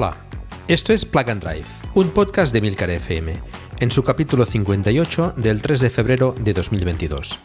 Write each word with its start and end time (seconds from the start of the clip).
Hola, 0.00 0.16
esto 0.68 0.92
es 0.92 1.04
Plug 1.04 1.28
and 1.28 1.42
Drive, 1.42 1.66
un 1.94 2.10
podcast 2.10 2.52
de 2.52 2.60
Milcar 2.60 2.88
FM, 2.88 3.32
en 3.80 3.90
su 3.90 4.04
capítulo 4.04 4.46
58 4.46 5.34
del 5.36 5.60
3 5.60 5.80
de 5.80 5.90
febrero 5.90 6.36
de 6.38 6.54
2022. 6.54 7.40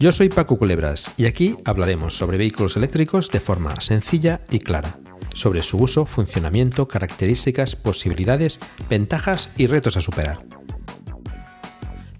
Yo 0.00 0.12
soy 0.12 0.30
Paco 0.30 0.56
Culebras 0.56 1.12
y 1.18 1.26
aquí 1.26 1.58
hablaremos 1.66 2.16
sobre 2.16 2.38
vehículos 2.38 2.78
eléctricos 2.78 3.30
de 3.30 3.40
forma 3.40 3.78
sencilla 3.82 4.40
y 4.48 4.60
clara, 4.60 4.98
sobre 5.34 5.62
su 5.62 5.76
uso, 5.76 6.06
funcionamiento, 6.06 6.88
características, 6.88 7.76
posibilidades, 7.76 8.58
ventajas 8.88 9.52
y 9.58 9.66
retos 9.66 9.98
a 9.98 10.00
superar. 10.00 10.38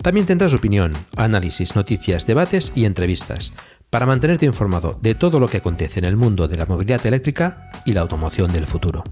También 0.02 0.26
tendrás 0.26 0.52
opinión, 0.52 0.92
análisis, 1.16 1.74
noticias, 1.74 2.26
debates 2.26 2.72
y 2.74 2.84
entrevistas, 2.84 3.54
para 3.92 4.06
mantenerte 4.06 4.46
informado 4.46 4.98
de 5.02 5.14
todo 5.14 5.38
lo 5.38 5.48
que 5.48 5.58
acontece 5.58 5.98
en 5.98 6.06
el 6.06 6.16
mundo 6.16 6.48
de 6.48 6.56
la 6.56 6.64
movilidad 6.64 7.06
eléctrica 7.06 7.70
y 7.84 7.92
la 7.92 8.00
automoción 8.00 8.50
del 8.50 8.64
futuro. 8.64 9.04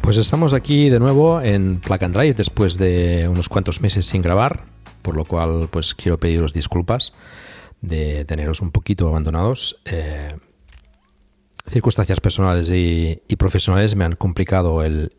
Pues 0.00 0.16
estamos 0.16 0.54
aquí 0.54 0.88
de 0.88 0.98
nuevo 0.98 1.42
en 1.42 1.82
Plug 1.82 2.02
and 2.02 2.16
Drive 2.16 2.32
después 2.32 2.78
de 2.78 3.28
unos 3.30 3.50
cuantos 3.50 3.82
meses 3.82 4.06
sin 4.06 4.22
grabar, 4.22 4.64
por 5.02 5.16
lo 5.16 5.26
cual 5.26 5.68
pues 5.70 5.94
quiero 5.94 6.18
pediros 6.18 6.54
disculpas 6.54 7.12
de 7.82 8.24
teneros 8.24 8.62
un 8.62 8.70
poquito 8.70 9.06
abandonados. 9.08 9.82
Eh, 9.84 10.34
circunstancias 11.70 12.20
personales 12.20 12.70
y, 12.70 13.20
profesionales 13.36 13.96
me 13.96 14.04
han 14.04 14.12
complicado 14.12 14.82
el, 14.82 15.12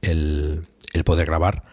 poder 1.05 1.25
grabar 1.25 1.63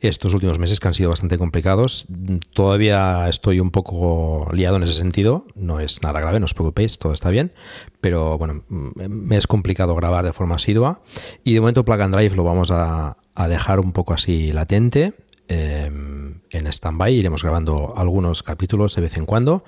estos 0.00 0.32
últimos 0.32 0.58
meses 0.58 0.80
que 0.80 0.88
han 0.88 0.94
sido 0.94 1.10
bastante 1.10 1.36
complicados. 1.36 2.06
Todavía 2.54 3.28
estoy 3.28 3.60
un 3.60 3.70
poco 3.70 4.48
liado 4.52 4.76
en 4.76 4.84
ese 4.84 4.94
sentido. 4.94 5.46
No 5.54 5.78
es 5.78 6.02
nada 6.02 6.20
grave, 6.20 6.40
no 6.40 6.46
os 6.46 6.54
preocupéis, 6.54 6.98
todo 6.98 7.12
está 7.12 7.28
bien. 7.28 7.52
Pero 8.00 8.38
bueno, 8.38 8.64
me 8.68 9.36
es 9.36 9.46
complicado 9.46 9.94
grabar 9.94 10.24
de 10.24 10.32
forma 10.32 10.56
asidua. 10.56 11.02
Y 11.44 11.52
de 11.52 11.60
momento 11.60 11.84
Plug 11.84 12.00
and 12.00 12.14
Drive 12.14 12.34
lo 12.34 12.44
vamos 12.44 12.70
a, 12.70 13.18
dejar 13.46 13.78
un 13.78 13.92
poco 13.92 14.14
así 14.14 14.52
latente. 14.52 15.12
Em, 15.48 16.40
en 16.50 16.66
stand-by 16.68 17.12
iremos 17.12 17.42
grabando 17.42 17.92
algunos 17.96 18.42
capítulos 18.42 18.94
de 18.94 19.02
vez 19.02 19.16
en 19.16 19.26
cuando, 19.26 19.64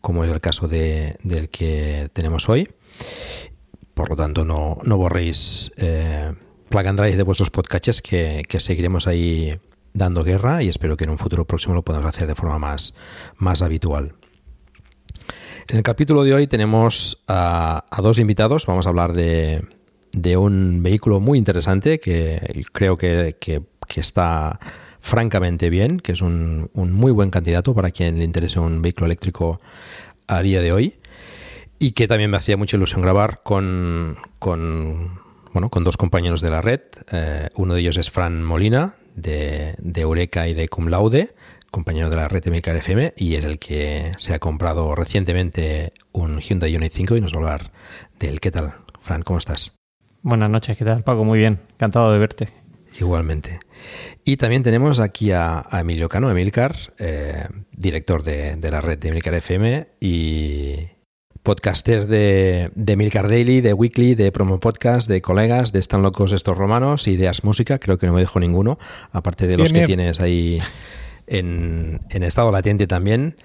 como 0.00 0.24
es 0.24 0.30
el 0.30 0.40
caso 0.40 0.66
de, 0.66 1.16
del 1.22 1.48
que 1.50 2.10
tenemos 2.12 2.48
hoy. 2.48 2.70
Por 3.96 4.10
lo 4.10 4.16
tanto, 4.16 4.44
no, 4.44 4.76
no 4.84 4.98
borréis 4.98 5.72
eh, 5.78 6.30
Plug 6.68 6.84
de 6.84 7.22
vuestros 7.22 7.48
podcasts 7.48 8.02
que, 8.02 8.44
seguiremos 8.58 9.06
ahí 9.06 9.58
dando 9.94 10.22
guerra 10.22 10.62
y 10.62 10.68
espero 10.68 10.98
que 10.98 11.04
en 11.04 11.10
un 11.10 11.16
futuro 11.16 11.46
próximo 11.46 11.74
lo 11.74 11.82
podamos 11.82 12.06
hacer 12.06 12.28
de 12.28 12.34
forma 12.34 12.58
más, 12.58 12.94
más 13.38 13.62
habitual. 13.62 14.12
En 15.68 15.78
el 15.78 15.82
capítulo 15.82 16.24
de 16.24 16.34
hoy 16.34 16.46
tenemos 16.46 17.24
a, 17.26 17.86
dos 18.02 18.18
invitados. 18.18 18.66
Vamos 18.66 18.84
a 18.84 18.90
hablar 18.90 19.14
de, 19.14 19.64
un 20.36 20.82
vehículo 20.82 21.18
muy 21.18 21.38
interesante 21.38 21.98
que 21.98 22.64
creo 22.72 22.98
que, 22.98 23.34
está 23.94 24.60
francamente 25.00 25.70
bien, 25.70 26.00
que 26.00 26.12
es 26.12 26.20
un, 26.20 26.68
un, 26.74 26.92
muy 26.92 27.12
buen 27.12 27.30
candidato 27.30 27.74
para 27.74 27.90
quien 27.90 28.18
le 28.18 28.24
interese 28.24 28.60
un 28.60 28.82
vehículo 28.82 29.06
eléctrico 29.06 29.58
a 30.26 30.42
día 30.42 30.60
de 30.60 30.72
hoy 30.72 30.98
y 31.78 31.92
que 31.92 32.08
también 32.08 32.30
me 32.30 32.36
hacía 32.36 32.56
mucha 32.56 32.76
ilusión 32.76 33.02
grabar 33.02 33.42
con, 33.42 34.16
con, 34.38 35.20
bueno, 35.52 35.68
con 35.68 35.84
dos 35.84 35.96
compañeros 35.96 36.40
de 36.40 36.50
la 36.50 36.62
red. 36.62 36.80
Eh, 37.12 37.48
uno 37.56 37.74
de 37.74 37.80
ellos 37.80 37.96
es 37.96 38.10
Fran 38.10 38.42
Molina, 38.42 38.94
de, 39.14 39.74
de, 39.78 40.00
Eureka 40.00 40.48
y 40.48 40.54
de 40.54 40.68
Cum 40.68 40.88
Laude, 40.88 41.34
compañero 41.70 42.10
de 42.10 42.16
la 42.16 42.28
red 42.28 42.42
de 42.42 42.50
Milcar 42.50 42.76
FM, 42.76 43.14
y 43.16 43.34
es 43.34 43.44
el 43.44 43.58
que 43.58 44.12
se 44.16 44.34
ha 44.34 44.38
comprado 44.38 44.94
recientemente 44.94 45.92
un 46.12 46.40
Hyundai 46.40 46.72
Ioniq 46.72 46.92
5 46.92 47.16
y 47.16 47.20
nos 47.20 47.32
va 47.32 47.36
a 47.36 47.40
hablar 47.40 47.72
del 48.18 48.40
¿Qué 48.40 48.50
tal? 48.50 48.74
Fran, 48.98 49.22
¿cómo 49.22 49.38
estás? 49.38 49.76
Buenas 50.22 50.50
noches, 50.50 50.76
¿qué 50.76 50.84
tal, 50.84 51.04
Paco? 51.04 51.24
Muy 51.24 51.38
bien, 51.38 51.60
encantado 51.72 52.12
de 52.12 52.18
verte. 52.18 52.48
Igualmente. 52.98 53.60
Y 54.24 54.38
también 54.38 54.62
tenemos 54.62 55.00
aquí 55.00 55.30
a, 55.30 55.66
Emilio 55.70 56.08
Cano, 56.08 56.30
Emilcar, 56.30 56.74
eh, 56.98 57.44
director 57.70 58.22
de, 58.22 58.56
de, 58.56 58.70
la 58.70 58.80
red 58.80 58.98
de 58.98 59.08
Emilcar 59.10 59.34
FM 59.34 59.88
y, 60.00 60.95
podcaster 61.46 62.08
de, 62.08 62.72
de 62.74 62.96
Milcar 62.96 63.28
Daily, 63.28 63.60
de 63.60 63.72
Weekly, 63.72 64.16
de 64.16 64.32
Promo 64.32 64.58
Podcast, 64.58 65.08
de 65.08 65.20
colegas, 65.20 65.70
de 65.70 65.78
Están 65.78 66.02
Locos 66.02 66.32
Estos 66.32 66.58
Romanos 66.58 67.06
y 67.06 67.16
de 67.16 67.28
As 67.28 67.44
Música. 67.44 67.78
Creo 67.78 67.98
que 67.98 68.08
no 68.08 68.14
me 68.14 68.20
dejo 68.20 68.40
ninguno, 68.40 68.80
aparte 69.12 69.46
de 69.46 69.56
los 69.56 69.72
que 69.72 69.86
tienes 69.86 70.18
ahí 70.18 70.58
en, 71.28 72.00
estado 72.10 72.50
latente 72.50 72.88
también. 72.88 73.36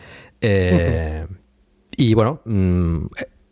Eh, 0.41 1.27
y 1.95 2.15
bueno, 2.15 2.41
mm, 2.43 3.05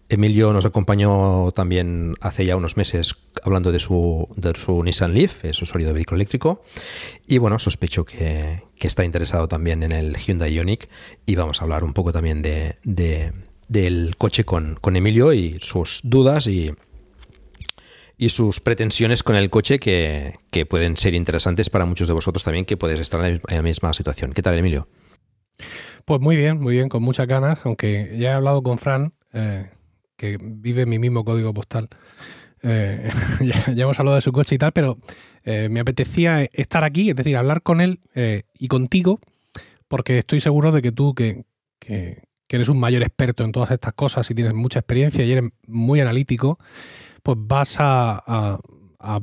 Emilio 0.10 0.52
nos 0.52 0.66
acompañó 0.66 1.52
también 1.52 2.16
hace 2.20 2.44
ya 2.44 2.56
unos 2.56 2.76
meses 2.76 3.18
hablando 3.44 3.72
de 3.72 3.80
su, 3.80 4.28
de 4.36 4.56
su 4.56 4.84
Nissan 4.84 5.14
Leaf, 5.14 5.44
usuario 5.62 5.90
de 5.90 5.94
vehículo 5.94 6.16
eléctrico. 6.16 6.64
Y 7.28 7.38
bueno, 7.38 7.60
sospecho 7.60 8.04
que, 8.04 8.64
está 8.80 9.06
interesado 9.06 9.48
también 9.48 9.84
en 9.84 9.92
el 9.92 10.18
Hyundai 10.18 10.56
Ioniq 10.56 10.90
y 11.28 11.36
vamos 11.36 11.62
a 11.62 11.66
hablar 11.66 11.84
un 11.84 11.94
poco 11.94 12.12
también 12.12 12.42
de 12.42 12.80
del 13.70 14.16
coche 14.18 14.44
con, 14.44 14.78
Emilio 14.84 15.32
y 15.32 15.60
sus 15.62 16.02
dudas 16.04 16.48
y, 16.48 16.74
y 18.18 18.30
sus 18.30 18.60
pretensiones 18.60 19.24
con 19.24 19.36
el 19.36 19.50
coche 19.50 19.80
que, 19.80 20.38
pueden 20.68 20.98
ser 20.98 21.14
interesantes 21.14 21.70
para 21.70 21.86
muchos 21.86 22.08
de 22.08 22.14
vosotros 22.14 22.44
también 22.44 22.66
que 22.66 22.76
podéis 22.76 23.00
estar 23.00 23.24
en 23.24 23.42
la 23.48 23.62
misma 23.62 23.94
situación. 23.94 24.34
¿Qué 24.34 24.42
tal, 24.42 24.58
Emilio? 24.58 24.90
Pues 26.04 26.20
muy 26.20 26.36
bien, 26.36 26.60
muy 26.60 26.74
bien, 26.74 26.90
con 26.90 27.04
muchas 27.04 27.28
ganas, 27.28 27.60
aunque 27.64 28.16
ya 28.18 28.32
he 28.32 28.34
hablado 28.34 28.64
con 28.64 28.80
Fran, 28.80 29.14
eh, 29.32 29.70
que 30.18 30.40
vive 30.42 30.88
mi 30.88 30.98
mismo 30.98 31.24
código 31.24 31.54
postal. 31.54 31.88
Eh, 32.64 33.10
ya, 33.42 33.84
hemos 33.84 34.00
hablado 34.00 34.16
de 34.16 34.22
su 34.22 34.32
coche 34.32 34.56
y 34.56 34.58
tal, 34.58 34.72
pero 34.72 34.98
eh, 35.44 35.70
me 35.70 35.80
apetecía 35.80 36.44
estar 36.52 36.84
aquí, 36.84 37.12
es 37.12 37.16
decir, 37.16 37.38
hablar 37.38 37.62
con 37.62 37.82
él 37.82 38.00
y 38.58 38.68
contigo, 38.68 39.20
porque 39.88 40.18
estoy 40.18 40.42
seguro 40.42 40.72
de 40.72 40.82
que 40.82 40.92
tú, 40.92 41.14
que, 41.14 41.44
que 41.78 42.29
eres 42.56 42.70
un 42.70 42.80
mayor 42.80 43.04
experto 43.04 43.44
en 43.44 43.52
todas 43.52 43.72
estas 43.72 43.94
cosas 43.94 44.30
y 44.32 44.36
tienes 44.36 44.54
mucha 44.54 44.80
experiencia 44.80 45.24
y 45.24 45.32
eres 45.32 45.52
muy 45.68 46.00
analítico, 46.00 46.58
pues 47.24 47.38
vas 47.40 47.78
a, 47.80 48.60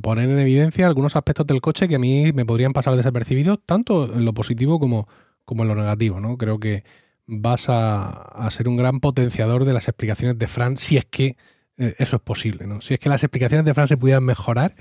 poner 0.01 0.29
en 0.29 0.39
evidencia 0.39 0.87
algunos 0.87 1.15
aspectos 1.15 1.45
del 1.45 1.61
coche 1.61 1.87
que 1.87 1.95
a 1.95 1.99
mí 1.99 2.31
me 2.33 2.45
podrían 2.45 2.73
pasar 2.73 2.95
desapercibidos, 2.95 3.59
tanto 3.65 4.13
en 4.13 4.25
lo 4.25 4.33
positivo 4.33 4.79
como, 4.79 5.07
como 5.45 5.63
en 5.63 5.69
lo 5.69 5.75
negativo. 5.75 6.19
¿no? 6.19 6.37
Creo 6.37 6.59
que 6.59 6.83
vas 7.25 7.65
a, 7.69 8.47
ser 8.49 8.67
un 8.67 8.77
gran 8.77 8.99
potenciador 8.99 9.65
de 9.65 9.73
las 9.73 9.87
explicaciones 9.87 10.39
de 10.39 10.47
Fran 10.47 10.77
si 10.77 10.97
es 10.97 11.05
que 11.05 11.35
eh, 11.77 11.95
eso 11.99 12.15
es 12.15 12.21
posible. 12.21 12.65
¿no? 12.65 12.81
Si 12.81 12.93
es 12.93 12.99
que 12.99 13.09
las 13.09 13.23
explicaciones 13.23 13.65
de 13.65 13.73
Fran 13.73 13.87
se 13.87 13.97
pudieran 13.97 14.23
mejorar 14.23 14.73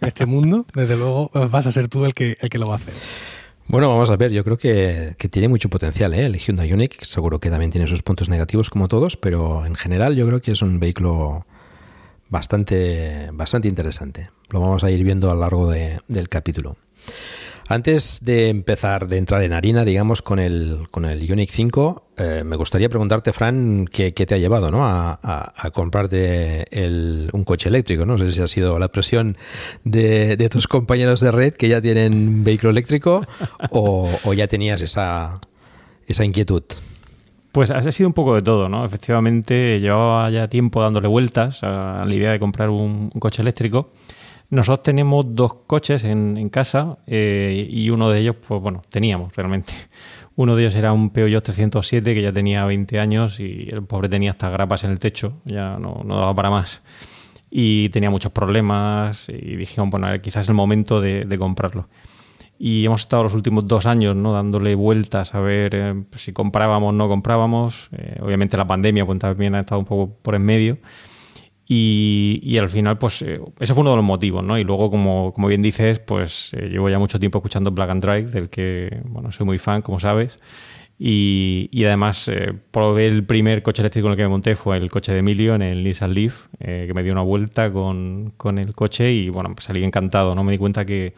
en 0.00 0.08
este 0.08 0.26
mundo, 0.26 0.66
desde 0.74 0.96
luego 0.96 1.30
vas 1.50 1.66
a 1.66 1.72
ser 1.72 1.88
tú 1.88 2.04
el 2.04 2.14
que, 2.14 2.36
el 2.40 2.48
que 2.48 2.58
lo 2.58 2.66
va 2.66 2.74
a 2.74 2.76
hacer. 2.76 2.94
Bueno, 3.66 3.88
vamos 3.88 4.10
a 4.10 4.16
ver, 4.16 4.30
yo 4.30 4.44
creo 4.44 4.58
que, 4.58 5.16
tiene 5.30 5.48
mucho 5.48 5.70
potencial 5.70 6.12
¿eh? 6.12 6.26
el 6.26 6.38
Hyundai 6.38 6.68
Ioniq, 6.68 7.02
seguro 7.02 7.40
que 7.40 7.50
también 7.50 7.70
tiene 7.70 7.86
sus 7.86 8.02
puntos 8.02 8.28
negativos 8.28 8.68
como 8.68 8.88
todos, 8.88 9.16
pero 9.16 9.64
en 9.64 9.74
general 9.74 10.14
yo 10.16 10.26
creo 10.26 10.42
que 10.42 10.52
es 10.52 10.60
un 10.60 10.78
vehículo 10.78 11.46
bastante, 12.28 13.30
bastante 13.32 13.68
interesante. 13.68 14.30
Lo 14.50 14.60
vamos 14.60 14.84
a 14.84 14.90
ir 14.90 15.02
viendo 15.02 15.30
a 15.30 15.34
lo 15.34 15.40
largo 15.40 15.70
del 15.70 16.28
capítulo. 16.28 16.76
Antes 17.68 18.20
de 18.22 18.50
empezar, 18.50 19.08
de 19.08 19.16
entrar 19.16 19.42
en 19.42 19.54
harina, 19.54 19.84
digamos, 19.84 20.20
con 20.20 20.38
el, 20.38 20.86
con 20.90 21.06
el 21.06 21.26
Ioniq 21.26 21.48
5, 21.48 22.04
eh, 22.18 22.42
me 22.44 22.56
gustaría 22.56 22.90
preguntarte, 22.90 23.32
Fran, 23.32 23.86
qué, 23.86 24.12
te 24.12 24.34
ha 24.34 24.38
llevado 24.38 24.70
¿no? 24.70 24.84
a, 24.84 25.50
comprarte 25.72 26.66
un 27.32 27.44
coche 27.44 27.70
eléctrico. 27.70 28.04
No 28.04 28.18
sé 28.18 28.30
si 28.32 28.42
ha 28.42 28.46
sido 28.46 28.78
la 28.78 28.88
presión 28.88 29.36
de, 29.82 30.48
tus 30.50 30.68
compañeros 30.68 31.20
de 31.20 31.30
red 31.30 31.54
que 31.54 31.68
ya 31.68 31.80
tienen 31.80 32.44
vehículo 32.44 32.70
eléctrico 32.70 33.26
o, 33.70 34.34
ya 34.34 34.46
tenías 34.46 34.82
esa, 34.82 35.40
esa 36.06 36.24
inquietud. 36.24 36.64
Pues 37.50 37.70
ha 37.70 37.90
sido 37.92 38.08
un 38.08 38.14
poco 38.14 38.34
de 38.34 38.42
todo, 38.42 38.68
¿no? 38.68 38.84
Efectivamente, 38.84 39.80
llevaba 39.80 40.28
ya 40.28 40.48
tiempo 40.48 40.82
dándole 40.82 41.08
vueltas 41.08 41.62
a 41.62 42.04
la 42.04 42.14
idea 42.14 42.32
de 42.32 42.40
comprar 42.40 42.68
un 42.68 43.08
coche 43.10 43.40
eléctrico. 43.40 43.90
Nosotros 44.50 44.82
tenemos 44.82 45.34
dos 45.34 45.54
coches 45.66 46.04
en, 46.04 46.48
casa 46.48 46.98
eh, 47.06 47.66
y 47.68 47.90
uno 47.90 48.10
de 48.10 48.20
ellos, 48.20 48.36
pues 48.46 48.60
bueno, 48.60 48.82
teníamos 48.88 49.34
realmente. 49.34 49.72
Uno 50.36 50.56
de 50.56 50.64
ellos 50.64 50.74
era 50.74 50.92
un 50.92 51.10
Peugeot 51.10 51.44
307 51.44 52.12
que 52.12 52.20
ya 52.20 52.32
tenía 52.32 52.64
20 52.64 52.98
años 52.98 53.38
y 53.38 53.68
el 53.70 53.84
pobre 53.84 54.08
tenía 54.08 54.32
hasta 54.32 54.50
grapas 54.50 54.82
en 54.82 54.90
el 54.90 54.98
techo, 54.98 55.40
ya 55.44 55.78
no, 55.78 56.02
daba 56.04 56.34
para 56.34 56.50
más. 56.50 56.82
Y 57.50 57.88
tenía 57.90 58.10
muchos 58.10 58.32
problemas 58.32 59.28
y 59.28 59.54
dijimos, 59.54 59.90
bueno, 59.90 60.08
quizás 60.20 60.42
es 60.42 60.48
el 60.48 60.56
momento 60.56 61.00
de, 61.00 61.36
comprarlo. 61.38 61.88
Y 62.58 62.84
hemos 62.84 63.02
estado 63.02 63.22
los 63.22 63.34
últimos 63.34 63.68
dos 63.68 63.86
años 63.86 64.16
¿no? 64.16 64.32
dándole 64.32 64.74
vueltas 64.74 65.34
a 65.36 65.40
ver 65.40 65.74
eh, 65.74 66.04
si 66.16 66.32
comprábamos 66.32 66.88
o 66.88 66.92
no 66.92 67.06
comprábamos. 67.06 67.88
Eh, 67.92 68.18
obviamente 68.20 68.56
la 68.56 68.66
pandemia 68.66 69.06
pues, 69.06 69.20
también 69.20 69.54
ha 69.54 69.60
estado 69.60 69.78
un 69.78 69.84
poco 69.84 70.16
por 70.20 70.34
en 70.34 70.42
medio. 70.42 70.78
Y, 71.76 72.56
al 72.58 72.70
final, 72.70 72.98
pues 72.98 73.22
eh, 73.22 73.40
ese 73.58 73.74
fue 73.74 73.80
uno 73.82 73.90
de 73.90 73.96
los 73.96 74.04
motivos, 74.04 74.44
¿no? 74.44 74.56
Y 74.56 74.62
luego, 74.64 74.90
como, 74.90 75.32
como 75.32 75.48
bien 75.48 75.60
dices, 75.60 75.98
pues 75.98 76.54
eh, 76.54 76.68
llevo 76.68 76.88
ya 76.88 77.00
mucho 77.00 77.18
tiempo 77.18 77.38
escuchando 77.38 77.72
Black 77.72 77.90
and 77.90 78.04
Drive, 78.04 78.30
del 78.30 78.48
que, 78.48 79.00
bueno, 79.06 79.32
soy 79.32 79.44
muy 79.44 79.58
fan, 79.58 79.82
como 79.82 79.98
sabes. 79.98 80.38
Y, 80.98 81.68
y 81.72 81.84
además, 81.84 82.28
eh, 82.28 82.52
probé 82.70 83.08
el 83.08 83.24
primer 83.24 83.62
coche 83.64 83.82
eléctrico 83.82 84.06
en 84.06 84.12
el 84.12 84.16
que 84.16 84.22
me 84.22 84.28
monté 84.28 84.54
fue 84.54 84.76
el 84.76 84.88
coche 84.88 85.12
de 85.12 85.18
Emilio 85.18 85.56
en 85.56 85.62
el 85.62 85.82
Nissan 85.82 86.14
Leaf, 86.14 86.46
que 86.60 86.92
me 86.94 87.02
dio 87.02 87.12
una 87.12 87.22
vuelta 87.22 87.72
con, 87.72 88.32
con, 88.36 88.58
el 88.58 88.72
coche 88.74 89.10
y, 89.12 89.26
bueno, 89.26 89.52
pues 89.54 89.64
salí 89.64 89.82
encantado, 89.82 90.34
¿no? 90.36 90.44
Me 90.44 90.52
di 90.52 90.58
cuenta 90.58 90.84
que 90.84 91.14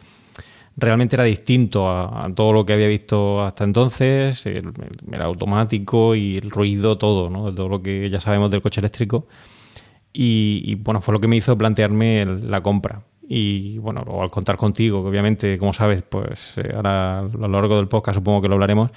realmente 0.75 1.15
era 1.15 1.25
distinto 1.25 1.87
a, 1.87 2.31
todo 2.33 2.51
lo 2.53 2.65
que 2.65 2.73
había 2.73 2.87
visto 2.87 3.43
hasta 3.43 3.63
entonces, 3.63 4.43
el, 4.47 4.71
el, 5.11 5.21
automático 5.21 6.15
y 6.15 6.37
el 6.37 6.49
ruido, 6.49 6.97
todo, 6.97 7.29
¿no? 7.29 7.53
Todo 7.53 7.69
lo 7.69 7.81
que 7.83 8.09
ya 8.09 8.19
sabemos 8.19 8.49
del 8.49 8.61
coche 8.63 8.81
eléctrico. 8.81 9.27
Y, 10.13 10.75
bueno, 10.75 10.99
fue 10.99 11.13
lo 11.13 11.19
que 11.19 11.27
me 11.27 11.35
hizo 11.35 11.57
plantearme 11.57 12.25
la 12.25 12.61
compra. 12.61 13.03
Y 13.29 13.77
bueno, 13.79 14.03
al 14.21 14.31
contar 14.31 14.57
contigo, 14.57 15.03
que 15.03 15.09
obviamente, 15.09 15.57
como 15.57 15.73
sabes, 15.73 16.01
pues 16.01 16.57
eh, 16.57 16.71
ahora 16.73 17.19
a 17.19 17.23
lo 17.23 17.47
largo 17.47 17.75
del 17.75 17.87
podcast 17.87 18.15
supongo 18.15 18.41
que 18.41 18.47
lo 18.47 18.55
hablaremos, 18.55 18.89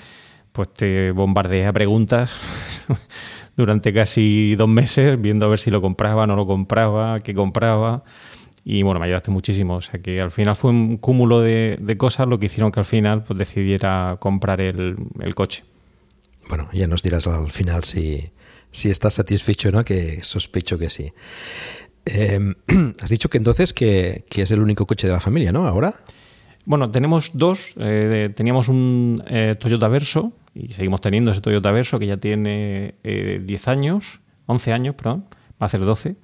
pues 0.52 0.72
te 0.72 1.10
bombardeé 1.10 1.66
a 1.66 1.72
preguntas 1.72 2.40
durante 3.56 3.92
casi 3.92 4.54
dos 4.54 4.68
meses, 4.68 5.20
viendo 5.20 5.46
a 5.46 5.48
ver 5.48 5.58
si 5.58 5.70
lo 5.70 5.82
compraba, 5.82 6.26
no 6.26 6.36
lo 6.36 6.46
compraba, 6.46 7.18
qué 7.18 7.34
compraba. 7.34 8.04
Y 8.64 8.82
bueno, 8.82 9.00
me 9.00 9.06
ayudaste 9.06 9.30
muchísimo. 9.30 9.76
O 9.76 9.82
sea 9.82 10.00
que 10.00 10.20
al 10.20 10.30
final 10.30 10.54
fue 10.54 10.70
un 10.70 10.96
cúmulo 10.96 11.40
de, 11.40 11.96
cosas 11.98 12.28
lo 12.28 12.38
que 12.38 12.46
hicieron 12.46 12.70
que 12.70 12.80
al 12.80 12.86
final 12.86 13.24
pues, 13.24 13.38
decidiera 13.38 14.16
comprar 14.20 14.60
el, 14.60 14.96
el 15.20 15.34
coche. 15.34 15.64
Bueno, 16.48 16.68
ya 16.72 16.86
nos 16.86 17.02
dirás 17.02 17.26
al 17.26 17.50
final 17.50 17.84
si, 17.84 18.30
si 18.70 18.90
estás 18.90 19.14
satisfecho, 19.14 19.70
¿no? 19.70 19.82
Que 19.82 20.20
sospecho 20.22 20.78
que 20.78 20.90
sí. 20.90 21.12
Em, 22.04 22.54
has 23.00 23.10
dicho 23.10 23.28
que 23.28 23.38
entonces 23.38 23.72
que, 23.72 24.24
es 24.34 24.50
el 24.50 24.60
único 24.60 24.86
coche 24.86 25.06
de 25.06 25.12
la 25.12 25.20
familia, 25.20 25.52
¿no? 25.52 25.66
Ahora. 25.66 25.94
Bueno, 26.64 26.90
tenemos 26.90 27.32
dos. 27.34 27.74
Eh, 27.78 28.30
teníamos 28.34 28.68
un 28.68 29.22
eh, 29.26 29.54
Toyota 29.58 29.88
Verso 29.88 30.32
y 30.54 30.68
seguimos 30.68 31.00
teniendo 31.00 31.30
ese 31.30 31.40
Toyota 31.40 31.72
Verso 31.72 31.98
que 31.98 32.06
ya 32.06 32.16
tiene 32.16 32.94
10 33.02 33.04
eh, 33.04 33.70
años, 33.70 34.20
11 34.46 34.72
años, 34.72 34.94
perdón, 34.94 35.26
va 35.60 35.66
a 35.66 35.68
ser 35.68 35.80
12. 35.80 36.16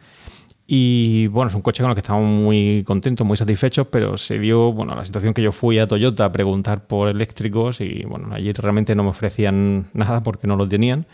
Y 0.69 1.28
bueno, 1.28 1.48
es 1.48 1.54
un 1.54 1.62
coche 1.62 1.82
con 1.82 1.90
el 1.90 1.94
que 1.94 2.00
estamos 2.00 2.25
muy 2.25 2.82
contentos, 2.84 3.25
muy 3.25 3.37
satisfechos, 3.37 3.87
pero 3.87 4.19
se 4.19 4.38
dio 4.38 4.72
bueno, 4.72 4.96
la 4.96 5.04
situación 5.04 5.32
que 5.32 5.40
yo 5.40 5.52
fui 5.52 5.78
a 5.78 5.87
Toyota 5.87 6.25
a 6.25 6.32
preguntar 6.32 6.88
por 6.88 7.08
eléctricos 7.08 7.81
y 7.81 8.02
bueno, 8.04 8.34
allí 8.34 8.52
realmente 8.52 8.96
no 8.96 9.04
me 9.04 9.10
ofrecían 9.10 9.88
nada 9.94 10.25
porque 10.25 10.48
no 10.48 10.56
lo 10.56 10.66
tenían 10.66 11.06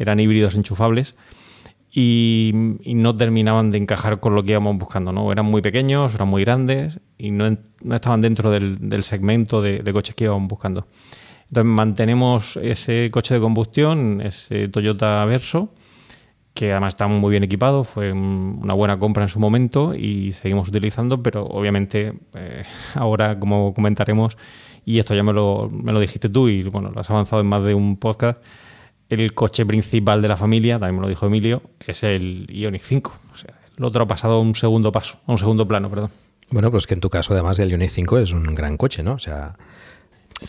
eran 0.00 0.18
híbridos 0.18 0.54
enchufables 0.56 1.14
y, 1.92 2.52
no 2.54 3.16
terminaban 3.16 3.70
de 3.70 3.78
encajar 3.78 4.20
con 4.20 4.34
lo 4.34 4.42
que 4.42 4.52
íbamos 4.52 4.76
buscando, 4.78 5.12
¿no? 5.12 5.30
Eran 5.32 5.46
muy 5.46 5.60
pequeños, 5.60 6.14
eran 6.14 6.28
muy 6.28 6.44
grandes 6.44 7.00
y 7.18 7.30
no, 7.30 7.46
estaban 7.90 8.20
dentro 8.20 8.50
del, 8.50 9.02
segmento 9.02 9.60
de, 9.60 9.92
coches 9.92 10.14
que 10.14 10.24
íbamos 10.24 10.48
buscando. 10.48 10.86
Entonces 11.48 11.64
mantenemos 11.64 12.56
ese 12.56 13.10
coche 13.10 13.34
de 13.34 13.40
combustión, 13.40 14.20
ese 14.20 14.68
Toyota 14.68 15.24
Verso, 15.24 15.74
que 16.54 16.70
además 16.70 16.94
está 16.94 17.08
muy 17.08 17.30
bien 17.30 17.42
equipado, 17.42 17.82
fue 17.82 18.12
una 18.12 18.74
buena 18.74 18.98
compra 18.98 19.24
en 19.24 19.28
su 19.28 19.40
momento 19.40 19.94
y 19.94 20.32
seguimos 20.32 20.68
utilizando, 20.68 21.22
pero 21.22 21.44
obviamente 21.44 22.14
eh, 22.34 22.64
ahora, 22.94 23.38
como 23.38 23.74
comentaremos, 23.74 24.36
y 24.84 24.98
esto 24.98 25.14
ya 25.14 25.24
me 25.24 25.32
lo, 25.32 25.68
me 25.70 25.92
lo 25.92 26.00
dijiste 26.00 26.28
tú 26.28 26.48
y 26.48 26.62
bueno, 26.62 26.90
lo 26.90 27.00
has 27.00 27.10
avanzado 27.10 27.42
en 27.42 27.48
más 27.48 27.64
de 27.64 27.74
un 27.74 27.96
podcast, 27.96 28.40
el 29.10 29.34
coche 29.34 29.66
principal 29.66 30.22
de 30.22 30.28
la 30.28 30.36
familia, 30.36 30.78
también 30.78 30.96
me 30.96 31.02
lo 31.02 31.08
dijo 31.08 31.26
Emilio, 31.26 31.62
es 31.86 32.02
el 32.02 32.46
Ioniq 32.48 32.82
5. 32.82 33.12
O 33.32 33.36
sea, 33.36 33.54
el 33.76 33.84
otro 33.84 34.04
ha 34.04 34.08
pasado 34.08 34.34
a 34.34 34.40
un 34.40 34.54
segundo 34.54 34.92
paso, 34.92 35.18
a 35.26 35.32
un 35.32 35.38
segundo 35.38 35.66
plano, 35.66 35.90
perdón. 35.90 36.10
Bueno, 36.50 36.70
pues 36.70 36.86
que 36.86 36.94
en 36.94 37.00
tu 37.00 37.10
caso, 37.10 37.34
además, 37.34 37.58
el 37.58 37.70
Ioniq 37.70 37.90
5 37.90 38.18
es 38.18 38.32
un 38.32 38.54
gran 38.54 38.76
coche, 38.76 39.02
¿no? 39.02 39.14
O 39.14 39.18
sea, 39.18 39.56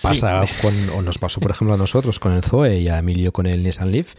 pasa 0.02 0.44
con, 0.62 0.90
o 0.92 1.02
nos 1.02 1.18
pasó, 1.18 1.42
por 1.42 1.52
ejemplo, 1.52 1.74
a 1.74 1.78
nosotros 1.78 2.20
con 2.20 2.34
el 2.34 2.44
Zoe 2.44 2.80
y 2.80 2.88
a 2.88 3.00
Emilio 3.00 3.32
con 3.32 3.46
el 3.46 3.64
Nissan 3.64 3.92
Leaf, 3.92 4.16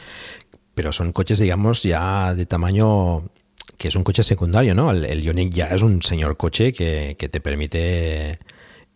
pero 0.74 0.92
son 0.92 1.12
coches, 1.12 1.38
digamos, 1.38 1.82
ya 1.82 2.34
de 2.34 2.46
tamaño 2.46 3.24
que 3.78 3.88
es 3.88 3.96
un 3.96 4.04
coche 4.04 4.22
secundario, 4.22 4.74
¿no? 4.74 4.90
El, 4.90 5.04
el 5.04 5.22
Ioniq 5.22 5.50
ya 5.50 5.66
es 5.66 5.82
un 5.82 6.02
señor 6.02 6.36
coche 6.36 6.72
que, 6.72 7.16
te 7.16 7.40
permite 7.40 8.38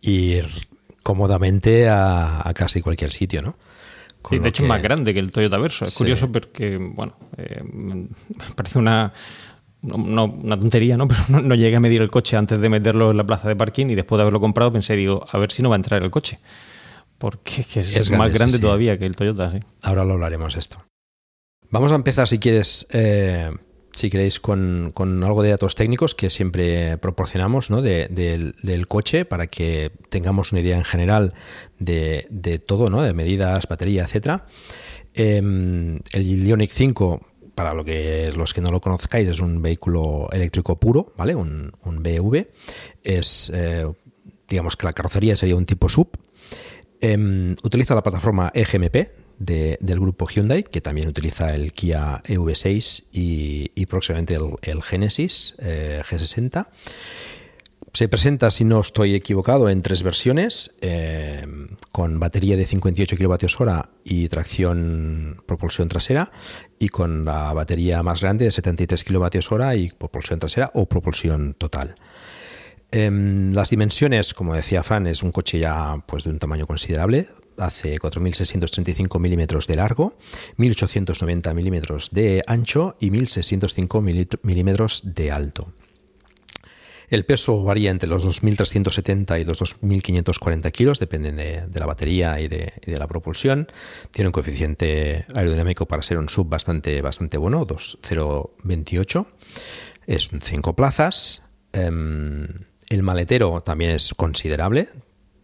ir 0.01 0.45
cómodamente 1.03 1.89
a, 1.89 2.49
casi 2.55 2.81
cualquier 2.81 3.11
sitio, 3.11 3.41
¿no? 3.41 3.57
Sí, 4.29 4.39
de 4.39 4.49
hecho 4.49 4.63
es 4.63 4.69
más 4.69 4.81
grande 4.81 5.13
que 5.13 5.19
el 5.19 5.31
Toyota 5.31 5.57
Verso. 5.57 5.85
Es 5.85 5.95
curioso 5.95 6.31
porque, 6.31 6.77
bueno, 6.77 7.15
eh, 7.37 7.61
me 7.63 8.07
parece 8.55 8.79
una, 8.79 9.13
una 9.81 10.59
tontería, 10.59 10.97
¿no? 10.97 11.07
Pero 11.07 11.21
no, 11.29 11.41
no, 11.41 11.55
llegué 11.55 11.75
a 11.75 11.79
medir 11.79 12.01
el 12.01 12.09
coche 12.09 12.35
antes 12.37 12.59
de 12.59 12.69
meterlo 12.69 13.11
en 13.11 13.17
la 13.17 13.25
plaza 13.25 13.47
de 13.47 13.55
parking 13.55 13.87
y 13.87 13.95
después 13.95 14.17
de 14.17 14.23
haberlo 14.23 14.39
comprado 14.39 14.71
pensé, 14.71 14.95
digo, 14.95 15.25
a 15.31 15.37
ver 15.37 15.51
si 15.51 15.61
no 15.61 15.69
va 15.69 15.75
a 15.75 15.77
entrar 15.77 16.03
el 16.03 16.11
coche. 16.11 16.39
Porque 17.17 17.61
es, 17.61 18.11
más 18.11 18.31
grande 18.31 18.59
todavía 18.59 18.97
que 18.97 19.05
el 19.05 19.15
Toyota, 19.15 19.49
sí. 19.49 19.59
Ahora 19.81 20.03
lo 20.03 20.13
hablaremos 20.13 20.55
esto. 20.55 20.83
Vamos 21.69 21.91
a 21.91 21.95
empezar, 21.95 22.27
si 22.27 22.37
quieres, 22.37 22.87
eh, 22.91 23.51
si 23.97 24.11
queréis, 24.11 24.39
con, 24.39 24.93
algo 25.23 25.41
de 25.41 25.49
datos 25.49 25.73
técnicos 25.73 26.13
que 26.13 26.29
siempre 26.29 26.97
proporcionamos 26.99 27.71
¿no? 27.71 27.81
del 27.81 28.87
coche 28.87 29.25
para 29.25 29.47
que 29.47 29.91
tengamos 30.09 30.51
una 30.51 30.61
idea 30.61 30.77
en 30.77 30.83
general 30.83 31.33
de, 31.79 32.61
todo, 32.65 32.89
¿no? 32.89 33.01
de 33.01 33.13
medidas, 33.13 33.67
batería, 33.67 34.03
etcétera. 34.03 34.45
Em, 35.15 35.99
el 36.13 36.47
Ioniq 36.47 36.69
5, 36.69 37.25
para 37.55 37.73
lo 37.73 37.83
que, 37.83 38.31
los 38.37 38.53
que 38.53 38.61
no 38.61 38.69
lo 38.69 38.81
conozcáis, 38.81 39.27
es 39.27 39.39
un 39.39 39.63
vehículo 39.63 40.27
eléctrico 40.31 40.79
puro, 40.79 41.13
¿vale? 41.17 41.33
Un, 41.33 41.71
un. 41.83 42.47
Es, 43.03 43.51
eh, 43.53 43.91
digamos 44.47 44.77
que 44.77 44.85
la 44.85 44.93
carrocería 44.93 45.35
sería 45.35 45.55
un 45.55 45.65
tipo 45.65 45.89
sub. 45.89 46.09
Em, 47.01 47.55
utiliza 47.63 47.95
la 47.95 48.03
plataforma 48.03 48.51
EGMP 48.53 49.26
del 49.39 49.99
grupo 49.99 50.25
Hyundai, 50.27 50.63
que 50.63 50.81
también 50.81 51.07
utiliza 51.07 51.53
el 51.53 51.73
Kia 51.73 52.21
EV6 52.25 53.05
y, 53.11 53.85
próximamente 53.85 54.37
el, 54.61 54.81
Genesis 54.81 55.55
eh, 55.59 56.01
G60. 56.03 56.67
Se 57.93 58.07
presenta, 58.07 58.51
si 58.51 58.63
no 58.63 58.79
estoy 58.81 59.15
equivocado, 59.15 59.69
en 59.69 59.81
tres 59.81 60.03
versiones, 60.03 60.75
eh, 60.81 61.47
con 61.91 62.19
batería 62.19 62.55
de 62.55 62.65
58 62.65 63.17
kWh 63.17 63.81
y 64.03 64.27
tracción 64.27 65.41
propulsión 65.47 65.87
trasera, 65.87 66.31
y 66.77 66.89
con 66.89 67.25
la 67.25 67.53
batería 67.53 68.03
más 68.03 68.21
grande 68.21 68.45
de 68.45 68.51
73 68.51 69.03
kWh 69.03 69.73
y 69.75 69.89
propulsión 69.89 70.39
trasera 70.39 70.69
o 70.75 70.85
propulsión 70.85 71.55
total. 71.55 71.95
Em, 72.91 73.51
las 73.51 73.69
dimensiones, 73.69 74.33
como 74.33 74.53
decía 74.53 74.83
Fran, 74.83 75.07
es 75.07 75.23
un 75.23 75.31
coche 75.31 75.59
ya 75.59 76.01
pues, 76.05 76.23
de 76.23 76.29
un 76.29 76.39
tamaño 76.39 76.67
considerable, 76.67 77.27
hace 77.57 77.97
4.635 77.97 79.19
milímetros 79.19 79.67
de 79.67 79.75
largo, 79.75 80.15
1.890 80.57 81.53
milímetros 81.53 82.09
de 82.11 82.43
ancho 82.47 82.95
y 82.99 83.09
1.605 83.09 84.37
milímetros 84.43 85.01
de 85.03 85.31
alto. 85.31 85.73
El 87.09 87.23
peso 87.23 87.63
varía 87.63 87.89
entre 87.91 88.09
los 88.09 88.25
2.370 88.25 89.39
y 89.39 89.45
los 89.45 89.61
2.540 89.61 90.71
kilos, 90.73 90.99
depende 90.99 91.31
de, 91.31 91.79
la 91.79 91.85
batería 91.85 92.39
y 92.41 92.49
de, 92.49 92.73
la 92.85 93.07
propulsión. 93.07 93.67
Tiene 94.11 94.27
un 94.27 94.33
coeficiente 94.33 95.25
aerodinámico 95.33 95.85
para 95.85 96.03
ser 96.03 96.17
un 96.17 96.27
sub 96.27 96.49
bastante, 96.49 97.01
bastante 97.01 97.37
bueno, 97.37 97.65
2.028. 97.65 99.25
Es 100.05 100.29
5 100.37 100.75
plazas. 100.75 101.43
Em, 101.71 102.47
el 102.89 103.03
maletero 103.03 103.61
también 103.61 103.91
es 103.91 104.13
considerable, 104.13 104.89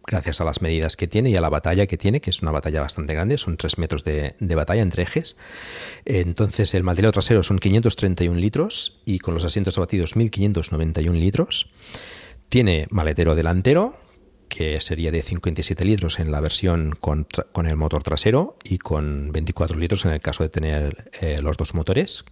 gracias 0.06 0.40
a 0.40 0.44
las 0.44 0.60
medidas 0.60 0.96
que 0.96 1.08
tiene 1.08 1.30
y 1.30 1.36
a 1.36 1.40
la 1.40 1.48
batalla 1.48 1.86
que 1.86 1.96
tiene, 1.96 2.20
que 2.20 2.30
es 2.30 2.42
una 2.42 2.50
batalla 2.50 2.80
bastante 2.80 3.14
grande, 3.14 3.38
son 3.38 3.56
3 3.56 3.78
metros 3.78 4.04
de, 4.04 4.34
batalla 4.40 4.82
entre 4.82 5.02
ejes. 5.02 5.36
Entonces 6.04 6.74
el 6.74 6.82
maletero 6.82 7.12
trasero 7.12 7.42
son 7.42 7.58
531 7.58 8.38
litros 8.38 9.00
y 9.04 9.18
con 9.18 9.34
los 9.34 9.44
asientos 9.44 9.78
abatidos 9.78 10.16
1591 10.16 11.18
litros. 11.18 11.70
Tiene 12.48 12.86
maletero 12.90 13.34
delantero, 13.34 13.96
que 14.48 14.80
sería 14.80 15.10
de 15.10 15.22
57 15.22 15.84
litros 15.84 16.20
en 16.20 16.30
la 16.30 16.40
versión 16.40 16.94
con, 17.00 17.26
el 17.64 17.76
motor 17.76 18.02
trasero 18.02 18.56
y 18.62 18.78
con 18.78 19.32
24 19.32 19.78
litros 19.78 20.04
en 20.04 20.12
el 20.12 20.20
caso 20.20 20.44
de 20.44 20.50
tener 20.50 21.10
eh, 21.20 21.38
los 21.42 21.56
dos 21.56 21.74
motores. 21.74 22.24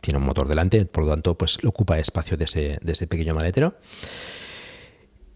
Tiene 0.00 0.18
un 0.18 0.24
motor 0.24 0.46
delante, 0.46 0.84
por 0.84 1.04
lo 1.04 1.10
tanto, 1.10 1.36
pues 1.36 1.58
ocupa 1.64 1.98
espacio 1.98 2.36
de 2.36 2.44
ese, 2.44 2.78
de 2.80 2.92
ese 2.92 3.06
pequeño 3.06 3.34
maletero. 3.34 3.74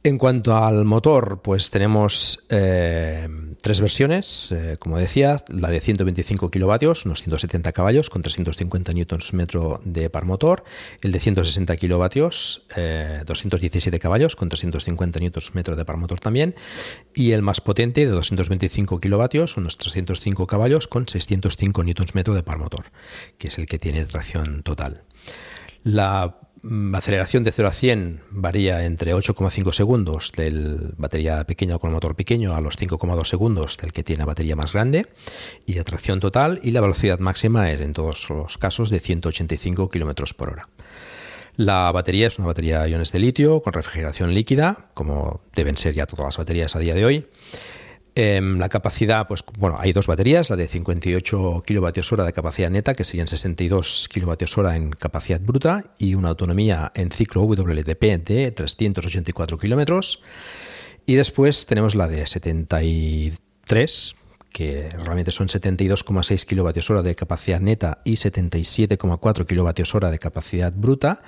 En 0.02 0.16
cuanto 0.16 0.57
al 0.57 0.87
motor, 0.87 1.42
pues 1.42 1.69
tenemos 1.69 2.47
eh, 2.49 3.28
tres 3.61 3.83
versiones, 3.83 4.50
eh, 4.50 4.76
como 4.78 4.97
decía, 4.97 5.37
la 5.49 5.69
de 5.69 5.78
125 5.78 6.50
kilovatios, 6.50 7.04
unos 7.04 7.21
170 7.21 7.71
caballos 7.73 8.09
con 8.09 8.23
350 8.23 8.92
Nm 8.92 9.47
de 9.85 10.09
par 10.09 10.25
motor, 10.25 10.64
el 11.02 11.12
de 11.12 11.21
160 11.21 11.76
kilovatios, 11.76 12.66
217 13.26 13.95
eh, 13.95 14.00
caballos 14.00 14.37
con 14.37 14.49
350 14.49 15.21
Nm 15.21 15.76
de 15.76 15.85
par 15.85 15.99
motor 15.99 16.19
también, 16.19 16.54
y 17.14 17.33
el 17.33 17.42
más 17.42 17.61
potente 17.61 18.07
de 18.07 18.12
225 18.12 19.00
kilovatios, 19.00 19.59
unos 19.59 19.76
305 19.76 20.47
caballos 20.47 20.88
con 20.88 21.07
605 21.07 21.83
Nm 21.83 22.35
de 22.35 22.42
par 22.42 22.57
motor, 22.57 22.87
que 23.37 23.49
es 23.49 23.59
el 23.59 23.66
que 23.66 23.78
tiene 23.78 24.07
tracción 24.07 24.62
total. 24.62 25.02
La 25.83 26.38
aceleración 26.95 27.43
de 27.43 27.52
0 27.52 27.69
a 27.69 27.73
100 27.73 28.21
varía 28.31 28.85
entre 28.85 29.14
8,5 29.14 29.73
segundos 29.73 30.33
del 30.37 30.95
batería 30.99 31.45
pequeña 31.45 31.79
con 31.79 31.90
el 31.90 31.95
motor 31.95 32.14
pequeño 32.14 32.55
a 32.55 32.61
los 32.61 32.79
5,2 32.79 33.25
segundos 33.25 33.76
del 33.79 33.93
que 33.93 34.05
tiene 34.05 34.25
batería 34.25 34.57
más 34.57 34.73
grande 34.73 35.07
y 35.67 35.75
la 35.75 35.85
tracción 35.85 36.21
total 36.21 36.61
y 36.62 36.73
la 36.73 36.81
velocidad 36.81 37.19
máxima 37.19 37.71
es 37.71 37.81
en 37.81 37.93
todos 37.93 38.29
los 38.29 38.59
casos 38.59 38.90
de 38.90 39.00
185 39.00 39.88
km 39.88 40.35
por 40.35 40.50
hora. 40.50 40.69
La 41.57 41.90
batería 41.93 42.26
es 42.26 42.38
una 42.38 42.49
batería 42.49 42.83
de 42.83 42.90
iones 42.90 43.12
de 43.12 43.19
litio 43.19 43.61
con 43.61 43.73
refrigeración 43.73 44.33
líquida, 44.33 44.90
como 44.95 45.43
deben 45.55 45.76
ser 45.76 45.95
ya 45.95 46.07
todas 46.07 46.26
las 46.26 46.38
baterías 46.38 46.76
a 46.76 46.79
día 46.79 46.95
de 46.95 47.05
hoy. 47.05 47.26
Em, 48.14 48.59
la 48.59 48.69
capacidad, 48.69 49.26
pues 49.29 49.45
bueno, 49.59 49.79
hay 49.81 49.93
dos 49.93 50.07
baterías, 50.07 50.50
la 50.50 50.57
de 50.57 50.67
58 50.67 51.62
kWh 51.67 52.25
de 52.25 52.33
capacidad 52.33 52.71
neta, 52.71 52.95
que 52.95 53.05
serían 53.05 53.29
62 53.29 54.09
kWh 54.12 54.67
en 54.75 54.90
capacidad 54.90 55.40
bruta, 55.40 55.93
y 55.99 56.14
una 56.14 56.31
autonomía 56.31 56.90
en 56.95 57.12
ciclo 57.12 57.43
WLTP 57.43 58.02
de 58.25 58.50
384 58.50 59.59
km. 59.59 60.00
Y 61.07 61.14
después 61.14 61.67
tenemos 61.67 61.95
la 61.95 62.09
de 62.09 62.26
73 62.26 64.17
que 64.52 64.90
realmente 64.90 65.30
son 65.30 65.49
72,6 65.49 66.45
kWh 66.45 67.02
de 67.02 67.14
capacidad 67.14 67.61
neta 67.61 68.00
y 68.04 68.14
77,4 68.14 69.47
kWh 69.47 70.11
de 70.11 70.19
capacidad 70.19 70.73
bruta, 70.73 71.23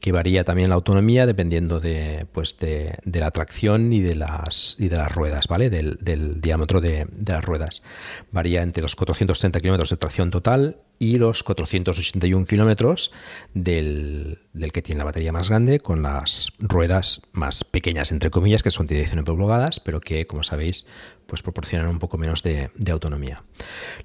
que 0.00 0.12
varía 0.12 0.44
también 0.44 0.68
la 0.68 0.74
autonomía 0.74 1.26
dependiendo 1.26 1.80
de, 1.80 2.26
pues 2.32 2.56
de, 2.58 2.98
la 3.04 3.30
tracción 3.30 3.92
y 3.92 4.00
de 4.00 4.14
las, 4.14 4.76
y 4.78 4.88
de 4.88 4.96
las 4.96 5.12
ruedas, 5.12 5.48
¿vale? 5.48 5.70
Del, 5.70 6.40
diámetro 6.40 6.80
de, 6.80 7.06
las 7.26 7.44
ruedas. 7.44 7.82
Varía 8.30 8.62
entre 8.62 8.82
los 8.82 8.94
430 8.94 9.60
km 9.60 9.88
de 9.88 9.96
tracción 9.96 10.30
total 10.30 10.76
y 10.98 11.18
los 11.18 11.44
481 11.44 12.44
kilómetros 12.44 13.12
del, 13.54 14.38
que 14.72 14.82
tiene 14.82 14.98
la 14.98 15.04
batería 15.04 15.32
más 15.32 15.48
grande 15.48 15.78
con 15.80 16.02
las 16.02 16.52
ruedas 16.58 17.22
más 17.32 17.64
pequeñas, 17.64 18.10
entre 18.12 18.30
comillas, 18.30 18.62
que 18.62 18.70
son 18.70 18.86
de 18.86 18.96
19 18.96 19.24
pulgadas, 19.24 19.80
pero 19.80 20.00
que, 20.00 20.26
como 20.26 20.42
sabéis, 20.42 20.86
pues 21.28 21.42
proporcionan 21.42 21.88
un 21.88 21.98
poco 21.98 22.16
menos 22.16 22.42
de, 22.42 22.70
autonomía. 22.90 23.44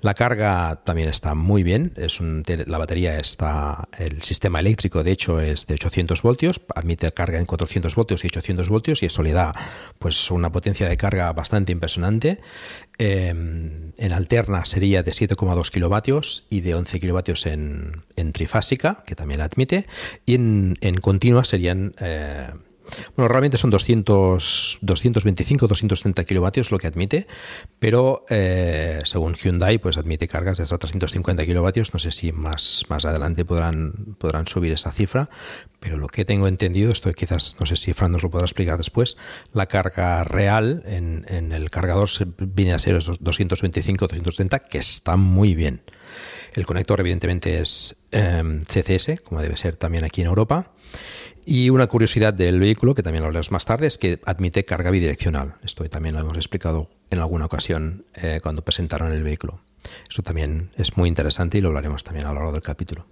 La 0.01 0.13
carga 0.13 0.81
también 0.83 1.07
está 1.07 1.35
muy 1.35 1.63
bien, 1.63 1.93
es 1.95 2.19
la 2.19 2.77
batería 2.77 3.17
está, 3.17 3.87
el 3.97 4.21
sistema 4.21 4.59
eléctrico 4.59 5.05
de 5.05 5.11
hecho 5.13 5.39
es 5.39 5.65
de 5.65 5.75
800 5.75 6.21
voltios, 6.21 6.59
admite 6.75 7.09
carga 7.13 7.39
en 7.39 7.45
400 7.45 7.95
voltios 7.95 8.25
y 8.25 8.27
800 8.27 8.67
voltios 8.67 9.03
y 9.03 9.05
esto 9.05 9.23
le 9.23 9.31
da 9.31 9.53
pues 9.99 10.31
una 10.31 10.51
potencia 10.51 10.89
de 10.89 10.97
carga 10.97 11.31
bastante 11.31 11.71
impresionante. 11.71 12.41
Em, 12.97 13.93
en 13.97 14.13
alterna 14.13 14.65
sería 14.65 15.01
de 15.01 15.11
7,2 15.11 15.71
kilovatios 15.71 16.45
y 16.49 16.59
de 16.59 16.75
11 16.75 16.99
kilovatios 16.99 17.45
en, 17.45 18.03
trifásica, 18.33 19.03
que 19.05 19.15
también 19.15 19.39
la 19.39 19.45
admite, 19.45 19.85
y 20.25 20.35
en, 20.35 20.75
continua 21.01 21.45
serían... 21.45 21.93
Eh, 21.99 22.51
bueno, 23.15 23.27
realmente 23.27 23.57
son 23.57 23.69
200, 23.69 24.79
225, 24.81 25.67
230 25.67 26.23
kilovatios 26.23 26.71
lo 26.71 26.79
que 26.79 26.87
admite, 26.87 27.27
pero 27.79 28.25
eh, 28.29 29.01
según 29.03 29.35
Hyundai, 29.35 29.77
pues 29.77 29.97
admite 29.97 30.27
cargas 30.27 30.57
de 30.57 30.63
hasta 30.63 30.77
350 30.77 31.45
kilovatios. 31.45 31.93
No 31.93 31.99
sé 31.99 32.11
si 32.11 32.31
más, 32.31 32.85
más 32.89 33.05
adelante 33.05 33.45
podrán, 33.45 34.15
podrán 34.17 34.47
subir 34.47 34.71
esa 34.71 34.91
cifra, 34.91 35.29
pero 35.79 35.97
lo 35.97 36.07
que 36.07 36.25
tengo 36.25 36.47
entendido, 36.47 36.91
esto 36.91 37.11
quizás, 37.13 37.55
no 37.59 37.65
sé 37.65 37.75
si 37.75 37.93
Fran 37.93 38.11
nos 38.11 38.23
lo 38.23 38.29
podrá 38.29 38.45
explicar 38.45 38.77
después, 38.77 39.17
la 39.53 39.67
carga 39.67 40.23
real 40.23 40.83
en, 40.85 41.25
en 41.27 41.51
el 41.51 41.69
cargador 41.69 42.09
viene 42.37 42.73
a 42.73 42.79
ser 42.79 43.01
225, 43.01 44.07
230, 44.07 44.59
que 44.59 44.77
está 44.77 45.15
muy 45.15 45.55
bien. 45.55 45.81
El 46.53 46.65
conector, 46.65 46.99
evidentemente, 46.99 47.59
es 47.59 47.95
eh, 48.11 48.61
CCS, 48.67 49.21
como 49.21 49.41
debe 49.41 49.57
ser 49.57 49.75
también 49.75 50.03
aquí 50.03 50.21
en 50.21 50.27
Europa. 50.27 50.71
Y 51.45 51.69
una 51.69 51.87
curiosidad 51.87 52.33
del 52.33 52.59
vehículo, 52.59 52.95
que 52.95 53.03
también 53.03 53.21
lo 53.21 53.27
hablaremos 53.27 53.51
más 53.51 53.65
tarde, 53.65 53.87
es 53.87 53.97
que 53.97 54.19
admite 54.25 54.63
carga 54.63 54.91
bidireccional. 54.91 55.55
Esto 55.63 55.83
también 55.89 56.15
lo 56.15 56.21
hemos 56.21 56.37
explicado 56.37 56.89
en 57.09 57.19
alguna 57.19 57.45
ocasión 57.45 58.05
eh, 58.15 58.39
cuando 58.41 58.63
presentaron 58.63 59.11
el 59.11 59.23
vehículo. 59.23 59.59
Eso 60.09 60.23
también 60.23 60.71
es 60.77 60.95
muy 60.95 61.09
interesante 61.09 61.57
y 61.57 61.61
lo 61.61 61.67
hablaremos 61.67 62.03
también 62.03 62.25
a 62.25 62.29
lo 62.29 62.35
largo 62.35 62.53
del 62.53 62.61
capítulo. 62.61 63.05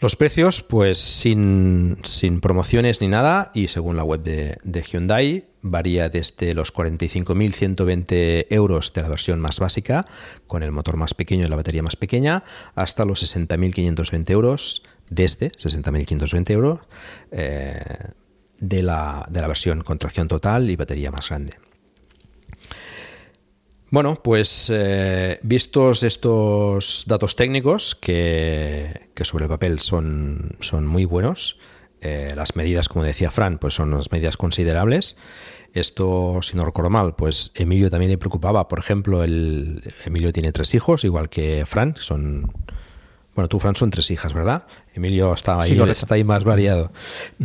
Los 0.00 0.16
precios, 0.16 0.62
pues 0.62 0.98
sin, 0.98 1.96
promociones 2.40 3.00
ni 3.00 3.08
nada, 3.08 3.50
y 3.54 3.68
según 3.68 3.96
la 3.96 4.04
web 4.04 4.22
de 4.22 4.82
Hyundai, 4.82 5.52
varía 5.62 6.08
desde 6.08 6.52
los 6.54 6.74
45.120 6.74 8.46
euros 8.50 8.92
de 8.92 9.02
la 9.02 9.08
versión 9.08 9.40
más 9.40 9.60
básica, 9.60 10.04
con 10.46 10.62
el 10.62 10.72
motor 10.72 10.96
más 10.96 11.14
pequeño 11.14 11.46
y 11.46 11.48
la 11.48 11.56
batería 11.56 11.82
más 11.82 11.96
pequeña, 11.96 12.42
hasta 12.74 13.04
los 13.04 13.22
60.520 13.22 14.30
euros 14.30 14.82
desde 15.10 15.50
60.520 15.52 16.50
euros 16.50 16.80
eh, 17.30 17.82
de, 18.58 18.82
la, 18.82 19.26
de 19.30 19.40
la 19.40 19.46
versión 19.46 19.82
con 19.82 19.98
tracción 19.98 20.28
total 20.28 20.70
y 20.70 20.76
batería 20.76 21.10
más 21.10 21.28
grande. 21.28 21.54
Bueno, 23.92 24.18
pues 24.22 24.72
eh, 24.74 25.38
vistos 25.42 26.02
estos 26.02 27.04
datos 27.06 27.36
técnicos 27.36 27.94
que, 27.94 29.02
sobre 29.20 29.44
el 29.44 29.50
papel 29.50 29.80
son, 29.80 30.56
son 30.60 30.86
muy 30.86 31.04
buenos, 31.04 31.58
eh, 32.00 32.32
las 32.34 32.56
medidas, 32.56 32.88
como 32.88 33.04
decía 33.04 33.30
Fran, 33.30 33.58
pues 33.58 33.74
son 33.74 33.92
unas 33.92 34.10
medidas 34.10 34.38
considerables. 34.38 35.18
Esto, 35.74 36.40
si 36.40 36.56
no 36.56 36.64
recuerdo 36.64 36.88
mal, 36.88 37.14
pues 37.16 37.52
Emilio 37.54 37.90
también 37.90 38.10
le 38.10 38.16
preocupaba. 38.16 38.66
Por 38.66 38.78
ejemplo, 38.78 39.22
el 39.22 39.82
Emilio 40.06 40.32
tiene 40.32 40.52
tres 40.52 40.74
hijos, 40.74 41.04
igual 41.04 41.28
que 41.28 41.64
Fran, 41.66 41.94
son 41.96 42.50
bueno, 43.34 43.48
tú, 43.48 43.58
Fran, 43.58 43.74
son 43.74 43.90
tres 43.90 44.10
hijas, 44.10 44.34
¿verdad? 44.34 44.66
Emilio 44.94 45.32
está 45.32 45.58
ahí, 45.58 45.80
está 45.88 46.16
ahí 46.16 46.24
más 46.24 46.44
variado. 46.44 46.92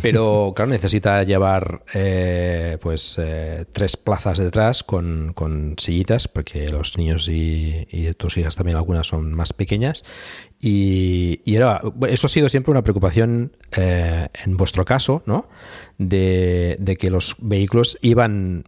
Pero, 0.01 0.51
claro, 0.53 0.69
necesita 0.71 1.23
llevar 1.23 1.83
eh, 1.93 2.77
pues 2.81 3.15
eh, 3.17 3.65
tres 3.71 3.95
plazas 3.95 4.37
detrás 4.37 4.83
con, 4.83 5.33
sillitas, 5.77 6.27
porque 6.27 6.67
los 6.67 6.97
niños 6.97 7.29
y, 7.29 7.87
tus 8.17 8.37
hijas 8.37 8.57
también 8.57 8.75
algunas 8.75 9.07
son 9.07 9.33
más 9.33 9.53
pequeñas. 9.53 10.03
Y, 10.59 11.39
era, 11.45 11.81
eso 12.09 12.27
ha 12.27 12.29
sido 12.29 12.49
siempre 12.49 12.71
una 12.71 12.83
preocupación 12.83 13.53
eh, 13.77 14.27
en 14.43 14.57
vuestro 14.57 14.83
caso, 14.83 15.23
¿no? 15.25 15.47
De, 15.97 16.75
de 16.79 16.97
que 16.97 17.09
los 17.09 17.37
vehículos 17.39 17.97
iban. 18.01 18.65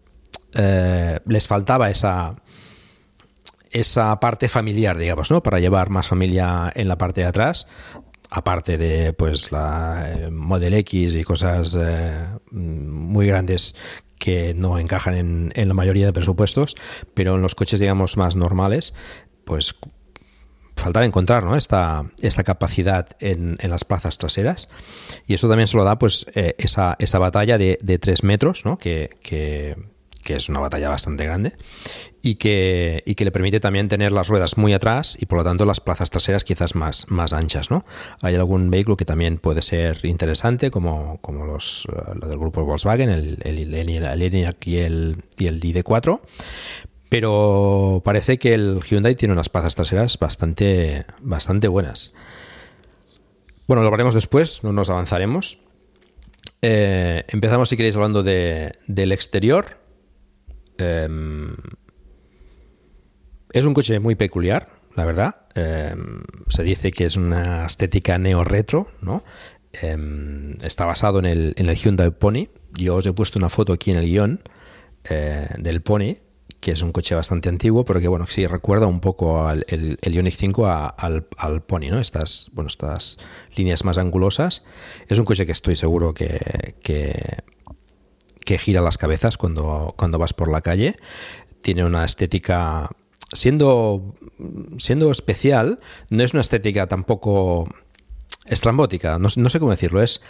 les 0.54 1.48
faltaba 1.48 1.90
esa 1.90 2.38
esa 3.72 4.20
parte 4.20 4.48
familiar, 4.48 4.98
digamos, 4.98 5.32
¿no? 5.32 5.44
Para 5.44 5.60
llevar 5.60 5.90
más 5.90 6.08
familia 6.08 6.72
en 6.74 6.88
la 6.88 6.98
parte 6.98 7.22
de 7.22 7.28
atrás, 7.28 7.68
aparte 8.30 8.78
de 8.78 9.14
pues 9.14 9.52
la 9.52 10.06
eh, 10.08 10.30
Model 10.32 10.74
X 10.76 11.16
y 11.16 11.24
cosas 11.24 11.76
eh, 11.80 12.28
muy 12.52 13.28
grandes 13.28 13.76
que 14.18 14.54
no 14.54 14.78
encajan 14.78 15.16
en, 15.16 15.52
en, 15.56 15.68
la 15.68 15.74
mayoría 15.74 16.06
de 16.06 16.14
presupuestos, 16.14 16.76
pero 17.14 17.36
en 17.36 17.42
los 17.42 17.56
coches, 17.56 17.80
digamos, 17.80 18.18
más 18.18 18.36
normales, 18.36 18.94
pues 19.46 19.76
faltaba 20.80 21.06
encontrar 21.06 21.44
¿no? 21.44 21.56
esta, 21.56 22.06
esta 22.22 22.44
capacidad 22.44 23.08
en, 23.20 23.58
en, 23.60 23.70
las 23.70 23.84
plazas 23.84 24.18
traseras. 24.18 24.70
Y 25.28 25.34
esto 25.34 25.48
también 25.48 25.68
se 25.68 25.78
lo 25.78 25.84
da 25.84 26.00
pues 26.00 26.26
eh, 26.34 26.56
esa, 26.58 26.96
esa 27.00 27.20
batalla 27.20 27.58
de, 27.58 27.78
de 27.82 28.00
3 28.00 28.24
metros, 28.24 28.66
¿no? 28.66 28.78
que, 28.78 29.10
que, 29.22 29.76
que, 30.24 30.34
es 30.34 30.50
una 30.50 30.60
batalla 30.60 30.90
bastante 30.90 31.26
grande, 31.26 31.54
y 32.22 32.36
que, 32.36 33.04
y 33.06 33.16
que 33.16 33.26
le 33.26 33.32
permite 33.32 33.60
también 33.60 33.88
tener 33.88 34.12
las 34.12 34.28
ruedas 34.28 34.58
muy 34.58 34.74
atrás 34.74 35.18
y 35.20 35.26
por 35.26 35.40
lo 35.40 35.44
tanto 35.44 35.66
las 35.66 35.80
plazas 35.80 36.10
traseras 36.10 36.44
quizás 36.44 36.76
más, 36.76 37.10
más 37.10 37.34
anchas. 37.34 37.72
¿no? 37.72 37.86
Hay 38.22 38.36
algún 38.36 38.70
vehículo 38.70 38.98
que 38.98 39.06
también 39.06 39.38
puede 39.38 39.62
ser 39.62 40.06
interesante, 40.06 40.70
como, 40.70 41.20
como 41.22 41.46
los 41.46 41.88
lo 42.16 42.28
del 42.28 42.38
grupo 42.38 42.64
Volkswagen, 42.64 43.10
el, 43.10 43.38
el, 43.42 43.74
el, 43.74 43.90
el 44.04 44.22
ENIAC 44.22 44.68
y 44.68 44.78
el, 44.78 45.24
y 45.38 45.48
el 45.48 45.62
ID4, 45.62 46.20
pero 47.10 48.02
parece 48.04 48.38
que 48.38 48.54
el 48.54 48.82
Hyundai 48.82 49.16
tiene 49.16 49.34
unas 49.34 49.50
plazas 49.50 49.76
traseras 49.76 50.20
bastante, 50.20 51.06
bastante 51.22 51.68
buenas. 51.68 52.14
Bueno, 53.68 53.82
lo 53.82 53.88
hablaremos 53.88 54.16
después, 54.16 54.64
no 54.64 54.74
nos 54.74 54.90
avanzaremos. 54.90 55.60
Eh, 56.62 57.24
empezamos, 57.28 57.70
si 57.70 57.78
queréis, 57.78 57.96
hablando 57.96 58.24
de, 58.24 58.76
del 58.88 59.12
exterior. 59.12 59.78
Eh, 60.78 61.08
es 63.52 63.66
un 63.66 63.74
coche 63.74 64.00
muy 64.00 64.16
peculiar, 64.16 64.70
la 64.96 65.06
verdad. 65.06 65.48
Eh, 65.56 65.96
se 66.48 66.64
dice 66.64 66.92
que 66.92 67.06
es 67.06 67.18
una 67.18 67.66
estética 67.66 68.18
neo-retro, 68.18 68.88
¿no? 69.02 69.24
está 69.72 70.86
basado 70.86 71.20
en 71.20 71.26
el, 71.26 71.54
en 71.56 71.68
el 71.68 71.76
Hyundai 71.76 72.10
Pony. 72.10 72.48
Yo 72.74 72.96
os 72.96 73.06
he 73.06 73.14
puesto 73.14 73.38
una 73.38 73.50
foto 73.50 73.72
aquí 73.72 73.92
en 73.92 73.98
el 73.98 74.06
guion 74.08 74.42
del 75.60 75.82
Pony 75.84 76.16
que 76.60 76.72
es 76.72 76.82
un 76.82 76.92
coche 76.92 77.16
bastante 77.16 77.50
antiguo, 77.50 77.86
pero 77.86 78.00
que 78.00 78.08
bueno, 78.08 78.26
sí 78.26 78.46
recuerda 78.46 78.86
un 78.86 79.00
poco 79.00 79.48
al 79.48 79.66
el, 79.68 79.98
el 80.02 80.14
Ioniq 80.14 80.34
5 80.34 80.68
a, 80.68 80.88
al, 80.88 81.28
al, 81.38 81.62
Pony, 81.62 81.90
¿no? 81.90 82.00
Estas, 82.00 82.50
bueno, 82.54 82.68
estas 82.68 83.18
líneas 83.56 83.86
más 83.86 83.98
angulosas. 83.98 84.64
Es 85.08 85.20
un 85.20 85.26
coche 85.26 85.46
que 85.46 85.54
estoy 85.54 85.76
seguro 85.76 86.14
que, 86.14 86.76
que, 86.84 87.38
que 88.44 88.58
gira 88.58 88.82
las 88.82 88.98
cabezas 88.98 89.38
cuando, 89.38 89.94
cuando 89.98 90.18
vas 90.18 90.34
por 90.34 90.52
la 90.52 90.62
calle. 90.62 90.98
Tiene 91.62 91.86
una 91.86 92.04
estética. 92.04 92.90
Siendo, 93.32 94.16
siendo 94.78 95.12
especial, 95.12 95.80
no 96.10 96.24
es 96.24 96.34
una 96.34 96.42
estética 96.42 96.88
tampoco 96.88 97.70
estrambótica, 98.46 99.20
no, 99.20 99.28
no 99.36 99.50
sé 99.50 99.60
cómo 99.60 99.72
decirlo, 99.72 100.02
es 100.02 100.22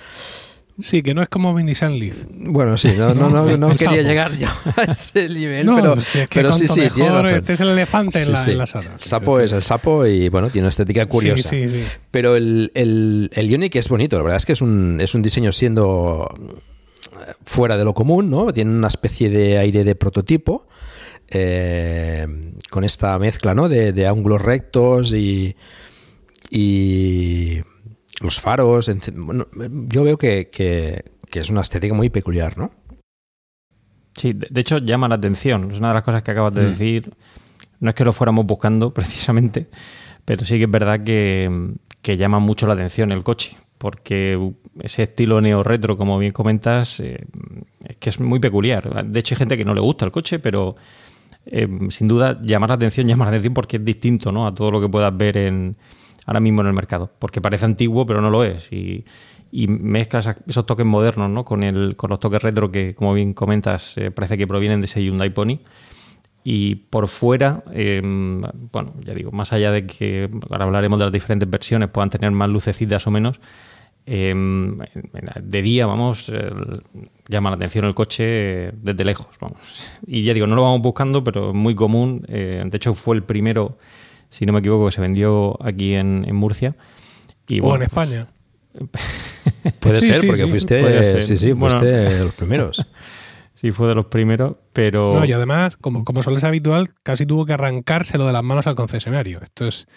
Sí, 0.81 1.03
que 1.03 1.13
no 1.13 1.21
es 1.21 1.27
como 1.27 1.53
Mini 1.53 1.73
Leaf. 1.73 2.23
Bueno, 2.29 2.77
sí, 2.77 2.93
no, 2.97 3.13
no, 3.13 3.29
no, 3.29 3.57
no 3.57 3.69
quería 3.75 4.01
llegar 4.01 4.37
yo 4.37 4.47
a 4.77 4.83
ese 4.83 5.27
nivel, 5.27 5.65
no, 5.65 5.75
pero, 5.75 6.01
si 6.01 6.19
es 6.19 6.27
que 6.27 6.39
pero 6.39 6.53
sí, 6.53 6.67
sí, 6.67 6.81
tiene 6.93 7.37
Este 7.37 7.53
es 7.53 7.59
el 7.59 7.69
elefante 7.69 8.19
sí, 8.19 8.25
en, 8.25 8.31
la, 8.31 8.37
sí. 8.37 8.51
en, 8.51 8.57
la, 8.57 8.65
sala. 8.65 8.93
El 8.93 9.03
sapo 9.03 9.39
es 9.39 9.51
el 9.51 9.61
sapo 9.61 10.05
y 10.05 10.29
bueno, 10.29 10.49
tiene 10.49 10.65
una 10.65 10.69
estética 10.69 11.05
curiosa. 11.05 11.49
Sí. 11.49 11.65
Pero 12.11 12.35
el, 12.35 12.71
el, 12.75 13.29
el 13.33 13.49
Ioniq 13.49 13.75
es 13.75 13.89
bonito, 13.89 14.17
la 14.17 14.23
verdad 14.23 14.37
es 14.37 14.45
que 14.45 14.53
es 14.53 14.61
un, 14.61 14.99
es 15.01 15.13
un 15.15 15.21
diseño 15.21 15.51
siendo 15.51 16.33
fuera 17.43 17.75
de 17.75 17.83
lo 17.83 17.93
común, 17.93 18.29
¿no? 18.29 18.53
Tiene 18.53 18.71
una 18.71 18.87
especie 18.87 19.29
de 19.29 19.57
aire 19.57 19.83
de 19.83 19.95
prototipo. 19.95 20.67
Eh, 21.31 22.27
con 22.69 22.83
esta 22.83 23.17
mezcla 23.19 23.53
¿no? 23.53 23.69
de, 23.69 23.93
de 23.93 24.07
ángulos 24.07 24.41
rectos 24.41 25.13
y, 25.13 25.55
y 26.49 27.61
los 28.21 28.39
faros. 28.39 28.91
Bueno, 29.13 29.47
yo 29.53 30.03
veo 30.03 30.17
que, 30.17 30.49
que, 30.49 31.03
que, 31.29 31.39
es 31.39 31.49
una 31.49 31.61
estética 31.61 31.93
muy 31.93 32.09
peculiar, 32.09 32.57
¿no? 32.57 32.71
Sí, 34.15 34.33
de 34.33 34.61
hecho 34.61 34.79
llama 34.79 35.07
la 35.07 35.15
atención. 35.15 35.71
Es 35.71 35.79
una 35.79 35.89
de 35.89 35.93
las 35.95 36.03
cosas 36.03 36.23
que 36.23 36.31
acabas 36.31 36.53
de 36.53 36.63
mm. 36.63 36.69
decir. 36.69 37.13
No 37.79 37.89
es 37.89 37.95
que 37.95 38.03
lo 38.03 38.13
fuéramos 38.13 38.45
buscando 38.45 38.93
precisamente, 38.93 39.69
pero 40.25 40.45
sí 40.45 40.57
que 40.57 40.65
es 40.65 40.71
verdad 40.71 41.03
que, 41.03 41.73
que 42.01 42.17
llama 42.17 42.39
mucho 42.39 42.67
la 42.67 42.73
atención 42.73 43.11
el 43.11 43.23
coche. 43.23 43.57
Porque 43.77 44.37
ese 44.81 45.03
estilo 45.03 45.39
neo-retro, 45.39 45.95
como 45.95 46.19
bien 46.19 46.33
comentas, 46.33 46.99
eh, 46.99 47.25
es 47.87 47.95
que 47.95 48.09
es 48.09 48.19
muy 48.19 48.39
peculiar. 48.39 49.05
De 49.05 49.19
hecho, 49.21 49.35
hay 49.35 49.37
gente 49.37 49.57
que 49.57 49.63
no 49.63 49.73
le 49.73 49.79
gusta 49.79 50.03
el 50.03 50.11
coche, 50.11 50.39
pero 50.39 50.75
eh, 51.51 51.67
sin 51.89 52.07
duda 52.07 52.39
llamar 52.41 52.69
la 52.69 52.75
atención, 52.75 53.07
llama 53.07 53.25
la 53.25 53.31
atención 53.31 53.53
porque 53.53 53.77
es 53.77 53.85
distinto 53.85 54.31
¿no? 54.31 54.47
a 54.47 54.53
todo 54.53 54.71
lo 54.71 54.81
que 54.81 54.89
puedas 54.89 55.15
ver 55.15 55.37
en, 55.37 55.75
ahora 56.25 56.39
mismo 56.39 56.61
en 56.61 56.67
el 56.67 56.73
mercado, 56.73 57.11
porque 57.19 57.41
parece 57.41 57.65
antiguo, 57.65 58.05
pero 58.05 58.21
no 58.21 58.29
lo 58.29 58.43
es. 58.43 58.71
Y, 58.71 59.03
y 59.51 59.67
mezclas 59.67 60.37
esos 60.47 60.65
toques 60.65 60.85
modernos 60.85 61.29
¿no? 61.29 61.43
con, 61.43 61.63
el, 61.63 61.95
con 61.95 62.09
los 62.09 62.19
toques 62.19 62.41
retro 62.41 62.71
que, 62.71 62.93
como 62.93 63.13
bien 63.13 63.33
comentas, 63.33 63.97
eh, 63.97 64.11
parece 64.11 64.37
que 64.37 64.47
provienen 64.47 64.81
de 64.81 64.85
ese 64.85 65.03
Hyundai 65.03 65.33
Pony. 65.33 65.59
Y 66.43 66.75
por 66.75 67.07
fuera, 67.07 67.63
eh, 67.73 68.01
bueno, 68.03 68.93
ya 69.01 69.13
digo, 69.13 69.31
más 69.31 69.51
allá 69.51 69.71
de 69.71 69.85
que 69.85 70.29
ahora 70.49 70.65
hablaremos 70.65 70.97
de 70.97 71.05
las 71.05 71.13
diferentes 71.13 71.49
versiones, 71.49 71.89
puedan 71.89 72.09
tener 72.09 72.31
más 72.31 72.49
lucecitas 72.49 73.05
o 73.07 73.11
menos, 73.11 73.39
eh, 74.05 74.33
de 75.41 75.61
día, 75.61 75.85
vamos, 75.85 76.31
llama 77.29 77.49
la 77.49 77.55
atención 77.55 77.85
el 77.85 77.95
coche 77.95 78.71
desde 78.73 79.05
lejos, 79.05 79.27
vamos. 79.39 79.59
Y 80.05 80.23
ya 80.23 80.33
digo, 80.33 80.47
no 80.47 80.55
lo 80.55 80.63
vamos 80.63 80.81
buscando, 80.81 81.23
pero 81.23 81.49
es 81.49 81.55
muy 81.55 81.75
común. 81.75 82.25
Eh, 82.27 82.61
de 82.65 82.75
hecho, 82.75 82.93
fue 82.93 83.15
el 83.15 83.23
primero 83.23 83.77
si 84.29 84.45
no 84.45 84.53
me 84.53 84.59
equivoco, 84.59 84.85
que 84.85 84.91
se 84.91 85.01
vendió 85.01 85.57
aquí 85.63 85.95
en, 85.95 86.23
en 86.27 86.35
Murcia. 86.35 86.75
Y, 87.47 87.59
o 87.59 87.63
bueno, 87.63 87.77
en 87.77 87.81
España. 87.83 88.27
Puede 89.79 90.01
sí, 90.01 90.07
ser, 90.07 90.21
sí, 90.21 90.27
porque 90.27 90.43
sí, 90.43 90.49
fuiste, 90.49 91.03
ser. 91.03 91.23
sí, 91.23 91.35
sí, 91.35 91.53
fuiste 91.53 91.53
bueno, 91.53 91.81
de 91.81 92.23
los 92.23 92.33
primeros. 92.35 92.85
sí, 93.55 93.71
fue 93.71 93.87
de 93.87 93.95
los 93.95 94.05
primeros, 94.05 94.55
pero... 94.71 95.15
No, 95.15 95.25
y 95.25 95.33
además, 95.33 95.75
como, 95.75 96.05
como 96.05 96.21
suele 96.21 96.39
ser 96.39 96.49
habitual, 96.49 96.93
casi 97.03 97.25
tuvo 97.25 97.45
que 97.45 97.53
arrancárselo 97.53 98.27
de 98.27 98.33
las 98.33 98.43
manos 98.43 98.67
al 98.67 98.75
concesionario. 98.75 99.41
Esto, 99.41 99.67
es, 99.67 99.87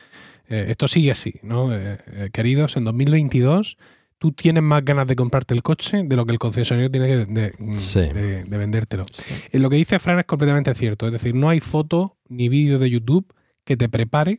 eh, 0.48 0.66
esto 0.68 0.88
sigue 0.88 1.10
así, 1.10 1.34
¿no? 1.42 1.74
Eh, 1.74 1.98
eh, 2.06 2.30
queridos, 2.32 2.76
en 2.76 2.84
2022 2.84 3.76
tú 4.22 4.30
tienes 4.30 4.62
más 4.62 4.84
ganas 4.84 5.08
de 5.08 5.16
comprarte 5.16 5.52
el 5.52 5.64
coche 5.64 6.04
de 6.04 6.14
lo 6.14 6.24
que 6.24 6.30
el 6.30 6.38
concesionario 6.38 6.88
tiene 6.88 7.08
que 7.08 7.16
de, 7.26 7.52
sí. 7.76 8.02
de, 8.02 8.44
de 8.44 8.56
vendértelo. 8.56 9.04
Sí. 9.12 9.58
Lo 9.58 9.68
que 9.68 9.74
dice 9.74 9.98
Fran 9.98 10.20
es 10.20 10.26
completamente 10.26 10.72
cierto. 10.76 11.06
Es 11.06 11.12
decir, 11.12 11.34
no 11.34 11.48
hay 11.48 11.58
foto 11.58 12.16
ni 12.28 12.48
vídeo 12.48 12.78
de 12.78 12.88
YouTube 12.88 13.34
que 13.64 13.76
te 13.76 13.88
prepare 13.88 14.38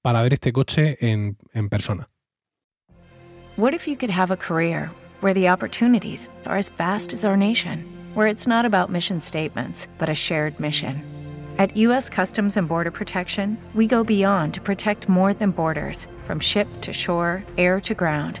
para 0.00 0.22
ver 0.22 0.32
este 0.32 0.54
coche 0.54 0.96
en, 1.06 1.36
en 1.52 1.68
persona. 1.68 2.08
What 3.58 3.74
if 3.74 3.86
you 3.86 3.94
could 3.94 4.10
have 4.10 4.32
a 4.32 4.38
career 4.38 4.90
where 5.20 5.34
the 5.34 5.50
opportunities 5.50 6.30
are 6.46 6.56
as 6.56 6.70
vast 6.78 7.12
as 7.12 7.22
our 7.22 7.36
nation, 7.36 7.84
where 8.14 8.26
it's 8.26 8.46
not 8.46 8.64
about 8.64 8.88
mission 8.88 9.20
statements, 9.20 9.86
but 9.98 10.08
a 10.08 10.14
shared 10.14 10.58
mission? 10.58 11.02
At 11.58 11.76
U.S. 11.76 12.08
Customs 12.08 12.56
and 12.56 12.66
Border 12.66 12.90
Protection, 12.90 13.58
we 13.74 13.86
go 13.86 14.02
beyond 14.02 14.54
to 14.54 14.62
protect 14.62 15.10
more 15.10 15.34
than 15.34 15.50
borders 15.50 16.08
from 16.24 16.40
ship 16.40 16.66
to 16.80 16.94
shore, 16.94 17.44
air 17.58 17.82
to 17.82 17.94
ground, 17.94 18.40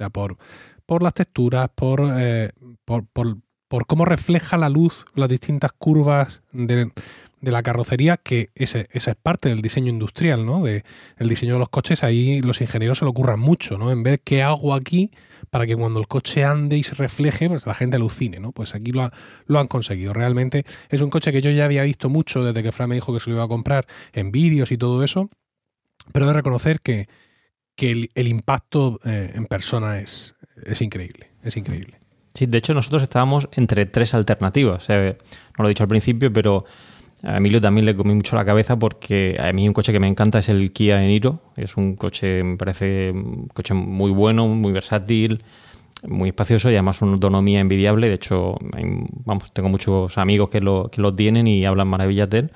Sea, 0.00 0.08
por, 0.08 1.02
las 1.02 1.12
texturas, 1.12 1.68
por, 1.74 2.02
eh, 2.16 2.52
por, 2.86 3.86
cómo 3.86 4.06
refleja 4.06 4.56
la 4.56 4.70
luz 4.70 5.04
las 5.14 5.28
distintas 5.28 5.72
curvas 5.72 6.40
de, 6.52 6.90
la 7.42 7.62
carrocería, 7.62 8.16
que 8.16 8.48
ese, 8.54 8.88
esa 8.92 9.10
es 9.10 9.16
parte 9.18 9.50
del 9.50 9.60
diseño 9.60 9.90
industrial, 9.90 10.46
¿no? 10.46 10.66
El 10.66 11.28
diseño 11.28 11.52
de 11.52 11.58
los 11.58 11.68
coches, 11.68 12.02
ahí 12.02 12.40
los 12.40 12.62
ingenieros 12.62 12.96
se 12.96 13.04
lo 13.04 13.10
ocurran 13.10 13.38
mucho, 13.38 13.76
¿no? 13.76 13.92
En 13.92 14.02
ver 14.02 14.20
qué 14.20 14.42
hago 14.42 14.72
aquí 14.72 15.10
para 15.50 15.66
que 15.66 15.76
cuando 15.76 16.00
el 16.00 16.08
coche 16.08 16.44
ande 16.44 16.78
y 16.78 16.82
se 16.82 16.94
refleje, 16.94 17.50
pues 17.50 17.66
la 17.66 17.74
gente 17.74 17.96
alucine, 17.96 18.40
¿no? 18.40 18.52
Pues 18.52 18.74
aquí 18.74 18.92
lo, 18.92 19.10
lo 19.44 19.58
han 19.58 19.66
conseguido. 19.66 20.14
Realmente 20.14 20.64
es 20.88 21.02
un 21.02 21.10
coche 21.10 21.30
que 21.30 21.42
yo 21.42 21.50
ya 21.50 21.66
había 21.66 21.82
visto 21.82 22.08
mucho 22.08 22.42
desde 22.42 22.62
que 22.62 22.72
Fran 22.72 22.88
me 22.88 22.94
dijo 22.94 23.12
que 23.12 23.20
se 23.20 23.28
lo 23.28 23.36
iba 23.36 23.44
a 23.44 23.48
comprar 23.48 23.86
en 24.14 24.32
vídeos 24.32 24.72
y 24.72 24.78
todo 24.78 25.04
eso, 25.04 25.28
pero 26.14 26.26
de 26.26 26.32
reconocer 26.32 26.80
que, 26.80 27.06
que 27.76 28.08
el, 28.14 28.28
impacto 28.28 29.00
eh, 29.04 29.32
en 29.34 29.46
persona 29.46 29.98
es, 30.00 30.34
es 30.64 30.82
increíble, 30.82 31.30
es 31.42 31.56
increíble. 31.56 31.98
Sí, 32.34 32.46
de 32.46 32.58
hecho 32.58 32.74
nosotros 32.74 33.02
estábamos 33.02 33.48
entre 33.52 33.86
tres 33.86 34.14
alternativas. 34.14 34.88
no 34.88 35.14
lo 35.58 35.64
he 35.66 35.68
dicho 35.68 35.82
al 35.82 35.88
principio, 35.88 36.32
pero 36.32 36.64
a 37.22 37.36
Emilio 37.36 37.60
también 37.60 37.84
le 37.84 37.94
comí 37.94 38.14
mucho 38.14 38.36
la 38.36 38.44
cabeza 38.44 38.78
porque 38.78 39.36
a 39.38 39.52
mí 39.52 39.66
un 39.66 39.74
coche 39.74 39.92
que 39.92 40.00
me 40.00 40.08
encanta 40.08 40.38
es 40.38 40.48
el 40.48 40.72
Kia 40.72 41.02
Eniro. 41.02 41.40
Es 41.56 41.76
un 41.76 41.96
coche, 41.96 42.42
me 42.42 42.56
parece 42.56 43.10
un 43.10 43.48
coche 43.48 43.74
muy 43.74 44.10
bueno, 44.10 44.46
muy 44.46 44.72
versátil, 44.72 45.42
muy 46.06 46.30
espacioso 46.30 46.70
y 46.70 46.74
además 46.74 47.02
una 47.02 47.12
autonomía 47.12 47.60
envidiable. 47.60 48.08
De 48.08 48.14
hecho, 48.14 48.56
vamos, 49.24 49.52
tengo 49.52 49.68
muchos 49.68 50.16
amigos 50.16 50.48
que 50.50 50.60
lo, 50.60 50.88
que 50.90 51.02
lo 51.02 51.14
tienen 51.14 51.46
y 51.46 51.64
hablan 51.64 51.88
maravillas 51.88 52.30
de 52.30 52.38
él. 52.38 52.52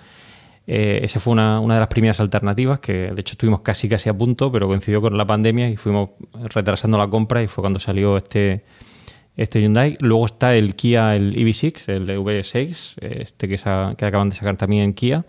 Eh, 0.67 1.01
esa 1.03 1.21
fue 1.21 1.33
una, 1.33 1.61
una, 1.61 1.75
de 1.75 1.81
las 1.81 1.89
primeras 1.89 2.21
alternativas 2.21 2.81
que 2.81 3.11
de 3.11 3.21
hecho 3.21 3.33
estuvimos 3.33 3.61
casi 3.61 3.89
casi 3.89 4.09
a 4.09 4.15
punto, 4.17 4.51
pero 4.51 4.67
coincidió 4.67 5.01
con 5.01 5.17
la 5.17 5.27
pandemia 5.27 5.69
y 5.69 5.77
fuimos 5.77 6.11
retrasando 6.33 6.97
la 6.97 7.09
compra 7.09 7.43
y 7.43 7.49
fue 7.49 7.63
cuando 7.63 7.79
salió 7.79 8.17
este, 8.17 8.65
este 9.37 9.61
Hyundai. 9.61 9.97
Luego 10.01 10.27
está 10.27 10.55
el 10.55 10.75
Kia, 10.75 11.17
el 11.17 11.35
EV6, 11.35 11.89
el 11.89 12.07
V6, 12.07 12.95
este 13.01 13.49
que, 13.49 13.57
que 13.57 14.07
acaban 14.07 14.31
de 14.31 14.37
sacar 14.37 14.57
también 14.57 14.85
en 14.85 14.95
Kia, 14.95 15.25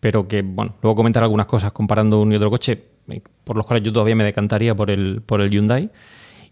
pero 0.00 0.28
que, 0.28 0.42
bueno, 0.42 0.76
luego 0.82 0.94
comentar 0.94 1.22
algunas 1.22 1.46
cosas 1.46 1.72
comparando 1.72 2.20
un 2.20 2.32
y 2.32 2.36
otro 2.36 2.50
coche, 2.50 2.82
eh, 3.08 3.22
por 3.42 3.56
los 3.56 3.66
cuales 3.66 3.82
yo 3.82 3.92
todavía 3.92 4.14
me 4.14 4.24
decantaría 4.24 4.74
por 4.74 4.90
el, 4.90 5.22
por 5.24 5.40
el 5.40 5.50
Hyundai. 5.50 5.90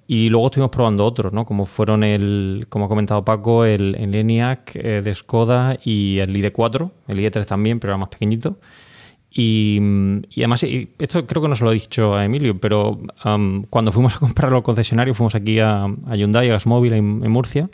Y 0.06 0.28
luego 0.28 0.46
estuvimos 0.46 0.70
probando 0.70 1.06
otros, 1.06 1.32
¿no? 1.32 1.44
Como 1.44 1.64
fueron 1.64 2.02
el, 2.02 2.66
como 2.68 2.86
ha 2.86 2.88
comentado 2.88 3.24
Paco, 3.24 3.64
el, 3.64 3.94
el 3.94 4.14
ENIAC 4.14 4.76
eh, 4.76 5.02
de 5.02 5.14
Skoda 5.14 5.78
y 5.84 6.18
el 6.18 6.34
ID4, 6.34 6.90
el 7.08 7.18
ID3 7.18 7.46
también, 7.46 7.80
pero 7.80 7.92
era 7.92 7.98
más 7.98 8.08
pequeñito. 8.08 8.58
Y, 9.34 9.78
además, 10.36 10.62
esto 10.62 11.26
creo 11.26 11.42
que 11.42 11.48
no 11.48 11.56
se 11.56 11.64
lo 11.64 11.70
he 11.70 11.74
dicho 11.74 12.14
a 12.14 12.24
Emilio, 12.24 12.60
pero 12.60 12.98
cuando 13.70 13.90
fuimos 13.90 14.16
a 14.16 14.18
comprarlo 14.18 14.58
al 14.58 14.62
concesionario, 14.62 15.14
fuimos 15.14 15.34
aquí 15.34 15.58
a, 15.58 15.86
Hyundai, 16.14 16.50
a 16.50 16.52
Gasmóvil 16.52 16.92
en, 16.92 17.20
en 17.24 17.30
Murcia. 17.30 17.70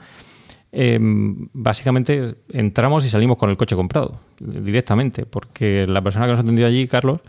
Em, 0.71 1.49
básicamente 1.53 2.37
entramos 2.53 3.05
y 3.05 3.09
salimos 3.09 3.39
con 3.39 3.49
el 3.51 3.57
coche 3.57 3.75
comprado 3.75 4.21
directamente, 4.39 5.25
porque 5.25 5.87
la 5.89 6.03
persona 6.03 6.27
que 6.27 6.33
nos 6.33 6.41
atendió 6.41 6.67
allí, 6.67 6.87
Carlos, 6.87 7.21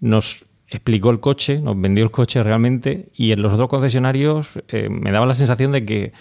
nos 0.00 0.45
explicó 0.68 1.10
el 1.10 1.20
coche, 1.20 1.60
nos 1.60 1.80
vendió 1.80 2.04
el 2.04 2.10
coche 2.10 2.42
realmente, 2.42 3.08
y 3.14 3.32
en 3.32 3.42
los 3.42 3.52
otros 3.52 3.68
concesionarios 3.68 4.48
eh, 4.68 4.88
me 4.88 5.12
daba 5.12 5.26
la 5.26 5.34
sensación 5.34 5.72
de 5.72 5.84
que 5.84 6.12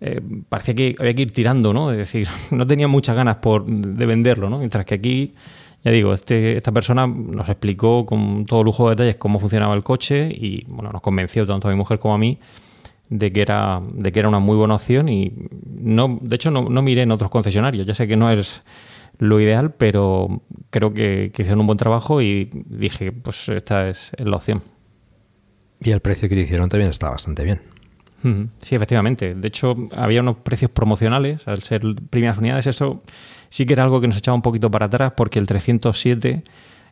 eh, 0.00 0.20
parecía 0.48 0.74
que 0.74 0.94
había 0.98 1.14
que 1.14 1.22
ir 1.22 1.32
tirando, 1.32 1.72
¿no? 1.72 1.90
Es 1.90 1.98
decir, 1.98 2.28
no 2.50 2.66
tenía 2.66 2.88
muchas 2.88 3.16
ganas 3.16 3.36
por, 3.36 3.64
de 3.66 4.06
venderlo, 4.06 4.48
¿no? 4.48 4.58
Mientras 4.58 4.84
que 4.86 4.94
aquí 4.94 5.34
ya 5.82 5.90
digo, 5.92 6.12
este, 6.12 6.58
esta 6.58 6.72
persona 6.72 7.06
nos 7.06 7.48
explicó 7.48 8.04
con 8.04 8.44
todo 8.44 8.62
lujo 8.62 8.88
de 8.88 8.96
detalles 8.96 9.16
cómo 9.16 9.38
funcionaba 9.38 9.74
el 9.74 9.82
coche 9.82 10.28
y 10.30 10.64
bueno, 10.68 10.90
nos 10.92 11.00
convenció 11.00 11.46
tanto 11.46 11.68
a 11.68 11.70
mi 11.70 11.76
mujer 11.76 11.98
como 11.98 12.14
a 12.14 12.18
mí 12.18 12.38
de 13.08 13.32
que 13.32 13.40
era, 13.40 13.80
de 13.94 14.12
que 14.12 14.18
era 14.18 14.28
una 14.28 14.40
muy 14.40 14.56
buena 14.56 14.74
opción 14.74 15.08
y 15.08 15.32
no, 15.64 16.18
de 16.20 16.36
hecho 16.36 16.50
no, 16.50 16.68
no 16.68 16.82
miré 16.82 17.02
en 17.02 17.10
otros 17.10 17.30
concesionarios. 17.30 17.86
Ya 17.86 17.94
sé 17.94 18.06
que 18.06 18.16
no 18.16 18.30
es 18.30 18.62
lo 19.20 19.38
ideal, 19.40 19.72
pero 19.74 20.42
creo 20.70 20.92
que, 20.92 21.30
hicieron 21.32 21.60
un 21.60 21.66
buen 21.66 21.78
trabajo 21.78 22.20
y 22.20 22.50
dije, 22.66 23.12
pues 23.12 23.48
esta 23.48 23.88
es 23.88 24.12
la 24.18 24.36
opción. 24.36 24.62
Y 25.78 25.90
el 25.90 26.00
precio 26.00 26.28
que 26.28 26.34
le 26.34 26.42
hicieron 26.42 26.68
también 26.68 26.90
está 26.90 27.10
bastante 27.10 27.44
bien. 27.44 27.60
Sí, 28.58 28.74
efectivamente. 28.74 29.34
De 29.34 29.48
hecho, 29.48 29.74
había 29.96 30.20
unos 30.20 30.38
precios 30.38 30.70
promocionales 30.70 31.48
al 31.48 31.62
ser 31.62 31.82
primeras 32.10 32.36
unidades. 32.36 32.66
Eso 32.66 33.02
sí 33.48 33.64
que 33.64 33.72
era 33.72 33.84
algo 33.84 34.00
que 34.00 34.08
nos 34.08 34.18
echaba 34.18 34.34
un 34.34 34.42
poquito 34.42 34.70
para 34.70 34.86
atrás 34.86 35.14
porque 35.16 35.38
el 35.38 35.46
307 35.46 36.42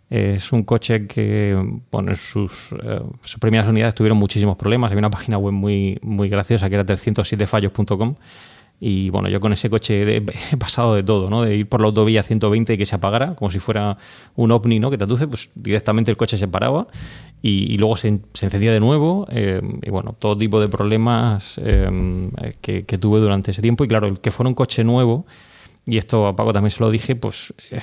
es 0.08 0.52
un 0.52 0.62
coche 0.62 1.06
que, 1.06 1.80
bueno, 1.90 2.14
sus, 2.14 2.72
eh, 2.82 3.00
sus 3.22 3.38
primeras 3.38 3.68
unidades 3.68 3.94
tuvieron 3.94 4.16
muchísimos 4.16 4.56
problemas. 4.56 4.90
Había 4.90 5.00
una 5.00 5.10
página 5.10 5.36
web 5.36 5.52
muy, 5.52 5.98
muy 6.02 6.30
graciosa 6.30 6.70
que 6.70 6.76
era 6.76 6.86
307fallos.com 6.86 8.14
y 8.80 9.10
bueno, 9.10 9.28
yo 9.28 9.40
con 9.40 9.52
ese 9.52 9.68
coche 9.68 10.16
he 10.52 10.56
pasado 10.56 10.94
de 10.94 11.02
todo, 11.02 11.30
¿no? 11.30 11.42
De 11.42 11.56
ir 11.56 11.68
por 11.68 11.80
la 11.80 11.86
autovía 11.88 12.22
120 12.22 12.74
y 12.74 12.78
que 12.78 12.86
se 12.86 12.94
apagara, 12.94 13.34
como 13.34 13.50
si 13.50 13.58
fuera 13.58 13.98
un 14.36 14.52
ovni, 14.52 14.78
¿no? 14.78 14.90
Que 14.90 14.98
te 14.98 15.04
aduce, 15.04 15.26
pues 15.26 15.50
directamente 15.54 16.10
el 16.10 16.16
coche 16.16 16.36
se 16.36 16.46
paraba 16.46 16.86
y, 17.42 17.76
luego 17.78 17.96
se, 17.96 18.08
encendía 18.08 18.72
de 18.72 18.80
nuevo. 18.80 19.26
Eh, 19.30 19.60
y 19.82 19.90
bueno, 19.90 20.14
todo 20.18 20.36
tipo 20.36 20.60
de 20.60 20.68
problemas 20.68 21.60
eh, 21.62 22.52
que, 22.60 22.98
tuve 22.98 23.18
durante 23.18 23.50
ese 23.50 23.62
tiempo. 23.62 23.84
Y 23.84 23.88
claro, 23.88 24.06
el 24.06 24.20
que 24.20 24.30
fuera 24.30 24.48
un 24.48 24.54
coche 24.54 24.84
nuevo, 24.84 25.26
y 25.84 25.98
esto 25.98 26.26
a 26.26 26.36
Paco 26.36 26.52
también 26.52 26.70
se 26.70 26.80
lo 26.80 26.90
dije, 26.90 27.16
pues 27.16 27.52
eh, 27.70 27.80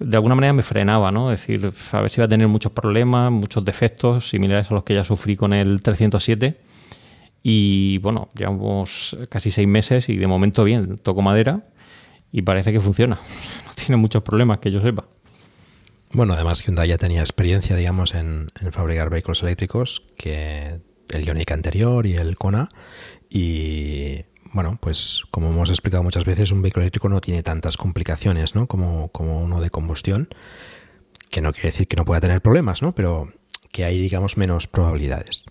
de 0.00 0.16
alguna 0.16 0.34
manera 0.34 0.52
me 0.52 0.62
frenaba, 0.62 1.12
¿no? 1.12 1.30
Es 1.32 1.40
decir, 1.40 1.72
a 1.92 2.00
ver 2.00 2.10
si 2.10 2.20
iba 2.20 2.24
a 2.24 2.28
tener 2.28 2.48
muchos 2.48 2.72
problemas, 2.72 3.30
muchos 3.30 3.64
defectos 3.64 4.28
similares 4.28 4.70
a 4.70 4.74
los 4.74 4.82
que 4.82 4.94
ya 4.94 5.04
sufrí 5.04 5.36
con 5.36 5.52
el 5.52 5.82
307 5.82 6.69
y 7.42 7.98
bueno, 7.98 8.28
llevamos 8.34 9.16
casi 9.28 9.50
seis 9.50 9.66
meses 9.66 10.08
y 10.08 10.16
de 10.16 10.26
momento 10.26 10.64
bien, 10.64 10.98
toco 10.98 11.22
madera 11.22 11.64
y 12.32 12.42
parece 12.42 12.72
que 12.72 12.80
funciona. 12.80 13.18
No 13.66 13.86
tiene 13.86 13.96
muchos 13.96 14.22
problemas 14.22 14.58
que 14.58 14.70
yo 14.70 14.80
sepa. 14.80 15.06
Bueno, 16.12 16.34
además 16.34 16.62
Hyundai 16.62 16.88
ya 16.88 16.98
tenía 16.98 17.20
experiencia, 17.20 17.76
digamos, 17.76 18.14
en, 18.14 18.48
fabricar 18.72 19.10
vehículos 19.10 19.42
eléctricos 19.42 20.02
que 20.18 20.80
el 21.08 21.24
Ioniq 21.24 21.50
anterior 21.52 22.04
y 22.06 22.14
el 22.14 22.36
Kona. 22.36 22.68
Y 23.30 24.24
bueno, 24.52 24.76
pues 24.80 25.22
como 25.30 25.48
hemos 25.48 25.70
explicado 25.70 26.02
muchas 26.02 26.24
veces, 26.24 26.50
un 26.50 26.62
vehículo 26.62 26.82
eléctrico 26.82 27.08
no 27.08 27.20
tiene 27.20 27.42
tantas 27.42 27.76
complicaciones, 27.76 28.54
¿no? 28.54 28.66
Como, 28.66 29.08
como 29.08 29.40
uno 29.40 29.60
de 29.60 29.70
combustión, 29.70 30.28
que 31.30 31.40
no 31.40 31.52
quiere 31.52 31.68
decir 31.68 31.86
que 31.86 31.96
no 31.96 32.04
pueda 32.04 32.20
tener 32.20 32.42
problemas, 32.42 32.82
¿no? 32.82 32.92
Pero 32.92 33.32
que 33.70 33.84
hay, 33.84 33.98
digamos, 34.00 34.36
menos 34.36 34.66
probabilidades. 34.66 35.44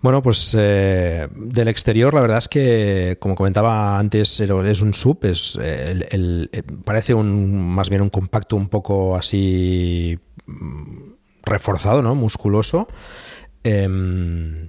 Bueno, 0.00 0.22
pues 0.22 0.54
eh, 0.58 1.26
del 1.34 1.68
exterior 1.68 2.14
la 2.14 2.20
verdad 2.20 2.38
es 2.38 2.48
que, 2.48 3.16
como 3.18 3.34
comentaba 3.34 3.98
antes, 3.98 4.40
es 4.40 4.80
un 4.80 4.94
sub, 4.94 5.24
es 5.24 5.56
el, 5.56 6.50
parece 6.84 7.14
un 7.14 7.74
más 7.74 7.88
bien 7.88 8.02
un 8.02 8.10
compacto 8.10 8.56
un 8.56 8.68
poco 8.68 9.16
así 9.16 10.18
mm, 10.46 11.12
reforzado, 11.44 12.02
¿no? 12.02 12.14
Musculoso. 12.14 12.86
Em, 13.64 14.68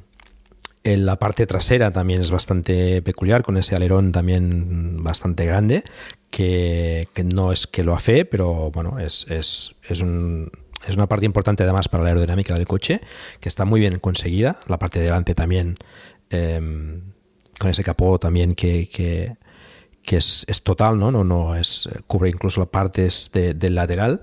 en 0.83 1.05
la 1.05 1.19
parte 1.19 1.45
trasera 1.45 1.91
también 1.91 2.21
es 2.21 2.31
bastante 2.31 3.01
peculiar, 3.01 3.43
con 3.43 3.57
ese 3.57 3.75
alerón 3.75 4.13
también 4.13 5.03
bastante 5.03 5.45
grande, 5.45 5.83
que, 6.31 7.05
no 7.35 7.51
es 7.51 7.67
que 7.67 7.83
lo 7.83 7.93
afee, 7.93 8.23
pero 8.23 8.71
bueno, 8.71 8.97
es, 8.97 9.27
es, 9.29 9.75
es 9.89 10.01
un 10.01 10.49
es 10.85 10.95
una 10.95 11.07
parte 11.07 11.25
importante 11.25 11.63
además 11.63 11.89
para 11.89 12.03
la 12.03 12.09
aerodinámica 12.09 12.53
del 12.53 12.67
coche, 12.67 13.01
que 13.39 13.49
está 13.49 13.65
muy 13.65 13.79
bien 13.79 13.99
conseguida. 13.99 14.59
La 14.67 14.77
parte 14.77 14.99
de 14.99 15.05
delante 15.05 15.33
también, 15.33 15.75
em, 16.29 17.01
con 17.57 17.71
ese 17.71 17.83
capó 17.83 18.19
también 18.19 18.53
que, 18.53 18.87
que, 18.89 19.35
es, 20.15 20.45
total, 20.63 20.99
¿no? 20.99 21.11
No, 21.11 21.23
no 21.23 21.55
es, 21.55 21.89
cubre 22.05 22.29
incluso 22.29 22.61
las 22.61 22.69
partes 22.69 23.31
del 23.33 23.75
lateral. 23.75 24.21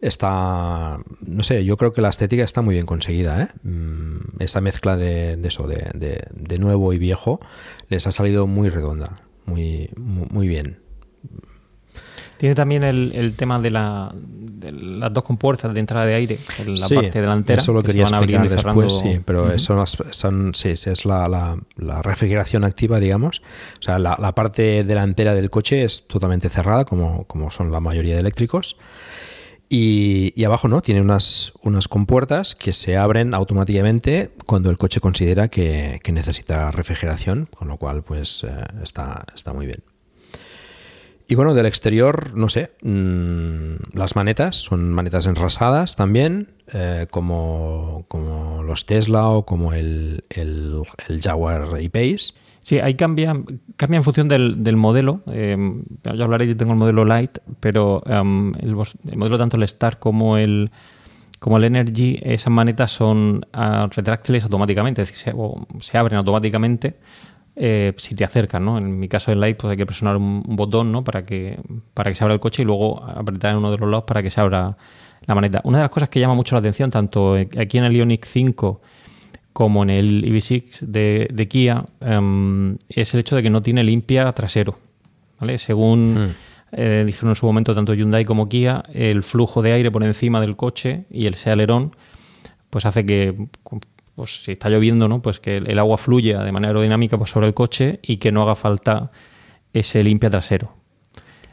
Está, 0.00 0.98
no 1.20 1.42
sé, 1.42 1.64
yo 1.64 1.76
creo 1.76 1.92
que 1.92 2.00
la 2.00 2.08
estética 2.08 2.44
está 2.44 2.62
muy 2.62 2.74
bien 2.74 2.86
conseguida. 2.86 3.42
¿eh? 3.42 3.48
Mm, 3.68 4.40
esa 4.40 4.60
mezcla 4.60 4.96
de, 4.96 5.38
eso, 5.42 5.66
de, 5.66 5.90
de, 6.32 6.58
nuevo 6.58 6.92
y 6.92 6.98
viejo, 6.98 7.40
les 7.88 8.06
ha 8.06 8.12
salido 8.12 8.46
muy 8.46 8.70
redonda, 8.70 9.16
muy, 9.44 9.90
muy 9.96 10.46
bien. 10.48 10.87
Tiene 12.38 12.54
también 12.54 12.84
el, 12.84 13.34
tema 13.36 13.58
de, 13.58 13.70
las 13.70 15.12
dos 15.12 15.24
compuertas 15.24 15.74
de 15.74 15.80
entrada 15.80 16.06
de 16.06 16.14
aire 16.14 16.38
en 16.60 16.74
la 16.74 16.88
parte 16.88 17.20
delantera. 17.20 17.60
Eso 17.60 17.72
lo 17.72 17.82
quería 17.82 18.04
explicar 18.04 18.48
después, 18.48 18.98
sí, 18.98 19.20
pero 19.24 19.52
eso 19.52 19.84
son, 19.86 20.54
sí, 20.54 20.70
es 20.70 21.04
la, 21.04 21.56
refrigeración 22.02 22.64
activa, 22.64 23.00
digamos. 23.00 23.42
O 23.78 23.82
sea, 23.82 23.98
la, 23.98 24.34
parte 24.36 24.84
delantera 24.84 25.34
del 25.34 25.50
coche 25.50 25.82
es 25.82 26.06
totalmente 26.06 26.48
cerrada, 26.48 26.84
como, 26.84 27.24
como 27.24 27.50
son 27.50 27.72
la 27.72 27.80
mayoría 27.80 28.14
de 28.14 28.20
eléctricos. 28.20 28.76
Y, 29.68 30.44
abajo 30.44 30.68
no, 30.68 30.80
tiene 30.80 31.02
unas, 31.02 31.52
unas 31.62 31.88
compuertas 31.88 32.54
que 32.54 32.72
se 32.72 32.96
abren 32.96 33.34
automáticamente 33.34 34.30
cuando 34.46 34.70
el 34.70 34.78
coche 34.78 35.00
considera 35.00 35.48
que, 35.48 36.00
necesita 36.12 36.70
refrigeración, 36.70 37.48
con 37.54 37.68
lo 37.68 37.76
cual 37.76 38.02
pues 38.02 38.44
eh, 38.44 38.64
está, 38.82 39.26
está 39.34 39.52
muy 39.52 39.66
bien. 39.66 39.82
Y 41.30 41.34
bueno, 41.34 41.52
del 41.52 41.66
exterior, 41.66 42.34
no 42.34 42.48
sé, 42.48 42.70
mm, 42.80 43.92
las 43.92 44.16
manetas 44.16 44.56
son 44.56 44.90
manetas 44.94 45.26
enrasadas 45.26 45.94
también, 45.94 46.48
eh, 46.72 47.06
como, 47.10 48.06
como, 48.08 48.62
los 48.62 48.86
Tesla 48.86 49.28
o 49.28 49.44
como 49.44 49.74
el, 49.74 50.24
el, 50.30 50.82
Jaguar 51.22 51.68
E-Pace. 51.80 52.32
Sí, 52.62 52.78
ahí 52.78 52.94
cambia, 52.94 53.34
cambia 53.76 53.98
en 53.98 54.02
función 54.04 54.26
del, 54.26 54.64
del 54.64 54.76
modelo. 54.78 55.20
Eh, 55.30 55.54
ya 56.02 56.24
hablaré, 56.24 56.48
yo 56.48 56.56
tengo 56.56 56.72
el 56.72 56.78
modelo 56.78 57.04
Light, 57.04 57.38
pero 57.60 58.02
um, 58.06 58.54
el, 58.54 58.74
el, 59.10 59.18
modelo 59.18 59.36
tanto 59.36 59.58
el 59.58 59.64
Star 59.64 59.98
como 59.98 60.38
el, 60.38 60.70
como 61.38 61.58
el 61.58 61.64
Energy, 61.64 62.18
esas 62.22 62.50
manetas 62.50 62.90
son 62.90 63.44
uh, 63.54 63.86
retráctiles 63.94 64.44
automáticamente, 64.44 65.02
es 65.02 65.08
decir, 65.08 65.34
se, 65.34 65.84
se 65.84 65.98
abren 65.98 66.16
automáticamente 66.16 66.96
eh, 67.60 67.92
si 67.96 68.14
te 68.14 68.24
acercan, 68.24 68.64
¿no? 68.64 68.78
En 68.78 69.00
mi 69.00 69.08
caso 69.08 69.32
el 69.32 69.40
Light, 69.40 69.56
pues 69.56 69.72
hay 69.72 69.76
que 69.76 69.84
presionar 69.84 70.16
un, 70.16 70.44
un, 70.46 70.56
botón, 70.56 70.92
¿no? 70.92 71.02
Para 71.02 71.24
que, 71.24 71.58
para 71.92 72.08
que 72.10 72.14
se 72.14 72.22
abra 72.22 72.34
el 72.34 72.40
coche 72.40 72.62
y 72.62 72.64
luego 72.64 73.04
apretar 73.04 73.50
en 73.50 73.58
uno 73.58 73.72
de 73.72 73.78
los 73.78 73.90
lados 73.90 74.04
para 74.04 74.22
que 74.22 74.30
se 74.30 74.40
abra 74.40 74.76
la 75.26 75.34
maneta. 75.34 75.60
Una 75.64 75.78
de 75.78 75.84
las 75.84 75.90
cosas 75.90 76.08
que 76.08 76.20
llama 76.20 76.34
mucho 76.34 76.54
la 76.54 76.60
atención, 76.60 76.90
tanto 76.90 77.34
aquí 77.34 77.78
en 77.78 77.84
el 77.84 77.96
Ioniq 77.96 78.24
5 78.24 78.80
como 79.52 79.82
en 79.82 79.90
el 79.90 80.24
EV6 80.24 80.82
de, 80.82 81.28
de 81.32 81.48
Kia, 81.48 81.84
um, 82.00 82.76
es 82.88 83.12
el 83.14 83.20
hecho 83.20 83.34
de 83.34 83.42
que 83.42 83.50
no 83.50 83.60
tiene 83.60 83.82
limpia 83.82 84.30
trasero. 84.32 84.78
¿vale? 85.40 85.58
Según 85.58 86.14
hmm. 86.14 86.34
eh, 86.72 87.02
dijeron 87.04 87.30
en 87.30 87.34
su 87.34 87.44
momento 87.44 87.74
tanto 87.74 87.92
Hyundai 87.92 88.24
como 88.24 88.48
Kia, 88.48 88.84
el 88.92 89.24
flujo 89.24 89.60
de 89.62 89.72
aire 89.72 89.90
por 89.90 90.04
encima 90.04 90.40
del 90.40 90.54
coche 90.54 91.06
y 91.10 91.26
el 91.26 91.36
alerón 91.46 91.90
pues 92.70 92.86
hace 92.86 93.04
que 93.04 93.34
pues 94.18 94.42
si 94.42 94.50
está 94.50 94.68
lloviendo, 94.68 95.06
¿no? 95.06 95.22
Pues 95.22 95.38
que 95.38 95.58
el, 95.58 95.78
agua 95.78 95.96
fluya 95.96 96.42
de 96.42 96.50
manera 96.50 96.70
aerodinámica 96.70 97.16
pues, 97.16 97.30
sobre 97.30 97.46
el 97.46 97.54
coche 97.54 98.00
y 98.02 98.16
que 98.16 98.32
no 98.32 98.42
haga 98.42 98.56
falta 98.56 99.10
ese 99.72 100.02
limpia 100.02 100.28
trasero. 100.28 100.74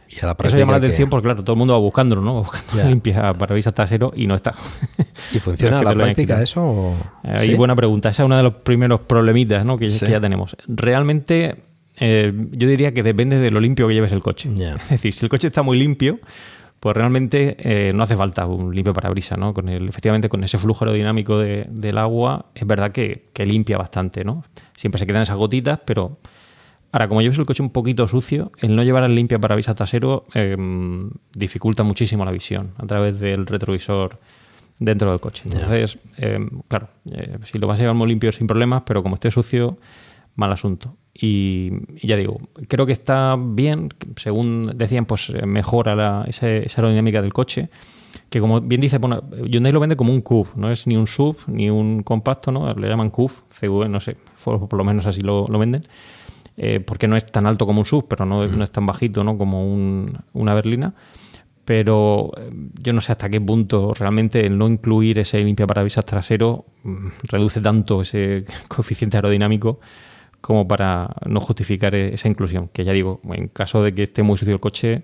Y 0.10 0.20
a 0.24 0.30
la 0.30 0.38
Eso 0.44 0.58
llama 0.58 0.72
la 0.72 0.80
atención 0.80 1.08
porque, 1.08 1.26
claro, 1.26 1.44
todo 1.44 1.54
el 1.54 1.60
mundo 1.60 1.76
va 1.76 1.80
buscándolo, 1.80 2.24
¿no? 2.24 2.40
Buscando 2.42 2.74
yeah. 2.74 2.90
limpia 2.90 3.34
parabrisas 3.36 3.76
trasero 3.76 4.12
y 4.16 4.26
no 4.26 4.34
está. 4.34 4.52
¿Y 5.32 5.38
funciona 5.38 5.78
a 5.82 5.84
la 5.84 5.94
práctica 5.94 6.42
eso? 6.42 6.64
O... 6.64 6.96
Ahí 7.22 7.50
¿Sí? 7.50 7.54
buena 7.54 7.76
pregunta. 7.76 8.10
Esa 8.10 8.24
es 8.24 8.26
uno 8.26 8.38
de 8.38 8.42
los 8.42 8.56
primeros 8.56 9.02
problemitas 9.02 9.64
¿no? 9.64 9.78
que, 9.78 9.88
sí. 9.88 10.04
que 10.04 10.12
ya 10.12 10.20
tenemos. 10.20 10.58
Realmente, 10.68 11.58
eh, 12.00 12.34
yo 12.52 12.68
diría 12.68 12.96
que 12.96 13.04
depende 13.04 13.38
de 13.38 13.52
lo 13.52 13.60
limpio 13.60 13.88
que 13.88 13.94
lleves 13.94 14.12
el 14.12 14.24
coche. 14.24 14.50
Yeah. 14.56 14.72
Es 14.72 14.90
decir, 14.90 15.14
si 15.14 15.24
el 15.24 15.30
coche 15.30 15.46
está 15.46 15.62
muy 15.62 15.78
limpio, 15.78 16.20
pues 16.86 16.96
realmente 16.96 17.58
eh, 17.58 17.94
no 17.96 18.04
hace 18.04 18.16
falta 18.16 18.46
un 18.46 18.76
limpio 18.76 18.94
parabrisas, 18.94 19.40
¿no? 19.40 19.56
Con 19.56 19.70
el, 19.70 19.90
efectivamente, 19.90 20.30
con 20.30 20.44
ese 20.44 20.60
flujo 20.60 20.86
aerodinámico 20.86 21.40
de, 21.40 21.66
del 21.68 21.98
agua, 21.98 22.46
es 22.54 22.68
verdad 22.68 22.92
que, 22.92 23.30
que 23.34 23.44
limpia 23.44 23.80
bastante, 23.80 24.24
¿no? 24.24 24.44
Siempre 24.76 25.00
se 25.00 25.08
quedan 25.08 25.24
esas 25.24 25.36
gotitas, 25.36 25.80
pero 25.84 26.20
Ahora, 26.92 27.08
como 27.08 27.24
lleves 27.24 27.40
el 27.40 27.48
coche 27.48 27.64
un 27.64 27.72
poquito 27.72 28.08
sucio, 28.08 28.52
el 28.60 28.76
no 28.76 28.84
llevar 28.84 29.04
el 29.04 29.16
limpia 29.16 29.40
parabrisas 29.40 29.76
trasero 29.76 30.26
eh, 30.36 30.56
dificulta 31.34 31.82
muchísimo 31.82 32.24
la 32.24 32.30
visión 32.30 32.76
a 32.78 32.86
través 32.86 33.20
del 33.20 33.48
retrovisor 33.48 34.20
dentro 34.78 35.10
del 35.10 35.20
coche. 35.20 35.46
Entonces, 35.46 35.98
eh, 36.18 36.48
claro, 36.68 36.90
eh, 37.12 37.40
si 37.46 37.58
lo 37.58 37.66
vas 37.66 37.80
a 37.80 37.82
llevar 37.82 37.96
muy 37.96 38.10
limpio 38.10 38.32
sin 38.32 38.46
problemas, 38.46 38.84
pero 38.86 39.02
como 39.02 39.16
esté 39.16 39.32
sucio, 39.32 39.80
mal 40.36 40.52
asunto. 40.52 40.96
Y, 41.18 41.72
y, 41.96 42.08
ya 42.08 42.18
digo, 42.18 42.38
creo 42.68 42.86
que 42.86 42.92
está 42.92 43.38
bien, 43.40 43.90
según 44.18 44.74
decían, 44.76 45.06
pues 45.06 45.32
mejora 45.46 45.96
la, 45.96 46.26
esa, 46.28 46.50
esa, 46.50 46.82
aerodinámica 46.82 47.22
del 47.22 47.32
coche, 47.32 47.70
que 48.30 48.42
como 48.42 48.60
bien 48.60 48.82
dice, 48.82 48.98
bueno, 48.98 49.24
Hyundai 49.46 49.72
lo 49.72 49.80
vende 49.80 49.96
como 49.96 50.12
un 50.12 50.20
CUV, 50.20 50.58
no 50.58 50.72
es 50.72 50.88
ni 50.88 50.98
un 50.98 51.08
sub 51.08 51.38
ni 51.48 51.70
un 51.70 52.04
compacto, 52.04 52.52
¿no? 52.52 52.74
Le 52.74 52.90
llaman 52.90 53.12
CUV, 53.12 53.32
CV, 53.50 53.88
no 53.88 54.02
sé, 54.02 54.18
por, 54.44 54.68
por 54.68 54.78
lo 54.78 54.84
menos 54.84 55.06
así 55.06 55.22
lo, 55.22 55.48
lo 55.48 55.58
venden 55.58 55.84
eh, 56.58 56.80
porque 56.80 57.08
no 57.08 57.18
es 57.18 57.26
tan 57.26 57.46
alto 57.46 57.66
como 57.66 57.80
un 57.80 57.86
SUV, 57.86 58.08
pero 58.08 58.26
no, 58.26 58.48
no 58.48 58.64
es 58.64 58.72
tan 58.72 58.86
bajito 58.86 59.24
¿no? 59.24 59.38
como 59.38 59.68
un, 59.68 60.18
una 60.34 60.54
berlina. 60.54 60.94
Pero 61.66 62.32
eh, 62.38 62.50
yo 62.80 62.94
no 62.94 63.02
sé 63.02 63.12
hasta 63.12 63.30
qué 63.30 63.42
punto 63.42 63.94
realmente 63.94 64.46
el 64.46 64.58
no 64.58 64.68
incluir 64.68 65.20
ese 65.20 65.40
limpia 65.40 65.68
parabrisas 65.68 66.06
trasero 66.06 66.66
mmm, 66.84 67.08
reduce 67.24 67.60
tanto 67.60 68.02
ese 68.02 68.46
coeficiente 68.68 69.18
aerodinámico 69.18 69.80
como 70.46 70.68
para 70.68 71.10
no 71.26 71.40
justificar 71.40 71.96
e-, 71.96 72.14
esa 72.14 72.28
inclusión. 72.28 72.68
Que 72.68 72.86
ya 72.86 72.94
digo, 72.94 73.20
en 73.34 73.48
caso 73.48 73.82
de 73.82 73.96
que 73.96 74.04
esté 74.04 74.22
muy 74.22 74.38
sucio 74.38 74.54
el 74.54 74.60
coche, 74.60 75.02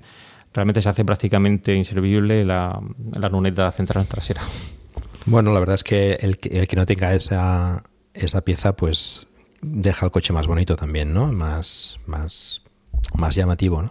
realmente 0.54 0.84
se 0.84 0.90
hace 0.90 1.04
prácticamente 1.04 1.74
inservible 1.74 2.46
la, 2.46 2.80
la 3.16 3.28
luneta 3.28 3.72
central 3.72 4.06
trasera. 4.06 4.42
Bueno, 5.26 5.52
la 5.52 5.60
verdad 5.60 5.76
es 5.76 5.84
que 5.84 6.14
el, 6.14 6.38
el 6.52 6.68
que 6.68 6.76
no 6.76 6.86
tenga 6.86 7.16
esa, 7.16 7.84
esa 8.14 8.42
pieza, 8.42 8.76
pues 8.76 9.26
deja 9.64 10.06
el 10.06 10.12
coche 10.12 10.32
más 10.32 10.46
bonito 10.46 10.76
también, 10.76 11.12
¿no? 11.12 11.32
Más, 11.32 11.98
más, 12.06 12.62
más 13.16 13.34
llamativo, 13.34 13.82
¿no? 13.82 13.90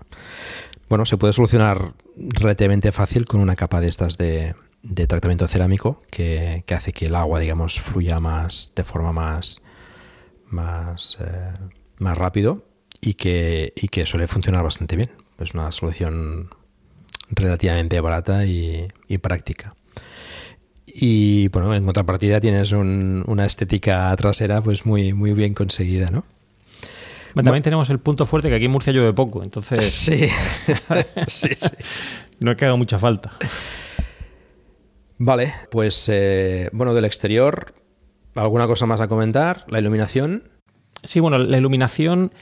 Bueno, 0.89 1.05
se 1.05 1.17
puede 1.17 1.33
solucionar 1.33 1.95
relativamente 2.17 2.93
fácil 2.93 3.25
con 3.25 3.41
una 3.41 3.57
capa 3.57 3.81
de 3.81 3.89
estas 3.89 4.17
de, 4.19 4.55
de 4.85 5.07
tratamiento 5.09 5.49
cerámico 5.49 6.01
que, 6.11 6.63
que, 6.65 6.75
hace 6.75 6.93
que 6.93 7.07
el 7.07 7.17
agua, 7.17 7.41
digamos, 7.41 7.81
fluya 7.81 8.21
más 8.21 8.73
de 8.77 8.85
forma 8.85 9.13
más, 9.13 9.63
más, 10.51 11.19
eh, 11.21 11.53
más 11.99 12.17
rápido 12.17 12.65
y 13.01 13.15
que, 13.15 13.73
y 13.77 13.89
que 13.89 14.07
suele 14.07 14.27
funcionar 14.27 14.63
bastante 14.63 14.97
bien. 14.97 15.11
Es 15.39 15.55
una 15.55 15.73
solución 15.73 16.51
relativamente 17.31 18.01
barata 18.01 18.45
y, 18.45 18.89
y 19.09 19.19
práctica. 19.19 19.75
Y 20.87 21.49
bueno, 21.49 21.75
en 21.75 21.85
contrapartida 21.85 22.41
tienes 22.41 22.73
un, 22.73 23.25
una 23.27 23.47
estética 23.47 24.15
trasera 24.17 24.61
pues 24.61 24.87
muy, 24.87 25.13
muy 25.13 25.33
bien 25.33 25.55
conseguida, 25.55 26.11
¿no? 26.11 26.25
También 27.35 27.63
tenemos 27.63 27.89
el 27.91 28.01
punto 28.01 28.27
fuerte 28.27 28.49
que 28.49 28.57
aquí 28.57 28.65
en 28.65 28.73
Murcia 28.73 28.93
llueve 28.93 29.13
poco, 29.13 29.43
entonces. 29.43 29.85
Sí, 29.91 30.27
sí, 31.27 31.49
sí. 31.55 31.71
no 32.41 32.51
es 32.51 32.57
que 32.57 32.65
haga 32.65 32.77
mucha 32.77 32.99
falta. 32.99 33.33
Vale, 35.19 35.53
pues 35.71 36.09
eh, 36.09 36.71
bueno, 36.73 36.95
del 36.95 37.05
exterior, 37.05 37.75
¿alguna 38.35 38.67
cosa 38.67 38.87
más 38.87 39.01
a 39.01 39.09
comentar? 39.09 39.65
¿La 39.69 39.79
iluminación? 39.79 40.45
Sí, 41.03 41.21
bueno, 41.21 41.39
la 41.39 41.57
iluminación 41.57 42.33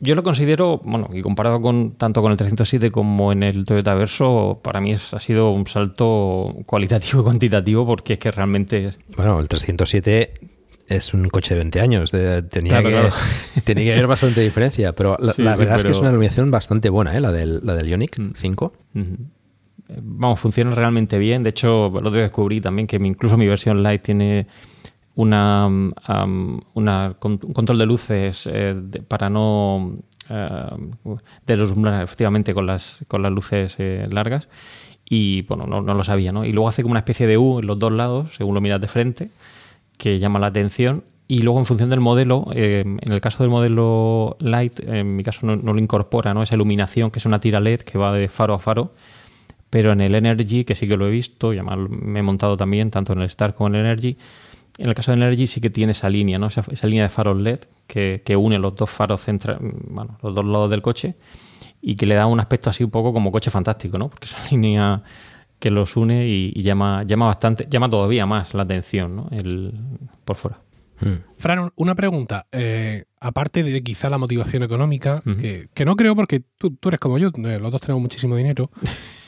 yo 0.00 0.14
lo 0.14 0.22
considero, 0.22 0.80
bueno, 0.84 1.08
y 1.12 1.22
comparado 1.22 1.60
con 1.60 1.92
tanto 1.92 2.22
con 2.22 2.30
el 2.30 2.38
307 2.38 2.90
como 2.90 3.32
en 3.32 3.42
el 3.42 3.64
Toyota 3.64 3.94
Verso, 3.94 4.60
para 4.62 4.80
mí 4.80 4.92
es, 4.92 5.12
ha 5.12 5.18
sido 5.18 5.50
un 5.50 5.66
salto 5.66 6.56
cualitativo 6.66 7.20
y 7.20 7.24
cuantitativo 7.24 7.86
porque 7.86 8.14
es 8.14 8.18
que 8.18 8.30
realmente 8.30 8.86
es... 8.86 8.98
Bueno, 9.16 9.40
el 9.40 9.48
307 9.48 10.34
es 10.86 11.14
un 11.14 11.28
coche 11.28 11.54
de 11.54 11.60
20 11.60 11.80
años, 11.80 12.10
de, 12.12 12.42
tenía, 12.42 12.80
claro, 12.80 12.86
que, 12.86 12.92
claro. 12.94 13.14
tenía 13.64 13.84
que 13.84 13.92
haber 13.94 14.06
bastante 14.06 14.40
diferencia, 14.40 14.94
pero 14.94 15.16
la, 15.20 15.32
sí, 15.32 15.42
la 15.42 15.54
sí, 15.54 15.58
verdad 15.58 15.76
pero... 15.76 15.76
es 15.76 15.84
que 15.84 15.90
es 15.90 16.00
una 16.00 16.10
iluminación 16.10 16.50
bastante 16.50 16.88
buena, 16.90 17.16
¿eh? 17.16 17.20
la, 17.20 17.32
del, 17.32 17.60
la 17.64 17.74
del 17.74 17.88
Ioniq 17.88 18.16
5. 18.34 18.72
Mm 18.92 19.00
-hmm. 19.00 19.16
Vamos, 20.02 20.38
funciona 20.38 20.74
realmente 20.74 21.18
bien. 21.18 21.42
De 21.42 21.50
hecho, 21.50 21.88
lo 21.88 22.10
descubrí 22.10 22.60
también 22.60 22.86
que 22.86 22.96
incluso 22.96 23.38
mi 23.38 23.46
versión 23.46 23.82
Lite 23.82 23.98
tiene 23.98 24.46
una, 25.18 25.66
um, 25.66 26.60
un 26.74 27.52
control 27.52 27.78
de 27.78 27.86
luces 27.86 28.48
eh, 28.50 28.80
para 29.08 29.28
no 29.28 29.96
uh, 30.30 31.16
deslumbrar 31.44 32.04
efectivamente 32.04 32.54
con 32.54 32.66
las, 32.66 33.04
con 33.08 33.22
las 33.22 33.32
luces 33.32 33.74
eh, 33.80 34.06
largas 34.12 34.48
y 35.04 35.42
bueno, 35.42 35.66
no, 35.66 35.80
lo 35.80 36.04
sabía, 36.04 36.30
¿no? 36.30 36.44
Y 36.44 36.52
luego 36.52 36.68
hace 36.68 36.82
como 36.82 36.92
una 36.92 37.00
especie 37.00 37.26
de 37.26 37.36
U 37.36 37.58
en 37.58 37.66
los 37.66 37.80
dos 37.80 37.90
lados, 37.90 38.36
según 38.36 38.54
lo 38.54 38.60
miras 38.60 38.80
de 38.80 38.86
frente, 38.86 39.30
que 39.96 40.20
llama 40.20 40.38
la 40.38 40.48
atención. 40.48 41.02
Y 41.26 41.42
luego 41.42 41.58
en 41.58 41.64
función 41.64 41.90
del 41.90 42.00
modelo, 42.00 42.46
eh, 42.54 42.84
en 42.86 43.12
el 43.12 43.20
caso 43.20 43.42
del 43.42 43.50
modelo 43.50 44.36
Light, 44.38 44.78
en 44.80 45.16
mi 45.16 45.24
caso 45.24 45.46
no, 45.46 45.56
no, 45.56 45.72
lo 45.72 45.80
incorpora, 45.80 46.32
¿no? 46.32 46.42
Esa 46.42 46.54
iluminación 46.54 47.10
que 47.10 47.18
es 47.18 47.26
una 47.26 47.40
tira 47.40 47.58
LED 47.58 47.80
que 47.80 47.98
va 47.98 48.12
de 48.12 48.28
faro 48.28 48.54
a 48.54 48.58
faro. 48.60 48.92
Pero 49.70 49.92
en 49.92 50.00
el 50.00 50.14
Energy, 50.14 50.64
que 50.64 50.74
sí 50.74 50.86
que 50.86 50.96
lo 50.96 51.08
he 51.08 51.10
visto, 51.10 51.52
y 51.52 51.58
además 51.58 51.90
me 51.90 52.20
he 52.20 52.22
montado 52.22 52.56
también, 52.56 52.90
tanto 52.90 53.14
en 53.14 53.20
el 53.20 53.26
Star 53.26 53.54
como 53.54 53.68
en 53.68 53.74
el 53.74 53.80
Energy, 53.86 54.16
en 54.78 54.88
el 54.88 54.94
caso 54.94 55.10
de 55.10 55.16
Energy 55.16 55.46
sí 55.46 55.60
que 55.60 55.70
tiene 55.70 55.92
esa 55.92 56.08
línea, 56.08 56.38
¿no? 56.38 56.46
esa, 56.46 56.64
esa 56.70 56.86
línea 56.86 57.02
de 57.02 57.08
faros 57.08 57.40
LED 57.40 57.60
que, 57.86 58.22
que, 58.24 58.36
une 58.36 58.58
los 58.58 58.74
dos 58.74 58.88
faros 58.88 59.20
centra, 59.20 59.58
bueno, 59.60 60.18
los 60.22 60.34
dos 60.34 60.44
lados 60.44 60.70
del 60.70 60.82
coche 60.82 61.16
y 61.80 61.96
que 61.96 62.06
le 62.06 62.14
da 62.14 62.26
un 62.26 62.40
aspecto 62.40 62.70
así 62.70 62.84
un 62.84 62.90
poco 62.90 63.12
como 63.12 63.32
coche 63.32 63.50
fantástico, 63.50 63.98
¿no? 63.98 64.08
Porque 64.08 64.26
es 64.26 64.32
una 64.34 64.44
línea 64.50 65.02
que 65.58 65.70
los 65.70 65.96
une 65.96 66.28
y, 66.28 66.52
y 66.54 66.62
llama, 66.62 67.02
llama 67.02 67.26
bastante, 67.26 67.66
llama 67.68 67.90
todavía 67.90 68.26
más 68.26 68.54
la 68.54 68.62
atención, 68.62 69.16
¿no? 69.16 69.28
El, 69.32 69.74
por 70.24 70.36
fuera. 70.36 70.60
Hmm. 71.00 71.18
Fran, 71.36 71.70
una 71.76 71.94
pregunta. 71.94 72.46
Eh, 72.50 73.04
aparte 73.20 73.62
de 73.62 73.82
quizá 73.82 74.10
la 74.10 74.18
motivación 74.18 74.62
económica, 74.62 75.22
uh 75.24 75.30
-huh. 75.30 75.40
que, 75.40 75.68
que, 75.72 75.84
no 75.84 75.96
creo 75.96 76.16
porque 76.16 76.42
tú, 76.58 76.74
tú, 76.76 76.88
eres 76.88 77.00
como 77.00 77.18
yo, 77.18 77.28
eh, 77.28 77.58
los 77.60 77.70
dos 77.70 77.80
tenemos 77.80 78.02
muchísimo 78.02 78.36
dinero 78.36 78.70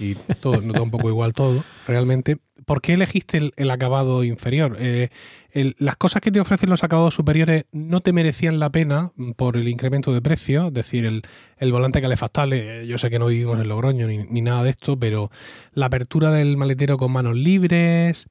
y 0.00 0.14
todo, 0.40 0.60
nos 0.60 0.74
da 0.74 0.82
un 0.82 0.90
poco 0.90 1.08
igual 1.08 1.32
todo, 1.32 1.62
realmente. 1.86 2.38
¿Por 2.66 2.80
qué 2.80 2.94
elegiste 2.94 3.38
el, 3.38 3.52
el 3.56 3.70
acabado 3.70 4.24
inferior? 4.24 4.76
Eh, 4.78 5.08
las 5.52 5.96
cosas 5.96 6.22
que 6.22 6.30
te 6.30 6.40
ofrecen 6.40 6.70
los 6.70 6.84
acabados 6.84 7.14
superiores 7.14 7.64
no 7.72 8.00
te 8.00 8.12
merecían 8.12 8.58
la 8.58 8.70
pena 8.70 9.12
por 9.36 9.56
el 9.56 9.68
incremento 9.68 10.12
de 10.12 10.22
precio, 10.22 10.68
es 10.68 10.74
decir, 10.74 11.04
el, 11.04 11.22
el 11.58 11.72
volante 11.72 12.00
calefactable, 12.00 12.86
yo 12.86 12.98
sé 12.98 13.10
que 13.10 13.18
no 13.18 13.26
vivimos 13.26 13.60
en 13.60 13.68
Logroño 13.68 14.06
ni, 14.06 14.18
ni 14.18 14.42
nada 14.42 14.62
de 14.62 14.70
esto, 14.70 14.98
pero 14.98 15.30
la 15.72 15.86
apertura 15.86 16.30
del 16.30 16.56
maletero 16.56 16.98
con 16.98 17.12
manos 17.12 17.36
libres, 17.36 18.28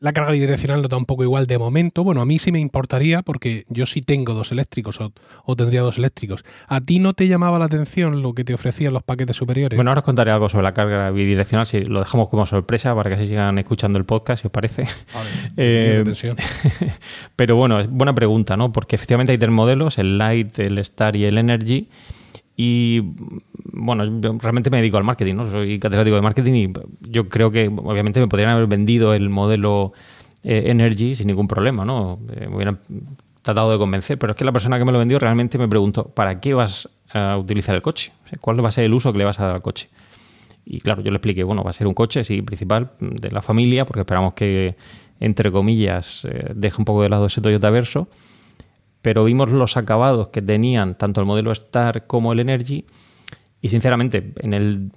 la 0.00 0.12
carga 0.12 0.32
bidireccional 0.32 0.82
nos 0.82 0.90
da 0.90 0.96
un 0.96 1.04
poco 1.04 1.22
igual 1.22 1.46
de 1.46 1.58
momento. 1.58 2.04
Bueno, 2.04 2.20
a 2.20 2.26
mí 2.26 2.38
sí 2.38 2.52
me 2.52 2.58
importaría 2.58 3.22
porque 3.22 3.64
yo 3.68 3.86
sí 3.86 4.00
tengo 4.00 4.34
dos 4.34 4.52
eléctricos 4.52 4.98
o, 5.00 5.56
tendría 5.56 5.82
dos 5.82 5.98
eléctricos. 5.98 6.44
¿A 6.66 6.80
ti 6.80 6.98
no 6.98 7.14
te 7.14 7.28
llamaba 7.28 7.58
la 7.58 7.66
atención 7.66 8.22
lo 8.22 8.34
que 8.34 8.44
te 8.44 8.54
ofrecían 8.54 8.92
los 8.92 9.02
paquetes 9.02 9.36
superiores? 9.36 9.76
Bueno, 9.76 9.90
ahora 9.90 10.00
os 10.00 10.04
contaré 10.04 10.30
algo 10.30 10.48
sobre 10.48 10.64
la 10.64 10.72
carga 10.72 11.10
bidireccional, 11.10 11.66
si 11.66 11.80
lo 11.80 12.00
dejamos 12.00 12.28
como 12.28 12.46
sorpresa 12.46 12.94
para 12.94 13.10
que 13.10 13.16
así 13.16 13.26
sigan 13.26 13.58
escuchando 13.58 13.98
el 13.98 14.04
podcast, 14.04 14.42
si 14.42 14.48
os 14.48 14.52
parece. 14.52 14.86
Vale, 15.14 15.30
eh, 15.56 16.04
pero 17.36 17.56
bueno, 17.56 17.86
buena 17.88 18.14
pregunta, 18.14 18.56
¿no? 18.56 18.72
Porque 18.72 18.96
efectivamente 18.96 19.32
hay 19.32 19.38
tres 19.38 19.50
modelos, 19.52 19.98
el 19.98 20.18
Light, 20.18 20.58
el 20.58 20.78
Star 20.78 21.16
y 21.16 21.24
el 21.24 21.38
Energy. 21.38 21.88
Y 22.60 23.14
bueno, 23.72 24.20
yo 24.20 24.36
realmente 24.36 24.68
me 24.68 24.78
dedico 24.78 24.96
al 24.96 25.04
marketing, 25.04 25.36
¿no? 25.36 25.48
Soy 25.48 25.78
catedrático 25.78 26.16
de 26.16 26.22
marketing 26.22 26.52
y 26.54 26.72
yo 27.08 27.28
creo 27.28 27.52
que 27.52 27.68
obviamente 27.68 28.18
me 28.18 28.26
podrían 28.26 28.50
haber 28.50 28.66
vendido 28.66 29.14
el 29.14 29.30
modelo 29.30 29.92
eh, 30.42 30.64
Energy 30.66 31.14
sin 31.14 31.28
ningún 31.28 31.46
problema, 31.46 31.84
¿no? 31.84 32.18
Eh, 32.32 32.48
me 32.48 32.56
hubieran 32.56 32.80
tratado 33.42 33.70
de 33.70 33.78
convencer, 33.78 34.18
pero 34.18 34.32
es 34.32 34.36
que 34.36 34.44
la 34.44 34.50
persona 34.50 34.76
que 34.76 34.84
me 34.84 34.90
lo 34.90 34.98
vendió 34.98 35.20
realmente 35.20 35.56
me 35.56 35.68
preguntó, 35.68 36.08
¿para 36.08 36.40
qué 36.40 36.52
vas 36.52 36.88
a 37.12 37.38
utilizar 37.38 37.76
el 37.76 37.82
coche? 37.82 38.10
¿Cuál 38.40 38.62
va 38.64 38.70
a 38.70 38.72
ser 38.72 38.82
el 38.82 38.92
uso 38.92 39.12
que 39.12 39.18
le 39.18 39.24
vas 39.24 39.38
a 39.38 39.46
dar 39.46 39.54
al 39.54 39.62
coche? 39.62 39.88
Y 40.66 40.80
claro, 40.80 41.00
yo 41.00 41.12
le 41.12 41.18
expliqué, 41.18 41.44
bueno, 41.44 41.62
va 41.62 41.70
a 41.70 41.74
ser 41.74 41.86
un 41.86 41.94
coche, 41.94 42.24
sí, 42.24 42.42
principal 42.42 42.90
de 42.98 43.30
la 43.30 43.40
familia, 43.40 43.86
porque 43.86 44.00
esperamos 44.00 44.34
que, 44.34 44.74
entre 45.20 45.52
comillas, 45.52 46.24
eh, 46.24 46.50
deje 46.56 46.76
un 46.78 46.84
poco 46.84 47.04
de 47.04 47.08
lado 47.08 47.26
ese 47.26 47.40
Toyota 47.40 47.70
Verso 47.70 48.08
pero 49.02 49.24
vimos 49.24 49.50
los 49.50 49.76
acabados 49.76 50.28
que 50.28 50.42
tenían 50.42 50.94
tanto 50.94 51.20
el 51.20 51.26
modelo 51.26 51.52
Star 51.52 52.06
como 52.06 52.32
el 52.32 52.40
Energy 52.40 52.84
y 53.60 53.68
sinceramente 53.68 54.32
en 54.40 54.54
el 54.54 54.92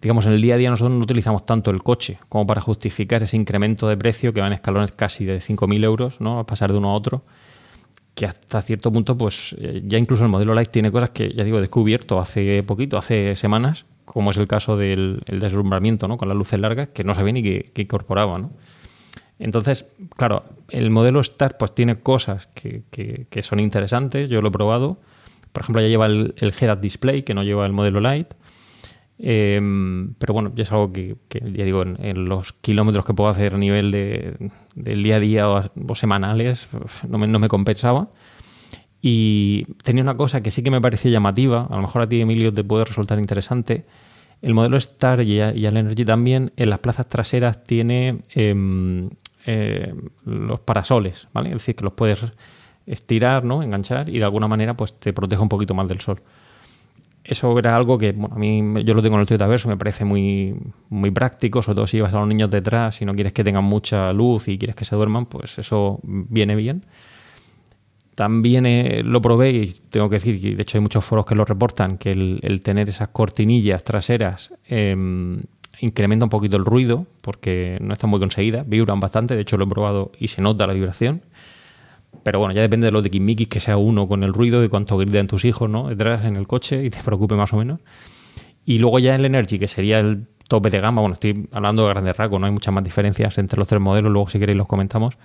digamos 0.00 0.26
en 0.26 0.32
el 0.32 0.40
día 0.40 0.54
a 0.54 0.58
día 0.58 0.70
nosotros 0.70 0.96
no 0.96 1.02
utilizamos 1.02 1.44
tanto 1.44 1.70
el 1.70 1.82
coche 1.82 2.18
como 2.28 2.46
para 2.46 2.60
justificar 2.60 3.22
ese 3.22 3.36
incremento 3.36 3.88
de 3.88 3.96
precio 3.96 4.32
que 4.32 4.40
va 4.40 4.46
en 4.46 4.52
escalones 4.52 4.92
casi 4.92 5.24
de 5.24 5.38
5.000 5.38 5.84
euros, 5.84 6.20
¿no? 6.20 6.38
a 6.38 6.46
pasar 6.46 6.70
de 6.70 6.78
uno 6.78 6.90
a 6.90 6.94
otro 6.94 7.24
que 8.16 8.24
hasta 8.24 8.62
cierto 8.62 8.90
punto, 8.90 9.16
pues 9.16 9.54
eh, 9.58 9.82
ya 9.84 9.98
incluso 9.98 10.24
el 10.24 10.30
modelo 10.30 10.54
Light 10.54 10.70
tiene 10.70 10.90
cosas 10.90 11.10
que, 11.10 11.34
ya 11.34 11.44
digo, 11.44 11.58
he 11.58 11.60
descubierto 11.60 12.18
hace 12.18 12.62
poquito, 12.62 12.96
hace 12.96 13.36
semanas, 13.36 13.84
como 14.06 14.30
es 14.30 14.38
el 14.38 14.48
caso 14.48 14.78
del 14.78 15.20
deslumbramiento, 15.26 16.08
¿no? 16.08 16.16
Con 16.16 16.28
las 16.28 16.36
luces 16.36 16.58
largas, 16.58 16.88
que 16.88 17.04
no 17.04 17.14
sabía 17.14 17.34
ni 17.34 17.42
que, 17.42 17.70
que 17.74 17.82
incorporaba, 17.82 18.38
¿no? 18.38 18.52
Entonces, 19.38 19.90
claro, 20.16 20.44
el 20.70 20.90
modelo 20.90 21.20
Star 21.20 21.58
pues 21.58 21.74
tiene 21.74 22.00
cosas 22.00 22.48
que, 22.54 22.82
que, 22.90 23.42
son 23.42 23.60
interesantes, 23.60 24.30
yo 24.30 24.40
lo 24.40 24.48
he 24.48 24.52
probado. 24.52 24.98
Por 25.52 25.62
ejemplo, 25.62 25.82
ya 25.82 25.88
lleva 25.88 26.06
el, 26.06 26.34
el 26.38 26.54
head-up 26.58 26.80
display, 26.80 27.22
que 27.22 27.34
no 27.34 27.42
lleva 27.42 27.66
el 27.66 27.72
modelo 27.72 28.00
Lite. 28.00 28.36
Em, 29.18 30.14
pero 30.18 30.34
bueno, 30.34 30.52
ya 30.54 30.62
es 30.62 30.72
algo 30.72 30.92
que, 30.92 31.16
ya 31.30 31.64
digo, 31.64 31.82
en, 31.82 32.28
los 32.28 32.52
kilómetros 32.52 33.04
que 33.04 33.14
puedo 33.14 33.30
hacer 33.30 33.54
a 33.54 33.58
nivel 33.58 33.90
de, 33.90 34.50
del 34.74 35.02
día 35.02 35.16
a 35.16 35.20
día 35.20 35.48
o, 35.48 35.94
semanales, 35.94 36.68
no 37.08 37.18
me, 37.18 37.26
no 37.26 37.38
me, 37.38 37.48
compensaba. 37.48 38.10
Y 39.00 39.64
tenía 39.82 40.02
una 40.02 40.16
cosa 40.16 40.42
que 40.42 40.50
sí 40.50 40.62
que 40.62 40.70
me 40.70 40.80
parecía 40.80 41.10
llamativa, 41.10 41.66
a 41.70 41.76
lo 41.76 41.82
mejor 41.82 42.02
a 42.02 42.08
ti, 42.08 42.20
Emilio, 42.20 42.52
te 42.52 42.64
puede 42.64 42.84
resultar 42.84 43.18
interesante. 43.18 43.86
El 44.42 44.52
modelo 44.52 44.76
Star 44.76 45.22
y, 45.22 45.40
el 45.40 45.76
Energy 45.76 46.04
también 46.04 46.52
en 46.56 46.70
las 46.70 46.80
plazas 46.80 47.08
traseras 47.08 47.64
tiene 47.64 48.20
em, 48.30 49.08
eh, 49.46 49.94
los 50.24 50.60
parasoles, 50.60 51.28
¿vale? 51.32 51.50
Es 51.50 51.54
decir, 51.54 51.76
que 51.76 51.84
los 51.84 51.92
puedes 51.92 52.24
estirar, 52.84 53.44
¿no? 53.44 53.62
Enganchar 53.62 54.08
y 54.08 54.18
de 54.18 54.24
alguna 54.24 54.48
manera 54.48 54.76
pues 54.76 54.98
te 54.98 55.12
protege 55.12 55.40
un 55.40 55.48
poquito 55.48 55.74
más 55.74 55.88
del 55.88 56.00
sol. 56.00 56.20
Eso 57.22 57.58
era 57.58 57.74
algo 57.74 57.98
que 57.98 58.10
a 58.10 58.38
mí 58.38 58.84
yo 58.84 58.94
lo 58.94 59.02
tengo 59.02 59.16
en 59.16 59.22
el 59.22 59.26
Toyota 59.26 59.48
Verso, 59.48 59.68
me 59.68 59.76
parece 59.76 60.04
muy, 60.04 60.54
muy 60.90 61.10
práctico, 61.10 61.60
sobre 61.60 61.76
todo 61.76 61.86
si 61.86 61.96
llevas 61.96 62.14
a 62.14 62.20
los 62.20 62.28
niños 62.28 62.50
detrás 62.50 63.02
y 63.02 63.04
no 63.04 63.14
quieres 63.14 63.32
que 63.32 63.42
tengan 63.42 63.64
mucha 63.64 64.12
luz 64.12 64.46
y 64.46 64.58
quieres 64.58 64.76
que 64.76 64.84
se 64.84 64.94
duerman, 64.94 65.26
pues 65.26 65.58
eso 65.58 65.98
viene 66.02 66.54
bien. 66.54 66.84
También 68.14 68.64
eh, 68.64 69.02
lo 69.04 69.20
probé 69.20 69.50
y 69.50 69.72
tengo 69.90 70.08
que 70.08 70.16
decir, 70.16 70.42
y 70.42 70.54
de 70.54 70.62
hecho 70.62 70.78
hay 70.78 70.82
muchos 70.82 71.04
foros 71.04 71.26
que 71.26 71.34
lo 71.34 71.44
reportan, 71.44 71.98
que 71.98 72.12
el, 72.12 72.62
tener 72.62 72.88
esas 72.88 73.08
cortinillas 73.08 73.84
traseras 73.84 74.52
em, 74.64 75.42
incrementa 75.80 76.24
un 76.24 76.30
poquito 76.30 76.56
el 76.56 76.64
ruido 76.64 77.06
porque 77.20 77.78
no 77.80 77.92
está 77.92 78.06
muy 78.06 78.20
conseguida, 78.20 78.64
vibran 78.66 79.00
bastante, 79.00 79.34
de 79.34 79.42
hecho 79.42 79.56
lo 79.56 79.64
he 79.64 79.68
probado 79.68 80.12
y 80.18 80.28
se 80.28 80.42
nota 80.42 80.66
la 80.66 80.72
vibración. 80.72 81.22
Pero 82.22 82.38
bueno, 82.38 82.54
ya 82.54 82.62
depende 82.62 82.86
de 82.86 82.90
los 82.90 83.02
de 83.02 83.10
Kimikis 83.10 83.48
que 83.48 83.60
sea 83.60 83.76
uno 83.76 84.08
con 84.08 84.22
el 84.22 84.32
ruido 84.32 84.64
y 84.64 84.68
cuánto 84.68 84.96
griten 84.96 85.26
tus 85.26 85.44
hijos, 85.44 85.68
¿no? 85.68 85.88
Detrás 85.88 86.24
en 86.24 86.36
el 86.36 86.46
coche 86.46 86.84
y 86.84 86.90
te 86.90 87.00
preocupe 87.02 87.34
más 87.34 87.52
o 87.52 87.56
menos. 87.56 87.80
Y 88.64 88.78
luego 88.78 88.98
ya 88.98 89.14
el 89.14 89.24
Energy, 89.24 89.58
que 89.58 89.68
sería 89.68 90.00
el 90.00 90.26
tope 90.48 90.70
de 90.70 90.80
gama, 90.80 91.00
bueno, 91.00 91.14
estoy 91.14 91.48
hablando 91.52 91.82
de 91.82 91.90
grandes 91.90 92.16
rasgos, 92.16 92.40
no 92.40 92.46
hay 92.46 92.52
muchas 92.52 92.74
más 92.74 92.82
diferencias 92.82 93.38
entre 93.38 93.58
los 93.58 93.68
tres 93.68 93.80
modelos, 93.80 94.10
luego 94.10 94.28
si 94.28 94.38
queréis 94.38 94.58
los 94.58 94.66
comentamos. 94.66 95.16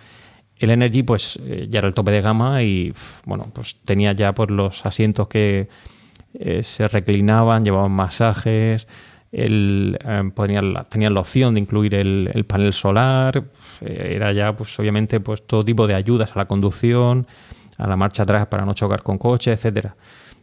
El 0.57 0.69
Energy, 0.69 1.01
pues 1.01 1.39
eh, 1.43 1.67
ya 1.69 1.79
era 1.79 1.87
el 1.87 1.95
tope 1.95 2.11
de 2.11 2.21
gama 2.21 2.61
y, 2.61 2.93
bueno, 3.25 3.47
pues 3.51 3.79
tenía 3.83 4.13
ya 4.13 4.33
pues, 4.33 4.51
los 4.51 4.85
asientos 4.85 5.27
que 5.27 5.69
eh, 6.35 6.61
se 6.61 6.87
reclinaban, 6.87 7.63
llevaban 7.63 7.91
masajes, 7.91 8.87
el, 9.31 9.97
eh, 10.03 10.31
tenían, 10.35 11.13
la, 11.13 11.19
opción 11.19 11.53
de 11.53 11.61
incluir 11.61 11.95
el, 11.95 12.45
panel 12.47 12.73
solar, 12.73 13.43
eh, 13.81 14.13
era 14.15 14.31
ya 14.33 14.55
pues 14.55 14.77
obviamente 14.79 15.19
pues 15.19 15.45
todo 15.45 15.63
tipo 15.63 15.87
de 15.87 15.95
ayudas 15.95 16.35
a 16.35 16.39
la 16.39 16.45
conducción, 16.45 17.27
a 17.77 17.87
la 17.87 17.95
marcha 17.95 18.23
atrás 18.23 18.47
para 18.47 18.65
no 18.65 18.73
chocar 18.73 19.03
con 19.03 19.17
coche, 19.17 19.53
etcétera. 19.53 19.95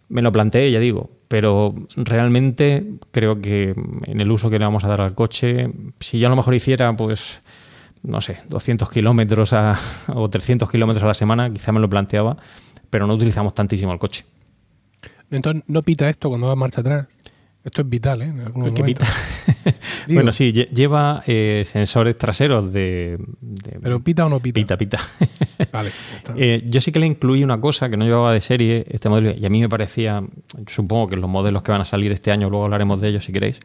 Me 0.08 0.22
lo 0.22 0.32
planteé, 0.32 0.70
ya 0.70 0.78
digo, 0.78 1.10
pero 1.28 1.74
realmente 1.96 2.94
creo 3.10 3.40
que 3.42 3.74
en 4.04 4.20
el 4.20 4.30
uso 4.30 4.48
que 4.48 4.58
le 4.58 4.64
vamos 4.64 4.84
a 4.84 4.88
dar 4.88 5.02
al 5.02 5.14
coche, 5.14 5.70
si 6.00 6.18
yo 6.18 6.28
a 6.28 6.30
lo 6.30 6.36
mejor 6.36 6.54
hiciera 6.54 6.96
pues 6.96 7.40
no 8.02 8.20
sé, 8.20 8.38
200 8.48 8.90
kilómetros 8.90 9.54
o 10.08 10.28
300 10.28 10.70
kilómetros 10.70 11.04
a 11.04 11.08
la 11.08 11.14
semana, 11.14 11.52
quizá 11.52 11.72
me 11.72 11.80
lo 11.80 11.90
planteaba, 11.90 12.36
pero 12.90 13.06
no 13.06 13.14
utilizamos 13.14 13.54
tantísimo 13.54 13.92
el 13.92 13.98
coche. 13.98 14.24
Entonces, 15.30 15.62
¿no 15.66 15.82
pita 15.82 16.08
esto 16.08 16.30
cuando 16.30 16.46
va 16.46 16.56
marcha 16.56 16.80
atrás? 16.80 17.06
Esto 17.68 17.82
es 17.82 17.90
vital, 17.90 18.22
¿eh? 18.22 18.32
bueno, 20.08 20.32
sí, 20.32 20.52
lleva 20.52 21.22
eh, 21.26 21.64
sensores 21.66 22.16
traseros 22.16 22.72
de, 22.72 23.18
¿Pero 23.82 24.00
pita 24.02 24.24
o 24.24 24.30
no 24.30 24.40
pita? 24.40 24.54
Pita, 24.54 24.78
pita. 24.78 24.98
vale. 25.72 25.90
Eh, 26.34 26.64
yo 26.66 26.80
sí 26.80 26.92
que 26.92 26.98
le 26.98 27.04
incluí 27.04 27.44
una 27.44 27.60
cosa 27.60 27.90
que 27.90 27.98
no 27.98 28.06
llevaba 28.06 28.32
de 28.32 28.40
serie 28.40 28.86
este 28.88 29.10
modelo 29.10 29.34
y 29.38 29.44
a 29.44 29.50
mí 29.50 29.60
me 29.60 29.68
parecía, 29.68 30.24
supongo 30.66 31.08
que 31.08 31.18
los 31.18 31.28
modelos 31.28 31.62
que 31.62 31.70
van 31.70 31.82
a 31.82 31.84
salir 31.84 32.10
este 32.10 32.32
año, 32.32 32.48
luego 32.48 32.64
hablaremos 32.64 33.02
de 33.02 33.08
ellos 33.08 33.26
si 33.26 33.32
queréis. 33.32 33.60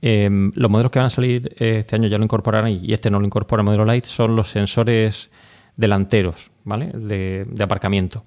Em, 0.00 0.50
los 0.56 0.68
modelos 0.68 0.90
que 0.90 0.98
van 0.98 1.06
a 1.06 1.10
salir 1.10 1.54
este 1.58 1.94
año 1.94 2.08
ya 2.08 2.18
lo 2.18 2.24
incorporarán 2.24 2.72
y 2.72 2.92
este 2.92 3.08
no 3.08 3.20
lo 3.20 3.26
incorpora 3.26 3.60
el 3.60 3.66
modelo 3.66 3.84
Light 3.84 4.04
son 4.04 4.34
los 4.34 4.48
sensores 4.50 5.30
delanteros, 5.76 6.50
¿vale? 6.64 6.90
de 6.92 7.62
aparcamiento. 7.62 8.24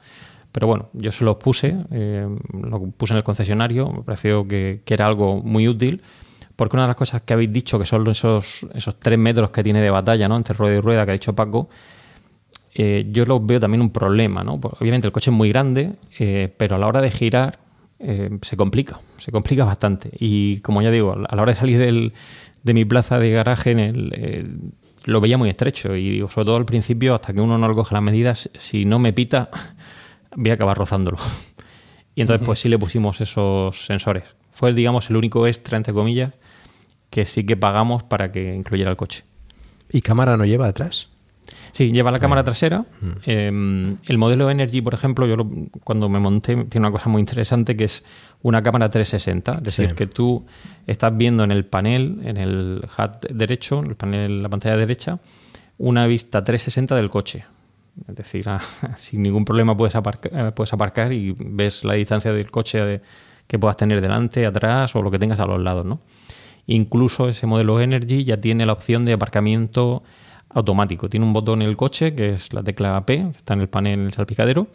Pero 0.55 0.67
bueno, 0.67 0.87
yo 0.93 1.11
se 1.11 1.25
los 1.25 1.35
puse, 1.35 1.75
eh, 1.91 2.25
lo 2.53 2.79
puse 2.91 3.13
en 3.13 3.17
el 3.17 3.25
concesionario, 3.25 3.91
me 3.91 4.03
pareció 4.03 4.47
que, 4.47 4.81
era 4.87 5.05
algo 5.05 5.41
muy 5.41 5.67
útil, 5.67 6.01
porque 6.55 6.77
una 6.77 6.83
de 6.83 6.87
las 6.87 6.95
cosas 6.95 7.23
que 7.23 7.33
habéis 7.33 7.51
dicho, 7.51 7.77
que 7.77 7.83
son 7.83 8.07
esos, 8.09 8.65
esos 8.73 8.97
tres 8.97 9.19
metros 9.19 9.49
que 9.51 9.61
tiene 9.61 9.81
de 9.81 9.89
batalla 9.89 10.29
¿no? 10.29 10.37
entre 10.37 10.55
rueda 10.55 10.77
y 10.77 10.79
rueda 10.79 11.03
que 11.03 11.11
ha 11.11 11.13
dicho 11.13 11.35
Paco, 11.35 11.67
eh, 12.73 13.05
yo 13.11 13.25
lo 13.25 13.41
veo 13.41 13.59
también 13.59 13.81
un 13.81 13.89
problema. 13.89 14.45
¿no? 14.45 14.53
Obviamente 14.53 15.07
el 15.07 15.11
coche 15.11 15.29
es 15.29 15.35
muy 15.35 15.49
grande, 15.49 15.97
eh, 16.19 16.49
pero 16.55 16.77
a 16.77 16.79
la 16.79 16.87
hora 16.87 17.01
de 17.01 17.11
girar 17.11 17.59
se 18.41 18.55
complica, 18.55 19.01
se 19.17 19.33
complica 19.33 19.65
bastante. 19.65 20.09
Y 20.17 20.61
como 20.61 20.81
ya 20.81 20.89
digo, 20.89 21.15
a 21.15 21.35
la 21.35 21.41
hora 21.41 21.51
de 21.51 21.55
salir 21.55 21.79
del, 21.79 22.13
de 22.63 22.73
mi 22.73 22.85
plaza 22.85 23.19
de 23.19 23.31
garaje 23.31 23.93
lo 25.03 25.19
veía 25.19 25.37
muy 25.37 25.49
estrecho 25.49 25.97
y 25.97 26.19
sobre 26.29 26.45
todo 26.45 26.55
al 26.55 26.65
principio, 26.65 27.13
hasta 27.13 27.33
que 27.33 27.41
uno 27.41 27.57
no 27.57 27.67
le 27.67 27.75
las 27.75 28.01
medidas, 28.01 28.49
si 28.57 28.85
no 28.85 28.99
me 28.99 29.11
pita, 29.11 29.49
voy 30.35 30.51
a 30.51 30.53
acabar 30.53 30.77
rozándolo. 30.77 31.17
Y 32.15 32.21
entonces, 32.21 32.45
pues 32.45 32.59
sí 32.59 32.69
le 32.69 32.79
pusimos 32.79 33.19
esos 33.19 33.85
sensores. 33.85 34.23
Fue, 34.49 34.73
digamos, 34.73 35.09
el 35.09 35.17
único 35.17 35.47
extra, 35.47 35.75
entre 35.75 35.93
comillas, 35.93 36.33
que 37.09 37.25
sí 37.25 37.45
que 37.45 37.57
pagamos 37.57 38.03
para 38.03 38.31
que 38.31 38.55
incluyera 38.55 38.89
el 38.89 38.95
coche. 38.95 39.25
¿Y 39.91 40.01
cámara 40.01 40.37
no 40.37 40.45
lleva 40.45 40.67
atrás? 40.67 41.09
Sí, 41.71 41.91
lleva 41.91 42.09
la 42.09 42.19
cámara 42.19 42.43
trasera. 42.43 42.85
Mm. 43.01 43.11
Em, 43.25 43.97
el 44.05 44.17
modelo 44.17 44.49
Energy, 44.49 44.81
por 44.81 44.93
ejemplo, 44.93 45.27
yo 45.27 45.45
cuando 45.83 46.07
me 46.07 46.19
monté, 46.19 46.55
tiene 46.65 46.87
una 46.87 46.91
cosa 46.91 47.09
muy 47.09 47.19
interesante 47.19 47.75
que 47.75 47.83
es 47.83 48.05
una 48.41 48.63
cámara 48.63 48.89
360. 48.89 49.51
Es 49.57 49.63
decir, 49.63 49.93
que 49.93 50.07
tú 50.07 50.45
estás 50.87 51.15
viendo 51.15 51.43
en 51.43 51.51
el 51.51 51.65
panel, 51.65 52.21
en 52.23 52.37
el 52.37 52.81
HUD 52.97 53.29
derecho, 53.29 53.79
en 53.79 53.87
el 53.87 53.95
panel, 53.95 54.41
la 54.41 54.49
pantalla 54.49 54.77
derecha, 54.77 55.19
una 55.77 56.07
vista 56.07 56.43
360 56.43 56.95
del 56.95 57.09
coche. 57.09 57.45
Es 58.07 58.15
decir, 58.15 58.45
ah, 58.49 58.61
sin 58.97 59.21
ningún 59.21 59.45
problema 59.45 59.75
puedes 59.75 59.95
aparcar, 59.95 60.31
eh, 60.33 60.51
puedes 60.51 60.73
aparcar 60.73 61.13
y 61.13 61.35
ves 61.37 61.83
la 61.83 61.93
distancia 61.93 62.31
del 62.31 62.51
coche 62.51 63.01
que 63.47 63.59
puedas 63.59 63.77
tener 63.77 64.01
delante, 64.01 64.45
atrás 64.45 64.95
o 64.95 65.01
lo 65.01 65.11
que 65.11 65.19
tengas 65.19 65.39
a 65.39 65.45
los 65.45 65.61
lados. 65.61 65.85
¿no? 65.85 65.99
Incluso 66.67 67.29
ese 67.29 67.47
modelo 67.47 67.79
Energy 67.79 68.23
ya 68.23 68.37
tiene 68.37 68.65
la 68.65 68.73
opción 68.73 69.05
de 69.05 69.13
aparcamiento 69.13 70.03
automático. 70.49 71.09
Tiene 71.09 71.25
un 71.25 71.33
botón 71.33 71.61
en 71.61 71.69
el 71.69 71.77
coche, 71.77 72.15
que 72.15 72.33
es 72.33 72.53
la 72.53 72.63
tecla 72.63 73.05
P, 73.05 73.17
que 73.17 73.37
está 73.37 73.53
en 73.53 73.61
el 73.61 73.69
panel 73.69 74.13
salpicadero, 74.13 74.67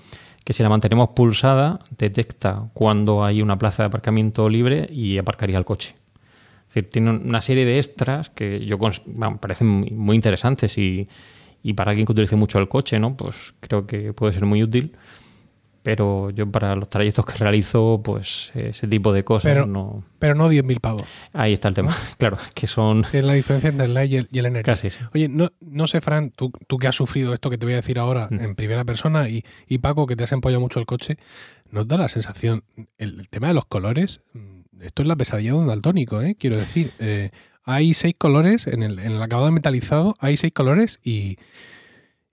que 0.45 0.53
si 0.53 0.63
la 0.63 0.69
mantenemos 0.69 1.11
pulsada 1.11 1.81
detecta 1.99 2.69
cuando 2.75 3.25
hay 3.25 3.43
una 3.43 3.59
plaza 3.59 3.83
de 3.83 3.89
aparcamiento 3.89 4.49
libre 4.49 4.89
y 4.91 5.19
aparcaría 5.19 5.59
el 5.59 5.65
coche. 5.65 5.97
Es 6.69 6.75
decir, 6.75 6.91
tiene 6.91 7.11
una 7.11 7.41
serie 7.41 7.65
de 7.65 7.79
extras 7.79 8.31
que 8.31 8.65
yo 8.65 8.79
parecen 9.41 9.89
muy 9.97 10.15
interesantes 10.15 10.79
y, 10.79 11.09
y 11.63 11.75
para 11.75 11.91
alguien 11.91 12.07
que 12.07 12.13
utilice 12.13 12.37
mucho 12.37 12.59
el 12.59 12.69
coche, 12.69 12.99
¿no? 12.99 13.17
Pues 13.17 13.55
creo 13.61 13.87
que 13.87 14.13
puede 14.13 14.33
ser 14.33 14.47
muy 14.47 14.63
útil 14.63 14.97
pero 15.83 16.31
yo 16.31 16.51
para 16.51 16.77
los 16.77 16.89
trayectos 16.89 17.25
que 17.25 17.35
realizo, 17.35 18.01
pues 18.05 18.53
ese 18.55 18.87
tipo 18.87 19.13
de 19.13 19.25
cosas 19.25 19.51
pero, 19.51 19.67
no... 19.67 20.05
Pero 20.19 20.35
no 20.35 20.51
10.000 20.51 20.81
pavos. 20.81 21.05
Ahí 21.33 21.55
está 21.55 21.69
el 21.69 21.75
tema, 21.75 21.97
claro, 22.19 22.37
que 22.55 22.67
son... 22.67 23.07
Es 23.13 23.25
la 23.25 23.33
diferencia 23.33 23.71
entre 23.71 23.87
el 23.87 23.95
Light 23.95 24.13
y 24.13 24.17
el, 24.17 24.29
y 24.31 24.39
el 24.39 24.63
Casi, 24.63 24.91
sí. 24.91 25.03
Oye, 25.15 25.29
no, 25.29 25.51
no 25.61 25.87
sé, 25.87 26.01
Fran, 26.01 26.31
tú, 26.31 26.53
tú 26.67 26.77
que 26.77 26.87
has 26.87 26.95
sufrido 26.95 27.33
esto 27.33 27.49
que 27.49 27.57
te 27.57 27.65
voy 27.65 27.73
a 27.73 27.77
decir 27.77 27.99
ahora 27.99 28.29
mm. 28.31 28.41
en 28.41 28.55
primera 28.57 28.85
persona 28.85 29.29
y, 29.29 29.45
y, 29.67 29.79
Paco, 29.79 30.07
que 30.07 30.17
te 30.17 30.25
has 30.25 30.33
empollado 30.33 30.61
mucho 30.61 30.81
el 30.81 30.87
coche, 30.87 31.17
¿nos 31.71 31.89
da 31.89 31.97
la 31.97 32.09
sensación, 32.09 32.63
el, 32.99 33.29
tema 33.29 33.49
de 33.49 33.55
los 33.55 33.65
colores, 33.65 34.21
mm, 34.35 34.83
esto 34.83 35.03
es 35.03 35.09
la 35.09 35.17
pesadilla 35.17 35.53
de 35.53 35.57
un 35.57 35.67
daltónico, 35.67 36.21
¿eh? 36.21 36.37
quiero 36.39 36.57
decir, 36.59 36.91
eh, 36.99 37.31
hay 37.71 37.95
seis 37.95 38.15
colores, 38.17 38.67
en 38.67 38.83
el, 38.83 38.99
en 38.99 39.13
el 39.13 39.23
acabado 39.23 39.51
metalizado 39.51 40.17
hay 40.21 40.37
seis 40.37 40.53
colores 40.53 41.01
y 41.03 41.39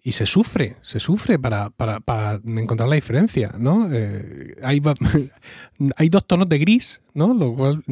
y 0.08 0.14
se 0.14 0.26
sufre, 0.26 0.78
se 0.84 1.02
sufre 1.02 1.38
para, 1.38 1.70
para, 1.70 2.00
para 2.00 2.40
encontrar 2.46 2.88
la 2.88 2.96
diferencia, 2.96 3.54
¿no? 3.60 3.90
Eh, 3.92 4.56
hay, 4.64 4.82
hay, 5.98 6.08
dos 6.08 6.26
tonos 6.26 6.48
de 6.48 6.58
gris, 6.60 7.02
¿no? 7.14 7.34
Lo 7.34 7.54
cual, 7.54 7.84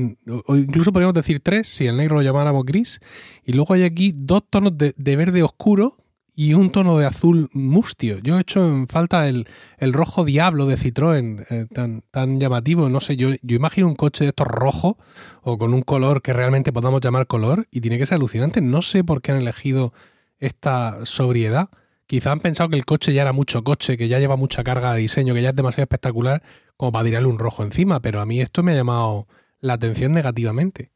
o 0.45 0.55
incluso 0.55 0.93
podríamos 0.93 1.13
decir 1.13 1.41
tres, 1.41 1.67
si 1.67 1.87
el 1.87 1.97
negro 1.97 2.15
lo 2.15 2.21
llamáramos 2.21 2.63
gris, 2.63 3.01
y 3.45 3.51
luego 3.51 3.73
hay 3.73 3.83
aquí 3.83 4.13
dos 4.15 4.43
tonos 4.49 4.77
de, 4.77 4.93
verde 5.17 5.43
oscuro 5.43 5.91
y 6.35 6.53
un 6.53 6.71
tono 6.71 6.97
de 6.97 7.05
azul 7.05 7.49
mustio. 7.53 8.19
Yo 8.19 8.37
he 8.37 8.41
hecho 8.41 8.67
en 8.67 8.87
falta 8.87 9.27
el, 9.27 9.47
el 9.77 9.93
rojo 9.93 10.25
diablo 10.25 10.65
de 10.65 10.77
Citroën, 10.77 11.45
eh, 11.49 11.65
tan, 11.73 12.01
tan 12.11 12.39
llamativo, 12.39 12.89
no 12.89 13.01
sé, 13.01 13.15
yo, 13.15 13.29
yo 13.41 13.55
imagino 13.55 13.87
un 13.87 13.95
coche 13.95 14.25
de 14.25 14.29
estos 14.29 14.47
rojo 14.47 14.97
o 15.41 15.57
con 15.57 15.73
un 15.73 15.81
color 15.81 16.21
que 16.21 16.33
realmente 16.33 16.73
podamos 16.73 17.01
llamar 17.01 17.27
color 17.27 17.67
y 17.71 17.81
tiene 17.81 17.97
que 17.97 18.05
ser 18.05 18.15
alucinante. 18.15 18.61
No 18.61 18.81
sé 18.81 19.03
por 19.03 19.21
qué 19.21 19.31
han 19.31 19.41
elegido 19.41 19.93
esta 20.39 21.05
sobriedad 21.05 21.69
Quizá 22.07 22.31
han 22.31 22.39
pensado 22.39 22.69
que 22.69 22.77
el 22.77 22.85
coche 22.85 23.13
ya 23.13 23.23
era 23.23 23.33
mucho 23.33 23.63
coche, 23.63 23.97
que 23.97 24.07
ya 24.07 24.19
lleva 24.19 24.35
mucha 24.35 24.63
carga 24.63 24.93
de 24.93 24.99
diseño, 24.99 25.33
que 25.33 25.41
ya 25.41 25.49
es 25.49 25.55
demasiado 25.55 25.83
espectacular 25.83 26.43
como 26.77 26.91
para 26.91 27.05
tirarle 27.05 27.27
un 27.29 27.39
rojo 27.39 27.63
encima, 27.63 27.99
pero 27.99 28.21
a 28.21 28.25
mí 28.25 28.41
esto 28.41 28.61
me 28.61 28.73
ha 28.73 28.75
llamado 28.75 29.27
la 29.59 29.73
atención 29.73 30.13
negativamente. 30.13 30.91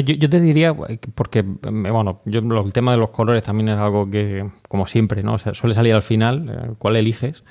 Yo, 0.00 0.28
te 0.28 0.40
diría, 0.40 0.74
porque 1.14 1.42
bueno, 1.42 2.20
yo, 2.24 2.40
el 2.40 2.72
tema 2.72 2.92
de 2.92 2.98
los 2.98 3.10
colores 3.10 3.42
también 3.42 3.70
es 3.70 3.78
algo 3.78 4.10
que, 4.10 4.48
como 4.68 4.86
siempre, 4.86 5.22
¿no? 5.22 5.38
suele 5.38 5.74
salir 5.74 5.94
al 5.94 6.02
final, 6.02 6.48
eh, 6.48 6.74
¿cuál 6.78 6.96
eliges? 6.96 7.44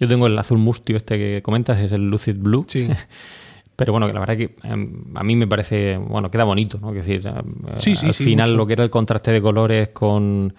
Yo 0.00 0.08
tengo 0.08 0.26
el 0.26 0.38
azul 0.38 0.58
mustio 0.58 0.96
este 0.96 1.18
que 1.18 1.42
comentas, 1.42 1.78
es 1.80 1.92
el 1.92 2.08
Lucid 2.08 2.36
Blue. 2.38 2.64
Sí. 2.68 2.88
Pero 3.76 3.92
bueno, 3.92 4.08
la 4.08 4.18
verdad 4.18 4.36
que 4.36 4.56
em, 4.64 5.04
a 5.14 5.22
mí 5.22 5.36
me 5.36 5.46
parece, 5.46 5.96
bueno, 5.96 6.30
queda 6.32 6.42
bonito, 6.44 6.78
¿no? 6.80 6.90
Es 6.90 7.06
decir, 7.06 7.24
eh, 7.26 7.94
al 8.02 8.14
final 8.14 8.54
lo 8.54 8.66
que 8.66 8.72
era 8.72 8.82
el 8.82 8.90
contraste 8.90 9.30
de 9.30 9.40
colores 9.40 9.90
con 9.90 10.52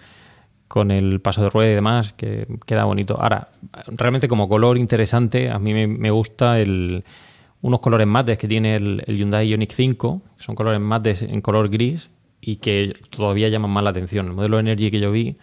con 0.70 0.92
el 0.92 1.20
paso 1.20 1.42
de 1.42 1.48
rueda 1.48 1.72
y 1.72 1.74
demás, 1.74 2.12
que 2.12 2.46
queda 2.64 2.84
bonito. 2.84 3.20
Ahora, 3.20 3.48
realmente 3.88 4.28
como 4.28 4.48
color 4.48 4.78
interesante, 4.78 5.50
a 5.50 5.58
mí 5.58 5.74
me, 5.74 6.10
gusta 6.12 6.60
el, 6.60 7.02
unos 7.62 7.80
colores 7.80 8.06
mates 8.06 8.38
que 8.38 8.48
tiene 8.48 8.76
el, 8.76 9.04
Hyundai 9.06 9.48
Ioniq 9.48 9.72
5, 9.72 10.22
que 10.36 10.42
son 10.42 10.54
colores 10.54 10.80
mates 10.80 11.22
en 11.22 11.40
color 11.40 11.68
gris 11.68 12.10
y 12.40 12.56
que 12.56 12.94
todavía 13.10 13.48
llaman 13.48 13.70
más 13.70 13.84
la 13.84 13.90
atención. 13.90 14.26
El 14.26 14.32
modelo 14.32 14.58
Energy 14.58 14.90
que 14.90 15.00
yo 15.00 15.12
vi 15.12 15.36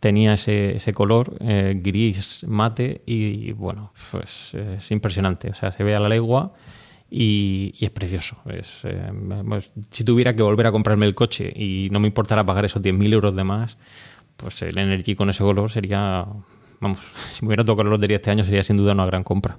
tenía 0.00 0.32
ese, 0.32 0.76
ese 0.76 0.94
color 0.94 1.36
eh, 1.40 1.74
gris 1.76 2.44
mate 2.48 3.02
y, 3.04 3.52
bueno, 3.52 3.92
pues 4.10 4.54
es 4.54 4.90
impresionante. 4.90 5.50
O 5.50 5.54
sea, 5.54 5.70
se 5.70 5.84
ve 5.84 5.94
a 5.94 6.00
la 6.00 6.08
legua 6.08 6.54
y, 7.10 7.74
es 7.78 7.90
precioso. 7.90 8.36
Es, 8.46 8.84
eh, 8.84 9.12
si 9.90 10.04
tuviera 10.04 10.34
que 10.34 10.42
volver 10.42 10.66
a 10.66 10.72
comprarme 10.72 11.04
el 11.06 11.14
coche 11.14 11.52
y 11.54 11.88
no 11.90 12.00
me 12.00 12.06
importara 12.06 12.44
pagar 12.44 12.64
esos 12.64 12.82
10.000 12.82 13.12
euros 13.12 13.36
de 13.36 13.44
más, 13.44 13.76
pues 14.36 14.62
el 14.62 14.78
Energy 14.78 15.14
con 15.14 15.28
ese 15.28 15.44
color 15.44 15.70
sería, 15.70 16.26
vamos, 16.80 17.00
si 17.30 17.44
me 17.44 17.48
hubiera 17.48 17.64
tocado 17.64 17.84
la 17.84 17.90
lotería 17.90 18.16
este 18.16 18.30
año 18.30 18.44
sería 18.44 18.62
sin 18.62 18.78
duda 18.78 18.92
una 18.92 19.06
gran 19.06 19.24
compra. 19.24 19.58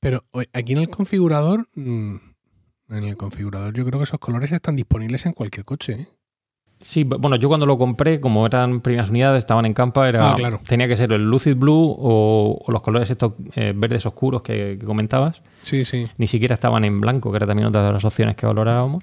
Pero 0.00 0.24
aquí 0.52 0.72
en 0.72 0.78
el 0.78 0.90
configurador, 0.90 1.68
mm, 1.74 2.16
en 2.90 3.04
el 3.04 3.16
configurador 3.16 3.74
yo 3.74 3.84
creo 3.84 3.98
que 3.98 4.04
esos 4.04 4.20
colores 4.20 4.52
están 4.52 4.76
disponibles 4.76 5.26
en 5.26 5.32
cualquier 5.32 5.64
coche. 5.64 5.92
¿eh? 5.94 6.06
Sí, 6.80 7.02
bueno, 7.02 7.34
yo 7.36 7.48
cuando 7.48 7.66
lo 7.66 7.76
compré, 7.76 8.20
como 8.20 8.46
eran 8.46 8.80
primeras 8.80 9.10
unidades, 9.10 9.38
estaban 9.38 9.66
en 9.66 9.74
campa, 9.74 10.08
era, 10.08 10.30
ah, 10.30 10.60
tenía 10.66 10.86
que 10.86 10.96
ser 10.96 11.12
el 11.12 11.28
Lucid 11.28 11.56
Blue 11.56 11.96
o, 11.98 12.64
los 12.68 12.82
colores 12.82 13.10
estos 13.10 13.32
eh, 13.56 13.72
verdes 13.74 14.06
oscuros 14.06 14.42
que, 14.42 14.78
comentabas. 14.84 15.42
Sí, 15.62 15.84
sí. 15.84 16.04
Ni 16.18 16.28
siquiera 16.28 16.54
estaban 16.54 16.84
en 16.84 17.00
blanco, 17.00 17.32
que 17.32 17.36
era 17.38 17.46
también 17.46 17.66
otra 17.66 17.84
de 17.84 17.92
las 17.92 18.04
opciones 18.04 18.36
que 18.36 18.46
valorábamos. 18.46 19.02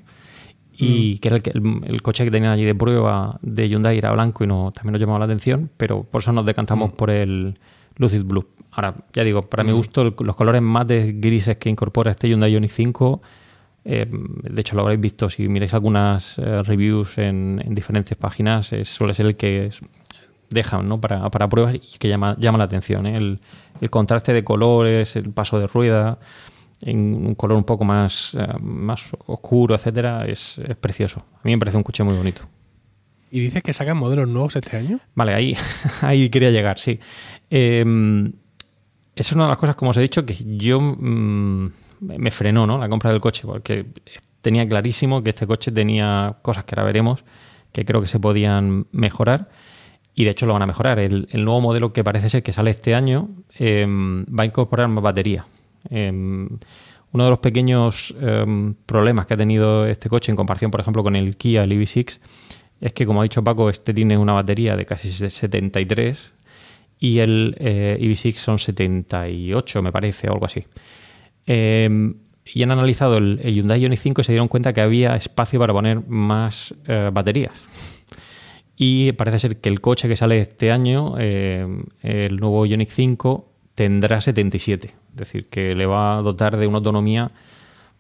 Y 0.78 1.16
mm. 1.16 1.20
que 1.20 1.28
era 1.28 1.38
el, 1.38 2.02
coche 2.02 2.26
que 2.26 2.32
tenían 2.32 2.52
allí 2.52 2.66
de 2.66 2.76
prueba 2.76 3.40
de 3.42 3.70
Hyundai 3.70 3.98
era 3.98 4.12
blanco 4.12 4.44
y 4.44 4.48
no, 4.48 4.72
también 4.74 4.94
nos 4.94 5.02
llamaba 5.02 5.20
la 5.20 5.26
atención, 5.26 5.70
pero 5.78 6.04
por 6.04 6.22
eso 6.22 6.32
nos 6.32 6.46
decantamos 6.46 6.92
mm. 6.92 6.96
por 6.96 7.10
el 7.10 7.60
Lucid 7.98 8.24
Blue. 8.24 8.48
Ahora, 8.76 8.96
ya 9.14 9.24
digo, 9.24 9.42
para 9.44 9.64
mi 9.64 9.72
mm. 9.72 9.76
gusto, 9.76 10.04
los 10.04 10.36
colores 10.36 10.62
más 10.62 10.86
de 10.86 11.14
grises 11.14 11.58
que 11.58 11.70
incorpora 11.70 12.12
este 12.12 12.30
Hyundai 12.30 12.52
Ioniq 12.52 12.72
5 12.72 13.22
eh, 13.88 14.08
de 14.10 14.62
hecho, 14.62 14.76
lo 14.76 14.82
habréis 14.82 15.00
visto 15.00 15.30
si 15.30 15.48
miráis 15.48 15.76
algunas 15.76 16.40
eh, 16.40 16.64
reviews 16.64 17.20
en, 17.20 17.62
diferentes 17.70 18.18
páginas, 18.18 18.74
suele 18.84 19.14
ser 19.14 19.28
el 19.28 19.36
que 19.38 19.70
dejan 20.50 20.90
¿no? 20.90 21.00
para, 21.00 21.30
pruebas 21.30 21.76
y 21.76 21.98
que 22.00 22.10
llama, 22.10 22.36
llama 22.40 22.58
la 22.58 22.64
atención. 22.64 23.06
¿eh? 23.06 23.16
El, 23.16 23.40
contraste 23.92 24.34
de 24.34 24.44
colores, 24.44 25.16
el 25.16 25.32
paso 25.32 25.60
de 25.60 25.68
rueda, 25.68 26.18
en 26.82 27.28
un 27.28 27.36
color 27.36 27.58
un 27.58 27.64
poco 27.64 27.86
más, 27.86 28.36
más 28.60 29.12
oscuro, 29.28 29.76
etcétera, 29.76 30.26
es, 30.26 30.60
precioso. 30.82 31.24
A 31.36 31.42
mí 31.44 31.52
me 31.52 31.60
parece 31.60 31.78
un 31.78 31.84
coche 31.84 32.04
muy 32.04 32.16
bonito. 32.16 32.42
¿Y 33.30 33.40
dices 33.40 33.62
que 33.62 33.74
sacan 33.74 33.98
modelos 33.98 34.28
nuevos 34.28 34.56
este 34.56 34.78
año? 34.78 35.00
Vale, 35.14 35.36
ahí, 35.36 35.58
ahí 36.02 36.30
quería 36.30 36.50
llegar, 36.50 36.80
sí. 36.80 37.00
esa 37.50 37.86
es 39.16 39.32
una 39.32 39.44
de 39.44 39.50
las 39.50 39.58
cosas, 39.58 39.76
como 39.76 39.92
os 39.92 39.98
he 39.98 40.02
dicho, 40.02 40.26
que 40.26 40.36
yo 40.58 40.80
mm, 40.82 41.72
me 42.02 42.32
frenó 42.32 42.68
¿no? 42.68 42.78
la 42.78 42.90
compra 42.90 43.12
del 43.12 43.22
coche, 43.22 43.44
porque 43.46 43.86
tenía 44.42 44.68
clarísimo 44.68 45.24
que 45.24 45.30
este 45.30 45.48
coche 45.48 45.72
tenía 45.72 46.38
cosas 46.42 46.66
que 46.66 46.76
ahora 46.76 46.84
veremos 46.86 47.24
que 47.72 47.84
creo 47.84 48.00
que 48.00 48.08
se 48.08 48.22
podían 48.22 48.88
mejorar 48.94 49.50
y 50.14 50.24
de 50.24 50.30
hecho 50.30 50.46
lo 50.46 50.54
van 50.54 50.62
a 50.62 50.66
mejorar. 50.66 50.98
El, 50.98 51.28
nuevo 51.34 51.60
modelo 51.60 51.92
que 51.92 52.06
parece 52.06 52.30
ser 52.30 52.42
que 52.42 52.54
sale 52.54 52.72
este 52.72 52.96
año 52.96 53.28
em, 53.60 54.24
va 54.26 54.44
a 54.44 54.46
incorporar 54.46 54.88
más 54.88 55.04
batería. 55.04 55.46
Em, 55.90 56.48
uno 57.12 57.24
de 57.26 57.30
los 57.30 57.40
pequeños 57.40 58.16
em, 58.22 58.76
problemas 58.86 59.26
que 59.26 59.34
ha 59.34 59.38
tenido 59.38 59.86
este 59.86 60.08
coche 60.08 60.32
en 60.32 60.38
comparación, 60.38 60.72
por 60.72 60.80
ejemplo, 60.80 61.04
con 61.04 61.18
el 61.18 61.36
Kia, 61.36 61.64
el 61.64 61.72
EV6, 61.74 62.20
es 62.80 62.94
que, 62.94 63.06
como 63.06 63.20
ha 63.20 63.24
dicho 63.24 63.44
Paco, 63.44 63.70
este 63.70 63.94
tiene 63.94 64.18
una 64.18 64.32
batería 64.32 64.78
de 64.78 64.86
casi 64.86 65.10
73 65.10 66.34
y 67.00 67.20
el 67.20 67.56
eh, 67.60 67.98
EV6 68.02 68.36
son 68.36 68.60
78, 68.60 69.82
me 69.82 69.92
parece, 69.92 70.30
o 70.30 70.34
algo 70.34 70.46
así. 70.46 70.66
Em, 71.46 72.16
y 72.46 72.64
han 72.64 72.72
analizado 72.72 73.18
el, 73.18 73.40
Hyundai 73.40 73.82
Ioniq 73.82 74.00
5 74.00 74.22
y 74.22 74.24
se 74.24 74.32
dieron 74.32 74.48
cuenta 74.48 74.74
que 74.74 74.82
había 74.82 75.16
espacio 75.16 75.60
para 75.60 75.74
poner 75.74 76.08
más 76.08 76.76
eh, 76.88 77.10
baterías. 77.14 77.54
Y 78.78 79.14
parece 79.14 79.40
ser 79.40 79.58
que 79.62 79.70
el 79.70 79.82
coche 79.82 80.08
que 80.08 80.16
sale 80.16 80.40
este 80.40 80.72
año, 80.72 81.18
em, 81.18 81.84
el 82.02 82.38
nuevo 82.38 82.66
Ioniq 82.66 82.90
5, 82.90 83.52
tendrá 83.74 84.22
77. 84.22 84.88
Es 84.88 85.16
decir, 85.16 85.48
que 85.50 85.76
le 85.76 85.86
va 85.86 86.18
a 86.18 86.22
dotar 86.22 86.58
de 86.58 86.68
una 86.68 86.78
autonomía 86.78 87.32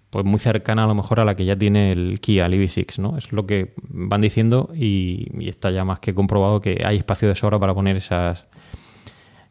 pues 0.09 0.23
muy 0.23 0.39
cercana 0.39 0.85
a 0.85 0.87
lo 0.87 0.95
mejor 0.95 1.19
a 1.19 1.25
la 1.25 1.35
que 1.35 1.43
ya 1.43 1.57
tiene 1.57 1.91
el 1.91 2.21
Kia, 2.21 2.45
el 2.45 2.53
EV6, 2.53 2.99
¿no? 2.99 3.17
Es 3.17 3.33
lo 3.33 3.45
que 3.45 3.73
van 3.89 4.21
diciendo 4.21 4.69
y, 4.73 5.27
está 5.45 5.71
ya 5.71 5.83
más 5.83 5.99
que 5.99 6.13
comprobado 6.13 6.61
que 6.61 6.81
hay 6.85 6.95
espacio 6.95 7.27
de 7.27 7.35
sobra 7.35 7.59
para 7.59 7.73
poner 7.73 7.97
esas 7.97 8.47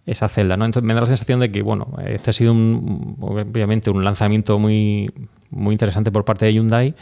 esa 0.07 0.29
celda, 0.29 0.57
¿no? 0.57 0.65
Entonces 0.65 0.87
me 0.87 0.95
da 0.95 1.01
la 1.01 1.07
sensación 1.07 1.41
de 1.41 1.51
que, 1.51 1.63
bueno, 1.63 1.97
este 2.07 2.31
ha 2.31 2.33
sido 2.33 2.53
un, 2.53 3.17
obviamente 3.21 3.91
un 3.91 4.05
lanzamiento 4.05 4.59
muy, 4.59 5.11
muy 5.51 5.73
interesante 5.73 6.13
por 6.13 6.25
parte 6.25 6.47
de 6.47 6.53
Hyundai, 6.53 6.95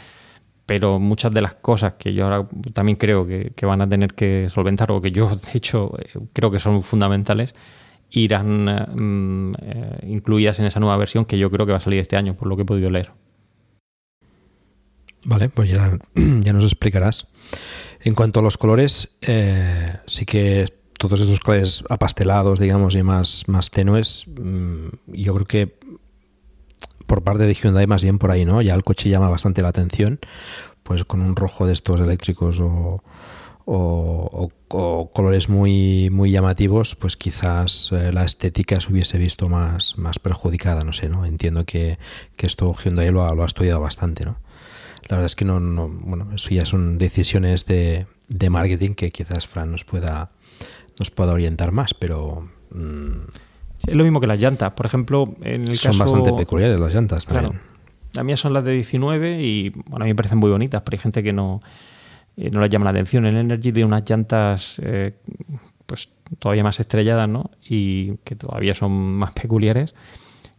pero 0.65 0.99
muchas 0.99 1.33
de 1.33 1.41
las 1.41 1.55
cosas 1.55 1.93
que 1.93 2.13
yo 2.13 2.25
ahora 2.25 2.47
también 2.73 2.97
creo 2.97 3.27
que, 3.27 3.53
van 3.65 3.81
a 3.81 3.89
tener 3.89 4.13
que 4.13 4.47
solventar 4.49 4.91
o 4.91 5.01
que 5.01 5.11
yo 5.11 5.29
de 5.29 5.51
hecho 5.57 5.91
creo 6.31 6.51
que 6.51 6.59
son 6.59 6.81
fundamentales 6.81 7.53
irán 8.11 8.65
mm, 8.65 9.55
eh, 9.59 9.99
incluidas 10.07 10.59
en 10.59 10.67
esa 10.67 10.79
nueva 10.79 10.95
versión 10.97 11.25
que 11.25 11.37
yo 11.37 11.49
creo 11.49 11.65
que 11.65 11.71
va 11.71 11.79
a 11.79 11.81
salir 11.81 11.99
este 11.99 12.15
año 12.15 12.35
por 12.35 12.47
lo 12.47 12.55
que 12.55 12.61
he 12.61 12.65
podido 12.65 12.89
leer. 12.89 13.11
Vale, 15.25 15.49
pues 15.49 15.71
ya, 15.71 15.97
nos 16.15 16.63
explicarás. 16.63 17.29
En 18.01 18.13
cuanto 18.13 18.39
a 18.39 18.43
los 18.43 18.57
colores, 18.57 19.17
eh, 19.21 19.97
sí 20.05 20.25
que 20.25 20.65
todos 21.07 21.21
estos 21.21 21.39
colores 21.39 21.83
apastelados, 21.89 22.59
digamos, 22.59 22.95
y 22.95 23.03
más, 23.03 23.47
más 23.47 23.69
tenues, 23.71 24.25
mm, 24.27 24.87
yo 25.07 25.33
creo 25.35 25.45
que 25.45 25.77
por 27.05 27.23
parte 27.23 27.43
de 27.43 27.53
Hyundai 27.53 27.87
más 27.87 28.03
bien 28.03 28.17
por 28.17 28.31
ahí, 28.31 28.45
¿no? 28.45 28.61
Ya 28.61 28.73
el 28.73 28.83
coche 28.83 29.09
llama 29.09 29.29
bastante 29.29 29.61
la 29.61 29.69
atención, 29.69 30.19
pues 30.83 31.03
con 31.03 31.21
un 31.21 31.35
rojo 31.35 31.67
de 31.67 31.73
estos 31.73 31.99
eléctricos 31.99 32.59
o, 32.61 33.01
colores 35.13 35.47
muy, 35.47 36.09
muy 36.09 36.31
llamativos, 36.31 36.95
pues 36.95 37.15
quizás 37.15 37.89
eh, 37.91 38.11
la 38.11 38.25
estética 38.25 38.81
se 38.81 38.91
hubiese 38.91 39.17
visto 39.17 39.47
más, 39.47 39.97
más 39.97 40.19
perjudicada, 40.19 40.81
no 40.81 40.91
sé, 40.91 41.07
¿no? 41.07 41.25
Entiendo 41.25 41.65
que, 41.65 41.97
esto 42.37 42.73
Hyundai 42.73 43.09
lo 43.09 43.25
ha, 43.25 43.33
lo 43.33 43.43
ha 43.43 43.45
estudiado 43.45 43.79
bastante, 43.79 44.25
¿no? 44.25 44.37
La 45.07 45.17
verdad 45.17 45.25
es 45.27 45.35
que 45.35 45.45
no, 45.45 45.59
no, 45.59 45.87
bueno, 45.87 46.29
eso 46.33 46.49
ya 46.49 46.65
son 46.65 46.97
decisiones 46.97 47.65
de, 47.65 48.05
de 48.27 48.49
marketing 48.49 48.95
que 48.95 49.11
quizás 49.11 49.47
Fran 49.47 49.71
nos 49.71 49.85
pueda, 49.85 50.27
nos 50.99 51.11
pueda 51.11 51.33
orientar 51.33 51.71
más, 51.71 51.93
pero... 51.93 52.49
Es 53.87 53.95
lo 53.97 54.03
mismo 54.03 54.19
que 54.21 54.27
las 54.27 54.39
llantas. 54.39 54.71
Por 54.71 54.85
ejemplo, 54.85 55.35
en 55.41 55.67
el 55.67 55.77
son 55.77 55.97
bastante 55.97 56.33
peculiares 56.33 56.79
las 56.79 56.93
llantas 56.93 57.25
también. 57.25 57.51
Claro. 57.51 57.65
Las 58.13 58.25
mías 58.25 58.39
son 58.39 58.53
las 58.53 58.63
de 58.63 58.73
19 58.73 59.41
y 59.41 59.69
bueno, 59.69 59.97
a 59.97 60.05
mí 60.05 60.11
me 60.11 60.15
parecen 60.15 60.37
muy 60.37 60.49
bonitas, 60.49 60.81
pero 60.83 60.95
hay 60.95 61.01
gente 61.01 61.23
que 61.23 61.33
no, 61.33 61.61
eh, 62.37 62.49
no 62.51 62.61
les 62.61 62.69
llama 62.69 62.85
la 62.85 62.91
atención. 62.91 63.25
El 63.25 63.37
Energy 63.37 63.71
tiene 63.71 63.85
unas 63.85 64.07
llantas 64.07 64.79
eh, 64.83 65.13
pues 65.85 66.09
todavía 66.39 66.63
más 66.63 66.79
estrelladas, 66.79 67.27
¿no? 67.27 67.51
Y 67.63 68.17
que 68.23 68.35
todavía 68.35 68.73
son 68.73 68.91
más 68.91 69.31
peculiares. 69.31 69.95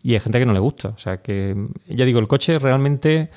Y 0.03 0.15
hay 0.15 0.21
gente 0.21 0.39
que 0.39 0.47
no 0.47 0.53
le 0.53 0.59
gusta. 0.59 0.89
O 0.89 0.99
sea 0.99 1.23
que, 1.23 1.57
ya 1.89 2.05
digo, 2.05 2.19
el 2.19 2.29
coche 2.29 2.59
realmente 2.59 3.31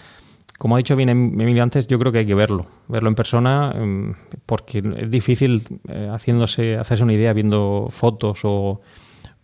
como 0.57 0.75
ha 0.75 0.77
dicho 0.77 0.95
bien 0.95 1.09
em-, 1.09 1.39
Emilio 1.39 1.63
antes, 1.63 1.87
yo 1.87 1.99
creo 1.99 2.11
que 2.11 2.19
hay 2.19 2.25
que 2.25 2.35
verlo, 2.35 2.65
verlo 2.87 3.09
en 3.09 3.15
persona, 3.15 3.73
em, 3.75 4.13
porque 4.45 4.79
es 4.79 5.11
difícil 5.11 5.63
eh, 5.87 6.07
haciéndose, 6.09 6.77
hacerse 6.77 7.03
una 7.03 7.13
idea 7.13 7.33
viendo 7.33 7.87
fotos 7.89 8.41
o, 8.43 8.81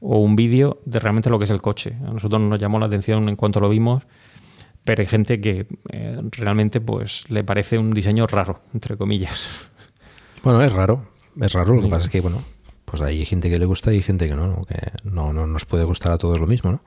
un 0.05 0.35
vídeo 0.35 0.81
de 0.83 0.99
realmente 0.99 1.29
lo 1.29 1.39
que 1.39 1.45
es 1.45 1.51
el 1.51 1.61
coche. 1.61 1.95
A 2.05 2.11
nosotros 2.11 2.41
nos 2.41 2.59
llamó 2.59 2.77
la 2.77 2.87
atención 2.87 3.29
en 3.29 3.37
cuanto 3.37 3.61
lo 3.61 3.69
vimos, 3.69 4.03
pero 4.83 5.01
hay 5.01 5.05
gente 5.05 5.39
que 5.39 5.65
eh, 5.93 6.21
realmente 6.31 6.81
pues 6.81 7.23
le 7.29 7.45
parece 7.45 7.77
un 7.77 7.91
diseño 7.93 8.27
raro, 8.27 8.59
entre 8.73 8.97
comillas. 8.97 9.69
Bueno, 10.43 10.61
es 10.61 10.73
raro, 10.73 11.05
es 11.39 11.53
raro. 11.53 11.75
Lo 11.75 11.83
que 11.83 11.87
pasa 11.87 12.07
es 12.07 12.11
que, 12.11 12.19
bueno, 12.19 12.41
pues 12.83 13.01
hay 13.01 13.23
gente 13.23 13.49
que 13.49 13.57
le 13.57 13.65
gusta 13.65 13.93
y 13.93 14.01
gente 14.01 14.27
que 14.27 14.35
no, 14.35 14.61
que 14.67 14.91
no, 15.05 15.31
no 15.31 15.47
nos 15.47 15.65
puede 15.65 15.85
gustar 15.85 16.11
a 16.11 16.17
todos 16.17 16.37
lo 16.37 16.47
mismo, 16.47 16.73
¿no? 16.73 16.81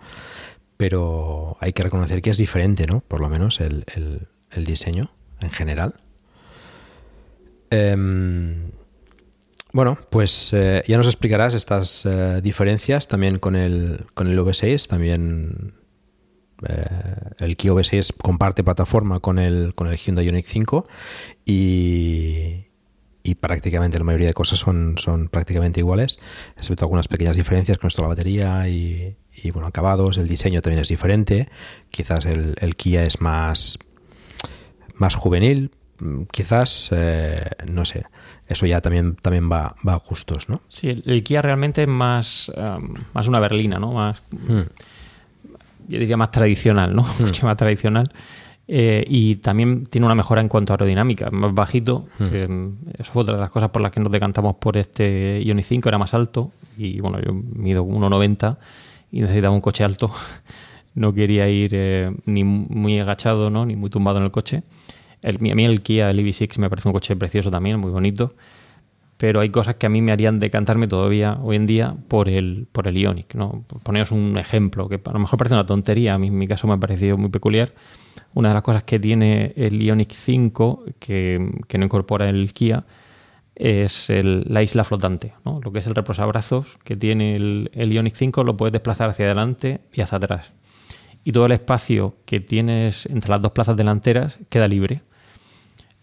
Pero 0.77 1.57
hay 1.61 1.73
que 1.73 1.83
reconocer 1.83 2.23
que 2.23 2.31
es 2.31 2.37
diferente, 2.37 2.87
¿no? 2.87 3.01
Por 3.01 3.21
lo 3.21 3.29
menos 3.29 3.61
el, 3.61 3.85
diseño 4.57 5.11
en 5.41 5.51
general. 5.51 5.95
Em, 7.71 8.71
bueno, 9.73 9.99
pues 10.11 10.53
eh, 10.55 10.83
ya 10.87 10.97
nos 10.97 11.07
explicarás 11.07 11.55
estas 11.55 12.07
eh, 12.07 12.41
diferencias 12.43 13.09
también 13.09 13.39
con 13.39 13.57
el, 13.57 14.07
con 14.15 14.29
el 14.29 14.39
V6. 14.39 14.87
También 14.87 15.75
eh, 16.67 16.85
el 17.41 17.57
Kia 17.57 17.73
V6 17.73 18.15
comparte 18.17 18.65
plataforma 18.65 19.21
con 19.21 19.39
el, 19.39 19.75
con 19.75 19.89
el 19.89 19.97
Hyundai 19.97 20.27
Ioniq 20.27 20.47
5 20.47 20.87
y, 21.45 22.67
y 23.23 23.35
prácticamente 23.35 23.99
la 23.99 24.05
mayoría 24.05 24.29
de 24.29 24.35
cosas 24.35 24.59
son, 24.59 24.95
son 24.99 25.29
prácticamente 25.29 25.81
iguales, 25.81 26.19
excepto 26.57 26.85
algunas 26.85 27.09
pequeñas 27.09 27.37
diferencias 27.37 27.77
con 27.77 27.89
esto 27.89 28.03
la 28.03 28.09
batería 28.09 28.69
y, 28.69 29.17
y 29.43 29.51
bueno, 29.51 29.69
acabados, 29.69 30.19
el 30.19 30.29
diseño 30.29 30.63
también 30.63 30.83
es 30.83 30.89
diferente, 30.89 31.49
quizás 31.91 32.27
el, 32.27 32.77
Kia 32.77 33.05
es 33.05 33.21
más, 33.21 33.79
más 34.95 35.15
juvenil, 35.15 35.71
quizás, 36.31 36.91
eh, 36.93 37.51
no 37.71 37.85
sé, 37.85 38.07
eso 38.49 38.67
ya 38.67 38.81
también, 38.81 39.17
también 39.17 39.51
va, 39.51 39.75
va 39.87 39.95
a 39.95 39.99
gustos, 39.99 40.49
¿no? 40.49 40.63
Sí, 40.69 41.03
el, 41.05 41.23
Kia 41.23 41.43
realmente 41.43 41.83
es 41.83 41.89
más, 41.89 42.51
um, 42.57 42.95
más 43.13 43.27
una 43.27 43.41
berlina, 43.41 43.79
¿no? 43.79 43.93
Más, 43.93 44.23
hmm. 44.31 44.63
Yo 45.89 46.01
diría 46.01 46.17
más 46.17 46.31
tradicional, 46.31 46.95
¿no? 46.95 47.03
Hmm. 47.19 47.25
Mucho 47.25 47.47
más 47.47 47.57
tradicional. 47.57 48.07
Eh, 48.69 49.05
y 49.07 49.37
también 49.37 49.87
tiene 49.87 50.07
una 50.07 50.17
mejora 50.17 50.41
en 50.41 50.49
cuanto 50.49 50.73
a 50.73 50.75
aerodinámica, 50.75 51.31
más 51.31 51.55
bajito. 51.55 52.07
Hmm. 52.19 52.29
Eh, 52.33 52.71
eso 52.99 53.13
fue 53.13 53.23
otra 53.23 53.37
de 53.37 53.41
las 53.41 53.51
cosas 53.51 53.71
por 53.71 53.81
las 53.83 53.93
que 53.93 54.01
nos 54.01 54.11
decantamos 54.11 54.57
por 54.57 54.77
este 54.77 55.41
Ioni 55.43 55.63
5, 55.63 55.89
era 55.89 55.99
más 55.99 56.15
alto. 56.15 56.51
Y 56.77 57.01
bueno, 57.01 57.21
yo 57.21 57.33
mido 57.33 57.85
1,90 57.85 58.57
y 59.11 59.21
necesitaba 59.21 59.55
un 59.55 59.61
coche 59.61 59.85
alto. 59.85 60.11
no 60.95 61.13
quería 61.13 61.49
ir 61.49 61.71
eh, 61.75 62.11
ni 62.25 62.43
muy 62.43 62.99
agachado, 62.99 63.51
¿no? 63.51 63.67
ni 63.67 63.77
muy 63.77 63.91
tumbado 63.91 64.19
en 64.19 64.25
el 64.25 64.31
coche. 64.31 64.63
El, 65.23 65.37
a 65.37 65.55
mí 65.55 65.65
el 65.65 65.83
Kia, 65.83 66.11
el 66.11 66.19
EV6, 66.19 66.59
me 66.59 66.69
parece 66.69 66.89
un 66.89 66.95
coche 66.95 67.15
precioso 67.17 67.51
también, 67.51 67.79
muy 67.79 67.91
bonito. 67.91 68.35
Pero 69.19 69.41
hay 69.41 69.49
cosas 69.49 69.77
que 69.77 69.87
a 69.87 69.89
mí 69.89 70.03
me 70.03 70.13
harían 70.13 70.39
decantarme 70.39 70.89
todavía 70.89 71.39
hoy 71.43 71.57
en 71.57 71.67
día 71.67 71.97
por 72.09 72.29
el, 72.29 72.67
por 72.71 72.87
el 72.87 72.99
Ionic. 72.99 73.35
¿no? 73.35 73.65
Poneros 73.83 74.11
un 74.11 74.37
ejemplo, 74.37 74.89
que 74.89 75.01
a 75.03 75.13
lo 75.13 75.19
mejor 75.19 75.39
parece 75.39 75.55
una 75.55 75.65
tontería, 75.65 76.15
a 76.15 76.19
mí 76.19 76.29
en 76.29 76.39
mi 76.39 76.47
caso 76.47 76.67
me 76.67 76.75
ha 76.75 76.79
parecido 76.79 77.17
muy 77.17 77.31
peculiar. 77.31 77.73
Una 78.35 78.49
de 78.49 78.55
las 78.55 78.63
cosas 78.63 78.85
que 78.85 78.99
tiene 78.99 79.55
el 79.57 79.81
Ionic 79.83 80.13
5, 80.13 80.85
que, 80.99 81.51
que 81.67 81.79
no 81.79 81.87
incorpora 81.87 82.29
el 82.29 82.53
Kia, 82.53 82.85
es 83.57 84.11
la 84.11 84.63
isla 84.63 84.85
flotante. 84.85 85.33
Lo 85.45 85.73
que 85.73 85.81
es 85.81 85.87
el 85.87 85.95
reposabrazos 85.95 86.79
que 86.85 86.95
tiene 86.97 87.35
el, 87.35 87.71
el 87.73 87.93
Ionic 87.93 88.15
5 88.15 88.45
lo 88.45 88.57
puedes 88.57 88.73
desplazar 88.73 89.11
hacia 89.11 89.25
adelante 89.25 89.81
y 89.93 90.03
hacia 90.03 90.19
atrás. 90.19 90.53
Y 91.25 91.33
todo 91.33 91.47
el 91.47 91.53
espacio 91.53 92.15
que 92.25 92.39
tienes 92.39 93.07
entre 93.07 93.31
las 93.31 93.43
dos 93.43 93.53
plazas 93.53 93.77
delanteras 93.77 94.39
queda 94.49 94.69
libre. 94.69 95.03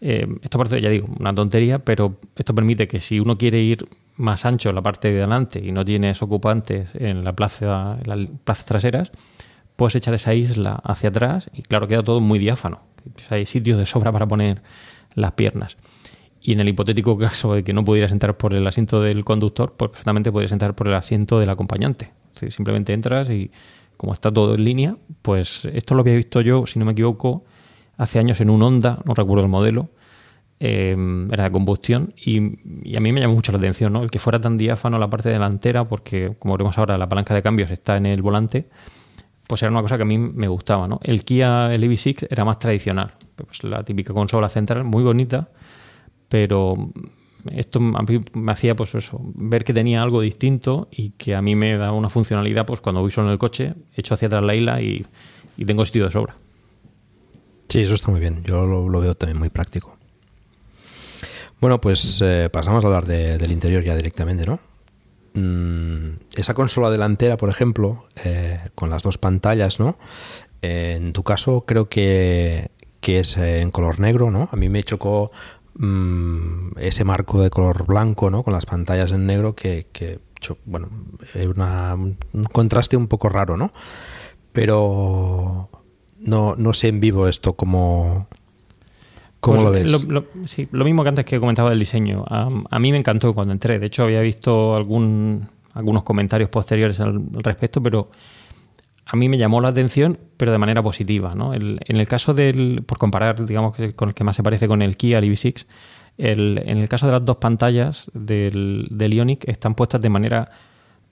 Eh, 0.01 0.27
esto 0.41 0.57
parece, 0.57 0.81
ya 0.81 0.89
digo, 0.89 1.07
una 1.17 1.33
tontería, 1.33 1.79
pero 1.79 2.19
esto 2.35 2.53
permite 2.53 2.89
que 2.89 2.99
si 2.99 3.21
uno 3.21 3.37
quiere 3.37 3.61
ir 3.61 3.87
más 4.17 4.45
ancho 4.45 4.69
en 4.69 4.75
la 4.75 4.81
parte 4.81 5.11
de 5.11 5.19
delante 5.19 5.59
y 5.63 5.71
no 5.71 5.85
tienes 5.85 6.21
ocupantes 6.21 6.89
en 6.95 7.23
la 7.23 7.33
plaza, 7.33 7.97
en 8.03 8.09
las 8.09 8.29
plazas 8.43 8.65
traseras, 8.65 9.11
puedes 9.77 9.95
echar 9.95 10.13
esa 10.13 10.33
isla 10.33 10.81
hacia 10.83 11.09
atrás 11.09 11.49
y 11.53 11.61
claro, 11.61 11.87
queda 11.87 12.03
todo 12.03 12.19
muy 12.19 12.37
diáfano. 12.37 12.81
Hay 13.29 13.45
sitios 13.45 13.77
de 13.77 13.85
sobra 13.85 14.11
para 14.11 14.27
poner 14.27 14.61
las 15.15 15.31
piernas. 15.33 15.77
Y 16.45 16.51
en 16.51 16.59
el 16.59 16.67
hipotético 16.67 17.17
caso 17.17 17.53
de 17.53 17.63
que 17.63 17.71
no 17.71 17.85
pudieras 17.85 18.11
entrar 18.11 18.37
por 18.37 18.53
el 18.53 18.67
asiento 18.67 19.01
del 19.01 19.23
conductor, 19.23 19.73
pues 19.77 19.91
perfectamente 19.91 20.31
podrías 20.31 20.51
entrar 20.51 20.75
por 20.75 20.87
el 20.87 20.93
asiento 20.93 21.39
del 21.39 21.49
acompañante. 21.49 22.11
simplemente 22.49 22.93
entras 22.93 23.29
y 23.29 23.49
como 23.95 24.11
está 24.11 24.31
todo 24.31 24.55
en 24.55 24.63
línea, 24.65 24.97
pues 25.21 25.65
esto 25.65 25.95
lo 25.95 26.01
había 26.01 26.15
visto 26.15 26.41
yo, 26.41 26.65
si 26.65 26.77
no 26.77 26.85
me 26.85 26.91
equivoco, 26.91 27.45
hace 27.97 28.19
años 28.19 28.41
en 28.41 28.49
un 28.49 28.61
Honda, 28.61 28.99
no 29.05 29.13
recuerdo 29.13 29.43
el 29.43 29.49
modelo, 29.49 29.89
eh, 30.59 30.95
era 31.31 31.45
de 31.45 31.51
combustión 31.51 32.13
y, 32.17 32.37
a 32.95 32.99
mí 32.99 33.11
me 33.11 33.21
llamó 33.21 33.35
mucho 33.35 33.51
la 33.53 33.59
atención, 33.59 33.93
¿no? 33.93 34.03
El 34.03 34.11
que 34.11 34.19
fuera 34.19 34.41
tan 34.41 34.57
diáfano 34.57 34.97
la 34.97 35.09
parte 35.09 35.29
delantera, 35.29 35.87
porque 35.87 36.35
como 36.39 36.55
veremos 36.55 36.77
ahora, 36.77 36.97
la 36.97 37.07
palanca 37.07 37.33
de 37.33 37.41
cambios 37.41 37.71
está 37.71 37.95
en 37.95 38.05
el 38.05 38.21
volante, 38.21 38.67
pues 39.47 39.61
era 39.61 39.71
una 39.71 39.81
cosa 39.81 39.97
que 39.97 40.03
a 40.03 40.05
mí 40.05 40.17
me 40.17 40.47
gustaba, 40.47 40.87
¿no? 40.87 40.99
El 41.03 41.23
Kia, 41.23 41.73
el 41.73 41.83
EV6 41.83 42.27
era 42.29 42.43
más 42.43 42.59
tradicional, 42.59 43.13
pues 43.35 43.63
la 43.63 43.83
típica 43.83 44.13
consola 44.13 44.49
central, 44.49 44.83
muy 44.83 45.03
bonita, 45.03 45.49
pero 46.33 46.73
esto 47.51 47.77
a 47.77 48.01
mí 48.01 48.19
me 48.33 48.51
hacía 48.51 48.75
pues 48.75 48.95
eso, 48.95 49.21
ver 49.35 49.63
que 49.63 49.71
tenía 49.71 50.01
algo 50.01 50.19
distinto 50.19 50.87
y 50.89 51.11
que 51.11 51.35
a 51.35 51.43
mí 51.43 51.55
me 51.55 51.77
da 51.77 51.91
una 51.91 52.09
funcionalidad 52.09 52.65
pues 52.65 52.81
cuando 52.81 53.01
voy 53.01 53.11
solo 53.11 53.27
en 53.27 53.33
el 53.33 53.37
coche, 53.37 53.75
echo 53.95 54.15
hacia 54.15 54.29
atrás 54.29 54.43
la 54.43 54.55
isla 54.55 54.81
y, 54.81 55.05
tengo 55.63 55.85
sitio 55.85 56.05
de 56.05 56.11
sobra. 56.11 56.35
Sí, 57.69 57.81
eso 57.81 57.93
está 57.93 58.09
muy 58.09 58.19
bien. 58.19 58.43
Yo 58.45 58.63
lo, 58.63 58.99
veo 58.99 59.13
también 59.13 59.37
muy 59.37 59.49
práctico. 59.49 59.95
Bueno, 61.61 61.79
pues 61.79 62.19
eh, 62.23 62.49
pasamos 62.51 62.83
a 62.83 62.87
hablar 62.87 63.05
del 63.05 63.51
interior 63.51 63.83
ya 63.83 63.95
directamente, 63.95 64.47
¿no? 64.47 64.59
Mm, 65.35 66.15
esa 66.35 66.55
consola 66.55 66.89
delantera, 66.89 67.37
por 67.37 67.49
ejemplo, 67.49 68.05
eh, 68.25 68.59
con 68.73 68.89
las 68.89 69.03
dos 69.03 69.19
pantallas, 69.19 69.79
¿no? 69.79 69.99
Eh, 70.63 70.95
en 70.97 71.13
tu 71.13 71.21
caso 71.21 71.61
creo 71.61 71.89
que, 71.89 72.71
que 73.03 73.19
es 73.19 73.37
en 73.37 73.69
color 73.69 73.99
negro, 73.99 74.31
¿no? 74.31 74.49
A 74.51 74.55
mí 74.55 74.69
me 74.69 74.81
chocó 74.81 75.31
Mm, 75.75 76.77
ese 76.77 77.03
marco 77.03 77.41
de 77.41 77.49
color 77.49 77.85
blanco, 77.85 78.29
¿no? 78.29 78.43
Con 78.43 78.53
las 78.53 78.65
pantallas 78.65 79.11
en 79.11 79.25
negro 79.25 79.55
que, 79.55 79.87
bueno, 80.65 80.89
es 81.33 81.47
un 81.47 82.43
contraste 82.51 82.95
un 82.95 83.07
poco 83.07 83.29
raro, 83.29 83.57
¿no? 83.57 83.73
Pero 84.51 85.69
no, 86.19 86.55
no 86.55 86.73
sé 86.73 86.89
en 86.89 86.99
vivo 86.99 87.27
esto 87.27 87.53
como... 87.53 88.27
¿Cómo 89.39 89.57
Pues 89.57 89.91
lo 89.91 89.99
ves? 89.99 90.07
Lo, 90.07 90.25
sí, 90.45 90.69
lo 90.71 90.85
mismo 90.85 91.03
que 91.03 91.09
antes 91.09 91.25
que 91.25 91.37
comentaba 91.37 91.69
del 91.69 91.79
diseño. 91.79 92.23
A, 92.29 92.49
a 92.69 92.79
mí 92.79 92.91
me 92.91 92.97
encantó 92.97 93.33
cuando 93.33 93.51
entré. 93.51 93.77
De 93.77 93.87
hecho, 93.87 94.03
había 94.03 94.21
visto 94.21 94.73
algún, 94.73 95.49
algunos 95.73 96.03
comentarios 96.03 96.49
posteriores 96.49 97.01
al, 97.01 97.09
al, 97.09 97.43
respecto, 97.43 97.83
pero 97.83 98.09
a 99.05 99.15
mí 99.15 99.29
me 99.29 99.37
llamó 99.37 99.61
la 99.61 99.69
atención, 99.69 100.19
pero 100.37 100.51
de 100.51 100.57
manera 100.57 100.81
positiva. 100.81 101.35
¿no? 101.35 101.53
El, 101.53 101.79
en 101.85 101.97
el 101.97 102.07
caso 102.07 102.33
del, 102.33 102.83
por 102.85 102.97
comparar, 102.97 103.45
digamos, 103.45 103.75
con 103.95 104.09
el 104.09 104.15
que 104.15 104.23
más 104.23 104.35
se 104.35 104.43
parece 104.43 104.67
con 104.67 104.81
el 104.81 104.97
Kia, 104.97 105.19
el 105.19 105.25
EV6, 105.25 105.65
el, 106.17 106.61
en 106.65 106.77
el 106.77 106.87
caso 106.89 107.07
de 107.07 107.13
las 107.13 107.25
dos 107.25 107.37
pantallas 107.37 108.09
del, 108.13 108.87
del 108.91 109.13
Ioniq 109.13 109.47
están 109.47 109.75
puestas 109.75 109.99
de 110.01 110.09
manera 110.09 110.51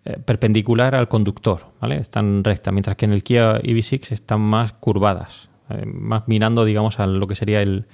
eh, 0.05 0.17
perpendicular 0.23 0.95
al 0.95 1.07
conductor, 1.07 1.73
¿vale? 1.79 1.97
Están 1.97 2.43
rectas, 2.43 2.71
mientras 2.71 2.95
que 2.95 3.05
en 3.05 3.13
el 3.13 3.23
Kia 3.23 3.59
EV6 3.61 4.11
están 4.11 4.41
más 4.41 4.73
curvadas, 4.73 5.49
eh, 5.69 5.85
más 5.85 6.27
mirando, 6.27 6.65
digamos, 6.65 6.99
a 6.99 7.07
lo 7.07 7.25
que 7.27 7.35
sería 7.35 7.61
el, 7.61 7.87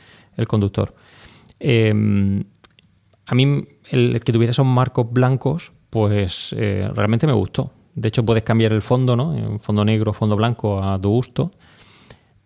conductor. 0.48 0.93
Eh, 1.60 2.43
a 3.26 3.36
mí 3.36 3.68
el 3.89 4.24
que 4.24 4.32
tuviera 4.32 4.52
esos 4.52 4.66
marcos 4.66 5.12
blancos, 5.12 5.74
pues 5.89 6.56
eh, 6.58 6.89
realmente 6.93 7.28
me 7.28 7.34
gustó. 7.34 7.74
De 7.98 8.10
hecho, 8.10 8.24
puedes 8.24 8.43
cambiar 8.43 8.74
el 8.74 8.84
fondo, 8.84 9.16
¿no? 9.16 9.36
En 9.36 9.60
fondo 9.60 9.84
negro, 9.84 10.14
fondo 10.14 10.36
blanco 10.36 10.84
a 10.84 11.02
tu 11.02 11.10
gusto. 11.10 11.50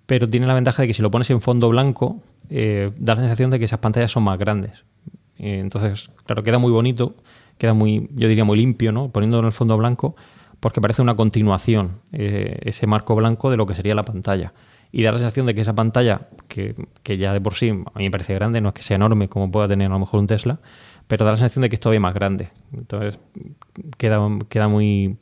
Pero 0.05 0.29
tiene 0.29 0.47
la 0.47 0.53
ventaja 0.53 0.81
de 0.81 0.87
que 0.87 0.93
si 0.93 1.01
lo 1.01 1.11
pones 1.11 1.29
en 1.29 1.41
fondo 1.41 1.67
blanco, 1.67 2.21
eh, 2.49 2.91
da 2.97 3.15
la 3.15 3.21
sensación 3.23 3.51
de 3.51 3.59
que 3.59 3.65
esas 3.65 3.79
pantallas 3.79 4.11
son 4.11 4.23
más 4.23 4.39
grandes. 4.39 4.85
Eh, 5.37 5.59
entonces, 5.59 6.09
claro, 6.25 6.41
queda 6.41 6.57
muy 6.57 6.71
bonito, 6.71 7.15
queda 7.57 7.73
muy, 7.73 8.07
yo 8.15 8.29
diría, 8.29 8.45
muy 8.45 8.57
limpio, 8.57 8.93
¿no? 8.93 9.09
Poniéndolo 9.09 9.41
en 9.41 9.47
el 9.47 9.51
fondo 9.51 9.77
blanco, 9.77 10.15
porque 10.61 10.79
parece 10.79 11.01
una 11.01 11.15
continuación, 11.15 11.99
eh, 12.13 12.57
ese 12.61 12.87
marco 12.87 13.13
blanco 13.15 13.51
de 13.51 13.57
lo 13.57 13.65
que 13.65 13.75
sería 13.75 13.93
la 13.93 14.03
pantalla 14.03 14.53
y 14.93 15.03
da 15.03 15.11
la 15.11 15.17
sensación 15.17 15.45
de 15.47 15.55
que 15.55 15.61
esa 15.61 15.73
pantalla, 15.73 16.29
que, 16.47 16.75
que, 17.03 17.17
ya 17.17 17.33
de 17.33 17.41
por 17.41 17.55
sí 17.55 17.69
a 17.69 17.97
mí 17.97 18.05
me 18.05 18.11
parece 18.11 18.33
grande, 18.33 18.61
no 18.61 18.69
es 18.69 18.75
que 18.75 18.83
sea 18.83 18.95
enorme 18.95 19.29
como 19.29 19.51
pueda 19.51 19.67
tener 19.67 19.87
a 19.87 19.93
lo 19.93 19.99
mejor 19.99 20.19
un 20.19 20.27
Tesla, 20.27 20.59
pero 21.11 21.25
da 21.25 21.31
la 21.31 21.37
sensación 21.37 21.63
de 21.63 21.67
que 21.67 21.75
es 21.75 21.79
todavía 21.81 21.99
más 21.99 22.13
grande. 22.13 22.51
Entonces 22.71 23.19
queda, 23.97 24.17
queda 24.47 24.69
muy, 24.69 25.17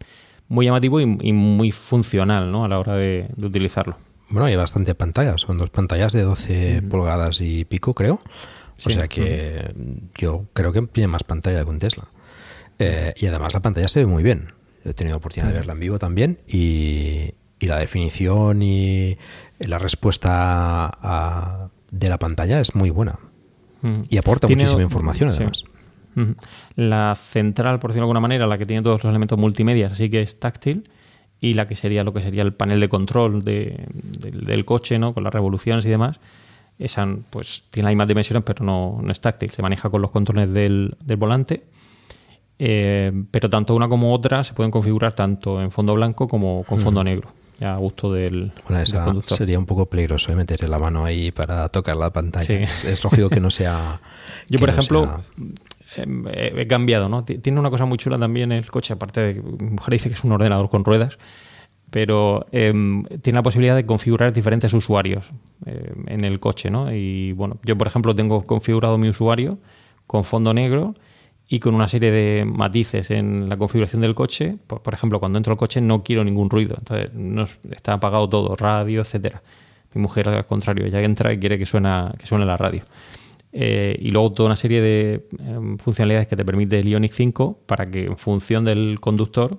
muy 0.48 0.68
llamativo 0.68 1.02
y, 1.02 1.18
y 1.20 1.34
muy 1.34 1.72
funcional 1.72 2.52
¿no? 2.52 2.64
a 2.64 2.68
la 2.68 2.78
hora 2.78 2.96
de, 2.96 3.28
de, 3.36 3.48
utilizarlo. 3.48 3.98
Bueno, 4.30 4.46
hay 4.46 4.56
bastante 4.56 4.94
pantallas, 4.94 5.42
son 5.42 5.58
dos 5.58 5.72
pantallas 5.72 6.14
de 6.14 6.22
12 6.22 6.82
mm. 6.84 6.90
pulgadas 6.90 7.42
y 7.42 7.66
pico, 7.66 7.96
creo. 7.96 8.14
O 8.14 8.22
sí. 8.78 8.92
sea 8.92 9.08
que 9.08 9.74
mm. 9.76 10.20
yo 10.20 10.46
creo 10.54 10.72
que 10.72 10.84
tiene 10.84 11.08
más 11.08 11.24
pantalla 11.24 11.64
que 11.64 11.70
un 11.72 11.80
Tesla. 11.80 12.04
Eh, 12.78 13.16
y 13.18 13.26
además 13.26 13.56
la 13.56 13.62
pantalla 13.62 13.88
se 13.88 14.02
ve 14.02 14.06
muy 14.06 14.22
bien. 14.22 14.54
He 14.86 14.94
tenido 14.94 15.18
oportunidad 15.18 15.50
mm. 15.50 15.54
de 15.54 15.58
verla 15.58 15.74
en 15.74 15.80
vivo 15.80 15.98
también 15.98 16.38
y, 16.48 17.32
y 17.60 17.66
la 17.66 17.78
definición 17.80 18.62
y 18.62 19.18
la 19.58 19.80
respuesta 19.80 20.30
a, 21.02 21.70
de 21.90 22.10
la 22.10 22.20
pantalla 22.20 22.60
es 22.60 22.76
muy 22.76 22.92
buena. 22.92 23.18
Mm. 23.82 24.02
Y 24.08 24.18
aporta 24.20 24.46
tiene, 24.46 24.62
muchísima 24.62 24.84
información 24.84 25.30
además. 25.30 25.64
Sí. 25.66 25.79
La 26.76 27.16
central, 27.16 27.80
por 27.80 27.92
decirlo 27.92 28.06
de 28.06 28.10
alguna 28.10 28.20
manera, 28.20 28.48
la 28.48 28.58
que 28.58 28.66
tiene 28.66 28.82
todos 28.82 29.04
los 29.04 29.10
elementos 29.10 29.38
multimedia, 29.38 29.88
así 29.88 30.10
que 30.10 30.22
es 30.22 30.40
táctil. 30.40 30.90
Y 31.42 31.54
la 31.54 31.68
que 31.68 31.76
sería 31.76 32.04
lo 32.04 32.12
que 32.12 32.22
sería 32.22 32.42
el 32.42 32.54
panel 32.54 32.82
de 32.82 32.90
control 32.90 33.46
de, 33.46 33.86
de, 33.94 34.32
del 34.32 34.66
coche, 34.66 35.00
¿no? 35.00 35.14
Con 35.14 35.24
las 35.24 35.34
revoluciones 35.34 35.86
y 35.86 35.90
demás. 35.90 36.20
Esa 36.78 37.08
pues 37.30 37.64
tiene 37.70 37.86
las 37.86 37.92
mismas 37.92 38.08
dimensiones, 38.10 38.44
pero 38.44 38.66
no, 38.66 39.00
no, 39.02 39.12
es 39.12 39.22
táctil. 39.22 39.50
Se 39.52 39.62
maneja 39.62 39.90
con 39.90 40.02
los 40.02 40.12
controles 40.12 40.52
del, 40.52 40.98
del 41.02 41.18
volante. 41.18 41.64
Eh, 42.58 43.12
pero 43.32 43.50
tanto 43.50 43.74
una 43.74 43.88
como 43.88 44.14
otra 44.14 44.44
se 44.44 44.54
pueden 44.54 44.70
configurar 44.70 45.14
tanto 45.14 45.62
en 45.62 45.72
fondo 45.72 45.94
blanco 45.94 46.28
como 46.28 46.66
con 46.66 46.82
fondo 46.82 47.02
negro 47.06 47.30
ya 47.60 47.74
a 47.74 47.78
gusto 47.78 48.14
del, 48.14 48.52
bueno, 48.68 48.82
esa 48.82 48.98
del 48.98 49.06
conductor. 49.06 49.38
Sería 49.38 49.60
un 49.60 49.66
poco 49.66 49.86
peligroso 49.88 50.32
¿eh? 50.32 50.36
meterle 50.36 50.68
la 50.68 50.80
mano 50.80 51.04
ahí 51.04 51.32
para 51.32 51.68
tocar 51.68 51.98
la 51.98 52.12
pantalla. 52.12 52.46
Sí. 52.46 52.54
Es, 52.54 52.86
es, 52.86 53.04
lógico 53.04 53.30
que 53.30 53.42
no 53.42 53.52
sea. 53.52 54.00
Yo, 54.50 54.60
por 54.60 54.70
no 54.70 54.74
ejemplo, 54.74 55.04
sea... 55.06 55.46
he 55.96 56.68
cambiado, 56.68 57.10
¿no? 57.10 57.24
Tiene 57.24 57.60
una 57.60 57.70
cosa 57.70 57.86
muy 57.86 57.98
chula 57.98 58.18
también 58.18 58.52
el 58.52 58.70
coche, 58.70 58.94
aparte 58.94 59.22
de 59.22 59.36
que 59.36 59.42
mi 59.42 59.72
mujer 59.72 59.94
dice 59.94 60.10
que 60.10 60.16
es 60.16 60.24
un 60.24 60.32
ordenador 60.32 60.70
con 60.70 60.86
ruedas, 60.86 61.18
pero 61.90 62.46
eh, 62.52 62.72
tiene 63.22 63.38
la 63.38 63.44
posibilidad 63.44 63.76
de 63.76 63.86
configurar 63.86 64.32
diferentes 64.32 64.74
usuarios 64.74 65.32
eh, 65.66 65.94
en 66.08 66.24
el 66.24 66.40
coche, 66.40 66.70
¿no? 66.70 66.94
Y 66.94 67.32
bueno, 67.34 67.58
yo, 67.64 67.78
por 67.78 67.88
ejemplo, 67.88 68.14
tengo 68.16 68.46
configurado 68.46 68.98
mi 68.98 69.10
usuario 69.10 69.58
con 70.06 70.24
fondo 70.24 70.54
negro 70.54 70.96
y 71.48 71.60
con 71.60 71.74
una 71.74 71.88
serie 71.88 72.12
de 72.12 72.46
matices 72.46 73.10
en 73.10 73.50
la 73.50 73.58
configuración 73.58 74.02
del 74.02 74.14
coche. 74.14 74.58
Por, 74.68 74.84
por, 74.84 74.94
ejemplo, 74.94 75.20
cuando 75.20 75.40
entro 75.40 75.54
al 75.54 75.58
coche 75.58 75.82
no 75.82 76.04
quiero 76.04 76.24
ningún 76.24 76.50
ruido, 76.50 76.76
entonces 76.78 77.12
no, 77.14 77.46
está 77.72 77.94
apagado 77.94 78.30
todo, 78.30 78.56
radio, 78.56 79.02
etcétera. 79.02 79.42
Mi 79.94 80.02
mujer, 80.02 80.30
al 80.30 80.46
contrario, 80.46 80.86
ella 80.86 81.02
entra 81.02 81.34
y 81.34 81.40
quiere 81.40 81.58
que, 81.58 81.66
suena, 81.66 82.14
que 82.20 82.28
suene 82.28 82.46
la 82.46 82.58
radio. 82.58 82.84
Eh, 83.52 83.98
y 84.00 84.12
luego 84.12 84.32
toda 84.32 84.48
una 84.48 84.56
serie 84.56 84.80
de 84.80 85.14
eh, 85.40 85.76
funcionalidades 85.80 86.28
que 86.28 86.36
te 86.36 86.46
permite 86.46 86.80
el 86.80 86.88
Ioniq 86.88 87.14
5 87.14 87.62
para 87.66 87.88
que 87.88 88.06
en 88.06 88.18
función 88.18 88.64
del 88.64 89.00
conductor 89.00 89.58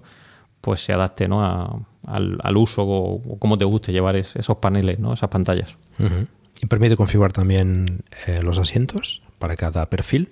pues 0.60 0.84
se 0.84 0.92
adapte 0.92 1.26
¿no? 1.26 1.42
a, 1.44 1.80
al, 2.06 2.38
al, 2.42 2.56
uso 2.56 2.84
o, 2.84 3.14
o 3.16 3.38
como 3.38 3.58
te 3.58 3.64
guste 3.64 3.92
llevar 3.92 4.14
es, 4.14 4.36
esos 4.36 4.58
paneles, 4.58 4.98
¿no? 5.00 5.12
esas 5.12 5.28
pantallas. 5.30 5.76
Uh 5.98 6.04
-huh. 6.04 6.26
¿Y 6.62 6.66
permite 6.66 6.96
configurar 6.96 7.32
también 7.32 8.02
eh, 8.26 8.40
los 8.42 8.58
asientos 8.58 9.22
para 9.38 9.56
cada 9.56 9.88
perfil? 9.88 10.28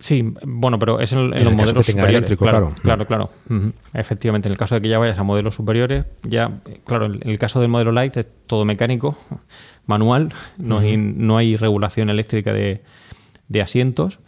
Sí, 0.00 0.32
bueno, 0.44 0.78
pero 0.78 1.00
es 1.00 1.12
en, 1.12 1.18
en, 1.18 1.34
en 1.34 1.44
los 1.44 1.54
modelos 1.54 1.86
superiores. 1.86 2.10
Eléctrico, 2.10 2.44
claro, 2.44 2.74
claro. 2.82 3.06
claro. 3.06 3.06
claro. 3.06 3.30
Uh 3.48 3.66
-huh. 3.66 3.72
Efectivamente, 3.94 4.48
en 4.48 4.52
el 4.52 4.58
caso 4.58 4.74
de 4.74 4.80
que 4.80 4.88
ya 4.88 4.98
vayas 4.98 5.18
a 5.18 5.24
modelos 5.24 5.54
superiores, 5.54 6.04
ya, 6.22 6.60
claro, 6.84 7.06
en 7.06 7.28
el 7.28 7.38
caso 7.38 7.60
del 7.60 7.68
modelo 7.68 7.92
Light 7.92 8.16
es 8.16 8.28
todo 8.46 8.64
mecánico, 8.64 9.16
manual, 9.88 10.32
no, 10.56 10.76
uh 10.76 10.78
-huh. 10.78 10.82
hay, 10.82 10.96
no 10.96 11.36
hay 11.36 11.56
regulación 11.56 12.10
eléctrica 12.10 12.52
de, 12.52 12.82
de 13.48 13.62
asientos. 13.62 14.20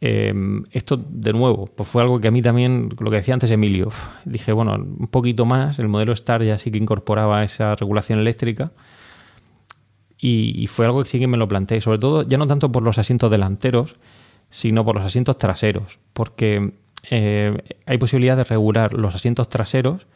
Eh, 0.00 0.32
esto, 0.70 0.96
de 0.96 1.32
nuevo, 1.32 1.66
pues 1.66 1.88
fue 1.88 2.02
algo 2.02 2.20
que 2.20 2.28
a 2.28 2.30
mí 2.30 2.40
también, 2.40 2.88
lo 2.98 3.10
que 3.10 3.16
decía 3.16 3.34
antes 3.34 3.50
Emilio, 3.50 3.90
dije, 4.24 4.52
bueno, 4.52 4.74
un 4.74 5.08
poquito 5.08 5.44
más, 5.44 5.78
el 5.78 5.88
modelo 5.88 6.12
Star 6.12 6.42
ya 6.42 6.56
sí 6.56 6.70
que 6.70 6.78
incorporaba 6.78 7.42
esa 7.42 7.74
regulación 7.74 8.20
eléctrica. 8.20 8.72
Y, 10.20 10.54
y 10.62 10.66
fue 10.66 10.86
algo 10.86 11.02
que 11.02 11.08
sí 11.08 11.18
que 11.18 11.28
me 11.28 11.36
lo 11.36 11.46
planteé, 11.46 11.80
sobre 11.80 11.98
todo, 11.98 12.22
ya 12.22 12.38
no 12.38 12.46
tanto 12.46 12.72
por 12.72 12.82
los 12.82 12.98
asientos 12.98 13.30
delanteros, 13.30 13.96
sino 14.50 14.84
por 14.84 14.96
los 14.96 15.04
asientos 15.04 15.36
traseros, 15.38 15.98
porque 16.12 16.72
eh, 17.10 17.56
hay 17.86 17.98
posibilidad 17.98 18.36
de 18.36 18.44
regular 18.44 18.94
los 18.94 19.14
asientos 19.14 19.48
traseros 19.48 20.06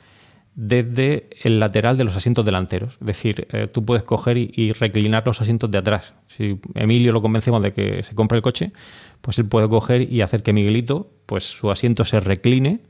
desde 0.55 1.31
el 1.43 1.61
lateral 1.61 1.97
de 1.97 2.05
los 2.05 2.17
asientos 2.17 2.45
delanteros. 2.45 2.99
Es 3.01 3.07
decir, 3.07 3.47
eh, 3.53 3.69
tú 3.73 3.85
puedes 3.85 4.05
coger 4.05 4.37
y, 4.37 4.53
y, 4.55 4.73
reclinar 4.73 5.27
los 5.27 5.41
asientos 5.41 5.71
de 5.71 5.79
atrás. 5.79 6.15
Si 6.29 6.61
Emilio 6.75 7.13
lo 7.13 7.23
convencemos 7.23 7.63
de 7.63 7.73
que 7.73 8.03
se 8.03 8.15
compre 8.15 8.37
el 8.37 8.43
coche, 8.43 8.73
pues 9.21 9.39
él 9.39 9.47
puede 9.47 9.69
coger 9.69 10.13
y 10.13 10.21
hacer 10.21 10.43
que 10.43 10.53
Miguelito, 10.53 11.11
pues 11.27 11.45
su 11.45 11.71
asiento 11.71 12.05
se 12.05 12.21
recline 12.21 12.81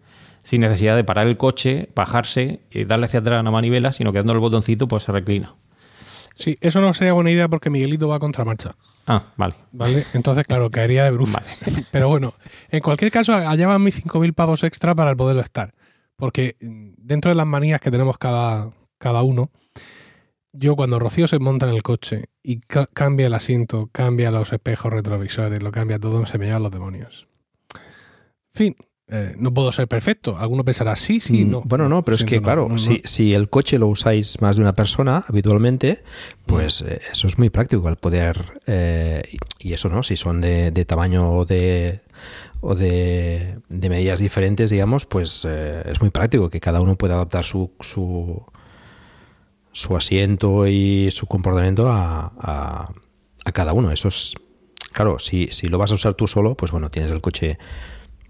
sin 0.42 0.60
necesidad 0.60 0.96
de 0.96 1.04
parar 1.04 1.28
el 1.28 1.36
coche, 1.36 1.88
bajarse 1.94 2.60
y 2.70 2.84
darle 2.84 3.06
hacia 3.06 3.20
atrás 3.20 3.40
a 3.40 3.42
la 3.42 3.50
manivela, 3.50 3.92
sino 3.92 4.12
que 4.12 4.18
dando 4.18 4.32
el 4.32 4.40
botoncito, 4.40 4.88
pues 4.88 5.04
se 5.04 5.12
reclina. 5.12 5.54
Sí, 6.34 6.58
eso 6.60 6.80
no 6.80 6.92
sería 6.94 7.12
buena 7.12 7.30
idea 7.30 7.48
porque 7.48 7.70
Miguelito 7.70 8.08
va 8.08 8.16
a 8.16 8.18
contramarcha. 8.18 8.74
Ah, 9.06 9.22
vale. 9.36 9.54
Vale, 9.72 10.04
entonces, 10.14 10.46
claro, 10.46 10.70
caería 10.70 11.04
de 11.04 11.10
bruces. 11.10 11.36
Vale. 11.36 11.84
Pero 11.92 12.08
bueno, 12.08 12.34
en 12.70 12.80
cualquier 12.80 13.12
caso, 13.12 13.34
allá 13.34 13.66
van 13.66 13.82
mis 13.82 14.04
5.000 14.04 14.32
pavos 14.32 14.64
extra 14.64 14.94
para 14.94 15.10
el 15.10 15.16
modelo 15.16 15.40
Star. 15.40 15.74
Porque 16.22 16.54
dentro 16.60 17.30
de 17.30 17.34
las 17.34 17.48
manías 17.48 17.80
que 17.80 17.90
tenemos 17.90 18.16
cada, 18.16 18.70
cada 18.96 19.24
uno, 19.24 19.50
yo 20.52 20.76
cuando 20.76 21.00
Rocío 21.00 21.26
se 21.26 21.40
monta 21.40 21.66
en 21.66 21.74
el 21.74 21.82
coche 21.82 22.26
y 22.44 22.60
ca 22.60 22.86
cambia 22.86 23.26
el 23.26 23.34
asiento, 23.34 23.88
cambia 23.90 24.30
los 24.30 24.52
espejos 24.52 24.92
retrovisores, 24.92 25.60
lo 25.64 25.72
cambia 25.72 25.98
todo, 25.98 26.24
se 26.26 26.38
me 26.38 26.44
llevan 26.46 26.62
los 26.62 26.70
demonios. 26.70 27.26
Fin, 28.54 28.76
eh, 29.14 29.34
no 29.38 29.52
puedo 29.52 29.70
ser 29.72 29.86
perfecto. 29.88 30.38
Alguno 30.38 30.64
pensará, 30.64 30.96
sí, 30.96 31.20
sí, 31.20 31.44
no. 31.44 31.60
Bueno, 31.66 31.86
no, 31.86 32.02
pero 32.02 32.16
es 32.16 32.24
que, 32.24 32.40
claro, 32.40 32.62
no, 32.62 32.70
no, 32.70 32.78
si, 32.78 33.02
si, 33.04 33.34
el 33.34 33.50
coche 33.50 33.78
lo 33.78 33.88
usáis 33.88 34.40
más 34.40 34.56
de 34.56 34.62
una 34.62 34.74
persona 34.74 35.26
habitualmente, 35.28 36.02
pues 36.46 36.80
eh, 36.80 36.98
eso 37.12 37.26
es 37.26 37.38
muy 37.38 37.50
práctico, 37.50 37.86
al 37.88 37.96
poder. 37.96 38.42
Eh, 38.66 39.22
y 39.58 39.74
eso, 39.74 39.90
¿no? 39.90 40.02
Si 40.02 40.16
son 40.16 40.40
de, 40.40 40.70
de 40.70 40.84
tamaño 40.86 41.30
o 41.30 41.44
de, 41.44 42.00
o 42.62 42.74
de, 42.74 43.58
de, 43.68 43.88
medidas 43.90 44.18
diferentes, 44.18 44.70
digamos, 44.70 45.04
pues 45.04 45.46
eh, 45.46 45.82
es 45.84 46.00
muy 46.00 46.08
práctico 46.08 46.48
que 46.48 46.60
cada 46.60 46.80
uno 46.80 46.96
pueda 46.96 47.16
adaptar 47.16 47.44
su, 47.44 47.70
su, 47.80 48.42
su 49.72 49.94
asiento 49.94 50.66
y 50.66 51.10
su 51.10 51.26
comportamiento 51.26 51.90
a, 51.90 52.32
a, 52.38 52.92
a 53.44 53.52
cada 53.52 53.74
uno. 53.74 53.92
Eso 53.92 54.08
es. 54.08 54.32
Claro, 54.90 55.18
si, 55.18 55.48
si 55.52 55.68
lo 55.68 55.76
vas 55.76 55.90
a 55.90 55.94
usar 55.94 56.14
tú 56.14 56.26
solo, 56.26 56.54
pues 56.54 56.72
bueno, 56.72 56.90
tienes 56.90 57.12
el 57.12 57.20
coche 57.20 57.58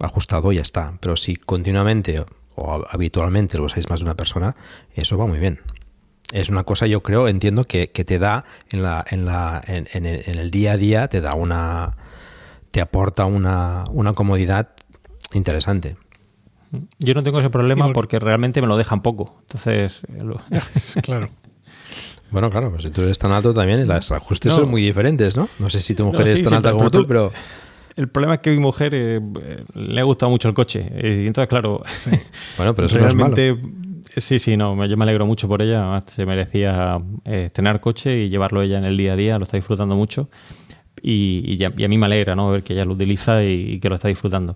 ajustado 0.03 0.51
y 0.51 0.57
ya 0.57 0.61
está. 0.61 0.93
Pero 0.99 1.17
si 1.17 1.35
continuamente 1.35 2.23
o 2.55 2.83
habitualmente 2.89 3.57
lo 3.57 3.65
usáis 3.65 3.89
más 3.89 3.99
de 3.99 4.05
una 4.05 4.15
persona, 4.15 4.55
eso 4.93 5.17
va 5.17 5.25
muy 5.25 5.39
bien. 5.39 5.59
Es 6.33 6.49
una 6.49 6.63
cosa, 6.63 6.87
yo 6.87 7.01
creo, 7.03 7.27
entiendo 7.27 7.63
que, 7.63 7.91
que 7.91 8.05
te 8.05 8.17
da 8.19 8.45
en, 8.71 8.81
la, 8.83 9.05
en, 9.09 9.25
la, 9.25 9.61
en, 9.65 9.87
en, 9.93 10.05
el, 10.05 10.23
en, 10.25 10.35
el, 10.39 10.49
día 10.51 10.73
a 10.73 10.77
día, 10.77 11.07
te 11.07 11.21
da 11.21 11.35
una. 11.35 11.95
te 12.71 12.81
aporta 12.81 13.25
una, 13.25 13.83
una 13.91 14.13
comodidad 14.13 14.69
interesante. 15.33 15.95
Yo 16.97 17.13
no 17.13 17.21
tengo 17.21 17.37
ese 17.39 17.51
problema 17.51 17.85
sí, 17.85 17.91
porque... 17.93 18.17
porque 18.17 18.25
realmente 18.25 18.61
me 18.61 18.67
lo 18.67 18.77
dejan 18.77 19.01
poco. 19.03 19.35
Entonces. 19.41 20.01
claro. 21.03 21.29
Bueno, 22.31 22.49
claro, 22.49 22.71
pues 22.71 22.81
si 22.81 22.89
tú 22.89 23.03
eres 23.03 23.19
tan 23.19 23.31
alto 23.31 23.53
también, 23.53 23.87
los 23.87 24.11
ajustes 24.11 24.53
son 24.53 24.67
muy 24.69 24.81
diferentes, 24.81 25.35
¿no? 25.37 25.49
No 25.59 25.69
sé 25.69 25.77
si 25.77 25.93
tu 25.93 26.03
mujer 26.05 26.25
No, 26.25 26.31
es 26.33 26.41
tan 26.41 26.49
sí, 26.49 26.55
alta 26.55 26.69
pero- 26.69 26.77
como 26.77 26.89
pero 26.89 27.01
tú, 27.03 27.07
pero 27.07 27.31
El 27.95 28.07
problema 28.09 28.35
es 28.35 28.39
que 28.41 28.51
mi 28.51 28.57
mujer 28.59 28.91
eh, 28.95 29.21
le 29.75 29.99
ha 29.99 30.03
gustado 30.03 30.29
mucho 30.29 30.47
el 30.47 30.53
coche. 30.53 30.85
Y 31.03 31.27
entonces, 31.27 31.47
claro, 31.47 31.81
bueno, 32.57 32.73
pero 32.73 32.87
eso 32.87 32.97
no 32.99 33.07
es 33.07 33.15
malo. 33.15 33.35
realmente. 33.35 33.83
Sí, 34.17 34.37
sí, 34.37 34.57
no, 34.57 34.85
yo 34.85 34.95
me 34.97 35.03
alegro 35.05 35.25
mucho 35.25 35.47
por 35.47 35.61
ella. 35.61 35.79
Además, 35.81 36.03
se 36.07 36.25
merecía 36.25 36.99
eh, 37.25 37.49
tener 37.51 37.79
coche 37.79 38.23
y 38.25 38.29
llevarlo 38.29 38.61
ella 38.61 38.77
en 38.77 38.83
el 38.85 38.95
día 38.97 39.13
a 39.13 39.15
día, 39.15 39.37
lo 39.37 39.43
está 39.43 39.57
disfrutando 39.57 39.95
mucho. 39.95 40.29
Y, 41.01 41.43
y 41.45 41.57
ya- 41.57 41.73
y 41.75 41.83
a 41.83 41.87
mí 41.87 41.97
me 41.97 42.05
alegra 42.05 42.35
¿no? 42.35 42.49
ver 42.51 42.63
que 42.63 42.73
ella 42.73 42.85
lo 42.85 42.93
utiliza 42.93 43.43
y, 43.43 43.73
y 43.73 43.79
que 43.79 43.89
lo 43.89 43.95
está 43.95 44.07
disfrutando. 44.07 44.55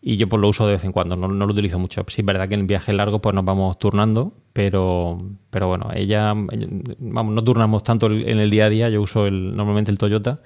Y 0.00 0.16
yo 0.16 0.28
pues 0.28 0.40
lo 0.40 0.48
uso 0.48 0.66
de 0.66 0.72
vez 0.72 0.84
en 0.84 0.90
cuando, 0.92 1.14
no, 1.16 1.28
no 1.28 1.46
lo 1.46 1.52
utilizo 1.52 1.78
mucho. 1.78 2.04
Sí 2.08 2.22
es 2.22 2.26
verdad 2.26 2.48
que 2.48 2.54
en 2.54 2.66
viajes 2.66 2.94
largos 2.94 3.20
pues 3.20 3.34
nos 3.34 3.44
vamos 3.44 3.78
turnando, 3.78 4.32
pero, 4.52 5.18
pero 5.50 5.68
bueno, 5.68 5.90
ella, 5.94 6.32
vamos, 6.98 7.34
no 7.34 7.44
turnamos 7.44 7.82
tanto 7.84 8.06
en 8.10 8.38
el 8.40 8.50
día 8.50 8.66
a 8.66 8.68
día, 8.68 8.88
yo 8.88 9.00
uso 9.02 9.26
el, 9.26 9.54
normalmente 9.56 9.90
el 9.92 9.98
Toyota 9.98 10.40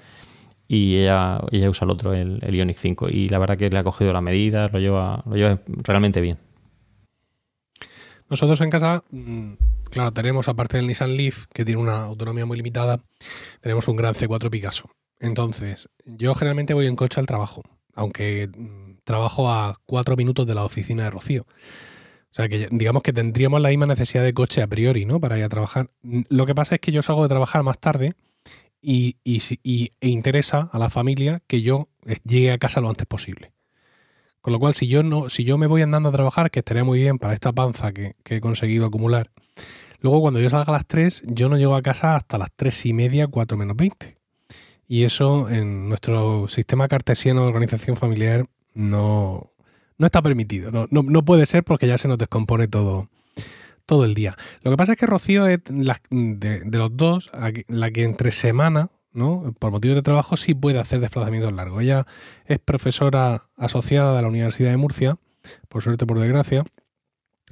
y 0.69 0.97
ella, 0.97 1.41
ella 1.53 1.71
usa 1.71 1.85
el 1.85 1.91
otro, 1.91 2.13
el, 2.13 2.41
el 2.43 2.55
Ioniq 2.55 2.77
5. 2.77 3.09
Y 3.09 3.29
la 3.29 3.39
verdad 3.39 3.57
que 3.57 3.71
le 3.71 3.79
ha 3.79 3.85
cogido 3.85 4.13
la 4.13 4.21
medida, 4.21 4.69
lo 4.69 4.79
lleva, 4.79 5.23
lo 5.27 5.37
lleva 5.37 5.61
realmente 5.67 6.21
bien. 6.21 6.39
Nosotros 8.29 8.61
en 8.61 8.71
casa, 8.71 9.05
mm, 9.11 9.53
claro, 9.91 10.13
tenemos, 10.13 10.49
aparte 10.49 10.77
del 10.77 10.87
Nissan 10.87 11.17
Leaf, 11.17 11.47
que 11.53 11.65
tiene 11.65 11.81
una 11.81 12.05
autonomía 12.05 12.45
muy 12.45 12.57
limitada, 12.57 13.01
tenemos 13.61 13.87
un 13.87 13.97
gran 13.97 14.15
C4 14.15 14.51
Picasso. 14.51 14.91
Entonces, 15.21 15.89
yo 16.05 16.35
generalmente 16.35 16.75
voy 16.75 16.87
en 16.87 16.97
coche 16.97 17.21
al 17.21 17.27
trabajo, 17.27 17.63
aunque 17.95 18.49
mm, 18.49 18.99
trabajo 19.05 19.49
a 19.49 19.77
cuatro 19.87 20.17
minutos 20.17 20.47
de 20.47 20.55
la 20.55 20.65
oficina 20.65 21.05
de 21.05 21.11
Rocío. 21.11 21.43
O 21.43 22.35
sea, 22.37 22.49
que 22.49 22.69
digamos 22.71 23.03
que 23.03 23.13
tendríamos 23.13 23.63
la 23.63 23.71
misma 23.71 23.87
necesidad 23.87 24.25
de 24.25 24.35
coche 24.35 24.61
a 24.61 24.67
priori, 24.67 25.07
¿no? 25.07 25.21
Para 25.21 25.39
ir 25.39 25.45
a 25.45 25.49
trabajar. 25.49 25.91
Lo 26.03 26.45
que 26.45 26.55
pasa 26.55 26.75
es 26.75 26.81
que 26.83 26.93
yo 26.93 27.01
salgo 27.01 27.23
de 27.23 27.31
trabajar 27.31 27.63
más 27.63 27.79
tarde 27.79 28.15
y, 28.89 29.17
y 29.25 29.43
y- 29.65 29.91
e 30.01 30.09
interesa 30.09 30.71
a 30.73 30.79
la 30.79 30.91
familia 30.91 31.43
que 31.49 31.61
yo 31.61 31.89
eh, 32.07 32.19
llegue 32.25 32.53
a 32.53 32.59
casa 32.59 32.81
lo 32.81 32.89
antes 32.89 33.05
posible. 33.07 33.51
Con 34.41 34.53
lo 34.53 34.61
cual, 34.61 34.75
si 34.75 34.87
yo 34.87 35.03
no, 35.03 35.29
si 35.29 35.43
yo 35.43 35.59
me 35.59 35.67
voy 35.67 35.83
andando 35.83 36.11
a 36.11 36.13
trabajar, 36.13 36.53
que 36.53 36.61
estaría 36.61 36.85
muy 36.85 37.01
bien 37.01 37.19
para 37.19 37.35
esta 37.35 37.53
panza 37.53 37.93
que, 37.93 38.15
que 38.23 38.37
he 38.37 38.41
conseguido 38.41 38.87
acumular, 38.87 39.33
luego 40.01 40.21
cuando 40.21 40.39
yo 40.39 40.49
salga 40.51 40.73
a 40.73 40.77
las 40.77 40.87
3, 40.87 41.25
yo 41.27 41.49
no 41.49 41.57
llego 41.59 41.75
a 41.75 41.83
casa 41.83 42.15
hasta 42.15 42.39
las 42.39 42.51
3 42.55 42.87
y 42.87 42.93
media, 42.93 43.27
4 43.27 43.59
menos 43.59 43.77
20. 43.77 44.19
Y 44.87 45.03
eso 45.03 45.51
en 45.51 45.89
nuestro 45.89 46.47
sistema 46.49 46.87
cartesiano 46.87 47.43
de 47.43 47.49
organización 47.49 47.97
familiar 47.97 48.47
no, 48.75 49.51
no 49.99 50.07
está 50.07 50.23
permitido. 50.23 50.71
No, 50.71 50.87
no- 50.93 51.03
no 51.03 51.25
puede 51.25 51.45
ser 51.47 51.65
porque 51.65 51.89
ya 51.89 51.99
se 51.99 52.07
nos 52.07 52.19
descompone 52.19 52.69
todo, 52.69 53.11
todo 53.87 54.05
el 54.05 54.15
día. 54.15 54.37
Lo 54.63 54.71
que 54.71 54.77
pasa 54.77 54.93
es 54.93 54.99
que 54.99 55.07
Rocío 55.07 55.47
es 55.47 55.61
de, 55.65 56.61
de 56.65 56.79
los 56.79 56.97
dos, 56.97 57.31
la 57.69 57.91
que- 57.91 58.03
entre 58.03 58.33
semana, 58.33 58.91
¿no? 59.13 59.55
por 59.59 59.71
motivos 59.71 59.95
de 59.97 60.03
trabajo, 60.03 60.37
sí 60.37 60.55
puede 60.55 60.79
hacer 60.79 61.01
desplazamientos 61.01 61.53
largos. 61.53 61.83
Ella 61.83 62.07
es 62.45 62.59
profesora 62.59 63.45
asociada 63.57 64.15
de 64.17 64.23
la 64.23 64.29
Universidad 64.29 64.71
de 64.71 64.77
Murcia, 64.77 65.17
por 65.69 65.83
suerte 65.83 66.05
por 66.07 66.19
desgracia, 66.21 66.65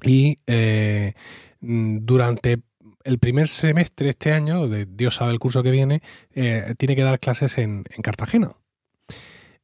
y 0.03 0.39
eh, 0.47 1.15
durante 1.61 2.61
el 3.05 3.19
primer 3.19 3.49
semestre 3.49 4.11
este 4.11 4.33
año, 4.33 4.69
de 4.69 4.87
Dios 4.87 5.15
sabe 5.17 5.33
el 5.33 5.39
curso 5.39 5.63
que 5.63 5.71
viene, 5.71 6.03
eh, 6.35 6.75
tiene 6.77 6.97
que 6.97 7.03
dar 7.03 7.21
clases 7.21 7.57
en 7.59 7.85
Cartagena. 8.03 8.57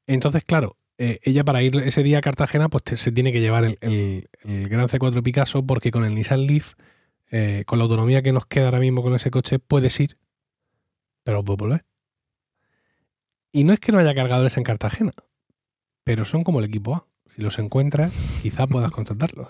Entonces, 0.06 0.44
claro, 0.44 0.76
eh, 1.02 1.18
ella 1.22 1.42
para 1.44 1.62
ir 1.62 1.74
ese 1.76 2.02
día 2.02 2.18
a 2.18 2.20
Cartagena, 2.20 2.68
pues 2.68 2.84
se 3.00 3.10
tiene 3.10 3.32
que 3.32 3.40
llevar 3.40 3.64
el, 3.64 3.78
el- 3.80 4.68
Gran 4.68 4.86
C4 4.88 5.22
Picasso, 5.22 5.64
porque 5.64 5.90
con 5.90 6.04
el 6.04 6.14
Nissan 6.14 6.46
Leaf, 6.46 6.74
eh, 7.30 7.64
con 7.66 7.78
la 7.78 7.84
autonomía 7.84 8.22
que 8.22 8.32
nos 8.32 8.44
queda 8.44 8.66
ahora 8.66 8.80
mismo 8.80 9.02
con 9.02 9.14
ese 9.14 9.30
coche, 9.30 9.58
puedes 9.58 9.98
ir, 9.98 10.18
pero 11.24 11.42
puedes 11.42 11.58
volver. 11.58 11.84
Y 13.52 13.64
no 13.64 13.72
es 13.72 13.80
que 13.80 13.92
no 13.92 13.98
haya 13.98 14.14
cargadores 14.14 14.56
en 14.56 14.62
Cartagena, 14.64 15.12
pero 16.04 16.24
son 16.24 16.44
como 16.44 16.58
el 16.60 16.66
equipo 16.66 16.94
A. 16.94 17.06
Si 17.34 17.40
los 17.42 17.58
encuentras, 17.58 18.12
quizás 18.42 18.66
puedas 18.66 18.90
contratarlos. 18.90 19.48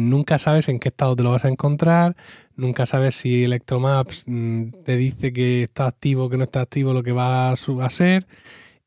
Nunca 0.00 0.38
sabes 0.38 0.68
en 0.68 0.78
qué 0.78 0.88
estado 0.88 1.14
te 1.16 1.22
lo 1.22 1.32
vas 1.32 1.44
a 1.44 1.48
encontrar, 1.48 2.16
nunca 2.56 2.86
sabes 2.86 3.16
si 3.16 3.44
Electromaps 3.44 4.24
mm, 4.26 4.70
te 4.84 4.96
dice 4.96 5.32
que 5.32 5.64
está 5.64 5.86
activo, 5.86 6.30
que 6.30 6.36
no 6.38 6.44
está 6.44 6.62
activo, 6.62 6.92
lo 6.92 7.02
que 7.02 7.12
va 7.12 7.50
a 7.52 7.90
ser. 7.90 8.26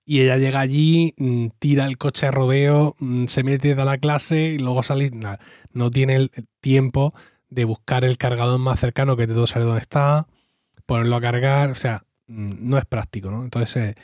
Y 0.06 0.22
ella 0.22 0.38
llega 0.38 0.60
allí, 0.60 1.14
mm, 1.18 1.48
tira 1.60 1.86
el 1.86 1.98
coche 1.98 2.28
a 2.28 2.32
rodeo, 2.32 2.96
mm, 3.00 3.26
se 3.26 3.44
mete, 3.44 3.74
da 3.76 3.86
la 3.86 3.98
clase 3.98 4.54
y 4.54 4.60
luego 4.60 4.84
sale. 4.84 5.10
nada, 5.12 5.40
no 5.72 5.90
tiene 5.90 6.16
el 6.16 6.32
tiempo 6.62 7.14
de 7.50 7.66
buscar 7.66 8.06
el 8.06 8.18
cargador 8.18 8.60
más 8.60 8.80
cercano 8.80 9.18
que 9.18 9.26
te 9.28 9.34
todo 9.34 9.48
saber 9.48 9.66
dónde 9.66 9.82
está, 9.82 10.28
ponerlo 10.86 11.16
a 11.16 11.22
cargar. 11.22 11.72
O 11.72 11.76
sea, 11.76 12.06
mm, 12.28 12.54
no 12.70 12.78
es 12.78 12.86
práctico, 12.86 13.32
¿no? 13.32 13.44
Entonces, 13.44 13.76
eh, 13.78 13.96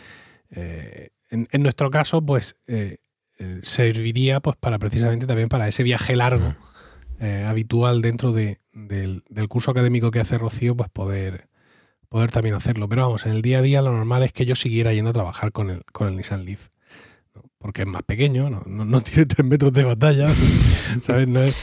eh, 0.51 1.09
en, 1.29 1.47
en 1.51 1.61
nuestro 1.63 1.89
caso, 1.91 2.21
pues 2.25 2.55
eh, 2.67 2.97
eh, 3.39 3.59
serviría 3.61 4.39
pues 4.39 4.55
para 4.57 4.79
precisamente 4.79 5.27
también 5.27 5.49
para 5.49 5.67
ese 5.67 5.83
viaje 5.83 6.15
largo 6.15 6.55
habitual 7.47 8.01
dentro 8.01 8.31
de- 8.33 8.59
del, 8.73 9.23
del 9.29 9.47
curso 9.47 9.69
académico 9.69 10.09
que 10.09 10.19
hace 10.19 10.39
Rocío, 10.39 10.75
pues 10.75 10.89
poder, 10.89 11.49
poder 12.11 12.29
también 12.29 12.53
hacerlo. 12.55 12.87
Pero 12.89 13.03
vamos, 13.03 13.25
en 13.25 13.31
el 13.31 13.41
día 13.41 13.59
a 13.59 13.61
día 13.61 13.81
lo 13.81 13.91
normal 13.93 14.21
es 14.23 14.33
que 14.33 14.45
yo 14.45 14.53
siguiera 14.55 14.93
yendo 14.93 15.09
a 15.11 15.13
trabajar 15.13 15.51
con 15.53 15.69
el, 15.69 15.83
con 15.93 16.07
el 16.09 16.15
Nissan 16.17 16.43
Leaf. 16.45 16.67
Porque 17.57 17.83
es 17.83 17.87
más 17.87 18.03
pequeño, 18.03 18.49
no, 18.49 18.63
no, 18.65 18.83
no 18.85 19.01
tiene 19.03 19.25
tres 19.25 19.45
metros 19.47 19.71
de 19.71 19.85
batalla, 19.85 20.27
¿sabes? 21.03 21.27
No 21.27 21.39
es- 21.41 21.55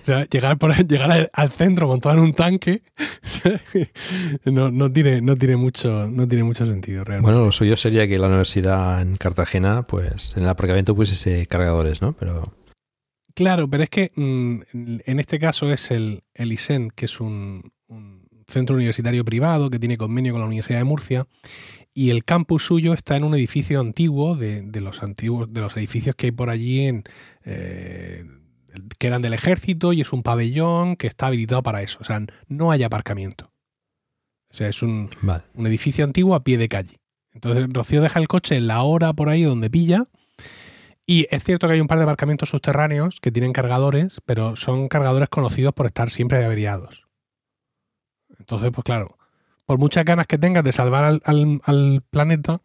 o 0.00 0.04
sea, 0.06 0.24
llegar, 0.26 0.56
por, 0.56 0.72
llegar 0.86 1.10
al, 1.10 1.30
al 1.32 1.50
centro 1.50 1.88
montado 1.88 2.14
en 2.14 2.20
un 2.22 2.32
tanque 2.32 2.80
no, 4.44 4.70
no, 4.70 4.92
tiene, 4.92 5.20
no, 5.20 5.34
tiene 5.34 5.56
mucho, 5.56 6.06
no 6.08 6.28
tiene 6.28 6.44
mucho 6.44 6.64
sentido 6.64 7.02
realmente. 7.02 7.28
Bueno, 7.32 7.44
lo 7.46 7.50
suyo 7.50 7.76
sería 7.76 8.06
que 8.06 8.16
la 8.16 8.28
universidad 8.28 9.02
en 9.02 9.16
Cartagena, 9.16 9.84
pues 9.84 10.36
en 10.36 10.44
el 10.44 10.48
aparcamiento 10.48 10.94
pusiese 10.94 11.44
cargadores, 11.46 12.02
¿no? 12.02 12.12
Pero 12.12 12.54
Claro, 13.34 13.68
pero 13.68 13.82
es 13.82 13.90
que 13.90 14.12
mm, 14.14 14.60
en 15.06 15.18
este 15.18 15.40
caso 15.40 15.72
es 15.72 15.90
el, 15.90 16.22
el 16.34 16.52
ISEN, 16.52 16.90
que 16.94 17.06
es 17.06 17.20
un 17.20 17.72
centro 18.48 18.76
universitario 18.76 19.24
privado 19.24 19.70
que 19.70 19.78
tiene 19.78 19.96
convenio 19.96 20.32
con 20.32 20.40
la 20.40 20.46
Universidad 20.46 20.78
de 20.78 20.84
Murcia, 20.84 21.26
y 21.94 22.10
el 22.10 22.24
campus 22.24 22.66
suyo 22.66 22.92
está 22.92 23.16
en 23.16 23.24
un 23.24 23.34
edificio 23.34 23.80
antiguo 23.80 24.36
de, 24.36 24.62
de 24.62 24.80
los 24.80 25.02
antiguos, 25.02 25.52
de 25.52 25.60
los 25.60 25.76
edificios 25.76 26.14
que 26.14 26.26
hay 26.26 26.32
por 26.32 26.50
allí 26.50 26.86
en 26.86 27.04
eh, 27.44 28.24
que 28.98 29.06
eran 29.06 29.22
del 29.22 29.34
ejército, 29.34 29.92
y 29.92 30.00
es 30.00 30.12
un 30.12 30.22
pabellón 30.22 30.96
que 30.96 31.06
está 31.06 31.28
habilitado 31.28 31.62
para 31.62 31.82
eso. 31.82 31.98
O 32.00 32.04
sea, 32.04 32.20
no 32.48 32.70
hay 32.70 32.82
aparcamiento. 32.82 33.52
O 34.50 34.54
sea, 34.54 34.68
es 34.68 34.82
un, 34.82 35.10
vale. 35.22 35.44
un 35.54 35.66
edificio 35.66 36.04
antiguo 36.04 36.34
a 36.34 36.44
pie 36.44 36.58
de 36.58 36.68
calle. 36.68 37.00
Entonces 37.32 37.66
Rocío 37.70 38.00
deja 38.00 38.18
el 38.20 38.28
coche 38.28 38.56
en 38.56 38.66
la 38.66 38.82
hora 38.82 39.12
por 39.12 39.28
ahí 39.28 39.42
donde 39.42 39.70
pilla. 39.70 40.04
Y 41.04 41.26
es 41.30 41.44
cierto 41.44 41.66
que 41.66 41.74
hay 41.74 41.80
un 41.80 41.86
par 41.86 41.98
de 41.98 42.04
aparcamientos 42.04 42.50
subterráneos 42.50 43.20
que 43.20 43.30
tienen 43.30 43.52
cargadores, 43.52 44.20
pero 44.24 44.56
son 44.56 44.88
cargadores 44.88 45.28
conocidos 45.28 45.72
por 45.72 45.86
estar 45.86 46.10
siempre 46.10 46.44
averiados. 46.44 47.05
Entonces, 48.46 48.70
pues 48.72 48.84
claro, 48.84 49.16
por 49.66 49.78
muchas 49.78 50.04
ganas 50.04 50.26
que 50.28 50.38
tengas 50.38 50.62
de 50.62 50.70
salvar 50.70 51.02
al, 51.04 51.20
al- 51.24 51.60
al 51.64 52.02
planeta, 52.10 52.60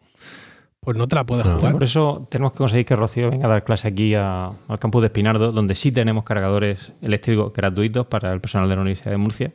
pues 0.80 0.96
no 0.96 1.08
te 1.08 1.16
la 1.16 1.26
puedes 1.26 1.46
No. 1.46 1.56
jugar. 1.58 1.74
Por 1.74 1.84
eso 1.84 2.28
tenemos 2.30 2.52
que 2.54 2.60
conseguir 2.60 2.86
que 2.86 2.96
Rocío 2.96 3.32
venga 3.32 3.48
a 3.48 3.50
dar 3.50 3.64
clase 3.64 3.88
aquí 3.88 4.14
a- 4.14 4.52
al 4.68 4.80
campus 4.80 5.02
de 5.02 5.08
Espinardo, 5.08 5.52
donde 5.52 5.74
sí 5.76 5.92
tenemos 5.92 6.24
cargadores 6.24 6.94
eléctricos 7.02 7.52
gratuitos 7.54 8.06
para 8.06 8.32
el 8.32 8.42
personal 8.42 8.70
de 8.70 8.76
la 8.76 8.82
Universidad 8.82 9.12
de 9.12 9.18
Murcia. 9.18 9.52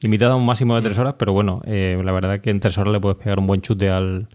Limitado 0.00 0.32
a 0.32 0.36
un 0.36 0.44
máximo 0.44 0.74
de 0.74 0.82
tres 0.82 0.98
horas, 0.98 1.14
pero 1.16 1.32
bueno, 1.32 1.62
eh, 1.64 2.00
la 2.04 2.10
verdad 2.10 2.34
es 2.34 2.40
que 2.40 2.50
en 2.50 2.58
tres 2.58 2.76
horas 2.76 2.92
le 2.92 2.98
puedes 3.00 3.18
pegar 3.18 3.38
un 3.38 3.46
buen 3.46 3.60
chute 3.60 3.88
al, 3.88 4.26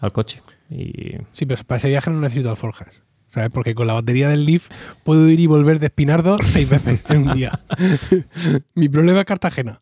al 0.00 0.12
coche. 0.12 0.40
Y 0.70 1.16
Sí, 1.32 1.44
pero 1.44 1.62
para 1.64 1.76
ese 1.76 1.88
viaje 1.88 2.10
no 2.10 2.18
necesito 2.20 2.48
alforjas. 2.48 3.02
¿Sabes? 3.28 3.50
Porque 3.50 3.74
con 3.74 3.86
la 3.86 3.94
batería 3.94 4.28
del 4.28 4.44
Leaf 4.44 4.68
puedo 5.04 5.26
ir 5.30 5.40
y 5.40 5.46
volver 5.46 5.78
de 5.78 5.86
Espinardo 5.86 6.36
seis 6.42 6.68
veces 6.68 7.02
en 7.10 7.28
un 7.28 7.34
día. 7.34 7.60
Mi 8.74 8.88
problema 8.90 9.20
es 9.20 9.26
Cartagena. 9.26 9.80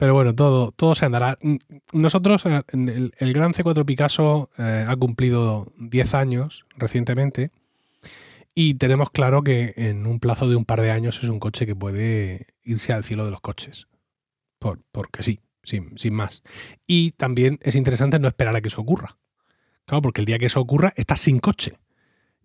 Pero 0.00 0.14
bueno, 0.14 0.34
todo, 0.34 0.72
todo 0.72 0.94
se 0.94 1.04
andará. 1.04 1.38
Nosotros, 1.92 2.46
eh, 2.46 2.62
el, 2.72 3.32
Gran 3.34 3.52
C4 3.52 3.84
Picasso 3.84 4.48
eh, 4.56 4.86
ha 4.88 4.96
cumplido 4.96 5.74
10 5.76 6.14
años 6.14 6.64
recientemente 6.74 7.50
y 8.54 8.74
tenemos 8.74 9.10
claro 9.10 9.42
que 9.42 9.74
en 9.76 10.06
un 10.06 10.18
plazo 10.18 10.48
de 10.48 10.56
un 10.56 10.64
par 10.64 10.80
de 10.80 10.90
años 10.90 11.22
es 11.22 11.28
un 11.28 11.38
coche 11.38 11.66
que 11.66 11.76
puede 11.76 12.46
irse 12.64 12.94
al 12.94 13.04
cielo 13.04 13.26
de 13.26 13.30
los 13.30 13.42
coches. 13.42 13.88
Por, 14.58 14.80
porque 14.90 15.22
sí, 15.22 15.40
sin, 15.64 15.98
sin 15.98 16.14
más. 16.14 16.42
Y 16.86 17.10
también 17.10 17.58
es 17.60 17.74
interesante 17.74 18.18
no 18.18 18.26
esperar 18.26 18.56
a 18.56 18.62
que 18.62 18.68
eso 18.68 18.80
ocurra. 18.80 19.18
Claro, 19.84 20.00
porque 20.00 20.22
el 20.22 20.26
día 20.26 20.38
que 20.38 20.46
eso 20.46 20.60
ocurra 20.60 20.94
estás 20.96 21.20
sin 21.20 21.40
coche. 21.40 21.74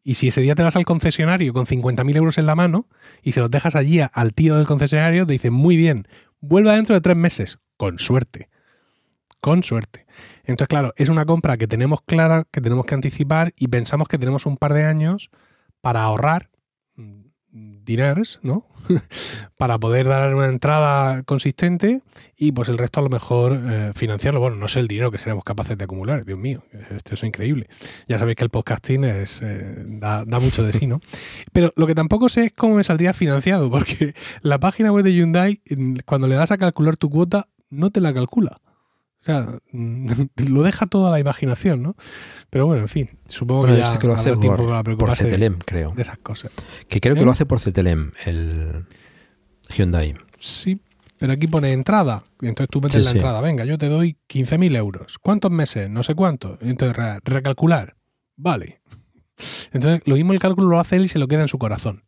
Y 0.03 0.13
si 0.15 0.27
ese 0.27 0.41
día 0.41 0.55
te 0.55 0.61
vas 0.61 0.75
al 0.75 0.85
concesionario 0.85 1.51
con 1.51 1.65
50.000 1.65 2.15
euros 2.17 2.37
en 2.37 2.45
la 2.45 2.55
mano 2.55 2.87
y 3.23 3.31
se 3.31 3.39
los 3.39 3.49
dejas 3.49 3.75
allí 3.75 4.01
al 4.11 4.33
tío 4.33 4.57
del 4.57 4.67
concesionario, 4.67 5.25
te 5.25 5.31
dicen, 5.31 5.51
muy 5.51 5.77
bien, 5.77 6.07
vuelva 6.41 6.75
dentro 6.75 6.95
de 6.95 7.01
tres 7.01 7.17
meses. 7.17 7.57
Con 7.77 7.99
suerte. 7.99 8.49
Con 9.41 9.63
suerte. 9.63 10.05
Entonces, 10.43 10.69
claro, 10.69 10.93
es 10.95 11.09
una 11.09 11.25
compra 11.25 11.57
que 11.57 11.67
tenemos 11.67 12.01
clara, 12.01 12.45
que 12.51 12.61
tenemos 12.61 12.86
que 12.86 12.95
anticipar 12.95 13.53
y 13.57 13.67
pensamos 13.67 14.07
que 14.07 14.17
tenemos 14.17 14.45
un 14.45 14.57
par 14.57 14.73
de 14.73 14.86
años 14.86 15.29
para 15.81 16.03
ahorrar 16.03 16.49
mm, 17.55 17.83
diners, 17.85 18.39
¿no? 18.43 18.67
para 19.57 19.79
poder 19.79 20.07
dar 20.07 20.35
una 20.35 20.47
entrada 20.47 21.23
consistente 21.23 22.01
y 22.37 22.51
pues 22.51 22.69
el 22.69 22.77
resto 22.77 22.99
a 22.99 23.03
lo 23.03 23.09
mejor 23.09 23.59
eh, 23.59 23.91
financiarlo. 23.95 24.39
Bueno, 24.39 24.57
no 24.57 24.67
sé 24.67 24.79
el 24.79 24.87
dinero 24.87 25.11
que 25.11 25.17
seremos 25.17 25.43
capaces 25.43 25.77
de 25.77 25.83
acumular, 25.83 26.25
Dios 26.25 26.37
mío, 26.37 26.63
esto 26.91 27.13
es 27.13 27.23
increíble. 27.23 27.67
Ya 28.07 28.19
sabéis 28.19 28.37
que 28.37 28.43
el 28.43 28.49
podcasting 28.49 29.03
es, 29.05 29.41
eh, 29.41 29.83
da, 29.87 30.25
da, 30.25 30.39
mucho 30.39 30.63
de 30.63 30.73
sí, 30.73 30.87
¿no? 30.87 31.01
Pero 31.53 31.73
lo 31.75 31.87
que 31.87 31.95
tampoco 31.95 32.29
sé 32.29 32.45
es 32.45 32.53
cómo 32.53 32.75
me 32.75 32.83
saldría 32.83 33.13
financiado, 33.13 33.69
porque 33.71 34.13
la 34.41 34.59
página 34.59 34.91
web 34.91 35.03
de 35.03 35.13
Hyundai, 35.13 35.61
cuando 36.05 36.27
le 36.27 36.35
das 36.35 36.51
a 36.51 36.57
calcular 36.57 36.97
tu 36.97 37.09
cuota, 37.09 37.47
no 37.69 37.89
te 37.89 38.01
la 38.01 38.13
calcula. 38.13 38.57
O 39.26 39.32
sea, 39.32 39.59
lo 40.49 40.61
deja 40.61 40.86
toda 40.86 41.09
la 41.09 41.19
imaginación, 41.19 41.82
¿no? 41.82 41.95
Pero 42.51 42.67
bueno, 42.67 42.84
en 42.84 42.88
fin, 42.88 43.09
supongo 43.28 43.65
que 43.65 43.78
ya 43.78 43.97
que 43.97 44.05
lo 44.05 44.13
hace 44.13 44.34
por, 44.36 44.97
por 44.97 45.13
CTLM, 45.15 45.57
creo. 45.65 45.93
De 45.95 46.03
esas 46.03 46.19
cosas. 46.19 46.51
Que 46.88 46.99
creo 46.99 47.15
que 47.15 47.21
¿Eh? 47.21 47.26
lo 47.26 47.32
hace 47.32 47.47
por 47.47 47.59
CTLM, 47.59 48.11
el 48.26 48.86
Hyundai. 49.76 50.13
Sí, 50.39 50.80
pero 51.17 51.34
aquí 51.34 51.47
pone 51.47 51.73
entrada. 51.73 52.23
Entonces 52.41 52.69
tú 52.69 52.82
metes 52.82 53.03
la 53.03 53.11
entrada. 53.11 53.41
Venga, 53.41 53.65
yo 53.65 53.80
te 53.80 53.89
doy 53.89 54.17
15.000 54.30 54.76
euros. 54.76 55.17
¿Cuántos 55.17 55.49
meses? 55.49 55.89
No 55.89 56.03
sé 56.03 56.13
cuánto. 56.13 56.59
Entonces 56.61 56.95
recalcular. 57.23 57.95
Vale. 58.36 58.82
Entonces, 59.71 60.01
lo 60.05 60.15
mismo 60.15 60.34
el 60.34 60.39
cálculo 60.39 60.67
lo 60.67 60.80
hace 60.80 60.97
él 60.97 61.05
y 61.05 61.07
se 61.07 61.19
lo 61.19 61.28
queda 61.28 61.41
en 61.41 61.47
su 61.47 61.57
corazón. 61.57 62.03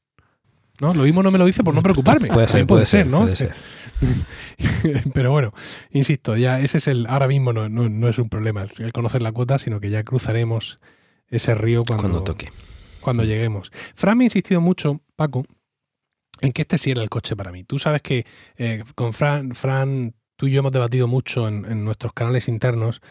¿No? 0.82 0.94
Lo 0.94 1.04
mismo 1.04 1.24
no 1.24 1.32
me 1.32 1.38
lo 1.38 1.46
dice 1.46 1.64
por 1.64 1.74
no 1.74 1.82
preocuparme. 1.82 2.28
Puede 2.28 2.48
ser, 2.48 2.68
puede, 2.68 2.86
ser, 2.86 3.08
¿no? 3.08 3.28
Pero 5.14 5.32
bueno, 5.32 5.54
insisto, 5.92 6.38
ya 6.38 6.60
ese 6.60 6.78
es 6.78 6.88
el. 6.88 7.08
Ahora 7.08 7.28
mismo 7.28 7.54
no, 7.54 7.70
no, 7.70 8.08
es 8.08 8.18
un 8.18 8.30
problema 8.30 8.66
el 8.78 8.92
conocer 8.92 9.22
la 9.22 9.32
cuota, 9.32 9.60
sino 9.60 9.80
que 9.80 9.90
ya 9.90 10.04
cruzaremos 10.04 10.80
ese 11.30 11.56
río 11.56 11.84
cuando, 11.84 12.24
toque. 12.24 12.52
Cuando 13.02 13.24
lleguemos. 13.24 13.72
Fran 13.96 14.18
me 14.18 14.24
ha 14.24 14.28
insistido 14.28 14.62
mucho, 14.62 15.02
Paco, 15.16 15.46
en 16.42 16.54
que 16.54 16.62
este 16.62 16.78
sí 16.78 16.92
era 16.92 17.02
el 17.02 17.10
coche 17.10 17.36
para 17.36 17.52
mí. 17.52 17.64
Tú 17.64 17.80
sabes 17.80 18.02
que 18.02 18.26
eh, 18.58 18.84
con 18.96 19.14
Fran, 19.14 19.56
Fran, 19.56 20.14
tú 20.36 20.48
y 20.48 20.52
yo 20.52 20.60
hemos 20.60 20.72
debatido 20.72 21.08
mucho 21.08 21.48
en, 21.48 21.66
en 21.66 21.84
nuestros 21.84 22.14
canales 22.14 22.48
internos 22.48 23.02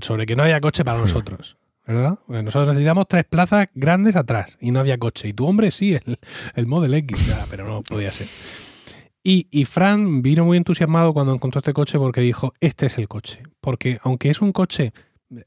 sobre 0.00 0.26
que 0.26 0.36
no 0.36 0.42
haya 0.42 0.60
coche 0.60 0.84
para 0.84 0.98
hmm. 0.98 1.02
nosotros. 1.02 1.56
¿Verdad? 1.86 2.18
nosotros 2.28 2.68
necesitamos 2.68 3.06
tres 3.08 3.24
plazas 3.24 3.68
grandes 3.74 4.16
atrás 4.16 4.58
y 4.60 4.70
no 4.70 4.80
había 4.80 4.98
coche. 4.98 5.28
Y 5.28 5.32
tu 5.32 5.46
hombre 5.46 5.70
sí, 5.70 5.94
el, 5.94 6.18
el 6.54 6.66
Model 6.66 6.94
X, 6.94 7.46
pero 7.50 7.66
no 7.66 7.82
podía 7.82 8.10
ser. 8.10 8.28
Y, 9.24 9.46
y, 9.50 9.66
Fran 9.66 10.20
vino 10.20 10.44
muy 10.44 10.56
entusiasmado 10.56 11.12
cuando 11.12 11.32
encontró 11.32 11.60
este 11.60 11.72
coche 11.72 11.96
porque 11.98 12.20
dijo, 12.20 12.52
este 12.60 12.86
es 12.86 12.98
el 12.98 13.06
coche. 13.06 13.40
Porque 13.60 13.98
aunque 14.02 14.30
es 14.30 14.40
un 14.40 14.50
coche, 14.50 14.92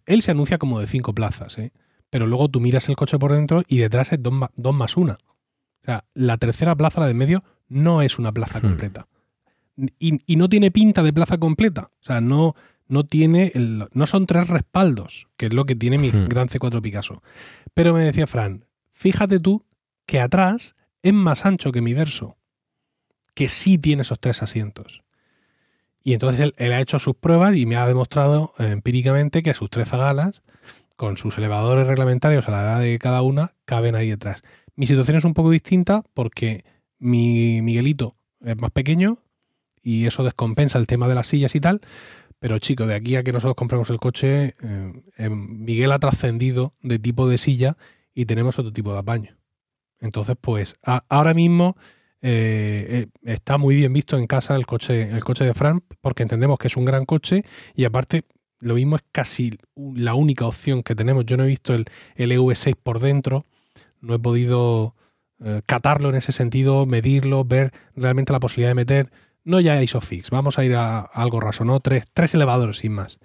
él 0.05 0.21
se 0.21 0.31
anuncia 0.31 0.57
como 0.57 0.79
de 0.79 0.87
cinco 0.87 1.13
plazas, 1.13 1.57
¿eh? 1.57 1.73
pero 2.09 2.25
luego 2.25 2.47
tú 2.47 2.61
miras 2.61 2.87
el 2.87 2.95
coche 2.95 3.19
por 3.19 3.33
dentro 3.33 3.63
y 3.67 3.79
detrás 3.79 4.13
es 4.13 4.19
dos, 4.21 4.33
más 4.73 4.97
una. 4.97 5.13
O 5.13 5.83
sea, 5.83 6.05
la 6.13 6.37
tercera 6.37 6.75
plaza, 6.75 7.01
la 7.01 7.07
de 7.07 7.13
medio, 7.13 7.43
no 7.67 8.01
es 8.01 8.17
una 8.17 8.31
plaza 8.31 8.59
hmm. 8.59 8.61
completa. 8.61 9.07
Y, 9.99 10.21
y, 10.25 10.37
no 10.37 10.47
tiene 10.47 10.71
pinta 10.71 11.03
de 11.03 11.11
plaza 11.11 11.37
completa. 11.37 11.91
O 11.99 12.03
sea, 12.03 12.21
no, 12.21 12.55
no 12.87 13.03
tiene 13.03 13.51
el, 13.55 13.87
no 13.91 14.07
son 14.07 14.27
tres 14.27 14.47
respaldos, 14.47 15.27
que 15.37 15.47
es 15.47 15.53
lo 15.53 15.65
que 15.65 15.75
tiene 15.75 15.97
mi 15.97 16.11
gran 16.11 16.47
C4 16.47 16.81
Picasso. 16.81 17.23
Pero 17.73 17.93
me 17.93 18.01
decía 18.01 18.27
Fran, 18.27 18.65
fíjate 18.91 19.39
tú 19.39 19.65
que 20.05 20.19
atrás 20.19 20.75
es 21.01 21.13
más 21.13 21.45
ancho 21.45 21.71
que 21.71 21.81
mi 21.81 21.93
verso, 21.93 22.37
que 23.33 23.49
sí 23.49 23.77
tiene 23.77 24.03
esos 24.03 24.19
tres 24.19 24.41
asientos. 24.41 25.03
Y 26.03 26.13
entonces 26.13 26.53
él, 26.55 26.71
ha 26.71 26.81
hecho 26.81 26.99
sus 26.99 27.15
pruebas 27.15 27.55
y 27.55 27.65
me 27.65 27.75
ha 27.75 27.87
demostrado 27.87 28.53
empíricamente 28.59 29.41
que 29.41 29.55
sus 29.55 29.71
tres 29.71 29.89
zagalas, 29.89 30.43
con 30.95 31.17
sus 31.17 31.37
elevadores 31.37 31.87
reglamentarios 31.87 32.47
a 32.47 32.51
la 32.51 32.61
edad 32.61 32.79
de 32.79 32.99
cada 32.99 33.23
una, 33.23 33.53
caben 33.65 33.95
ahí 33.95 34.09
detrás. 34.09 34.43
Mi 34.75 34.87
situación 34.87 35.17
es 35.17 35.25
un 35.25 35.33
poco 35.33 35.49
distinta 35.49 36.03
porque 36.13 36.63
mi 36.99 37.61
Miguelito 37.61 38.15
es 38.41 38.55
más 38.57 38.71
pequeño 38.71 39.17
y 39.81 40.05
eso 40.05 40.23
descompensa 40.23 40.77
el 40.77 40.87
tema 40.87 41.07
de 41.07 41.15
las 41.15 41.27
sillas 41.27 41.55
y 41.55 41.59
tal, 41.59 41.81
pero 42.45 42.59
chico, 42.59 42.85
de 42.85 42.93
aquí 42.93 43.15
a 43.15 43.23
que 43.23 43.31
nosotros 43.33 43.55
compramos 43.55 43.89
el 43.89 43.97
coche, 43.97 44.53
eh, 44.61 44.93
em, 45.17 45.63
Miguel 45.65 45.91
ha 45.91 45.97
trascendido 45.97 46.73
de 46.83 46.99
tipo 46.99 47.27
de 47.27 47.39
silla 47.39 47.75
y 48.13 48.27
tenemos 48.27 48.59
otro 48.59 48.71
tipo 48.71 48.93
de 48.93 48.99
apaño. 48.99 49.35
Entonces, 49.99 50.35
pues 50.39 50.75
ahora 50.83 51.33
mismo 51.33 51.75
eh, 52.21 53.07
eh, 53.23 53.33
está 53.33 53.57
muy 53.57 53.75
bien 53.75 53.93
visto 53.93 54.15
en 54.15 54.27
casa 54.27 54.55
el 54.55 54.67
coche, 54.67 55.09
el 55.09 55.23
coche 55.23 55.43
de 55.43 55.55
Fran, 55.55 55.81
porque 56.01 56.21
entendemos 56.21 56.59
que 56.59 56.67
es 56.67 56.77
un 56.77 56.85
gran 56.85 57.05
coche 57.05 57.43
y 57.73 57.83
aparte 57.83 58.25
lo 58.59 58.75
mismo 58.75 58.97
es 58.97 59.01
casi 59.11 59.57
la 59.75 60.13
única 60.13 60.45
opción 60.45 60.83
que 60.83 60.93
tenemos. 60.93 61.25
Yo 61.25 61.37
no 61.37 61.45
he 61.45 61.47
visto 61.47 61.73
el, 61.73 61.85
el 62.13 62.31
EV6 62.31 62.75
por 62.75 62.99
dentro, 62.99 63.47
no 64.01 64.13
he 64.13 64.19
podido 64.19 64.93
catarlo 65.65 66.09
en 66.09 66.15
ese 66.15 66.31
sentido, 66.31 66.85
medirlo, 66.85 67.43
ver 67.43 67.73
realmente 67.95 68.31
la 68.31 68.39
posibilidad 68.39 68.69
de 68.69 68.75
meter 68.75 69.11
no 69.45 69.59
ya 69.61 69.81
ISOFIX, 69.81 70.29
vamos 70.31 70.59
a 70.59 70.65
ir 70.65 70.75
a, 70.75 70.99
algo 70.99 71.39
raso, 71.39 71.63
¿no? 71.63 71.79
Tres, 71.79 72.05
tres 72.13 72.33
elevadores 72.33 72.79
sin 72.79 72.93
más. 72.93 73.19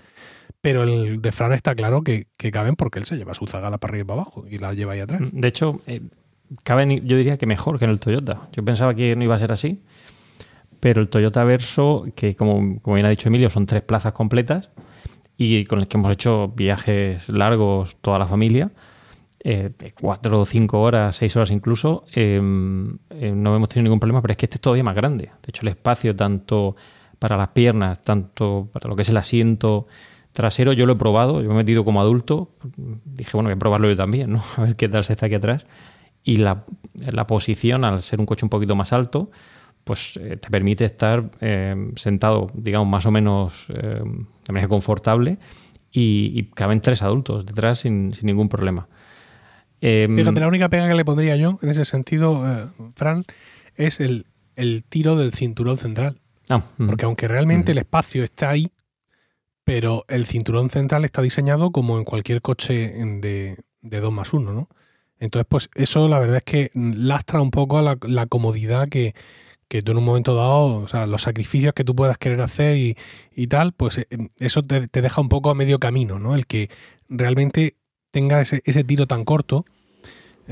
Pero 0.60 0.82
el 0.84 1.22
de 1.22 1.32
Fran 1.32 1.52
está 1.52 1.74
claro 1.74 2.02
que, 2.02 2.26
caben 2.52 2.76
porque 2.76 2.98
él 2.98 3.06
se 3.06 3.16
lleva 3.16 3.34
su 3.34 3.46
zagala 3.46 3.78
para 3.78 3.92
arriba 3.92 4.02
y 4.02 4.06
para 4.06 4.22
abajo 4.22 4.44
y 4.48 4.58
la 4.58 4.74
lleva 4.74 4.92
ahí 4.92 5.00
atrás. 5.00 5.22
De 5.32 5.48
hecho, 5.48 5.80
eh, 5.86 6.02
caben, 6.62 7.00
yo 7.00 7.16
diría 7.16 7.38
que 7.38 7.46
mejor 7.46 7.78
que 7.78 7.86
en 7.86 7.90
el 7.90 7.98
Toyota. 7.98 8.48
Yo 8.52 8.62
pensaba 8.64 8.94
que 8.94 9.16
no 9.16 9.24
iba 9.24 9.34
a 9.34 9.38
ser 9.38 9.52
así, 9.52 9.82
pero 10.78 11.00
el 11.00 11.08
Toyota 11.08 11.42
Verso, 11.44 12.04
que 12.14 12.36
como, 12.36 12.80
como 12.82 12.94
bien 12.94 13.06
ha 13.06 13.10
dicho 13.10 13.28
Emilio, 13.28 13.48
son 13.48 13.64
tres 13.64 13.82
plazas 13.82 14.12
completas 14.12 14.68
y 15.38 15.64
con 15.64 15.78
el 15.78 15.88
que 15.88 15.96
hemos 15.96 16.12
hecho 16.12 16.48
viajes 16.48 17.30
largos 17.30 17.96
toda 18.02 18.18
la 18.18 18.26
familia, 18.26 18.70
eh, 19.42 19.70
cuatro 19.98 20.40
o 20.40 20.44
cinco 20.44 20.80
horas, 20.82 21.16
seis 21.16 21.34
horas 21.36 21.50
incluso, 21.50 22.04
em, 22.12 22.98
eh, 23.10 23.32
no 23.34 23.56
hemos 23.56 23.68
tenido 23.68 23.84
ningún 23.84 24.00
problema, 24.00 24.20
pero 24.20 24.32
es 24.32 24.38
que 24.38 24.46
este 24.46 24.56
es 24.56 24.60
todavía 24.60 24.84
más 24.84 24.94
grande. 24.94 25.26
De 25.26 25.48
hecho, 25.48 25.62
el 25.62 25.68
espacio 25.68 26.14
tanto 26.14 26.76
para 27.18 27.36
las 27.36 27.48
piernas, 27.48 28.02
tanto 28.04 28.68
para 28.72 28.88
lo 28.88 28.96
que 28.96 29.02
es 29.02 29.08
el 29.08 29.16
asiento 29.16 29.86
trasero, 30.32 30.72
yo 30.72 30.86
lo 30.86 30.92
he 30.92 30.96
probado, 30.96 31.40
yo 31.40 31.48
me 31.48 31.54
he 31.54 31.58
metido 31.58 31.84
como 31.84 32.00
adulto, 32.00 32.50
dije, 33.04 33.30
bueno, 33.34 33.48
voy 33.48 33.56
a 33.56 33.58
probarlo 33.58 33.88
yo 33.88 33.96
también, 33.96 34.32
¿no? 34.32 34.42
A 34.56 34.62
ver 34.62 34.76
qué 34.76 34.88
tal 34.88 35.04
se 35.04 35.14
está 35.14 35.26
aquí 35.26 35.36
atrás. 35.36 35.66
Y 36.22 36.36
la, 36.36 36.64
la 37.10 37.26
posición, 37.26 37.84
al 37.84 38.02
ser 38.02 38.20
un 38.20 38.26
coche 38.26 38.44
un 38.44 38.50
poquito 38.50 38.76
más 38.76 38.92
alto, 38.92 39.30
pues 39.84 40.18
eh, 40.18 40.36
te 40.36 40.50
permite 40.50 40.84
estar 40.84 41.30
em, 41.40 41.94
sentado, 41.96 42.48
digamos, 42.54 42.88
más 42.88 43.06
o 43.06 43.10
menos 43.10 43.66
em, 43.70 44.26
de 44.46 44.52
manera 44.52 44.68
confortable 44.68 45.38
y, 45.90 46.44
caben 46.54 46.80
tres 46.80 47.02
adultos 47.02 47.46
detrás 47.46 47.80
sin, 47.80 48.12
sin 48.14 48.26
ningún 48.26 48.48
problema. 48.48 48.86
Em, 49.80 50.14
Fíjate, 50.16 50.40
la 50.40 50.48
única 50.48 50.68
pega 50.68 50.88
que 50.88 50.94
le 50.94 51.04
pondría 51.04 51.36
yo 51.36 51.58
en 51.62 51.68
ese 51.68 51.84
sentido, 51.84 52.44
eh, 52.46 52.66
Fran, 52.96 53.24
es 53.76 54.00
el, 54.00 54.26
tiro 54.88 55.16
del 55.16 55.32
cinturón 55.32 55.78
central. 55.78 56.20
Ah, 56.48 56.62
Porque 56.76 57.04
aunque 57.04 57.28
realmente 57.28 57.72
el 57.72 57.78
espacio 57.78 58.24
está 58.24 58.50
ahí, 58.50 58.70
pero 59.64 60.04
el 60.08 60.26
cinturón 60.26 60.68
central 60.68 61.04
está 61.04 61.22
diseñado 61.22 61.70
como 61.70 61.96
en 61.96 62.04
cualquier 62.04 62.42
coche 62.42 62.92
de, 63.20 63.56
de 63.80 64.00
2 64.00 64.12
más 64.12 64.32
1, 64.32 64.52
¿no? 64.52 64.68
Entonces, 65.20 65.46
pues 65.48 65.70
eso 65.74 66.08
la 66.08 66.18
verdad 66.18 66.38
es 66.38 66.42
que 66.42 66.70
lastra 66.74 67.40
un 67.40 67.50
poco 67.50 67.78
a 67.78 67.96
la, 68.00 68.26
comodidad 68.26 68.88
que, 68.88 69.14
tú 69.68 69.92
en 69.92 69.98
un 69.98 70.04
momento 70.04 70.34
dado, 70.34 70.78
o 70.78 70.88
sea, 70.88 71.06
los 71.06 71.22
sacrificios 71.22 71.74
que 71.74 71.84
tú 71.84 71.94
puedas 71.94 72.18
querer 72.18 72.40
hacer 72.40 72.76
y, 72.76 73.46
tal, 73.46 73.72
pues 73.72 73.98
eh, 73.98 74.06
eso 74.38 74.62
te, 74.62 74.88
te, 74.88 75.02
deja 75.02 75.20
un 75.20 75.28
poco 75.28 75.50
a 75.50 75.54
medio 75.54 75.78
camino, 75.78 76.18
¿no? 76.18 76.34
El 76.34 76.46
que 76.46 76.70
realmente 77.08 77.76
tenga 78.10 78.40
ese, 78.40 78.62
ese 78.64 78.84
tiro 78.84 79.06
tan 79.06 79.24
corto. 79.24 79.64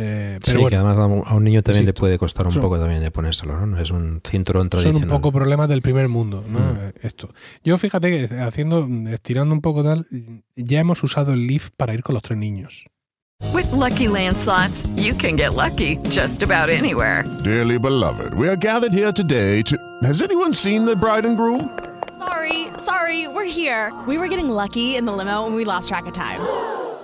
Eh, 0.00 0.38
pero 0.44 0.60
sí, 0.60 0.66
que 0.68 0.76
además 0.76 0.96
a 0.96 1.34
un 1.34 1.42
niño 1.42 1.60
también 1.60 1.84
le 1.84 1.92
puede 1.92 2.18
costar 2.18 2.46
un 2.46 2.54
poco 2.54 2.78
también 2.78 3.00
de 3.00 3.10
ponérselo, 3.10 3.66
¿no? 3.66 3.80
Es 3.80 3.90
un 3.90 4.20
cinturón 4.24 4.68
tradicional. 4.68 5.02
Son 5.02 5.10
un 5.10 5.18
poco 5.18 5.32
problemas 5.32 5.68
del 5.68 5.82
primer 5.82 6.06
mundo, 6.06 6.44
¿no? 6.48 6.58
Eh, 6.80 6.92
esto. 7.00 7.30
Yo 7.64 7.76
fíjate 7.78 8.28
que 8.28 8.34
haciendo, 8.40 8.86
estirando 9.10 9.52
un 9.52 9.60
poco 9.60 9.82
tal, 9.82 10.06
ya 10.54 10.78
hemos 10.78 11.02
usado 11.02 11.32
el 11.32 11.48
lift 11.48 11.72
para 11.76 11.94
ir 11.94 12.04
con 12.04 12.14
los 12.14 12.22
tres 12.22 12.38
niños. 12.38 12.86
With 13.52 13.72
lucky 13.72 14.06
landslots, 14.06 14.88
you 14.96 15.14
can 15.16 15.36
get 15.36 15.54
lucky 15.54 15.98
just 16.10 16.42
about 16.42 16.68
anywhere. 16.70 17.24
Dearly 17.42 17.78
beloved, 17.78 18.34
we 18.34 18.48
are 18.48 18.56
gathered 18.56 18.92
here 18.92 19.12
today 19.12 19.62
to. 19.64 19.76
Has 20.02 20.22
anyone 20.22 20.52
seen 20.54 20.84
the 20.84 20.94
bride 20.94 21.26
and 21.26 21.36
groom? 21.36 21.70
Sorry, 22.18 22.68
sorry, 22.78 23.26
we're 23.26 23.44
here. 23.44 23.92
We 24.06 24.18
were 24.18 24.28
getting 24.28 24.48
lucky 24.48 24.96
in 24.96 25.06
the 25.06 25.12
limo 25.12 25.46
and 25.46 25.56
we 25.56 25.64
lost 25.64 25.88
track 25.88 26.06
of 26.06 26.12
time. 26.12 26.40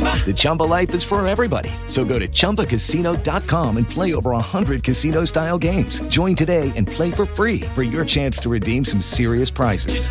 The 0.00 0.32
Chumba 0.32 0.64
life 0.64 0.94
is 0.94 1.02
for 1.02 1.26
everybody. 1.26 1.70
So 1.86 2.04
go 2.04 2.18
to 2.20 2.28
ChumbaCasino.com 2.28 3.76
and 3.78 3.88
play 3.88 4.14
over 4.14 4.30
100 4.30 4.84
casino 4.84 5.24
style 5.24 5.58
games. 5.58 6.02
Join 6.02 6.36
today 6.36 6.70
and 6.76 6.86
play 6.86 7.10
for 7.10 7.26
free 7.26 7.62
for 7.74 7.82
your 7.82 8.04
chance 8.04 8.38
to 8.42 8.48
redeem 8.48 8.84
some 8.84 9.00
serious 9.00 9.50
prizes. 9.50 10.08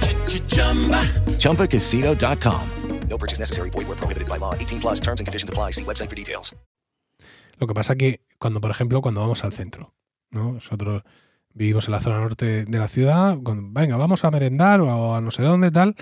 ChumbaCasino.com. 1.38 2.70
No 3.10 3.18
purchase 3.18 3.40
necessary. 3.40 3.70
Void 3.72 3.88
where 3.88 3.98
prohibited 3.98 4.28
by 4.28 4.38
law. 4.38 4.54
18 4.54 4.80
plus 4.80 5.00
terms 5.00 5.20
and 5.20 5.28
conditions 5.28 5.50
apply. 5.50 5.72
See 5.72 5.84
website 5.84 6.10
for 6.10 6.16
details. 6.16 6.56
Lo 7.60 7.68
que 7.68 7.74
pasa 7.74 7.96
que 7.96 8.22
cuando, 8.38 8.62
por 8.62 8.72
ejemplo, 8.72 9.02
cuando 9.02 9.22
vamos 9.22 9.44
al 9.44 9.52
centro, 9.52 9.94
¿no? 10.32 10.54
Nosotros 10.54 11.04
vivimos 11.54 11.88
en 11.88 11.92
la 11.92 12.00
zona 12.00 12.20
norte 12.20 12.66
de 12.66 12.80
la 12.80 12.88
ciudad, 12.88 13.38
cuando, 13.44 13.68
venga, 13.72 13.98
vamos 13.98 14.24
a 14.24 14.32
merendar 14.32 14.80
o 14.80 15.16
a 15.16 15.20
no 15.20 15.32
sé 15.32 15.42
dónde, 15.42 15.72
tal, 15.72 15.96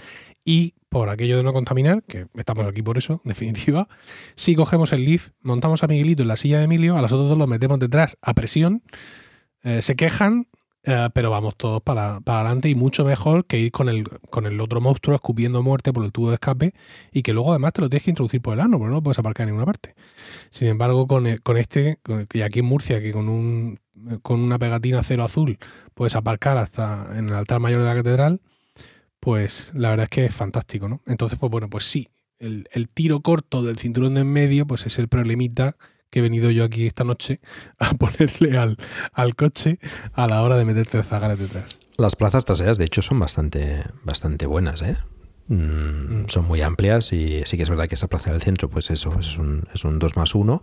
y 0.50 0.76
por 0.88 1.10
aquello 1.10 1.36
de 1.36 1.44
no 1.44 1.52
contaminar, 1.52 2.04
que 2.04 2.28
estamos 2.36 2.66
aquí 2.66 2.82
por 2.82 2.98
eso, 2.98 3.22
en 3.26 3.30
definitiva, 3.30 3.90
si 4.36 4.56
cogemos 4.56 4.94
el 4.94 5.04
lift, 5.04 5.32
montamos 5.42 5.84
a 5.84 5.88
Miguelito 5.88 6.22
en 6.22 6.30
la 6.30 6.38
silla 6.38 6.60
de 6.60 6.64
Emilio, 6.64 6.96
a 6.98 7.02
los 7.02 7.12
otros 7.12 7.28
dos 7.28 7.38
los 7.38 7.50
metemos 7.50 7.80
detrás 7.80 8.18
a 8.22 8.34
presión, 8.34 8.82
eh, 9.64 9.82
se 9.82 9.98
quejan, 9.98 10.48
eh, 10.84 11.10
pero 11.14 11.30
vamos 11.30 11.58
todos 11.58 11.82
para, 11.82 12.22
para 12.22 12.40
adelante 12.40 12.70
y 12.70 12.76
mucho 12.76 13.04
mejor 13.04 13.46
que 13.46 13.60
ir 13.60 13.72
con 13.74 13.90
el, 13.90 14.06
con 14.30 14.46
el 14.46 14.62
otro 14.62 14.80
monstruo 14.80 15.16
escupiendo 15.16 15.62
muerte 15.64 15.92
por 15.92 16.06
el 16.06 16.14
tubo 16.14 16.30
de 16.30 16.36
escape 16.36 16.74
y 17.12 17.24
que 17.24 17.34
luego 17.34 17.52
además 17.52 17.74
te 17.74 17.82
lo 17.82 17.90
tienes 17.90 18.06
que 18.06 18.12
introducir 18.12 18.42
por 18.42 18.54
el 18.54 18.62
ano, 18.62 18.80
porque 18.80 18.94
no 18.94 19.04
puedes 19.04 19.20
aparcar 19.20 19.44
en 19.44 19.50
ninguna 19.50 19.66
parte. 19.66 19.96
Sin 20.50 20.70
embargo, 20.70 21.06
con, 21.08 21.28
el- 21.28 21.42
con 21.42 21.58
este, 21.58 22.00
con- 22.04 22.26
y 22.34 22.42
aquí 22.42 22.60
en 22.60 22.66
Murcia, 22.68 23.02
que 23.02 23.12
con, 23.12 23.28
un, 23.28 23.80
con 24.22 24.40
una 24.40 24.58
pegatina 24.58 25.04
cero 25.04 25.26
azul 25.26 25.58
puedes 25.94 26.16
aparcar 26.16 26.58
hasta 26.58 27.10
en 27.18 27.28
el 27.28 27.34
altar 27.36 27.60
mayor 27.60 27.82
de 27.82 27.88
la 27.90 27.96
catedral, 27.96 28.40
pues 29.20 29.72
la 29.74 29.90
verdad 29.90 30.06
es 30.06 30.10
que 30.10 30.26
es 30.26 30.36
fantástico, 30.36 30.88
¿no? 30.90 31.02
Entonces, 31.06 31.38
pues 31.38 31.52
bueno, 31.52 31.70
pues 31.70 31.86
sí, 31.86 32.10
el, 32.40 32.68
el 32.72 32.88
tiro 32.90 33.22
corto 33.22 33.64
del 33.64 33.78
cinturón 33.78 34.16
de 34.16 34.22
en 34.22 34.32
medio, 34.32 34.68
pues 34.68 34.86
es 34.86 35.00
el 35.00 35.08
problemita 35.08 35.76
que 36.10 36.20
he 36.20 36.22
venido 36.22 36.52
yo 36.52 36.64
aquí 36.64 36.88
esta 36.88 37.04
noche 37.04 37.42
a 37.80 37.94
ponerle 37.94 38.58
al, 38.58 38.78
al 39.14 39.36
coche 39.36 39.80
a 40.14 40.28
la 40.28 40.42
hora 40.42 40.58
de 40.58 40.66
meterte 40.66 41.02
zagares 41.04 41.40
detrás. 41.40 41.80
Las 41.98 42.16
plazas 42.16 42.46
traseras, 42.46 42.78
de 42.78 42.86
hecho, 42.86 43.02
son 43.02 43.20
bastante, 43.20 43.84
bastante 44.04 44.46
buenas, 44.46 44.82
¿eh? 44.82 44.98
Mm, 45.50 46.26
Son 46.28 46.46
muy 46.46 46.62
amplias 46.62 47.14
y 47.14 47.42
sí 47.46 47.56
que 47.58 47.64
es 47.64 47.70
verdad 47.70 47.88
que 47.88 47.96
esa 47.96 48.08
plaza 48.08 48.32
del 48.32 48.42
centro, 48.42 48.70
pues 48.70 48.90
eso 48.92 49.18
es 49.20 49.38
un, 49.38 49.64
es 49.74 49.86
un 49.86 49.98
2 50.00 50.18
más 50.18 50.36
1. 50.36 50.60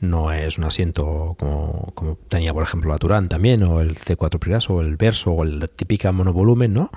No 0.00 0.32
es 0.32 0.56
un 0.58 0.64
asiento 0.64 1.34
como, 1.38 1.92
como 1.94 2.16
tenía, 2.28 2.54
por 2.54 2.62
ejemplo, 2.62 2.90
la 2.92 2.98
Turán 2.98 3.28
también, 3.28 3.62
o 3.64 3.80
el 3.80 3.96
C4 3.96 4.38
Priras, 4.38 4.70
o 4.70 4.80
el 4.80 4.96
Verso, 4.96 5.32
o 5.32 5.42
el 5.42 5.68
típica 5.74 6.12
monovolumen, 6.12 6.72
¿no? 6.72 6.90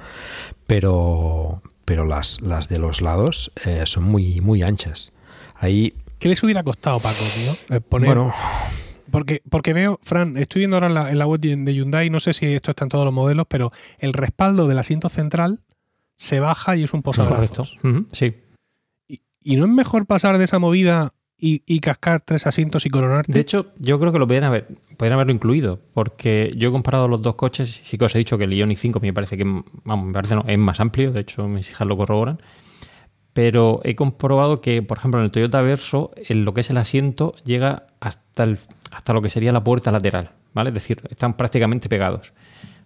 Pero, 0.67 1.61
pero 1.85 2.05
las, 2.05 2.41
las 2.41 2.69
de 2.69 2.79
los 2.79 3.01
lados 3.01 3.51
eh, 3.65 3.83
son 3.85 4.03
muy, 4.03 4.39
muy 4.41 4.61
anchas. 4.63 5.11
Ahí, 5.55 5.93
¿Qué 6.19 6.29
les 6.29 6.41
hubiera 6.43 6.63
costado, 6.63 6.99
Paco, 6.99 7.23
tío? 7.35 7.75
Eh, 7.75 7.81
poner- 7.81 8.07
bueno, 8.07 8.33
Porque, 9.11 9.41
porque 9.49 9.73
veo, 9.73 9.99
Fran, 10.03 10.37
estoy 10.37 10.59
viendo 10.61 10.77
ahora 10.77 10.87
en 10.87 10.93
la, 10.93 11.11
en 11.11 11.19
la 11.19 11.27
web 11.27 11.39
de 11.39 11.55
de 11.55 11.73
Hyundai, 11.73 12.09
no 12.09 12.19
sé 12.19 12.33
si 12.33 12.45
esto 12.45 12.71
está 12.71 12.85
en 12.85 12.89
todos 12.89 13.05
los 13.05 13.13
modelos, 13.13 13.45
pero 13.49 13.71
el 13.99 14.13
respaldo 14.13 14.67
del 14.67 14.79
asiento 14.79 15.09
central 15.09 15.59
se 16.23 16.39
baja 16.39 16.75
y 16.77 16.83
es 16.83 16.93
un 16.93 17.01
Correcto. 17.01 17.23
posabrazos. 17.25 17.79
Ujú, 17.83 18.05
Sí. 18.11 18.33
¿Y, 19.07 19.21
y 19.43 19.55
no 19.57 19.65
es 19.65 19.71
mejor 19.71 20.05
pasar 20.05 20.37
de 20.37 20.45
esa 20.45 20.57
movida 20.59 21.13
y, 21.37 21.63
y 21.65 21.79
cascar 21.81 22.21
tres 22.21 22.47
asientos 22.47 22.85
y 22.85 22.89
coronarte? 22.89 23.33
De 23.33 23.39
hecho, 23.41 23.67
yo 23.77 23.99
creo 23.99 24.11
que 24.13 24.19
lo 24.19 24.25
podrían, 24.25 24.45
haber, 24.45 24.67
podrían 24.95 25.15
haberlo 25.15 25.33
incluido, 25.33 25.79
porque 25.93 26.53
yo 26.55 26.69
he 26.69 26.71
comparado 26.71 27.07
los 27.09 27.21
dos 27.21 27.35
coches, 27.35 27.69
sí 27.69 27.97
que 27.97 28.05
os 28.05 28.15
he 28.15 28.19
dicho 28.19 28.37
que 28.37 28.45
el 28.45 28.53
Ioniq 28.53 28.77
5 28.77 28.99
me 29.01 29.11
parece 29.13 29.35
que 29.37 29.43
vamos, 29.83 30.05
me 30.07 30.13
parece 30.13 30.35
no, 30.35 30.45
es 30.47 30.57
más 30.57 30.79
amplio, 30.79 31.11
de 31.11 31.19
hecho 31.19 31.45
mis 31.49 31.69
hijas 31.69 31.85
lo 31.87 31.97
corroboran, 31.97 32.39
pero 33.33 33.81
he 33.83 33.95
comprobado 33.95 34.61
que, 34.61 34.81
por 34.81 34.97
ejemplo, 34.99 35.19
en 35.19 35.25
el 35.25 35.31
Toyota 35.31 35.61
Verso, 35.61 36.11
en 36.15 36.45
lo 36.45 36.53
que 36.53 36.61
es 36.61 36.69
el 36.69 36.77
asiento 36.77 37.35
llega 37.43 37.87
hasta, 37.99 38.43
el, 38.43 38.59
hasta 38.91 39.11
lo 39.13 39.21
que 39.21 39.29
sería 39.29 39.51
la 39.51 39.63
puerta 39.63 39.91
lateral, 39.91 40.31
¿vale? 40.53 40.69
Es 40.69 40.75
decir, 40.75 41.01
están 41.09 41.35
prácticamente 41.35 41.89
pegados. 41.89 42.31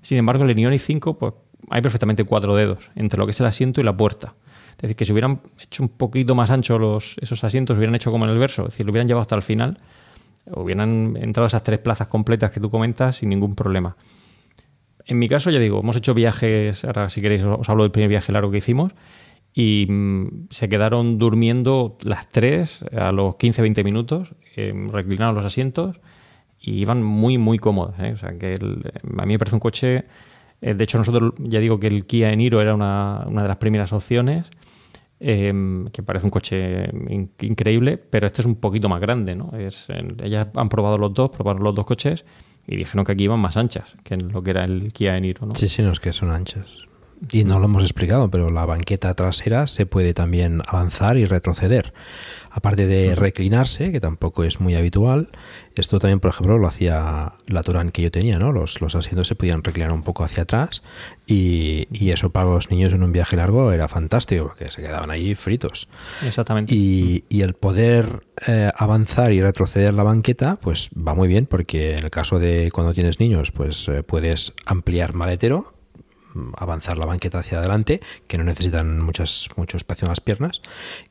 Sin 0.02 0.18
embargo, 0.18 0.46
el 0.46 0.58
Ioniq 0.58 0.80
5, 0.82 1.18
pues 1.20 1.34
hay 1.70 1.82
perfectamente 1.82 2.24
cuatro 2.24 2.56
dedos 2.56 2.92
entre 2.96 3.20
lo 3.20 3.26
que 3.26 3.32
es 3.32 3.40
el 3.40 3.46
asiento 3.46 3.82
y 3.82 3.84
la 3.84 3.96
puerta. 3.96 4.36
Es 4.72 4.82
decir, 4.84 4.96
que 4.96 5.06
si 5.06 5.12
hubieran 5.12 5.42
hecho 5.60 5.84
un 5.84 5.90
poquito 5.90 6.36
más 6.36 6.52
ancho 6.52 6.78
los, 6.78 7.18
esos 7.20 7.44
asientos, 7.44 7.78
hubieran 7.78 7.96
hecho 7.96 8.12
como 8.12 8.26
en 8.26 8.32
el 8.32 8.38
verso, 8.38 8.64
es 8.64 8.70
decir, 8.70 8.86
lo 8.86 8.92
hubieran 8.92 9.08
llevado 9.08 9.22
hasta 9.22 9.36
el 9.36 9.42
final, 9.42 9.78
hubieran 10.46 11.18
entrado 11.20 11.48
esas 11.48 11.64
tres 11.64 11.80
plazas 11.80 12.08
completas 12.08 12.52
que 12.52 12.60
tú 12.60 12.70
comentas 12.70 13.18
sin 13.18 13.30
ningún 13.30 13.56
problema. 13.56 13.98
En 15.06 15.20
mi 15.20 15.28
caso, 15.28 15.50
ya 15.50 15.60
digo, 15.60 15.80
hemos 15.80 15.96
hecho 15.96 16.14
viajes, 16.14 16.84
ahora 16.86 17.10
si 17.10 17.22
queréis 17.22 17.44
os 17.44 17.68
hablo 17.70 17.84
del 17.84 17.92
primer 17.92 18.10
viaje 18.10 18.32
largo 18.32 18.52
que 18.52 18.58
hicimos, 18.58 18.94
y 19.54 19.88
mm, 19.90 20.50
se 20.52 20.70
quedaron 20.70 21.18
durmiendo 21.18 21.98
las 22.04 22.30
tres 22.30 22.86
a 22.96 23.12
los 23.12 23.36
15-20 23.36 23.84
minutos, 23.84 24.36
eh, 24.56 24.72
reclinaron 24.92 25.34
los 25.34 25.46
asientos 25.46 26.00
y 26.60 26.74
iban 26.74 27.02
muy, 27.02 27.40
muy 27.40 27.58
cómodos. 27.58 27.96
¿eh? 28.00 28.12
O 28.14 28.18
sea, 28.18 28.38
que 28.38 28.54
a 28.54 29.26
mí 29.26 29.34
me 29.34 29.40
parece 29.40 29.56
un 29.56 29.60
coche. 29.60 30.06
Eh, 30.62 30.74
de 30.74 30.84
hecho, 30.84 30.98
nosotros 30.98 31.34
ya 31.40 31.60
digo 31.60 31.80
que 31.80 31.88
el 31.88 32.06
Kia 32.06 32.32
Eniro 32.32 32.62
era 32.62 32.74
una, 32.76 33.26
una 33.28 33.42
de 33.44 33.48
las 33.48 33.58
primeras 33.58 33.94
opciones, 33.94 34.50
eh, 35.20 35.86
que 35.92 36.04
parece 36.04 36.26
un 36.26 36.32
coche 36.32 36.86
in- 37.10 37.32
increíble, 37.42 37.98
pero 37.98 38.28
este 38.28 38.42
es 38.42 38.46
un 38.46 38.56
poquito 38.56 38.88
más 38.90 39.02
grande. 39.02 39.36
¿no? 39.36 39.52
Es, 39.58 39.90
en- 39.90 40.18
ellas 40.24 40.48
han 40.56 40.70
probado 40.70 40.98
los 40.98 41.14
dos, 41.14 41.30
probaron 41.32 41.64
los 41.64 41.74
dos 41.76 41.86
coches 41.86 42.26
y 42.68 42.76
dijeron 42.76 43.06
que 43.06 43.14
aquí 43.14 43.24
iban 43.24 43.40
más 43.40 43.58
anchas 43.58 43.96
que 44.04 44.14
en 44.16 44.32
lo 44.32 44.44
que 44.44 44.52
era 44.52 44.64
el 44.66 44.92
Kia 44.94 45.18
Eniro. 45.18 45.46
¿no? 45.46 45.52
Sí, 45.56 45.68
sí, 45.68 45.82
no 45.82 45.92
es 45.92 46.00
que 46.00 46.12
son 46.14 46.32
anchas. 46.32 46.87
Y 47.32 47.44
no 47.44 47.60
lo 47.60 47.66
hemos 47.66 47.84
explicado, 47.84 48.30
pero 48.30 48.48
la 48.50 48.66
banqueta 48.66 49.14
trasera 49.16 49.66
se 49.66 49.86
puede 49.86 50.14
también 50.14 50.62
avanzar 50.68 51.18
y 51.18 51.26
retroceder. 51.26 51.94
Aparte 52.52 52.86
de 52.86 53.16
reclinarse, 53.16 53.92
que 53.92 54.00
tampoco 54.00 54.44
es 54.44 54.60
muy 54.60 54.76
habitual, 54.76 55.30
esto 55.76 56.00
también, 56.00 56.20
por 56.20 56.30
ejemplo, 56.30 56.58
lo 56.58 56.68
hacía 56.68 57.34
la 57.48 57.64
Turán 57.64 57.92
que 57.92 58.04
yo 58.04 58.12
tenía, 58.12 58.40
¿no? 58.40 58.52
Los, 58.52 58.82
los 58.82 58.96
asientos 58.96 59.28
se 59.28 59.36
podían 59.36 59.64
reclinar 59.64 59.94
un 59.94 60.04
poco 60.04 60.24
hacia 60.24 60.44
atrás 60.44 60.84
y, 61.26 61.88
y 61.92 62.12
eso 62.12 62.32
para 62.32 62.50
los 62.50 62.70
niños 62.70 62.94
en 62.94 63.04
un 63.04 63.12
viaje 63.12 63.36
largo 63.36 63.72
era 63.72 63.88
fantástico, 63.88 64.46
porque 64.46 64.68
se 64.70 64.82
quedaban 64.82 65.12
ahí 65.12 65.36
fritos. 65.36 65.88
Exactamente. 66.26 66.74
Y, 66.74 67.24
y 67.30 67.42
el 67.42 67.54
poder 67.54 68.22
eh, 68.46 68.72
avanzar 68.76 69.32
y 69.34 69.42
retroceder 69.42 69.94
la 69.94 70.04
banqueta, 70.04 70.58
pues 70.62 70.90
va 70.96 71.14
muy 71.14 71.28
bien, 71.28 71.46
porque 71.46 71.96
en 71.96 72.04
el 72.06 72.12
caso 72.12 72.40
de 72.40 72.70
cuando 72.72 72.94
tienes 72.94 73.20
niños, 73.20 73.52
pues 73.52 73.88
eh, 73.88 74.04
puedes 74.04 74.54
ampliar 74.66 75.14
maletero, 75.14 75.74
avanzar 76.58 76.98
la 76.98 77.06
banqueta 77.06 77.40
hacia 77.40 77.60
adelante, 77.60 78.02
que 78.28 78.38
no 78.38 78.44
necesitan 78.44 79.02
muchas, 79.02 79.50
mucho 79.56 79.78
espacio 79.78 80.06
en 80.06 80.10
las 80.10 80.22
piernas, 80.22 80.62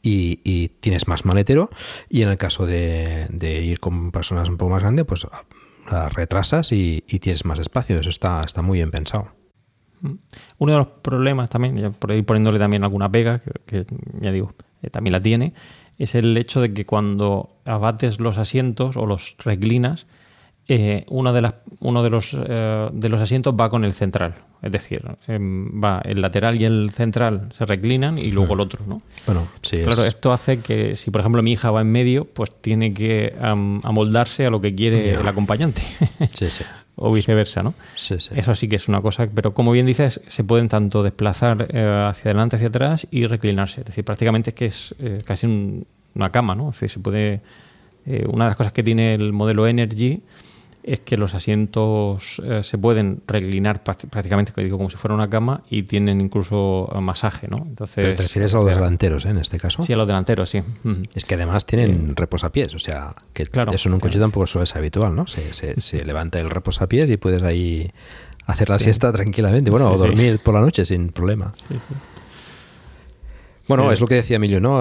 y, 0.03 0.69
tienes 0.81 1.09
más 1.09 1.25
maletero. 1.25 1.71
Y 2.09 2.23
en 2.23 2.31
el 2.31 2.37
caso 2.37 2.67
de, 2.67 3.29
ir 3.65 3.81
con 3.81 4.13
personas 4.13 4.49
un 4.49 4.57
poco 4.57 4.73
más 4.73 4.83
grandes, 4.83 5.05
pues 5.07 5.27
la 5.91 6.07
retrasas 6.07 6.73
y, 6.73 7.03
tienes 7.21 7.45
más 7.45 7.59
espacio. 7.59 7.97
Eso 7.97 8.11
está, 8.11 8.41
está 8.43 8.63
muy 8.63 8.79
bien 8.79 8.91
pensado. 8.91 9.33
Uno 10.59 10.73
de 10.73 10.79
los 10.79 10.89
problemas 11.03 11.51
también, 11.51 11.95
por 11.99 12.13
ir 12.13 12.25
poniéndole 12.25 12.59
también 12.59 12.85
alguna 12.85 13.11
pega, 13.11 13.39
que, 13.41 13.53
que 13.67 13.87
ya 14.21 14.31
digo, 14.31 14.55
eh, 14.83 14.91
también 14.91 15.13
la 15.13 15.23
tiene, 15.23 15.55
es 15.99 16.15
el 16.15 16.37
hecho 16.37 16.61
de 16.61 16.73
que 16.75 16.85
cuando 16.85 17.57
abates 17.65 18.21
los 18.21 18.39
asientos 18.39 18.97
o 18.97 19.07
los 19.07 19.37
reclinas, 19.39 20.07
eh, 20.69 21.05
una 21.09 21.33
de 21.33 21.41
las, 21.43 21.55
uno 21.81 22.03
de 22.03 22.11
los, 22.11 22.35
eh, 22.39 22.89
de 22.93 23.09
los 23.09 23.21
asientos 23.21 23.55
va 23.59 23.69
con 23.71 23.85
el 23.85 23.93
central. 23.93 24.35
Es 24.63 24.73
decir, 24.73 25.03
em, 25.29 25.83
va 25.83 26.01
el 26.05 26.21
lateral 26.21 26.61
y 26.61 26.65
el 26.65 26.91
central 26.91 27.49
se 27.53 27.65
reclinan 27.67 28.19
y 28.19 28.31
luego 28.33 28.55
el 28.55 28.61
otro, 28.61 28.85
¿no? 28.87 29.03
Bueno, 29.27 29.47
sí. 29.63 29.77
Claro, 29.77 30.03
es- 30.03 30.09
esto 30.09 30.33
hace 30.33 30.59
que 30.61 30.97
si 30.97 31.11
por 31.11 31.21
ejemplo 31.21 31.43
mi 31.43 31.53
hija 31.53 31.71
va 31.71 31.83
en 31.83 31.93
medio, 31.93 32.25
pues 32.25 32.51
tiene 32.61 32.93
que 32.93 33.35
am, 33.41 33.81
amoldarse 33.85 34.47
a 34.47 34.51
lo 34.51 34.61
que 34.61 34.75
quiere 34.75 35.13
el 35.13 35.29
acompañante. 35.29 35.83
Sí, 36.33 36.51
sí. 36.51 36.65
o 36.97 37.13
viceversa, 37.13 37.63
¿no? 37.63 37.75
Sí, 37.95 38.19
sí. 38.19 38.31
Eso 38.35 38.55
sí 38.55 38.69
que 38.69 38.77
es 38.77 38.89
una 38.89 39.03
cosa, 39.03 39.29
pero 39.33 39.53
como 39.53 39.71
bien 39.71 39.85
dices, 39.87 40.21
se 40.27 40.43
pueden 40.43 40.69
tanto 40.69 41.03
desplazar 41.03 41.69
eh, 41.71 42.07
hacia 42.09 42.31
adelante, 42.31 42.57
hacia 42.57 42.69
atrás 42.69 43.07
y 43.11 43.27
reclinarse. 43.27 43.83
Es 43.83 43.87
decir, 43.87 44.03
prácticamente 44.05 44.51
es 44.51 44.55
que 44.55 44.67
es 44.67 44.95
eh, 44.99 45.21
casi 45.25 45.47
un- 45.47 45.87
una 46.15 46.31
cama, 46.33 46.55
¿no? 46.55 46.71
Es 46.71 46.77
decir, 46.77 46.91
se 46.91 46.99
puede. 47.01 47.41
una 48.29 48.45
de 48.45 48.51
las 48.51 48.57
cosas 48.57 48.73
que 48.73 48.83
tiene 48.83 49.15
el 49.15 49.33
modelo 49.33 49.67
Energy 49.67 50.23
es 50.87 51.01
que 51.01 51.17
los 51.17 51.35
asientos 51.35 52.41
eh, 52.45 52.63
se 52.63 52.79
pueden 52.79 53.21
reclinar 53.27 53.83
práct- 53.83 54.09
prácticamente 54.09 54.53
como 54.53 54.65
digo, 54.65 54.77
como 54.79 54.89
si 54.89 54.97
fuera 54.97 55.15
una 55.15 55.29
cama 55.29 55.63
y 55.69 55.83
tienen 55.83 56.21
incluso 56.21 56.89
eh, 56.95 57.01
masaje, 57.01 57.49
¿no? 57.49 57.59
Entonces, 57.59 57.97
Pero 57.97 58.15
te 58.15 58.23
refieres 58.23 58.55
a 58.55 58.59
los 58.59 58.67
delanteros, 58.67 59.25
¿eh? 59.27 59.31
En 59.31 59.39
este 59.39 59.59
caso. 59.59 59.83
Sí, 59.83 59.93
a 59.93 59.97
los 59.97 60.07
delanteros, 60.07 60.49
sí. 60.49 60.63
Es 61.15 61.25
que 61.25 61.35
además 61.35 61.67
tienen 61.67 62.15
reposapiés, 62.17 62.75
o 62.75 62.79
sea, 62.79 63.15
que 63.33 63.45
Claro. 63.47 63.73
eso 63.73 63.89
en 63.89 63.95
un 63.95 64.01
coche 64.01 64.19
tampoco 64.19 64.47
suele 64.47 64.67
ser 64.67 64.79
habitual, 64.79 65.15
¿no? 65.15 65.27
Se, 65.27 65.53
se- 65.53 65.81
se 65.81 66.05
levanta 66.05 66.39
el 66.39 66.49
reposapiés 66.51 67.11
y 67.11 67.17
puedes 67.17 67.43
ahí 67.43 67.91
hacer 68.47 68.69
la 68.69 68.79
Sí. 68.79 68.85
siesta 68.85 69.13
tranquilamente, 69.13 69.71
bueno, 69.73 69.89
Sí, 69.89 69.95
o 69.95 69.99
sí. 69.99 70.07
dormir 70.07 70.39
por 70.41 70.55
la 70.55 70.61
noche 70.61 70.85
sin 70.85 71.09
problema. 71.09 71.53
Sí, 71.55 71.75
sí. 71.81 71.95
Bueno, 73.69 73.91
es 73.91 74.01
lo 74.01 74.07
que 74.07 74.17
decía 74.17 74.37
Emilio, 74.37 74.61
¿no? 74.61 74.81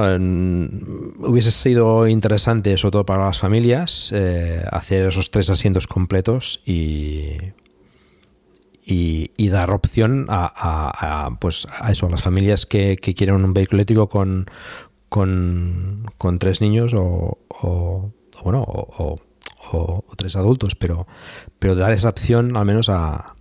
Hubiese 1.27 1.51
sido 1.51 2.07
interesante, 2.07 2.77
sobre 2.77 2.91
todo 2.91 3.05
para 3.05 3.25
las 3.25 3.39
familias, 3.39 4.11
eh, 4.15 4.63
hacer 4.71 5.07
esos 5.07 5.31
tres 5.31 5.49
asientos 5.49 5.87
completos 5.87 6.61
y, 6.65 7.37
y, 8.85 9.49
dar 9.49 9.71
opción 9.71 10.27
a, 10.29 11.29
pues, 11.41 11.67
a 11.79 11.91
eso, 11.91 12.05
a 12.05 12.09
las 12.09 12.21
familias 12.21 12.65
que, 12.65 12.97
quieren 12.97 13.35
un 13.43 13.53
vehículo 13.53 13.77
eléctrico 13.77 14.07
con, 14.09 14.45
con, 15.09 16.05
con 16.17 16.37
tres 16.39 16.61
niños 16.61 16.93
o, 16.95 17.39
bueno, 18.43 18.61
o- 18.67 19.19
o 19.71 20.05
tres 20.15 20.35
adultos, 20.35 20.75
pero, 20.75 21.07
pero 21.57 21.73
dar 21.75 21.91
esa 21.91 22.09
opción 22.09 22.55
al 22.55 22.65
menos 22.65 22.87
a, 22.89 23.34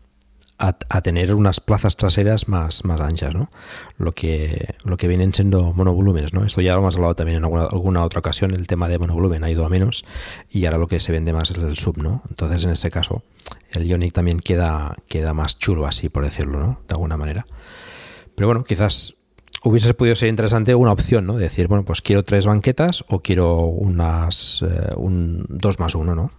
a, 0.58 1.00
tener 1.02 1.34
unas 1.34 1.60
plazas 1.60 1.96
traseras 1.96 2.48
más, 2.48 2.84
más 2.84 3.00
anchas, 3.00 3.34
¿no? 3.34 3.50
Lo 3.98 4.12
que, 4.12 4.74
lo 4.84 4.96
que 4.96 5.08
vienen 5.08 5.34
siendo 5.34 5.72
monovolúmenes, 5.72 6.32
¿no? 6.32 6.44
Esto 6.44 6.60
ya 6.60 6.72
lo 6.74 6.78
hemos 6.78 6.96
hablado 6.96 7.16
también 7.16 7.38
en 7.38 7.44
alguna, 7.44 7.64
alguna 7.64 8.04
otra 8.04 8.20
ocasión, 8.20 8.52
el 8.52 8.66
tema 8.66 8.88
de 8.88 8.98
monovolumen 8.98 9.44
ha 9.44 9.50
ido 9.50 9.66
a 9.66 9.68
menos 9.68 10.04
y 10.50 10.64
ahora 10.64 10.78
lo 10.78 10.86
que 10.86 11.00
se 11.00 11.12
vende 11.12 11.32
más 11.32 11.50
es 11.50 11.58
el 11.58 11.76
sub, 11.76 11.98
¿no? 11.98 12.22
Entonces, 12.30 12.64
en 12.64 12.70
este 12.70 12.90
caso, 12.90 13.22
el 13.72 13.86
Ionic 13.86 14.12
también 14.12 14.38
queda, 14.38 14.94
queda 15.08 15.34
más 15.34 15.58
chulo 15.58 15.86
así, 15.86 16.08
por 16.08 16.24
decirlo, 16.24 16.60
¿no? 16.60 16.80
De 16.88 16.94
alguna 16.94 17.16
manera. 17.16 17.44
Pero 18.34 18.48
bueno, 18.48 18.64
quizás 18.64 19.16
hubiese 19.64 19.92
podido 19.94 20.14
ser 20.14 20.28
interesante 20.28 20.74
una 20.74 20.92
opción, 20.92 21.26
¿no? 21.26 21.36
Decir, 21.36 21.68
bueno, 21.68 21.84
pues 21.84 22.00
quiero 22.00 22.22
tres 22.22 22.46
banquetas 22.46 23.04
o 23.08 23.20
quiero 23.20 23.58
unas 23.58 24.62
eh, 24.62 24.90
un 24.96 25.44
dos 25.48 25.80
más 25.80 25.94
uno, 25.94 26.14
¿no? 26.14 26.30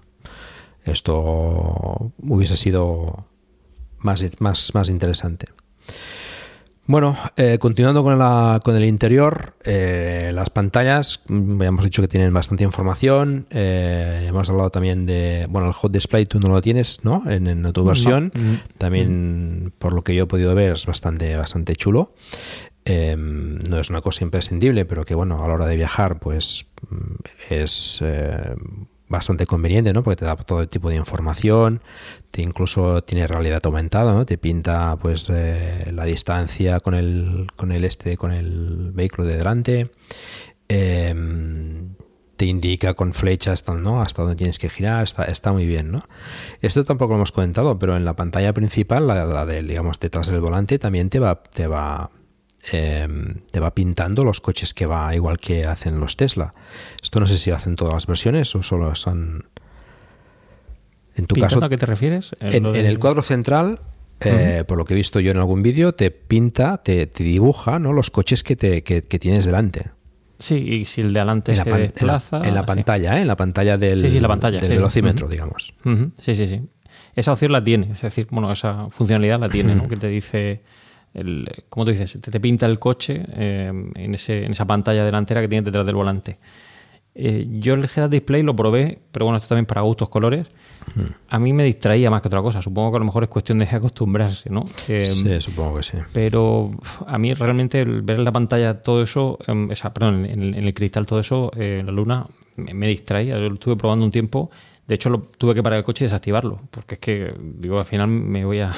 Esto 0.84 2.12
hubiese 2.22 2.56
sido 2.56 3.26
más, 4.06 4.26
más, 4.40 4.74
más 4.74 4.90
interesante. 4.90 5.48
Bueno, 6.88 7.18
eh, 7.36 7.58
continuando 7.58 8.04
con, 8.04 8.20
la, 8.20 8.62
con 8.64 8.76
el 8.76 8.86
interior, 8.86 9.56
eh, 9.64 10.32
las 10.36 10.52
pantallas, 10.52 11.22
mm, 11.28 11.60
ya 11.60 11.68
hemos 11.68 11.84
dicho 11.84 12.04
que 12.04 12.08
tienen 12.08 12.32
bastante 12.32 12.64
información. 12.64 13.48
eh, 13.50 14.26
hemos 14.28 14.48
hablado 14.52 14.70
también 14.70 15.08
de, 15.08 15.48
bueno, 15.50 15.68
el 15.68 15.74
Hot 15.74 15.92
Display 15.92 16.26
tú 16.26 16.40
no 16.40 16.50
lo 16.50 16.62
tienes, 16.62 17.04
¿no? 17.04 17.24
En, 17.28 17.48
en 17.48 17.74
tu 17.74 17.84
versión. 17.84 18.32
Mm. 18.36 18.78
También, 18.78 19.74
por 19.80 19.94
lo 19.94 20.04
que 20.04 20.14
yo 20.14 20.26
he 20.26 20.28
podido 20.28 20.54
ver, 20.54 20.74
es 20.74 20.86
bastante, 20.86 21.36
bastante 21.36 21.76
chulo. 21.76 22.14
Eh, 22.86 23.16
no 23.18 23.80
es 23.80 23.90
una 23.90 24.02
cosa 24.02 24.24
imprescindible, 24.24 24.86
pero 24.86 25.06
que 25.06 25.16
bueno, 25.16 25.44
a 25.44 25.48
la 25.48 25.56
hora 25.56 25.66
de 25.66 25.76
viajar, 25.76 26.20
pues 26.20 26.68
mm, 26.88 27.16
es 27.50 28.04
bastante 29.08 29.46
conveniente, 29.46 29.94
¿no? 29.94 30.04
Porque 30.04 30.18
te 30.18 30.26
da 30.26 30.36
todo 30.36 30.68
tipo 30.68 30.90
de 30.90 30.96
información, 30.96 31.82
te 32.32 32.42
incluso 32.42 33.04
tiene 33.04 33.28
realidad 33.28 33.62
aumentada, 33.66 34.14
¿no? 34.14 34.26
Te 34.26 34.38
pinta 34.38 34.96
pues 34.98 35.28
eh, 35.30 35.92
la 35.94 36.06
distancia 36.06 36.80
con 36.80 36.94
el, 36.94 37.48
con 37.56 37.72
el 37.72 37.86
este, 37.86 38.18
con 38.18 38.32
el 38.32 38.92
vehículo 38.94 39.28
de 39.28 39.38
delante. 39.38 39.92
Eh, 40.68 41.14
te 42.36 42.46
indica 42.46 42.94
con 42.94 43.14
flechas 43.14 43.54
hasta, 43.54 43.74
¿no? 43.74 44.02
hasta 44.02 44.22
dónde 44.22 44.36
tienes 44.36 44.60
que 44.60 44.70
girar, 44.70 45.04
está, 45.04 45.24
está 45.24 45.52
muy 45.52 45.66
bien, 45.66 45.92
¿no? 45.92 46.04
Esto 46.62 46.84
tampoco 46.84 47.14
lo 47.14 47.20
hemos 47.20 47.32
comentado, 47.32 47.80
pero 47.80 47.96
en 47.96 48.06
la 48.06 48.16
pantalla 48.16 48.54
principal, 48.54 49.08
la, 49.08 49.26
la 49.26 49.46
de, 49.46 49.64
digamos, 49.64 50.00
detrás 50.00 50.28
del 50.28 50.42
volante, 50.42 50.78
también 50.80 51.10
te 51.10 51.20
va, 51.20 51.42
te 51.44 51.68
va, 51.68 52.12
eh, 52.72 53.08
te 53.52 53.60
va 53.60 53.74
pintando 53.74 54.24
los 54.24 54.42
coches 54.42 54.74
que 54.74 54.86
va, 54.86 55.14
igual 55.16 55.38
que 55.40 55.66
hacen 55.66 56.00
los 56.00 56.16
Tesla. 56.18 56.54
Esto 57.02 57.20
no 57.20 57.28
sé 57.28 57.38
si 57.38 57.52
hacen 57.52 57.76
todas 57.76 57.94
las 57.94 58.08
versiones 58.08 58.54
o 58.56 58.62
solo 58.64 58.94
son... 58.96 59.46
En 61.16 61.28
tu 61.28 61.36
¿Pintando 61.36 61.56
caso, 61.62 61.66
a 61.66 61.70
qué 61.70 61.78
te 61.78 61.86
refieres? 61.86 62.32
en, 62.42 62.64
lo 62.64 62.76
en 62.76 62.84
de- 62.84 62.90
el 62.90 63.00
cuadro 63.00 63.22
central, 63.22 63.80
eh, 64.20 64.64
por 64.68 64.78
lo 64.78 64.84
que 64.86 64.94
he 64.94 64.98
visto 64.98 65.20
yo 65.22 65.32
en 65.32 65.38
algún 65.38 65.62
vídeo, 65.62 65.94
te 65.94 66.12
pinta, 66.12 66.78
te, 66.84 67.08
te 67.08 67.24
dibuja 67.24 67.80
¿no? 67.80 67.94
los 67.94 68.12
coches 68.12 68.44
que, 68.44 68.56
te, 68.58 68.84
que, 68.84 69.02
que 69.02 69.20
tienes 69.20 69.46
delante. 69.46 69.92
Sí, 70.40 70.56
y 70.56 70.84
si 70.86 71.00
el 71.00 71.14
de 71.14 71.20
adelante 71.22 71.54
En 71.54 71.58
la, 71.60 71.64
en 71.64 71.70
la- 71.72 71.78
desplaza... 71.78 72.42
en 72.44 72.54
la 72.54 72.62
sí. 72.62 72.66
pantalla, 72.68 73.18
¿eh? 73.18 73.22
en 73.22 73.28
la 73.28 73.38
pantalla 73.38 73.78
del, 73.78 74.02
Sí, 74.02 74.10
sí, 74.10 74.20
la 74.20 74.28
pantalla, 74.28 74.60
del 74.60 74.70
velocímetro, 74.72 75.30
digamos. 75.30 75.74
Sí, 76.20 76.36
sí, 76.36 76.48
sí. 76.48 76.62
Esa 77.16 77.32
opción 77.32 77.54
la 77.54 77.64
tiene, 77.64 77.92
es 77.94 78.02
decir, 78.02 78.28
bueno, 78.30 78.52
esa 78.52 78.90
funcionalidad 78.90 79.40
la 79.40 79.48
tiene, 79.48 79.74
¿no? 79.74 79.88
Que 79.88 79.96
te 79.96 80.10
dice, 80.10 80.64
el, 81.16 81.48
como 81.70 81.86
tú 81.86 81.92
dices, 81.92 82.20
te, 82.22 82.30
te 82.30 82.40
pinta 82.40 82.66
el 82.66 82.78
coche 82.78 83.26
eh, 83.34 83.72
en, 83.96 84.14
ese, 84.14 84.46
en 84.46 84.52
esa 84.52 84.66
pantalla 84.66 85.06
delantera 85.06 85.42
que 85.42 85.48
tiene 85.48 85.64
detrás 85.64 85.86
del 85.86 85.96
volante. 85.96 86.38
Eh, 87.18 87.48
yo 87.50 87.76
el 87.76 87.86
head 87.86 88.10
display 88.10 88.44
lo 88.44 88.54
probé, 88.56 89.00
pero 89.12 89.26
bueno, 89.26 89.38
esto 89.38 89.50
también 89.50 89.66
para 89.66 89.82
gustos 89.82 90.10
colores. 90.10 90.46
A 91.30 91.40
mí 91.40 91.54
me 91.54 91.64
distraía 91.64 92.12
más 92.12 92.22
que 92.22 92.28
otra 92.28 92.42
cosa. 92.42 92.62
Supongo 92.62 92.92
que 92.92 92.98
a 92.98 93.00
lo 93.00 93.06
mejor 93.06 93.24
es 93.24 93.30
cuestión 93.30 93.60
de 93.60 93.66
acostumbrarse, 93.72 94.50
¿no? 94.50 94.66
Eh, 94.90 95.06
sí, 95.06 95.40
supongo 95.40 95.78
que 95.78 95.84
sí. 95.84 95.98
pero 96.12 96.72
a 97.08 97.18
mí 97.18 97.34
realmente 97.34 97.80
el 97.80 98.02
ver 98.02 98.18
en 98.18 98.26
la 98.26 98.34
pantalla 98.34 98.82
todo 98.82 99.02
eso, 99.02 99.40
em, 99.48 99.70
o 99.70 99.76
sea, 99.76 99.94
perdón, 99.94 100.26
en, 100.26 100.54
en 100.54 100.64
el 100.66 100.74
cristal 100.74 101.06
todo 101.06 101.22
eso, 101.22 101.52
la 101.56 101.84
luna, 101.84 102.28
me, 102.58 102.74
me 102.74 102.90
distraía. 102.90 103.36
Yo 103.36 103.48
lo 103.48 103.54
estuve 103.54 103.78
probando 103.78 104.04
un 104.04 104.12
tiempo. 104.12 104.52
De 104.86 104.96
hecho, 104.96 105.10
lo, 105.10 105.22
tuve 105.22 105.56
que 105.56 105.64
parar 105.64 105.80
el 105.80 105.86
coche 105.86 106.04
y 106.04 106.08
desactivarlo. 106.08 106.60
Porque 106.70 106.96
es 106.96 107.00
que, 107.00 107.34
digo, 107.40 107.80
al 107.80 107.86
final 107.86 108.10
me 108.10 108.44
voy 108.44 108.60
a, 108.60 108.74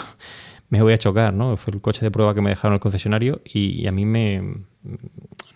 me 0.70 0.82
voy 0.82 0.94
a 0.94 0.98
chocar, 0.98 1.34
¿no? 1.34 1.56
Fue 1.58 1.74
el 1.74 1.82
coche 1.82 2.02
de 2.06 2.12
prueba 2.12 2.34
que 2.34 2.42
me 2.42 2.50
dejaron 2.50 2.74
en 2.74 2.76
el 2.76 2.80
concesionario 2.82 3.42
y, 3.46 3.82
y 3.82 3.88
a 3.88 3.92
mí 3.92 4.06
me, 4.06 4.42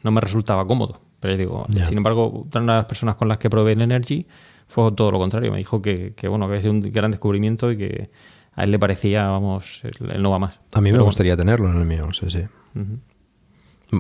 no 0.04 0.12
me 0.12 0.22
resultaba 0.22 0.66
cómodo. 0.66 1.02
Pero 1.20 1.38
digo, 1.38 1.66
Ya. 1.70 1.84
sin 1.84 1.98
embargo, 1.98 2.48
una 2.54 2.62
de 2.62 2.68
las 2.80 2.86
personas 2.86 3.16
con 3.16 3.28
las 3.28 3.38
que 3.38 3.50
probé 3.50 3.74
el 3.74 3.82
Energy 3.82 4.26
fue 4.68 4.92
todo 4.94 5.12
lo 5.12 5.20
contrario. 5.20 5.52
Me 5.52 5.58
dijo 5.60 5.82
que, 5.82 6.14
que, 6.16 6.28
bueno, 6.28 6.46
que 6.48 6.52
había 6.54 6.62
sido 6.62 6.74
un 6.74 6.80
gran 6.80 7.12
descubrimiento 7.12 7.72
y 7.72 7.78
que 7.78 8.10
a 8.54 8.64
él 8.64 8.72
le 8.72 8.80
parecía, 8.80 9.28
vamos, 9.28 9.82
el, 9.84 10.12
el 10.12 10.22
no 10.22 10.32
va 10.32 10.40
más. 10.40 10.60
A 10.74 10.80
mí 10.82 10.86
me 10.86 10.92
Pero 10.92 10.98
bueno. 11.00 11.06
gustaría 11.06 11.38
tenerlo 11.38 11.70
en 11.72 11.78
el 11.78 11.86
mío, 11.86 12.12
sí, 12.14 12.30
sí. 12.30 12.40
Ujú. 12.40 12.82
M- 12.82 12.98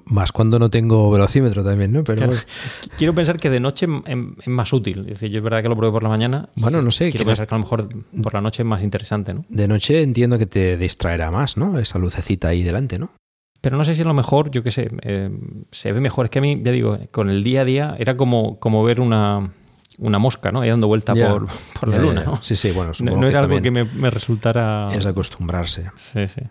Más 0.05 0.31
cuando 0.31 0.57
no 0.57 0.69
tengo 0.69 1.11
velocímetro 1.11 1.63
también, 1.63 1.91
¿no? 1.91 2.03
Pero 2.03 2.17
Claro. 2.17 2.31
bueno. 2.33 2.43
Quiero 2.97 3.13
pensar 3.13 3.37
que 3.39 3.49
de 3.49 3.59
noche 3.59 3.85
em- 4.05 4.35
es 4.39 4.47
más 4.47 4.71
útil. 4.73 4.99
Es 5.01 5.05
decir, 5.19 5.29
yo 5.31 5.39
es 5.39 5.43
verdad 5.43 5.61
que 5.61 5.69
lo 5.69 5.75
probé 5.75 5.91
por 5.91 6.03
la 6.03 6.09
mañana. 6.09 6.49
Bueno, 6.55 6.81
no 6.81 6.91
sé, 6.91 7.09
Quiero 7.11 7.25
pensar 7.25 7.47
que 7.47 7.55
a 7.55 7.57
lo 7.57 7.63
mejor 7.63 7.89
por 8.23 8.33
la 8.33 8.41
noche 8.41 8.63
es 8.63 8.67
más 8.67 8.83
interesante, 8.83 9.33
¿no? 9.33 9.41
de 9.49 9.67
noche 9.67 10.01
entiendo 10.01 10.37
que 10.37 10.45
te 10.45 10.77
distraerá 10.77 11.29
más, 11.31 11.57
¿no? 11.57 11.77
Esa 11.77 11.99
lucecita 11.99 12.47
ahí 12.49 12.63
delante, 12.63 12.97
¿no? 12.99 13.11
Pero 13.59 13.77
no 13.77 13.83
sé 13.83 13.93
si 13.93 14.01
a 14.01 14.05
lo 14.05 14.13
mejor, 14.15 14.49
yo 14.49 14.63
qué 14.63 14.71
sé, 14.71 14.89
eh, 15.03 15.29
se 15.71 15.91
ve 15.91 15.99
mejor. 15.99 16.25
Es 16.25 16.31
que 16.31 16.39
a 16.39 16.41
mí, 16.41 16.59
ya 16.63 16.71
digo, 16.71 16.97
con 17.11 17.29
el 17.29 17.43
día 17.43 17.61
a 17.61 17.65
día 17.65 17.95
era 17.99 18.17
como, 18.17 18.59
como 18.59 18.83
ver 18.83 18.99
una, 19.01 19.51
una 19.99 20.17
mosca, 20.19 20.51
¿no? 20.51 20.61
Ahí 20.61 20.69
dando 20.69 20.87
vuelta 20.87 21.13
por, 21.13 21.47
por 21.79 21.89
la 21.89 21.97
luna. 21.99 22.23
¿no? 22.23 22.41
Sí, 22.41 22.55
sí, 22.55 22.71
bueno, 22.71 22.89
No, 22.89 22.93
supongo 22.95 23.17
no 23.17 23.27
que 23.27 23.29
era 23.29 23.39
algo 23.41 23.61
que 23.61 23.69
me, 23.71 23.83
me 23.83 24.09
resultara... 24.09 24.89
Es 24.95 25.05
acostumbrarse. 25.05 25.91
Sí, 25.95 26.27
sí. 26.27 26.41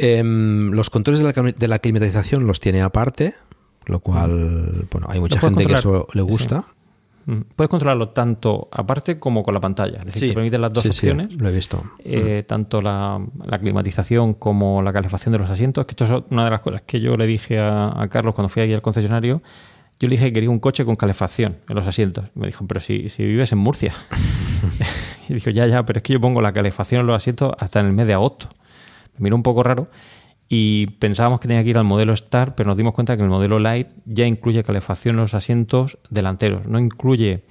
Em, 0.00 0.70
los 0.72 0.90
controles 0.90 1.20
de 1.20 1.26
la, 1.32 1.52
de 1.52 1.68
la 1.68 1.78
climatización 1.80 2.46
los 2.46 2.60
tiene 2.60 2.82
aparte, 2.82 3.34
lo 3.86 3.98
cual, 4.00 4.86
bueno, 4.92 5.08
hay 5.10 5.18
mucha 5.18 5.40
gente 5.40 5.64
que 5.66 5.72
controlar. 5.72 5.78
eso 6.02 6.06
le 6.12 6.22
gusta. 6.22 6.64
Mm. 7.26 7.40
Puedes 7.56 7.68
controlarlo 7.68 8.10
tanto 8.10 8.68
aparte 8.70 9.18
como 9.18 9.42
con 9.42 9.52
la 9.54 9.60
pantalla. 9.60 9.98
Es 9.98 10.06
decir, 10.06 10.20
Sí, 10.20 10.28
te 10.28 10.34
permite 10.34 10.56
las 10.58 10.72
dos 10.72 10.82
sí, 10.84 10.92
sí, 10.92 11.10
opciones. 11.10 11.34
lo 11.40 11.48
he 11.48 11.52
visto. 11.52 11.82
eh, 12.04 12.44
tanto 12.46 12.80
la, 12.80 13.20
la 13.44 13.58
climatización 13.58 14.34
como 14.34 14.82
la 14.82 14.92
calefacción 14.92 15.32
de 15.32 15.38
los 15.40 15.50
asientos, 15.50 15.84
que 15.84 15.92
esto 15.92 16.04
es 16.04 16.22
una 16.30 16.44
de 16.44 16.50
las 16.50 16.60
cosas 16.60 16.82
que 16.86 17.00
yo 17.00 17.16
le 17.16 17.26
dije 17.26 17.58
a, 17.58 18.00
a 18.00 18.08
Carlos 18.08 18.34
cuando 18.34 18.48
fui 18.48 18.62
aquí 18.62 18.72
al 18.72 18.82
concesionario. 18.82 19.42
Yo 20.00 20.06
le 20.06 20.12
dije 20.12 20.26
que 20.26 20.32
quería 20.34 20.48
un 20.50 20.60
coche 20.60 20.84
con 20.84 20.94
calefacción 20.94 21.56
en 21.68 21.74
los 21.74 21.84
asientos. 21.86 22.26
Me 22.36 22.46
dijo, 22.46 22.64
pero 22.68 22.78
si, 22.80 23.08
si 23.08 23.24
vives 23.24 23.50
en 23.50 23.58
Murcia. 23.58 23.92
y 25.28 25.34
dijo, 25.34 25.50
ya, 25.50 25.66
ya, 25.66 25.84
pero 25.84 25.98
es 25.98 26.02
que 26.04 26.12
yo 26.12 26.20
pongo 26.20 26.40
la 26.40 26.52
calefacción 26.52 27.00
en 27.00 27.06
los 27.08 27.16
asientos 27.16 27.52
hasta 27.58 27.80
en 27.80 27.86
el 27.86 27.92
mes 27.92 28.06
de 28.06 28.14
agosto. 28.14 28.48
Miró 29.18 29.36
un 29.36 29.42
poco 29.42 29.62
raro 29.62 29.88
y 30.48 30.86
pensábamos 30.98 31.40
que 31.40 31.48
tenía 31.48 31.62
que 31.62 31.70
ir 31.70 31.78
al 31.78 31.84
modelo 31.84 32.12
Star, 32.14 32.54
pero 32.54 32.68
nos 32.68 32.76
dimos 32.76 32.94
cuenta 32.94 33.16
que 33.16 33.22
el 33.22 33.28
modelo 33.28 33.58
Light 33.58 33.88
ya 34.06 34.26
incluye 34.26 34.64
calefacción 34.64 35.16
en 35.16 35.20
los 35.22 35.34
asientos 35.34 35.98
delanteros. 36.08 36.66
No 36.66 36.78
incluye 36.78 37.44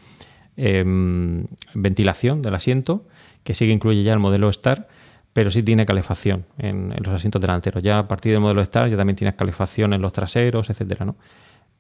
em, 0.56 1.46
ventilación 1.74 2.42
del 2.42 2.56
asiento, 2.56 3.06
que 3.44 3.54
sí 3.54 3.66
que 3.66 3.72
incluye 3.72 4.04
ya 4.04 4.14
el 4.14 4.20
modelo 4.20 4.50
Star, 4.50 4.88
pero 5.34 5.52
sí 5.52 5.62
tiene 5.62 5.86
calefacción 5.86 6.46
en, 6.58 6.92
en 6.92 7.04
los 7.04 7.14
asientos 7.14 7.40
delanteros. 7.40 7.84
Ya 7.84 8.00
a 8.00 8.08
partir 8.08 8.32
del 8.32 8.42
modelo 8.42 8.62
Star 8.62 8.90
ya 8.90 8.98
también 8.98 9.16
tienes 9.16 9.36
calefacción 9.36 9.94
en 9.94 10.02
los 10.02 10.12
traseros, 10.12 10.70
etcétera, 10.70 11.06
¿no? 11.06 11.16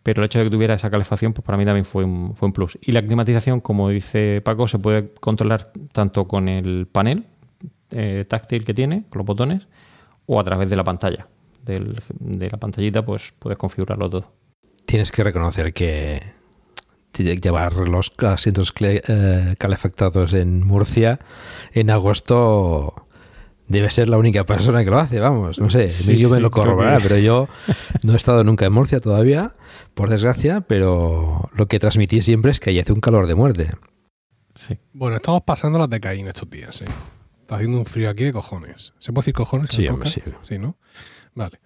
Pero 0.07 0.21
el 0.21 0.27
hecho 0.27 0.39
de 0.39 0.45
que 0.45 0.51
tuviera 0.51 0.73
esa 0.73 0.89
calefacción, 0.89 1.33
pues 1.33 1.43
para 1.43 1.57
mí 1.57 1.65
también 1.65 1.83
fue 1.83 2.05
un, 2.05 2.33
fue 2.33 2.45
un 2.45 2.53
plus. 2.53 2.77
Y 2.81 2.93
la 2.93 3.01
climatización, 3.01 3.59
como 3.59 3.89
dice 3.89 4.39
Paco, 4.39 4.65
se 4.67 4.79
puede 4.79 5.11
controlar 5.19 5.73
tanto 5.91 6.29
con 6.29 6.47
el 6.47 6.87
panel 6.87 7.25
eh, 7.91 8.23
táctil 8.25 8.63
que 8.63 8.73
tiene, 8.73 9.03
con 9.09 9.19
los 9.19 9.25
botones, 9.25 9.67
o 10.27 10.39
a 10.39 10.43
través 10.43 10.69
de 10.69 10.75
la 10.75 10.83
pantalla. 10.83 11.27
Del- 11.65 11.99
de 12.19 12.49
la 12.49 12.57
pantallita, 12.57 13.03
pues 13.03 13.33
puedes 13.39 13.57
configurarlo 13.57 14.09
todo. 14.09 14.31
Tienes 14.85 15.11
que 15.11 15.23
reconocer 15.23 15.73
que 15.73 16.21
llevar 17.13 17.73
los 17.73 18.11
asientos 18.19 18.73
cle- 18.75 19.01
eh, 19.07 19.55
calefactados 19.57 20.33
en 20.33 20.65
Murcia 20.65 21.19
en 21.73 21.89
agosto 21.89 23.07
debe 23.67 23.89
ser 23.89 24.07
la 24.07 24.17
única 24.17 24.45
persona 24.45 24.83
que 24.83 24.91
lo 24.91 24.99
hace, 24.99 25.19
vamos, 25.19 25.59
no 25.59 25.69
sé, 25.69 25.89
Sí, 25.89 26.17
yo 26.17 26.29
me 26.29 26.39
lo 26.39 26.51
corroborará, 26.51 26.97
que- 26.97 27.03
pero 27.03 27.17
yo 27.17 27.49
no 28.03 28.13
he 28.13 28.15
estado 28.15 28.43
nunca 28.43 28.65
en 28.65 28.71
Murcia 28.73 28.99
todavía, 28.99 29.53
por 29.93 30.09
desgracia, 30.09 30.61
pero 30.61 31.49
lo 31.55 31.65
que 31.67 31.79
transmití 31.79 32.21
siempre 32.21 32.51
es 32.51 32.59
que 32.59 32.69
ahí 32.69 32.79
hace 32.79 32.93
un 32.93 33.01
calor 33.01 33.27
de 33.27 33.35
muerte. 33.35 33.73
Sí. 34.55 34.77
Bueno, 34.93 35.17
estamos 35.17 35.41
pasando 35.43 35.79
las 35.79 35.89
de 35.89 35.99
Caín 35.99 36.27
estos 36.27 36.49
días, 36.49 36.81
¿eh? 36.83 36.85
Está 37.47 37.55
haciendo 37.55 37.77
un 37.77 37.85
frío 37.85 38.09
aquí 38.09 38.25
de 38.25 38.33
cojones. 38.33 38.93
¿Se 38.99 39.13
puede 39.13 39.23
decir 39.23 39.33
cojones? 39.33 39.69
Sí, 39.71 39.87
hombre, 39.87 40.11
podcast? 40.11 40.49
sí. 40.49 40.59
¿no? 40.59 40.75
Vale. 41.33 41.61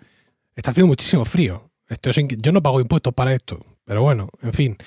Está 0.55 0.69
haciendo 0.69 0.89
muchísimo 0.89 1.25
frío. 1.25 1.71
Esto 1.87 2.11
es 2.11 2.17
yo 2.37 2.51
no 2.51 2.61
pago 2.61 2.79
impuestos 2.79 3.15
para 3.15 3.33
esto. 3.33 3.65
Pero 3.83 4.03
bueno, 4.03 4.29
en 4.43 4.53
fin. 4.53 4.77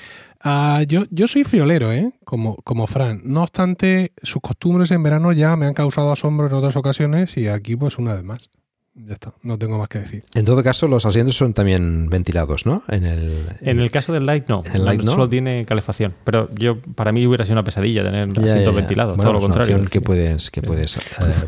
Ah, 0.40 0.84
yo, 0.86 1.02
yo 1.10 1.26
soy 1.26 1.42
friolero, 1.42 1.90
¿eh? 1.90 2.12
Como, 2.24 2.54
como 2.62 2.86
Fran. 2.86 3.22
No 3.24 3.42
obstante, 3.42 4.12
sus 4.22 4.40
costumbres 4.40 4.92
en 4.92 5.02
verano 5.02 5.32
ya 5.32 5.56
me 5.56 5.66
han 5.66 5.74
causado 5.74 6.12
asombro 6.12 6.46
en 6.46 6.54
otras 6.54 6.76
ocasiones 6.76 7.36
y 7.36 7.48
aquí 7.48 7.74
pues 7.74 7.98
una 7.98 8.14
vez 8.14 8.22
más. 8.22 8.48
Ya 8.96 9.14
está, 9.14 9.34
no 9.42 9.58
tengo 9.58 9.76
más 9.76 9.88
que 9.88 9.98
decir. 9.98 10.22
En 10.34 10.44
todo 10.44 10.62
caso, 10.62 10.86
los 10.86 11.04
asientos 11.04 11.36
son 11.36 11.52
también 11.52 12.08
ventilados, 12.08 12.64
¿no? 12.64 12.82
En 12.88 13.04
el, 13.04 13.44
En 13.60 13.80
el 13.80 13.90
caso 13.90 14.12
del 14.12 14.24
Light 14.24 14.48
no, 14.48 14.62
El 14.72 14.84
Light 14.84 15.02
no. 15.02 15.12
solo 15.12 15.28
tiene 15.28 15.64
calefacción. 15.64 16.14
Pero 16.24 16.48
yo 16.54 16.78
para 16.80 17.10
mí 17.10 17.26
hubiera 17.26 17.44
sido 17.44 17.54
una 17.54 17.64
pesadilla 17.64 18.04
tener 18.04 18.24
Ya, 18.26 18.30
asientos 18.30 18.56
ya, 18.56 18.64
ya. 18.64 18.70
ventilados, 18.70 19.16
Bueno, 19.16 19.30
todo 19.30 19.32
lo 19.32 19.38
es 19.40 19.44
una 19.46 19.52
contrario. 19.54 19.76
opción 19.76 19.90
que 19.90 20.00
puedes, 20.00 20.50
que 20.50 20.62
puedes, 20.62 20.96
eh, 20.96 21.00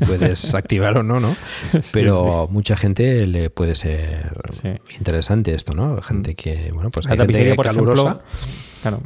puedes 0.07 0.55
activar 0.57 0.99
o 0.99 1.03
no, 1.05 1.21
¿no? 1.21 1.37
Pero 1.93 2.49
mucha 2.51 2.77
gente 2.77 3.27
le 3.29 3.49
puede 3.51 3.75
ser 3.77 4.33
interesante 4.99 5.55
esto, 5.55 5.73
¿no? 5.75 6.03
Gente 6.03 6.35
que, 6.35 6.73
bueno, 6.73 6.91
pues 6.91 7.07
La 7.07 7.13
hay 7.13 7.19
gente 7.19 7.55
por 7.55 7.65
calurosa. 7.67 8.03
ejemplo, 8.03 8.23
claro. 8.83 9.01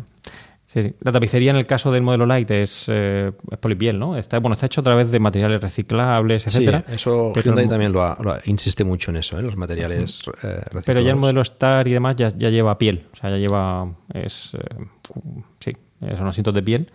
Sí, 0.72 0.82
sí. 0.84 0.94
La 1.00 1.10
tapicería 1.10 1.50
en 1.50 1.56
el 1.56 1.66
caso 1.66 1.90
del 1.90 2.02
modelo 2.02 2.26
Light 2.26 2.48
es, 2.52 2.84
eh, 2.88 3.32
es 3.50 3.58
polipiel, 3.58 3.98
¿no? 3.98 4.16
Está, 4.16 4.38
bueno, 4.38 4.52
está 4.52 4.66
hecho 4.66 4.82
a 4.82 4.84
través 4.84 5.10
de 5.10 5.18
materiales 5.18 5.60
reciclables, 5.60 6.44
Sí, 6.44 6.48
etcétera. 6.48 6.84
eso 6.86 7.32
Pero 7.34 7.46
Hyundai 7.46 7.64
el- 7.64 7.70
también 7.70 7.92
lo, 7.92 8.04
ha- 8.04 8.16
lo 8.22 8.34
ha- 8.34 8.40
insiste 8.44 8.84
mucho 8.84 9.10
en 9.10 9.16
eso, 9.16 9.36
¿eh? 9.36 9.42
Los 9.42 9.56
materiales 9.56 10.22
eh, 10.44 10.60
Pero 10.86 11.00
ya 11.00 11.10
el 11.10 11.16
modelo 11.16 11.40
Star 11.40 11.88
y 11.88 11.92
demás 11.92 12.14
ya, 12.14 12.28
ya 12.28 12.50
lleva 12.50 12.78
piel. 12.78 13.06
O 13.12 13.16
sea, 13.16 13.30
ya 13.30 13.36
lleva. 13.38 13.92
Es, 14.14 14.54
eh, 14.54 14.84
sí, 15.58 15.72
son 16.16 16.28
asientos 16.28 16.54
de 16.54 16.62
piel. 16.62 16.86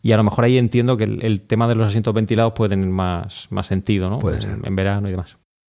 Y 0.00 0.12
a 0.12 0.16
lo 0.16 0.24
mejor 0.24 0.44
ahí 0.44 0.56
entiendo 0.56 0.96
que 0.96 1.04
el, 1.04 1.22
el 1.22 1.42
tema 1.42 1.68
de 1.68 1.74
los 1.74 1.88
asientos 1.88 2.14
ventilados 2.14 2.54
puede 2.54 2.70
tener 2.70 2.88
más, 2.88 3.46
más 3.50 3.66
sentido, 3.66 4.08
¿no? 4.08 4.20
Puede 4.20 4.36
en, 4.36 4.42
ser. 4.42 4.58
en 4.64 4.74
verano 4.74 5.08
y 5.08 5.10
demás. 5.10 5.36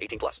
18 0.00 0.18
plus. 0.18 0.40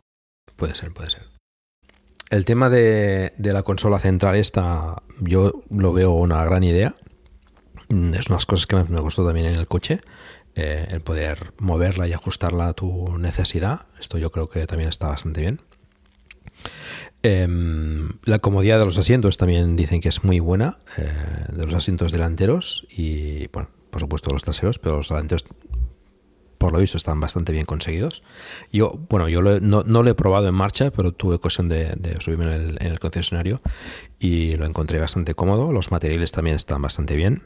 Puede 0.61 0.75
ser, 0.75 0.93
puede 0.93 1.09
ser. 1.09 1.23
El 2.29 2.45
tema 2.45 2.69
de, 2.69 3.33
la 3.39 3.63
consola 3.63 3.97
central 3.97 4.35
esta, 4.35 5.01
yo 5.19 5.63
lo 5.71 5.91
veo 5.91 6.11
una 6.11 6.45
gran 6.45 6.63
idea. 6.63 6.93
Mm, 7.89 8.13
Es 8.13 8.29
unas 8.29 8.45
cosas 8.45 8.67
que 8.67 8.75
me, 8.75 8.83
me 8.83 9.01
gustó 9.01 9.25
también 9.25 9.47
en 9.47 9.55
el 9.55 9.65
coche. 9.65 10.01
eh, 10.53 10.85
el 10.91 11.01
poder 11.01 11.53
moverla 11.57 12.07
y 12.07 12.13
ajustarla 12.13 12.67
a 12.67 12.73
tu 12.73 13.17
necesidad. 13.17 13.87
Esto 13.99 14.19
yo 14.19 14.29
creo 14.29 14.47
que 14.49 14.67
también 14.67 14.89
está 14.89 15.07
bastante 15.07 15.41
bien. 15.41 15.61
Em, 17.23 18.09
la 18.25 18.37
comodidad 18.37 18.77
de 18.77 18.85
los 18.85 18.99
asientos 18.99 19.37
también 19.37 19.75
dicen 19.75 19.99
que 19.99 20.09
es 20.09 20.23
muy 20.23 20.39
buena, 20.39 20.77
eh, 20.97 21.11
de 21.53 21.63
los 21.63 21.73
asientos 21.73 22.11
delanteros 22.11 22.85
y, 22.87 23.47
bueno, 23.47 23.69
por 23.89 23.99
supuesto 24.01 24.29
los 24.29 24.43
traseros, 24.43 24.77
pero 24.77 24.97
los 24.97 25.09
delanteros, 25.09 25.45
por 26.61 26.71
lo 26.73 26.79
visto, 26.79 26.95
están 26.97 27.19
bastante 27.19 27.51
bien 27.51 27.65
conseguidos. 27.65 28.21
Yo, 28.71 28.93
bueno, 29.09 29.27
yo 29.27 29.41
lo 29.41 29.59
no, 29.59 29.83
no 29.83 30.03
lo 30.03 30.09
he 30.11 30.13
probado 30.13 30.47
en 30.47 30.53
marcha, 30.53 30.91
pero 30.91 31.11
tuve 31.11 31.35
ocasión 31.35 31.67
de, 31.67 31.93
de 31.97 32.21
subirme 32.21 32.45
en 32.45 32.51
el, 32.51 32.77
en 32.79 32.91
el 32.91 32.99
concesionario 32.99 33.61
y 34.19 34.55
lo 34.57 34.65
encontré 34.67 34.99
bastante 34.99 35.33
cómodo. 35.33 35.71
Los 35.71 35.91
materiales 35.91 36.31
también 36.31 36.55
están 36.55 36.81
bastante 36.81 37.15
bien. 37.15 37.41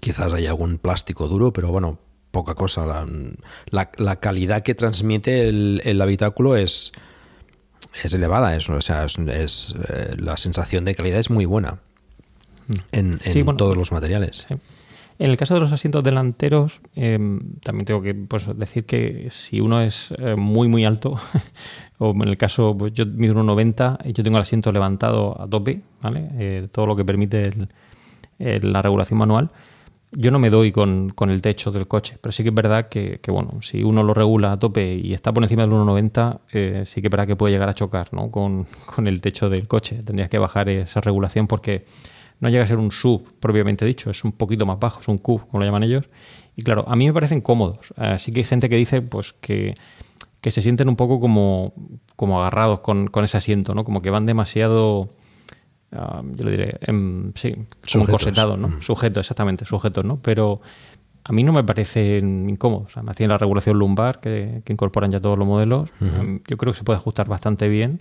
Quizás 0.00 0.34
hay 0.34 0.46
algún 0.46 0.76
plástico 0.76 1.26
duro, 1.26 1.52
pero 1.54 1.68
bueno, 1.68 1.98
poca 2.30 2.54
cosa. 2.54 2.84
La, 2.84 3.06
la- 3.70 3.90
la 3.96 4.16
calidad 4.16 4.62
que 4.62 4.74
transmite 4.74 5.48
el, 5.48 5.80
el 5.84 6.00
habitáculo 6.02 6.54
es, 6.56 6.92
es 8.04 8.12
elevada. 8.12 8.54
Es, 8.54 8.68
o 8.68 8.80
sea, 8.82 9.04
es, 9.06 9.18
es, 9.18 9.74
eh, 9.88 10.14
la 10.18 10.36
sensación 10.36 10.84
de 10.84 10.94
calidad 10.94 11.18
es 11.18 11.30
muy 11.30 11.46
buena 11.46 11.78
en, 12.92 13.18
en 13.24 13.32
Sí, 13.32 13.40
bueno, 13.42 13.56
todos 13.56 13.76
los 13.76 13.90
materiales. 13.90 14.46
En 15.18 15.30
el 15.30 15.36
caso 15.36 15.54
de 15.54 15.60
los 15.60 15.72
asientos 15.72 16.04
delanteros, 16.04 16.80
eh, 16.94 17.18
también 17.62 17.84
tengo 17.84 18.00
que 18.00 18.14
pues, 18.14 18.48
decir 18.56 18.86
que 18.86 19.26
si 19.30 19.60
uno 19.60 19.80
es 19.80 20.14
eh, 20.16 20.36
muy, 20.36 20.68
muy 20.68 20.84
alto, 20.84 21.16
o 21.98 22.12
en 22.12 22.28
el 22.28 22.36
caso, 22.36 22.76
pues, 22.78 22.92
yo 22.92 23.04
mido 23.04 23.34
1,90 23.34 23.98
y 24.04 24.12
yo 24.12 24.22
tengo 24.22 24.36
el 24.36 24.42
asiento 24.42 24.70
levantado 24.70 25.40
a 25.40 25.48
tope, 25.48 25.82
¿vale? 26.00 26.28
Eh, 26.38 26.68
todo 26.70 26.86
lo 26.86 26.94
que 26.94 27.04
permite 27.04 27.50
la 28.38 28.82
regulación 28.82 29.18
manual, 29.18 29.50
yo 30.12 30.30
no 30.30 30.38
me 30.38 30.48
doy 30.50 30.72
con, 30.72 31.10
con 31.10 31.30
el 31.30 31.42
techo 31.42 31.70
del 31.70 31.86
coche, 31.86 32.16
pero 32.20 32.32
sí 32.32 32.42
que 32.42 32.48
es 32.48 32.54
verdad 32.54 32.88
que, 32.88 33.20
bueno, 33.28 33.60
si 33.60 33.82
uno 33.82 34.02
lo 34.02 34.14
regula 34.14 34.52
a 34.52 34.58
tope 34.58 34.94
y 34.94 35.12
está 35.12 35.32
por 35.32 35.42
encima 35.42 35.62
del 35.62 35.72
1,90, 35.72 36.40
eh, 36.52 36.82
sí 36.86 37.00
que 37.00 37.08
es 37.08 37.10
verdad 37.10 37.26
que 37.26 37.36
puede 37.36 37.52
llegar 37.52 37.68
a 37.68 37.74
chocar 37.74 38.08
¿no? 38.12 38.30
con, 38.30 38.66
con 38.94 39.06
el 39.06 39.20
techo 39.20 39.50
del 39.50 39.68
coche. 39.68 40.02
Tendrías 40.02 40.30
que 40.30 40.38
bajar 40.38 40.68
esa 40.68 41.00
regulación 41.00 41.46
porque 41.46 41.84
no 42.40 42.48
llega 42.48 42.64
a 42.64 42.66
ser 42.66 42.78
un 42.78 42.90
sub 42.90 43.34
propiamente 43.40 43.84
dicho, 43.84 44.10
es 44.10 44.24
un 44.24 44.32
poquito 44.32 44.66
más 44.66 44.78
bajo, 44.78 45.00
es 45.00 45.08
un 45.08 45.18
cub, 45.18 45.46
como 45.46 45.60
lo 45.60 45.66
llaman 45.66 45.82
ellos. 45.82 46.08
Y 46.56 46.62
claro, 46.62 46.84
a 46.88 46.96
mí 46.96 47.06
me 47.06 47.12
parecen 47.12 47.40
cómodos. 47.40 47.92
Así 47.96 48.32
que 48.32 48.40
hay 48.40 48.44
gente 48.44 48.68
que 48.68 48.76
dice 48.76 49.02
pues 49.02 49.32
que, 49.32 49.74
que 50.40 50.50
se 50.50 50.62
sienten 50.62 50.88
un 50.88 50.96
poco 50.96 51.20
como, 51.20 51.72
como 52.16 52.40
agarrados 52.40 52.80
con, 52.80 53.08
con 53.08 53.24
ese 53.24 53.38
asiento, 53.38 53.74
¿no? 53.74 53.84
Como 53.84 54.02
que 54.02 54.10
van 54.10 54.26
demasiado, 54.26 55.10
ah, 55.92 56.22
yo 56.24 56.44
lo 56.44 56.50
diré, 56.50 56.78
em, 56.82 57.32
sí, 57.34 57.54
como 57.92 58.06
corsetados, 58.06 58.58
¿no? 58.58 58.80
Sujetos, 58.82 59.20
exactamente, 59.20 59.64
sujetos, 59.64 60.04
¿no? 60.04 60.18
Pero 60.22 60.60
a 61.24 61.32
mí 61.32 61.42
no 61.42 61.52
me 61.52 61.62
parecen 61.62 62.48
incómodos. 62.48 62.96
Además, 62.96 63.16
tienen 63.16 63.32
la 63.32 63.38
regulación 63.38 63.78
lumbar 63.78 64.20
que, 64.20 64.62
que 64.64 64.72
incorporan 64.72 65.10
ya 65.10 65.20
todos 65.20 65.38
los 65.38 65.46
modelos. 65.46 65.90
Yo 66.48 66.56
creo 66.56 66.72
que 66.72 66.78
se 66.78 66.84
puede 66.84 66.96
ajustar 66.96 67.28
bastante 67.28 67.68
bien, 67.68 68.00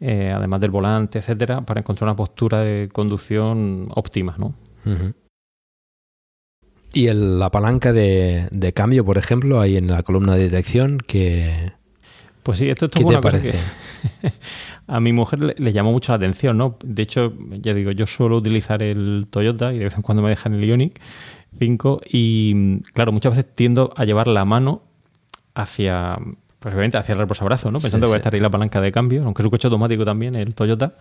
eh, 0.00 0.32
además 0.34 0.60
del 0.60 0.70
volante, 0.70 1.18
etcétera, 1.18 1.60
para 1.62 1.80
encontrar 1.80 2.08
una 2.08 2.16
postura 2.16 2.60
de 2.60 2.88
conducción 2.92 3.88
óptima, 3.94 4.36
¿no? 4.38 4.54
Y 6.92 7.08
el- 7.08 7.38
la 7.38 7.50
palanca 7.50 7.92
de, 7.92 8.48
de 8.52 8.72
cambio, 8.72 9.04
por 9.04 9.18
ejemplo, 9.18 9.60
ahí 9.60 9.76
en 9.76 9.88
la 9.90 10.02
columna 10.02 10.34
de 10.36 10.44
dirección, 10.44 10.98
que... 10.98 11.72
Pues 12.42 12.58
sí, 12.58 12.68
esto, 12.68 12.84
esto 12.86 12.98
¿Qué 12.98 13.04
te 13.06 13.18
parece? 13.20 13.58
a 14.86 15.00
mi 15.00 15.12
mujer 15.14 15.40
le, 15.40 15.54
le 15.56 15.72
llamó 15.72 15.92
mucho 15.92 16.12
la 16.12 16.16
atención, 16.16 16.58
¿no? 16.58 16.76
De 16.84 17.02
hecho, 17.02 17.32
ya 17.62 17.72
digo, 17.72 17.90
yo 17.90 18.06
suelo 18.06 18.36
utilizar 18.36 18.82
el 18.82 19.26
Toyota 19.30 19.72
y 19.72 19.78
de 19.78 19.84
vez 19.84 19.94
en 19.96 20.02
cuando 20.02 20.22
me 20.22 20.28
dejan 20.28 20.54
el 20.54 20.64
Ioniq 20.64 21.00
5 21.58 22.00
y, 22.06 22.80
claro, 22.92 23.12
muchas 23.12 23.34
veces 23.36 23.50
tiendo 23.54 23.94
a 23.96 24.04
llevar 24.04 24.28
la 24.28 24.44
mano 24.44 24.82
hacia, 25.54 26.18
pues 26.64 26.72
obviamente 26.72 26.96
hacia 26.96 27.12
el 27.12 27.18
reposabrazo, 27.18 27.70
¿no? 27.70 27.78
Sí, 27.78 27.82
Pensando 27.84 28.06
que 28.06 28.12
va 28.12 28.14
a 28.14 28.16
sí. 28.16 28.20
estar 28.20 28.34
ahí 28.34 28.40
la 28.40 28.48
palanca 28.48 28.80
de 28.80 28.90
cambio, 28.90 29.22
aunque 29.22 29.42
es 29.42 29.44
un 29.44 29.50
coche 29.50 29.66
automático 29.66 30.02
también, 30.06 30.34
el 30.34 30.54
Toyota, 30.54 30.94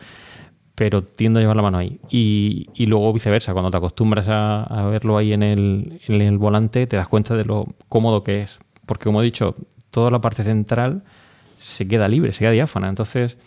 pero 0.76 1.06
tiendo 1.06 1.40
a 1.40 1.42
llevar 1.42 1.56
la 1.56 1.62
mano 1.62 1.78
ahí. 1.78 2.02
Y, 2.10 2.68
y 2.74 2.86
luego 2.88 3.14
viceversa, 3.14 3.54
cuando 3.54 3.72
te 3.72 3.78
acostumbras 3.78 4.28
a, 4.28 4.64
a 4.64 4.86
verlo 4.90 5.16
ahí 5.18 5.32
en 5.32 5.42
el, 5.42 6.02
en 6.06 6.20
el 6.22 6.38
volante, 6.38 6.86
te 6.86 6.98
das 6.98 7.08
cuenta 7.08 7.38
de 7.38 7.46
lo 7.46 7.66
cómodo 7.88 8.24
que 8.26 8.42
es. 8.42 8.60
Porque 8.86 9.06
como 9.06 9.22
he 9.22 9.24
dicho, 9.24 9.56
toda 9.90 10.12
la 10.12 10.20
parte 10.20 10.44
central 10.44 11.04
se 11.56 11.88
queda 11.88 12.10
libre, 12.10 12.34
se 12.34 12.40
queda 12.40 12.52
diáfana. 12.52 12.90
Entonces, 12.90 13.38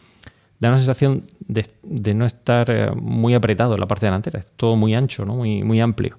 da 0.59 0.71
una 0.71 0.79
sensación 0.79 1.25
de, 1.41 1.67
de 1.83 2.15
no 2.15 2.25
estar 2.25 2.71
eh, 2.71 2.93
muy 2.95 3.35
apretado 3.35 3.75
en 3.75 3.81
la 3.81 3.87
parte 3.87 4.07
delantera. 4.07 4.39
Es 4.39 4.53
todo 4.53 4.75
muy 4.75 4.95
ancho, 4.95 5.27
¿no? 5.27 5.35
muy, 5.35 5.63
muy 5.65 5.81
amplio. 5.83 6.19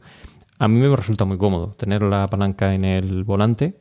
A 0.59 0.67
mí 0.67 0.79
me 0.79 0.95
resulta 0.95 1.25
muy 1.25 1.39
cómodo 1.39 1.69
tener 1.75 2.03
la 2.03 2.27
palanca 2.27 2.75
en 2.75 2.85
el 2.85 3.23
volante 3.23 3.73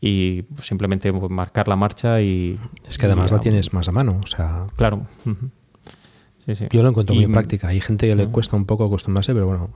y 0.00 0.42
pues, 0.42 0.66
simplemente 0.66 1.12
marcar 1.12 1.68
la 1.68 1.76
marcha 1.76 2.20
y... 2.20 2.58
Es 2.86 2.98
que 2.98 3.06
además 3.06 3.30
y, 3.30 3.34
la 3.34 3.40
tienes 3.40 3.72
más 3.72 3.88
a 3.88 3.92
mano, 3.92 4.20
o 4.22 4.26
sea... 4.26 4.66
Claro. 4.76 5.06
Sí, 6.38 6.54
sí. 6.54 6.66
Yo 6.70 6.82
lo 6.82 6.90
encuentro 6.90 7.14
Y- 7.14 7.20
muy 7.20 7.32
práctica. 7.32 7.68
Hay 7.68 7.80
gente 7.80 8.08
que 8.08 8.14
le 8.14 8.28
cuesta 8.28 8.56
un 8.56 8.64
poco 8.64 8.84
acostumbrarse, 8.84 9.32
pero 9.34 9.46
bueno, 9.46 9.70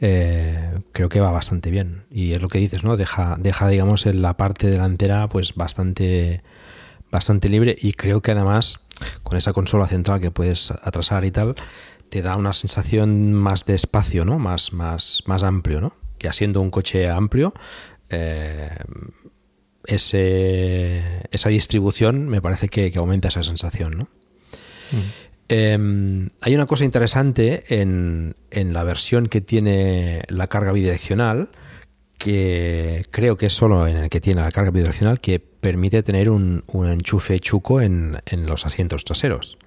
eh, 0.00 0.78
creo 0.92 1.08
que 1.08 1.20
va 1.20 1.30
bastante 1.30 1.70
bien. 1.70 2.04
Y 2.10 2.32
es 2.32 2.42
lo 2.42 2.48
que 2.48 2.58
dices, 2.58 2.84
¿no? 2.84 2.96
Deja, 2.96 3.36
deja 3.38 3.68
digamos, 3.68 4.06
en 4.06 4.20
la 4.22 4.36
parte 4.36 4.70
delantera 4.70 5.28
pues 5.28 5.54
bastante, 5.54 6.42
bastante 7.10 7.48
libre 7.48 7.76
y 7.80 7.92
creo 7.92 8.20
que 8.20 8.32
además 8.32 8.80
con 9.22 9.38
esa 9.38 9.52
consola 9.52 9.86
central 9.86 10.20
que 10.20 10.30
puedes 10.30 10.70
atrasar 10.70 11.24
y 11.24 11.30
tal, 11.30 11.54
te 12.10 12.22
da 12.22 12.36
una 12.36 12.52
sensación 12.52 13.32
más 13.32 13.64
de 13.64 13.74
espacio, 13.74 14.24
¿no? 14.24 14.38
Más, 14.38 14.72
más, 14.72 15.22
más 15.26 15.42
amplio, 15.42 15.80
¿no? 15.80 15.96
Que 16.18 16.32
siendo 16.32 16.60
un 16.60 16.70
coche 16.70 17.08
amplio, 17.08 17.54
eh, 18.14 18.70
ese, 19.86 21.02
esa 21.30 21.48
distribución 21.48 22.28
me 22.28 22.40
parece 22.40 22.68
que, 22.68 22.90
que 22.90 22.98
aumenta 22.98 23.28
esa 23.28 23.42
sensación, 23.42 23.98
¿no? 23.98 24.08
Eh, 25.48 26.28
hay 26.40 26.54
una 26.54 26.66
cosa 26.66 26.84
interesante 26.84 27.64
en, 27.68 28.34
en, 28.50 28.72
la 28.72 28.84
versión 28.84 29.26
que 29.26 29.40
tiene 29.40 30.22
la 30.28 30.46
carga 30.46 30.72
bidireccional, 30.72 31.50
que 32.16 33.02
creo 33.10 33.36
que 33.36 33.46
es 33.46 33.52
solo 33.52 33.86
en 33.86 33.96
el 33.96 34.08
que 34.08 34.20
tiene 34.20 34.40
la 34.40 34.52
carga 34.52 34.70
bidireccional, 34.70 35.20
que 35.20 35.40
permite 35.40 36.02
tener 36.02 36.30
un, 36.30 36.62
un 36.68 36.88
enchufe 36.88 37.38
chuco 37.40 37.80
en, 37.80 38.18
en, 38.26 38.46
los 38.46 38.64
asientos 38.64 39.04
traseros 39.04 39.58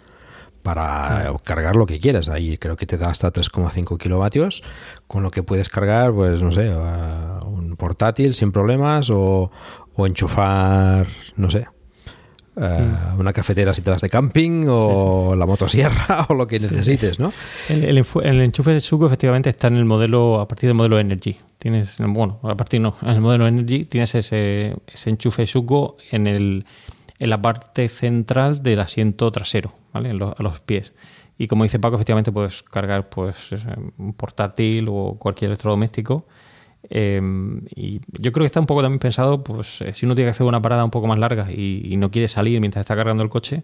para 0.67 1.33
cargar 1.45 1.77
lo 1.77 1.85
que 1.85 1.97
quieras. 1.97 2.27
Ahí 2.27 2.57
creo 2.57 2.75
que 2.75 2.85
te 2.85 2.97
da 2.97 3.07
hasta 3.07 3.31
3,5 3.31 3.97
kilovatios, 3.97 4.61
con 5.07 5.23
lo 5.23 5.31
que 5.31 5.41
puedes 5.41 5.69
cargar, 5.69 6.11
pues 6.11 6.43
no 6.43 6.51
sé, 6.51 6.69
un 6.69 7.77
portátil 7.77 8.33
sin 8.33 8.51
problemas 8.51 9.09
o, 9.09 9.49
o 9.95 10.05
enchufar, 10.05 11.07
no 11.37 11.49
sé, 11.49 11.67
Uh, 12.57 13.19
una 13.19 13.33
cafetera 13.33 13.71
si 13.71 13.83
te 13.83 13.91
vas 13.91 14.01
de 14.01 14.09
camping 14.09 14.65
o 14.67 15.27
sí, 15.27 15.33
sí. 15.33 15.39
la 15.39 15.45
motosierra 15.45 16.25
o 16.29 16.33
lo 16.33 16.47
que 16.47 16.57
necesites, 16.57 17.19
¿no? 17.19 17.31
El, 17.69 17.83
el, 17.83 18.05
el, 18.23 18.41
enchufe 18.41 18.71
de 18.71 18.81
suco 18.81 19.05
efectivamente 19.05 19.51
está 19.51 19.67
en 19.67 19.75
el 19.75 19.85
modelo, 19.85 20.39
a 20.39 20.47
partir 20.47 20.67
del 20.67 20.73
modelo 20.73 20.97
Energy. 20.97 21.37
Tienes, 21.59 21.97
bueno, 21.99 22.39
a 22.41 22.57
partir 22.57 22.81
no, 22.81 22.95
en 23.03 23.09
el 23.09 23.21
modelo 23.21 23.47
Energy 23.47 23.83
tienes 23.83 24.15
ese, 24.15 24.71
ese 24.91 25.09
enchufe 25.11 25.43
de 25.43 25.45
suco 25.45 25.97
en, 26.09 26.25
el, 26.25 26.65
en 27.19 27.29
la 27.29 27.41
parte 27.41 27.87
central 27.89 28.63
del 28.63 28.79
asiento 28.79 29.31
trasero, 29.31 29.73
¿vale? 29.93 30.09
En 30.09 30.19
lo, 30.19 30.35
a 30.37 30.43
los 30.43 30.59
pies. 30.59 30.93
Y 31.37 31.47
como 31.47 31.63
dice 31.63 31.79
Paco, 31.79 31.95
efectivamente 31.95 32.31
puedes 32.31 32.63
cargar 32.63 33.09
pues 33.09 33.51
un 33.97 34.13
portátil 34.13 34.87
o 34.89 35.17
cualquier 35.19 35.49
electrodoméstico 35.49 36.27
eh, 36.89 37.21
y 37.75 37.99
yo 38.19 38.31
creo 38.31 38.43
que 38.43 38.45
está 38.45 38.59
un 38.59 38.65
poco 38.65 38.81
también 38.81 38.99
pensado, 38.99 39.43
pues 39.43 39.81
eh, 39.81 39.93
si 39.93 40.05
uno 40.05 40.15
tiene 40.15 40.27
que 40.27 40.31
hacer 40.31 40.45
una 40.45 40.61
parada 40.61 40.85
un 40.85 40.91
poco 40.91 41.07
más 41.07 41.19
larga 41.19 41.51
y, 41.51 41.95
no 41.97 42.11
quiere 42.11 42.27
salir 42.27 42.59
mientras 42.59 42.81
está 42.81 42.95
cargando 42.95 43.23
el 43.23 43.29
coche, 43.29 43.63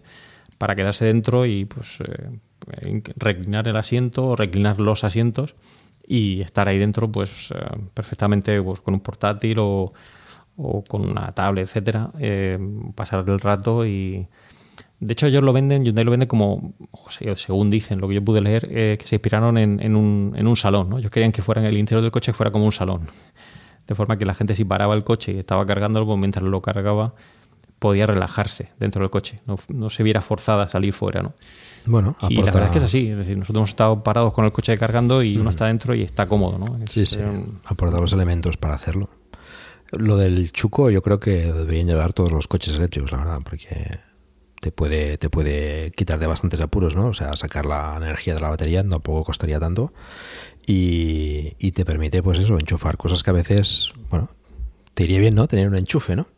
para 0.58 0.74
quedarse 0.74 1.04
dentro 1.06 1.46
y 1.46 1.64
pues 1.64 1.98
eh, 2.00 3.02
reclinar 3.16 3.66
el 3.68 3.76
asiento 3.76 4.28
o 4.28 4.36
reclinar 4.36 4.80
los 4.80 5.04
asientos 5.04 5.54
y 6.06 6.42
estar 6.42 6.68
ahí 6.68 6.78
dentro 6.78 7.10
pues 7.10 7.50
eh, 7.50 7.56
perfectamente 7.94 8.60
pues, 8.62 8.80
con 8.80 8.94
un 8.94 9.00
portátil 9.00 9.58
o, 9.58 9.92
o, 10.56 10.82
con 10.82 11.08
una 11.08 11.32
tablet, 11.32 11.64
etcétera, 11.64 12.10
eh, 12.18 12.58
pasar 12.94 13.24
el 13.28 13.40
rato 13.40 13.86
y, 13.86 14.26
de 15.00 15.12
hecho, 15.12 15.26
ellos 15.26 15.42
lo 15.42 15.52
venden, 15.52 15.84
Hyundai 15.84 16.04
lo 16.04 16.10
vende 16.10 16.26
como, 16.26 16.72
o 16.90 17.10
sea, 17.10 17.36
según 17.36 17.68
dicen, 17.68 18.00
lo 18.00 18.08
que 18.08 18.14
yo 18.14 18.24
pude 18.24 18.40
leer, 18.40 18.66
eh, 18.70 18.96
que 18.98 19.06
se 19.06 19.16
inspiraron 19.16 19.58
en, 19.58 19.80
en, 19.82 19.96
un, 19.96 20.32
en, 20.34 20.46
un, 20.46 20.56
salón. 20.56 20.88
¿no? 20.88 20.98
Ellos 20.98 21.10
querían 21.10 21.30
que 21.32 21.42
fuera 21.42 21.60
en 21.60 21.66
el 21.66 21.76
interior 21.76 22.00
del 22.00 22.10
coche 22.10 22.32
fuera 22.32 22.50
como 22.50 22.64
un 22.64 22.72
salón. 22.72 23.02
De 23.86 23.94
forma 23.94 24.16
que 24.16 24.24
la 24.24 24.34
gente, 24.34 24.54
si 24.54 24.64
paraba 24.64 24.94
el 24.94 25.04
coche 25.04 25.32
y 25.32 25.38
estaba 25.38 25.66
cargándolo, 25.66 26.06
pues 26.06 26.18
mientras 26.18 26.42
lo 26.42 26.62
cargaba, 26.62 27.14
podía 27.78 28.06
relajarse 28.06 28.70
dentro 28.78 29.02
del 29.02 29.10
coche. 29.10 29.40
No, 29.46 29.58
no 29.68 29.90
se 29.90 30.02
viera 30.02 30.22
forzada 30.22 30.62
a 30.62 30.68
salir 30.68 30.94
fuera. 30.94 31.22
¿no? 31.22 31.34
Bueno, 31.84 32.10
aporta... 32.10 32.32
Y 32.32 32.36
la 32.36 32.44
verdad 32.44 32.64
es 32.64 32.70
que 32.70 32.78
es 32.78 32.84
así. 32.84 33.08
Es 33.08 33.18
decir, 33.18 33.36
nosotros 33.36 33.60
hemos 33.60 33.70
estado 33.70 34.02
parados 34.02 34.32
con 34.32 34.46
el 34.46 34.52
coche 34.52 34.78
cargando 34.78 35.22
y 35.22 35.36
mm. 35.36 35.40
uno 35.42 35.50
está 35.50 35.66
dentro 35.66 35.94
y 35.94 36.02
está 36.02 36.26
cómodo. 36.26 36.56
¿no? 36.56 36.82
Es, 36.82 36.90
sí, 36.90 37.04
sí. 37.04 37.18
Un... 37.18 37.60
Aporta 37.66 38.00
los 38.00 38.14
elementos 38.14 38.56
para 38.56 38.72
hacerlo. 38.72 39.10
Lo 39.98 40.16
del 40.16 40.52
chuco, 40.52 40.90
yo 40.90 41.02
creo 41.02 41.20
que 41.20 41.52
deberían 41.52 41.86
llevar 41.86 42.12
todos 42.12 42.32
los 42.32 42.48
coches 42.48 42.76
eléctricos, 42.76 43.12
la 43.12 43.18
verdad, 43.18 43.40
porque 43.44 43.98
te 44.60 44.72
puede, 44.72 45.18
te 45.18 45.28
puede 45.28 45.90
quitar 45.92 46.18
de 46.18 46.26
bastantes 46.26 46.60
apuros, 46.60 46.96
¿no? 46.96 47.08
O 47.08 47.14
sea, 47.14 47.36
sacar 47.36 47.66
la 47.66 47.94
energía 47.96 48.34
de 48.34 48.40
la 48.40 48.48
batería 48.48 48.82
tampoco 48.82 49.24
costaría 49.24 49.60
tanto 49.60 49.92
y, 50.66 51.54
y, 51.58 51.72
te 51.72 51.84
permite, 51.84 52.22
pues 52.22 52.38
eso, 52.38 52.58
enchufar 52.58 52.96
cosas 52.96 53.22
que 53.22 53.30
a 53.30 53.34
veces, 53.34 53.92
bueno, 54.08 54.30
te 54.94 55.04
iría 55.04 55.20
bien, 55.20 55.34
¿no? 55.34 55.46
Tener 55.48 55.68
un 55.68 55.76
enchufe, 55.76 56.16
¿no? 56.16 56.28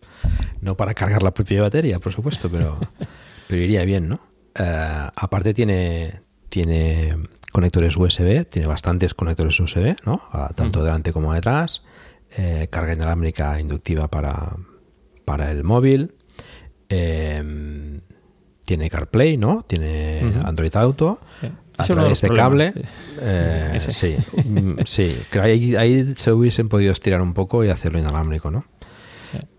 No 0.60 0.76
para 0.76 0.94
cargar 0.94 1.22
la 1.22 1.32
propia 1.32 1.62
batería, 1.62 1.98
por 2.00 2.12
supuesto, 2.12 2.50
pero, 2.50 2.78
pero 3.48 3.62
iría 3.62 3.84
bien, 3.84 4.08
¿no? 4.08 4.20
Uh, 4.58 5.10
aparte 5.14 5.54
tiene, 5.54 6.20
tiene 6.48 7.16
conectores 7.52 7.96
USB, 7.96 8.44
tiene 8.48 8.66
bastantes 8.66 9.14
conectores 9.14 9.60
USB, 9.60 9.94
¿no? 10.04 10.22
Uh, 10.32 10.52
tanto 10.54 10.82
delante 10.82 11.12
como 11.12 11.32
detrás, 11.32 11.84
eh, 12.30 12.66
carga 12.70 12.92
inalámbrica 12.92 13.58
inductiva 13.60 14.08
para, 14.08 14.56
para 15.24 15.50
el 15.50 15.64
móvil. 15.64 16.14
Eh, 16.88 18.00
tiene 18.66 18.90
CarPlay, 18.90 19.36
¿no? 19.36 19.64
Tiene 19.66 20.20
uh 20.22 20.26
-huh. 20.26 20.48
Android 20.48 20.76
Auto. 20.76 21.20
Sí. 21.40 21.48
A 21.78 21.84
Eso 21.84 21.94
través 21.94 22.20
de 22.22 22.30
cable. 22.30 22.72
Sí, 22.74 22.80
eh, 23.20 23.76
sí, 23.78 23.92
sí. 23.92 24.16
sí. 24.84 25.38
Ahí, 25.38 25.76
ahí, 25.76 26.14
se 26.14 26.32
hubiesen 26.32 26.68
podido 26.68 26.90
estirar 26.90 27.20
un 27.20 27.34
poco 27.34 27.64
y 27.64 27.68
hacerlo 27.68 27.98
inalámbrico, 27.98 28.50
¿no? 28.50 28.64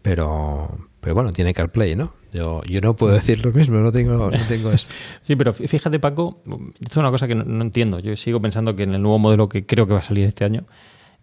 Pero, 0.01 0.89
pero 0.99 1.13
bueno, 1.13 1.31
tiene 1.31 1.53
CarPlay, 1.53 1.95
¿no? 1.95 2.13
Yo, 2.33 2.63
yo 2.63 2.81
no 2.81 2.95
puedo 2.95 3.13
decir 3.13 3.45
lo 3.45 3.51
mismo, 3.51 3.77
no 3.77 3.91
tengo, 3.91 4.31
no 4.31 4.47
tengo 4.47 4.71
esto. 4.71 4.93
Sí, 5.23 5.35
pero 5.35 5.53
fíjate, 5.53 5.99
Paco, 5.99 6.41
esto 6.79 6.91
es 6.91 6.97
una 6.97 7.11
cosa 7.11 7.27
que 7.27 7.35
no, 7.35 7.43
no, 7.43 7.61
entiendo. 7.61 7.99
Yo 7.99 8.15
sigo 8.15 8.41
pensando 8.41 8.75
que 8.75 8.83
en 8.83 8.95
el 8.95 9.01
nuevo 9.01 9.19
modelo 9.19 9.47
que 9.47 9.65
creo 9.65 9.85
que 9.85 9.93
va 9.93 9.99
a 9.99 10.03
salir 10.03 10.25
este 10.25 10.43
año, 10.43 10.65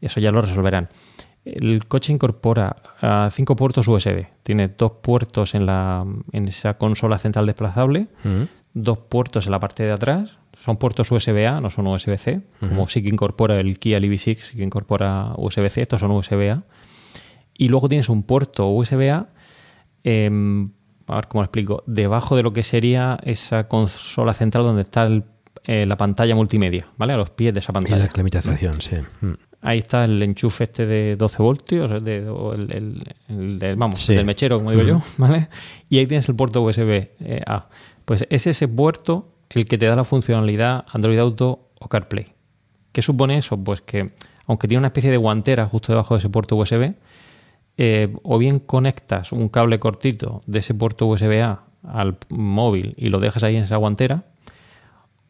eso 0.00 0.20
ya 0.20 0.30
lo 0.30 0.40
resolverán. 0.42 0.90
El 1.44 1.86
coche 1.86 2.12
incorpora 2.12 2.76
uh, 3.02 3.30
cinco 3.30 3.54
puertos 3.54 3.86
USB. 3.86 4.26
Tiene 4.42 4.68
dos 4.68 4.92
puertos 5.02 5.54
en, 5.54 5.66
la, 5.66 6.04
en 6.32 6.48
esa 6.48 6.78
consola 6.78 7.18
central 7.18 7.46
desplazable, 7.46 8.06
uh 8.24 8.28
-huh. 8.28 8.48
dos 8.72 8.98
puertos 8.98 9.46
en 9.46 9.52
la 9.52 9.60
parte 9.60 9.82
de 9.82 9.92
atrás. 9.92 10.38
Son 10.58 10.78
puertos 10.78 11.10
USB-A, 11.10 11.60
no 11.60 11.68
son 11.68 11.86
USB-C, 11.86 12.36
uh 12.36 12.40
-huh. 12.64 12.68
como 12.70 12.86
sí 12.86 13.02
que 13.02 13.08
incorpora 13.10 13.60
el 13.60 13.78
Kia 13.78 13.98
EV6, 13.98 14.38
sí 14.40 14.56
que 14.56 14.62
incorpora 14.62 15.34
USB-C, 15.36 15.82
estos 15.82 16.00
son 16.00 16.12
USB-A. 16.12 16.62
Y 17.56 17.68
luego 17.68 17.88
tienes 17.88 18.08
un 18.08 18.22
puerto 18.22 18.68
USB-A, 18.68 19.26
eh, 20.04 20.30
a 21.06 21.14
ver 21.16 21.28
cómo 21.28 21.42
lo 21.42 21.44
explico, 21.44 21.82
debajo 21.86 22.36
de 22.36 22.42
lo 22.42 22.52
que 22.52 22.62
sería 22.62 23.18
esa 23.22 23.68
consola 23.68 24.32
central 24.32 24.64
donde 24.64 24.82
está 24.82 25.04
el, 25.04 25.24
eh, 25.64 25.86
la 25.86 25.96
pantalla 25.96 26.34
multimedia, 26.34 26.88
¿vale? 26.96 27.12
A 27.12 27.16
los 27.16 27.30
pies 27.30 27.52
de 27.54 27.60
esa 27.60 27.72
pantalla. 27.72 27.96
Y 27.96 28.00
la 28.00 28.08
climatización, 28.08 28.80
sí. 28.80 28.96
Ahí 29.66 29.78
está 29.78 30.04
el 30.04 30.22
enchufe 30.22 30.64
este 30.64 30.84
de 30.84 31.16
12 31.16 31.42
voltios, 31.42 32.04
de, 32.04 32.28
o 32.28 32.52
el, 32.52 32.70
el, 32.70 33.02
el 33.30 33.58
de, 33.58 33.74
vamos, 33.74 33.98
sí. 33.98 34.14
del 34.14 34.26
mechero, 34.26 34.58
como 34.58 34.72
digo 34.72 34.82
uh 34.82 34.84
-huh. 34.84 34.88
yo, 34.88 35.02
¿vale? 35.16 35.48
Y 35.88 35.96
ahí 35.98 36.06
tienes 36.06 36.28
el 36.28 36.36
puerto 36.36 36.60
USB 36.60 37.08
eh, 37.20 37.40
A. 37.46 37.68
Pues 38.04 38.26
es 38.28 38.46
ese 38.46 38.68
puerto 38.68 39.32
el 39.48 39.64
que 39.64 39.78
te 39.78 39.86
da 39.86 39.96
la 39.96 40.04
funcionalidad 40.04 40.84
Android 40.92 41.18
Auto 41.18 41.70
o 41.80 41.88
CarPlay. 41.88 42.26
¿Qué 42.92 43.00
supone 43.00 43.38
eso? 43.38 43.56
Pues 43.56 43.80
que, 43.80 44.10
aunque 44.46 44.68
tiene 44.68 44.80
una 44.80 44.88
especie 44.88 45.10
de 45.10 45.16
guantera 45.16 45.64
justo 45.64 45.92
debajo 45.92 46.12
de 46.12 46.18
ese 46.18 46.28
puerto 46.28 46.56
USB, 46.56 46.92
eh, 47.78 48.14
o 48.22 48.36
bien 48.36 48.58
conectas 48.58 49.32
un 49.32 49.48
cable 49.48 49.78
cortito 49.78 50.42
de 50.46 50.58
ese 50.58 50.74
puerto 50.74 51.06
USB 51.06 51.42
A 51.42 51.64
al 51.82 52.18
móvil 52.28 52.94
y 52.98 53.08
lo 53.08 53.18
dejas 53.18 53.42
ahí 53.44 53.56
en 53.56 53.64
esa 53.64 53.76
guantera, 53.76 54.24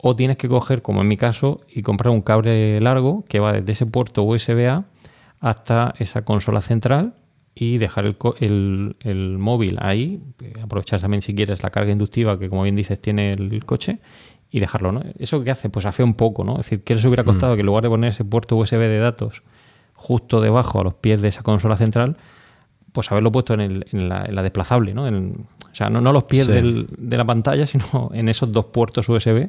o 0.07 0.15
tienes 0.15 0.37
que 0.37 0.51
coger, 0.51 0.83
como 0.83 1.01
en 1.01 1.09
mi 1.09 1.17
caso, 1.17 1.63
y 1.67 1.81
comprar 1.81 2.13
un 2.13 2.21
cable 2.21 2.79
largo 2.79 3.25
que 3.27 3.41
va 3.41 3.55
desde 3.55 3.73
ese 3.73 3.87
puerto 3.87 4.23
USB-A 4.23 4.85
hasta 5.41 5.95
esa 5.99 6.27
consola 6.27 6.61
central 6.61 7.15
y 7.55 7.79
dejar 7.79 8.05
el, 8.05 8.17
el, 8.41 8.97
el, 9.01 9.39
móvil 9.39 9.79
ahí, 9.81 10.21
aprovechar 10.63 11.01
también 11.01 11.23
si 11.23 11.35
quieres 11.35 11.63
la 11.63 11.71
carga 11.71 11.91
inductiva 11.91 12.39
que 12.39 12.51
como 12.51 12.65
bien 12.65 12.77
dices 12.77 13.01
tiene 13.01 13.31
el 13.31 13.65
coche 13.65 14.01
y 14.51 14.61
dejarlo, 14.61 14.93
¿no? 14.93 15.03
¿Eso 15.19 15.43
qué 15.43 15.51
hace? 15.51 15.71
Pues 15.71 15.87
afea 15.87 16.05
un 16.05 16.15
poco, 16.15 16.45
¿no? 16.45 16.61
Es 16.61 16.67
decir, 16.67 16.85
¿qué 16.85 16.97
les 16.97 17.05
hubiera 17.07 17.25
costado 17.25 17.55
mm. 17.55 17.57
que 17.57 17.61
en 17.61 17.67
lugar 17.67 17.83
de 17.85 17.89
poner 17.89 18.11
ese 18.11 18.27
puerto 18.27 18.57
USB 18.57 18.81
de 18.81 18.99
datos 18.99 19.43
justo 19.95 20.43
debajo 20.43 20.81
a 20.81 20.85
los 20.85 20.95
pies 20.95 21.23
de 21.23 21.29
esa 21.29 21.43
consola 21.43 21.77
central, 21.77 22.19
pues 22.93 23.11
haberlo 23.11 23.33
puesto 23.33 23.55
en, 23.55 23.61
el, 23.63 23.87
en, 23.91 24.11
la, 24.11 24.27
en 24.27 24.35
la, 24.35 24.43
desplazable, 24.43 24.93
¿no? 24.93 25.07
En, 25.07 25.47
o 25.73 25.75
sea, 25.75 25.89
no, 25.89 26.03
no 26.03 26.13
los 26.13 26.25
pies 26.25 26.45
sí. 26.45 26.53
del, 26.53 26.89
de 26.95 27.17
la 27.17 27.25
pantalla, 27.25 27.65
sino 27.65 28.11
en 28.13 28.29
esos 28.29 28.53
dos 28.53 28.67
puertos 28.67 29.09
USB 29.09 29.49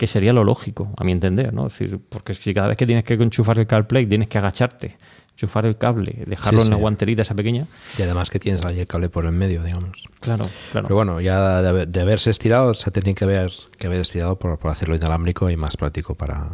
que 0.00 0.06
sería 0.06 0.32
lo 0.32 0.44
lógico, 0.44 0.94
a 0.96 1.04
mi 1.04 1.12
entender, 1.12 1.52
¿no? 1.52 1.66
Es 1.66 1.78
decir, 1.78 2.00
porque 2.08 2.32
si 2.32 2.54
cada 2.54 2.68
vez 2.68 2.78
que 2.78 2.86
tienes 2.86 3.04
que 3.04 3.12
enchufar 3.12 3.58
el 3.58 3.66
CarPlay 3.66 4.06
tienes 4.06 4.28
que 4.28 4.38
agacharte, 4.38 4.96
enchufar 5.32 5.66
el 5.66 5.76
cable, 5.76 6.24
dejarlo 6.26 6.62
sí, 6.62 6.68
en 6.68 6.70
la 6.70 6.78
guanterita 6.78 7.20
esa 7.20 7.34
pequeña. 7.34 7.66
Y 7.98 8.00
además 8.00 8.30
que 8.30 8.38
tienes 8.38 8.64
ahí 8.64 8.80
el 8.80 8.86
cable 8.86 9.10
por 9.10 9.26
el 9.26 9.32
medio, 9.32 9.62
digamos. 9.62 10.08
Claro, 10.20 10.46
claro. 10.72 10.86
Pero 10.86 10.94
bueno, 10.94 11.20
ya 11.20 11.60
de, 11.60 11.84
de 11.84 12.00
haberse 12.00 12.30
estirado, 12.30 12.72
se 12.72 12.90
tenía 12.90 13.12
que 13.12 13.24
haber, 13.24 13.52
que 13.76 13.88
haber 13.88 14.00
estirado 14.00 14.38
por, 14.38 14.58
por, 14.58 14.70
hacerlo 14.70 14.96
inalámbrico 14.96 15.50
y 15.50 15.58
más 15.58 15.76
práctico 15.76 16.14
para, 16.14 16.48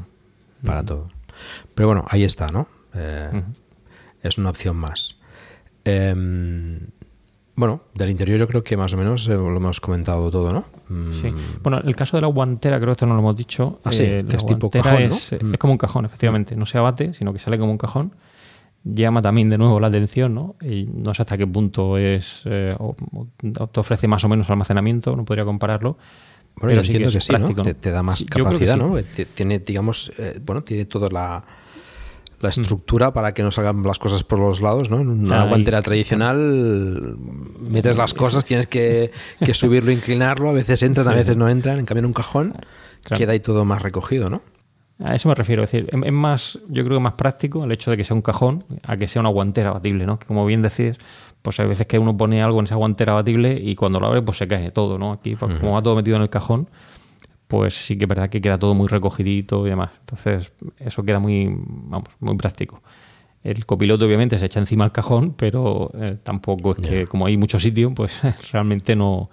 para 0.65 0.81
uh 0.81 0.83
-huh. 0.83 0.87
todo. 0.89 1.09
Pero 1.77 1.87
bueno, 1.87 2.05
ahí 2.09 2.25
está, 2.25 2.49
¿no? 2.49 2.67
Eh, 2.95 3.31
uh 3.33 3.37
-huh. 3.37 3.45
Es 4.23 4.39
una 4.39 4.51
opción 4.51 4.75
más. 4.75 5.15
Eh, 5.85 6.13
bueno, 7.55 7.83
del 7.95 8.11
interior 8.11 8.41
yo 8.41 8.49
creo 8.49 8.65
que 8.65 8.77
más 8.77 8.93
o 8.93 8.97
menos 8.97 9.29
eh, 9.29 9.35
lo 9.35 9.57
hemos 9.57 9.79
comentado 9.79 10.33
todo, 10.33 10.51
¿no? 10.53 10.65
Mm. 10.89 11.13
Sí. 11.13 11.29
Bueno, 11.63 11.81
el 11.85 11.97
caso 11.97 12.17
de 12.17 12.23
la 12.23 12.29
guantera, 12.29 12.77
creo 12.77 12.89
que 12.89 12.93
esto 12.93 13.07
no 13.07 13.15
lo 13.15 13.21
hemos 13.21 13.37
dicho. 13.37 13.81
Ah, 13.85 13.93
sí, 13.93 14.05
eh, 14.05 14.25
que 14.29 14.37
es 14.37 14.47
tipo 14.47 14.71
cajón, 14.71 15.03
es, 15.03 15.33
¿no? 15.43 15.53
es, 15.53 15.59
como 15.59 15.73
un 15.73 15.79
cajón, 15.79 16.05
efectivamente. 16.05 16.57
No 16.57 16.67
se 16.67 16.79
abate, 16.79 17.13
sino 17.13 17.33
que 17.33 17.39
sale 17.39 17.59
como 17.59 17.73
un 17.73 17.79
cajón. 17.79 18.15
Llama 18.85 19.21
también 19.21 19.51
de 19.51 19.59
nuevo 19.59 19.81
la 19.81 19.89
atención, 19.89 20.35
¿no? 20.35 20.55
Y 20.61 20.85
no 20.85 21.13
sé 21.13 21.23
hasta 21.23 21.37
qué 21.37 21.47
punto 21.47 21.99
es 21.99 22.43
eh, 22.45 22.73
o, 22.79 22.95
o 23.59 23.67
te 23.67 23.81
ofrece 23.81 24.07
más 24.07 24.23
o 24.25 24.29
menos 24.29 24.49
almacenamiento, 24.49 25.17
no 25.17 25.25
podría 25.25 25.45
compararlo. 25.45 25.99
Bueno, 26.57 26.69
pero 26.69 26.75
yo 26.77 26.83
sí 26.83 26.87
entiendo 26.93 27.11
que, 27.11 27.19
que 27.19 27.21
sí, 27.21 27.33
¿no? 27.33 27.63
Te, 27.63 27.75
te, 27.75 27.91
da 27.91 28.03
más 28.03 28.21
sí, 28.21 28.27
capacidad. 28.27 28.77
¿no? 28.77 28.97
Tiene, 29.35 29.59
digamos, 29.59 30.13
eh, 30.19 30.41
bueno, 30.45 30.63
tiene 30.63 30.85
toda 30.85 31.09
la 31.11 31.45
la 32.47 32.63
estructura 32.63 33.13
para 33.13 33.35
que 33.35 33.43
no 33.43 33.51
salgan 33.51 33.83
las 33.83 33.99
cosas 33.99 34.23
por 34.25 34.39
los 34.39 34.61
lados, 34.61 34.91
¿no? 34.91 35.01
En 35.01 35.09
una 35.09 35.43
Ahí. 35.43 35.49
guantera 35.49 35.83
tradicional 35.83 37.17
metes 37.61 37.97
las 37.97 38.15
cosas, 38.15 38.45
tienes 38.45 38.67
que, 38.67 39.11
que 39.45 39.55
subirlo, 39.55 39.91
inclinarlo, 39.93 40.49
a 40.49 40.53
veces 40.53 40.83
entran, 40.83 41.09
a 41.09 41.11
Sí. 41.13 41.17
veces 41.17 41.37
no 41.37 41.49
entran, 41.49 41.79
en 41.79 41.87
cambio 41.87 42.01
en 42.01 42.07
un 42.07 42.13
cajón 42.13 42.55
Claro. 43.03 43.19
queda 43.19 43.33
ahí 43.33 43.41
todo 43.41 43.65
más 43.65 43.83
recogido, 43.83 44.29
¿no? 44.31 44.43
A 45.05 45.15
eso 45.15 45.29
me 45.29 45.35
refiero, 45.35 45.63
es 45.63 45.71
decir, 45.71 45.89
es 45.93 46.13
más, 46.13 46.59
yo 46.69 46.83
creo 46.85 46.97
que 46.99 47.03
más 47.03 47.13
práctico 47.13 47.63
el 47.65 47.71
hecho 47.71 47.91
de 47.91 47.97
que 47.99 48.05
sea 48.05 48.17
un 48.17 48.23
cajón 48.23 48.65
a 48.83 48.97
que 48.97 49.07
sea 49.09 49.21
una 49.21 49.29
guantera 49.29 49.71
abatible, 49.71 50.07
¿no? 50.07 50.19
Que 50.19 50.27
como 50.27 50.45
bien 50.47 50.63
decís, 50.63 50.97
pues 51.43 51.61
hay 51.61 51.67
veces 51.69 51.87
que 51.87 51.99
uno 51.99 52.17
pone 52.17 52.43
algo 52.43 52.59
en 52.61 52.65
esa 52.65 52.77
guantera 52.77 53.13
abatible 53.13 53.61
y 53.63 53.75
cuando 53.77 54.01
lo 54.01 54.07
abre 54.07 54.23
pues 54.23 54.39
se 54.39 54.49
cae 54.49 54.71
todo, 54.71 54.99
¿no? 54.99 55.13
Aquí, 55.13 55.37
pues, 55.37 55.61
como 55.61 55.73
va 55.75 55.83
todo 55.83 55.95
metido 55.95 56.17
en 56.17 56.23
el 56.23 56.31
cajón, 56.31 56.69
pues 57.49 57.75
sí 57.75 57.97
que 57.97 58.05
es 58.05 58.09
verdad 58.09 58.29
que 58.29 58.41
queda 58.41 58.59
todo 58.59 58.75
muy 58.75 58.89
recogidito 58.89 59.67
y 59.67 59.71
demás. 59.71 59.91
Entonces, 60.01 60.53
eso 60.79 61.03
queda 61.05 61.19
muy, 61.19 61.47
vamos, 61.49 62.09
muy 62.21 62.37
práctico. 62.37 62.83
El 63.45 63.65
copiloto 63.65 64.05
obviamente 64.07 64.39
se 64.39 64.47
echa 64.47 64.59
encima 64.59 64.85
al 64.85 64.93
cajón, 64.93 65.35
pero 65.37 65.91
eh, 65.95 66.17
tampoco 66.23 66.73
es 66.73 66.79
que 66.79 67.07
como 67.07 67.27
hay 67.27 67.37
mucho 67.37 67.59
sitio, 67.61 67.93
pues 67.95 68.21
realmente 68.53 68.97
no... 68.97 69.31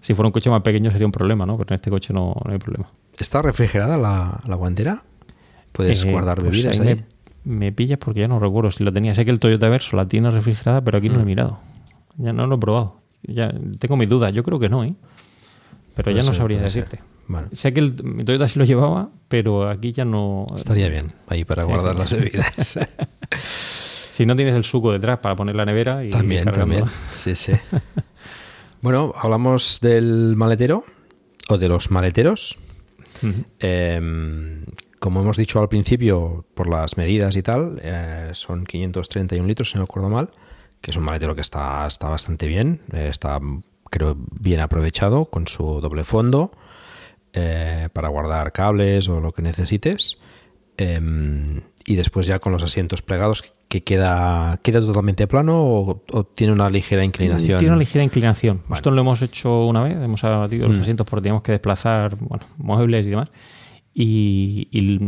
Si 0.00 0.12
fuera 0.12 0.26
un 0.26 0.32
coche 0.32 0.50
más 0.50 0.60
pequeño 0.60 0.90
sería 0.90 1.06
un 1.06 1.12
problema, 1.12 1.46
¿no? 1.46 1.56
Pero 1.56 1.68
en 1.70 1.76
este 1.76 1.88
coche 1.90 2.12
no, 2.12 2.34
no 2.44 2.52
hay 2.52 2.58
problema. 2.58 2.90
¿Está 3.18 3.40
refrigerada 3.40 3.96
la, 3.96 4.38
la 4.46 4.54
guantera? 4.56 5.02
¿Puedes 5.72 6.04
Eh, 6.04 6.10
guardar 6.12 6.38
pues 6.40 6.50
bebidas 6.50 6.78
ahí 6.78 6.88
ahí? 6.88 7.04
Me, 7.44 7.56
me 7.56 7.72
pillas 7.72 7.98
porque 7.98 8.20
ya 8.20 8.28
no 8.28 8.38
recuerdo 8.38 8.70
si 8.70 8.84
lo 8.84 8.92
tenía. 8.92 9.14
Sé 9.14 9.24
que 9.24 9.30
el 9.30 9.38
Toyota 9.38 9.66
Verso 9.70 9.96
la 9.96 10.06
tiene 10.06 10.30
refrigerada, 10.30 10.82
pero 10.84 10.98
aquí 10.98 11.08
no 11.08 11.14
lo 11.14 11.20
he 11.20 11.24
Mm. 11.24 11.26
mirado. 11.26 11.58
Ya 12.18 12.34
no 12.34 12.46
lo 12.46 12.56
he 12.56 12.58
probado. 12.58 13.00
Ya 13.22 13.50
tengo 13.78 13.96
mis 13.96 14.08
dudas. 14.10 14.30
Yo 14.34 14.42
creo 14.42 14.58
que 14.58 14.68
no, 14.68 14.84
¿eh? 14.84 14.94
Pero 15.94 16.04
Puede 16.04 16.22
ya 16.22 16.28
no 16.28 16.36
sabría 16.36 16.60
decirte. 16.60 17.00
Sé 17.52 17.72
que 17.72 17.80
el, 17.80 17.94
Toyota 18.24 18.48
sí 18.48 18.58
lo 18.58 18.64
llevaba, 18.64 19.10
pero 19.28 19.68
aquí 19.68 19.92
ya 19.92 20.04
no. 20.04 20.46
Estaría 20.54 20.88
bien, 20.88 21.06
ahí 21.28 21.44
para 21.44 21.62
Sí, 21.62 21.68
guardar 21.68 21.92
sí. 21.94 21.98
las 21.98 22.12
bebidas. 22.12 22.78
si 23.40 24.26
no 24.26 24.36
tienes 24.36 24.54
el 24.54 24.64
suco 24.64 24.92
detrás 24.92 25.18
para 25.20 25.34
poner 25.36 25.54
la 25.54 25.64
nevera 25.64 26.04
y 26.04 26.10
También, 26.10 26.44
también. 26.44 26.84
Sí, 27.12 27.34
sí. 27.34 27.52
bueno, 28.82 29.12
hablamos 29.16 29.78
del 29.80 30.36
maletero 30.36 30.84
o 31.48 31.58
de 31.58 31.68
los 31.68 31.90
maleteros. 31.90 32.58
Eh, 33.60 34.00
como 34.98 35.20
hemos 35.20 35.36
dicho 35.36 35.60
al 35.60 35.68
principio, 35.68 36.46
por 36.54 36.68
las 36.68 36.96
medidas 36.96 37.36
y 37.36 37.42
tal, 37.42 37.78
eh, 37.82 38.30
son 38.32 38.64
531 38.64 39.46
litros, 39.46 39.70
si 39.70 39.76
no 39.76 39.82
recuerdo 39.82 40.08
mal, 40.08 40.30
que 40.80 40.90
es 40.90 40.96
un 40.96 41.04
maletero 41.04 41.34
que 41.34 41.42
está, 41.42 41.86
está 41.86 42.08
bastante 42.08 42.46
bien, 42.46 42.80
eh, 42.92 43.08
está, 43.10 43.38
creo, 43.94 44.16
bien 44.40 44.60
aprovechado 44.60 45.24
con 45.26 45.46
su 45.46 45.80
doble 45.80 46.02
fondo 46.04 46.50
eh, 47.32 47.88
para 47.92 48.08
guardar 48.08 48.50
cables 48.52 49.08
o 49.08 49.20
lo 49.20 49.30
que 49.30 49.42
necesites. 49.42 50.18
Eh, 50.76 51.00
y 51.86 51.94
después 51.94 52.26
ya 52.26 52.40
con 52.40 52.52
los 52.52 52.62
asientos 52.64 53.02
plegados, 53.02 53.54
que 53.68 53.82
queda, 53.84 54.58
queda 54.62 54.80
totalmente 54.80 55.26
plano 55.26 55.62
o, 55.62 56.02
o 56.12 56.24
tiene 56.24 56.52
una 56.52 56.68
ligera 56.68 57.04
inclinación. 57.04 57.58
Tiene 57.58 57.72
una 57.74 57.78
ligera 57.78 58.02
inclinación. 58.04 58.62
Vale. 58.68 58.78
Esto 58.78 58.90
lo 58.90 59.00
hemos 59.00 59.20
hecho 59.22 59.66
una 59.66 59.82
vez, 59.82 59.96
hemos 59.96 60.22
abatido 60.24 60.66
los 60.68 60.76
Mm. 60.78 60.80
asientos 60.82 61.06
porque 61.08 61.22
teníamos 61.22 61.42
que 61.42 61.52
desplazar 61.52 62.16
bueno, 62.16 62.44
muebles 62.58 63.06
y 63.06 63.10
demás. 63.10 63.28
Y, 63.96 64.66
y 64.72 64.98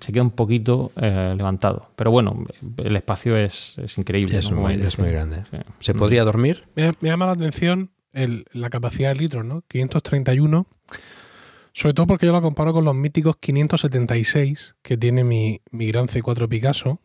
se 0.00 0.12
queda 0.12 0.22
un 0.22 0.30
poquito 0.30 0.92
eh, 0.96 1.34
levantado. 1.36 1.90
Pero 1.96 2.10
bueno, 2.10 2.44
el 2.78 2.96
espacio 2.96 3.36
es, 3.36 3.76
es 3.78 3.98
increíble. 3.98 4.38
Es, 4.38 4.50
muy, 4.50 4.74
es 4.74 4.96
grande. 4.96 5.42
Sí. 5.50 5.58
¿Se 5.80 5.92
Mm. 5.94 5.96
podría 5.98 6.24
dormir? 6.24 6.64
Me, 6.74 6.92
me 7.02 7.10
llama 7.10 7.26
la 7.26 7.32
atención 7.32 7.90
el- 8.12 8.44
la 8.52 8.70
capacidad 8.70 9.10
de 9.14 9.20
litros, 9.20 9.44
¿no? 9.44 9.62
531. 9.68 10.66
Sobre 11.72 11.94
todo 11.94 12.06
porque 12.06 12.26
yo 12.26 12.32
la 12.32 12.40
comparo 12.40 12.72
con 12.72 12.84
los 12.84 12.94
míticos 12.94 13.36
576 13.38 14.76
que 14.82 14.96
tiene 14.96 15.24
mi, 15.24 15.60
mi 15.70 15.86
gran 15.86 16.08
C4 16.08 16.48
Picasso. 16.48 17.00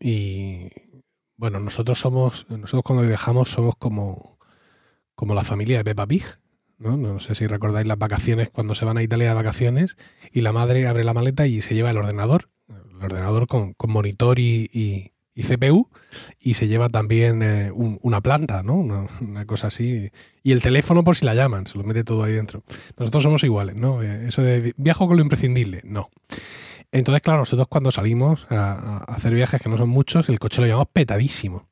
Y 0.00 0.68
bueno, 1.36 1.60
nosotros 1.60 1.98
somos, 2.00 2.46
nosotros 2.48 2.82
cuando 2.82 3.06
viajamos 3.06 3.50
somos 3.50 3.74
como, 3.76 4.38
como 5.14 5.34
la 5.34 5.44
familia 5.44 5.78
de 5.78 5.84
Peppa 5.84 6.06
Pig. 6.06 6.24
¿no? 6.78 6.96
no 6.98 7.20
sé 7.20 7.34
si 7.34 7.46
recordáis 7.46 7.86
las 7.86 7.98
vacaciones 7.98 8.50
cuando 8.50 8.74
se 8.74 8.84
van 8.84 8.98
a 8.98 9.02
Italia 9.02 9.28
de 9.30 9.34
vacaciones 9.34 9.96
y 10.30 10.42
la 10.42 10.52
madre 10.52 10.86
abre 10.86 11.04
la 11.04 11.14
maleta 11.14 11.46
y 11.46 11.62
se 11.62 11.74
lleva 11.74 11.90
el 11.90 11.96
ordenador. 11.98 12.50
El 12.68 13.02
ordenador 13.04 13.46
con, 13.46 13.72
con 13.74 13.90
monitor 13.92 14.38
y, 14.38 14.70
y- 14.72 15.12
y 15.36 15.42
CPU 15.44 15.88
y 16.40 16.54
se 16.54 16.66
lleva 16.66 16.88
también 16.88 17.42
eh, 17.42 17.70
un- 17.70 18.00
una 18.02 18.20
planta, 18.22 18.62
¿no? 18.64 18.74
Una, 18.74 19.44
cosa 19.46 19.68
así. 19.68 20.10
Y 20.42 20.50
el 20.52 20.62
teléfono 20.62 21.04
por 21.04 21.14
si 21.14 21.24
la 21.26 21.34
llaman, 21.34 21.66
se 21.66 21.76
lo 21.78 21.84
mete 21.84 22.02
todo 22.02 22.24
ahí 22.24 22.32
dentro. 22.32 22.64
Nosotros 22.98 23.22
somos 23.22 23.44
iguales, 23.44 23.76
¿no? 23.76 24.02
Eh, 24.02 24.26
Eso 24.28 24.42
de 24.42 24.60
vi- 24.60 24.72
viajo 24.76 25.06
con 25.06 25.16
lo 25.18 25.22
imprescindible, 25.22 25.82
no. 25.84 26.08
Entonces, 26.90 27.20
claro, 27.22 27.40
nosotros 27.40 27.68
cuando 27.68 27.92
salimos 27.92 28.46
a 28.50 29.04
hacer 29.08 29.34
viajes 29.34 29.60
que 29.60 29.68
no 29.68 29.76
son 29.76 29.90
muchos, 29.90 30.28
el 30.30 30.38
coche 30.38 30.60
lo 30.62 30.66
llevamos 30.66 30.88
petadísimo. 30.92 31.68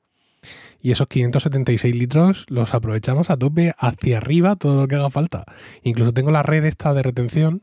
Y 0.83 0.91
esos 0.91 1.07
576 1.09 1.95
litros 1.97 2.45
los 2.49 2.75
aprovechamos 2.75 3.31
a 3.31 3.39
tope 3.39 3.75
hacia 3.79 4.19
arriba 4.19 4.57
todo 4.57 4.83
lo 4.83 4.87
que 4.89 4.97
haga 4.97 5.09
falta. 5.09 5.45
Incluso 5.83 6.13
tengo 6.13 6.31
la 6.31 6.43
red 6.43 6.67
esta 6.67 6.93
de 6.93 7.03
retención 7.03 7.63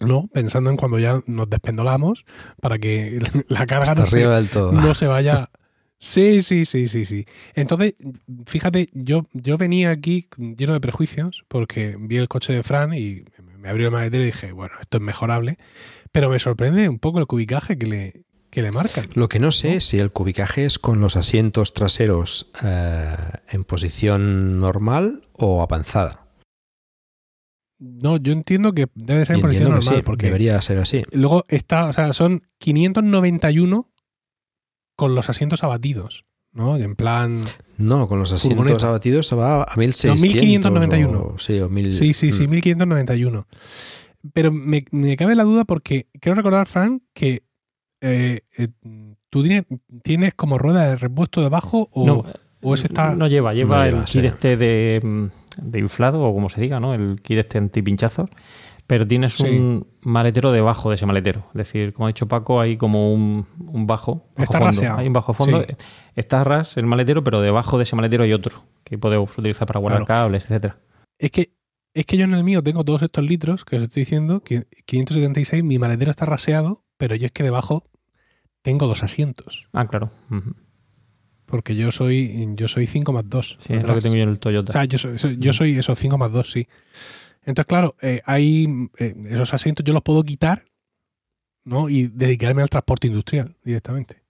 ¿No? 0.00 0.28
Pensando 0.32 0.70
en 0.70 0.76
cuando 0.76 0.98
ya 0.98 1.22
nos 1.26 1.48
despendolamos 1.48 2.24
para 2.60 2.78
que 2.78 3.20
la 3.48 3.66
carga 3.66 3.94
no 3.94 4.06
se, 4.06 4.26
del 4.26 4.48
todo. 4.48 4.72
no 4.72 4.94
se 4.94 5.06
vaya. 5.06 5.50
Sí, 5.98 6.42
sí, 6.42 6.66
sí, 6.66 6.88
sí, 6.88 7.04
sí. 7.04 7.26
Entonces, 7.54 7.94
fíjate, 8.46 8.90
yo, 8.92 9.26
yo 9.32 9.56
venía 9.56 9.90
aquí 9.90 10.28
lleno 10.36 10.74
de 10.74 10.80
prejuicios 10.80 11.44
porque 11.48 11.96
vi 11.98 12.16
el 12.16 12.28
coche 12.28 12.52
de 12.52 12.62
Fran 12.62 12.92
y 12.92 13.24
me 13.58 13.70
abrió 13.70 13.86
el 13.86 13.92
maletero 13.92 14.22
y 14.22 14.26
dije, 14.26 14.52
bueno, 14.52 14.74
esto 14.80 14.98
es 14.98 15.02
mejorable. 15.02 15.58
Pero 16.12 16.30
me 16.30 16.38
sorprende 16.38 16.88
un 16.88 16.98
poco 16.98 17.18
el 17.18 17.26
cubicaje 17.26 17.78
que 17.78 17.86
le, 17.86 18.24
que 18.50 18.62
le 18.62 18.72
marcan. 18.72 19.04
Lo 19.14 19.28
que 19.28 19.38
no 19.38 19.50
sé 19.50 19.76
es 19.76 19.84
si 19.84 19.98
el 19.98 20.12
cubicaje 20.12 20.64
es 20.64 20.78
con 20.78 21.00
los 21.00 21.16
asientos 21.16 21.72
traseros 21.72 22.52
eh, 22.62 23.16
en 23.48 23.64
posición 23.64 24.60
normal 24.60 25.22
o 25.32 25.62
avanzada. 25.62 26.25
No, 27.78 28.16
yo 28.16 28.32
entiendo 28.32 28.72
que 28.72 28.86
debe 28.94 29.26
ser 29.26 29.36
que 29.40 29.60
normal 29.60 29.82
sí, 29.82 29.94
porque 30.04 30.26
debería 30.26 30.60
ser 30.62 30.78
así. 30.78 31.02
luego 31.12 31.44
está, 31.48 31.86
o 31.86 31.92
sea, 31.92 32.12
son 32.12 32.42
591 32.58 33.90
con 34.96 35.14
los 35.14 35.28
asientos 35.28 35.62
abatidos, 35.62 36.24
¿no? 36.52 36.76
En 36.78 36.96
plan... 36.96 37.42
No, 37.76 38.08
con 38.08 38.18
los 38.18 38.32
asientos 38.32 38.58
Furgoneta. 38.64 38.88
abatidos 38.88 39.26
se 39.26 39.36
va 39.36 39.64
a 39.64 39.76
1600. 39.76 40.22
1591. 40.22 41.20
o- 41.34 41.38
sí, 41.38 41.60
o 41.60 41.68
1000. 41.68 41.92
Sí, 41.92 42.14
sí, 42.14 42.32
sí, 42.32 42.46
Mm. 42.46 42.50
1591. 42.50 43.46
Pero 44.32 44.50
me, 44.50 44.84
me 44.90 45.16
cabe 45.16 45.34
la 45.34 45.44
duda 45.44 45.64
porque 45.64 46.06
quiero 46.18 46.34
recordar, 46.34 46.66
Frank, 46.66 47.02
que 47.12 47.42
eh, 48.00 48.40
eh, 48.56 48.68
tú 49.28 49.42
tienes, 49.42 49.64
tienes 50.02 50.32
como 50.34 50.56
rueda 50.56 50.88
de 50.88 50.96
repuesto 50.96 51.42
debajo 51.42 51.88
o, 51.92 52.06
No, 52.06 52.24
o 52.62 52.74
ese 52.74 52.86
está... 52.86 53.14
No 53.14 53.26
lleva, 53.28 53.52
lleva 53.52 53.76
No 53.90 53.98
el 53.98 54.04
kit 54.04 54.22
sí. 54.22 54.26
este 54.26 54.56
de, 54.56 55.00
mm, 55.02 55.26
de 55.62 55.78
inflado, 55.80 56.22
o 56.22 56.32
como 56.34 56.48
se 56.48 56.60
diga, 56.60 56.80
¿no? 56.80 56.94
El 56.94 57.20
kit 57.22 57.38
este 57.38 57.58
antipinchazos. 57.58 58.28
Pero 58.86 59.04
tienes 59.06 59.34
Sí. 59.34 59.42
un 59.44 59.86
maletero 60.02 60.52
debajo 60.52 60.90
de 60.90 60.94
ese 60.94 61.06
maletero. 61.06 61.46
Es 61.48 61.54
decir, 61.54 61.92
como 61.92 62.06
ha 62.06 62.10
dicho 62.10 62.28
Paco, 62.28 62.60
hay 62.60 62.76
como 62.76 63.12
un, 63.12 63.44
un 63.66 63.86
bajo, 63.86 64.28
bajo 64.36 64.42
Está 64.44 64.58
fondo. 64.58 64.66
raseado. 64.72 64.98
Hay 64.98 65.06
un 65.08 65.12
bajo 65.12 65.34
fondo. 65.34 65.60
Sí. 65.66 65.74
Está 66.14 66.44
ras 66.44 66.76
el 66.76 66.86
maletero, 66.86 67.24
pero 67.24 67.40
debajo 67.40 67.78
de 67.78 67.82
ese 67.82 67.96
maletero 67.96 68.22
hay 68.22 68.32
otro 68.32 68.62
que 68.84 68.96
podemos 68.96 69.36
utilizar 69.36 69.66
para 69.66 69.80
guardar 69.80 70.04
Claro. 70.06 70.22
cables, 70.26 70.44
etcétera. 70.44 70.78
Es 71.18 71.30
que 71.32 71.50
es 71.94 72.04
que 72.06 72.16
yo 72.18 72.24
en 72.26 72.34
el 72.34 72.44
mío 72.44 72.62
tengo 72.62 72.84
todos 72.84 73.00
estos 73.02 73.24
litros 73.24 73.64
que 73.64 73.76
os 73.76 73.82
estoy 73.84 74.02
diciendo, 74.02 74.44
que 74.44 74.66
576, 74.84 75.64
mi 75.64 75.78
maletero 75.78 76.10
está 76.12 76.26
raseado, 76.26 76.84
pero 76.98 77.16
yo 77.16 77.26
es 77.26 77.32
que 77.32 77.42
debajo 77.42 77.88
tengo 78.62 78.86
dos 78.86 79.02
asientos. 79.02 79.66
Ah, 79.72 79.86
claro. 79.86 80.10
Porque 81.46 81.76
yo 81.76 81.90
soy 81.92 82.48
yo 82.56 82.66
soy 82.68 82.86
5 82.86 83.12
más 83.12 83.24
2. 83.28 83.58
Sí, 83.60 83.72
es 83.72 83.82
lo 83.86 83.94
que 83.94 84.00
tengo 84.00 84.16
yo 84.16 84.22
en 84.24 84.28
el 84.30 84.38
Toyota. 84.38 84.70
O 84.70 84.72
sea, 84.72 84.84
yo 84.84 84.98
soy, 84.98 85.36
yo 85.38 85.52
soy 85.52 85.78
esos 85.78 85.98
5 85.98 86.18
más 86.18 86.32
2, 86.32 86.50
sí. 86.50 86.68
Entonces, 87.44 87.66
claro, 87.68 87.94
eh, 88.02 88.20
hay 88.24 88.88
eh, 88.98 89.14
esos 89.30 89.54
asientos 89.54 89.84
yo 89.84 89.92
los 89.94 90.02
puedo 90.02 90.24
quitar 90.24 90.64
¿no? 91.64 91.88
y 91.88 92.08
dedicarme 92.08 92.62
al 92.62 92.68
transporte 92.68 93.06
industrial 93.06 93.54
directamente. 93.62 94.22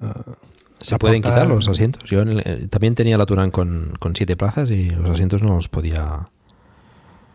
Ah, 0.00 0.22
¿Se 0.80 0.98
pueden 0.98 1.20
quitar 1.22 1.46
los 1.46 1.68
asientos? 1.68 2.04
Yo 2.08 2.22
en 2.22 2.28
el- 2.28 2.42
eh, 2.44 2.68
también 2.68 2.94
tenía 2.94 3.18
la 3.18 3.26
Turán 3.26 3.50
con, 3.50 3.94
con 3.98 4.16
siete 4.16 4.36
plazas 4.36 4.70
y 4.70 4.88
los 4.90 5.10
asientos 5.10 5.42
no 5.42 5.56
los 5.56 5.68
podía... 5.68 6.28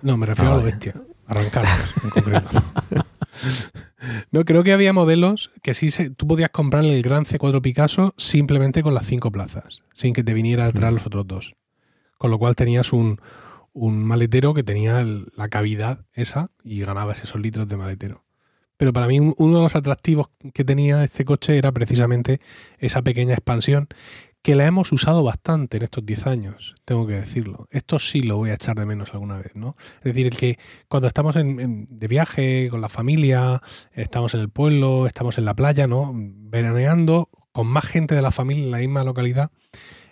No, 0.02 0.18
me 0.18 0.26
refiero 0.26 0.52
Ah, 0.52 0.54
a 0.54 0.58
lo 0.58 0.64
vale. 0.64 0.72
bestia. 0.76 0.96
Arrancarlos, 1.28 1.96
en 2.04 2.10
concreto. 2.10 2.50
no, 4.32 4.46
creo 4.46 4.64
que 4.64 4.74
había 4.74 4.94
modelos 4.94 5.52
que 5.62 5.74
sí 5.74 5.92
se, 5.92 6.10
tú 6.10 6.28
podías 6.28 6.50
comprar 6.50 6.84
el 6.86 7.02
Gran 7.02 7.26
C4 7.26 7.62
Picasso 7.62 8.14
simplemente 8.18 8.82
con 8.84 8.94
las 8.94 9.06
cinco 9.06 9.32
plazas, 9.32 9.84
sin 9.94 10.14
que 10.14 10.24
te 10.24 10.34
viniera 10.34 10.66
detrás 10.66 10.94
los 10.94 11.06
otros 11.06 11.28
dos. 11.28 11.56
Con 12.18 12.32
lo 12.32 12.38
cual 12.40 12.56
tenías 12.56 12.94
un, 12.94 13.20
un 13.74 14.04
maletero 14.04 14.54
que 14.54 14.64
tenía 14.64 15.02
el- 15.02 15.28
la 15.36 15.50
cavidad 15.50 16.06
esa 16.14 16.48
y 16.64 16.82
ganabas 16.82 17.24
esos 17.24 17.42
litros 17.42 17.68
de 17.68 17.78
maletero. 17.78 18.24
Pero 18.78 18.94
para 18.94 19.08
mí 19.08 19.20
un- 19.20 19.36
uno 19.38 19.58
de 19.58 19.64
los 19.64 19.76
atractivos 19.76 20.30
que 20.54 20.64
tenía 20.64 21.04
este 21.04 21.24
coche 21.26 21.58
era 21.58 21.72
precisamente 21.72 22.42
esa 22.80 23.02
pequeña 23.04 23.34
expansión 23.34 23.88
que 24.42 24.56
la 24.56 24.66
hemos 24.66 24.92
usado 24.92 25.24
bastante 25.24 25.78
en 25.78 25.84
estos 25.84 26.06
10 26.06 26.26
años, 26.26 26.76
tengo 26.86 27.06
que 27.06 27.14
decirlo. 27.14 27.68
Esto 27.70 28.00
sí 28.00 28.22
lo 28.24 28.38
voy 28.38 28.50
a 28.50 28.56
echar 28.56 28.76
de 28.76 28.86
menos 28.88 29.14
alguna 29.14 29.38
vez, 29.38 29.56
¿no? 29.56 29.76
Es 30.00 30.04
decir, 30.06 30.26
el 30.26 30.36
que 30.36 30.58
cuando 30.88 31.08
estamos 31.08 31.36
en- 31.36 31.60
en- 31.60 31.88
de 31.90 32.08
viaje 32.08 32.68
con 32.70 32.82
la 32.82 32.90
familia, 32.90 33.62
estamos 33.92 34.34
en 34.34 34.40
el 34.40 34.50
pueblo, 34.50 35.06
estamos 35.06 35.38
en 35.38 35.46
la 35.46 35.54
playa, 35.54 35.86
¿no? 35.86 36.12
Veraneando 36.16 37.30
con 37.52 37.68
más 37.68 37.86
gente 37.86 38.16
de 38.16 38.22
la 38.22 38.32
familia 38.32 38.64
en 38.66 38.72
la 38.72 38.78
misma 38.80 39.04
localidad, 39.04 39.52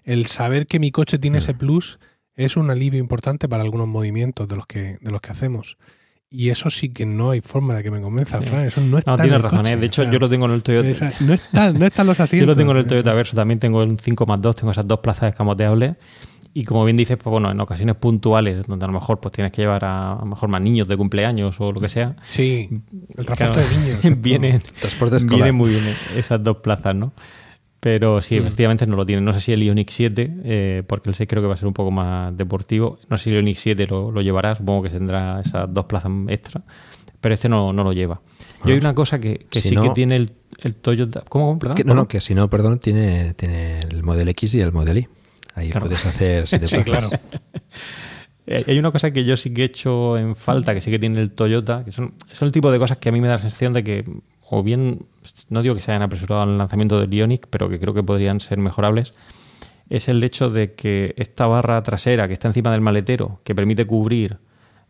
el 0.03 0.27
saber 0.27 0.67
que 0.67 0.79
mi 0.79 0.91
coche 0.91 1.17
tiene 1.17 1.39
ese 1.39 1.53
plus 1.53 1.99
es 2.35 2.55
un 2.55 2.69
alivio 2.69 2.99
importante 2.99 3.49
para 3.49 3.63
algunos 3.63 3.87
movimientos 3.87 4.47
de 4.47 4.55
los 4.55 4.65
que, 4.65 4.97
de 5.01 5.11
los 5.11 5.21
que 5.21 5.31
hacemos. 5.31 5.77
Y 6.31 6.49
eso 6.49 6.69
sí 6.69 6.89
que 6.89 7.05
no 7.07 7.31
hay 7.31 7.41
forma 7.41 7.73
de 7.73 7.81
que 7.83 7.89
me 7.89 8.01
convenza, 8.01 8.39
Sí. 8.41 8.47
Fran. 8.49 8.65
Eso 8.65 8.81
no 8.81 8.99
está 8.99 9.11
No, 9.11 9.17
en 9.17 9.21
tienes 9.23 9.41
razón. 9.41 9.59
coche, 9.59 9.71
¿eh? 9.73 9.77
De 9.77 9.85
hecho, 9.87 10.01
o 10.01 10.05
sea, 10.05 10.13
yo 10.13 10.19
lo 10.19 10.29
tengo 10.29 10.45
en 10.45 10.51
el 10.51 10.61
Toyota. 10.61 10.87
esa- 10.89 11.11
no, 11.21 11.33
está, 11.33 11.73
no 11.73 11.85
están 11.85 12.05
los 12.07 12.17
Yo 12.19 12.23
asientos. 12.23 12.47
lo 12.49 12.55
tengo 12.55 12.71
en 12.71 12.77
el 12.77 12.85
Toyota 12.85 13.13
Verso, 13.13 13.35
también 13.35 13.59
tengo 13.59 13.81
el 13.81 13.99
5 13.99 14.25
más 14.27 14.39
2, 14.41 14.55
tengo 14.55 14.71
esas 14.71 14.87
dos 14.87 14.99
plazas 14.99 15.29
escamoteables. 15.29 15.95
Y 16.53 16.65
como 16.65 16.83
bien 16.83 16.97
dices, 16.97 17.15
pues 17.17 17.31
bueno, 17.31 17.49
en 17.51 17.59
ocasiones 17.59 17.95
puntuales, 17.95 18.65
donde 18.67 18.83
a 18.83 18.87
lo 18.87 18.93
mejor 18.93 19.19
pues 19.19 19.31
tienes 19.31 19.51
que 19.51 19.61
llevar 19.61 19.85
a, 19.85 20.13
a 20.13 20.19
lo 20.19 20.25
mejor 20.25 20.49
más 20.49 20.61
niños 20.61 20.87
de 20.87 20.97
cumpleaños 20.97 21.55
o 21.59 21.71
lo 21.71 21.79
que 21.79 21.89
sea. 21.89 22.15
Sí, 22.27 22.69
el 23.17 23.25
transporte 23.25 23.35
Claro, 23.35 23.55
de 23.55 23.77
niños. 24.09 24.21
vienen, 24.21 24.61
Transporte 24.79 25.17
escolar. 25.17 25.35
vienen 25.37 25.55
muy 25.55 25.69
bien 25.69 25.83
esas 26.15 26.43
dos 26.43 26.57
plazas, 26.57 26.95
¿no? 26.95 27.11
Pero 27.79 28.21
sí, 28.21 28.35
Mm. 28.35 28.39
efectivamente 28.39 28.85
no 28.87 28.95
lo 28.97 29.05
tienen. 29.05 29.23
No 29.23 29.31
sé 29.33 29.39
si 29.41 29.53
el 29.53 29.63
Ioniq 29.63 29.89
7, 29.89 30.33
eh, 30.43 30.83
porque 30.85 31.09
el 31.09 31.15
6 31.15 31.29
creo 31.29 31.41
que 31.41 31.47
va 31.47 31.53
a 31.53 31.57
ser 31.57 31.67
un 31.67 31.73
poco 31.73 31.91
más 31.91 32.35
deportivo. 32.35 32.99
No 33.09 33.17
sé 33.17 33.25
si 33.25 33.29
el 33.29 33.37
Ioniq 33.37 33.57
7 33.57 33.87
lo, 33.87 34.11
lo 34.11 34.21
llevará, 34.21 34.53
supongo 34.55 34.83
que 34.83 34.89
tendrá 34.89 35.39
esas 35.39 35.73
dos 35.73 35.85
plazas 35.85 36.11
extra. 36.27 36.61
Pero 37.21 37.33
este 37.35 37.47
no, 37.49 37.71
no 37.73 37.83
lo 37.83 37.93
lleva. 37.93 38.21
y 38.21 38.63
Bueno, 38.63 38.73
hay 38.75 38.79
una 38.79 38.93
cosa 38.95 39.19
que, 39.19 39.45
que 39.49 39.59
si 39.59 39.69
sí 39.69 39.75
que 39.77 39.89
tiene 39.91 40.15
el, 40.17 40.31
el 40.61 40.75
Toyota. 40.75 41.23
¿Cómo? 41.29 41.57
Perdón, 41.59 41.75
Que- 41.77 41.83
no, 41.85 41.93
no, 41.93 42.07
que 42.07 42.19
si 42.21 42.33
no, 42.35 42.49
perdón, 42.49 42.79
tiene, 42.79 43.33
tiene 43.35 43.79
el 43.79 44.03
Model 44.03 44.27
X 44.29 44.55
y 44.55 44.61
el 44.61 44.71
Model 44.73 44.97
Y. 44.99 45.07
Ahí 45.55 45.69
Claro. 45.69 45.85
puedes 45.87 46.05
hacer 46.05 46.47
siete 46.47 46.67
Sí, 46.67 46.77
plazas. 46.79 47.09
claro. 47.09 47.23
Eh, 48.47 48.63
Hay 48.67 48.79
una 48.79 48.91
cosa 48.91 49.11
que 49.11 49.23
yo 49.23 49.37
sí 49.37 49.53
que 49.53 49.61
he 49.61 49.65
hecho 49.65 50.17
en 50.17 50.35
falta, 50.35 50.73
que 50.73 50.81
sí 50.81 50.89
que 50.89 50.97
tiene 50.99 51.19
el 51.21 51.31
Toyota, 51.31 51.83
que 51.85 51.91
son, 51.91 52.13
son 52.31 52.45
el 52.47 52.51
tipo 52.51 52.71
de 52.71 52.79
cosas 52.79 52.97
que 52.97 53.09
a 53.09 53.11
mí 53.11 53.21
me 53.21 53.27
da 53.27 53.33
la 53.35 53.39
sensación 53.41 53.73
de 53.73 53.83
que, 53.83 54.03
o 54.49 54.63
bien, 54.63 55.05
no 55.49 55.61
digo 55.61 55.75
que 55.75 55.81
se 55.81 55.91
hayan 55.91 56.01
apresurado 56.01 56.41
al 56.41 56.57
lanzamiento 56.57 56.99
del 56.99 57.13
Ioniq, 57.13 57.47
pero 57.49 57.69
que 57.69 57.79
creo 57.79 57.93
que 57.93 58.03
podrían 58.03 58.39
ser 58.39 58.57
mejorables, 58.57 59.13
es 59.89 60.07
el 60.07 60.23
hecho 60.23 60.49
de 60.49 60.73
que 60.73 61.13
esta 61.17 61.47
barra 61.47 61.81
trasera 61.83 62.27
que 62.27 62.33
está 62.33 62.47
encima 62.47 62.71
del 62.71 62.81
maletero, 62.81 63.39
que 63.43 63.55
permite 63.55 63.85
cubrir 63.85 64.37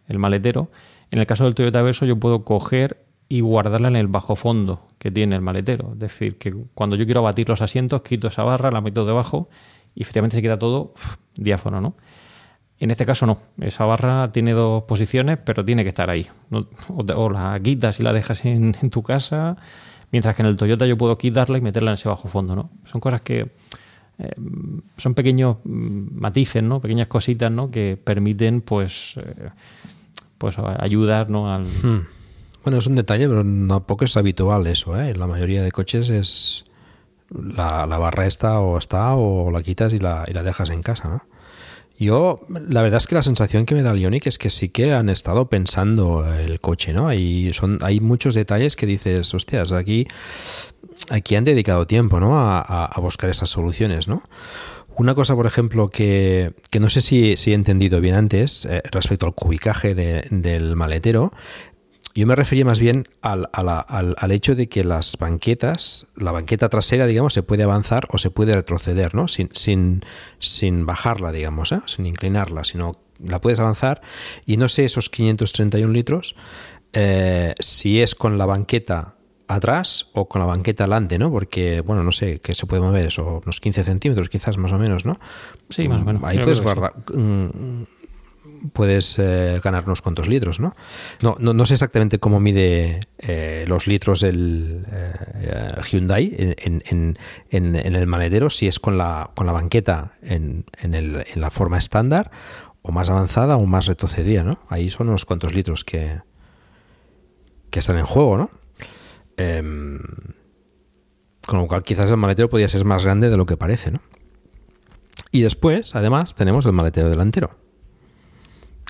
el 0.08 0.20
maletero, 0.20 0.70
en 1.12 1.20
el 1.20 1.28
caso 1.28 1.46
del 1.46 1.56
Toyota 1.56 1.82
Verso 1.82 2.06
yo 2.06 2.18
puedo 2.18 2.44
coger 2.44 3.04
y 3.28 3.42
guardarla 3.42 3.88
en 3.88 3.96
el 3.96 4.08
bajo 4.08 4.36
fondo 4.36 4.88
que 4.98 5.12
tiene 5.12 5.36
el 5.36 5.42
maletero. 5.42 5.92
Es 5.94 6.00
decir, 6.00 6.38
que 6.38 6.54
cuando 6.74 6.96
yo 6.96 7.06
quiero 7.06 7.22
abatir 7.22 7.48
los 7.48 7.62
asientos, 7.62 8.02
quito 8.02 8.28
esa 8.28 8.44
barra, 8.44 8.72
la 8.72 8.82
meto 8.82 9.06
debajo 9.06 9.50
y 9.94 10.02
efectivamente 10.02 10.36
se 10.36 10.42
queda 10.42 10.58
todo 10.58 10.94
uf, 10.96 11.18
¿no? 11.66 11.96
En 12.80 12.92
este 12.92 13.06
caso 13.06 13.26
no. 13.26 13.40
Esa 13.60 13.86
barra 13.86 14.32
tiene 14.32 14.54
dos 14.54 14.84
posiciones, 14.84 15.38
pero 15.44 15.66
tiene 15.66 15.84
que 15.84 15.90
estar 15.90 16.10
ahí. 16.10 16.28
O, 16.88 17.30
la 17.30 17.60
quitas 17.62 18.00
y 18.00 18.04
la 18.04 18.14
dejas 18.14 18.46
en, 18.46 18.74
tu 18.90 19.04
casa, 19.04 19.58
mientras 20.12 20.36
que 20.36 20.42
en 20.42 20.48
el 20.48 20.56
Toyota 20.56 20.86
yo 20.86 20.98
puedo 20.98 21.18
quitarla 21.18 21.58
y 21.58 21.62
meterla 21.62 21.92
en 21.92 21.96
ese 21.96 22.10
bajo 22.10 22.28
fondo, 22.28 22.56
¿no? 22.56 22.70
Son 22.86 23.02
cosas 23.02 23.22
que 23.22 23.52
eh, 24.20 24.32
son 24.98 25.14
pequeños 25.14 25.58
mm, 25.64 26.20
matices, 26.20 26.64
¿no? 26.64 26.80
Pequeñas 26.80 27.08
cositas, 27.08 27.52
¿no? 27.52 27.70
Que 27.70 27.98
permiten, 28.02 28.62
pues, 28.62 29.16
eh, 29.18 29.50
pues 30.38 30.58
ayudar, 30.58 31.30
¿no? 31.30 31.54
Al, 31.54 31.64
Hmm. 31.64 32.06
Bueno, 32.64 32.80
es 32.80 32.88
un 32.88 32.96
detalle, 32.96 33.28
pero 33.28 33.42
tampoco 33.42 34.06
es 34.06 34.18
habitual 34.18 34.68
eso, 34.68 35.00
¿eh? 35.00 35.14
La 35.14 35.28
mayoría 35.28 35.64
de 35.64 35.72
coches 35.72 36.10
es 36.10 36.66
la, 37.32 37.86
barra 37.86 38.26
esta 38.26 38.60
o 38.60 38.78
está 38.78 39.16
o 39.16 39.50
la 39.50 39.62
quitas 39.62 39.94
y 39.94 40.00
la, 40.00 40.26
y 40.28 40.34
la 40.34 40.44
dejas 40.44 40.70
en 40.70 40.82
casa, 40.82 41.08
¿no? 41.08 41.39
Yo, 42.00 42.46
la 42.70 42.82
verdad 42.82 42.98
es 42.98 43.08
que 43.08 43.16
la 43.16 43.24
sensación 43.24 43.66
que 43.66 43.76
me 43.76 43.84
da 43.84 43.92
el 43.92 44.22
es 44.26 44.38
que 44.38 44.50
sí 44.50 44.70
que 44.70 44.94
han 44.94 45.10
estado 45.10 45.50
pensando 45.50 46.26
el 46.34 46.60
coche, 46.62 46.94
¿no? 46.94 47.10
Hay, 47.10 47.52
son, 47.54 47.80
hay 47.82 48.00
muchos 48.00 48.34
detalles 48.36 48.76
que 48.78 48.86
dices, 48.86 49.34
hostias, 49.34 49.74
aquí, 49.74 50.08
aquí 51.10 51.36
han 51.36 51.44
dedicado 51.44 51.86
tiempo, 51.86 52.20
¿no? 52.22 52.40
A 52.40 53.00
buscar 53.02 53.30
esas 53.30 53.50
soluciones, 53.50 54.08
¿no? 54.08 54.24
Una 54.96 55.16
cosa, 55.16 55.34
por 55.34 55.46
ejemplo, 55.46 55.88
que, 55.88 56.52
que 56.72 56.82
no 56.82 56.90
sé 56.90 57.00
si, 57.00 57.38
si 57.38 57.52
he 57.52 57.54
entendido 57.54 58.02
bien 58.02 58.16
antes, 58.18 58.66
eh, 58.66 58.82
respecto 58.92 59.26
al 59.28 59.34
cubicaje 59.34 59.96
de- 59.96 60.28
del 60.30 60.76
maletero, 60.76 61.32
yo 62.20 62.28
me 62.28 62.36
refería 62.36 62.66
más 62.66 62.80
bien 62.80 63.04
al, 63.22 63.50
a 63.54 63.64
la- 63.64 63.80
al, 63.80 64.16
al 64.18 64.32
hecho 64.32 64.56
de 64.56 64.68
que 64.70 64.84
las 64.84 65.18
banquetas, 65.18 66.08
la 66.16 66.32
banqueta 66.32 66.70
trasera, 66.70 67.06
digamos, 67.08 67.34
se 67.34 67.44
puede 67.44 67.64
avanzar 67.64 68.08
o 68.12 68.18
se 68.18 68.30
puede 68.32 68.54
retroceder, 68.54 69.16
¿no? 69.16 69.28
Sin, 69.28 69.50
sin, 69.54 70.02
sin 70.40 70.86
bajarla, 70.86 71.32
digamos, 71.32 71.72
¿eh? 71.72 71.82
sin 71.86 72.06
inclinarla, 72.06 72.64
sino 72.64 72.94
la 73.24 73.42
puedes 73.42 73.60
avanzar 73.60 74.02
y 74.46 74.58
no 74.58 74.70
sé 74.70 74.86
esos 74.86 75.10
531 75.10 75.92
litros 75.92 76.36
eh, 76.94 77.54
si 77.60 78.02
es 78.02 78.16
con 78.16 78.38
la 78.38 78.46
banqueta 78.46 79.16
atrás 79.48 80.10
o 80.14 80.28
con 80.30 80.40
la 80.42 80.46
banqueta 80.46 80.84
adelante, 80.84 81.18
¿no? 81.18 81.32
Porque, 81.32 81.82
bueno, 81.82 82.04
no 82.04 82.12
sé, 82.12 82.40
que 82.40 82.54
se 82.54 82.66
puede 82.68 82.82
mover 82.84 83.08
eso, 83.08 83.42
unos 83.44 83.60
15 83.60 83.84
centímetros 83.84 84.30
quizás 84.30 84.58
más 84.58 84.72
o 84.74 84.78
menos, 84.78 85.06
¿no? 85.06 85.20
Sí, 85.70 85.88
más 85.88 86.02
o 86.02 86.06
menos. 86.06 86.24
Ahí 86.24 86.38
Yo 86.38 86.44
puedes 86.44 86.62
guardar, 86.62 86.94
mm, 87.14 87.84
puedes 88.74 89.18
eh, 89.20 89.60
ganar 89.64 89.84
unos 89.86 90.02
cuantos 90.02 90.28
litros, 90.28 90.60
¿no? 90.60 90.76
No, 91.22 91.36
no, 91.40 91.66
sé 91.66 91.74
exactamente 91.76 92.20
cómo 92.20 92.40
mide 92.40 93.00
eh, 93.18 93.66
los 93.68 93.88
litros 93.88 94.24
el 94.24 94.86
eh, 94.92 95.74
Hyundai 95.90 96.36
en, 96.38 96.84
en- 97.50 97.76
el 97.76 98.08
maletero, 98.08 98.50
si 98.50 98.68
es 98.68 98.80
con 98.80 98.98
la, 98.98 99.32
con 99.36 99.46
la 99.46 99.52
banqueta 99.54 100.14
el- 100.22 100.66
en 100.82 101.42
la 101.42 101.50
forma 101.50 101.78
estándar 101.78 102.32
o 102.82 102.92
más 102.92 103.10
avanzada 103.10 103.58
o 103.58 103.66
más 103.66 103.88
retrocedida, 103.88 104.44
¿no? 104.44 104.60
Ahí 104.70 104.90
son 104.90 105.10
unos 105.10 105.26
cuantos 105.26 105.54
litros 105.54 105.84
que, 105.84 106.22
que 107.70 107.80
están 107.80 107.98
en 107.98 108.06
juego, 108.06 108.38
¿no? 108.38 108.50
Em, 109.38 110.00
con 111.46 111.60
lo 111.60 111.68
cual 111.68 111.84
quizás 111.84 112.10
el 112.12 112.18
maletero 112.18 112.50
podría 112.50 112.70
ser 112.70 112.86
más 112.86 113.04
grande 113.04 113.30
de 113.30 113.38
lo 113.38 113.46
que 113.46 113.58
parece, 113.58 113.92
¿no? 113.92 114.00
Y 115.32 115.42
después, 115.42 115.96
además, 115.96 116.36
tenemos 116.36 116.66
el 116.66 116.72
maletero 116.74 117.10
delantero 117.10 117.50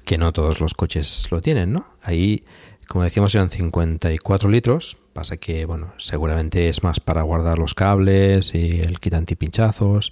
que 0.10 0.18
no 0.18 0.34
todos 0.34 0.60
los 0.60 0.74
coches 0.74 1.28
lo 1.30 1.40
tienen, 1.40 1.72
¿no? 1.72 1.86
Ahí, 2.02 2.44
como 2.88 3.04
decíamos, 3.04 3.36
eran 3.36 3.52
54 3.52 4.50
litros, 4.50 4.98
pasa 5.14 5.38
que, 5.38 5.68
bueno, 5.68 5.94
seguramente 5.98 6.68
es 6.68 6.82
más 6.82 7.00
para 7.00 7.22
guardar 7.22 7.60
los 7.60 7.76
cables 7.76 8.56
y 8.56 8.82
el 8.82 9.00
kit 9.00 9.14
antipinchazos, 9.14 10.12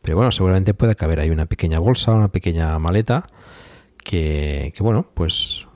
pero 0.00 0.16
bueno, 0.16 0.30
seguramente 0.30 0.74
puede 0.74 0.94
caber 0.94 1.18
ahí 1.18 1.30
una 1.30 1.46
pequeña 1.46 1.80
bolsa, 1.80 2.12
una 2.12 2.28
pequeña 2.28 2.78
maleta, 2.78 3.30
que, 4.04 4.72
bueno, 4.78 5.08
pues 5.12 5.66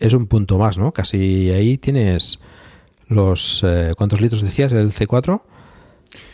es 0.00 0.12
un 0.12 0.26
punto 0.26 0.58
más, 0.58 0.76
¿no? 0.76 0.90
Casi 0.90 1.52
ahí 1.52 1.78
tienes 1.78 2.40
los... 3.06 3.62
eh, 3.62 3.92
¿Cuántos 3.96 4.20
litros 4.20 4.42
decías? 4.42 4.72
¿El 4.72 4.90
C4? 4.90 5.42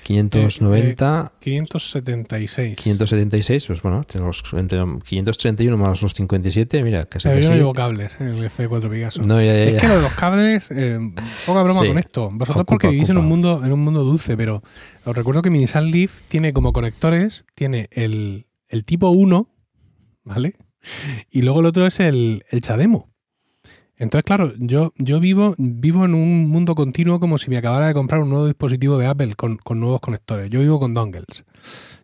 590... 0.02 1.32
Eh, 1.32 1.36
576. 1.40 2.76
576, 2.76 3.66
pues 3.66 3.82
bueno, 3.82 4.04
tenemos 4.04 4.42
entre 4.52 4.78
531 5.04 5.76
más 5.76 6.02
los 6.02 6.12
57, 6.12 6.82
mira, 6.82 7.06
casi 7.06 7.28
Pero 7.28 7.40
yo 7.40 7.50
no 7.50 7.56
llevo 7.56 7.72
cables 7.72 8.16
en 8.20 8.28
el 8.28 8.50
C4 8.50 8.90
Picasso. 8.90 9.20
No, 9.26 9.40
ya, 9.40 9.46
ya, 9.46 9.62
es 9.64 9.74
ya. 9.74 9.80
que 9.80 9.88
lo 9.88 9.96
de 9.96 10.02
los 10.02 10.12
cables, 10.14 10.70
eh, 10.70 10.98
poca 11.46 11.62
broma 11.62 11.80
Sí. 11.82 11.88
con 11.88 11.98
esto. 11.98 12.22
Vosotros 12.32 12.48
Ocupa, 12.50 12.64
porque 12.64 12.88
vivís 12.88 13.08
en 13.08 13.18
un 13.18 13.26
mundo 13.26 13.62
en 13.64 13.72
un 13.72 13.80
mundo 13.80 14.02
dulce, 14.04 14.36
pero 14.36 14.62
os 15.04 15.16
recuerdo 15.16 15.42
que 15.42 15.50
mi 15.50 15.58
Nissan 15.58 15.90
Leaf 15.90 16.22
tiene 16.28 16.52
como 16.52 16.72
conectores, 16.72 17.44
tiene 17.54 17.88
el, 17.92 18.46
el 18.68 18.84
tipo 18.84 19.10
1, 19.10 19.48
¿vale? 20.24 20.54
Y 21.30 21.42
luego 21.42 21.60
el 21.60 21.66
otro 21.66 21.86
es 21.86 22.00
el, 22.00 22.44
el 22.50 22.60
Chademo. 22.60 23.11
Entonces, 24.02 24.24
claro, 24.24 24.52
yo, 24.58 24.92
yo 24.98 25.20
vivo, 25.20 25.54
vivo 25.58 26.04
en 26.04 26.14
un 26.14 26.48
mundo 26.48 26.74
continuo 26.74 27.20
como 27.20 27.38
si 27.38 27.50
me 27.50 27.56
acabara 27.56 27.86
de 27.86 27.94
comprar 27.94 28.20
un 28.20 28.30
nuevo 28.30 28.46
dispositivo 28.46 28.98
de 28.98 29.06
Apple 29.06 29.36
con, 29.36 29.58
con 29.58 29.78
nuevos 29.78 30.00
conectores. 30.00 30.50
Yo 30.50 30.58
vivo 30.58 30.80
con 30.80 30.92
dongles. 30.92 31.44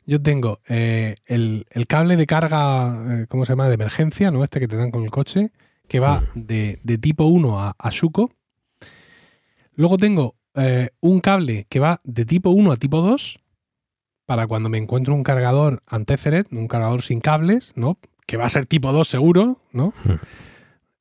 Yo 0.07 0.23
tengo 0.23 0.61
eh, 0.69 1.17
el, 1.27 1.67
el 1.71 1.89
cable 1.89 2.17
de 2.17 2.25
carga, 2.25 3.23
eh, 3.23 3.27
¿cómo 3.29 3.45
se 3.45 3.51
llama? 3.51 3.67
De 3.67 3.75
emergencia, 3.75 4.31
¿no? 4.31 4.45
Este 4.45 4.61
que 4.61 4.69
te 4.69 4.77
dan 4.77 4.93
con 4.93 5.03
el 5.03 5.11
coche, 5.11 5.51
que 5.89 5.99
va 5.99 6.23
de, 6.37 6.79
de 6.85 6.99
tipo 6.99 7.25
1 7.25 7.59
a, 7.59 7.75
a 7.77 7.91
Shuko. 7.91 8.31
Luego 9.75 9.97
tengo 9.97 10.37
eh, 10.55 10.91
un 11.01 11.19
cable 11.19 11.67
que 11.69 11.81
va 11.81 12.01
de 12.05 12.25
tipo 12.25 12.51
1 12.51 12.71
a 12.71 12.77
tipo 12.77 13.01
2 13.01 13.41
para 14.25 14.47
cuando 14.47 14.69
me 14.69 14.79
encuentro 14.79 15.17
un 15.17 15.25
cargador 15.25 15.83
anteferet, 15.85 16.47
un 16.53 16.69
cargador 16.69 17.03
sin 17.03 17.19
cables, 17.19 17.73
¿no? 17.75 17.99
Que 18.25 18.37
va 18.37 18.45
a 18.45 18.51
ser 18.51 18.67
tipo 18.67 18.93
2 18.93 19.09
seguro, 19.09 19.59
¿no? 19.73 19.93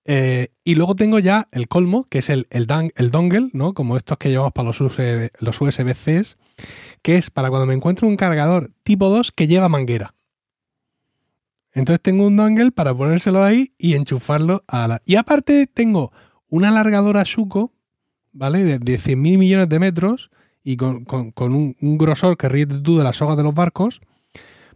Eh, 0.10 0.54
y 0.64 0.76
luego 0.76 0.96
tengo 0.96 1.20
ya 1.20 1.50
el 1.52 1.68
colmo, 1.68 2.06
que 2.10 2.20
es 2.20 2.30
el, 2.30 2.48
el, 2.50 2.66
el 2.96 3.12
dongle, 3.12 3.50
¿no? 3.52 3.74
Como 3.74 3.98
estos 3.98 4.18
que 4.18 4.30
llevamos 4.30 4.54
para 4.54 4.68
los, 4.68 4.80
USB, 4.80 5.30
los 5.40 5.60
USB-Cs, 5.62 6.38
que 7.02 7.18
es 7.18 7.30
para 7.30 7.50
cuando 7.50 7.66
me 7.68 7.74
encuentro 7.74 8.08
un 8.08 8.16
cargador 8.16 8.72
tipo 8.84 9.10
2 9.10 9.34
que 9.34 9.48
lleva 9.48 9.68
manguera. 9.68 10.14
Entonces 11.74 12.02
tengo 12.02 12.26
un 12.26 12.38
dongle 12.38 12.72
para 12.72 12.96
ponérselo 12.96 13.44
ahí 13.44 13.74
y 13.78 13.94
enchufarlo 13.96 14.64
a 14.66 14.88
la... 14.88 15.02
Y 15.06 15.16
aparte 15.16 15.68
tengo 15.68 16.12
una 16.48 16.70
alargadora 16.70 17.24
Shuko, 17.24 17.74
¿vale? 18.32 18.64
De, 18.64 18.80
de 18.80 18.98
100.000 18.98 19.38
millones 19.38 19.70
de 19.70 19.80
metros 19.80 20.32
y 20.64 20.78
con, 20.78 21.04
con- 21.06 21.34
un, 21.54 21.98
grosor 21.98 22.38
que 22.38 22.50
ríete 22.50 22.80
tú 22.80 22.98
de 22.98 23.04
las 23.04 23.18
sogas 23.18 23.38
de 23.38 23.44
los 23.44 23.54
barcos, 23.54 24.02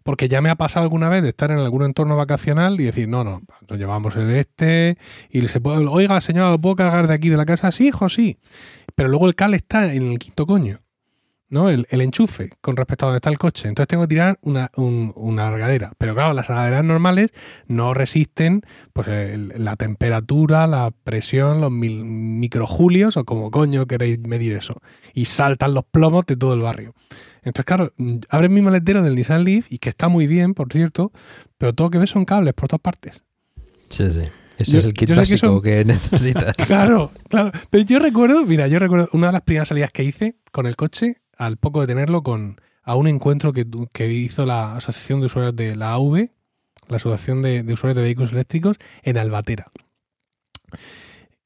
porque 0.04 0.28
ya 0.28 0.42
me 0.42 0.50
ha 0.50 0.56
pasado 0.56 0.84
alguna 0.84 1.10
vez 1.10 1.24
de 1.24 1.30
estar 1.30 1.52
en 1.52 1.60
algún 1.60 1.84
entorno 1.84 2.16
vacacional 2.18 2.80
y 2.80 2.86
decir, 2.86 3.08
no, 3.08 3.24
no, 3.24 3.42
nos 3.70 3.78
llevamos 3.80 4.16
el 4.16 4.30
este 4.32 4.98
y 5.30 5.48
se 5.48 5.62
puede, 5.62 5.86
oiga, 5.88 6.20
señora, 6.22 6.52
¿lo 6.52 6.60
puedo 6.60 6.76
cargar 6.76 7.08
de 7.08 7.14
aquí 7.14 7.30
de 7.30 7.38
la 7.38 7.46
casa? 7.46 7.72
Sí, 7.72 7.88
hijo, 7.88 8.10
sí. 8.10 8.38
Pero 8.96 9.10
luego 9.10 9.28
el 9.28 9.36
cable 9.36 9.58
está 9.58 9.94
en 9.94 10.12
el 10.12 10.20
quinto 10.20 10.46
coño, 10.46 10.80
¿no? 11.50 11.70
El, 11.70 11.86
enchufe 11.90 12.50
con 12.62 12.76
respecto 12.76 13.06
a 13.06 13.08
donde 13.10 13.18
está 13.18 13.30
el 13.30 13.38
coche. 13.38 13.68
Entonces 13.68 13.88
tengo 13.88 14.04
que 14.04 14.10
tirar 14.10 14.38
una, 14.42 14.70
un- 14.76 15.14
una 15.16 15.50
largadera. 15.52 15.92
Pero 15.98 16.14
claro, 16.14 16.34
las 16.34 16.50
largaderas 16.50 16.84
normales 16.86 17.32
no 17.68 17.94
resisten 17.94 18.62
pues 18.94 19.08
la 19.08 19.76
temperatura, 19.76 20.66
la 20.68 20.92
presión, 21.04 21.62
los 21.62 21.72
mil- 21.72 22.04
microjulios 22.06 23.18
o 23.18 23.24
como 23.26 23.52
coño 23.52 23.86
queréis 23.86 24.20
medir 24.20 24.54
eso. 24.54 24.82
Y 25.14 25.26
saltan 25.26 25.74
los 25.74 25.84
plomos 25.86 26.26
de 26.26 26.36
todo 26.38 26.54
el 26.54 26.62
barrio. 26.62 26.94
Entonces, 27.44 27.66
claro, 27.66 27.92
mm, 27.98 28.18
abres 28.30 28.52
mi 28.52 28.62
maletero 28.62 29.02
del 29.02 29.16
Nissan 29.16 29.44
Leaf 29.44 29.66
y 29.70 29.80
que 29.80 29.90
está 29.90 30.08
muy 30.10 30.28
bien, 30.28 30.54
por 30.54 30.72
cierto, 30.72 31.12
pero 31.58 31.74
todo 31.74 31.88
lo 31.88 31.92
que 31.92 31.98
ves 31.98 32.10
son 32.12 32.26
cables 32.26 32.54
por 32.54 32.68
todas 32.70 32.82
partes. 32.82 33.24
Sí, 33.90 34.10
sí. 34.12 34.22
Ese 34.58 34.74
Yo- 34.74 34.78
es 34.78 34.86
el 34.86 34.94
kit 34.94 35.10
que 35.10 35.16
básico 35.16 35.48
son- 35.48 35.62
que, 35.62 35.84
necesitas. 35.86 36.56
Claro, 36.68 37.12
claro. 37.30 37.52
Pero 37.72 37.84
yo 37.84 37.98
recuerdo, 38.00 38.46
mira, 38.46 38.68
yo 38.68 38.78
recuerdo 38.80 39.10
una 39.14 39.28
de 39.28 39.34
las 39.34 39.42
primeras 39.42 39.70
salidas 39.70 39.92
que 39.92 40.04
hice 40.04 40.36
con 40.52 40.68
el 40.68 40.76
coche, 40.76 41.18
al 41.38 41.58
poco 41.58 41.82
de 41.82 41.88
tenerlo, 41.88 42.22
con 42.22 42.58
a 42.84 42.96
un 42.96 43.08
encuentro 43.08 43.54
que, 43.54 43.66
hizo 44.14 44.46
la 44.46 44.76
Asociación 44.76 45.20
de 45.20 45.26
Usuarios 45.28 45.56
de 45.56 45.76
la 45.76 45.94
AV, 45.94 46.30
la 46.90 46.98
Asociación 46.98 47.42
de, 47.42 47.64
de 47.64 47.74
Usuarios 47.74 47.96
de 47.96 48.04
Vehículos 48.04 48.32
Eléctricos, 48.34 48.78
en 49.04 49.18
Albatera. 49.18 49.72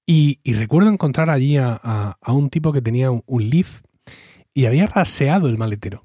Y, 0.05 0.39
y 0.43 0.53
recuerdo 0.53 0.89
encontrar 0.89 1.29
allí 1.29 1.57
a, 1.57 1.79
a- 1.81 2.17
a 2.21 2.33
un 2.33 2.49
tipo 2.49 2.71
que 2.73 2.81
tenía 2.81 3.11
un, 3.11 3.23
un 3.25 3.49
Leaf 3.49 3.81
y 4.55 4.65
había 4.65 4.87
raseado 4.87 5.47
el 5.49 5.59
maletero. 5.59 6.03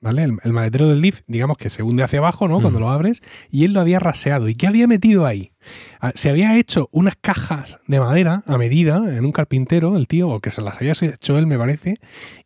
¿Vale? 0.00 0.22
El, 0.24 0.38
el 0.44 0.52
maletero 0.52 0.88
del 0.88 1.00
Leaf, 1.00 1.20
digamos 1.26 1.56
que 1.56 1.70
se 1.70 1.82
hunde 1.82 2.02
hacia 2.02 2.18
abajo, 2.18 2.46
¿no? 2.46 2.60
Cuando 2.60 2.78
Mm. 2.78 2.82
lo 2.82 2.90
abres, 2.90 3.22
y 3.50 3.64
él 3.64 3.72
lo 3.72 3.80
había 3.80 3.98
raseado. 3.98 4.48
¿Y 4.50 4.54
qué 4.54 4.66
había 4.66 4.86
metido 4.86 5.24
ahí? 5.24 5.52
Ah, 5.98 6.12
Se 6.14 6.28
había 6.28 6.58
hecho 6.58 6.88
unas 6.92 7.16
cajas 7.18 7.78
de 7.86 8.00
madera 8.00 8.42
a 8.46 8.58
medida 8.58 8.96
en 9.16 9.24
un 9.24 9.32
carpintero, 9.32 9.96
el 9.96 10.06
tío, 10.06 10.28
o 10.28 10.40
que 10.40 10.50
se 10.50 10.60
las 10.62 10.76
había 10.76 10.92
hecho 10.92 11.38
él, 11.38 11.46
me 11.46 11.56
parece, 11.58 11.96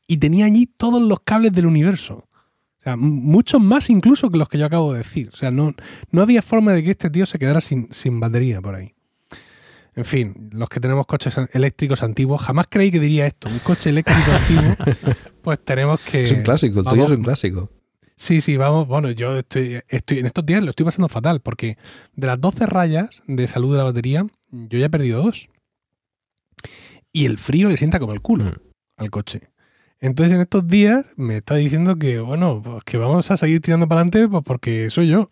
y 0.06 0.18
tenía 0.18 0.46
allí 0.46 0.66
todos 0.66 1.02
los 1.02 1.18
cables 1.20 1.52
del 1.52 1.66
universo. 1.66 2.28
O 2.78 2.80
sea, 2.80 2.96
muchos 2.96 3.60
más 3.60 3.90
incluso 3.90 4.30
que 4.30 4.38
los 4.38 4.48
que 4.48 4.56
yo 4.58 4.66
acabo 4.66 4.92
de 4.92 4.98
decir. 4.98 5.28
O 5.32 5.36
sea, 5.36 5.50
no, 5.50 5.74
no 6.12 6.22
había 6.22 6.42
forma 6.42 6.72
de 6.72 6.84
que 6.84 6.92
este 6.92 7.10
tío 7.10 7.26
se 7.26 7.40
quedara 7.40 7.60
sin, 7.60 7.88
sin 7.92 8.20
batería 8.20 8.62
por 8.62 8.76
ahí. 8.76 8.94
En 9.94 10.04
fin, 10.04 10.50
los 10.52 10.68
que 10.68 10.80
tenemos 10.80 11.06
coches 11.06 11.36
eléctricos 11.52 12.02
antiguos, 12.02 12.42
jamás 12.42 12.66
creí 12.68 12.90
que 12.90 13.00
diría 13.00 13.26
esto. 13.26 13.48
Un 13.48 13.58
coche 13.58 13.90
eléctrico 13.90 14.30
antiguo, 14.30 15.14
pues 15.42 15.64
tenemos 15.64 16.00
que... 16.00 16.22
Es 16.22 16.32
un 16.32 16.42
clásico, 16.42 16.80
el 16.80 16.86
tuyo 16.86 17.04
es 17.06 17.10
un 17.10 17.24
clásico. 17.24 17.70
Sí, 18.18 18.40
sí, 18.40 18.56
vamos. 18.56 18.88
Bueno, 18.88 19.12
yo 19.12 19.38
estoy, 19.38 19.80
estoy 19.88 20.18
en 20.18 20.26
estos 20.26 20.44
días 20.44 20.62
lo 20.62 20.70
estoy 20.70 20.84
pasando 20.84 21.08
fatal 21.08 21.40
porque 21.40 21.78
de 22.14 22.26
las 22.26 22.40
12 22.40 22.66
rayas 22.66 23.22
de 23.28 23.46
salud 23.46 23.70
de 23.72 23.78
la 23.78 23.84
batería, 23.84 24.26
yo 24.50 24.78
ya 24.78 24.86
he 24.86 24.90
perdido 24.90 25.22
dos. 25.22 25.48
Y 27.12 27.26
el 27.26 27.38
frío 27.38 27.68
le 27.68 27.76
sienta 27.76 28.00
como 28.00 28.12
el 28.12 28.20
culo 28.20 28.52
al 28.96 29.10
coche. 29.10 29.50
Entonces 30.00 30.34
en 30.34 30.40
estos 30.40 30.66
días 30.68 31.06
me 31.16 31.38
está 31.38 31.56
diciendo 31.56 31.96
que, 31.96 32.20
bueno, 32.20 32.62
pues 32.62 32.84
que 32.84 32.98
vamos 32.98 33.30
a 33.30 33.36
seguir 33.36 33.60
tirando 33.60 33.88
para 33.88 34.00
adelante 34.02 34.28
pues 34.28 34.42
porque 34.44 34.90
soy 34.90 35.08
yo. 35.08 35.28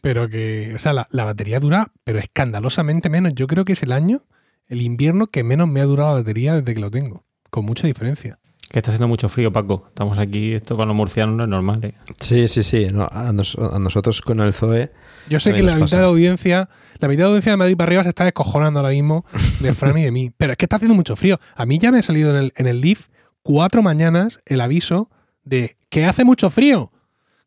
Pero 0.00 0.28
que, 0.28 0.72
o 0.74 0.78
sea, 0.78 0.92
la, 0.92 1.06
la 1.10 1.24
batería 1.24 1.58
dura, 1.60 1.92
pero 2.04 2.18
escandalosamente 2.18 3.08
menos. 3.08 3.32
Yo 3.34 3.46
creo 3.46 3.64
que 3.64 3.72
es 3.72 3.82
el 3.82 3.92
año, 3.92 4.20
el 4.66 4.82
invierno 4.82 5.26
que 5.28 5.42
menos 5.44 5.68
me 5.68 5.80
ha 5.80 5.84
durado 5.84 6.10
la 6.10 6.14
batería 6.16 6.54
desde 6.54 6.74
que 6.74 6.80
lo 6.80 6.90
tengo. 6.90 7.24
Con 7.48 7.64
mucha 7.64 7.86
diferencia. 7.86 8.38
Que 8.70 8.78
está 8.78 8.92
haciendo 8.92 9.08
mucho 9.08 9.28
frío, 9.28 9.50
Paco. 9.52 9.86
Estamos 9.88 10.18
aquí, 10.20 10.52
esto 10.52 10.76
para 10.76 10.86
los 10.86 10.94
murcianos 10.96 11.36
no 11.36 11.42
es 11.44 11.48
normal. 11.50 11.80
¿eh? 11.84 11.94
Sí, 12.20 12.46
sí, 12.46 12.62
sí. 12.62 12.86
No, 12.92 13.08
a, 13.10 13.32
nos- 13.32 13.56
a 13.58 13.78
nosotros 13.80 14.20
con 14.20 14.38
el 14.40 14.52
Zoe. 14.52 14.92
Yo 15.28 15.40
sé 15.40 15.52
que 15.52 15.62
la 15.62 15.70
mitad 15.72 15.80
pasa. 15.80 15.96
de 15.96 16.02
la 16.02 16.08
audiencia, 16.08 16.68
la 17.00 17.08
mitad 17.08 17.18
de 17.18 17.24
la 17.24 17.28
audiencia 17.30 17.52
de 17.52 17.56
Madrid 17.56 17.76
para 17.76 17.88
arriba 17.88 18.02
se 18.04 18.10
está 18.10 18.24
descojonando 18.24 18.78
ahora 18.78 18.92
mismo 18.92 19.24
de 19.60 19.74
Fran 19.74 19.98
y 19.98 20.02
de 20.02 20.12
mí. 20.12 20.30
Pero 20.36 20.52
es 20.52 20.58
que 20.58 20.66
está 20.66 20.76
haciendo 20.76 20.94
mucho 20.94 21.16
frío. 21.16 21.40
A 21.56 21.66
mí 21.66 21.78
ya 21.78 21.90
me 21.90 21.98
ha 21.98 22.02
salido 22.02 22.30
en 22.30 22.36
el, 22.44 22.52
en 22.54 22.66
el 22.68 22.80
Leaf 22.80 23.08
cuatro 23.42 23.82
mañanas 23.82 24.40
el 24.46 24.60
aviso 24.60 25.10
de 25.44 25.76
que 25.88 26.04
hace 26.06 26.24
mucho 26.24 26.50
frío. 26.50 26.92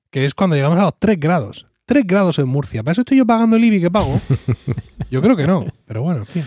Que 0.10 0.26
es 0.26 0.34
cuando 0.34 0.56
llegamos 0.56 0.78
a 0.78 0.84
los 0.84 1.00
3 1.00 1.20
grados. 1.20 1.66
3 1.86 2.06
grados 2.06 2.38
en 2.40 2.48
Murcia. 2.48 2.84
¿Para 2.84 2.92
eso 2.94 3.02
estoy 3.02 3.18
yo 3.18 3.26
pagando 3.26 3.56
el 3.56 3.64
IBI 3.66 3.82
que 3.82 3.92
pago? 3.92 4.20
Yo 5.12 5.22
creo 5.22 5.36
que 5.36 5.46
no. 5.48 5.66
Pero 5.86 6.02
bueno, 6.02 6.22
en 6.22 6.26
fin. 6.28 6.46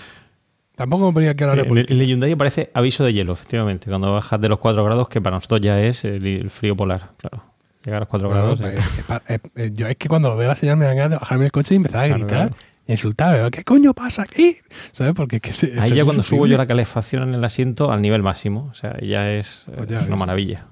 Tampoco 0.77 1.07
me 1.09 1.13
ponía 1.13 1.35
que 1.35 1.45
hablar 1.45 1.57
de 1.57 1.63
En 1.63 1.67
el, 1.67 1.69
política. 1.69 1.95
en 1.95 2.01
el 2.01 2.07
Hyundai 2.07 2.33
aparece 2.33 2.69
aviso 2.75 3.05
de 3.05 3.13
hielo, 3.13 3.33
efectivamente. 3.33 3.89
Cuando 3.89 4.13
bajas 4.13 4.41
de 4.41 4.49
los 4.49 4.59
4 4.59 4.85
grados, 4.85 5.09
que 5.09 5.21
para 5.21 5.37
nosotros 5.37 5.61
ya 5.61 5.81
es 5.81 6.05
el, 6.05 6.27
el 6.27 6.51
frío 6.51 6.77
polar, 6.77 7.11
claro. 7.17 7.45
Llegar 7.85 7.99
a 7.99 8.01
los 8.01 8.09
4 8.09 8.29
Bueno, 8.29 8.43
grados. 8.57 8.61
pues, 8.61 9.21
es 9.29 9.41
eh, 9.57 9.71
yo 9.75 9.87
es 9.89 9.97
que 9.97 10.09
cuando 10.09 10.29
lo 10.29 10.37
veo 10.37 10.49
la 10.49 10.57
señal 10.57 10.77
me 10.77 10.85
dan 10.87 10.97
ganas 10.97 11.11
de 11.11 11.17
bajarme 11.19 11.45
el 11.47 11.53
coche 11.53 11.75
y 11.75 11.77
empezar 11.77 12.01
a 12.01 12.07
gritar 12.09 12.29
claro. 12.29 12.55
Insultar. 12.95 13.51
¿Qué 13.51 13.65
coño 13.65 13.95
pasa 13.95 14.23
aquí? 14.23 14.59
¿Sabes? 14.93 15.13
Porque 15.15 15.41
que 15.41 15.53
se- 15.53 15.79
Ahí 15.81 15.93
ya 15.93 16.05
cuando 16.05 16.23
subo 16.23 16.47
yo 16.47 16.57
la 16.57 16.67
calefacción 16.67 17.23
en 17.29 17.35
el 17.35 17.45
asiento 17.45 17.91
al 17.91 18.01
nivel 18.03 18.23
máximo. 18.23 18.69
O 18.71 18.75
sea, 18.75 18.97
ya 19.01 19.31
es, 19.33 19.65
eh, 19.69 19.73
Pues 19.77 19.89
ya 19.89 20.01
es 20.01 20.07
una 20.07 20.17
maravilla. 20.17 20.67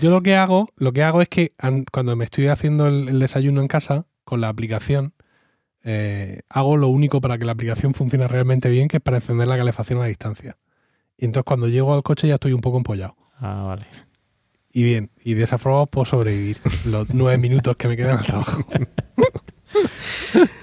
Yo 0.00 0.10
lo 0.10 0.22
que 0.22 0.36
hago, 0.36 0.68
lo 0.76 0.92
que 0.92 1.02
hago 1.02 1.22
es 1.22 1.28
que 1.28 1.54
an- 1.58 1.84
cuando 1.90 2.14
me 2.14 2.24
estoy 2.24 2.46
haciendo 2.46 2.86
el, 2.86 3.08
el 3.08 3.18
desayuno 3.18 3.60
en 3.60 3.68
casa 3.68 4.06
con 4.24 4.40
la 4.40 4.48
aplicación, 4.48 5.12
eh, 5.82 6.42
hago 6.48 6.76
lo 6.76 6.86
único 6.88 7.20
para 7.20 7.36
que 7.38 7.44
la 7.44 7.52
aplicación 7.52 7.92
funcione 7.94 8.28
realmente 8.28 8.68
bien, 8.70 8.86
que 8.86 8.98
es 8.98 9.02
para 9.02 9.16
encender 9.16 9.48
la 9.48 9.56
calefacción 9.56 9.98
a 9.98 10.02
la 10.02 10.08
distancia. 10.08 10.56
Y 11.18 11.24
entonces 11.24 11.44
cuando 11.46 11.66
llego 11.66 11.92
al 11.94 12.04
coche 12.04 12.28
ya 12.28 12.34
estoy 12.34 12.52
un 12.52 12.60
poco 12.60 12.76
empollado. 12.78 13.16
Ah, 13.40 13.64
vale. 13.66 13.86
Y 14.72 14.84
bien, 14.84 15.10
y 15.24 15.34
de 15.34 15.42
esa 15.42 15.58
forma 15.58 15.84
puedo 15.86 16.04
sobrevivir 16.04 16.58
los 16.86 17.12
nueve 17.12 17.36
minutos 17.38 17.76
que 17.76 17.88
me 17.88 17.96
quedan 17.96 18.18
al 18.18 18.24
trabajo. 18.24 18.62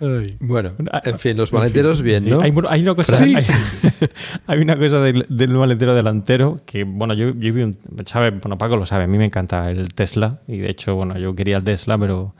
Ay. 0.00 0.36
Bueno, 0.40 0.72
en 1.04 1.18
fin, 1.18 1.36
los 1.36 1.52
maleteros 1.52 2.02
bien, 2.02 2.24
Sí, 2.24 2.30
¿no? 2.30 2.40
Hay, 2.40 2.52
hay 2.68 2.82
una 2.82 2.94
cosa, 2.96 3.14
Sí, 3.14 3.34
hay, 3.36 3.40
sí, 3.42 3.52
hay 4.48 4.58
una 4.60 4.76
cosa 4.76 4.98
del, 5.00 5.24
del 5.28 5.54
maletero 5.54 5.94
delantero 5.94 6.60
que, 6.66 6.82
bueno, 6.84 7.14
yo, 7.14 7.28
yo 7.34 7.54
vi 7.54 7.62
un, 7.62 7.76
sabe, 8.04 8.30
bueno, 8.32 8.58
Paco 8.58 8.76
lo 8.76 8.84
sabe, 8.86 9.04
a 9.04 9.06
mí 9.06 9.16
me 9.16 9.26
encanta 9.26 9.70
el 9.70 9.94
Tesla 9.94 10.40
y 10.48 10.58
de 10.58 10.70
hecho, 10.70 10.96
bueno, 10.96 11.16
yo 11.18 11.34
quería 11.36 11.58
el 11.58 11.64
Tesla, 11.64 11.96
pero 11.98 12.34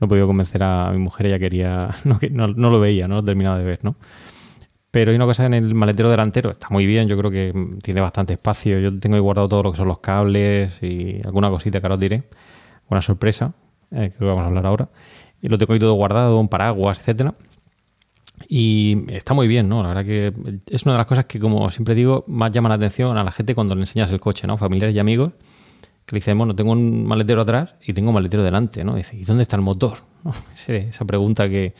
no 0.00 0.04
he 0.06 0.08
podido 0.08 0.26
convencer 0.26 0.62
a 0.64 0.90
mi 0.90 0.98
mujer, 0.98 1.26
ella 1.26 1.38
quería, 1.38 1.94
no, 2.04 2.18
que- 2.18 2.30
no, 2.30 2.48
no 2.48 2.70
lo 2.70 2.80
veía, 2.80 3.06
no 3.06 3.16
lo 3.16 3.22
terminaba 3.24 3.58
de 3.58 3.64
ver, 3.64 3.78
¿no? 3.82 3.94
Pero 4.90 5.10
hay 5.10 5.16
una 5.16 5.26
cosa 5.26 5.44
en 5.46 5.54
el 5.54 5.74
maletero 5.74 6.10
delantero, 6.10 6.50
está 6.50 6.68
muy 6.70 6.84
bien, 6.86 7.06
yo 7.06 7.16
creo 7.18 7.30
que 7.30 7.52
tiene 7.82 8.00
bastante 8.00 8.32
espacio, 8.32 8.80
yo 8.80 8.98
tengo 8.98 9.14
ahí 9.16 9.20
guardado 9.22 9.46
todo 9.46 9.62
lo 9.62 9.70
que 9.70 9.76
son 9.76 9.86
los 9.86 10.00
cables 10.00 10.82
y 10.82 11.20
alguna 11.24 11.50
cosita 11.50 11.78
que 11.78 11.86
ahora 11.86 11.94
os 11.96 12.00
diré, 12.00 12.22
una 12.88 13.02
sorpresa, 13.02 13.52
eh, 13.92 14.10
que 14.10 14.24
lo 14.24 14.28
vamos 14.30 14.44
a 14.44 14.46
hablar 14.46 14.66
ahora, 14.66 14.88
y 15.40 15.48
lo 15.48 15.58
tengo 15.58 15.72
ahí 15.72 15.78
todo 15.78 15.94
guardado, 15.94 16.38
un 16.38 16.48
paraguas, 16.48 16.98
etcétera. 16.98 17.34
Y 18.48 19.04
está 19.12 19.34
muy 19.34 19.48
bien, 19.48 19.68
¿no? 19.68 19.82
La 19.82 19.88
verdad 19.88 20.04
que 20.04 20.32
es 20.70 20.84
una 20.84 20.92
de 20.92 20.98
las 20.98 21.06
cosas 21.06 21.24
que, 21.24 21.38
como 21.40 21.70
siempre 21.70 21.94
digo, 21.94 22.24
más 22.28 22.50
llaman 22.50 22.70
la 22.70 22.76
atención 22.76 23.16
a 23.18 23.24
la 23.24 23.32
gente 23.32 23.54
cuando 23.54 23.74
le 23.74 23.82
enseñas 23.82 24.10
el 24.10 24.20
coche, 24.20 24.46
¿no? 24.46 24.56
Familiares 24.56 24.94
y 24.94 24.98
amigos, 24.98 25.32
que 26.06 26.14
le 26.14 26.18
dicen, 26.18 26.38
bueno, 26.38 26.54
tengo 26.54 26.72
un 26.72 27.04
maletero 27.04 27.42
atrás 27.42 27.74
y 27.84 27.92
tengo 27.92 28.10
un 28.10 28.14
maletero 28.14 28.42
delante, 28.42 28.84
¿no? 28.84 28.94
Y 28.94 28.98
dice, 28.98 29.16
¿y 29.16 29.24
dónde 29.24 29.42
está 29.42 29.56
el 29.56 29.62
motor? 29.62 29.98
¿No? 30.24 30.32
Esa 30.66 31.04
pregunta 31.04 31.48
que, 31.48 31.74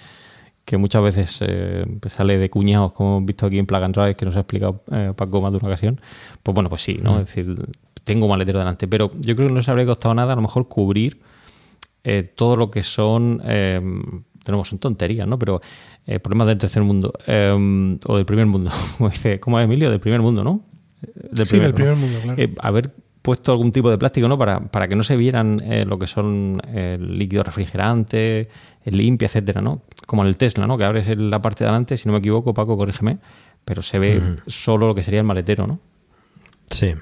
que 0.65 0.77
muchas 0.77 1.03
veces 1.03 1.39
eh, 1.41 1.87
pues 2.01 2.13
sale 2.13 2.39
de 2.39 2.51
cuñados, 2.51 2.93
como 2.93 3.17
hemos 3.17 3.27
visto 3.27 3.47
aquí 3.47 3.59
en 3.59 3.67
Plug 3.67 3.83
and 3.83 3.95
Drive, 3.95 4.15
que 4.15 4.25
nos 4.25 4.37
ha 4.37 4.41
explicado 4.41 4.83
eh, 4.91 5.13
Paco 5.17 5.41
más 5.41 5.53
de 5.53 5.59
una 5.59 5.69
ocasión. 5.69 6.01
Pues 6.43 6.55
bueno, 6.55 6.69
pues 6.69 6.83
sí, 6.83 6.99
¿no? 7.03 7.21
Es 7.21 7.27
decir, 7.27 7.55
tengo 8.05 8.27
un 8.27 8.31
maletero 8.31 8.59
delante, 8.59 8.89
pero 8.89 9.11
yo 9.21 9.37
creo 9.37 9.49
que 9.49 9.55
no 9.55 9.59
les 9.61 9.69
habría 9.69 9.87
costado 9.87 10.15
nada 10.15 10.33
a 10.33 10.37
lo 10.37 10.43
mejor 10.43 10.69
cubrir 10.69 11.21
eh, 12.09 12.23
todo 12.23 12.57
lo 12.57 12.71
que 12.71 12.83
son 12.83 13.41
eh, 13.45 13.81
tenemos 14.49 14.69
son 14.69 14.79
tonterías, 14.79 15.29
¿no? 15.29 15.39
Pero 15.39 15.61
eh, 16.07 16.21
problemas 16.21 16.47
del 16.47 16.57
tercer 16.57 16.83
mundo 16.83 17.13
eh, 17.27 17.99
o 18.07 18.17
del 18.17 18.25
primer 18.25 18.47
mundo, 18.47 18.71
como 18.97 19.11
dice, 19.11 19.39
¿cómo 19.41 19.61
es 19.61 19.65
Emilio? 19.65 19.91
Del 19.91 20.01
primer 20.01 20.23
mundo, 20.23 20.43
¿no? 20.43 20.63
Del 21.31 21.45
sí, 21.45 21.59
del 21.59 21.75
primer 21.75 21.97
mundo, 21.97 22.19
claro. 22.23 22.43
Eh, 22.43 22.55
haber 22.61 22.95
puesto 23.21 23.53
algún 23.53 23.73
tipo 23.73 23.91
de 23.91 23.99
plástico, 23.99 24.27
¿no? 24.27 24.39
Para, 24.39 24.61
para 24.61 24.89
que 24.89 24.97
no 24.97 25.03
se 25.03 25.17
vieran 25.17 25.61
eh, 25.63 25.85
lo 25.85 25.99
que 25.99 26.07
son 26.07 26.63
el 26.73 27.19
líquido 27.19 27.43
refrigerante, 27.43 28.49
el 28.85 28.97
limpia, 28.97 29.27
etcétera, 29.27 29.61
¿no? 29.61 29.83
Como 30.07 30.23
en 30.23 30.29
el 30.29 30.39
Tesla, 30.39 30.67
¿no? 30.67 30.79
Que 30.79 30.85
abres 30.85 31.15
la 31.15 31.43
parte 31.43 31.65
de 31.65 31.69
adelante, 31.69 31.99
si 31.99 32.09
no 32.09 32.15
me 32.15 32.21
equivoco, 32.21 32.55
Paco, 32.55 32.77
corrígeme, 32.79 33.19
pero 33.67 33.83
se 33.83 33.99
ve 33.99 34.37
solo 34.47 34.87
lo 34.87 34.95
que 34.95 35.03
sería 35.03 35.21
el 35.21 35.27
maletero, 35.27 35.67
¿no? 35.67 35.79
Sí. 36.71 36.95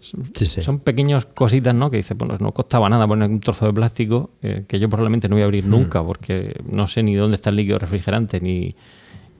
Sí, 0.00 0.46
sí. 0.46 0.62
Son 0.62 0.78
pequeñas 0.78 1.26
cositas, 1.26 1.74
¿no? 1.74 1.90
Que 1.90 1.98
dice, 1.98 2.14
bueno, 2.14 2.36
no 2.40 2.52
costaba 2.52 2.88
nada 2.88 3.06
poner 3.06 3.28
un 3.28 3.40
trozo 3.40 3.66
de 3.66 3.72
plástico 3.72 4.30
eh, 4.42 4.64
que 4.66 4.78
yo 4.78 4.88
probablemente 4.88 5.28
no 5.28 5.36
voy 5.36 5.42
a 5.42 5.44
abrir 5.44 5.66
nunca 5.66 6.02
porque 6.02 6.58
no 6.66 6.86
sé 6.86 7.02
ni 7.02 7.14
dónde 7.14 7.34
está 7.34 7.50
el 7.50 7.56
líquido 7.56 7.78
refrigerante 7.78 8.40
ni, 8.40 8.74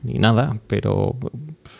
ni 0.03 0.19
nada, 0.19 0.61
pero 0.67 1.17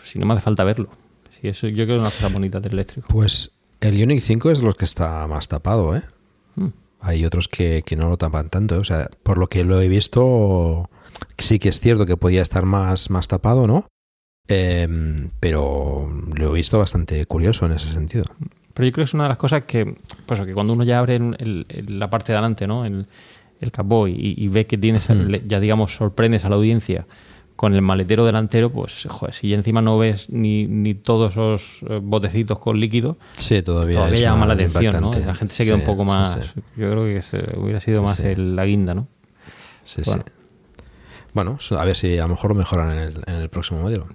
si 0.03 0.17
no 0.19 0.25
me 0.25 0.33
hace 0.33 0.41
falta 0.41 0.63
verlo. 0.63 0.89
Sí, 1.29 1.47
eso 1.47 1.67
yo 1.67 1.85
creo 1.85 1.87
que 1.87 1.95
es 1.95 2.01
una 2.01 2.09
cosa 2.09 2.29
bonita 2.29 2.59
del 2.59 2.73
eléctrico. 2.73 3.07
Pues 3.09 3.51
el 3.79 3.97
Ioniq 3.97 4.19
5 4.19 4.51
es 4.51 4.61
los 4.61 4.75
que 4.75 4.85
está 4.85 5.27
más 5.27 5.47
tapado, 5.47 5.95
¿eh? 5.95 6.01
Hmm. 6.55 6.69
Hay 6.99 7.25
otros 7.25 7.47
que, 7.47 7.83
que, 7.85 7.95
no 7.95 8.09
lo 8.09 8.17
tapan 8.17 8.49
tanto. 8.49 8.75
¿eh? 8.75 8.79
O 8.79 8.83
sea, 8.83 9.09
por 9.23 9.37
lo 9.37 9.47
que 9.47 9.63
lo 9.63 9.79
he 9.81 9.87
visto, 9.87 10.89
sí 11.37 11.59
que 11.59 11.69
es 11.69 11.79
cierto 11.79 12.05
que 12.05 12.17
podía 12.17 12.41
estar 12.41 12.65
más, 12.65 13.09
más 13.09 13.27
tapado, 13.27 13.67
¿no? 13.67 13.87
Eh, 14.47 14.87
pero 15.39 16.11
lo 16.35 16.49
he 16.49 16.53
visto 16.53 16.77
bastante 16.77 17.23
curioso 17.25 17.65
en 17.65 17.73
ese 17.73 17.91
sentido. 17.91 18.25
Pero 18.81 18.89
yo 18.89 18.93
creo 18.93 19.03
que 19.03 19.09
es 19.09 19.13
una 19.13 19.25
de 19.25 19.29
las 19.29 19.37
cosas 19.37 19.63
que, 19.65 19.93
pues, 20.25 20.41
que 20.41 20.53
cuando 20.53 20.73
uno 20.73 20.83
ya 20.83 20.97
abre 20.97 21.17
el, 21.17 21.67
el, 21.69 21.99
la 21.99 22.09
parte 22.09 22.31
de 22.31 22.39
adelante, 22.39 22.65
¿no? 22.65 22.83
El, 22.83 23.05
el 23.59 23.71
capó 23.71 24.07
y, 24.07 24.33
y, 24.35 24.47
ve 24.47 24.65
que 24.65 24.75
tienes, 24.75 25.07
uh 25.07 25.13
-huh. 25.13 25.39
ya 25.45 25.59
digamos, 25.59 25.93
sorprendes 25.93 26.45
a 26.45 26.49
la 26.49 26.55
audiencia 26.55 27.05
con 27.55 27.75
el 27.75 27.83
maletero 27.83 28.25
delantero, 28.25 28.71
pues, 28.71 29.05
joder, 29.07 29.35
si 29.35 29.53
encima 29.53 29.83
no 29.83 29.99
ves 29.99 30.31
ni, 30.31 30.65
ni 30.65 30.95
todos 30.95 31.33
esos 31.33 31.81
botecitos 32.01 32.57
con 32.57 32.79
líquido, 32.79 33.17
sí, 33.33 33.61
todavía, 33.61 33.97
todavía 33.97 34.19
llama 34.19 34.47
la 34.47 34.55
atención, 34.55 34.99
¿no? 34.99 35.11
La 35.13 35.35
gente 35.35 35.53
se 35.53 35.63
queda 35.63 35.75
sí, 35.75 35.79
un 35.81 35.85
poco 35.85 36.03
más. 36.03 36.31
Sí, 36.31 36.61
yo 36.75 36.89
creo 36.89 37.05
que 37.05 37.21
se, 37.21 37.37
hubiera 37.59 37.79
sido 37.79 38.01
más 38.01 38.19
el, 38.21 38.55
la 38.55 38.65
guinda, 38.65 38.95
¿no? 38.95 39.07
Sí, 39.85 40.01
bueno. 40.07 40.23
sí. 40.25 40.33
Bueno, 41.35 41.57
a 41.79 41.85
ver 41.85 41.95
si 41.95 42.17
a 42.17 42.23
lo 42.23 42.29
mejor 42.29 42.49
lo 42.49 42.55
mejoran 42.55 42.93
en 42.93 42.97
el, 42.97 43.23
en 43.27 43.35
el 43.35 43.49
próximo 43.49 43.81
modelo. 43.81 44.07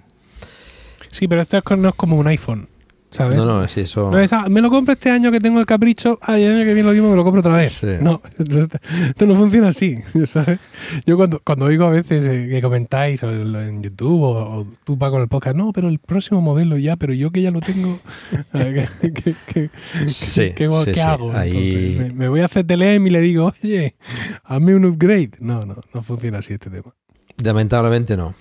Sí, 1.09 1.29
pero 1.29 1.41
esto 1.41 1.61
no 1.77 1.87
es 1.87 1.95
como 1.95 2.17
un 2.17 2.27
iPhone. 2.27 2.67
¿Sabes? 3.09 3.35
No, 3.35 3.45
no, 3.45 3.63
es 3.63 3.77
eso. 3.77 4.11
No 4.11 4.19
es, 4.19 4.33
ah, 4.33 4.47
me 4.49 4.61
lo 4.61 4.69
compro 4.69 4.93
este 4.93 5.09
año 5.09 5.31
que 5.31 5.39
tengo 5.39 5.59
el 5.59 5.65
capricho, 5.65 6.19
ay, 6.21 6.43
el 6.43 6.55
año 6.55 6.65
que 6.65 6.73
viene 6.73 6.87
lo 6.87 6.93
mismo 6.93 7.09
me 7.09 7.15
lo 7.15 7.23
compro 7.23 7.39
otra 7.39 7.57
vez. 7.57 7.73
Sí. 7.73 7.87
No, 8.01 8.21
esto 8.37 9.25
no 9.25 9.35
funciona 9.35 9.69
así, 9.69 9.99
¿sabes? 10.25 10.59
Yo 11.05 11.17
cuando, 11.17 11.39
cuando 11.43 11.65
oigo 11.65 11.85
a 11.85 11.89
veces 11.89 12.25
eh, 12.25 12.47
que 12.49 12.61
comentáis 12.61 13.23
o 13.23 13.31
en 13.31 13.81
YouTube 13.81 14.21
o, 14.21 14.59
o 14.59 14.67
tú 14.83 14.97
vas 14.97 15.11
con 15.11 15.21
el 15.21 15.27
podcast, 15.27 15.55
no, 15.55 15.71
pero 15.73 15.89
el 15.89 15.99
próximo 15.99 16.41
modelo 16.41 16.77
ya, 16.77 16.95
pero 16.95 17.13
yo 17.13 17.31
que 17.31 17.41
ya 17.41 17.51
lo 17.51 17.61
tengo, 17.61 17.99
¿qué, 18.51 18.87
qué, 19.01 19.35
qué, 19.45 19.69
sí, 20.07 20.53
qué, 20.55 20.69
sí, 20.85 20.91
¿qué 20.91 21.01
hago? 21.01 21.31
Ahí... 21.31 21.95
Me, 21.99 22.13
me, 22.13 22.27
voy 22.29 22.41
a 22.41 22.47
CTLM 22.47 23.07
y 23.07 23.09
le 23.09 23.21
digo, 23.21 23.53
oye, 23.63 23.95
hazme 24.43 24.75
un 24.75 24.85
upgrade. 24.85 25.31
No, 25.39 25.61
no, 25.61 25.75
no 25.93 26.01
funciona 26.01 26.39
así 26.39 26.53
este 26.53 26.69
tema. 26.69 26.93
Lamentablemente 27.43 28.17
no. 28.17 28.33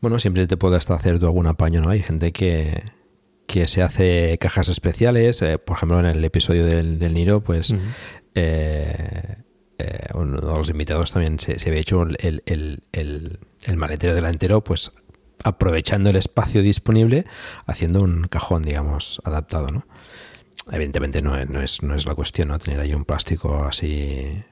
Bueno, 0.00 0.18
siempre 0.18 0.46
te 0.46 0.56
puedes 0.56 0.88
hacer 0.90 1.18
tú 1.18 1.26
algún 1.26 1.46
apaño, 1.46 1.80
¿no? 1.80 1.90
Hay 1.90 2.02
gente 2.02 2.32
que, 2.32 2.82
que 3.46 3.66
se 3.66 3.82
hace 3.82 4.38
cajas 4.38 4.68
especiales. 4.68 5.42
Eh, 5.42 5.58
por 5.58 5.76
ejemplo, 5.76 6.00
en 6.00 6.06
el 6.06 6.24
episodio 6.24 6.66
del, 6.66 6.98
del 6.98 7.14
Niro, 7.14 7.42
pues 7.42 7.70
uh 7.70 7.76
-huh. 7.76 7.80
eh, 8.34 9.36
eh, 9.78 10.08
uno 10.14 10.40
de 10.40 10.56
los 10.56 10.70
invitados 10.70 11.12
también 11.12 11.38
se, 11.38 11.58
se 11.58 11.68
había 11.68 11.80
hecho 11.80 12.02
el, 12.02 12.16
el, 12.20 12.42
el, 12.92 13.38
el, 13.66 13.76
maletero 13.76 14.14
delantero, 14.14 14.64
pues 14.64 14.92
aprovechando 15.44 16.08
el 16.10 16.16
espacio 16.16 16.62
disponible, 16.62 17.26
haciendo 17.66 18.00
un 18.00 18.22
cajón, 18.24 18.62
digamos, 18.62 19.20
adaptado, 19.24 19.66
¿no? 19.68 19.86
Evidentemente 20.72 21.20
no, 21.22 21.44
no, 21.44 21.62
es, 21.62 21.82
no 21.82 21.94
es 21.94 22.06
la 22.06 22.14
cuestión, 22.14 22.48
¿no? 22.48 22.58
Tener 22.58 22.80
ahí 22.80 22.94
un 22.94 23.04
plástico 23.04 23.64
así 23.64 24.42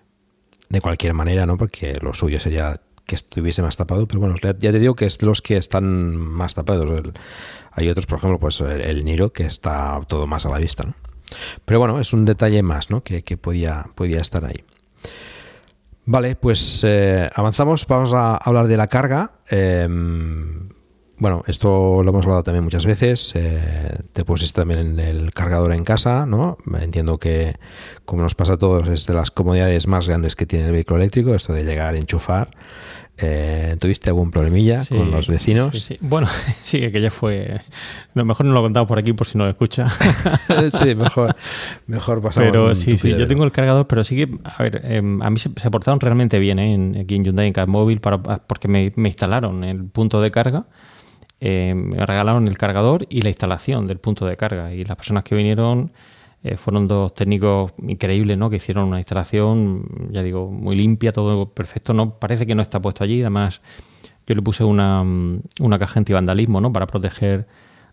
de 0.68 0.80
cualquier 0.80 1.14
manera, 1.14 1.46
¿no? 1.46 1.56
Porque 1.56 1.94
lo 2.00 2.12
suyo 2.12 2.38
sería 2.38 2.80
que 3.06 3.14
estuviese 3.14 3.62
más 3.62 3.76
tapado, 3.76 4.06
pero 4.06 4.20
bueno, 4.20 4.34
ya 4.40 4.54
te 4.54 4.78
digo 4.78 4.94
que 4.94 5.06
es 5.06 5.20
los 5.22 5.42
que 5.42 5.56
están 5.56 6.16
más 6.16 6.54
tapados. 6.54 7.02
Hay 7.72 7.88
otros, 7.88 8.06
por 8.06 8.18
ejemplo, 8.18 8.38
pues 8.38 8.60
el, 8.60 9.04
Niro, 9.04 9.32
que 9.32 9.44
está 9.44 10.00
todo 10.06 10.26
más 10.26 10.46
a 10.46 10.50
la 10.50 10.58
vista, 10.58 10.84
¿no? 10.86 10.94
Pero 11.64 11.80
bueno, 11.80 11.98
es 12.00 12.12
un 12.12 12.24
detalle 12.24 12.62
más, 12.62 12.90
¿no? 12.90 13.02
Que, 13.02 13.22
podía, 13.36 13.86
podía 13.94 14.20
estar 14.20 14.44
ahí. 14.44 14.56
Vale, 16.06 16.36
pues 16.36 16.82
eh, 16.84 17.28
avanzamos, 17.34 17.86
vamos 17.86 18.12
a 18.14 18.36
hablar 18.36 18.68
de 18.68 18.76
la 18.76 18.86
carga. 18.86 19.32
Eh, 19.50 19.88
bueno, 21.18 21.44
esto 21.46 22.02
lo 22.02 22.10
hemos 22.10 22.24
hablado 22.24 22.42
también 22.42 22.64
muchas 22.64 22.86
veces. 22.86 23.32
Eh, 23.36 23.98
te 24.12 24.24
pusiste 24.24 24.60
también 24.60 24.98
el 24.98 25.32
cargador 25.32 25.72
en 25.72 25.84
casa, 25.84 26.26
¿no? 26.26 26.58
Entiendo 26.80 27.18
que, 27.18 27.56
como 28.04 28.22
nos 28.22 28.34
pasa 28.34 28.54
a 28.54 28.56
todos, 28.58 28.88
es 28.88 29.06
de 29.06 29.14
las 29.14 29.30
comodidades 29.30 29.86
más 29.86 30.08
grandes 30.08 30.34
que 30.34 30.46
tiene 30.46 30.66
el 30.66 30.72
vehículo 30.72 31.00
eléctrico, 31.00 31.34
esto 31.34 31.52
de 31.52 31.64
llegar, 31.64 31.94
enchufar. 31.94 32.48
Eh, 33.16 33.76
¿Tuviste 33.78 34.10
algún 34.10 34.32
problemilla 34.32 34.80
sí, 34.80 34.96
con 34.96 35.12
los 35.12 35.28
vecinos? 35.28 35.70
Sí, 35.72 35.78
sí. 35.78 35.98
Bueno, 36.00 36.26
sí, 36.62 36.80
que 36.90 37.00
ya 37.00 37.12
fue. 37.12 37.60
No, 38.14 38.24
mejor 38.24 38.46
no 38.46 38.52
lo 38.52 38.62
contamos 38.62 38.88
por 38.88 38.98
aquí 38.98 39.12
por 39.12 39.28
si 39.28 39.38
no 39.38 39.44
lo 39.44 39.50
escucha. 39.50 39.88
sí, 40.72 40.96
mejor, 40.96 41.36
mejor 41.86 42.20
pasamos. 42.20 42.50
Pero 42.50 42.74
sí, 42.74 42.98
sí, 42.98 43.10
yo 43.10 43.26
tengo 43.28 43.44
el 43.44 43.52
cargador, 43.52 43.86
pero 43.86 44.02
sí 44.02 44.16
que, 44.16 44.28
a 44.42 44.62
ver, 44.62 44.80
eh, 44.82 44.98
a 44.98 45.30
mí 45.30 45.38
se, 45.38 45.50
se, 45.54 45.70
portaron 45.70 46.00
realmente 46.00 46.40
bien 46.40 46.58
¿eh? 46.58 46.74
en, 46.74 46.96
aquí 47.02 47.14
en 47.14 47.24
Hyundai, 47.24 47.46
en 47.46 47.52
Car 47.52 47.68
para, 48.00 48.20
porque 48.20 48.66
me, 48.66 48.92
me 48.96 49.10
instalaron 49.10 49.62
el 49.62 49.84
punto 49.84 50.20
de 50.20 50.32
carga. 50.32 50.66
Me 51.44 52.06
regalaron 52.06 52.48
el 52.48 52.56
cargador 52.56 53.06
y 53.10 53.20
la 53.20 53.28
instalación 53.28 53.86
del 53.86 53.98
punto 53.98 54.24
de 54.24 54.36
carga. 54.36 54.72
Y 54.72 54.84
las 54.84 54.96
personas 54.96 55.24
que 55.24 55.34
vinieron 55.34 55.92
eh, 56.42 56.56
fueron 56.56 56.86
dos 56.86 57.14
técnicos 57.14 57.72
increíbles, 57.86 58.36
¿no? 58.38 58.50
Que 58.50 58.56
hicieron 58.56 58.88
una 58.88 58.98
instalación, 58.98 60.10
ya 60.10 60.22
digo, 60.22 60.50
muy 60.50 60.76
limpia, 60.76 61.12
todo 61.12 61.50
perfecto. 61.50 61.92
No 61.92 62.18
parece 62.18 62.46
que 62.46 62.54
no 62.54 62.62
está 62.62 62.80
puesto 62.80 63.04
allí. 63.04 63.20
Además, 63.20 63.62
yo 64.26 64.34
le 64.34 64.42
puse 64.42 64.64
una, 64.64 65.02
una 65.60 65.78
caja 65.78 66.00
antivandalismo, 66.00 66.60
¿no? 66.60 66.72
Para 66.72 66.86
proteger 66.86 67.46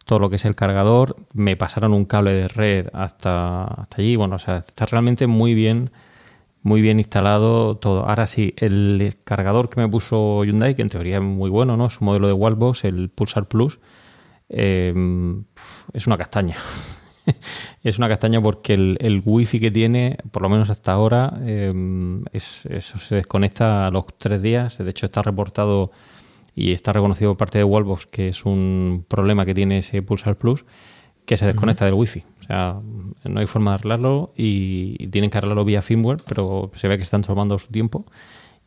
todo 0.06 0.20
lo 0.20 0.30
que 0.30 0.36
es 0.36 0.46
el 0.46 0.56
cargador. 0.56 1.16
Me 1.34 1.56
pasaron 1.56 1.94
un 1.94 2.06
cable 2.06 2.34
de 2.34 2.48
red 2.48 2.88
hasta, 2.94 3.66
hasta 3.66 4.02
allí. 4.02 4.16
Bueno, 4.16 4.36
o 4.36 4.40
sea, 4.40 4.58
está 4.58 4.86
realmente 4.86 5.28
muy 5.28 5.54
bien 5.54 5.92
muy 6.64 6.82
bien 6.82 7.00
instalado 7.00 7.78
todo. 7.78 8.08
Ahora 8.08 8.28
sí, 8.28 8.54
el 8.58 9.14
cargador 9.24 9.70
que 9.70 9.80
me 9.80 9.88
puso 9.90 10.44
Hyundai, 10.44 10.76
que 10.76 10.82
en 10.82 10.90
teoría 10.90 11.18
es 11.18 11.24
muy 11.24 11.50
bueno, 11.50 11.78
¿no? 11.78 11.88
Es 11.88 12.00
un 12.00 12.06
modelo 12.06 12.28
de 12.28 12.34
Wallbox, 12.34 12.86
el 12.86 13.10
Pulsar 13.10 13.48
Plus, 13.48 13.80
eh, 14.50 14.94
es 15.94 16.08
una 16.08 16.18
castaña. 16.18 16.58
es 17.84 17.98
una 17.98 18.10
castaña 18.10 18.42
porque 18.42 18.74
el, 18.74 18.98
el, 19.02 19.22
wifi 19.26 19.60
que 19.60 19.72
tiene, 19.72 20.18
por 20.32 20.42
lo 20.42 20.50
menos 20.50 20.70
hasta 20.70 20.92
ahora, 20.92 21.34
eh, 21.42 21.74
es, 22.32 22.66
eso 22.68 22.98
se 23.00 23.16
desconecta 23.16 23.86
a 23.86 23.92
los 23.92 24.06
tres 24.18 24.42
días. 24.42 24.78
De 24.78 24.90
hecho, 24.90 25.06
está 25.06 25.22
reportado 25.22 25.92
y 26.56 26.74
está 26.74 26.94
reconocido 26.94 27.32
por 27.32 27.38
parte 27.38 27.58
de 27.58 27.64
Wallbox 27.64 28.08
que 28.08 28.28
es 28.28 28.46
un 28.46 29.06
problema 29.08 29.46
que 29.46 29.54
tiene 29.54 29.80
ese 29.80 30.02
Pulsar 30.02 30.38
Plus, 30.38 30.66
que 31.26 31.38
se 31.38 31.46
desconecta 31.46 31.86
uh 31.86 31.88
-huh. 31.88 31.92
del 31.92 32.00
wifi. 32.00 32.24
Sea, 32.52 32.82
no 33.24 33.40
hay 33.40 33.48
forma 33.48 33.72
de 33.72 33.76
arreglarlo 33.76 34.34
y, 34.36 34.98
y, 35.00 35.08
tienen 35.08 35.30
que 35.30 35.38
arreglarlo 35.38 35.64
vía 35.64 35.82
firmware, 35.82 36.18
pero 36.28 36.70
se 36.76 36.90
ve 36.90 36.98
que 36.98 37.04
están 37.04 37.22
tomando 37.22 37.58
su 37.58 37.68
tiempo. 37.68 38.06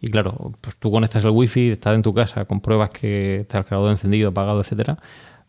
Y 0.01 0.09
claro, 0.09 0.53
pues 0.63 0.77
tú 0.77 0.91
conectas 0.91 1.23
el 1.25 1.31
wifi, 1.31 1.71
estás 1.71 1.95
en 1.95 2.03
tu 2.03 2.15
casa, 2.15 2.47
compruebas 2.47 2.89
que 2.91 3.41
está 3.41 3.59
el 3.59 3.65
cargador 3.65 3.91
encendido, 3.91 4.31
apagado, 4.31 4.61
etcétera, 4.61 4.99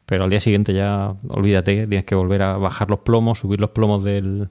pero 0.05 0.25
al 0.25 0.29
día 0.29 0.41
siguiente 0.41 0.73
ya 0.73 1.13
olvídate, 1.29 1.87
tienes 1.87 2.03
que 2.03 2.15
volver 2.15 2.41
a 2.41 2.57
bajar 2.57 2.89
los 2.89 2.99
plomos, 2.99 3.39
subir 3.39 3.59
los 3.61 3.69
plomos 3.69 4.03
del 4.03 4.49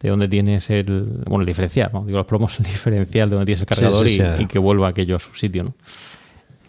de 0.00 0.08
donde 0.10 0.28
tienes 0.28 0.68
el 0.70 1.22
bueno 1.26 1.42
el 1.42 1.46
diferencial, 1.46 1.90
¿no? 1.92 2.04
Digo 2.04 2.18
los 2.18 2.26
plomos 2.26 2.58
el 2.58 2.66
diferencial 2.72 3.30
de 3.30 3.36
donde 3.36 3.46
tienes 3.46 3.60
el 3.60 3.66
cargador 3.66 4.06
sí, 4.06 4.14
sí, 4.14 4.20
sí. 4.20 4.28
Y, 4.40 4.42
y, 4.42 4.46
que 4.46 4.58
vuelva 4.58 4.88
aquello 4.88 5.16
a 5.16 5.20
su 5.20 5.32
sitio, 5.34 5.62
¿no? 5.62 5.74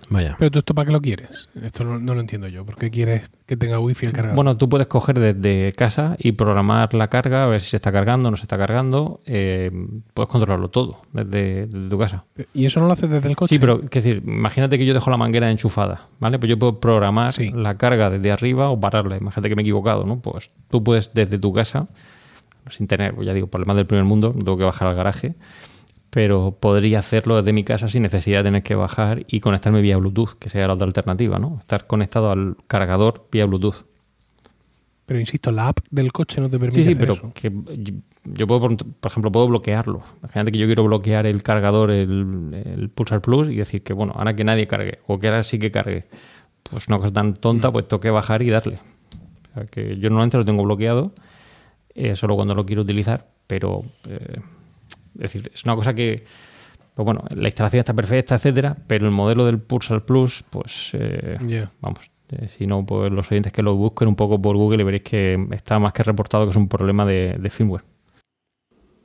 Vaya. 0.09 0.35
Pero 0.39 0.51
tú 0.51 0.59
esto 0.59 0.73
para 0.73 0.85
qué 0.85 0.91
lo 0.93 1.01
quieres? 1.01 1.49
Esto 1.61 1.83
no, 1.83 1.99
no, 1.99 2.13
lo 2.13 2.21
entiendo 2.21 2.47
yo. 2.47 2.65
¿Por 2.65 2.75
qué 2.75 2.89
quieres 2.89 3.29
que 3.45 3.57
tenga 3.57 3.79
wifi 3.79 4.05
el 4.05 4.13
cargador? 4.13 4.35
Bueno, 4.35 4.55
tú 4.55 4.69
puedes 4.69 4.87
coger 4.87 5.19
desde 5.19 5.73
casa 5.73 6.15
y 6.17 6.33
programar 6.33 6.93
la 6.93 7.09
carga, 7.09 7.43
a 7.43 7.47
ver 7.47 7.61
si 7.61 7.71
se 7.71 7.75
está 7.75 7.91
cargando 7.91 8.29
o 8.29 8.31
no 8.31 8.37
se 8.37 8.43
está 8.43 8.57
cargando. 8.57 9.19
Eh, 9.25 9.69
puedes 10.13 10.29
controlarlo 10.29 10.69
todo 10.69 11.01
desde, 11.11 11.67
desde, 11.67 11.89
tu 11.89 11.97
casa. 11.97 12.23
¿Y 12.53 12.65
eso 12.65 12.79
no 12.79 12.87
lo 12.87 12.93
haces 12.93 13.09
desde 13.09 13.27
el 13.27 13.35
coche? 13.35 13.55
Sí, 13.55 13.59
pero 13.59 13.81
es 13.83 13.89
decir, 13.89 14.23
imagínate 14.25 14.77
que 14.77 14.85
yo 14.85 14.93
dejo 14.93 15.09
la 15.09 15.17
manguera 15.17 15.51
enchufada, 15.51 16.07
¿vale? 16.19 16.39
Pues 16.39 16.49
yo 16.49 16.57
puedo 16.57 16.79
programar 16.79 17.33
sí. 17.33 17.51
la 17.53 17.75
carga 17.75 18.09
desde 18.09 18.31
arriba 18.31 18.69
o 18.69 18.79
pararla. 18.79 19.17
Imagínate 19.17 19.49
que 19.49 19.55
me 19.55 19.61
he 19.61 19.65
equivocado, 19.65 20.05
¿no? 20.05 20.19
Pues 20.19 20.51
tú 20.69 20.83
puedes 20.83 21.13
desde 21.13 21.37
tu 21.37 21.51
casa, 21.51 21.87
sin 22.69 22.87
tener, 22.87 23.13
pues 23.13 23.27
ya 23.27 23.33
digo, 23.33 23.47
problemas 23.47 23.75
del 23.75 23.87
primer 23.87 24.05
mundo, 24.05 24.31
tengo 24.31 24.57
que 24.57 24.63
bajar 24.63 24.87
al 24.87 24.95
garaje 24.95 25.35
pero 26.09 26.57
podría 26.59 26.99
hacerlo 26.99 27.37
desde 27.37 27.53
mi 27.53 27.63
casa 27.63 27.87
sin 27.89 28.03
necesidad 28.03 28.39
de 28.39 28.43
tener 28.45 28.63
que 28.63 28.75
bajar 28.75 29.23
y 29.27 29.39
conectarme 29.39 29.81
vía 29.81 29.97
Bluetooth, 29.97 30.37
que 30.39 30.49
sería 30.49 30.67
la 30.67 30.73
otra 30.73 30.87
alternativa, 30.87 31.39
¿no? 31.39 31.57
Estar 31.59 31.87
conectado 31.87 32.31
al 32.31 32.57
cargador 32.67 33.27
vía 33.31 33.45
Bluetooth. 33.45 33.85
Pero 35.05 35.21
insisto, 35.21 35.51
la 35.51 35.69
app 35.69 35.79
del 35.89 36.11
coche 36.11 36.41
no 36.41 36.49
te 36.49 36.59
permite. 36.59 36.75
Sí, 36.75 36.83
sí, 36.83 36.91
hacer 36.91 36.99
pero 36.99 37.13
eso. 37.13 37.31
que 37.33 37.51
yo 38.25 38.45
puedo, 38.45 38.59
por, 38.59 38.77
por 38.77 39.11
ejemplo, 39.11 39.31
puedo 39.31 39.47
bloquearlo. 39.47 40.01
Imagínate 40.19 40.51
que 40.51 40.57
yo 40.57 40.65
quiero 40.65 40.83
bloquear 40.83 41.25
el 41.25 41.43
cargador, 41.43 41.91
el, 41.91 42.61
el 42.65 42.89
Pulsar 42.89 43.21
Plus, 43.21 43.49
y 43.49 43.55
decir 43.55 43.83
que, 43.83 43.93
bueno, 43.93 44.13
ahora 44.15 44.35
que 44.35 44.43
nadie 44.43 44.67
cargue, 44.67 44.99
o 45.07 45.17
que 45.17 45.27
ahora 45.27 45.43
sí 45.43 45.59
que 45.59 45.71
cargue. 45.71 46.05
Pues 46.63 46.89
una 46.89 46.97
cosa 46.97 47.13
tan 47.13 47.33
tonta, 47.35 47.71
pues 47.71 47.87
tengo 47.87 48.01
que 48.01 48.09
bajar 48.09 48.41
y 48.41 48.49
darle. 48.49 48.79
O 49.51 49.53
sea, 49.53 49.65
que 49.67 49.95
yo 49.97 50.09
normalmente 50.09 50.37
lo 50.37 50.43
tengo 50.43 50.63
bloqueado, 50.63 51.13
eh, 51.95 52.15
solo 52.17 52.35
cuando 52.35 52.53
lo 52.53 52.65
quiero 52.65 52.81
utilizar, 52.81 53.27
pero 53.47 53.83
eh, 54.09 54.41
es 55.17 55.33
decir, 55.33 55.51
es 55.53 55.63
una 55.63 55.75
cosa 55.75 55.93
que, 55.93 56.23
pues 56.95 57.05
bueno, 57.05 57.23
la 57.29 57.47
instalación 57.47 57.79
está 57.79 57.93
perfecta, 57.93 58.35
etcétera, 58.35 58.75
pero 58.87 59.05
el 59.05 59.11
modelo 59.11 59.45
del 59.45 59.59
Pulsar 59.59 60.05
Plus, 60.05 60.43
pues 60.49 60.91
eh, 60.93 61.37
Yeah. 61.45 61.71
vamos, 61.81 61.99
eh, 62.29 62.47
si 62.49 62.65
no, 62.67 62.85
pues 62.85 63.09
los 63.11 63.31
oyentes 63.31 63.51
que 63.53 63.61
lo 63.63 63.75
busquen 63.75 64.07
un 64.07 64.15
poco 64.15 64.41
por 64.41 64.55
Google 64.57 64.81
y 64.81 64.85
veréis 64.85 65.03
que 65.03 65.47
está 65.51 65.79
más 65.79 65.93
que 65.93 66.03
reportado 66.03 66.45
que 66.45 66.51
es 66.51 66.55
un 66.57 66.67
problema 66.67 67.05
de, 67.05 67.35
de 67.39 67.49
firmware. 67.49 67.83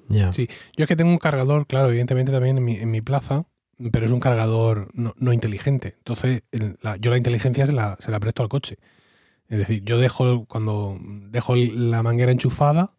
Ya. 0.09 0.33
Sí, 0.33 0.49
yo 0.77 0.85
es 0.85 0.89
que 0.89 0.97
tengo 0.97 1.11
un 1.11 1.19
cargador, 1.19 1.67
claro, 1.67 1.89
evidentemente 1.89 2.33
también 2.33 2.59
en 2.59 2.65
mi, 2.65 2.77
en 2.77 2.91
mi 2.91 3.01
plaza, 3.01 3.45
pero 3.93 4.05
es 4.07 4.13
un 4.13 4.21
cargador 4.21 4.89
no, 4.95 5.15
no 5.17 5.33
inteligente. 5.33 5.95
Entonces, 5.99 6.43
el- 6.53 6.77
la- 6.83 6.97
yo 6.97 7.11
la 7.11 7.17
inteligencia 7.17 7.67
se 7.67 7.73
la, 7.73 7.97
se 7.99 8.11
la 8.11 8.21
presto 8.21 8.43
al 8.43 8.49
coche. 8.49 8.77
Es 9.49 9.59
decir, 9.59 9.83
yo 9.85 9.99
dejo, 9.99 10.45
cuando 10.47 10.99
dejo 11.31 11.55
la 11.57 12.03
manguera 12.03 12.33
enchufada, 12.33 12.93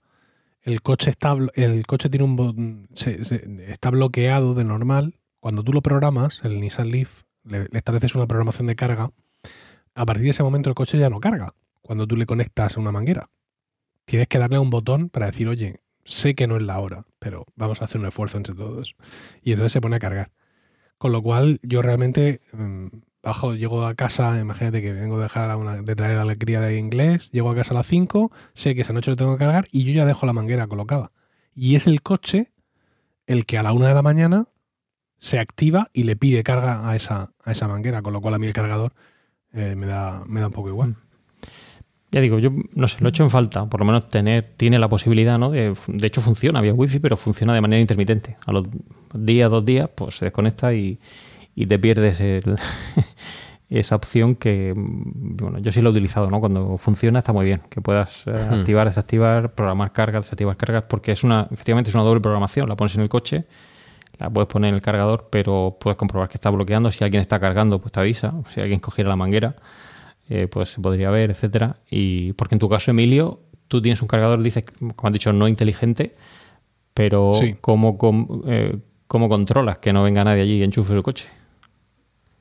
el 0.64 0.82
coche 0.82 1.10
está, 1.10 1.36
el 1.56 1.86
coche 1.86 2.10
tiene 2.10 2.26
un 2.26 2.88
se- 2.96 3.20
está 3.72 3.90
bloqueado 3.92 4.54
de 4.54 4.64
normal. 4.64 5.16
Cuando 5.40 5.64
tú 5.64 5.74
lo 5.74 5.82
programas, 5.82 6.42
el 6.44 6.60
Nissan 6.62 6.90
Leaf, 6.92 7.24
le, 7.44 7.68
le 7.70 7.78
estableces 7.78 8.16
una 8.16 8.28
programación 8.28 8.68
de 8.68 8.76
carga, 8.76 9.12
a 9.96 10.06
partir 10.06 10.24
de 10.24 10.30
ese 10.32 10.44
momento 10.44 10.70
el 10.70 10.76
coche 10.76 10.98
ya 10.98 11.10
no 11.10 11.20
carga. 11.20 11.54
Cuando 11.82 12.08
tú 12.08 12.16
le 12.16 12.26
conectas 12.26 12.78
a 12.78 12.80
una 12.80 12.92
manguera. 12.92 13.30
Tienes 14.06 14.28
que 14.28 14.38
darle 14.40 14.60
un 14.60 14.70
botón 14.70 15.10
para 15.10 15.28
decir, 15.28 15.48
oye, 15.48 15.82
sé 16.06 16.36
que 16.36 16.48
no 16.48 16.58
es 16.58 16.64
la 16.64 16.80
hora, 16.80 17.06
pero 17.20 17.46
vamos 17.56 17.82
a 17.82 17.86
hacer 17.86 18.00
un 18.02 18.08
esfuerzo 18.08 18.38
entre 18.38 18.54
todos. 18.56 18.96
Y 19.42 19.52
entonces 19.52 19.74
se 19.74 19.82
pone 19.82 19.98
a 19.98 20.00
cargar. 20.00 20.32
Con 20.98 21.12
lo 21.12 21.22
cual, 21.22 21.60
yo 21.64 21.82
realmente 21.82 22.42
mm, 22.54 22.88
bajo, 23.24 23.56
llego 23.56 23.86
a 23.86 23.96
casa, 23.96 24.38
imagínate 24.40 24.82
que 24.82 24.92
vengo 24.92 25.18
de 25.18 25.24
dejar 25.24 25.50
a 25.50 25.58
una, 25.58 25.82
de 25.82 25.96
traer 25.96 26.18
a 26.18 26.26
la 26.26 26.36
cría 26.36 26.60
de 26.60 26.78
inglés, 26.78 27.32
llego 27.32 27.50
a 27.50 27.56
casa 27.56 27.74
a 27.74 27.78
las 27.78 27.88
5, 27.88 28.32
sé 28.54 28.76
que 28.76 28.82
esa 28.82 28.92
noche 28.92 29.10
lo 29.10 29.16
tengo 29.16 29.34
que 29.34 29.40
cargar 29.40 29.68
y 29.72 29.86
yo 29.86 29.94
ya 29.94 30.06
dejo 30.06 30.26
la 30.26 30.34
manguera 30.34 30.68
colocada. 30.68 31.12
Y 31.56 31.76
es 31.76 31.88
el 31.88 32.02
coche 32.02 32.52
el 33.26 33.46
que 33.46 33.58
a 33.58 33.64
la 33.64 33.72
una 33.72 33.88
de 33.88 33.94
la 33.94 34.02
mañana 34.02 34.48
se 35.18 35.40
activa 35.40 35.88
y 35.94 36.04
le 36.04 36.18
pide 36.18 36.44
carga 36.44 36.88
a 36.90 36.96
esa, 36.98 37.32
a 37.44 37.52
esa 37.52 37.68
manguera, 37.70 38.02
con 38.02 38.12
lo 38.12 38.20
cual 38.20 38.34
a 38.34 38.40
mí 38.40 38.48
el 38.48 38.54
cargador 38.54 38.94
eh, 39.54 39.76
me, 39.78 39.86
da, 39.86 40.24
me 40.28 40.42
da 40.42 40.48
un 40.48 40.54
poco 40.54 40.68
igual. 40.68 40.98
Ya 42.12 42.20
digo, 42.20 42.40
yo 42.40 42.52
no 42.76 42.88
sé, 42.90 42.98
lo 43.00 43.08
he 43.08 43.10
hecho 43.10 43.24
en 43.24 43.30
falta. 43.30 43.66
Por 43.68 43.80
lo 43.80 43.86
menos 43.86 44.10
tener, 44.10 44.54
tiene 44.58 44.78
la 44.78 44.90
posibilidad, 44.90 45.40
¿no? 45.40 45.50
De, 45.50 45.74
de 45.88 46.08
hecho, 46.08 46.22
funciona 46.22 46.62
vía 46.62 46.74
wifi, 46.74 47.00
pero 47.00 47.18
funciona 47.18 47.56
de 47.56 47.62
manera 47.62 47.82
intermitente. 47.82 48.36
A 48.46 48.52
los 48.52 48.68
días, 49.14 49.50
dos 49.50 49.66
días, 49.66 49.90
pues 49.96 50.18
se 50.18 50.26
desconecta 50.26 50.74
y, 50.76 51.00
y 51.56 51.66
te 51.68 51.78
pierdes 51.80 52.20
el- 52.22 52.56
esa 53.70 53.96
opción 53.96 54.36
que, 54.36 54.74
bueno, 54.76 55.58
yo 55.60 55.72
sí 55.72 55.82
lo 55.82 55.90
he 55.90 55.92
utilizado, 55.92 56.30
¿no? 56.30 56.40
Cuando 56.40 56.78
funciona 56.78 57.20
está 57.20 57.34
muy 57.34 57.46
bien. 57.46 57.62
Que 57.70 57.82
puedas 57.82 58.28
eh, 58.28 58.32
Hmm. 58.32 58.54
activar, 58.56 58.88
desactivar, 58.88 59.54
programar 59.56 59.92
cargas, 59.92 60.26
desactivar 60.26 60.58
cargas, 60.58 60.84
porque 60.88 61.12
es 61.12 61.24
una, 61.24 61.48
efectivamente 61.52 61.90
es 61.90 61.96
una 61.96 62.04
doble 62.04 62.22
programación. 62.22 62.70
La 62.70 62.76
pones 62.76 62.94
en 62.96 63.02
el 63.02 63.10
coche, 63.10 63.46
la 64.20 64.30
puedes 64.30 64.48
poner 64.48 64.70
en 64.70 64.76
el 64.76 64.82
cargador, 64.82 65.28
pero 65.32 65.76
puedes 65.80 65.98
comprobar 65.98 66.30
que 66.30 66.38
está 66.38 66.52
bloqueando. 66.52 66.92
Si 66.92 67.04
alguien 67.04 67.22
está 67.22 67.40
cargando, 67.40 67.80
pues 67.80 67.92
te 67.92 68.00
avisa. 68.00 68.34
Si 68.50 68.62
alguien 68.62 68.80
cogiera 68.80 69.10
la 69.10 69.16
manguera, 69.16 69.56
eh, 70.30 70.48
pues 70.48 70.70
se 70.70 70.80
podría 70.82 71.10
ver, 71.10 71.32
etcétera. 71.32 71.78
Y 71.90 72.34
porque 72.34 72.54
en 72.56 72.60
tu 72.60 72.70
caso, 72.70 72.92
Emilio, 72.92 73.40
tú 73.68 73.82
tienes 73.82 74.02
un 74.04 74.08
cargador, 74.08 74.44
dices, 74.44 74.66
como 74.96 75.08
has 75.08 75.14
dicho, 75.14 75.34
no 75.34 75.48
inteligente, 75.48 76.14
pero 76.94 77.34
Sí. 77.34 77.56
¿cómo, 77.60 77.98
com- 77.98 78.44
eh, 78.46 78.78
cómo 79.08 79.30
controlas 79.30 79.80
que 79.80 79.92
no 79.94 80.04
venga 80.04 80.24
nadie 80.24 80.44
allí 80.44 80.58
y 80.60 80.64
enchufe 80.64 80.94
el 80.94 81.02
coche? 81.02 81.28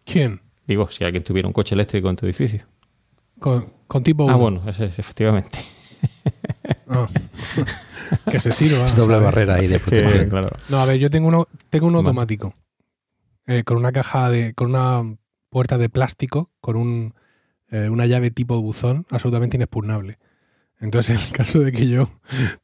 ¿Quién? 0.05 0.41
Digo, 0.67 0.89
si 0.91 1.05
alguien 1.05 1.23
tuviera 1.25 1.47
un 1.49 1.53
coche 1.53 1.75
eléctrico 1.75 2.09
en 2.11 2.17
tu 2.17 2.27
edificio. 2.27 2.67
Con, 3.39 3.73
con 3.87 4.03
tipo 4.03 4.25
Ah, 4.25 4.35
uno. 4.37 4.39
bueno, 4.39 4.63
ese 4.71 4.87
es 4.87 4.99
efectivamente. 4.99 5.59
Ah. 6.89 7.09
que 8.31 8.39
se 8.39 8.53
sirva. 8.53 8.87
Es 8.87 8.95
doble 8.97 9.15
¿sabes? 9.15 9.25
barrera 9.25 9.55
ahí 9.55 9.67
de 9.69 9.81
Que, 9.81 10.29
claro. 10.29 10.51
No, 10.69 10.79
a 10.79 10.85
ver, 10.87 10.99
yo 10.99 11.11
tengo 11.11 11.29
uno, 11.29 11.47
tengo 11.71 11.87
uno 11.87 11.99
automático. 11.99 12.55
eh, 13.47 13.65
con 13.65 13.77
una 13.77 13.93
caja 13.93 14.31
de. 14.31 14.55
con 14.55 14.71
una 14.71 15.03
puerta 15.51 15.77
de 15.79 15.89
plástico, 15.89 16.51
con 16.61 16.77
un, 16.77 17.15
eh, 17.71 17.89
una 17.91 18.07
llave 18.07 18.31
tipo 18.31 18.61
buzón, 18.63 19.07
absolutamente 19.11 19.57
inexpugnable. 19.57 20.19
Entonces, 20.81 21.21
en 21.21 21.27
el 21.27 21.33
caso 21.37 21.61
de 21.61 21.73
que 21.73 21.89
yo 21.89 22.09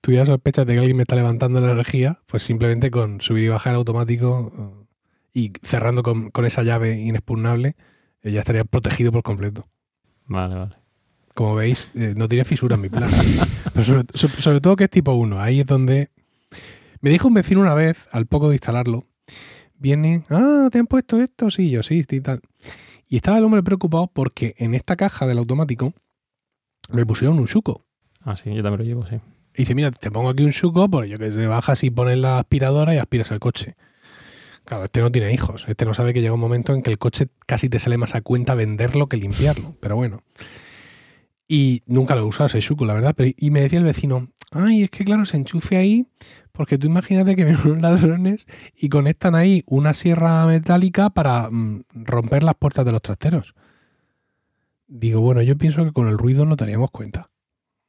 tuviera 0.01 0.25
sospechas 0.27 0.67
de 0.67 0.75
que 0.75 0.79
alguien 0.79 0.97
me 0.97 1.03
está 1.03 1.17
levantando 1.17 1.61
la 1.61 1.73
energía, 1.73 2.21
pues 2.27 2.43
simplemente 2.45 2.91
con 2.91 3.21
subir 3.21 3.45
y 3.45 3.49
bajar 3.49 3.75
automático 3.75 4.53
eh, 4.57 4.85
y 5.35 5.53
cerrando 5.63 6.03
con, 6.03 6.31
con 6.31 6.45
esa 6.45 6.63
llave 6.63 6.99
inexpugnable, 7.01 7.77
eh, 8.23 8.33
ya 8.33 8.41
estaría 8.41 8.65
protegido 8.65 9.13
por 9.13 9.23
completo. 9.23 9.69
Vale, 10.27 10.55
vale. 10.55 10.77
Como 11.35 11.55
veis, 11.55 11.91
eh, 11.95 12.15
no 12.17 12.27
tiene 12.29 12.45
fisura 12.45 12.75
en 12.77 12.81
mi 12.83 12.89
plan. 12.89 13.09
Pero 13.73 13.85
sobre, 13.85 14.05
so- 14.15 14.29
sobre 14.29 14.61
todo 14.61 14.77
que 14.77 14.85
es 14.85 14.91
tipo 14.91 15.13
1. 15.13 15.41
Ahí 15.41 15.61
es 15.61 15.67
donde... 15.67 16.11
Me 17.01 17.11
dijo 17.11 17.29
un 17.29 17.35
vecino 17.35 17.61
una 17.61 17.75
vez, 17.75 18.09
al 18.11 18.27
poco 18.27 18.49
de 18.49 18.57
instalarlo, 18.57 19.07
viene, 19.77 20.25
ah, 20.31 20.69
¿te 20.73 20.79
han 20.81 20.89
puesto 20.89 21.21
esto? 21.21 21.49
Sí, 21.51 21.71
yo 21.71 21.85
sí, 21.85 22.05
sí, 22.09 22.21
tal. 22.21 22.41
Y 23.07 23.17
estaba 23.17 23.39
el 23.39 23.45
hombre 23.45 23.63
preocupado 23.63 24.11
porque 24.13 24.55
en 24.59 24.75
esta 24.75 24.97
caja 24.97 25.25
del 25.27 25.39
automático 25.39 25.95
me 26.91 27.07
pusieron 27.07 27.39
un 27.39 27.47
suco. 27.47 27.85
Ah, 28.21 28.37
sí, 28.37 28.53
yo 28.53 28.63
también 28.65 28.79
lo 28.79 28.85
llevo, 28.85 29.07
sí. 29.07 29.15
Y 29.55 29.59
dice, 29.63 29.75
mira, 29.77 29.91
te 29.93 30.11
pongo 30.11 30.29
aquí 30.31 30.43
un 30.43 30.53
suco, 30.53 30.89
pues 30.91 31.09
yo 31.09 31.19
que 31.19 31.31
sé, 31.31 31.47
bajas 31.47 31.85
y 31.85 31.91
pones 31.91 32.19
la 32.19 32.41
aspiradora 32.41 32.95
y 32.95 32.99
aspiras 32.99 33.31
el 33.31 33.39
coche. 33.39 33.77
Claro, 34.69 34.85
este 34.85 35.01
no 35.01 35.11
tiene 35.11 35.33
hijos. 35.33 35.65
Este 35.67 35.87
no 35.87 35.95
sabe 35.95 36.13
que 36.13 36.21
llega 36.21 36.35
un 36.35 36.41
momento 36.41 36.75
en 36.75 36.83
que 36.83 36.91
el 36.91 36.99
coche 36.99 37.29
casi 37.47 37.71
te 37.71 37.79
sale 37.79 37.97
más 37.97 38.15
a 38.15 38.21
cuenta 38.21 38.55
venderlo 38.55 39.07
que 39.07 39.17
limpiarlo. 39.17 39.75
Pero 39.81 39.97
bueno. 39.97 40.23
Y 41.49 41.83
nunca 41.87 42.15
lo 42.15 42.21
he 42.21 42.25
usado 42.25 42.49
ese 42.49 42.61
suco, 42.61 42.85
la 42.85 42.93
verdad. 42.93 43.17
Y 43.39 43.51
me 43.51 43.63
decía 43.63 43.79
el 43.79 43.87
vecino, 43.87 44.29
ay, 44.51 44.83
es 44.83 44.91
que 44.91 45.07
claro, 45.07 45.25
se 45.25 45.39
enchufe 45.39 45.79
ahí, 45.79 46.07
porque 46.53 46.77
tú 46.77 46.87
imagínate 46.87 47.35
que 47.35 47.45
vienen 47.47 47.63
unos 47.65 47.81
ladrones 47.81 48.47
y 48.77 48.91
conectan 48.91 49.35
ahí 49.35 49.63
una 49.65 49.95
sierra 49.95 50.45
metálica 50.45 51.09
para 51.09 51.49
mm, 51.51 51.85
romper 51.95 52.43
las 52.43 52.55
puertas 52.55 52.85
de 52.85 52.93
los 52.93 53.01
trasteros. 53.01 53.55
Digo, 54.87 55.23
bueno, 55.23 55.41
yo 55.41 55.57
pienso 55.57 55.83
que 55.83 55.93
con 55.93 56.09
el 56.09 56.19
ruido 56.19 56.45
no 56.45 56.57
te 56.57 56.65
daríamos 56.65 56.91
cuenta. 56.91 57.31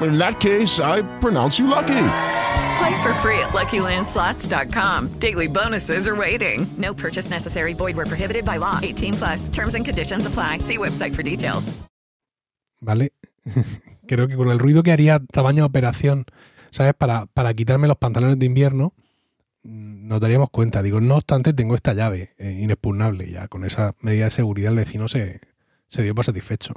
In 0.00 0.18
that 0.18 0.40
case, 0.40 0.80
I 0.80 1.02
pronounce 1.20 1.58
you 1.58 1.66
lucky. 1.66 2.04
Play 2.78 3.02
for 3.02 3.12
free 3.22 3.38
at 3.40 3.50
LuckyLandSlots.com. 3.52 5.18
Daily 5.18 5.48
bonuses 5.48 6.06
are 6.06 6.16
waiting. 6.16 6.66
No 6.76 6.94
purchase 6.94 7.30
necessary. 7.30 7.74
Void 7.74 7.96
were 7.96 8.06
prohibited 8.06 8.44
by 8.44 8.58
law. 8.58 8.78
18 8.82 9.14
plus. 9.14 9.48
Terms 9.48 9.74
and 9.74 9.84
conditions 9.84 10.26
apply. 10.26 10.58
See 10.58 10.76
website 10.78 11.14
for 11.14 11.22
details. 11.22 11.72
¿vale? 12.80 13.12
Creo 14.06 14.28
que 14.28 14.36
con 14.36 14.50
el 14.50 14.58
ruido 14.58 14.82
que 14.82 14.92
haría 14.92 15.20
tamaño 15.20 15.64
operación, 15.64 16.24
¿sabes? 16.70 16.94
Para, 16.94 17.26
para 17.26 17.54
quitarme 17.54 17.88
los 17.88 17.98
pantalones 17.98 18.38
de 18.38 18.46
invierno, 18.46 18.94
mm, 19.64 20.08
nos 20.08 20.20
daríamos 20.20 20.50
cuenta. 20.50 20.82
Digo, 20.82 21.00
no 21.00 21.16
obstante, 21.16 21.52
tengo 21.52 21.74
esta 21.74 21.94
llave 21.94 22.34
eh, 22.38 22.58
inexpugnable. 22.62 23.30
Ya 23.30 23.48
con 23.48 23.64
esa 23.64 23.94
medida 24.00 24.24
de 24.24 24.30
seguridad 24.30 24.72
el 24.72 24.78
vecino 24.78 25.08
se, 25.08 25.40
se 25.88 26.02
dio 26.02 26.14
por 26.14 26.24
satisfecho. 26.24 26.74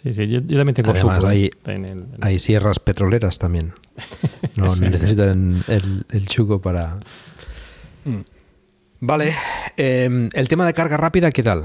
Sí, 0.00 0.12
sí, 0.14 0.28
yo, 0.28 0.40
yo 0.40 0.56
también 0.58 0.74
tengo 0.74 0.92
Además, 0.92 1.16
suco, 1.16 1.26
hay, 1.28 1.50
en 1.66 1.84
el- 1.84 1.90
en- 1.90 2.06
hay 2.20 2.38
sierras 2.38 2.78
petroleras 2.78 3.38
también. 3.38 3.72
No 4.56 4.74
Sí. 4.74 4.82
necesitan 4.84 5.62
el, 5.68 6.04
el 6.10 6.26
chuco 6.26 6.60
para. 6.60 6.98
Mm. 8.04 8.18
Vale. 9.00 9.32
eh, 9.76 10.28
el 10.32 10.48
tema 10.48 10.66
de 10.66 10.72
carga 10.74 10.96
rápida, 10.96 11.30
¿qué 11.30 11.42
tal? 11.42 11.64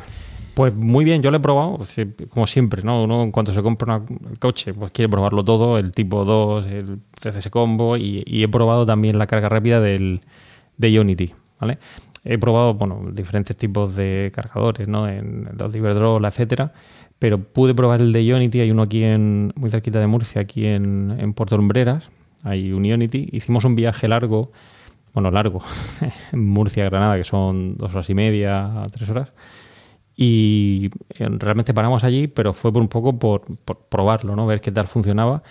Pues 0.54 0.74
muy 0.76 1.04
bien, 1.04 1.24
yo 1.24 1.32
lo 1.32 1.38
he 1.38 1.40
probado, 1.40 1.80
como 2.30 2.46
siempre, 2.46 2.84
¿no? 2.84 3.04
Uno 3.04 3.24
en 3.24 3.32
cuanto 3.32 3.52
se 3.54 3.64
compra 3.64 3.98
un 3.98 4.36
coche, 4.40 4.74
pues 4.76 4.92
quiere 4.92 5.10
probarlo 5.10 5.44
todo, 5.44 5.80
el 5.80 5.92
tipo 5.94 6.26
2, 6.26 6.68
el 6.68 7.00
CCS 7.20 7.50
Combo, 7.50 7.98
y, 7.98 8.24
he 8.28 8.48
probado 8.48 8.86
también 8.86 9.18
la 9.18 9.26
carga 9.26 9.50
rápida 9.50 9.80
del, 9.82 10.22
de 10.78 11.00
Unity, 11.00 11.34
¿vale? 11.60 11.80
He 12.24 12.38
probado, 12.38 12.76
bueno, 12.76 13.02
diferentes 13.12 13.58
tipos 13.58 13.96
de 13.96 14.32
cargadores, 14.34 14.88
¿no? 14.88 15.08
En 15.08 15.50
los 15.58 15.72
de 15.72 15.80
Iberdrola, 15.80 16.28
etcétera, 16.28 16.72
pero 17.19 17.40
pude 17.40 17.73
probar 17.73 18.02
el 18.02 18.11
de 18.11 18.34
Unity, 18.34 18.61
hay 18.61 18.72
uno 18.72 18.84
aquí 18.84 19.03
en, 19.03 19.53
muy 19.56 19.69
cerquita 19.69 19.99
de 19.99 20.07
Murcia, 20.07 20.41
aquí 20.41 20.65
en, 20.65 21.15
en 21.19 21.34
Puerto 21.34 21.57
Lumbreras, 21.57 22.10
hay 22.44 22.72
un 22.72 22.85
Unity, 22.85 23.30
hicimos 23.31 23.64
un 23.65 23.76
viaje 23.76 24.07
largo, 24.07 24.52
bueno, 25.14 25.31
largo, 25.31 25.61
en 26.31 26.48
Murcia, 26.48 26.84
Granada, 26.85 27.15
que 27.15 27.23
son 27.23 27.77
dos 27.77 27.94
horas 27.94 28.10
y 28.10 28.14
media, 28.14 28.84
tres 28.91 29.10
horas, 29.10 29.34
y 30.15 30.90
eh, 31.10 31.27
realmente 31.30 31.73
paramos 31.73 32.03
allí, 32.03 32.27
pero 32.27 32.53
fue 32.53 32.72
por 32.72 32.81
un 32.81 32.88
poco 32.88 33.18
por, 33.18 33.44
probarlo, 33.90 34.35
¿no? 34.35 34.45
Ver 34.45 34.61
qué 34.61 34.72
tal 34.72 34.88
funcionaba. 34.88 35.41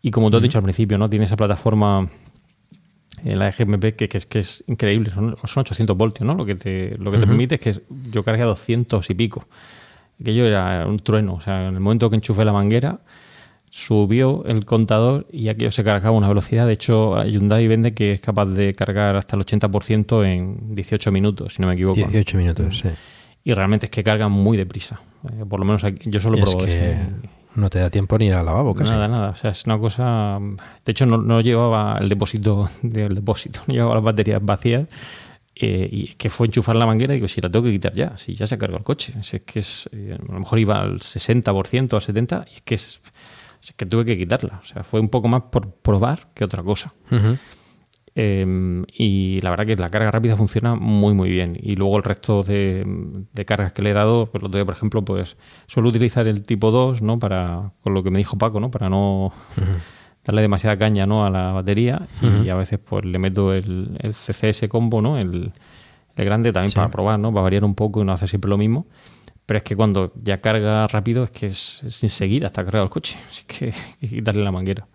Y 0.00 0.10
como 0.10 0.30
tú 0.30 0.36
has 0.36 0.42
dicho 0.42 0.58
al 0.58 0.64
principio, 0.64 0.96
¿no? 0.98 1.10
Tiene 1.10 1.26
esa 1.26 1.36
plataforma 1.36 2.08
en 3.24 3.38
la 3.38 3.50
GMP 3.50 3.96
que, 3.96 4.08
que, 4.08 4.18
es, 4.18 4.26
que 4.26 4.38
es 4.38 4.64
increíble, 4.66 5.10
son, 5.10 5.36
son 5.44 5.60
800 5.62 5.96
voltios, 5.96 6.26
¿no? 6.26 6.34
Lo 6.34 6.46
que 6.46 6.54
te, 6.54 6.96
lo 6.98 7.10
que 7.10 7.18
te 7.18 7.26
permite 7.26 7.56
es 7.56 7.60
que 7.60 7.80
yo 8.10 8.22
cargué 8.22 8.42
a 8.42 8.46
200 8.46 9.08
y 9.10 9.14
pico. 9.14 9.46
Aquello 10.20 10.46
era 10.46 10.86
un 10.86 10.98
trueno, 10.98 11.34
o 11.34 11.40
sea, 11.40 11.68
en 11.68 11.74
el 11.74 11.80
momento 11.80 12.08
que 12.10 12.16
enchufé 12.16 12.44
la 12.44 12.52
manguera, 12.52 13.00
subió 13.70 14.44
el 14.46 14.64
contador 14.64 15.26
y 15.30 15.48
aquello 15.48 15.70
se 15.70 15.84
cargaba 15.84 16.14
a 16.14 16.18
una 16.18 16.28
velocidad. 16.28 16.66
De 16.66 16.72
hecho, 16.72 17.22
Hyundai 17.22 17.66
vende 17.68 17.92
que 17.94 18.12
es 18.12 18.20
capaz 18.20 18.46
de 18.46 18.74
cargar 18.74 19.16
hasta 19.16 19.36
el 19.36 19.42
80% 19.42 20.24
en 20.24 20.74
18 20.74 21.12
minutos, 21.12 21.54
si 21.54 21.62
no 21.62 21.68
me 21.68 21.74
equivoco. 21.74 21.94
18 21.94 22.38
minutos, 22.38 22.78
sí 22.78 22.88
y 23.46 23.52
realmente 23.52 23.86
es 23.86 23.90
que 23.90 24.02
cargan 24.02 24.32
muy 24.32 24.56
deprisa. 24.56 25.00
Eh, 25.32 25.44
por 25.48 25.60
lo 25.60 25.66
menos 25.66 25.80
yo 26.04 26.18
solo 26.18 26.36
probo 26.36 26.64
que 26.64 26.98
No 27.54 27.70
te 27.70 27.78
da 27.78 27.88
tiempo 27.90 28.18
ni 28.18 28.26
ir 28.26 28.34
al 28.34 28.44
lavabo, 28.44 28.74
casi. 28.74 28.90
Nada, 28.90 29.06
nada. 29.06 29.28
O 29.30 29.34
sea, 29.36 29.52
es 29.52 29.64
una 29.66 29.78
cosa. 29.78 30.40
De 30.84 30.90
hecho, 30.90 31.06
no, 31.06 31.40
llevaba 31.40 31.96
el 32.00 32.08
depósito 32.08 32.68
del 32.82 33.14
depósito, 33.14 33.60
no 33.68 33.74
llevaba 33.74 33.94
las 33.94 34.02
baterías 34.02 34.44
vacías. 34.44 34.88
Eh, 35.58 35.88
y 35.90 36.06
que 36.16 36.28
fue 36.28 36.48
enchufar 36.48 36.76
la 36.76 36.84
manguera 36.84 37.14
y 37.14 37.16
digo, 37.16 37.28
si 37.28 37.40
la 37.40 37.48
tengo 37.48 37.64
que 37.64 37.72
quitar 37.72 37.94
ya, 37.94 38.14
si 38.18 38.34
ya 38.34 38.46
se 38.46 38.56
ha 38.56 38.58
cargado 38.58 38.76
el 38.76 38.84
coche. 38.84 39.14
Es 39.18 39.40
que 39.40 39.60
es, 39.60 39.88
eh, 39.90 40.14
a 40.20 40.32
lo 40.32 40.40
mejor 40.40 40.58
iba 40.58 40.82
al 40.82 41.00
60%, 41.00 41.94
al 41.94 42.02
70%, 42.02 42.46
y 42.46 42.56
es 42.56 42.62
que, 42.62 42.74
es, 42.74 43.00
que 43.74 43.86
tuve 43.86 44.04
que 44.04 44.18
quitarla. 44.18 44.60
O 44.62 44.66
sea, 44.66 44.84
fue 44.84 45.00
un 45.00 45.08
poco 45.08 45.28
más 45.28 45.44
por 45.50 45.70
probar 45.76 46.28
que 46.34 46.44
otra 46.44 46.62
cosa. 46.62 46.92
Em, 48.14 48.84
y 48.92 49.40
la 49.40 49.48
verdad 49.48 49.66
que 49.66 49.76
la 49.76 49.88
carga 49.88 50.10
rápida 50.10 50.36
funciona 50.36 50.74
muy 50.74 51.14
muy 51.14 51.30
bien. 51.30 51.58
Y 51.58 51.76
luego 51.76 51.96
el 51.96 52.02
resto 52.02 52.42
de, 52.42 52.84
cargas 53.46 53.72
que 53.72 53.80
le 53.80 53.90
he 53.90 53.94
dado, 53.94 54.26
pues 54.26 54.42
lo 54.42 54.50
doy, 54.50 54.62
por 54.64 54.74
ejemplo, 54.74 55.02
pues 55.06 55.38
suelo 55.66 55.88
utilizar 55.88 56.26
el 56.26 56.42
tipo 56.42 56.70
2, 56.70 57.00
¿no? 57.00 57.18
Para, 57.18 57.72
con 57.82 57.94
lo 57.94 58.02
que 58.02 58.10
me 58.10 58.18
dijo 58.18 58.36
Paco, 58.36 58.60
¿no? 58.60 58.70
Para 58.70 58.90
no 58.90 59.32
darle 60.26 60.42
demasiada 60.42 60.76
caña 60.76 61.06
¿no? 61.06 61.24
a 61.24 61.30
la 61.30 61.52
batería. 61.52 62.02
Y 62.44 62.48
a 62.48 62.54
veces 62.54 62.78
pues 62.78 63.04
le 63.04 63.18
meto 63.18 63.54
el, 63.54 63.96
CCS 64.02 64.68
combo, 64.68 65.00
¿no? 65.00 65.18
El, 65.18 65.52
grande 66.16 66.52
también 66.52 66.72
para 66.72 66.90
probar, 66.90 67.18
¿no? 67.18 67.30
Para 67.30 67.42
variar 67.42 67.64
un 67.64 67.74
poco 67.74 68.00
y 68.00 68.04
no 68.04 68.12
hacer 68.12 68.28
siempre 68.28 68.48
lo 68.48 68.56
mismo. 68.56 68.86
Pero 69.44 69.58
es 69.58 69.62
que 69.62 69.76
cuando 69.76 70.12
ya 70.20 70.40
carga 70.40 70.88
rápido 70.88 71.24
es 71.24 71.30
que 71.30 71.46
es, 71.46 71.82
es 71.84 72.02
enseguida 72.02 72.46
hasta 72.46 72.64
cargado 72.64 72.84
el 72.84 72.90
coche. 72.90 73.16
Así 73.30 73.44
que 73.46 73.72
hay 74.02 74.22
que 74.22 74.32
la 74.32 74.50
manguera. 74.50 74.88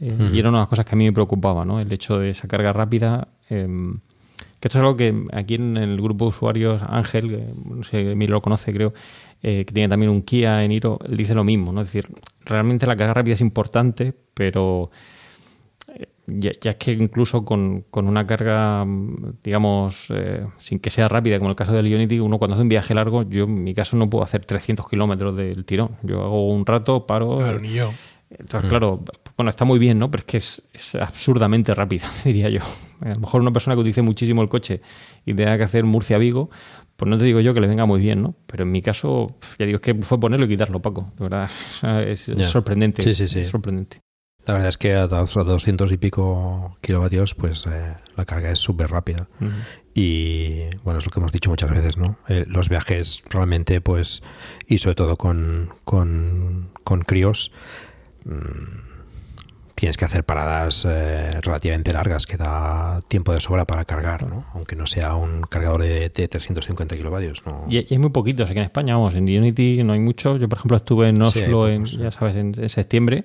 Eh, 0.00 0.30
y 0.32 0.38
era 0.38 0.48
una 0.48 0.58
de 0.58 0.62
las 0.62 0.68
cosas 0.68 0.84
que 0.84 0.94
a 0.94 0.98
mí 0.98 1.04
me 1.04 1.12
preocupaba, 1.12 1.64
¿no? 1.64 1.80
El 1.80 1.90
hecho 1.92 2.18
de 2.18 2.30
esa 2.30 2.48
carga 2.48 2.72
rápida. 2.72 3.28
Em, 3.48 4.00
que 4.60 4.68
esto 4.68 4.78
es 4.78 4.82
algo 4.82 4.96
que 4.96 5.26
aquí 5.32 5.54
en 5.54 5.76
el 5.76 6.00
grupo 6.00 6.26
de 6.26 6.28
usuarios, 6.30 6.82
Ángel, 6.86 7.46
no 7.64 7.82
sé, 7.84 8.14
mí 8.14 8.26
lo 8.26 8.42
conoce, 8.42 8.72
creo, 8.72 8.92
eh, 9.42 9.64
que 9.64 9.72
tiene 9.72 9.88
también 9.88 10.10
un 10.10 10.22
Kia 10.22 10.64
en 10.64 10.72
Iro, 10.72 10.98
dice 11.08 11.34
lo 11.34 11.44
mismo, 11.44 11.72
¿no? 11.72 11.80
Es 11.80 11.88
decir, 11.88 12.08
realmente 12.44 12.86
la 12.86 12.96
carga 12.96 13.14
rápida 13.14 13.34
es 13.34 13.40
importante, 13.40 14.14
pero 14.34 14.90
eh, 15.94 16.06
ya, 16.26 16.52
es 16.70 16.76
que 16.76 16.92
incluso 16.92 17.44
con, 17.44 17.84
una 17.92 18.26
carga, 18.26 18.86
digamos, 19.42 20.08
sin 20.58 20.78
que 20.78 20.90
sea 20.90 21.08
rápida, 21.08 21.38
como 21.38 21.50
el 21.50 21.56
caso 21.56 21.72
del 21.72 21.88
Ionity, 21.88 22.20
uno 22.20 22.38
cuando 22.38 22.54
hace 22.54 22.62
un 22.62 22.68
viaje 22.68 22.94
largo, 22.94 23.22
yo 23.22 23.44
en 23.44 23.64
mi 23.64 23.74
caso 23.74 23.96
no 23.96 24.08
puedo 24.08 24.24
hacer 24.24 24.46
300 24.46 24.88
kilómetros 24.88 25.36
del 25.36 25.64
tirón. 25.64 25.96
Yo 26.02 26.22
hago 26.22 26.48
un 26.48 26.64
rato, 26.64 27.06
paro. 27.06 27.36
Claro, 27.36 27.58
ni 27.58 27.72
yo. 27.72 27.90
Entonces, 28.38 28.66
mm. 28.66 28.68
claro, 28.68 29.04
bueno, 29.36 29.50
está 29.50 29.64
muy 29.64 29.78
bien, 29.78 29.98
¿no? 29.98 30.10
Pero 30.10 30.20
es 30.20 30.26
que 30.26 30.36
es, 30.76 30.94
absurdamente 30.94 31.74
rápida, 31.74 32.08
diría 32.24 32.48
yo. 32.48 32.60
A 33.00 33.10
lo 33.10 33.20
mejor 33.20 33.40
una 33.40 33.52
persona 33.52 33.74
que 33.74 33.80
utilice 33.80 34.02
muchísimo 34.02 34.42
el 34.42 34.48
coche 34.48 34.80
y 35.24 35.34
tenga 35.34 35.56
que 35.56 35.64
hacer 35.64 35.84
Murcia-Vigo, 35.84 36.50
pues 36.96 37.08
no 37.08 37.18
te 37.18 37.24
digo 37.24 37.40
yo 37.40 37.54
que 37.54 37.60
le 37.60 37.66
venga 37.66 37.86
muy 37.86 38.00
bien, 38.00 38.22
¿no? 38.22 38.34
Pero 38.46 38.62
en 38.62 38.70
mi 38.70 38.82
caso, 38.82 39.36
ya 39.58 39.66
digo, 39.66 39.76
es 39.76 39.82
que 39.82 39.94
fue 39.94 40.20
ponerlo 40.20 40.46
y 40.46 40.48
quitarlo, 40.50 40.80
Paco. 40.80 41.12
De 41.16 41.24
verdad, 41.24 41.50
es, 42.06 42.30
sorprendente. 42.46 43.02
Sí, 43.02 43.14
sí, 43.14 43.28
sí. 43.28 43.40
Es 43.40 43.48
sorprendente. 43.48 44.00
La 44.44 44.54
verdad 44.54 44.70
es 44.70 44.76
que 44.76 44.94
a 44.94 45.06
200 45.06 45.92
y 45.92 45.96
pico 45.98 46.76
kilovatios, 46.80 47.34
pues 47.34 47.64
eh, 47.66 47.94
la 48.16 48.24
carga 48.24 48.50
es 48.50 48.58
súper 48.58 48.90
rápida. 48.90 49.28
Y 49.94 50.62
bueno, 50.82 50.98
es 50.98 51.06
lo 51.06 51.12
que 51.12 51.20
hemos 51.20 51.30
dicho 51.30 51.48
muchas 51.48 51.70
veces, 51.70 51.96
¿no? 51.96 52.18
Eh, 52.28 52.44
los 52.48 52.68
viajes 52.68 53.22
realmente, 53.30 53.80
pues, 53.80 54.22
y 54.66 54.78
sobre 54.78 54.96
todo 54.96 55.16
con, 55.16 55.70
con, 55.84 56.70
con 56.82 57.02
críos, 57.02 57.52
Mm, 58.24 58.92
tienes 59.74 59.96
que 59.96 60.04
hacer 60.04 60.24
paradas 60.24 60.86
eh, 60.88 61.40
relativamente 61.40 61.92
largas 61.92 62.26
que 62.26 62.36
da 62.36 63.00
tiempo 63.08 63.32
de 63.32 63.40
sobra 63.40 63.64
para 63.64 63.84
cargar, 63.84 64.28
¿no? 64.28 64.44
aunque 64.54 64.76
no 64.76 64.86
sea 64.86 65.14
un 65.14 65.42
cargador 65.42 65.82
de, 65.82 66.10
350 66.10 66.96
kilovatios. 66.96 67.42
¿no? 67.46 67.66
Y, 67.68 67.78
hay 67.78 67.98
muy 67.98 68.10
poquitos 68.10 68.50
aquí 68.50 68.58
en 68.58 68.66
España, 68.66 68.94
vamos, 68.94 69.14
en 69.14 69.24
Unity 69.24 69.82
no 69.82 69.92
hay 69.92 70.00
mucho. 70.00 70.36
Yo, 70.36 70.48
por 70.48 70.58
ejemplo, 70.58 70.76
estuve 70.76 71.08
en 71.08 71.20
Oslo, 71.20 71.68
en, 71.68 71.84
ya 71.86 72.10
sabes, 72.10 72.36
en 72.36 72.68
septiembre 72.68 73.24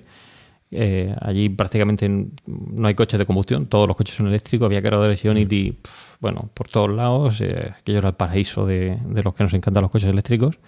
eh, 0.70 1.14
allí 1.20 1.48
prácticamente 1.48 2.08
no 2.08 2.88
hay 2.88 2.94
coches 2.94 3.18
de 3.18 3.24
combustión, 3.24 3.66
todos 3.66 3.88
los 3.88 3.96
coches 3.96 4.14
son 4.14 4.28
eléctricos, 4.28 4.66
había 4.66 4.82
cargadores 4.82 5.24
Ionity, 5.24 5.70
mm. 5.70 5.76
bueno, 6.20 6.50
por 6.52 6.68
todos 6.68 6.90
lados, 6.90 7.40
eh, 7.40 7.72
aquello 7.78 7.98
era 7.98 8.08
el 8.08 8.14
paraíso 8.14 8.66
de, 8.66 8.98
los 9.24 9.34
que 9.34 9.42
nos 9.44 9.54
encantan 9.54 9.82
los 9.82 9.90
coches 9.90 10.10
eléctricos. 10.10 10.58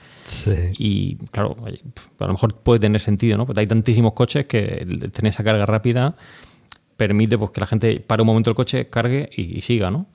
Y 0.79 1.17
claro, 1.33 1.57
a 2.19 2.25
lo 2.27 2.33
mejor 2.33 2.55
puede 2.57 2.81
tener 2.81 3.01
sentido, 3.01 3.37
¿no? 3.37 3.47
Porque 3.47 3.61
hay 3.61 3.67
tantísimos 3.67 4.15
coches 4.15 4.47
que 4.47 4.87
tener 5.13 5.31
esa 5.31 5.45
carga 5.45 5.67
rápida 5.67 6.17
permite 7.01 7.39
pues, 7.39 7.51
que 7.51 7.61
la 7.61 7.67
gente 7.67 7.99
pare 8.01 8.21
un 8.21 8.27
momento 8.27 8.51
el 8.51 8.57
coche, 8.57 8.91
cargue 8.91 9.31
y, 9.35 9.63
siga, 9.63 9.91
¿no? 9.91 10.07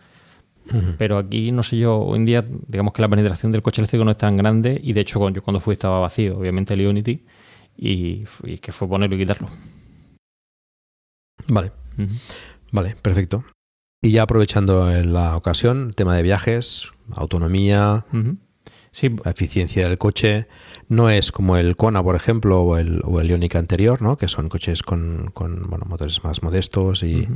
Pero 0.97 1.17
aquí, 1.17 1.51
no 1.51 1.63
sé 1.63 1.77
yo, 1.77 1.97
hoy 1.99 2.17
en 2.17 2.25
día, 2.25 2.45
digamos 2.67 2.93
que 2.93 3.01
la 3.01 3.07
penetración 3.07 3.51
del 3.51 3.61
coche 3.61 3.81
eléctrico 3.81 4.03
no 4.03 4.11
es 4.11 4.17
tan 4.17 4.35
grande 4.35 4.79
y 4.83 4.93
de 4.93 5.01
hecho, 5.01 5.29
yo 5.29 5.41
cuando 5.41 5.59
fui 5.59 5.73
estaba 5.73 5.99
vacío, 5.99 6.37
obviamente 6.37 6.73
el 6.73 6.81
Ionity 6.81 7.23
y, 7.77 8.23
que 8.61 8.71
fue 8.71 8.87
ponerlo 8.87 9.15
y 9.15 9.19
quitarlo. 9.19 9.47
Vale. 11.47 11.72
Vale, 12.72 12.95
perfecto. 13.01 13.45
Y 14.01 14.11
ya 14.11 14.23
aprovechando 14.23 14.89
la 14.89 15.35
ocasión, 15.35 15.91
tema 15.95 16.15
de 16.15 16.23
viajes, 16.23 16.91
autonomía, 17.11 18.05
la 18.11 19.31
eficiencia 19.31 19.88
del 19.88 19.97
coche, 19.97 20.47
no 20.88 21.09
es 21.09 21.31
como 21.31 21.57
el 21.57 21.76
Kona, 21.76 22.03
por 22.03 22.15
ejemplo, 22.15 22.61
o 22.61 22.77
el, 22.77 23.01
o 23.03 23.19
el 23.19 23.30
Ioniq 23.30 23.55
anterior, 23.55 24.01
¿no? 24.01 24.15
que 24.17 24.27
son 24.27 24.47
coches 24.47 24.84
con, 24.84 25.31
con 25.34 25.69
bueno, 25.69 25.85
motores 25.88 26.23
más 26.23 26.43
modestos 26.43 27.03
y, 27.03 27.27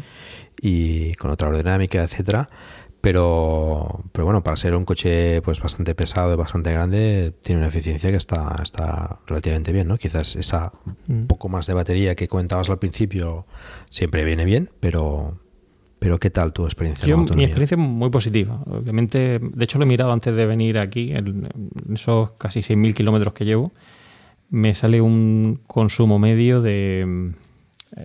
y 0.61 1.14
con 1.14 1.31
otra 1.31 1.48
aerodinámica, 1.48 2.03
etcétera 2.03 2.49
pero, 3.01 4.03
pero 4.11 4.26
bueno, 4.26 4.43
para 4.43 4.57
ser 4.57 4.76
un 4.76 4.84
coche 4.84 5.41
pues 5.41 5.61
bastante 5.61 5.95
pesado 5.95 6.34
y 6.34 6.35
bastante 6.35 6.71
grande, 6.71 7.34
tiene 7.41 7.59
una 7.59 7.69
eficiencia 7.69 8.11
que 8.11 8.17
está, 8.17 8.59
está 8.61 9.19
relativamente 9.26 9.71
bien, 9.71 9.88
¿no? 9.88 9.97
Quizás 9.97 10.35
esa 10.35 10.71
un 11.07 11.23
mm. 11.23 11.27
poco 11.27 11.47
más 11.47 11.65
de 11.67 11.73
batería 11.73 12.15
que 12.15 12.27
comentabas 12.27 12.69
al 12.69 12.80
principio 12.80 13.45
siempre 13.89 14.26
viene 14.26 14.43
bien, 14.43 14.69
pero, 14.81 15.39
pero 15.99 16.19
¿qué 16.19 16.30
tal 16.30 16.51
tu 16.51 16.65
experiencia? 16.65 17.15
mi 17.15 17.45
experiencia 17.45 17.76
es 17.76 17.77
muy 17.77 18.09
positiva. 18.09 18.61
Obviamente, 18.65 19.39
de 19.39 19.63
hecho 19.63 19.77
lo 19.77 19.85
he 19.85 19.88
mirado 19.88 20.11
antes 20.11 20.35
de 20.35 20.45
venir 20.45 20.77
aquí, 20.77 21.13
en 21.13 21.47
esos 21.93 22.31
casi 22.31 22.59
6.000 22.59 22.93
kilómetros 22.93 23.34
que 23.34 23.45
llevo, 23.45 23.71
me 24.49 24.73
sale 24.73 24.99
un 24.99 25.61
consumo 25.67 26.19
medio 26.19 26.61
de 26.61 27.31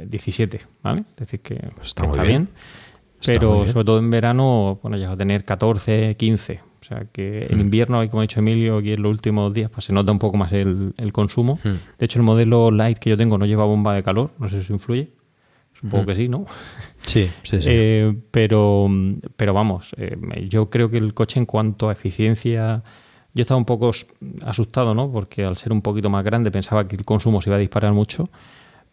17, 0.07 0.57
eh, 0.57 0.61
¿vale? 0.85 1.05
Es 1.11 1.17
decir, 1.17 1.41
que 1.41 1.57
pues 1.75 1.89
está, 1.89 2.07
bien 2.23 2.49
pero 3.25 3.67
sobre 3.67 3.85
todo 3.85 3.99
en 3.99 4.11
verano, 4.11 4.79
bueno, 4.83 4.97
ya 4.97 5.09
va 5.09 5.15
a 5.15 5.17
tener 5.17 5.45
14, 5.45 6.17
15. 6.17 6.61
O 6.81 6.87
sea 6.87 7.07
que 7.11 7.47
en 7.49 7.57
mm. 7.57 7.61
invierno, 7.61 8.11
como 8.11 8.21
ha 8.21 8.23
dicho 8.23 8.41
Emilio, 8.41 8.79
aquí 8.79 8.93
en 8.93 9.03
los 9.03 9.11
últimos 9.11 9.53
días, 9.55 9.71
pues 9.71 9.87
se 9.87 9.93
nota 9.93 10.13
un 10.13 10.19
poco 10.19 10.37
más 10.37 10.53
el, 10.53 10.93
consumo. 11.13 11.59
Mm. 11.65 11.99
De 11.99 12.05
hecho, 12.05 12.19
el 12.19 12.25
modelo 12.25 12.71
Light 12.71 12.99
que 12.99 13.11
yo 13.11 13.17
tengo 13.17 13.39
no 13.39 13.47
lleva 13.47 13.65
bomba 13.65 13.95
de 13.95 14.03
calor, 14.03 14.33
no 14.39 14.49
sé 14.49 14.63
si 14.63 14.73
influye. 14.73 15.11
Supongo 15.73 16.05
mm. 16.05 16.07
que 16.07 16.15
sí, 16.15 16.29
¿no? 16.29 16.45
Sí, 17.01 17.31
sí, 17.43 17.61
sí. 17.61 17.69
Eh, 17.73 18.15
pero, 18.31 18.89
pero 19.37 19.55
vamos, 19.55 19.95
eh, 19.97 20.17
yo 20.49 20.69
creo 20.69 20.91
que 20.91 20.99
el 20.99 21.15
coche 21.15 21.41
en 21.41 21.47
cuanto 21.47 21.89
a 21.89 21.93
eficiencia, 21.93 22.83
yo 23.33 23.43
estaba 23.43 23.57
un 23.57 23.65
poco 23.65 23.91
asustado, 24.45 24.95
¿no? 24.95 25.11
Porque 25.11 25.45
al 25.45 25.57
ser 25.57 25.73
un 25.73 25.81
poquito 25.81 26.11
más 26.11 26.23
grande 26.23 26.51
pensaba 26.51 26.87
que 26.87 26.97
el 26.97 27.05
consumo 27.05 27.41
se 27.41 27.49
iba 27.49 27.57
a 27.57 27.61
disparar 27.61 27.93
mucho 27.93 28.29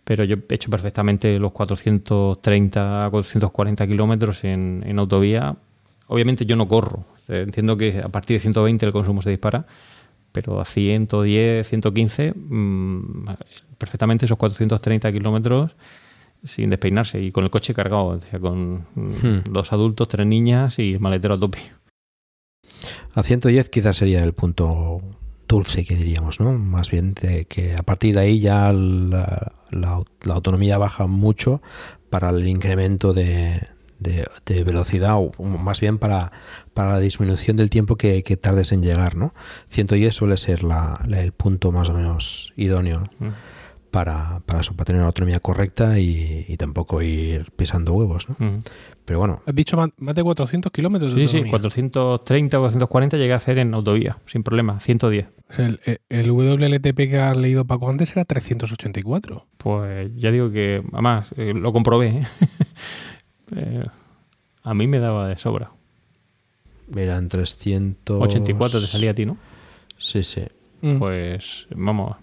pero 0.04 0.24
yo 0.24 0.38
he 0.50 0.54
hecho 0.54 0.70
perfectamente 0.70 1.38
los 1.40 1.52
430 1.52 3.08
440 3.12 3.88
kilómetros 3.88 4.44
en, 4.44 4.84
en 4.86 5.00
autovía. 5.00 5.56
Obviamente 6.08 6.46
yo 6.46 6.56
no 6.56 6.68
corro, 6.68 7.06
entiendo 7.28 7.78
que 7.78 8.02
a 8.04 8.10
partir 8.10 8.36
de 8.36 8.42
120 8.42 8.86
el 8.86 8.92
consumo 8.92 9.22
se 9.22 9.30
dispara, 9.30 9.66
pero 10.32 10.60
a 10.60 10.66
110, 10.66 11.68
115, 11.68 12.34
mmm, 12.36 13.26
perfectamente 13.78 14.26
esos 14.26 14.38
430 14.38 15.12
kilómetros 15.12 15.76
sin 16.44 16.70
despeinarse 16.70 17.22
y 17.22 17.32
con 17.32 17.44
el 17.44 17.50
coche 17.50 17.74
cargado, 17.74 18.08
o 18.08 18.20
sea, 18.20 18.40
con 18.40 18.86
hmm. 18.96 19.44
dos 19.52 19.72
adultos, 19.74 20.08
tres 20.08 20.26
niñas 20.26 20.80
y 20.80 20.94
el 20.94 21.00
maletero 21.00 21.36
a 21.36 21.40
tope. 21.40 21.60
A 23.14 23.24
110 23.24 23.70
quizás 23.70 23.98
sería 23.98 24.24
el 24.24 24.34
punto 24.34 25.02
dulce 25.52 25.84
que 25.84 25.96
diríamos, 25.96 26.40
¿no? 26.40 26.54
Más 26.54 26.90
bien 26.92 27.14
de 27.14 27.44
que 27.44 27.76
a 27.76 27.84
partir 27.84 28.16
de 28.16 28.22
ahí 28.22 28.40
ya 28.40 28.72
la, 28.72 29.52
la, 29.70 30.34
autonomía 30.34 30.78
baja 30.78 31.08
mucho 31.08 31.62
para 32.10 32.30
el 32.30 32.48
incremento 32.48 33.12
de, 33.12 33.68
de, 34.00 34.64
velocidad 34.64 35.16
o 35.18 35.32
más 35.44 35.82
bien 35.82 35.98
para, 35.98 36.32
para 36.74 36.94
la 36.94 37.00
disminución 37.00 37.58
del 37.58 37.70
tiempo 37.70 37.98
que, 37.98 38.24
tardes 38.42 38.72
en 38.72 38.82
llegar, 38.82 39.18
¿no? 39.18 39.34
110 39.68 40.16
suele 40.16 40.38
ser 40.38 40.64
la, 40.64 41.02
el 41.12 41.34
punto 41.34 41.74
más 41.74 41.90
o 41.90 41.94
menos 41.94 42.54
idóneo. 42.56 43.04
Hmm 43.20 43.32
para, 43.92 44.42
para 44.46 44.62
eso, 44.62 44.74
para 44.74 44.86
tener 44.86 45.02
una 45.02 45.08
autonomía 45.08 45.40
correcta 45.40 46.00
y, 46.00 46.56
tampoco 46.58 47.02
ir 47.02 47.52
pisando 47.52 47.94
huevos. 47.94 48.28
¿no? 48.30 48.36
Mm. 48.40 48.60
Pero 49.06 49.20
bueno. 49.20 49.42
Has 49.46 49.54
dicho 49.54 49.78
más, 49.78 49.92
de 49.98 50.24
400 50.24 50.72
kilómetros 50.72 51.14
Sí, 51.14 51.28
sí, 51.28 51.44
430 51.44 52.58
o 52.58 52.62
440 52.62 53.18
llegué 53.18 53.34
a 53.34 53.36
hacer 53.36 53.58
en 53.58 53.74
autovía, 53.74 54.18
sin 54.26 54.44
problema, 54.44 54.80
110. 54.80 55.28
el, 55.58 55.80
el, 56.10 56.32
WLTP 56.32 56.96
que 57.10 57.20
has 57.20 57.36
leído 57.36 57.66
Paco 57.66 57.90
antes 57.90 58.12
era 58.12 58.24
384. 58.26 59.46
Pues 59.58 60.12
ya 60.16 60.32
digo 60.32 60.50
que, 60.52 60.82
además, 60.94 61.30
eh, 61.36 61.54
lo 61.54 61.72
comprobé. 61.74 62.08
¿eh? 62.08 62.24
Eh, 63.54 63.84
a 64.64 64.74
mí 64.74 64.88
me 64.88 65.00
daba 65.00 65.28
de 65.28 65.36
sobra. 65.36 65.72
Eran 66.96 67.28
300... 67.28 68.22
84 68.22 68.80
te 68.80 68.88
salía 68.88 69.12
a 69.12 69.14
ti, 69.14 69.26
¿no? 69.26 69.36
Sí, 69.98 70.24
sí. 70.24 70.44
Mm. 70.82 71.00
Pues 71.00 71.68
vamos, 71.76 72.16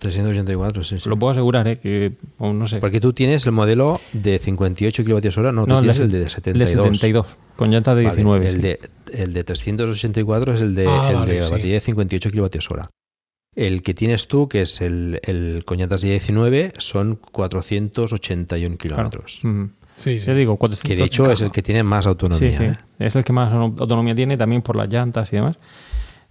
384, 0.00 0.82
sí, 0.82 0.98
sí. 0.98 1.08
Lo 1.08 1.18
puedo 1.18 1.32
asegurar, 1.32 1.68
¿eh? 1.68 1.76
Que, 1.76 2.12
no 2.38 2.66
sé. 2.66 2.78
Porque 2.78 3.00
tú 3.00 3.12
tienes 3.12 3.46
el 3.46 3.52
modelo 3.52 4.00
de 4.12 4.38
58 4.38 5.04
kWh, 5.04 5.52
no, 5.52 5.66
tú 5.66 5.78
tienes 5.78 6.00
el 6.00 6.10
de 6.10 6.28
72. 6.28 6.46
El 6.46 6.58
de 6.58 6.66
72, 6.66 7.36
con 7.54 7.70
llantas 7.70 7.96
de 7.96 8.02
19. 8.02 8.48
el, 8.48 8.60
de, 8.62 8.80
el 9.12 9.32
de 9.32 9.44
384 9.44 10.54
es 10.54 10.62
el 10.62 10.74
de, 10.74 10.88
ah, 10.88 11.10
el 11.12 11.28
de 11.28 11.40
batería 11.42 11.74
de 11.74 11.80
58 11.80 12.30
kWh. 12.30 12.82
El 13.54 13.82
que 13.82 13.94
tienes 13.94 14.26
tú, 14.26 14.48
que 14.48 14.62
es 14.62 14.80
el, 14.80 15.20
el 15.22 15.62
con 15.66 15.76
llantas 15.76 16.00
de 16.00 16.10
19, 16.10 16.72
son 16.78 17.16
481 17.16 18.76
kilómetros. 18.76 19.42
Sí, 19.96 20.18
sí. 20.18 20.32
digo, 20.32 20.58
que 20.82 20.96
de 20.96 21.04
hecho 21.04 21.30
es 21.30 21.42
el 21.42 21.52
que 21.52 21.62
tiene 21.62 21.82
más 21.82 22.06
autonomía. 22.06 22.52
Sí, 22.52 22.56
sí. 22.56 22.64
¿eh? 22.64 22.76
Es 22.98 23.16
el 23.16 23.24
que 23.24 23.34
más 23.34 23.52
autonomía 23.52 24.14
tiene 24.14 24.38
también 24.38 24.62
por 24.62 24.76
las 24.76 24.88
llantas 24.88 25.30
y 25.32 25.36
demás. 25.36 25.58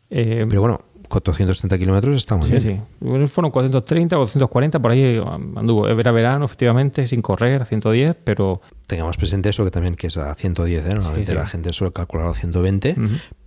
Eh, 0.10 0.46
Pero 0.50 0.62
bueno, 0.62 0.82
430 1.10 1.78
kilómetros 1.78 2.16
está 2.16 2.36
muy 2.36 2.50
bien. 2.50 2.62
Sí, 2.62 2.70
sí. 2.70 3.28
Fueron 3.28 3.52
430, 3.52 4.16
440, 4.16 4.80
por 4.80 4.92
ahí 4.92 5.22
anduvo. 5.56 5.88
Era 5.88 6.12
verano, 6.12 6.46
efectivamente, 6.46 7.06
sin 7.08 7.22
correr, 7.22 7.62
a 7.62 7.66
110, 7.66 8.16
pero... 8.24 8.62
Tengamos 8.88 9.18
presente 9.18 9.50
eso 9.50 9.66
que 9.66 9.72
también 9.72 9.96
que 9.96 10.08
es 10.08 10.18
a 10.18 10.34
110, 10.34 10.86
¿eh? 10.86 10.90
Normalmente 10.94 11.36
la 11.36 11.46
gente 11.46 11.74
suele 11.74 11.92
calcular 11.92 12.28
a 12.28 12.34
120, 12.34 12.96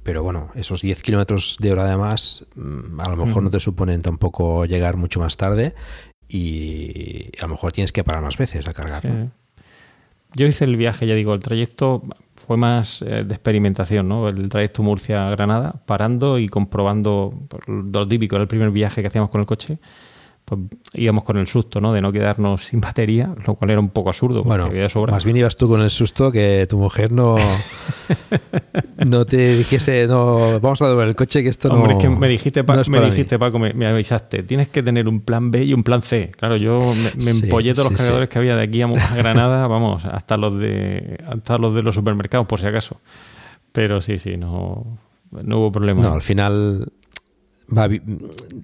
pero 0.02 0.22
bueno, 0.22 0.50
esos 0.54 0.82
10 0.82 1.02
kilómetros 1.02 1.56
de 1.60 1.72
hora 1.72 1.84
además 1.84 2.44
mm, 2.54 3.00
a 3.00 3.08
lo 3.08 3.16
mejor 3.16 3.42
no 3.42 3.50
te 3.50 3.60
suponen 3.60 4.02
tampoco 4.02 4.66
llegar 4.66 4.96
mucho 4.96 5.20
más 5.20 5.36
tarde 5.36 5.74
y 6.28 7.30
a 7.38 7.42
lo 7.42 7.48
mejor 7.48 7.72
tienes 7.72 7.92
que 7.92 8.04
parar 8.04 8.22
más 8.22 8.36
veces 8.36 8.66
a 8.68 8.72
cargar. 8.72 9.30
Yo 10.34 10.46
hice 10.46 10.64
el 10.64 10.76
viaje, 10.76 11.06
ya 11.06 11.14
digo, 11.14 11.34
el 11.34 11.40
trayecto 11.40 12.02
fue 12.46 12.56
más 12.56 13.02
eh, 13.02 13.24
de 13.24 13.34
experimentación, 13.34 14.08
¿no? 14.08 14.28
El 14.28 14.48
trayecto 14.48 14.82
Murcia-Granada, 14.82 15.82
parando 15.86 16.38
y 16.38 16.48
comprobando 16.48 17.46
lo 17.66 18.06
típico, 18.08 18.36
era 18.36 18.42
el 18.42 18.48
primer 18.48 18.70
viaje 18.70 19.00
que 19.00 19.08
hacíamos 19.08 19.30
con 19.30 19.40
el 19.40 19.46
coche, 19.46 19.78
pues 20.44 20.60
íbamos 20.94 21.24
con 21.24 21.36
el 21.36 21.46
susto, 21.46 21.80
¿no? 21.80 21.92
De 21.92 22.00
no 22.00 22.12
quedarnos 22.12 22.64
sin 22.64 22.80
batería, 22.80 23.34
lo 23.46 23.54
cual 23.54 23.70
era 23.70 23.80
un 23.80 23.90
poco 23.90 24.10
absurdo. 24.10 24.42
Bueno, 24.42 24.68
más 25.08 25.24
bien 25.24 25.36
ibas 25.36 25.56
tú 25.56 25.68
con 25.68 25.80
el 25.80 25.90
susto 25.90 26.32
que 26.32 26.66
tu 26.68 26.78
mujer 26.78 27.12
no, 27.12 27.36
no 29.06 29.24
te 29.24 29.56
dijese, 29.56 30.06
no, 30.06 30.60
vamos 30.60 30.82
a 30.82 30.86
devolver 30.86 31.08
el 31.08 31.16
coche 31.16 31.42
que 31.42 31.48
esto 31.48 31.68
Hombre, 31.68 31.92
es 31.92 31.98
que 31.98 32.08
me 32.08 32.28
dijiste, 32.28 32.62
me 32.62 33.00
dijiste 33.00 33.38
Paco, 33.38 33.58
me, 33.58 33.86
avisaste, 33.86 34.42
tienes 34.42 34.68
que 34.68 34.82
tener 34.82 35.08
un 35.08 35.20
plan 35.20 35.50
B 35.50 35.64
y 35.64 35.74
un 35.74 35.84
plan 35.84 36.02
C. 36.02 36.32
Claro, 36.36 36.56
yo 36.56 36.78
me, 37.16 37.30
empollé 37.30 37.72
todos 37.72 37.90
los 37.90 38.00
cargadores 38.00 38.28
que 38.28 38.38
había 38.38 38.56
de 38.56 38.62
aquí 38.62 38.82
a 38.82 38.88
Granada, 39.16 39.66
vamos, 39.68 40.04
hasta 40.04 40.36
los 40.36 40.58
de 40.58 41.18
hasta 41.26 41.58
los 41.58 41.74
de 41.74 41.82
los 41.82 41.94
supermercados, 41.94 42.46
por 42.46 42.60
si 42.60 42.66
acaso. 42.66 43.00
Pero 43.72 44.00
sí, 44.00 44.18
sí, 44.18 44.36
no, 44.36 44.98
no 45.30 45.58
hubo 45.58 45.72
problema. 45.72 46.02
No, 46.02 46.12
al 46.12 46.20
final 46.20 46.92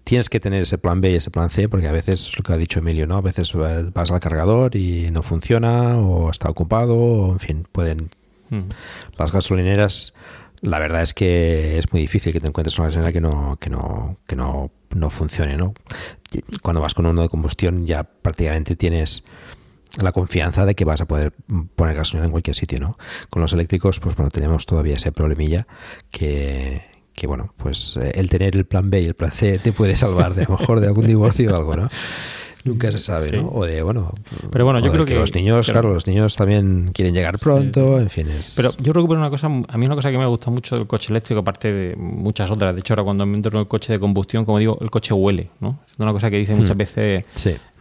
tienes 0.04 0.28
que 0.28 0.40
tener 0.40 0.62
ese 0.62 0.78
plan 0.78 1.00
B 1.00 1.12
y 1.12 1.14
ese 1.14 1.30
plan 1.30 1.50
C, 1.50 1.68
porque 1.68 1.88
a 1.88 1.92
veces 1.92 2.28
es 2.28 2.38
lo 2.38 2.42
que 2.42 2.52
ha 2.52 2.56
dicho 2.56 2.78
Emilio, 2.78 3.06
¿no? 3.06 3.16
A 3.16 3.20
veces 3.20 3.52
vas 3.54 4.10
al 4.10 4.20
cargador 4.20 4.76
y 4.76 5.10
no 5.10 5.22
funciona, 5.22 5.98
o 5.98 6.30
está 6.30 6.48
ocupado, 6.48 6.94
o 6.94 7.32
en 7.32 7.38
fin, 7.38 7.66
pueden. 7.70 8.10
Hmm. 8.50 8.68
Las 9.16 9.32
gasolineras, 9.32 10.14
la 10.60 10.78
verdad 10.78 11.02
es 11.02 11.14
que 11.14 11.78
es 11.78 11.92
muy 11.92 12.00
difícil 12.00 12.32
que 12.32 12.40
te 12.40 12.48
encuentres 12.48 12.78
una 12.78 12.88
gasolinera 12.88 13.12
que 13.12 13.20
no, 13.20 13.56
que 13.60 13.70
no, 13.70 14.16
que 14.26 14.36
no, 14.36 14.70
no 14.94 15.10
funcione, 15.10 15.56
¿no? 15.56 15.74
Cuando 16.62 16.80
vas 16.80 16.94
con 16.94 17.06
uno 17.06 17.22
de 17.22 17.28
combustión 17.28 17.86
ya 17.86 18.04
prácticamente 18.04 18.76
tienes 18.76 19.24
la 20.02 20.12
confianza 20.12 20.66
de 20.66 20.74
que 20.74 20.84
vas 20.84 21.00
a 21.00 21.06
poder 21.06 21.32
poner 21.74 21.96
gasolina 21.96 22.26
en 22.26 22.30
cualquier 22.30 22.54
sitio, 22.54 22.78
¿no? 22.78 22.98
Con 23.30 23.42
los 23.42 23.52
eléctricos, 23.52 24.00
pues 24.00 24.14
bueno, 24.16 24.30
tenemos 24.30 24.66
todavía 24.66 24.96
ese 24.96 25.12
problemilla 25.12 25.66
que, 26.10 26.82
que 27.18 27.26
bueno, 27.26 27.52
pues 27.56 27.98
eh, 28.00 28.12
el 28.14 28.30
tener 28.30 28.54
el 28.54 28.64
plan 28.64 28.90
B 28.90 29.00
y 29.00 29.06
el 29.06 29.14
plan 29.14 29.32
C 29.32 29.58
te 29.58 29.72
puede 29.72 29.96
salvar 29.96 30.36
de 30.36 30.44
a 30.44 30.48
lo 30.48 30.56
mejor 30.56 30.78
de 30.78 30.86
algún 30.86 31.04
divorcio 31.04 31.52
o 31.52 31.56
algo, 31.56 31.74
¿no? 31.76 31.88
Nunca 32.64 32.92
se 32.92 33.00
sabe, 33.00 33.32
¿no? 33.32 33.48
O 33.48 33.64
de, 33.64 33.82
bueno, 33.82 34.14
pero 34.52 34.64
bueno, 34.64 34.78
yo 34.78 34.92
creo 34.92 35.04
que, 35.04 35.14
los 35.14 35.34
niños, 35.34 35.68
claro, 35.68 35.92
los 35.92 36.06
niños 36.06 36.36
también 36.36 36.90
quieren 36.92 37.14
llegar 37.14 37.38
pronto, 37.38 37.98
en 37.98 38.08
fin. 38.08 38.28
Es... 38.28 38.54
Pero 38.56 38.72
yo 38.78 38.92
creo 38.92 39.06
que 39.08 39.14
una 39.14 39.30
cosa, 39.30 39.46
a 39.46 39.78
mí 39.78 39.86
una 39.86 39.96
cosa 39.96 40.12
que 40.12 40.18
me 40.18 40.26
gusta 40.26 40.50
mucho 40.50 40.76
del 40.76 40.86
coche 40.86 41.10
eléctrico, 41.10 41.40
aparte 41.40 41.72
de 41.72 41.96
muchas 41.96 42.50
otras, 42.52 42.72
de 42.74 42.80
hecho 42.80 42.94
ahora 42.94 43.02
cuando 43.02 43.26
me 43.26 43.36
entro 43.36 43.50
en 43.52 43.60
el 43.60 43.68
coche 43.68 43.92
de 43.92 43.98
combustión, 43.98 44.44
como 44.44 44.58
digo, 44.58 44.78
el 44.80 44.90
coche 44.90 45.12
huele, 45.12 45.50
¿no? 45.58 45.80
Es 45.88 45.98
una 45.98 46.12
cosa 46.12 46.30
que 46.30 46.36
dice 46.36 46.54
muchas 46.54 46.76
hmm. 46.76 46.78
veces 46.78 47.24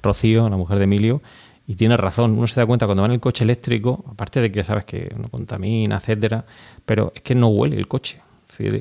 Rocío, 0.01 0.49
la 0.49 0.57
mujer 0.57 0.79
de 0.79 0.85
Emilio, 0.85 1.21
y 1.67 1.75
tiene 1.75 1.95
razón, 1.95 2.37
uno 2.37 2.47
se 2.47 2.59
da 2.59 2.65
cuenta 2.65 2.87
cuando 2.87 3.03
va 3.03 3.07
en 3.07 3.13
el 3.13 3.19
coche 3.19 3.43
eléctrico, 3.43 4.03
aparte 4.09 4.41
de 4.41 4.51
que 4.51 4.63
sabes 4.63 4.85
que 4.85 5.13
no 5.15 5.27
contamina, 5.29 5.97
etcétera, 5.97 6.45
pero 6.85 7.11
es 7.13 7.21
que 7.21 7.35
no 7.35 7.49
huele 7.49 7.75
el 7.75 7.87
coche 7.87 8.21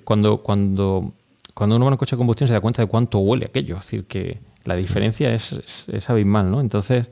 cuando, 0.05 0.43
cuando, 0.43 1.13
cuando 1.55 1.77
uno 1.77 1.85
va 1.85 1.91
en 1.91 1.95
un 1.95 1.99
coche 1.99 2.17
de 2.17 2.19
combustión 2.19 2.49
se 2.49 2.55
da 2.55 2.61
cuenta 2.61 2.83
de 2.83 2.89
cuánto 2.89 3.19
huele 3.19 3.47
aquello. 3.47 3.77
Es 3.77 3.83
decir, 3.83 4.05
que 4.07 4.41
la 4.65 4.77
diferencia 4.77 5.29
es, 5.29 5.87
es, 5.89 6.11
abismal, 6.11 6.51
¿no? 6.51 6.61
Entonces, 6.61 7.11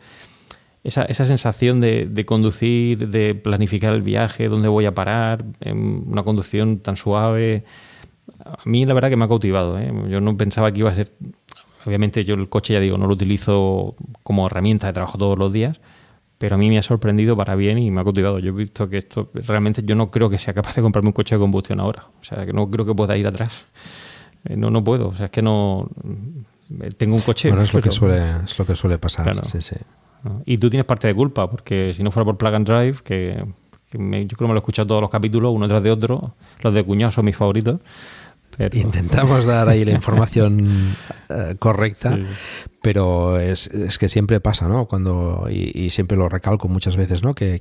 esa, 0.83 1.05
esa 1.05 1.25
sensación 1.25 1.81
de, 1.81 2.25
conducir, 2.27 3.09
de 3.09 3.35
planificar 3.35 3.95
el 3.95 4.03
viaje, 4.03 4.49
dónde 4.49 4.69
voy 4.69 4.87
a 4.87 4.95
parar, 4.95 5.45
en 5.61 6.05
una 6.09 6.23
conducción 6.23 6.81
tan 6.81 6.97
suave, 6.97 7.65
a 8.45 8.59
mí 8.65 8.85
la 8.85 8.95
verdad 8.95 9.11
que 9.11 9.17
me 9.17 9.25
ha 9.25 9.29
cautivado. 9.29 9.79
¿eh? 9.79 9.93
Yo 10.09 10.21
no 10.21 10.37
pensaba 10.37 10.73
que 10.73 10.81
iba 10.81 10.91
a 10.91 10.95
ser... 10.95 11.13
Obviamente 11.87 12.25
yo 12.25 12.35
el 12.35 12.49
coche, 12.49 12.73
ya 12.73 12.81
digo, 12.81 12.97
no 12.97 13.07
lo 13.07 13.13
utilizo 13.13 13.95
como 14.23 14.47
herramienta 14.47 14.87
de 14.87 14.95
trabajo 14.95 15.19
todos 15.19 15.39
los 15.39 15.53
días, 15.53 15.81
pero 16.45 16.57
a 16.57 16.59
mí 16.59 16.69
me 16.69 16.77
ha 16.77 16.83
sorprendido 16.83 17.35
para 17.39 17.55
bien 17.55 17.79
y 17.79 17.91
me 17.91 18.03
ha 18.03 18.05
cautivado. 18.05 18.39
Yo 18.39 18.51
he 18.51 18.53
visto 18.53 18.87
que 18.87 18.99
esto 18.99 19.31
realmente 19.33 19.83
yo 19.83 19.95
no 19.95 20.11
creo 20.11 20.29
que 20.29 20.37
sea 20.37 20.53
capaz 20.53 20.77
de 20.77 20.83
comprarme 20.83 21.09
un 21.09 21.15
coche 21.15 21.37
de 21.37 21.39
combustión 21.39 21.81
ahora. 21.81 22.05
O 22.21 22.23
sea, 22.23 22.45
que 22.45 22.53
no 22.53 22.71
creo 22.71 22.85
que 22.85 22.95
pueda 22.95 23.17
ir 23.17 23.27
atrás. 23.27 23.65
Eh, 24.45 24.55
no, 24.55 24.69
no 24.69 24.85
puedo. 24.85 25.09
O 25.09 25.15
sea, 25.15 25.25
es 25.25 25.31
que 25.31 25.41
no. 25.41 25.89
Eh, 26.83 26.91
tengo 26.99 27.17
un 27.17 27.23
coche. 27.23 27.49
Bueno, 27.49 27.65
es 27.65 27.73
lo, 27.73 27.81
que 27.81 27.91
suele, 27.91 28.23
es 28.45 28.59
lo 28.59 28.67
que 28.67 28.75
suele 28.75 28.99
pasar. 28.99 29.47
Sí, 29.47 29.63
sí. 29.63 29.77
Y 30.45 30.59
tú 30.59 30.69
tienes 30.69 30.85
parte 30.85 31.09
de 31.09 31.15
culpa, 31.15 31.49
porque 31.49 31.95
si 31.95 32.03
no 32.03 32.11
fuera 32.11 32.27
por 32.27 32.37
Plug 32.37 32.55
and 32.57 32.69
Drive, 32.69 32.99
que, 33.03 33.37
yo 33.39 33.99
creo 33.99 34.29
que 34.29 34.43
me 34.43 34.49
lo 34.49 34.57
he 34.57 34.59
escuchado 34.59 34.87
todos 34.87 35.01
los 35.01 35.09
capítulos, 35.09 35.51
uno 35.51 35.67
tras 35.67 35.83
de 35.83 35.91
otro, 35.91 36.35
los 36.61 36.75
de 36.75 36.85
cuñado 36.85 37.11
son 37.11 37.25
mis 37.25 37.37
favoritos. 37.37 37.81
Intentamos 38.73 39.45
dar 39.45 39.69
ahí 39.69 39.85
la 39.85 39.91
información 40.01 40.55
eh, 41.29 41.57
correcta, 41.59 42.19
pero 42.83 43.39
es, 43.39 43.71
que 43.99 44.09
siempre 44.09 44.41
pasa, 44.41 44.69
¿no? 44.69 44.87
Cuando, 44.87 45.47
y, 45.51 45.91
siempre 45.91 46.17
lo 46.17 46.29
recalco 46.29 46.69
muchas 46.69 46.97
veces, 46.97 47.23
¿no? 47.23 47.35
Que, 47.35 47.61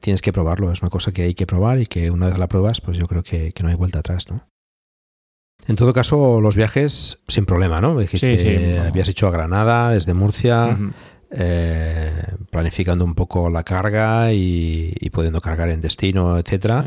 tienes 0.00 0.22
que 0.22 0.32
probarlo, 0.32 0.70
es 0.72 0.82
una 0.82 0.90
cosa 0.90 1.12
que 1.12 1.22
hay 1.22 1.34
que 1.34 1.46
probar 1.46 1.80
y 1.80 1.86
que 1.86 2.10
una 2.10 2.26
vez 2.26 2.38
la 2.38 2.48
pruebas, 2.48 2.80
pues 2.80 2.98
yo 2.98 3.06
creo 3.06 3.22
que, 3.22 3.52
no 3.62 3.68
hay 3.68 3.74
vuelta 3.74 4.00
atrás, 4.00 4.28
¿no? 4.30 4.46
En 5.66 5.74
todo 5.74 5.92
caso, 5.92 6.40
los 6.40 6.54
viajes 6.54 7.22
sin 7.28 7.46
problema, 7.46 7.80
¿no? 7.80 7.98
Dijiste 7.98 8.36
que 8.36 8.78
habías 8.78 9.08
hecho 9.08 9.26
a 9.26 9.30
Granada, 9.30 9.90
desde 9.90 10.12
Murcia, 10.12 10.76
eh, 11.30 12.22
planificando 12.50 13.04
un 13.04 13.14
poco 13.14 13.50
la 13.50 13.64
carga 13.64 14.32
y, 14.32 14.92
pudiendo 15.12 15.40
cargar 15.40 15.68
en 15.70 15.80
destino, 15.80 16.38
etcétera. 16.38 16.84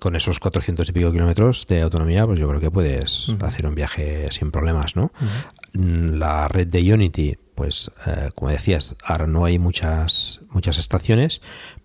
Con 0.00 0.16
esos 0.16 0.40
400 0.40 0.88
y 0.88 0.92
pico 0.92 1.12
kilómetros 1.12 1.66
de 1.68 1.82
autonomía, 1.82 2.24
pues 2.24 2.38
yo 2.38 2.48
creo 2.48 2.60
que 2.60 2.70
puedes 2.70 3.28
hacer 3.40 3.66
un 3.66 3.74
viaje 3.74 4.26
sin 4.30 4.50
problemas, 4.50 4.96
¿no? 4.96 5.12
Mm, 5.74 6.14
la 6.14 6.48
red 6.48 6.66
de 6.66 6.92
Unity, 6.92 7.36
pues 7.54 7.90
eh, 8.06 8.30
como 8.34 8.50
decías, 8.50 8.94
ahora 9.04 9.26
no 9.26 9.44
hay 9.44 9.58
muchas, 9.58 10.40
muchas 10.50 10.78
estaciones, 10.78 11.42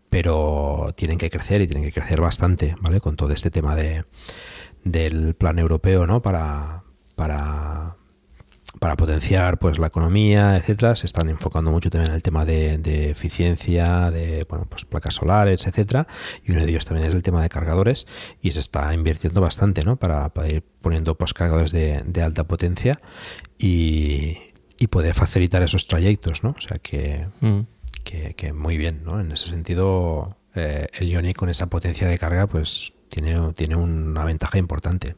pero 0.09 0.93
tienen 0.95 1.17
que 1.17 1.29
crecer 1.29 1.61
y 1.61 1.67
tienen 1.67 1.85
que 1.85 1.93
crecer 1.93 2.21
bastante, 2.21 2.75
¿vale? 2.81 2.99
Con 2.99 3.15
todo 3.15 3.33
este 3.33 3.51
tema 3.51 3.75
de, 3.75 4.05
del 4.83 5.35
plan 5.35 5.59
europeo, 5.59 6.07
¿no? 6.07 6.21
Para, 6.21 6.83
para, 7.15 7.96
para 8.79 8.95
potenciar 8.95 9.59
pues 9.59 9.79
la 9.79 9.87
economía, 9.87 10.57
etcétera, 10.57 10.95
se 10.95 11.05
están 11.05 11.29
enfocando 11.29 11.71
mucho 11.71 11.89
también 11.89 12.11
en 12.11 12.15
el 12.15 12.23
tema 12.23 12.45
de, 12.45 12.77
de 12.77 13.09
eficiencia, 13.11 14.11
de 14.11 14.45
bueno, 14.49 14.65
pues 14.69 14.85
placas 14.85 15.15
solares, 15.15 15.65
etcétera, 15.67 16.07
y 16.43 16.51
uno 16.51 16.61
de 16.61 16.69
ellos 16.69 16.85
también 16.85 17.07
es 17.07 17.15
el 17.15 17.23
tema 17.23 17.41
de 17.41 17.49
cargadores 17.49 18.07
y 18.41 18.51
se 18.51 18.59
está 18.59 18.93
invirtiendo 18.93 19.41
bastante, 19.41 19.83
¿no? 19.83 19.95
Para, 19.97 20.29
para 20.29 20.47
ir 20.47 20.63
poniendo 20.81 21.15
pues 21.15 21.33
cargadores 21.33 21.71
de, 21.71 22.03
de 22.05 22.21
alta 22.21 22.45
potencia 22.45 22.93
y, 23.57 24.37
y, 24.79 24.87
poder 24.87 25.13
facilitar 25.13 25.63
esos 25.63 25.87
trayectos, 25.87 26.43
¿no? 26.43 26.55
O 26.57 26.61
sea 26.61 26.77
que, 26.81 27.27
Mm. 27.41 27.61
que, 28.03 28.33
que 28.35 28.53
muy 28.53 28.77
bien, 28.77 29.03
¿no? 29.03 29.19
En 29.19 29.31
ese 29.31 29.49
sentido, 29.49 30.37
eh, 30.55 30.87
el 30.93 31.09
Ioniq 31.09 31.35
con 31.35 31.49
esa 31.49 31.67
potencia 31.67 32.07
de 32.07 32.17
carga, 32.17 32.47
pues 32.47 32.93
tiene, 33.09 33.53
tiene 33.53 33.75
una 33.75 34.25
ventaja 34.25 34.57
importante. 34.57 35.15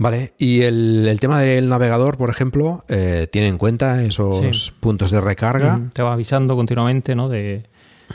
Vale, 0.00 0.32
y 0.38 0.62
el, 0.62 1.06
el 1.08 1.18
tema 1.20 1.40
del 1.40 1.68
navegador, 1.68 2.16
por 2.16 2.30
ejemplo, 2.30 2.84
eh, 2.88 3.26
tiene 3.32 3.48
en 3.48 3.58
cuenta 3.58 4.02
esos 4.02 4.38
Sí. 4.38 4.72
puntos 4.78 5.10
de 5.10 5.20
recarga. 5.20 5.76
Mm, 5.76 5.90
Te 5.90 6.02
va 6.02 6.12
avisando 6.12 6.54
continuamente 6.54 7.14
¿no? 7.16 7.28
de, 7.28 7.64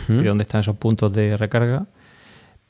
dónde 0.07 0.43
están 0.43 0.61
esos 0.61 0.77
puntos 0.77 1.11
de 1.11 1.31
recarga. 1.31 1.85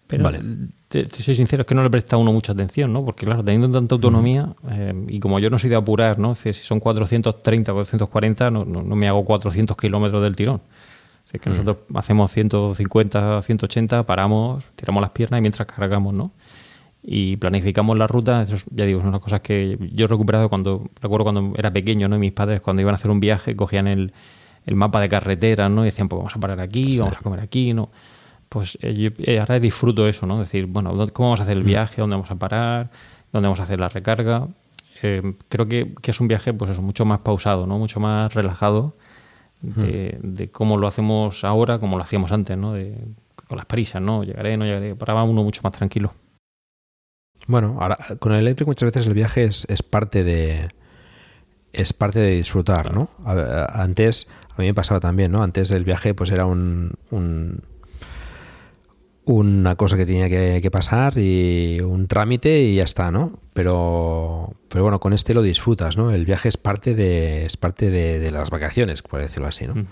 Pero 0.08 0.24
Vale. 0.24 0.40
te, 0.88 1.06
te 1.06 1.24
soy 1.24 1.34
sincero, 1.36 1.62
es 1.62 1.68
que 1.68 1.74
no 1.76 1.84
le 1.84 1.90
presta 1.90 2.18
uno 2.18 2.32
mucha 2.34 2.52
atención, 2.54 2.92
¿no? 2.92 3.06
Porque 3.06 3.26
claro, 3.26 3.44
teniendo 3.44 3.72
tanta 3.72 3.96
autonomía, 3.96 4.54
eh, 4.70 4.94
y 5.08 5.20
como 5.20 5.40
yo 5.40 5.50
no 5.50 5.58
soy 5.58 5.70
de 5.70 5.76
apurar, 5.76 6.20
¿no? 6.20 6.36
Si 6.36 6.52
son 6.54 6.80
430 6.80 7.72
o 7.72 7.76
440, 7.76 8.52
no, 8.52 8.66
no, 8.66 8.82
no 8.82 8.96
me 8.96 9.08
hago 9.08 9.24
400 9.24 9.78
kilómetros 9.78 10.22
del 10.22 10.36
tirón. 10.36 10.62
Es 11.32 11.40
que 11.42 11.50
nosotros 11.50 11.78
hacemos 11.96 12.32
150, 12.32 13.42
180, 13.42 14.04
paramos, 14.06 14.64
tiramos 14.76 15.02
las 15.02 15.12
piernas 15.12 15.40
y 15.40 15.42
mientras 15.42 15.68
cargamos, 15.68 16.14
¿no? 16.14 16.32
Y 17.06 17.36
planificamos 17.38 17.98
la 17.98 18.08
ruta, 18.08 18.42
eso 18.44 18.56
es, 18.56 18.66
ya 18.70 18.86
digo, 18.86 19.02
son 19.02 19.12
las 19.12 19.22
cosas 19.22 19.42
que 19.42 19.78
yo 19.92 20.06
he 20.06 20.08
recuperado 20.08 20.48
cuando, 20.48 20.90
recuerdo 21.02 21.26
cuando 21.26 21.54
era 21.58 21.72
pequeño, 21.72 22.08
¿no? 22.08 22.16
Y 22.16 22.20
mis 22.20 22.32
padres 22.32 22.62
cuando 22.62 22.82
iban 22.82 22.94
a 22.94 22.96
hacer 22.96 23.12
un 23.12 23.20
viaje 23.20 23.56
cogían 23.58 23.88
el, 23.88 24.14
el 24.66 24.76
mapa 24.76 25.02
de 25.02 25.10
carretera, 25.10 25.68
¿no? 25.68 25.82
Y 25.82 25.86
decían, 25.86 26.08
pues 26.08 26.18
vamos 26.20 26.36
a 26.36 26.40
parar 26.40 26.62
aquí, 26.62 26.86
Sí. 26.86 27.00
vamos 27.00 27.18
a 27.18 27.22
comer 27.22 27.42
aquí, 27.42 27.74
¿no? 27.74 27.90
Pues 28.48 28.78
eh, 28.82 28.94
yo 28.94 29.10
eh, 29.18 29.40
ahora 29.40 29.60
disfruto 29.60 30.08
eso, 30.08 30.26
¿no? 30.26 30.40
Decir, 30.40 30.66
bueno, 30.68 30.94
¿dó- 30.96 31.12
¿cómo 31.12 31.30
vamos 31.30 31.42
a 31.42 31.44
hacer 31.44 31.58
el 31.58 31.64
Mm. 31.64 31.68
viaje? 31.68 32.00
¿Dónde 32.02 32.16
vamos 32.16 32.32
a 32.32 32.36
parar? 32.36 32.90
¿Dónde 33.34 33.48
vamos 33.48 33.60
a 33.60 33.64
hacer 33.64 33.80
la 33.82 33.90
recarga? 33.90 34.48
Eh, 35.02 35.34
creo 35.50 35.68
que, 35.68 35.94
que 36.02 36.12
es 36.12 36.22
un 36.22 36.30
viaje, 36.30 36.54
pues 36.54 36.72
eso, 36.72 36.82
mucho 36.82 37.04
más 37.04 37.20
pausado, 37.20 37.68
¿no? 37.68 37.78
Mucho 37.80 38.00
más 38.00 38.34
relajado 38.34 38.96
de, 39.62 40.18
de 40.22 40.50
cómo 40.52 40.78
lo 40.78 40.88
hacemos 40.88 41.44
ahora, 41.44 41.80
como 41.80 41.98
lo 41.98 42.04
hacíamos 42.04 42.32
antes, 42.32 42.58
¿no? 42.58 42.74
De, 42.74 42.96
con 43.48 43.58
las 43.58 43.66
prisas, 43.66 44.02
¿no? 44.02 44.24
Llegaré, 44.24 44.56
no 44.56 44.64
llegaré. 44.66 44.96
Paraba 44.96 45.24
uno 45.24 45.44
mucho 45.44 45.62
más 45.64 45.74
tranquilo. 45.74 46.14
Bueno, 47.48 47.78
ahora 47.82 47.98
con 48.20 48.32
el 48.34 48.40
eléctrico 48.40 48.70
muchas 48.72 48.88
veces 48.94 49.08
el 49.08 49.14
viaje 49.14 49.46
es, 49.46 49.66
es 49.70 49.84
parte 49.84 50.24
de 50.24 50.68
es 51.74 51.92
parte 51.92 52.20
de 52.20 52.32
disfrutar, 52.36 52.94
¿no? 52.94 53.10
A- 53.26 53.32
a- 53.34 53.82
Antes 53.84 54.28
a 54.56 54.62
mí 54.62 54.68
me 54.68 54.74
pasaba 54.74 55.00
también, 55.00 55.32
¿no? 55.32 55.42
Antes 55.44 55.72
el 55.72 55.84
viaje 55.84 56.14
pues 56.14 56.30
era 56.32 56.46
un, 56.46 56.92
un- 57.12 57.62
una 59.26 59.76
cosa 59.76 59.96
que 59.96 60.06
tenía 60.06 60.28
que, 60.28 60.60
que 60.62 60.70
pasar 60.70 61.18
y 61.18 61.80
un 61.82 62.08
trámite 62.08 62.60
y 62.62 62.76
ya 62.76 62.84
está, 62.84 63.10
¿no? 63.10 63.40
Pero 63.54 64.54
pero 64.70 64.84
bueno, 64.84 65.00
con 65.00 65.14
este 65.14 65.34
lo 65.34 65.42
disfrutas, 65.42 65.96
¿no? 65.98 66.12
El 66.12 66.26
viaje 66.26 66.50
es 66.50 66.58
parte 66.58 66.94
de 66.94 67.46
es 67.46 67.56
parte 67.58 67.90
de, 67.90 68.20
de 68.20 68.32
las 68.32 68.50
vacaciones, 68.50 69.02
por 69.02 69.22
decirlo 69.22 69.48
así, 69.48 69.66
¿no? 69.66 69.86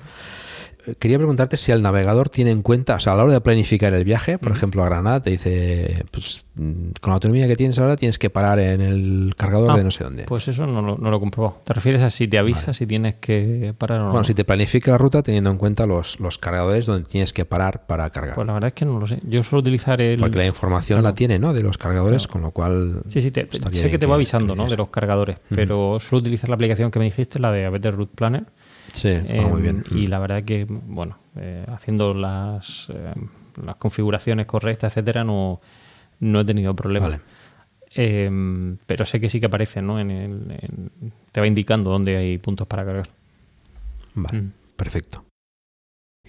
Quería 0.99 1.17
preguntarte 1.17 1.57
si 1.57 1.71
el 1.71 1.81
navegador 1.81 2.29
tiene 2.29 2.51
en 2.51 2.61
cuenta, 2.61 2.95
o 2.95 2.99
sea, 2.99 3.13
a 3.13 3.15
la 3.15 3.23
hora 3.23 3.33
de 3.33 3.41
planificar 3.41 3.93
el 3.93 4.03
viaje, 4.03 4.37
por 4.37 4.51
ejemplo, 4.51 4.83
a 4.83 4.85
Granada, 4.85 5.21
te 5.21 5.29
dice, 5.29 6.03
pues 6.11 6.45
mm, 6.55 6.91
con 7.01 7.11
la 7.11 7.13
autonomía 7.15 7.47
que 7.47 7.55
tienes 7.55 7.77
ahora 7.79 7.95
tienes 7.95 8.17
que 8.19 8.29
parar 8.29 8.59
en 8.59 8.81
el 8.81 9.33
cargador 9.37 9.71
Ah, 9.71 9.77
de 9.77 9.83
no 9.83 9.91
sé 9.91 10.03
dónde. 10.03 10.23
Pues 10.23 10.47
eso 10.47 10.65
no 10.65 10.81
lo, 10.81 10.97
no 10.97 11.09
lo 11.11 11.17
he 11.17 11.19
comprobado. 11.19 11.59
¿Te 11.63 11.73
refieres 11.73 12.01
a 12.01 12.09
si 12.09 12.27
te 12.27 12.37
avisa 12.37 12.73
si 12.73 12.87
tienes 12.87 13.15
que 13.15 13.73
parar 13.77 14.01
o 14.01 14.03
no? 14.05 14.09
Bueno, 14.11 14.23
si 14.23 14.33
te 14.33 14.43
planifica 14.43 14.91
la 14.91 14.97
ruta 14.97 15.21
teniendo 15.23 15.49
en 15.51 15.57
cuenta 15.57 15.85
los, 15.85 16.19
los 16.19 16.37
cargadores 16.37 16.85
donde 16.85 17.07
tienes 17.07 17.33
que 17.33 17.45
parar 17.45 17.85
para 17.85 18.09
cargar. 18.09 18.35
Pues 18.35 18.47
la 18.47 18.53
verdad 18.53 18.67
es 18.67 18.73
que 18.73 18.85
no 18.85 18.99
lo 18.99 19.07
sé. 19.07 19.19
Yo 19.27 19.43
suelo 19.43 19.61
utilizar 19.61 20.01
el... 20.01 20.19
Porque 20.19 20.37
la 20.37 20.45
información 20.45 20.97
Claro. 20.99 21.09
la 21.11 21.15
tiene, 21.15 21.39
¿no? 21.39 21.53
De 21.53 21.63
los 21.63 21.77
cargadores, 21.77 22.27
con 22.27 22.41
lo 22.41 22.51
cual... 22.51 23.01
Sí, 23.07 23.21
sí, 23.21 23.31
te- 23.31 23.47
sé 23.71 23.89
que 23.91 23.99
te 23.99 24.05
va 24.05 24.15
avisando 24.15 24.55
¿no? 24.55 24.67
de 24.67 24.77
los 24.77 24.89
cargadores, 24.89 25.37
pero 25.49 25.99
suelo 25.99 26.21
utilizar 26.21 26.49
la 26.49 26.55
aplicación 26.55 26.91
que 26.91 26.99
me 26.99 27.05
dijiste, 27.05 27.39
la 27.39 27.51
de 27.51 27.69
Better 27.69 27.95
Route 27.95 28.13
Planner. 28.15 28.45
Sí, 28.93 29.09
ah, 29.09 29.47
muy 29.47 29.61
bien. 29.61 29.83
Y 29.91 30.07
la 30.07 30.19
verdad 30.19 30.43
que, 30.43 30.65
bueno, 30.69 31.17
eh, 31.37 31.65
haciendo 31.69 32.13
las, 32.13 32.89
eh, 32.93 33.13
las 33.63 33.75
configuraciones 33.77 34.45
correctas, 34.45 34.91
etcétera, 34.93 35.23
no, 35.23 35.61
no 36.19 36.39
he 36.41 36.45
tenido 36.45 36.75
problemas. 36.75 37.09
Vale. 37.11 37.21
Eh, 37.95 38.75
pero 38.85 39.05
sé 39.05 39.19
que 39.19 39.29
sí 39.29 39.39
que 39.39 39.47
aparece, 39.47 39.81
¿no? 39.81 39.99
En 39.99 40.11
el, 40.11 40.57
en- 40.61 40.91
te 41.31 41.41
va 41.41 41.47
indicando 41.47 41.89
dónde 41.89 42.15
hay 42.17 42.37
puntos 42.37 42.67
para 42.67 42.85
cargar. 42.85 43.07
Vale, 44.13 44.41
Mm. 44.41 44.51
perfecto. 44.75 45.25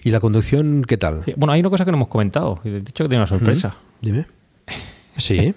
¿Y 0.03 0.09
la 0.09 0.19
conducción 0.19 0.83
qué 0.87 0.97
tal? 0.97 1.23
Sí, 1.23 1.33
bueno, 1.37 1.53
hay 1.53 1.59
una 1.59 1.69
cosa 1.69 1.85
que 1.85 1.91
no 1.91 1.97
hemos 1.97 2.07
comentado. 2.07 2.59
y 2.63 2.69
He 2.69 2.79
dicho 2.79 3.03
que 3.03 3.09
tiene 3.09 3.17
una 3.21 3.27
sorpresa. 3.27 3.75
Dime. 4.01 4.25
Sí. 5.15 5.53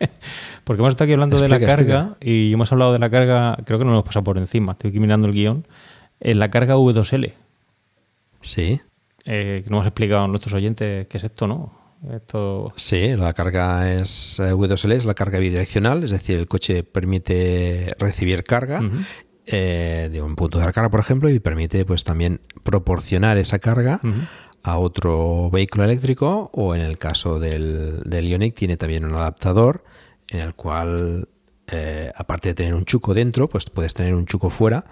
Porque 0.64 0.82
hemos 0.82 0.90
estado 0.90 1.06
aquí 1.06 1.14
hablando 1.14 1.38
de 1.38 1.48
la 1.48 1.56
Explica, 1.56 1.76
carga 1.76 2.16
y 2.20 2.52
hemos 2.52 2.70
hablado 2.72 2.92
de 2.92 2.98
la 2.98 3.08
carga, 3.08 3.56
creo 3.64 3.78
que 3.78 3.86
no 3.86 3.92
nos 3.92 3.96
hemos 4.00 4.04
pasado 4.04 4.22
por 4.24 4.36
encima, 4.36 4.72
estoy 4.72 4.90
aquí 4.90 5.00
mirando 5.00 5.28
el 5.28 5.32
guion, 5.32 5.64
en 6.20 6.38
la 6.38 6.50
carga 6.50 6.76
V2L. 6.76 7.32
Sí. 8.40 8.80
Eh, 9.24 9.62
que 9.64 9.70
no 9.70 9.76
hemos 9.76 9.86
explicado 9.86 10.24
a 10.24 10.28
nuestros 10.28 10.54
oyentes 10.54 11.06
qué 11.08 11.18
es 11.18 11.24
esto, 11.24 11.46
¿no? 11.46 11.86
Esto... 12.12 12.72
Sí, 12.76 13.16
la 13.16 13.32
carga 13.32 13.92
es 13.92 14.38
eh, 14.38 14.52
V2L, 14.52 14.92
es 14.92 15.04
la 15.04 15.14
carga 15.14 15.38
bidireccional, 15.38 16.04
es 16.04 16.10
decir, 16.10 16.38
el 16.38 16.46
coche 16.46 16.84
permite 16.84 17.88
recibir 17.98 18.44
carga 18.44 18.80
eh, 19.46 20.08
de 20.12 20.22
un 20.22 20.36
punto 20.36 20.58
de 20.58 20.66
recarga, 20.66 20.90
por 20.90 21.00
ejemplo, 21.00 21.28
y 21.28 21.40
permite 21.40 21.84
pues 21.84 22.04
también 22.04 22.40
proporcionar 22.62 23.38
esa 23.38 23.58
carga 23.58 24.00
a 24.62 24.78
otro 24.78 25.50
vehículo 25.50 25.84
eléctrico 25.84 26.50
o 26.52 26.74
en 26.74 26.82
el 26.82 26.98
caso 26.98 27.38
del, 27.38 28.02
del 28.04 28.28
Ioniq 28.28 28.54
tiene 28.54 28.76
también 28.76 29.04
un 29.04 29.14
adaptador 29.14 29.84
en 30.28 30.40
el 30.40 30.54
cual 30.54 31.28
eh, 31.68 32.12
aparte 32.14 32.50
de 32.50 32.54
tener 32.54 32.74
un 32.74 32.84
chuco 32.84 33.14
dentro, 33.14 33.48
pues 33.48 33.70
puedes 33.70 33.94
tener 33.94 34.14
un 34.14 34.26
chuco 34.26 34.50
fuera 34.50 34.84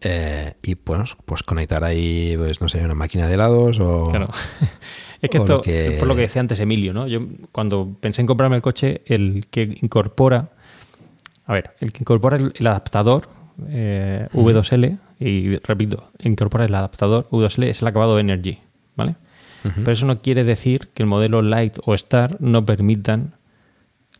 eh, 0.00 0.54
y 0.62 0.74
pues, 0.74 1.16
pues 1.24 1.42
conectar 1.42 1.82
ahí, 1.84 2.34
pues 2.36 2.60
no 2.60 2.68
sé, 2.68 2.84
una 2.84 2.94
máquina 2.94 3.26
de 3.26 3.34
helados 3.34 3.80
o... 3.80 4.08
Claro. 4.10 4.28
Es 5.22 5.30
que 5.30 5.38
esto, 5.38 5.56
lo 5.56 5.60
que- 5.62 5.96
por 5.98 6.06
lo 6.08 6.14
que 6.14 6.20
decía 6.22 6.40
antes 6.40 6.60
Emilio, 6.60 6.92
¿no? 6.92 7.08
Yo 7.08 7.20
cuando 7.50 7.96
pensé 8.00 8.20
en 8.20 8.26
comprarme 8.26 8.56
el 8.56 8.62
coche, 8.62 9.00
el 9.06 9.46
que 9.50 9.62
incorpora, 9.80 10.50
a 11.46 11.52
ver, 11.54 11.70
el 11.80 11.90
que 11.90 12.00
incorpora 12.02 12.36
el, 12.36 12.52
el 12.54 12.66
adaptador 12.66 13.28
eh, 13.68 14.28
Ujú. 14.34 14.50
V2L, 14.50 14.98
y 15.18 15.56
repito, 15.56 16.06
incorpora 16.22 16.66
el 16.66 16.74
adaptador 16.74 17.26
V2L 17.30 17.64
es 17.66 17.80
el 17.80 17.88
acabado 17.88 18.18
Energy, 18.18 18.58
¿vale? 18.94 19.16
Pero 19.74 19.90
eso 19.90 20.06
no 20.06 20.20
quiere 20.20 20.44
decir 20.44 20.88
que 20.94 21.02
el 21.02 21.08
modelo 21.08 21.40
Light 21.42 21.78
o 21.86 21.94
Star 21.94 22.36
no 22.40 22.64
permitan 22.66 23.34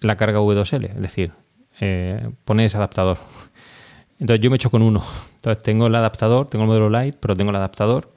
la 0.01 0.17
carga 0.17 0.41
V2L, 0.41 0.87
es 0.95 1.01
decir, 1.03 1.33
eh, 1.79 2.31
pone 2.47 2.65
ese 2.65 2.79
adaptador. 2.79 3.19
Entonces 4.19 4.43
yo 4.43 4.51
me 4.51 4.57
echo 4.57 4.71
con 4.71 4.83
uno. 4.83 5.03
Entonces 5.37 5.63
tengo 5.63 5.87
el 5.87 5.95
adaptador, 5.95 6.47
tengo 6.49 6.65
el 6.65 6.69
modelo 6.69 6.89
Light, 6.91 7.17
pero 7.21 7.35
tengo 7.37 7.51
el 7.51 7.57
adaptador 7.57 8.13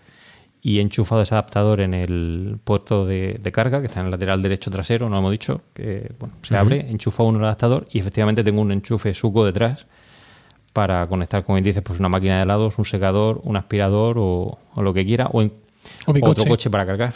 y 0.61 0.79
he 0.79 0.81
enchufado 0.81 1.21
ese 1.21 1.35
adaptador 1.35 1.79
en 1.81 1.93
el 1.93 2.57
puerto 2.63 3.05
de, 3.05 3.39
de 3.41 3.51
carga 3.51 3.79
que 3.79 3.87
está 3.87 3.99
en 4.01 4.07
el 4.07 4.11
lateral 4.11 4.41
derecho 4.41 4.69
trasero, 4.69 5.09
no 5.09 5.17
hemos 5.17 5.31
dicho, 5.31 5.61
que 5.73 6.11
bueno, 6.19 6.35
se 6.41 6.53
Ujú. 6.53 6.61
abre, 6.61 6.89
enchufa 6.89 7.23
uno 7.23 7.39
el 7.39 7.45
adaptador 7.45 7.87
y 7.91 7.99
efectivamente 7.99 8.43
tengo 8.43 8.61
un 8.61 8.71
enchufe 8.73 9.13
suco 9.13 9.45
detrás 9.45 9.87
para 10.73 11.07
conectar, 11.07 11.43
como 11.43 11.59
dices, 11.61 11.81
pues 11.81 11.99
una 11.99 12.09
máquina 12.09 12.37
de 12.37 12.43
helados, 12.43 12.77
un 12.77 12.85
secador, 12.85 13.39
un 13.43 13.55
aspirador 13.57 14.17
o, 14.19 14.57
o 14.75 14.81
lo 14.81 14.93
que 14.93 15.05
quiera, 15.05 15.27
o, 15.31 15.41
en- 15.41 15.53
O 16.05 16.13
mi 16.13 16.19
otro 16.23 16.45
coche 16.45 16.69
para 16.69 16.85
cargar. 16.85 17.13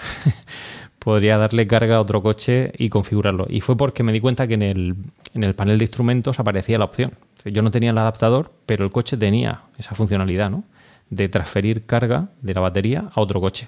Podría 1.03 1.37
darle 1.37 1.67
carga 1.67 1.97
a 1.97 1.99
otro 1.99 2.21
coche 2.23 2.71
y 2.77 2.87
configurarlo. 2.89 3.45
Y 3.49 3.59
fue 3.61 3.75
porque 3.75 4.03
me 4.03 4.13
di 4.13 4.21
cuenta 4.21 4.47
que 4.47 4.53
en 4.53 4.61
el, 4.61 4.95
en 5.33 5.43
el 5.43 5.53
panel 5.53 5.77
de 5.77 5.83
instrumentos 5.83 6.39
aparecía 6.39 6.77
la 6.77 6.85
opción. 6.85 7.11
Yo 7.45 7.61
no 7.61 7.71
tenía 7.71 7.91
el 7.91 7.97
adaptador, 7.97 8.53
pero 8.65 8.85
el 8.85 8.91
coche 8.91 9.17
tenía 9.17 9.61
esa 9.77 9.95
funcionalidad, 9.95 10.49
¿no? 10.49 10.63
De 11.09 11.27
transferir 11.27 11.85
carga 11.85 12.29
de 12.41 12.53
la 12.53 12.61
batería 12.61 13.09
a 13.13 13.19
otro 13.19 13.41
coche. 13.41 13.67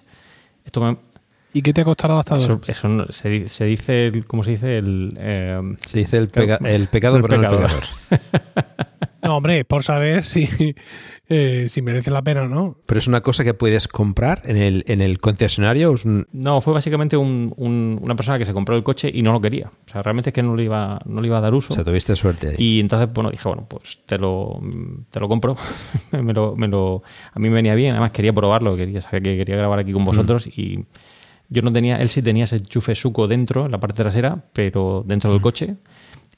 Esto 0.66 0.80
me, 0.82 0.98
¿Y 1.53 1.62
qué 1.62 1.74
te 1.74 1.82
ha 1.82 1.84
costado 1.86 2.14
el 2.14 2.16
adaptador? 2.16 2.62
eso, 2.64 2.72
eso 2.72 2.88
no- 2.88 3.07
se, 3.12 3.30
di- 3.30 3.48
se 3.49 3.66
dice, 3.66 4.07
el, 4.07 4.26
¿cómo 4.26 4.44
se 4.44 4.52
dice? 4.52 4.78
El, 4.78 5.14
eh, 5.18 5.76
Se 5.86 5.99
dice 5.99 6.18
el, 6.18 6.30
pega- 6.32 6.60
el 6.66 6.88
pecado, 6.88 7.22
pero 7.22 7.38
no 7.38 7.49
el 7.49 7.56
pecador. 7.57 7.84
No, 9.26 9.38
hombre, 9.38 9.65
por 9.65 9.84
saber 9.84 10.23
si, 10.23 10.47
eh, 11.30 11.65
si 11.68 11.81
merece 11.81 12.11
la 12.11 12.22
pena 12.22 12.43
o 12.43 12.47
no. 12.47 12.77
Pero 12.85 12.99
es 12.99 13.07
una 13.07 13.22
cosa 13.22 13.43
que 13.43 13.53
puedes 13.53 13.88
comprar 13.88 14.41
en 14.45 14.57
el, 14.57 14.84
en 14.88 15.02
el 15.02 15.19
concesionario. 15.19 15.93
es 15.93 16.06
un- 16.06 16.27
No, 16.31 16.61
fue 16.61 16.73
básicamente 16.73 17.18
un- 17.18 17.53
un- 17.57 17.99
una 18.02 18.15
persona 18.15 18.38
que 18.38 18.45
se 18.45 18.53
compró 18.53 18.76
el 18.76 18.84
coche 18.84 19.10
y 19.14 19.22
no 19.23 19.31
lo 19.31 19.41
quería. 19.41 19.68
O 19.68 19.89
sea, 19.91 20.02
realmente 20.03 20.30
es 20.30 20.34
que 20.34 20.43
no 20.43 20.56
le 20.56 20.64
iba, 20.65 20.99
no 21.06 21.22
le 21.22 21.27
iba 21.27 21.38
a 21.39 21.41
dar 21.41 21.53
uso. 21.53 21.73
O 21.73 21.76
sea, 21.76 21.84
tuviste 21.84 22.15
suerte 22.15 22.49
ahí. 22.49 22.56
Y 22.57 22.80
entonces, 22.80 23.10
bueno, 23.14 23.31
dije, 23.31 23.47
bueno, 23.47 23.65
pues 23.68 24.02
te 24.06 24.18
lo, 24.18 24.61
te 25.10 25.19
lo 25.19 25.27
compro. 25.27 25.56
me 26.11 26.34
lo, 26.34 26.56
me 26.56 26.68
lo- 26.68 27.02
a 27.34 27.39
mí 27.39 27.49
me 27.49 27.56
venía 27.56 27.76
bien, 27.76 27.91
además 27.91 28.11
quería 28.11 28.31
probarlo, 28.34 28.76
quería 28.77 29.02
saber 29.02 29.23
que 29.23 29.35
quería 29.38 29.56
grabar 29.56 29.80
aquí 29.80 29.91
con 29.91 30.06
vosotros 30.06 30.47
y 30.47 30.85
yo 31.49 31.61
no 31.61 31.72
tenía, 31.72 31.97
él 31.97 32.10
sí 32.10 32.22
tenía 32.23 32.45
ese 32.45 32.56
enchufe 32.57 32.95
suco 32.95 33.27
dentro, 33.27 33.65
en 33.65 33.72
la 33.72 33.80
parte 33.80 34.02
trasera, 34.02 34.43
pero 34.53 35.03
dentro 35.06 35.31
del 35.31 35.41
coche. 35.41 35.76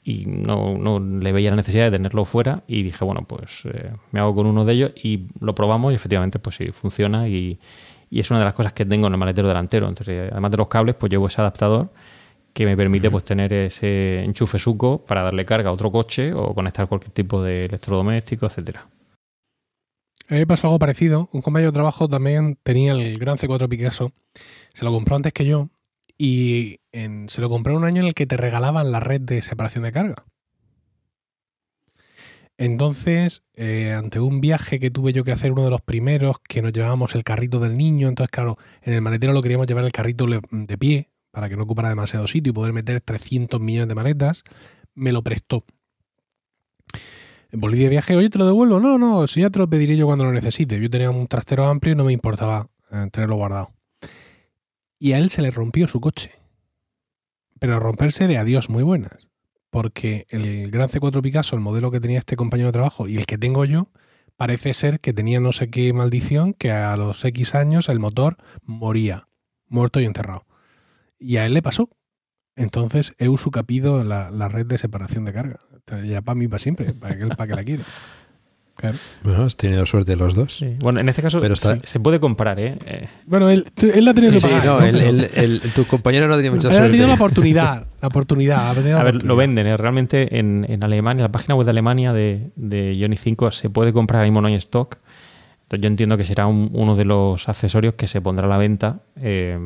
Y 0.02 0.24
no, 0.26 0.78
no 0.78 1.00
le 1.00 1.32
veía 1.32 1.50
la 1.50 1.56
necesidad 1.56 1.84
de 1.84 1.90
tenerlo 1.92 2.24
fuera 2.24 2.64
y 2.66 2.82
dije, 2.82 3.04
bueno, 3.04 3.24
pues 3.26 3.62
eh, 3.64 3.92
me 4.12 4.20
hago 4.20 4.34
con 4.34 4.46
uno 4.46 4.64
de 4.64 4.72
ellos 4.72 4.92
y 4.96 5.26
lo 5.40 5.54
probamos 5.54 5.92
y 5.92 5.96
efectivamente 5.96 6.38
pues 6.38 6.56
sí, 6.56 6.72
funciona 6.72 7.28
y, 7.28 7.58
y 8.10 8.20
es 8.20 8.30
una 8.30 8.38
de 8.40 8.46
las 8.46 8.54
cosas 8.54 8.72
que 8.72 8.86
tengo 8.86 9.06
en 9.06 9.12
el 9.12 9.18
maletero 9.18 9.48
delantero. 9.48 9.88
Entonces, 9.88 10.30
además 10.32 10.50
de 10.50 10.56
los 10.56 10.68
cables, 10.68 10.94
pues 10.94 11.10
llevo 11.10 11.26
ese 11.26 11.40
adaptador 11.40 11.90
que 12.52 12.66
me 12.66 12.76
permite 12.76 13.10
pues 13.10 13.24
tener 13.24 13.52
ese 13.52 14.24
enchufe 14.24 14.58
suco 14.58 15.04
para 15.04 15.22
darle 15.22 15.44
carga 15.44 15.70
a 15.70 15.72
otro 15.72 15.92
coche 15.92 16.32
o 16.32 16.54
conectar 16.54 16.88
cualquier 16.88 17.12
tipo 17.12 17.42
de 17.42 17.60
electrodoméstico, 17.60 18.46
etcétera. 18.46 18.88
A 20.28 20.34
mí 20.34 20.40
me 20.40 20.46
pasó 20.46 20.66
algo 20.66 20.78
parecido. 20.78 21.28
Un 21.32 21.40
compañero 21.40 21.70
de 21.70 21.74
trabajo 21.74 22.08
también 22.08 22.58
tenía 22.62 22.92
el 22.92 23.18
Gran 23.18 23.38
C4 23.38 23.68
Picasso. 23.68 24.12
Se 24.74 24.84
lo 24.84 24.92
compró 24.92 25.16
antes 25.16 25.32
que 25.32 25.46
yo 25.46 25.68
y 26.18 26.80
se 27.28 27.40
lo 27.40 27.48
compró 27.48 27.72
en 27.72 27.78
un 27.78 27.84
año 27.84 28.02
en 28.02 28.08
el 28.08 28.14
que 28.14 28.26
te 28.26 28.36
regalaban 28.36 28.92
la 28.92 29.00
red 29.00 29.20
de 29.20 29.42
separación 29.42 29.84
de 29.84 29.92
carga. 29.92 30.24
Entonces, 32.56 33.44
eh, 33.54 33.92
ante 33.92 34.18
un 34.18 34.40
viaje 34.40 34.80
que 34.80 34.90
tuve 34.90 35.12
yo 35.12 35.22
que 35.22 35.30
hacer, 35.30 35.52
uno 35.52 35.64
de 35.64 35.70
los 35.70 35.80
primeros, 35.80 36.36
que 36.40 36.60
nos 36.60 36.72
llevábamos 36.72 37.14
el 37.14 37.22
carrito 37.22 37.60
del 37.60 37.76
niño, 37.76 38.08
entonces 38.08 38.32
claro, 38.32 38.58
en 38.82 38.94
el 38.94 39.00
maletero 39.00 39.32
lo 39.32 39.42
queríamos 39.42 39.68
llevar 39.68 39.84
el 39.84 39.92
carrito 39.92 40.26
de 40.26 40.78
pie 40.78 41.08
para 41.30 41.48
que 41.48 41.56
no 41.56 41.62
ocupara 41.62 41.88
demasiado 41.88 42.26
sitio 42.26 42.50
y 42.50 42.52
poder 42.52 42.72
meter 42.72 43.00
300 43.00 43.60
millones 43.60 43.88
de 43.88 43.94
maletas, 43.94 44.42
me 44.94 45.12
lo 45.12 45.22
prestó. 45.22 45.64
Volví 47.52 47.78
de 47.78 47.88
viaje, 47.88 48.16
oye, 48.16 48.28
te 48.28 48.38
lo 48.38 48.46
devuelvo. 48.46 48.80
No, 48.80 48.98
no, 48.98 49.26
si 49.26 49.40
ya 49.40 49.50
te 49.50 49.58
lo 49.58 49.70
pediré 49.70 49.96
yo 49.96 50.06
cuando 50.06 50.24
lo 50.24 50.32
necesite. 50.32 50.80
Yo 50.80 50.90
tenía 50.90 51.10
un 51.10 51.28
trastero 51.28 51.64
amplio 51.66 51.92
y 51.92 51.96
no 51.96 52.04
me 52.04 52.12
importaba 52.12 52.66
eh, 52.90 53.06
tenerlo 53.10 53.36
guardado. 53.36 53.70
Y 54.98 55.12
a 55.12 55.18
él 55.18 55.30
se 55.30 55.42
le 55.42 55.50
rompió 55.50 55.86
su 55.88 56.00
coche. 56.00 56.32
Pero 57.58 57.80
romperse 57.80 58.28
de 58.28 58.38
adiós 58.38 58.70
muy 58.70 58.82
buenas. 58.82 59.28
Porque 59.70 60.26
el 60.30 60.70
Gran 60.70 60.88
C4 60.88 61.20
Picasso, 61.20 61.54
el 61.54 61.62
modelo 61.62 61.90
que 61.90 62.00
tenía 62.00 62.18
este 62.18 62.36
compañero 62.36 62.68
de 62.68 62.72
trabajo 62.72 63.06
y 63.08 63.16
el 63.16 63.26
que 63.26 63.36
tengo 63.36 63.64
yo, 63.64 63.90
parece 64.36 64.72
ser 64.72 65.00
que 65.00 65.12
tenía 65.12 65.40
no 65.40 65.52
sé 65.52 65.68
qué 65.68 65.92
maldición, 65.92 66.54
que 66.54 66.70
a 66.70 66.96
los 66.96 67.24
X 67.24 67.54
años 67.54 67.88
el 67.88 67.98
motor 67.98 68.38
moría, 68.62 69.28
muerto 69.66 70.00
y 70.00 70.04
enterrado. 70.04 70.46
Y 71.18 71.36
a 71.36 71.46
él 71.46 71.54
le 71.54 71.62
pasó. 71.62 71.90
Entonces 72.56 73.14
he 73.18 73.28
usucapido 73.28 74.02
la, 74.04 74.30
la 74.30 74.48
red 74.48 74.66
de 74.66 74.78
separación 74.78 75.24
de 75.24 75.32
carga. 75.32 75.60
Ya 76.04 76.22
para 76.22 76.34
mí, 76.34 76.48
para 76.48 76.58
siempre. 76.58 76.92
¿Para 76.94 77.16
qué, 77.16 77.26
para 77.26 77.46
qué 77.46 77.54
la 77.54 77.64
quiere? 77.64 77.84
Claro. 78.78 78.96
Bueno, 79.24 79.42
has 79.44 79.56
tenido 79.56 79.84
suerte 79.86 80.14
los 80.14 80.36
dos. 80.36 80.64
Bueno, 80.78 81.00
en 81.00 81.08
este 81.08 81.20
caso 81.20 81.40
Pero 81.40 81.54
está- 81.54 81.78
se, 81.80 81.86
se 81.86 81.98
puede 82.00 82.20
comprar, 82.20 82.60
¿eh? 82.60 82.78
Eh, 82.86 83.08
Bueno, 83.26 83.50
él, 83.50 83.64
él 83.76 84.04
la 84.04 84.12
ha 84.12 84.14
tenido 84.14 84.32
Sí, 84.32 84.38
que 84.40 84.46
sí, 84.46 84.52
pagar. 84.52 84.66
no, 84.66 84.80
¿no? 84.80 84.86
el- 84.86 84.96
Pero- 84.96 85.08
el- 85.08 85.60
el- 85.64 85.72
tu 85.72 85.84
compañero 85.84 86.28
no 86.28 86.34
tiene 86.34 86.52
mucha 86.52 86.68
Él 86.68 86.74
ha 86.74 86.76
suerte. 86.78 86.90
tenido 86.92 87.08
la 87.08 87.14
oportunidad. 87.14 87.86
La 88.00 88.06
oportunidad. 88.08 88.70
ha 88.70 88.74
tenido 88.74 88.94
la 88.94 89.00
A 89.00 89.04
ver, 89.04 89.24
lo 89.24 89.34
venden, 89.34 89.66
¿eh? 89.66 89.76
realmente 89.76 90.38
en, 90.38 90.64
en 90.68 90.84
Alemania, 90.84 91.22
en 91.22 91.24
la 91.24 91.32
página 91.32 91.56
web 91.56 91.64
de 91.64 91.70
Alemania 91.70 92.12
de, 92.12 92.50
de 92.54 92.94
Ioni 92.94 93.16
5 93.16 93.50
se 93.50 93.68
puede 93.68 93.92
comprar, 93.92 94.20
ahora 94.20 94.30
mismo 94.30 94.40
no 94.40 94.46
hay 94.46 94.54
stock. 94.54 94.96
Entonces 95.68 95.82
yo 95.82 95.88
entiendo 95.88 96.16
que 96.16 96.24
será 96.24 96.46
un- 96.46 96.70
uno 96.72 96.96
de 96.96 97.04
los 97.04 97.46
accesorios 97.46 97.92
que 97.92 98.06
se 98.06 98.22
pondrá 98.22 98.46
a 98.46 98.48
la 98.48 98.56
venta, 98.56 99.00
eh, 99.16 99.58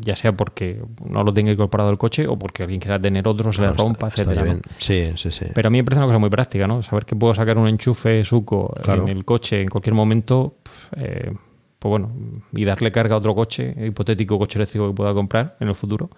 ya 0.00 0.14
sea 0.14 0.32
porque 0.36 0.82
no 1.08 1.24
lo 1.24 1.32
tenga 1.32 1.50
incorporado 1.50 1.88
el 1.88 1.96
coche 1.96 2.26
o 2.26 2.38
porque 2.38 2.62
alguien 2.62 2.78
quiera 2.78 3.00
tener 3.00 3.26
otro, 3.26 3.50
se 3.54 3.62
le 3.62 3.68
Claro, 3.68 3.82
rompa, 3.84 4.08
está- 4.08 4.20
está 4.20 4.32
etcétera. 4.34 4.60
Sí, 4.76 5.12
sí, 5.16 5.30
sí. 5.30 5.46
Pero 5.54 5.68
a 5.68 5.70
mí 5.70 5.78
me 5.78 5.84
parece 5.84 6.00
una 6.00 6.08
cosa 6.08 6.18
muy 6.18 6.28
práctica, 6.28 6.66
¿no? 6.66 6.82
Saber 6.82 7.06
que 7.06 7.16
puedo 7.16 7.32
sacar 7.32 7.56
un 7.56 7.68
enchufe 7.68 8.22
suco 8.22 8.70
Claro. 8.82 9.04
en 9.04 9.08
el 9.08 9.24
coche 9.24 9.62
en 9.62 9.68
cualquier 9.68 9.94
momento, 9.94 10.56
eh, 10.94 11.32
pues 11.78 11.88
bueno, 11.90 12.12
y 12.52 12.64
darle 12.66 12.92
carga 12.92 13.14
a 13.14 13.18
otro 13.18 13.34
coche, 13.34 13.74
hipotético 13.86 14.38
coche 14.38 14.58
eléctrico 14.58 14.88
que 14.88 14.94
pueda 14.94 15.14
comprar 15.14 15.56
en 15.60 15.68
el 15.68 15.74
futuro, 15.74 16.10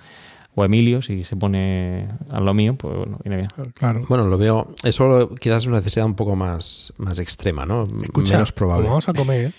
o 0.61 0.65
Emilio, 0.65 1.01
si 1.03 1.23
se 1.25 1.37
pone 1.37 2.09
a 2.31 2.41
lo 2.41 2.53
mío, 2.55 2.75
pues 2.77 2.97
bueno, 2.97 3.19
viene 3.23 3.37
bien. 3.37 3.49
Claro. 3.75 4.05
Bueno, 4.09 4.27
lo 4.27 4.37
veo. 4.39 4.75
Eso 4.83 5.31
quizás 5.41 5.63
es 5.63 5.67
una 5.69 5.77
necesidad 5.77 6.07
un 6.07 6.15
poco 6.15 6.35
más, 6.37 6.93
más 6.99 7.19
extrema, 7.19 7.65
¿no? 7.65 7.87
Escucha, 8.03 8.35
Menos 8.35 8.53
probable. 8.53 8.83
Como 8.85 8.91
vamos 8.97 9.09
a 9.09 9.13
comer, 9.15 9.53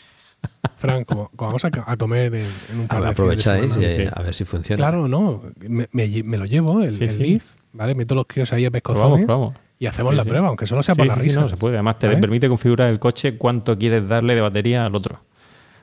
Fran, 0.77 1.03
como, 1.05 1.29
como 1.35 1.49
vamos 1.51 1.65
a, 1.65 1.69
a 1.85 1.97
comer 1.97 2.33
en, 2.35 2.45
en 2.71 2.79
un 2.81 2.87
par 2.87 2.99
A- 2.99 3.05
de 3.05 3.09
aprovecháis 3.09 3.75
de 3.75 3.87
y, 3.87 3.95
semana. 3.95 4.11
a 4.15 4.21
ver 4.23 4.33
si 4.33 4.43
funciona. 4.45 4.77
Claro, 4.77 5.07
no. 5.07 5.41
Me, 5.59 5.87
me 5.91 6.07
lle- 6.07 6.23
me 6.23 6.37
lo 6.37 6.45
llevo, 6.45 6.81
el, 6.81 6.91
Sí, 6.91 7.03
el 7.05 7.09
sí. 7.11 7.17
Leaf, 7.17 7.53
¿vale? 7.73 7.95
Meto 7.95 8.15
los 8.15 8.25
críos 8.25 8.51
ahí 8.53 8.65
a 8.65 8.71
pescozones 8.71 9.25
Probamos, 9.25 9.25
probamos. 9.25 9.55
y 9.79 9.85
hacemos 9.85 10.11
Sí, 10.11 10.17
la 10.17 10.23
sí. 10.23 10.29
prueba, 10.29 10.47
aunque 10.49 10.67
solo 10.67 10.83
sea 10.83 10.95
por 10.95 11.03
Sí, 11.05 11.07
la 11.09 11.15
sí, 11.15 11.21
sí, 11.21 11.27
risa. 11.29 11.41
no, 11.41 11.47
se 11.49 11.55
puede. 11.57 11.75
Además, 11.75 11.99
te 11.99 12.07
¿Vale? 12.07 12.19
permite 12.19 12.47
configurar 12.49 12.89
el 12.89 12.99
coche 12.99 13.37
cuánto 13.37 13.77
quieres 13.77 14.07
darle 14.07 14.35
de 14.35 14.41
batería 14.41 14.83
al 14.85 14.95
otro. 14.95 15.19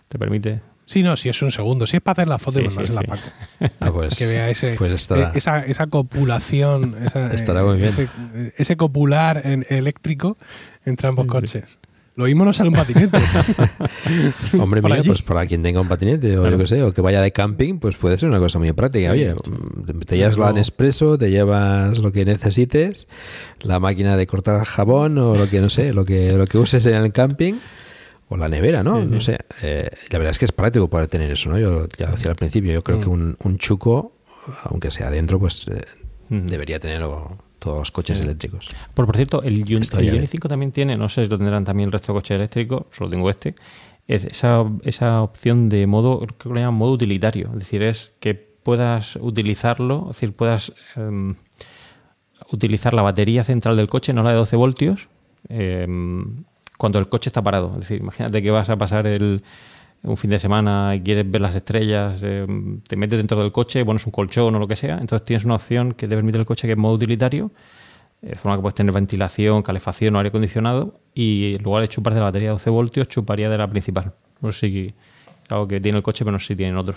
Te 0.08 0.18
permite. 0.18 0.60
Sí, 0.88 1.02
no, 1.02 1.16
si 1.16 1.28
es 1.28 1.42
un 1.42 1.50
segundo. 1.50 1.86
Si 1.86 1.96
es 1.96 2.02
para 2.02 2.12
hacer 2.12 2.28
la 2.28 2.38
foto 2.38 2.60
y 2.60 2.62
Sí, 2.62 2.70
sí, 2.70 2.76
mandársela 2.76 3.00
sí. 3.00 3.06
Paco. 3.08 3.74
Ah, 3.80 3.92
pues, 3.92 4.16
que 4.16 4.26
vea 4.26 4.48
ese, 4.48 4.74
pues 4.78 4.92
estará, 4.92 5.28
eh, 5.28 5.32
esa, 5.34 5.64
esa 5.66 5.88
copulación, 5.88 6.96
esa, 7.04 7.30
Estará 7.34 7.60
eh, 7.60 7.64
muy 7.64 7.76
bien. 7.78 7.88
Ese, 7.88 8.08
ese 8.56 8.76
copular 8.76 9.42
en- 9.44 9.66
eléctrico 9.68 10.38
entre 10.84 11.08
ambos 11.08 11.24
Sí, 11.24 11.28
sí. 11.28 11.32
coches. 11.60 11.78
Lo 12.14 12.24
mismo 12.24 12.46
no 12.46 12.52
sale 12.54 12.70
un 12.70 12.74
patinete. 12.76 13.18
Hombre 14.58 14.80
allí. 14.84 15.06
pues 15.06 15.22
para 15.22 15.44
quien 15.46 15.62
tenga 15.62 15.80
un 15.82 15.88
patinete 15.88 16.38
o 16.38 16.48
yo 16.48 16.56
que 16.56 16.66
sé, 16.66 16.82
o 16.82 16.92
que 16.92 17.00
vaya 17.02 17.20
de 17.20 17.30
camping, 17.30 17.78
pues 17.78 17.96
puede 17.96 18.16
ser 18.16 18.28
una 18.30 18.38
cosa 18.38 18.58
muy 18.58 18.72
práctica. 18.72 19.10
Oye, 19.10 19.34
mm, 19.34 20.00
te 20.00 20.16
llevas 20.16 20.36
la 20.38 20.44
Luego- 20.46 20.58
Nespresso, 20.58 21.18
te 21.18 21.30
llevas 21.30 21.98
lo 21.98 22.12
que 22.12 22.24
necesites, 22.24 23.06
la 23.60 23.80
máquina 23.80 24.16
de 24.16 24.26
cortar 24.26 24.64
jabón 24.64 25.18
o 25.18 25.36
lo 25.36 25.48
que 25.50 25.60
no 25.60 25.68
sé, 25.68 25.92
lo 25.92 26.04
que 26.06 26.32
lo 26.32 26.46
que 26.46 26.56
uses 26.58 26.86
en 26.86 26.94
el 26.94 27.12
camping 27.12 27.54
o 28.28 28.36
la 28.36 28.48
nevera, 28.48 28.82
¿no? 28.82 29.00
Sí, 29.02 29.06
sí. 29.06 29.12
No 29.14 29.20
sé. 29.20 29.38
Eh, 29.62 29.88
la 30.10 30.18
verdad 30.18 30.30
es 30.32 30.38
que 30.38 30.44
es 30.46 30.52
práctico 30.52 30.88
poder 30.88 31.08
tener 31.08 31.32
eso, 31.32 31.48
¿no? 31.50 31.58
Yo 31.58 31.86
ya 31.96 32.10
decía 32.10 32.30
al 32.30 32.36
principio, 32.36 32.72
yo 32.72 32.82
creo 32.82 32.98
Mm. 32.98 33.02
que 33.02 33.08
un, 33.08 33.36
un 33.44 33.58
chuco, 33.58 34.12
aunque 34.64 34.90
sea 34.90 35.08
adentro, 35.08 35.38
pues 35.38 35.66
eh, 35.68 35.82
Mm. 36.28 36.46
debería 36.46 36.80
tenerlo 36.80 37.38
todos 37.60 37.78
los 37.78 37.90
coches 37.92 38.18
Sí. 38.18 38.24
eléctricos. 38.24 38.68
Por, 38.94 39.06
por 39.06 39.16
cierto, 39.16 39.42
el, 39.42 39.62
Ion- 39.64 39.80
Estaría 39.82 40.08
el 40.10 40.14
Ioni 40.16 40.18
bien. 40.18 40.30
5 40.30 40.48
también 40.48 40.72
tiene, 40.72 40.96
no 40.96 41.08
sé 41.08 41.24
si 41.24 41.30
lo 41.30 41.38
tendrán 41.38 41.64
también 41.64 41.86
el 41.88 41.92
resto 41.92 42.12
de 42.12 42.18
coches 42.18 42.36
eléctricos, 42.36 42.86
solo 42.90 43.10
tengo 43.10 43.30
este, 43.30 43.54
es 44.08 44.24
esa, 44.24 44.64
esa 44.82 45.22
opción 45.22 45.68
de 45.68 45.86
modo, 45.86 46.18
creo 46.18 46.36
que 46.38 46.48
lo 46.48 46.54
llaman 46.56 46.74
modo 46.74 46.92
utilitario. 46.92 47.48
Es 47.54 47.58
decir, 47.60 47.82
es 47.82 48.12
que 48.20 48.34
puedas 48.34 49.16
utilizarlo, 49.16 50.08
es 50.10 50.16
decir, 50.16 50.32
puedas 50.34 50.72
em, 50.96 51.34
utilizar 52.52 52.94
la 52.94 53.02
batería 53.02 53.42
central 53.44 53.76
del 53.76 53.86
coche, 53.88 54.12
no 54.12 54.22
la 54.22 54.30
de 54.30 54.36
12 54.36 54.56
voltios, 54.56 55.08
em, 55.48 56.44
cuando 56.78 56.98
el 56.98 57.08
coche 57.08 57.28
está 57.28 57.42
parado. 57.42 57.72
Es 57.74 57.80
decir, 57.80 58.00
imagínate 58.00 58.42
que 58.42 58.50
vas 58.50 58.68
a 58.70 58.76
pasar 58.76 59.06
el, 59.06 59.42
un 60.02 60.16
fin 60.16 60.30
de 60.30 60.38
semana 60.38 60.94
y 60.94 61.00
quieres 61.00 61.30
ver 61.30 61.40
las 61.40 61.54
estrellas, 61.54 62.22
em, 62.22 62.80
te 62.80 62.96
metes 62.96 63.18
dentro 63.18 63.40
del 63.40 63.52
coche, 63.52 63.84
pones 63.84 64.06
un 64.06 64.12
colchón 64.12 64.54
o 64.54 64.58
lo 64.58 64.68
que 64.68 64.76
sea, 64.76 64.98
entonces 64.98 65.24
tienes 65.24 65.44
una 65.44 65.56
opción 65.56 65.94
que 65.94 66.06
te 66.08 66.14
permite 66.14 66.38
el 66.38 66.46
coche 66.46 66.66
que 66.66 66.72
es 66.72 66.78
modo 66.78 66.94
utilitario, 66.94 67.50
eh, 68.22 68.28
de 68.28 68.34
forma 68.36 68.56
que 68.56 68.62
puedes 68.62 68.74
tener 68.74 68.92
ventilación, 68.92 69.62
calefacción 69.62 70.14
o 70.14 70.18
aire 70.18 70.28
acondicionado 70.28 71.00
y 71.14 71.54
en 71.56 71.62
lugar 71.62 71.82
de 71.82 71.88
chupar 71.88 72.14
de 72.14 72.20
la 72.20 72.26
batería 72.26 72.48
de 72.48 72.52
12 72.52 72.70
voltios, 72.70 73.08
chuparía 73.08 73.50
de 73.50 73.58
la 73.58 73.68
principal. 73.68 74.12
No 74.40 74.52
sé 74.52 74.68
si 74.68 74.94
algo 75.48 75.66
que 75.68 75.80
tiene 75.80 75.98
el 75.98 76.02
coche, 76.02 76.24
pero 76.24 76.32
no 76.32 76.38
sé 76.38 76.48
si 76.48 76.56
tienen 76.56 76.76
otros. 76.76 76.96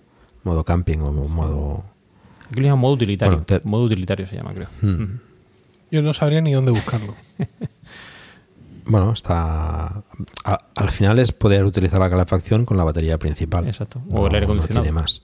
modo 0.43 0.63
camping 0.63 0.99
o 0.99 1.11
modo... 1.11 1.83
Aquí 2.49 2.59
lo 2.59 2.65
llaman 2.67 2.79
modo 2.79 2.93
utilitario. 2.93 3.31
Bueno, 3.37 3.45
te- 3.45 3.61
Modo 3.67 3.83
utilitario 3.85 4.25
se 4.25 4.37
llama, 4.37 4.53
creo. 4.53 4.67
Hmm. 4.81 5.19
Yo 5.91 6.01
no 6.01 6.13
sabría 6.13 6.41
ni 6.41 6.51
dónde 6.53 6.71
buscarlo. 6.71 7.15
bueno, 8.85 9.11
está. 9.13 10.03
a- 10.43 10.65
al 10.75 10.89
final 10.89 11.19
es 11.19 11.31
poder 11.31 11.65
utilizar 11.65 11.99
la 11.99 12.09
calefacción 12.09 12.65
con 12.65 12.77
la 12.77 12.83
batería 12.83 13.17
principal. 13.17 13.67
Exacto. 13.67 14.01
O 14.11 14.27
el 14.27 14.33
aire 14.35 14.45
acondicionado. 14.45 14.83
tiene 14.83 14.99
más. 14.99 15.21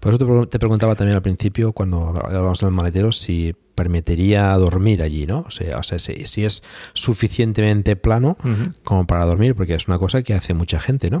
Por 0.00 0.12
eso 0.14 0.18
te, 0.18 0.24
pre- 0.26 0.46
te 0.46 0.58
preguntaba 0.58 0.94
también 0.94 1.16
al 1.16 1.22
principio, 1.22 1.72
cuando 1.72 2.08
hablábamos 2.08 2.58
del 2.60 2.70
maletero, 2.72 3.12
si 3.12 3.54
permitiría 3.76 4.52
dormir 4.54 5.02
allí, 5.02 5.26
¿no? 5.26 5.44
O 5.46 5.50
sea, 5.52 5.76
o 5.76 5.82
sea 5.84 6.00
si, 6.00 6.26
si 6.26 6.44
es 6.44 6.64
suficientemente 6.94 7.94
plano 7.94 8.36
como 8.82 9.06
para 9.06 9.24
dormir, 9.24 9.54
porque 9.54 9.74
es 9.74 9.86
una 9.86 9.98
cosa 9.98 10.22
que 10.22 10.34
hace 10.34 10.54
mucha 10.54 10.80
gente, 10.80 11.10
¿no? 11.10 11.20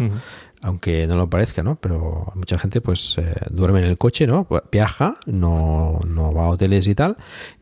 Aunque 0.62 1.06
no 1.06 1.16
lo 1.16 1.30
parezca, 1.30 1.62
¿no? 1.62 1.76
Pero 1.76 2.32
mucha 2.34 2.58
gente 2.58 2.80
pues 2.80 3.16
eh, 3.18 3.34
duerme 3.50 3.80
en 3.80 3.86
el 3.86 3.98
coche, 3.98 4.26
¿no? 4.26 4.48
Viaja, 4.72 5.18
no, 5.26 6.00
no 6.04 6.32
va 6.32 6.46
a 6.46 6.48
hoteles 6.48 6.88
y 6.88 6.94
tal, 6.96 7.16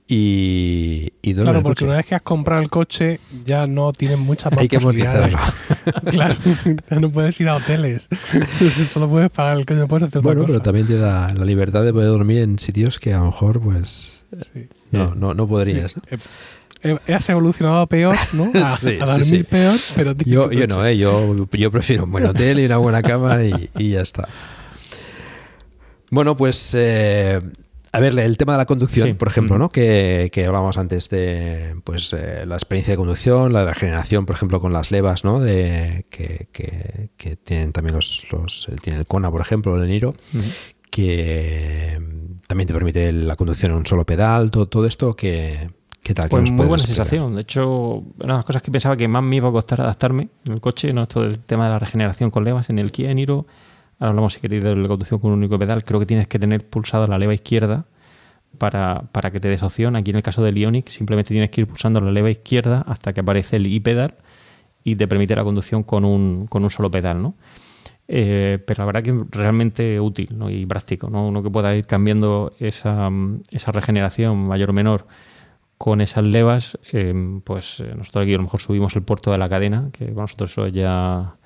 y, 0.06 1.12
y 1.22 1.34
Claro, 1.34 1.62
porque 1.62 1.76
coche. 1.80 1.84
una 1.86 1.96
vez 1.96 2.06
que 2.06 2.14
has 2.14 2.22
comprado 2.22 2.60
el 2.62 2.68
coche 2.68 3.20
ya 3.44 3.66
no 3.66 3.92
tienes 3.92 4.18
muchas 4.18 4.52
más 4.52 4.60
Hay 4.60 4.68
que 4.68 4.78
posibilidades. 4.78 5.34
amortizarlo. 5.34 6.10
claro, 6.10 6.36
ya 6.90 7.00
no 7.00 7.10
puedes 7.10 7.40
ir 7.40 7.48
a 7.48 7.56
hoteles. 7.56 8.06
Solo 8.92 9.08
puedes 9.08 9.30
pagar 9.30 9.56
el 9.58 9.64
coche, 9.66 9.80
no 9.80 9.88
puedes 9.88 10.02
hacer 10.08 10.18
otra 10.18 10.28
Bueno, 10.28 10.42
cosa. 10.42 10.52
pero 10.54 10.62
también 10.62 10.86
te 10.86 10.98
da 10.98 11.32
la 11.32 11.44
libertad 11.44 11.82
de 11.84 11.92
poder 11.92 12.08
dormir 12.08 12.42
en 12.42 12.58
sitios 12.58 12.98
que 12.98 13.14
a 13.14 13.18
lo 13.20 13.26
mejor, 13.26 13.60
pues, 13.60 14.24
no, 14.90 15.14
no, 15.14 15.32
no 15.34 15.48
podrías. 15.48 15.96
¿no? 15.96 16.02
Eh, 16.82 16.98
Has 17.14 17.26
evolucionado 17.30 17.86
peor, 17.86 18.14
¿no? 18.34 18.50
A, 18.62 18.68
Sí, 18.76 18.98
a 19.00 19.06
sí, 19.06 19.12
dormir 19.12 19.24
sí. 19.24 19.42
peor, 19.44 19.76
pero 19.96 20.14
Yo, 20.26 20.52
yo 20.52 20.66
no, 20.66 20.84
¿eh? 20.86 20.98
yo, 20.98 21.46
yo 21.50 21.70
prefiero 21.70 22.04
un 22.04 22.12
buen 22.12 22.26
hotel 22.26 22.58
y 22.60 22.66
una 22.66 22.76
buena 22.76 23.00
cama 23.02 23.42
y, 23.42 23.70
y 23.78 23.92
ya 23.92 24.02
está. 24.02 24.28
Bueno, 26.10 26.36
pues 26.36 26.74
eh, 26.78 27.40
a 27.96 28.00
ver, 28.00 28.18
el 28.18 28.36
tema 28.36 28.52
de 28.54 28.58
la 28.58 28.66
conducción, 28.66 29.08
Sí. 29.08 29.14
por 29.14 29.28
ejemplo, 29.28 29.56
¿no? 29.58 29.68
Que, 29.70 30.30
que 30.32 30.46
hablábamos 30.46 30.76
antes 30.78 31.08
de 31.10 31.76
pues 31.84 32.12
eh, 32.12 32.44
la 32.46 32.54
experiencia 32.56 32.92
de 32.92 32.98
conducción, 32.98 33.52
la 33.52 33.64
regeneración, 33.64 34.26
por 34.26 34.36
ejemplo, 34.36 34.60
con 34.60 34.72
las 34.72 34.90
levas, 34.90 35.24
¿no? 35.24 35.40
De, 35.40 36.06
que, 36.10 36.48
que- 36.52 37.10
que 37.16 37.36
tienen 37.36 37.72
también 37.72 37.94
los, 37.94 38.26
los 38.32 38.68
tiene 38.82 38.98
el 38.98 39.06
Kona, 39.06 39.30
por 39.30 39.40
ejemplo, 39.40 39.80
el 39.80 39.88
Niro, 39.88 40.14
que 40.90 41.98
mm, 42.00 42.46
también 42.46 42.66
te 42.66 42.74
permite 42.74 43.10
la 43.12 43.36
conducción 43.36 43.72
en 43.72 43.78
un 43.78 43.86
solo 43.86 44.04
pedal, 44.04 44.50
todo, 44.50 44.66
todo 44.66 44.86
esto 44.86 45.14
que 45.14 45.70
¿Qué 46.02 46.12
tal? 46.12 46.26
¿Qué 46.26 46.30
Pues 46.32 46.50
muy 46.50 46.66
buena 46.66 46.74
explicar? 46.82 47.06
sensación. 47.06 47.34
De 47.34 47.40
hecho, 47.40 47.94
una 47.96 48.04
de 48.18 48.26
las 48.34 48.44
cosas 48.44 48.60
que 48.60 48.70
pensaba 48.70 48.94
que 48.94 49.08
más 49.08 49.22
me 49.22 49.36
iba 49.36 49.48
a 49.48 49.52
costar 49.52 49.80
adaptarme 49.80 50.28
en 50.44 50.52
el 50.52 50.60
coche, 50.60 50.92
¿no? 50.92 51.02
Esto 51.04 51.22
del 51.22 51.38
tema 51.38 51.64
de 51.64 51.70
la 51.70 51.78
regeneración 51.78 52.30
con 52.30 52.44
levas 52.44 52.68
en 52.68 52.78
el 52.78 52.92
Kia 52.92 53.14
Niro. 53.14 53.46
Hablamos, 54.08 54.34
si 54.34 54.40
queréis, 54.40 54.62
de 54.62 54.76
la 54.76 54.88
conducción 54.88 55.20
con 55.20 55.32
un 55.32 55.38
único 55.38 55.58
pedal. 55.58 55.84
Creo 55.84 56.00
que 56.00 56.06
tienes 56.06 56.28
que 56.28 56.38
tener 56.38 56.66
pulsada 56.68 57.06
la 57.06 57.18
leva 57.18 57.34
izquierda 57.34 57.86
para, 58.58 59.04
para 59.12 59.30
que 59.30 59.40
te 59.40 59.48
des 59.48 59.62
opción. 59.62 59.96
Aquí 59.96 60.10
en 60.10 60.16
el 60.16 60.22
caso 60.22 60.42
del 60.42 60.56
Ioniq, 60.56 60.88
simplemente 60.88 61.28
tienes 61.28 61.50
que 61.50 61.62
ir 61.62 61.66
pulsando 61.66 62.00
la 62.00 62.10
leva 62.10 62.30
izquierda 62.30 62.84
hasta 62.86 63.12
que 63.12 63.20
aparece 63.20 63.56
el 63.56 63.66
i-pedal 63.66 64.16
y 64.84 64.96
te 64.96 65.08
permite 65.08 65.34
la 65.34 65.44
conducción 65.44 65.82
con 65.82 66.04
un, 66.04 66.46
con 66.46 66.62
un 66.62 66.70
solo 66.70 66.90
pedal, 66.90 67.22
¿no? 67.22 67.34
Eh, 68.06 68.62
pero 68.66 68.82
la 68.82 68.86
verdad 68.86 69.02
que 69.02 69.10
es 69.10 69.16
realmente 69.30 69.98
útil 69.98 70.28
¿no? 70.36 70.50
y 70.50 70.66
práctico, 70.66 71.08
¿no? 71.08 71.26
Uno 71.26 71.42
que 71.42 71.50
pueda 71.50 71.74
ir 71.74 71.86
cambiando 71.86 72.52
esa, 72.58 73.08
esa 73.50 73.72
regeneración 73.72 74.46
mayor 74.46 74.70
o 74.70 74.72
menor 74.74 75.06
con 75.78 76.00
esas 76.00 76.24
levas, 76.24 76.78
eh, 76.92 77.40
pues 77.44 77.80
eh, 77.80 77.94
nosotros 77.96 78.22
aquí 78.22 78.34
a 78.34 78.36
lo 78.36 78.44
mejor 78.44 78.60
subimos 78.60 78.94
el 78.96 79.02
puerto 79.02 79.32
de 79.32 79.38
la 79.38 79.48
cadena, 79.48 79.88
que 79.92 80.06
para 80.06 80.22
nosotros 80.22 80.52
eso 80.52 80.68
ya 80.68 81.36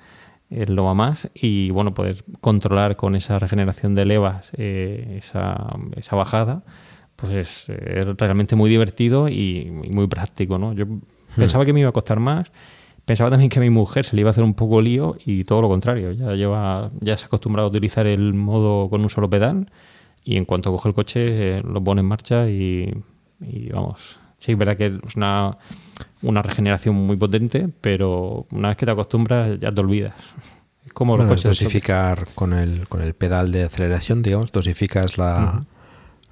es 0.49 0.69
lo 0.69 0.83
va 0.83 0.93
más, 0.93 1.29
y 1.33 1.69
bueno, 1.71 1.93
poder 1.93 2.23
controlar 2.41 2.95
con 2.95 3.15
esa 3.15 3.37
regeneración 3.39 3.95
de 3.95 4.05
levas 4.05 4.51
eh, 4.57 5.15
esa, 5.17 5.75
esa 5.95 6.15
bajada, 6.15 6.63
pues 7.15 7.33
es, 7.33 7.69
es 7.69 8.05
realmente 8.17 8.55
muy 8.55 8.69
divertido 8.69 9.29
y, 9.29 9.81
y 9.83 9.89
muy 9.91 10.07
práctico, 10.07 10.57
¿no? 10.57 10.73
Yo 10.73 10.85
pensaba 11.35 11.65
que 11.65 11.73
me 11.73 11.81
iba 11.81 11.89
a 11.89 11.93
costar 11.93 12.19
más, 12.19 12.51
pensaba 13.05 13.29
también 13.29 13.49
que 13.49 13.59
a 13.59 13.61
mi 13.61 13.69
mujer 13.69 14.05
se 14.05 14.15
le 14.15 14.21
iba 14.21 14.29
a 14.29 14.31
hacer 14.31 14.43
un 14.43 14.53
poco 14.53 14.81
lío 14.81 15.17
y 15.25 15.43
todo 15.43 15.61
lo 15.61 15.67
contrario, 15.67 16.11
ya 16.11 16.33
lleva, 16.33 16.91
ya 16.99 17.17
se 17.17 17.25
ha 17.25 17.27
acostumbrado 17.27 17.67
a 17.67 17.69
utilizar 17.69 18.07
el 18.07 18.33
modo 18.33 18.89
con 18.89 19.01
un 19.01 19.09
solo 19.09 19.29
pedal 19.29 19.69
y 20.23 20.37
en 20.37 20.45
cuanto 20.45 20.71
coge 20.71 20.89
el 20.89 20.95
coche 20.95 21.25
eh, 21.27 21.61
lo 21.63 21.83
pone 21.83 22.01
en 22.01 22.07
marcha 22.07 22.49
y, 22.49 22.93
y 23.41 23.69
vamos, 23.69 24.19
sí, 24.37 24.51
es 24.51 24.57
verdad 24.57 24.77
que 24.77 24.87
es 24.87 25.15
una, 25.15 25.57
una 26.21 26.41
regeneración 26.41 26.95
muy 26.95 27.17
potente, 27.17 27.69
pero 27.81 28.45
una 28.51 28.69
vez 28.69 28.77
que 28.77 28.85
te 28.85 28.91
acostumbras 28.91 29.59
ya 29.59 29.71
te 29.71 29.81
olvidas. 29.81 30.13
Es 30.85 30.93
como 30.93 31.13
los 31.17 31.25
Bueno, 31.25 31.33
es 31.35 31.43
coches 31.43 31.57
choque. 31.57 31.65
dosificar 31.65 32.27
con 32.35 32.53
el, 32.53 32.87
con 32.87 33.01
el 33.01 33.13
pedal 33.13 33.51
de 33.51 33.63
aceleración, 33.63 34.21
digamos, 34.21 34.51
dosificas 34.51 35.17
la, 35.17 35.63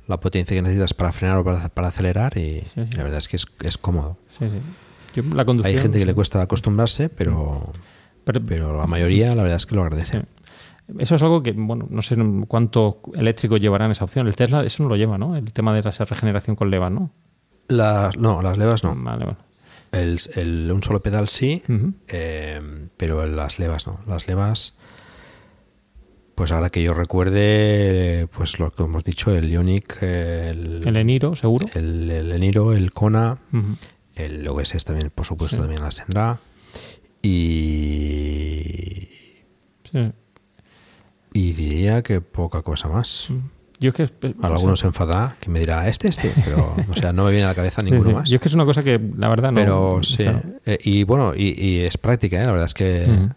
la 0.07 0.19
potencia 0.19 0.55
que 0.55 0.61
necesitas 0.61 0.93
para 0.93 1.11
frenar 1.11 1.37
o 1.37 1.43
para, 1.43 1.69
para 1.69 1.87
acelerar 1.89 2.37
y, 2.37 2.41
y 2.75 2.95
la 2.95 3.03
verdad 3.03 3.19
es 3.19 3.27
que 3.27 3.35
es, 3.37 3.45
es 3.61 3.77
cómodo. 3.77 4.17
Sí, 4.29 4.49
sí. 4.49 4.57
Yo 5.15 5.23
la 5.35 5.45
conducción- 5.45 5.75
Hay 5.75 5.81
gente 5.81 5.99
que 5.99 6.05
le 6.05 6.13
cuesta 6.13 6.41
acostumbrarse, 6.41 7.09
pero, 7.09 7.71
pero, 8.23 8.77
la 8.77 8.87
mayoría 8.87 9.33
la 9.35 9.41
verdad 9.43 9.57
es 9.57 9.65
que 9.65 9.75
lo 9.75 9.83
agradece. 9.83 10.23
Eso 10.99 11.15
es 11.15 11.23
algo 11.23 11.41
que, 11.43 11.51
bueno, 11.51 11.85
no 11.89 12.01
sé 12.01 12.15
cuántos 12.47 12.95
eléctricos 13.15 13.59
llevarán 13.59 13.91
esa 13.91 14.05
opción. 14.05 14.27
El 14.27 14.35
Tesla 14.35 14.63
eso 14.63 14.83
no 14.83 14.89
lo 14.89 14.95
lleva, 14.95 15.17
¿no? 15.17 15.35
El 15.35 15.51
tema 15.51 15.73
de 15.73 15.81
la 15.83 15.91
regeneración 15.91 16.55
con 16.55 16.69
levas, 16.71 16.91
¿no? 16.91 17.11
Las, 17.67 18.17
no, 18.17 18.41
las 18.41 18.57
levas 18.57 18.83
no. 18.85 18.95
Vale, 18.95 19.25
vale. 19.25 19.37
El, 19.91 20.19
el- 20.35 20.71
un 20.71 20.83
solo 20.83 21.01
pedal 21.01 21.27
sí, 21.29 21.63
eh, 22.07 22.61
pero 22.97 23.25
las 23.25 23.57
levas 23.59 23.87
no. 23.87 24.01
Las 24.07 24.27
levas, 24.27 24.73
pues 26.35 26.51
ahora 26.51 26.69
que 26.69 26.83
yo 26.83 26.93
recuerde, 26.93 28.27
pues 28.35 28.59
lo 28.59 28.71
que 28.71 28.83
hemos 28.83 29.03
dicho, 29.03 29.33
el 29.35 29.49
Ionic, 29.49 30.01
el, 30.03 30.81
El 30.85 30.97
Eniro, 30.97 31.35
seguro. 31.35 31.65
el, 31.73 32.11
el 32.11 32.31
Eniro, 32.31 32.73
el 32.73 32.91
Kona, 32.91 33.39
el 34.15 34.47
OS 34.47 34.83
también, 34.83 35.09
por 35.09 35.25
supuesto, 35.25 35.55
Sí. 35.57 35.61
también 35.61 35.81
las 35.81 35.95
tendrá. 35.95 36.39
Y, 37.21 39.09
Sí. 39.91 40.11
y 41.33 41.53
diría 41.53 42.01
que 42.03 42.19
poca 42.21 42.61
cosa 42.61 42.89
más. 42.89 43.29
Yo 43.79 43.89
es 43.89 43.95
que... 43.95 44.03
eh, 44.03 44.33
Alguno 44.41 44.73
o 44.73 44.75
se 44.75 44.87
enfadará, 44.87 45.35
que 45.39 45.49
me 45.49 45.59
dirá 45.59 45.87
este, 45.87 46.07
este, 46.07 46.31
pero 46.43 46.75
o 46.89 46.93
sea, 46.95 47.13
no 47.13 47.25
me 47.25 47.31
viene 47.31 47.45
a 47.45 47.49
la 47.49 47.55
cabeza 47.55 47.81
ninguno 47.83 48.09
sí. 48.09 48.15
más. 48.15 48.29
Yo 48.29 48.35
es 48.37 48.41
que 48.41 48.47
es 48.47 48.53
una 48.55 48.65
cosa 48.65 48.81
que 48.83 48.99
la 49.17 49.29
verdad 49.29 49.51
no... 49.51 49.55
Pero 49.55 49.99
sí. 50.03 50.23
claro. 50.23 50.41
Eh, 50.65 50.77
y 50.83 51.03
bueno, 51.03 51.33
y, 51.35 51.49
y 51.63 51.79
es 51.79 51.97
práctica, 51.97 52.41
¿eh? 52.41 52.45
la 52.45 52.51
verdad 52.51 52.65
es 52.65 52.73
que 52.73 53.29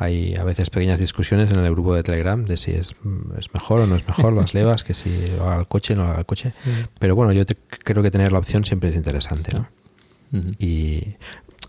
hay 0.00 0.34
a 0.36 0.44
veces 0.44 0.70
pequeñas 0.70 0.98
discusiones 1.00 1.50
en 1.52 1.58
el 1.58 1.72
grupo 1.72 1.92
de 1.94 2.02
Telegram 2.04 2.44
de 2.44 2.56
si 2.56 2.70
es, 2.70 2.94
es 3.36 3.52
mejor 3.52 3.80
o 3.80 3.86
no 3.86 3.96
es 3.96 4.06
mejor 4.06 4.32
las 4.32 4.54
levas, 4.54 4.84
que 4.84 4.94
si 4.94 5.10
lo 5.36 5.44
haga 5.50 5.60
el 5.60 5.66
coche 5.66 5.94
o 5.94 5.96
no 5.96 6.04
lo 6.04 6.10
haga 6.10 6.20
el 6.20 6.26
coche. 6.26 6.50
Pero 7.00 7.16
bueno, 7.16 7.32
yo 7.32 7.44
te- 7.44 7.56
creo 7.56 8.02
que 8.02 8.10
tener 8.10 8.30
la 8.32 8.38
opción 8.38 8.64
siempre 8.64 8.90
es 8.90 8.94
interesante. 8.96 9.50
¿no? 9.56 9.68
Y 10.58 11.16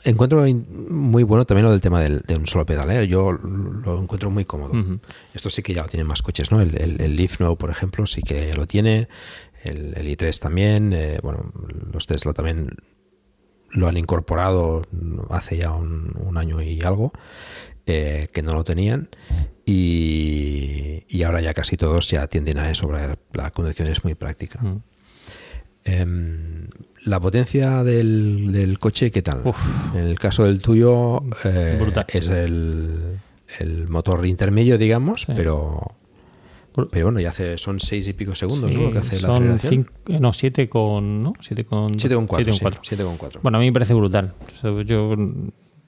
encuentro 0.04 0.46
muy 0.90 1.24
bueno 1.24 1.46
también 1.46 1.66
lo 1.66 1.72
del 1.72 1.82
tema 1.82 2.02
del- 2.02 2.22
de 2.22 2.36
un 2.36 2.48
solo 2.48 2.66
pedal. 2.66 2.90
¿eh? 2.92 3.08
Yo 3.08 3.32
lo 3.32 4.02
encuentro 4.02 4.30
muy 4.32 4.46
cómodo. 4.46 4.74
Esto 5.34 5.50
sí 5.50 5.62
que 5.62 5.74
ya 5.74 5.84
lo 5.84 5.88
tienen 5.90 6.08
más 6.08 6.22
coches, 6.22 6.52
¿no? 6.52 6.62
El, 6.62 6.76
el, 6.80 7.02
el 7.02 7.16
Leaf 7.16 7.40
nuevo, 7.40 7.58
por 7.58 7.70
ejemplo, 7.70 8.06
sí 8.06 8.22
que 8.22 8.54
lo 8.54 8.66
tiene. 8.68 9.08
El, 9.64 9.94
el 9.98 10.08
i3 10.18 10.40
también. 10.40 10.94
eh, 10.94 11.20
bueno, 11.22 11.52
los 11.92 12.06
Tesla 12.08 12.34
también 12.34 12.70
lo 13.72 13.88
han 13.88 13.98
incorporado 13.98 14.82
hace 15.30 15.58
ya 15.58 15.72
un, 15.74 16.14
un 16.18 16.38
año 16.38 16.62
y 16.62 16.82
algo, 16.82 17.12
eh, 17.86 18.26
que 18.34 18.42
no 18.42 18.54
lo 18.54 18.64
tenían. 18.64 19.10
Y, 19.66 21.04
y 21.08 21.24
ahora 21.24 21.42
ya 21.42 21.54
casi 21.54 21.78
todos 21.78 22.10
ya 22.10 22.28
tienden 22.28 22.58
a 22.58 22.70
eso. 22.72 22.90
La 23.34 23.52
conducción 23.52 23.88
es 23.90 24.04
muy 24.04 24.16
práctica. 24.16 24.60
La 27.06 27.20
potencia 27.20 27.84
del, 27.84 28.52
del 28.52 28.80
coche, 28.80 29.12
¿qué 29.12 29.22
tal? 29.22 29.42
En 29.94 30.00
el 30.06 30.18
caso 30.20 30.44
del 30.46 30.62
tuyo, 30.62 31.22
eh, 31.46 31.80
es 32.10 32.28
el, 32.30 33.20
el 33.60 33.88
motor 33.88 34.26
intermedio, 34.26 34.78
digamos, 34.78 35.26
pero, 35.36 35.82
pero 36.92 37.06
bueno, 37.08 37.20
ya 37.20 37.30
hace, 37.30 37.58
son 37.58 37.80
seis 37.80 38.08
y 38.08 38.14
pico 38.14 38.36
segundos, 38.36 38.76
¿no? 38.76 38.84
Lo 38.84 38.92
que 38.92 39.00
hace 39.00 39.22
la 39.22 39.34
aceleración. 39.34 39.72
cinco, 39.74 39.92
eh, 40.08 40.20
no, 40.20 40.34
7 40.34 40.70
con, 40.70 41.24
¿no? 41.24 41.34
7 41.40 41.66
con, 41.66 41.98
Siete 41.98 42.16
con 42.16 42.28
cuatro, 42.28 42.44
siete 42.46 42.54
sí, 42.58 42.62
cuatro. 42.62 42.82
siete 42.84 43.04
con 43.04 43.18
cuatro. 43.18 43.40
Bueno, 43.44 43.58
a 43.58 43.62
mí 43.62 43.68
me 43.68 43.74
parece 43.74 43.94
brutal. 43.94 44.34
Yo, 44.86 45.16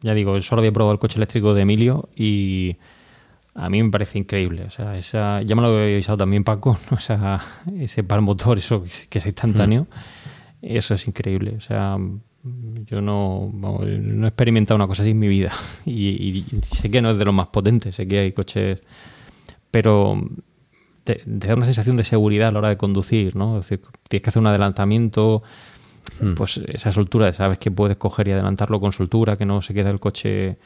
ya 0.02 0.14
digo, 0.14 0.40
solo 0.42 0.62
había 0.62 0.72
probado 0.72 0.94
el 0.94 1.00
coche 1.00 1.18
eléctrico 1.18 1.54
de 1.54 1.62
Emilio 1.62 2.10
y 2.16 2.78
a 3.54 3.70
mí 3.70 3.84
me 3.84 3.90
parece 3.92 4.18
increíble. 4.18 4.64
O 4.64 4.70
sea, 4.72 4.98
esa, 4.98 5.42
ya 5.44 5.56
me 5.56 5.62
lo 5.62 5.68
había 5.68 5.94
avisado 5.94 6.18
también 6.18 6.44
Paco, 6.44 6.78
¿no? 6.92 6.98
Esa- 6.98 7.42
ese 7.78 8.04
par 8.04 8.22
motor, 8.22 8.58
eso 8.58 8.82
que 8.82 8.88
es, 8.90 9.08
que 9.08 9.20
es 9.20 9.26
eso 10.62 10.94
es 10.94 11.08
increíble. 11.08 11.56
O 11.58 11.62
sea, 11.62 11.98
yo 12.86 13.02
no, 13.02 13.52
no 13.54 13.84
he 13.84 14.28
experimentado 14.28 14.76
una 14.76 14.88
cosa 14.88 15.04
así 15.04 15.12
en 15.12 15.20
mi 15.20 15.28
vida. 15.28 15.52
Y, 15.86 16.10
y 16.10 16.46
sé 16.64 16.90
que 16.90 17.02
no 17.02 17.12
es 17.12 17.18
de 17.18 17.26
los 17.26 17.34
más 17.34 17.48
potentes, 17.48 17.96
sé 17.96 18.08
que 18.08 18.20
hay 18.20 18.32
coches, 18.32 18.82
pero 19.72 20.22
te, 21.04 21.16
te 21.16 21.48
da 21.48 21.56
una 21.56 21.66
sensación 21.66 21.98
de 21.98 22.04
seguridad 22.04 22.50
a 22.50 22.52
la 22.52 22.60
hora 22.60 22.70
de 22.70 22.78
conducir, 22.78 23.36
¿no? 23.36 23.58
Es 23.58 23.66
decir, 23.66 23.86
tienes 24.08 24.24
que 24.24 24.30
hacer 24.30 24.40
un 24.40 24.48
adelantamiento, 24.48 25.44
pues 26.36 26.58
esa 26.68 26.92
soltura, 26.92 27.32
sabes 27.34 27.58
que 27.58 27.72
puedes 27.72 27.98
coger 27.98 28.28
y 28.28 28.32
adelantarlo 28.32 28.80
con 28.80 28.92
soltura, 28.92 29.36
que 29.36 29.46
no 29.46 29.62
se 29.62 29.74
queda 29.74 29.90
el 29.90 30.00
coche, 30.00 30.58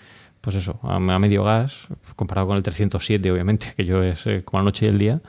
pues 0.42 0.56
eso, 0.56 0.80
a, 0.84 0.96
a 0.96 1.20
medio 1.20 1.44
gas, 1.44 1.88
comparado 2.16 2.48
con 2.48 2.58
el 2.58 2.64
307, 2.64 3.32
obviamente, 3.32 3.74
que 3.78 3.86
yo 3.86 4.04
es 4.04 4.26
eh, 4.28 4.44
como 4.44 4.62
la 4.62 4.66
noche 4.66 4.86
y 4.86 4.90
el 4.90 4.98
día. 4.98 5.22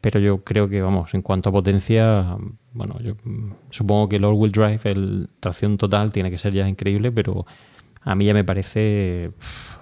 Pero 0.00 0.18
yo 0.18 0.42
creo 0.42 0.68
que, 0.68 0.82
vamos, 0.82 1.14
en 1.14 1.22
cuanto 1.22 1.50
a 1.50 1.52
potencia, 1.52 2.36
bueno, 2.74 2.98
yo 3.00 3.14
mm, 3.24 3.52
supongo 3.70 4.08
que 4.08 4.16
el 4.16 4.24
all-wheel 4.24 4.52
drive, 4.52 4.80
el 4.84 5.28
tracción 5.40 5.76
total, 5.76 6.12
tiene 6.12 6.30
que 6.30 6.38
ser 6.38 6.52
ya 6.52 6.68
increíble, 6.68 7.12
pero 7.12 7.46
a 8.02 8.14
mí 8.14 8.24
ya 8.24 8.34
me 8.34 8.44
parece, 8.44 9.30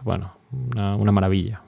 bueno, 0.03 0.33
una, 0.53 0.97
una 0.97 1.13
maravilla. 1.13 1.63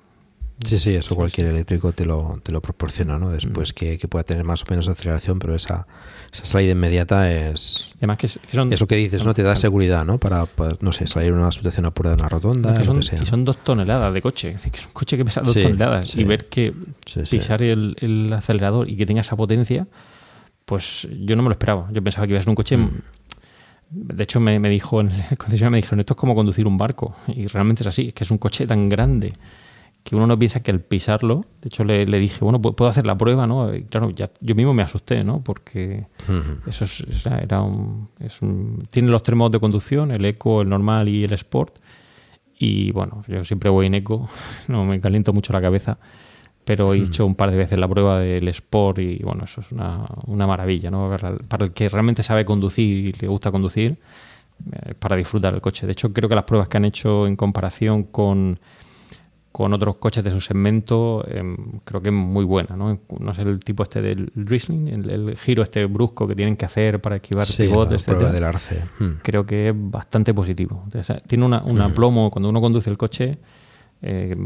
Sí, 0.64 0.78
sí, 0.78 0.94
eso 0.94 1.16
cualquier 1.16 1.48
eléctrico 1.48 1.92
te 1.92 2.04
lo, 2.06 2.38
te 2.42 2.52
lo 2.52 2.60
proporciona, 2.60 3.18
¿no? 3.18 3.30
Después 3.30 3.72
que, 3.72 3.98
que, 3.98 4.06
pueda 4.06 4.22
tener 4.22 4.44
más 4.44 4.62
o 4.62 4.66
menos 4.70 4.88
aceleración, 4.88 5.40
pero 5.40 5.56
esa, 5.56 5.86
esa 6.32 6.44
salida 6.46 6.70
inmediata 6.70 7.32
es... 7.32 7.92
Además 7.98 8.18
que, 8.18 8.28
son, 8.28 8.72
Eso 8.72 8.86
que 8.86 8.94
dices, 8.94 9.24
¿no? 9.24 9.34
Te 9.34 9.42
da 9.42 9.56
seguridad, 9.56 10.04
¿no? 10.04 10.18
Para, 10.18 10.46
para 10.46 10.76
no 10.80 10.92
sé, 10.92 11.08
salir 11.08 11.30
en 11.32 11.38
una 11.38 11.50
situación 11.50 11.86
apurada 11.86 12.14
de 12.14 12.22
una 12.22 12.28
rotonda, 12.28 12.74
que 12.74 12.84
son, 12.84 12.96
que 12.96 13.02
sea. 13.02 13.22
Y 13.22 13.26
son 13.26 13.44
dos 13.44 13.56
toneladas 13.64 14.12
de 14.14 14.22
coche. 14.22 14.48
Es 14.48 14.54
decir, 14.54 14.70
que 14.70 14.78
es 14.78 14.86
un 14.86 14.92
coche 14.92 15.16
que 15.16 15.24
pesa 15.24 15.40
dos 15.40 15.52
Sí, 15.52 15.62
toneladas. 15.62 16.08
sí. 16.10 16.20
Y 16.20 16.24
ver 16.24 16.44
que 16.48 16.72
sí. 17.06 17.22
pisar 17.28 17.60
el, 17.62 17.96
el 17.98 18.32
acelerador 18.32 18.88
y 18.88 18.96
que 18.96 19.04
tenga 19.04 19.22
esa 19.22 19.34
potencia, 19.34 19.88
pues 20.72 21.06
yo 21.26 21.36
no 21.36 21.42
me 21.42 21.48
lo 21.48 21.52
esperaba. 21.52 21.88
Yo 21.92 22.02
pensaba 22.02 22.26
que 22.26 22.32
iba 22.32 22.38
a 22.40 22.42
ser 22.42 22.48
un 22.50 22.54
coche... 22.56 22.76
Mm. 22.76 22.90
De 23.90 24.22
hecho, 24.24 24.40
me, 24.40 24.58
me 24.58 24.70
dijo 24.70 25.00
en 25.02 25.10
el 25.10 25.36
concesionario, 25.36 25.70
me 25.72 25.76
dijeron, 25.76 26.00
esto 26.00 26.14
es 26.14 26.16
como 26.16 26.34
conducir 26.34 26.66
un 26.66 26.78
barco. 26.78 27.14
Y 27.28 27.46
realmente 27.46 27.82
es 27.82 27.86
así, 27.88 28.08
es 28.08 28.14
que 28.14 28.24
es 28.24 28.30
un 28.30 28.38
coche 28.38 28.66
tan 28.66 28.88
grande 28.88 29.32
que 30.02 30.16
uno 30.16 30.26
no 30.26 30.36
piensa 30.38 30.60
que 30.62 30.70
al 30.72 30.80
pisarlo, 30.80 31.44
de 31.60 31.68
hecho 31.68 31.84
le, 31.84 32.06
le 32.06 32.18
dije, 32.18 32.38
bueno, 32.42 32.58
pu- 32.58 32.74
puedo 32.74 32.90
hacer 32.90 33.06
la 33.06 33.16
prueba, 33.16 33.46
¿no? 33.46 33.72
Y 33.72 33.84
claro, 33.84 34.10
ya, 34.10 34.28
yo 34.40 34.54
mismo 34.56 34.72
me 34.74 34.82
asusté, 34.82 35.22
¿no? 35.22 35.36
Porque 35.44 36.06
eso 36.66 36.84
es, 36.86 37.04
era 37.26 37.60
un, 37.62 38.08
es 38.18 38.42
un- 38.42 38.82
tiene 38.90 39.10
los 39.10 39.22
tres 39.22 39.36
modos 39.36 39.52
de 39.52 39.60
conducción, 39.60 40.10
el 40.10 40.24
eco, 40.24 40.62
el 40.62 40.68
normal 40.70 41.08
y 41.08 41.22
el 41.24 41.32
sport. 41.34 41.76
Y 42.58 42.90
bueno, 42.92 43.22
yo 43.28 43.44
siempre 43.44 43.68
voy 43.70 43.86
en 43.86 43.94
eco, 43.94 44.28
no 44.68 44.84
me 44.86 44.98
caliento 45.00 45.32
mucho 45.34 45.52
la 45.52 45.60
cabeza, 45.60 45.98
pero 46.64 46.94
he 46.94 46.98
hecho 46.98 47.26
un 47.26 47.34
par 47.34 47.50
de 47.50 47.56
veces 47.56 47.78
la 47.78 47.88
prueba 47.88 48.20
del 48.20 48.46
sport 48.48 48.98
y 49.00 49.18
bueno, 49.22 49.44
eso 49.44 49.60
es 49.60 49.72
una, 49.72 50.06
una 50.26 50.46
maravilla, 50.46 50.90
¿no? 50.90 51.14
Para, 51.48 51.64
el 51.64 51.72
que 51.72 51.88
realmente 51.88 52.22
sabe 52.22 52.44
conducir 52.44 52.94
y 53.08 53.12
le 53.12 53.28
gusta 53.28 53.50
conducir, 53.50 53.96
eh, 54.72 54.94
para 54.98 55.16
disfrutar 55.16 55.54
el 55.54 55.60
coche. 55.60 55.86
De 55.86 55.92
hecho, 55.92 56.12
creo 56.12 56.28
que 56.28 56.34
las 56.36 56.44
pruebas 56.44 56.68
que 56.68 56.76
han 56.76 56.84
hecho 56.84 57.26
en 57.26 57.34
comparación 57.34 58.04
con, 58.04 58.60
con 59.50 59.72
otros 59.72 59.96
coches 59.96 60.22
de 60.22 60.30
su 60.30 60.40
segmento, 60.40 61.24
em, 61.28 61.56
creo 61.84 62.00
que 62.00 62.10
es 62.10 62.14
muy 62.14 62.44
buena, 62.44 62.76
¿no? 62.76 62.96
No 63.18 63.32
es 63.32 63.38
el 63.40 63.58
tipo 63.60 63.82
este 63.82 64.00
del 64.00 64.30
Riesling, 64.36 64.86
el, 64.88 65.10
el 65.10 65.36
giro 65.36 65.62
este 65.64 65.84
brusco 65.86 66.26
que 66.28 66.34
tienen 66.36 66.56
que 66.56 66.64
hacer 66.64 67.00
para 67.02 67.16
esquivar 67.16 67.44
Sí, 67.44 67.64
pivotes, 67.64 68.02
la 68.02 68.06
prueba 68.06 68.30
etcétera. 68.30 68.32
del 68.32 68.44
arce. 68.44 68.82
Hmm. 69.00 69.18
Creo 69.22 69.44
que 69.44 69.70
es 69.70 69.74
bastante 69.76 70.32
positivo. 70.32 70.84
Sea, 71.02 71.18
tiene 71.20 71.44
una, 71.44 71.62
un 71.64 71.78
Hmm. 71.78 71.82
aplomo 71.82 72.30
cuando 72.30 72.48
uno 72.48 72.60
conduce 72.60 72.88
el 72.88 72.96
coche 72.96 73.38
eh, 74.02 74.36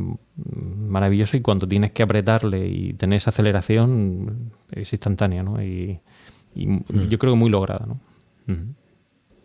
maravilloso 0.89 1.37
y 1.37 1.41
cuando 1.41 1.67
tienes 1.67 1.93
que 1.93 2.03
apretarle 2.03 2.67
y 2.69 2.93
tener 2.93 3.17
esa 3.17 3.31
aceleración 3.31 4.53
es 4.71 4.93
instantánea, 4.93 5.43
¿no? 5.43 5.63
Y, 5.63 5.99
y 6.55 6.67
Hmm. 6.67 7.09
yo 7.09 7.19
creo 7.19 7.33
que 7.33 7.39
muy 7.39 7.51
lograda, 7.51 7.87
¿no? 7.87 7.99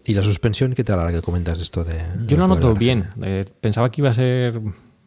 ¿Y 0.03 0.13
la 0.13 0.23
suspensión 0.23 0.73
qué 0.73 0.83
tal 0.83 0.99
ahora 0.99 1.11
que 1.11 1.21
comentas 1.21 1.59
esto 1.61 1.83
de...? 1.83 2.03
Yo 2.25 2.37
lo 2.37 2.47
noto 2.47 2.73
bien. 2.73 3.07
Eh, 3.21 3.45
pensaba 3.61 3.91
que 3.91 4.01
iba 4.01 4.09
a 4.09 4.13
ser 4.13 4.59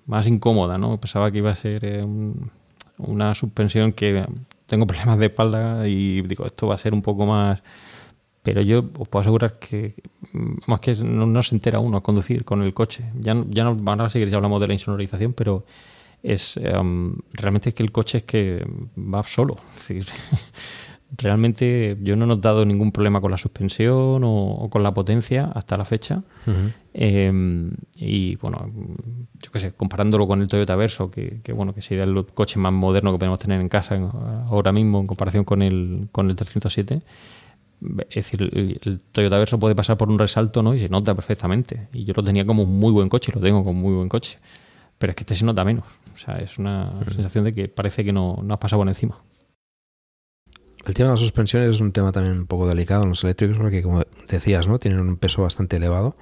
más 0.07 0.27
incómoda, 0.27 0.79
¿no? 0.79 0.99
Pensaba 1.01 1.31
que 1.33 1.39
iba 1.39 1.51
a 1.51 1.55
ser 1.55 1.85
eh, 1.85 2.05
un- 2.05 2.51
una 2.99 3.35
suspensión 3.35 3.93
que 3.93 4.25
tengo 4.67 4.87
problemas 4.87 5.19
de 5.19 5.27
espalda 5.27 5.89
y 5.89 6.23
digo, 6.23 6.47
esto 6.47 6.67
va 6.69 6.75
a 6.77 6.79
ser 6.79 6.95
un 6.95 7.03
poco 7.03 7.27
más... 7.27 7.63
Pero 8.45 8.61
yo 8.61 8.85
os 8.99 9.09
puedo 9.09 9.23
asegurar 9.23 9.59
que 9.59 9.95
más 10.67 10.79
que 10.81 10.95
no, 10.97 11.25
no 11.27 11.43
se 11.43 11.55
entera 11.55 11.79
uno 11.79 11.97
a 11.97 12.03
conducir 12.03 12.45
con 12.45 12.63
el 12.63 12.75
coche. 12.75 13.05
Ya, 13.19 13.35
ya 13.49 13.65
no, 13.65 13.77
ahora 13.87 14.11
sí 14.11 14.21
que 14.21 14.29
ya 14.29 14.37
hablamos 14.37 14.61
de 14.61 14.67
la 14.67 14.75
insonorización, 14.75 15.33
pero 15.33 15.65
es 16.23 16.59
em, 16.59 17.17
realmente 17.33 17.71
es 17.71 17.75
que 17.75 17.83
el 17.83 17.91
coche 17.91 18.19
es 18.19 18.25
que 18.25 18.63
va 18.99 19.23
solo. 19.23 19.57
Es 19.75 19.89
decir, 19.89 20.07
realmente 21.17 21.97
yo 22.03 22.17
no 22.17 22.27
he 22.27 22.29
notado 22.29 22.67
ningún 22.67 22.93
problema 22.93 23.23
con 23.23 23.31
la 23.31 23.39
suspensión 23.39 24.23
o, 24.25 24.53
o 24.53 24.69
con 24.69 24.83
la 24.83 24.93
potencia 24.93 25.51
hasta 25.55 25.79
la 25.79 25.87
fecha. 25.87 26.23
Eh, 26.93 27.71
y 27.97 28.37
bueno, 28.37 28.71
yo 29.41 29.51
qué 29.53 29.59
sé, 29.59 29.73
comparándolo 29.73 30.27
con 30.27 30.43
el 30.43 30.49
Toyota 30.49 30.77
Verso, 30.77 31.11
que, 31.11 31.41
que, 31.43 31.55
bueno, 31.55 31.75
que 31.75 31.81
sería 31.81 32.05
el 32.05 32.27
coche 32.27 32.59
más 32.59 32.75
moderno 32.75 33.11
que 33.11 33.19
podemos 33.19 33.39
tener 33.39 33.59
en 33.59 33.71
casa 33.71 33.97
ahora 34.49 34.71
mismo 34.71 35.01
en 35.01 35.07
comparación 35.07 35.45
con 35.45 35.63
el, 35.63 36.09
con 36.13 36.29
el 36.29 36.37
307. 36.37 37.01
Es 38.11 38.15
decir, 38.31 38.43
el, 38.43 38.81
el 38.83 39.01
Toyota 39.01 39.39
Verso 39.39 39.59
puede 39.59 39.75
pasar 39.75 39.97
por 39.97 40.09
un 40.09 40.19
resalto 40.19 40.63
¿no? 40.63 40.75
y 40.75 40.79
se 40.81 40.89
nota 40.89 41.15
perfectamente. 41.15 41.89
Y 41.93 42.05
yo 42.05 42.15
lo 42.17 42.23
tenía 42.25 42.45
como 42.47 42.63
un 42.63 42.79
muy 42.79 42.93
buen 42.93 43.09
coche, 43.09 43.33
lo 43.35 43.41
tengo 43.41 43.63
como 43.65 43.81
muy 43.81 43.95
buen 43.95 44.09
coche. 44.09 44.39
Pero 44.99 45.11
es 45.11 45.17
que 45.17 45.23
este 45.23 45.35
se 45.35 45.45
nota 45.45 45.65
menos. 45.65 45.85
O 46.15 46.19
sea, 46.19 46.37
es 46.39 46.59
una 46.59 47.01
sensación 47.11 47.45
de 47.45 47.53
que 47.55 47.69
parece 47.69 48.05
que 48.05 48.13
no, 48.13 48.41
no 48.43 48.55
has 48.55 48.61
pasado 48.61 48.81
por 48.81 48.89
encima. 48.89 49.21
El 50.87 50.93
tema 50.93 51.09
de 51.09 51.13
las 51.15 51.21
suspensiones 51.21 51.75
es 51.75 51.81
un 51.81 51.93
tema 51.93 52.13
también 52.13 52.39
un 52.39 52.47
poco 52.47 52.67
delicado 52.69 53.05
en 53.05 53.09
los 53.09 53.25
eléctricos 53.25 53.57
porque, 53.57 53.83
como 53.83 54.03
decías, 54.29 54.69
¿no? 54.69 54.79
tienen 54.79 55.01
un 55.01 55.17
peso 55.17 55.41
bastante 55.43 55.77
elevado 55.77 56.17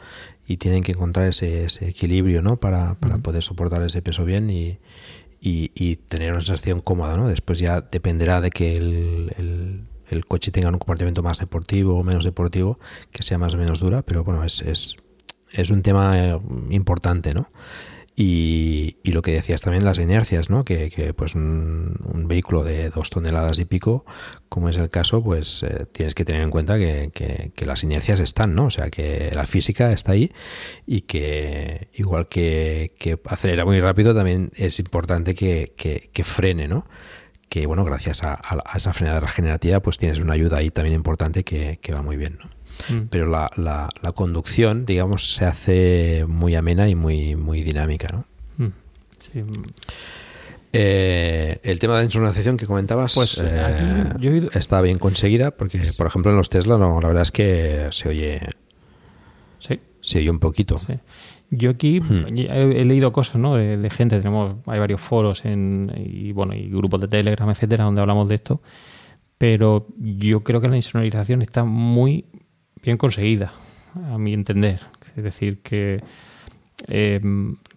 y 0.47 0.57
tienen 0.57 0.85
que 0.85 0.93
encontrar 0.93 1.27
ese, 1.27 1.65
ese 1.65 1.89
equilibrio 1.89 2.43
¿no? 2.43 2.59
para, 2.59 2.95
para 2.95 3.15
Ujú. 3.15 3.23
poder 3.25 3.43
soportar 3.43 3.83
ese 3.83 4.03
peso 4.03 4.25
bien 4.25 4.51
y, 4.51 4.79
y- 5.41 5.73
y 5.75 5.97
tener 5.97 6.31
una 6.33 6.41
sensación 6.43 6.79
cómoda. 6.79 7.17
¿no? 7.17 7.27
Después 7.27 7.59
ya 7.59 7.81
dependerá 7.81 8.41
de 8.41 8.51
que 8.51 8.77
el, 8.77 9.33
el- 9.37 9.83
el 10.13 10.25
coche 10.27 10.51
tenga 10.51 10.69
un 10.69 10.79
comportamiento 10.79 11.23
más 11.23 11.39
deportivo 11.39 11.99
o 11.99 12.05
menos 12.05 12.25
deportivo, 12.25 12.79
que 13.11 13.23
sea 13.23 13.39
más 13.39 13.55
o 13.55 13.59
menos 13.59 13.81
dura, 13.81 14.03
pero 14.03 14.25
bueno, 14.25 14.45
es, 14.45 14.61
es, 14.63 14.97
es 15.51 15.71
un 15.71 15.83
tema 15.83 16.19
eh, 16.19 16.39
importante, 16.71 17.33
¿no? 17.35 17.51
Y, 18.15 18.99
y 19.03 19.13
lo 19.13 19.23
que 19.23 19.33
decías 19.33 19.63
también, 19.63 19.87
las 19.87 19.99
inercias, 19.99 20.51
¿no? 20.51 20.65
Que, 20.67 20.91
que, 20.91 21.15
pues 21.15 21.35
un, 21.35 21.97
vehículo 22.29 22.63
de 22.63 22.91
dos 22.91 23.09
toneladas 23.09 23.59
y 23.59 23.65
pico, 23.65 24.05
como 24.51 24.69
es 24.69 24.77
el 24.77 24.91
caso, 24.91 25.23
pues 25.25 25.63
eh, 25.63 25.87
tienes 25.93 26.15
que 26.15 26.25
tener 26.27 26.43
en 26.43 26.51
cuenta 26.51 26.77
que, 26.79 27.11
que- 27.15 27.53
que 27.55 27.65
las 27.67 27.83
inercias 27.85 28.21
están, 28.21 28.55
¿no? 28.55 28.67
O 28.67 28.71
sea, 28.71 28.91
que 28.91 29.31
la 29.35 29.47
física 29.47 29.91
está 29.93 30.13
ahí 30.13 30.31
y 30.87 31.03
que 31.03 31.89
igual 31.95 32.29
que, 32.29 32.93
acelera 33.25 33.65
muy 33.65 33.81
rápido, 33.81 34.15
también 34.15 34.51
es 34.57 34.79
importante 34.79 35.35
que 35.35 36.23
frene, 36.25 36.69
¿no? 36.69 36.87
Que 37.53 37.67
bueno, 37.67 37.85
gracias 37.85 38.23
a, 38.25 38.41
esa 38.75 38.95
frenada 38.95 39.21
regenerativa, 39.21 39.81
pues 39.81 39.99
tienes 39.99 40.21
una 40.21 40.33
ayuda 40.33 40.57
ahí 40.57 40.71
también 40.71 40.95
importante 40.97 41.45
que, 41.45 41.79
que 41.83 41.93
va 41.93 42.01
muy 42.01 42.17
bien, 42.17 42.39
¿no? 42.43 42.49
Mm. 42.97 43.09
Pero 43.11 43.27
la, 43.27 43.51
la- 43.57 43.91
la 44.01 44.13
conducción, 44.13 44.87
digamos, 44.87 45.35
se 45.35 45.45
hace 45.45 46.25
muy 46.27 46.55
amena 46.55 46.89
y 46.89 46.95
muy, 46.95 47.37
muy 47.37 47.63
dinámica, 47.63 48.09
¿no? 48.11 48.25
Mm. 48.57 48.71
Sí. 49.19 49.43
Eh, 50.73 51.59
el 51.63 51.79
tema 51.79 51.93
de 51.95 52.01
la 52.01 52.05
insonorización 52.07 52.57
que 52.57 52.67
comentabas 52.67 53.15
Pues, 53.15 53.37
eh, 53.39 53.61
aquí 53.61 53.85
yo 54.25 54.31
he 54.31 54.33
oído- 54.33 54.51
está 54.55 54.81
bien 54.81 54.99
conseguida 54.99 55.51
porque, 55.51 55.79
por 55.99 56.07
ejemplo, 56.07 56.31
en 56.31 56.39
los 56.39 56.49
Tesla 56.49 56.79
no, 56.79 56.99
la 57.03 57.09
verdad 57.09 57.23
es 57.25 57.33
que 57.33 57.89
se 57.91 58.09
oye, 58.09 58.41
Sí. 59.59 59.79
se 60.01 60.21
oye 60.21 60.31
un 60.31 60.39
poquito. 60.39 60.79
Sí. 60.79 60.95
Yo 61.55 61.69
aquí 61.71 62.01
Hmm. 62.01 62.25
he, 62.35 62.85
leído 62.87 63.13
cosas 63.13 63.37
¿no? 63.37 63.57
de, 63.57 63.77
de 63.77 63.91
gente, 63.91 64.19
tenemos, 64.19 64.57
hay 64.67 64.79
varios 64.79 65.03
foros 65.03 65.45
en, 65.45 65.93
y 65.95 66.33
bueno 66.33 66.55
y 66.55 66.71
grupos 66.71 67.03
de 67.03 67.09
Telegram, 67.09 67.49
etcétera, 67.51 67.85
donde 67.85 68.01
hablamos 68.01 68.27
de 68.31 68.37
esto, 68.37 68.63
pero 69.37 69.87
yo 69.99 70.43
creo 70.43 70.63
que 70.63 70.69
la 70.69 70.77
insonorización 70.77 71.43
está 71.43 71.65
muy 71.65 72.25
bien 72.83 72.97
conseguida, 72.97 73.53
a 74.11 74.17
mi 74.17 74.33
entender. 74.33 74.81
Es 75.15 75.25
decir, 75.25 75.61
que 75.61 76.03
eh, 76.89 77.21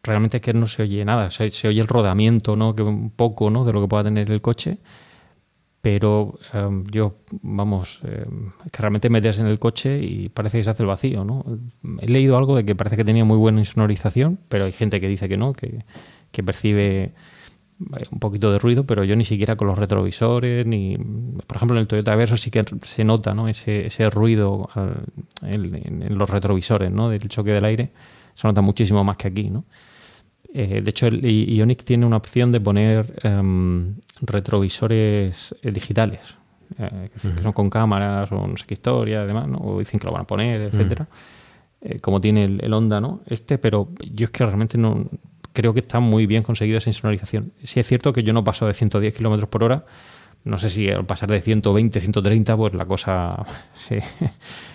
realmente 0.03 0.37
es 0.37 0.43
que 0.43 0.53
no 0.53 0.67
se 0.67 0.83
oye 0.83 1.03
nada, 1.03 1.29
se, 1.29 1.51
se 1.51 1.67
oye 1.67 1.81
el 1.81 1.87
rodamiento, 1.87 2.55
¿no? 2.55 2.75
que 2.75 2.81
un 2.81 3.09
poco 3.09 3.49
¿no? 3.49 3.65
de 3.65 3.73
lo 3.73 3.81
que 3.81 3.89
pueda 3.89 4.05
tener 4.05 4.31
el 4.31 4.39
coche, 4.39 4.77
pero 5.85 6.39
eh, 6.51 6.83
yo, 6.89 7.17
vamos, 7.43 7.99
es 8.65 8.71
que 8.71 8.81
realmente 8.81 9.07
metes 9.11 9.37
en 9.37 9.45
el 9.45 9.59
coche 9.59 9.99
y 10.01 10.29
parece 10.29 10.57
que 10.57 10.63
se 10.63 10.71
hace 10.71 10.81
el 10.81 10.87
vacío, 10.87 11.23
¿no? 11.23 11.45
He 11.99 12.07
leído 12.07 12.39
algo 12.39 12.55
de 12.55 12.65
que 12.65 12.73
parece 12.73 12.97
que 12.97 13.03
tenía 13.05 13.23
muy 13.23 13.37
buena 13.37 13.59
insonorización, 13.59 14.39
pero 14.49 14.65
hay 14.65 14.71
gente 14.71 14.99
que 14.99 15.07
dice 15.07 15.29
que 15.29 15.37
no, 15.37 15.53
que, 15.53 15.85
que 16.31 16.41
percibe 16.41 17.13
un 18.09 18.19
poquito 18.19 18.51
de 18.51 18.57
ruido, 18.57 18.87
pero 18.87 19.03
yo 19.03 19.15
ni 19.15 19.25
siquiera 19.25 19.55
con 19.57 19.67
los 19.67 19.77
retrovisores, 19.77 20.65
ni... 20.65 20.97
Por 21.45 21.57
ejemplo, 21.57 21.77
en 21.77 21.81
el 21.81 21.87
Toyota 21.87 22.15
Verso 22.15 22.35
sí 22.35 22.49
que 22.49 22.65
se 22.81 23.03
nota, 23.03 23.35
¿no? 23.35 23.47
Ese, 23.47 23.85
ese 23.85 24.09
ruido 24.09 24.67
en, 25.43 26.17
los 26.17 26.27
retrovisores, 26.27 26.91
¿no? 26.91 27.09
Del 27.09 27.29
choque 27.29 27.51
del 27.51 27.63
aire, 27.63 27.91
se 28.33 28.47
nota 28.47 28.61
muchísimo 28.61 29.03
más 29.03 29.17
que 29.17 29.27
aquí, 29.27 29.51
¿no? 29.51 29.65
Eh, 30.51 30.81
de 30.81 30.89
hecho, 30.89 31.05
el 31.05 31.23
I- 31.23 31.57
Ioniq 31.57 31.83
tiene 31.83 32.07
una 32.07 32.17
opción 32.17 32.51
de 32.51 32.59
poner 32.59 33.19
em, 33.21 33.97
retrovisores 34.21 35.55
eh, 35.61 35.71
digitales, 35.71 36.35
eh, 36.77 37.09
que, 37.13 37.43
son 37.43 37.53
con 37.53 37.69
cámaras 37.69 38.31
o 38.31 38.47
no 38.47 38.57
sé 38.57 38.65
qué 38.65 38.73
historia, 38.75 39.21
además, 39.21 39.47
¿no? 39.47 39.57
o 39.59 39.79
dicen 39.79 39.99
que 39.99 40.05
lo 40.05 40.13
van 40.13 40.23
a 40.23 40.27
poner, 40.27 40.61
etcétera. 40.61 41.07
Eh, 41.81 41.99
como 41.99 42.19
tiene 42.19 42.45
el, 42.45 42.59
el 42.63 42.73
Honda, 42.73 42.99
¿no? 42.99 43.21
Este, 43.27 43.57
pero 43.57 43.89
yo 44.11 44.25
es 44.25 44.31
que 44.31 44.43
realmente 44.45 44.77
no 44.77 45.07
creo 45.53 45.73
que 45.73 45.79
está 45.79 45.99
muy 45.99 46.25
bien 46.25 46.43
conseguido 46.43 46.77
esa 46.77 46.89
insonorización. 46.89 47.53
Sí 47.63 47.79
es 47.79 47.87
cierto 47.87 48.13
que 48.13 48.23
yo 48.23 48.33
no 48.33 48.43
paso 48.43 48.67
de 48.67 48.73
110 48.73 49.15
kilómetros 49.15 49.49
por 49.49 49.63
hora. 49.63 49.85
No 50.43 50.59
sé 50.59 50.69
si 50.69 50.89
al 50.89 51.05
pasar 51.05 51.29
de 51.29 51.41
120, 51.41 51.99
130, 51.99 52.57
pues 52.57 52.73
la 52.73 52.85
cosa 52.85 53.45
se, 53.73 54.03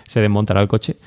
se 0.07 0.19
desmontará 0.19 0.61
el 0.61 0.67
coche. 0.67 0.97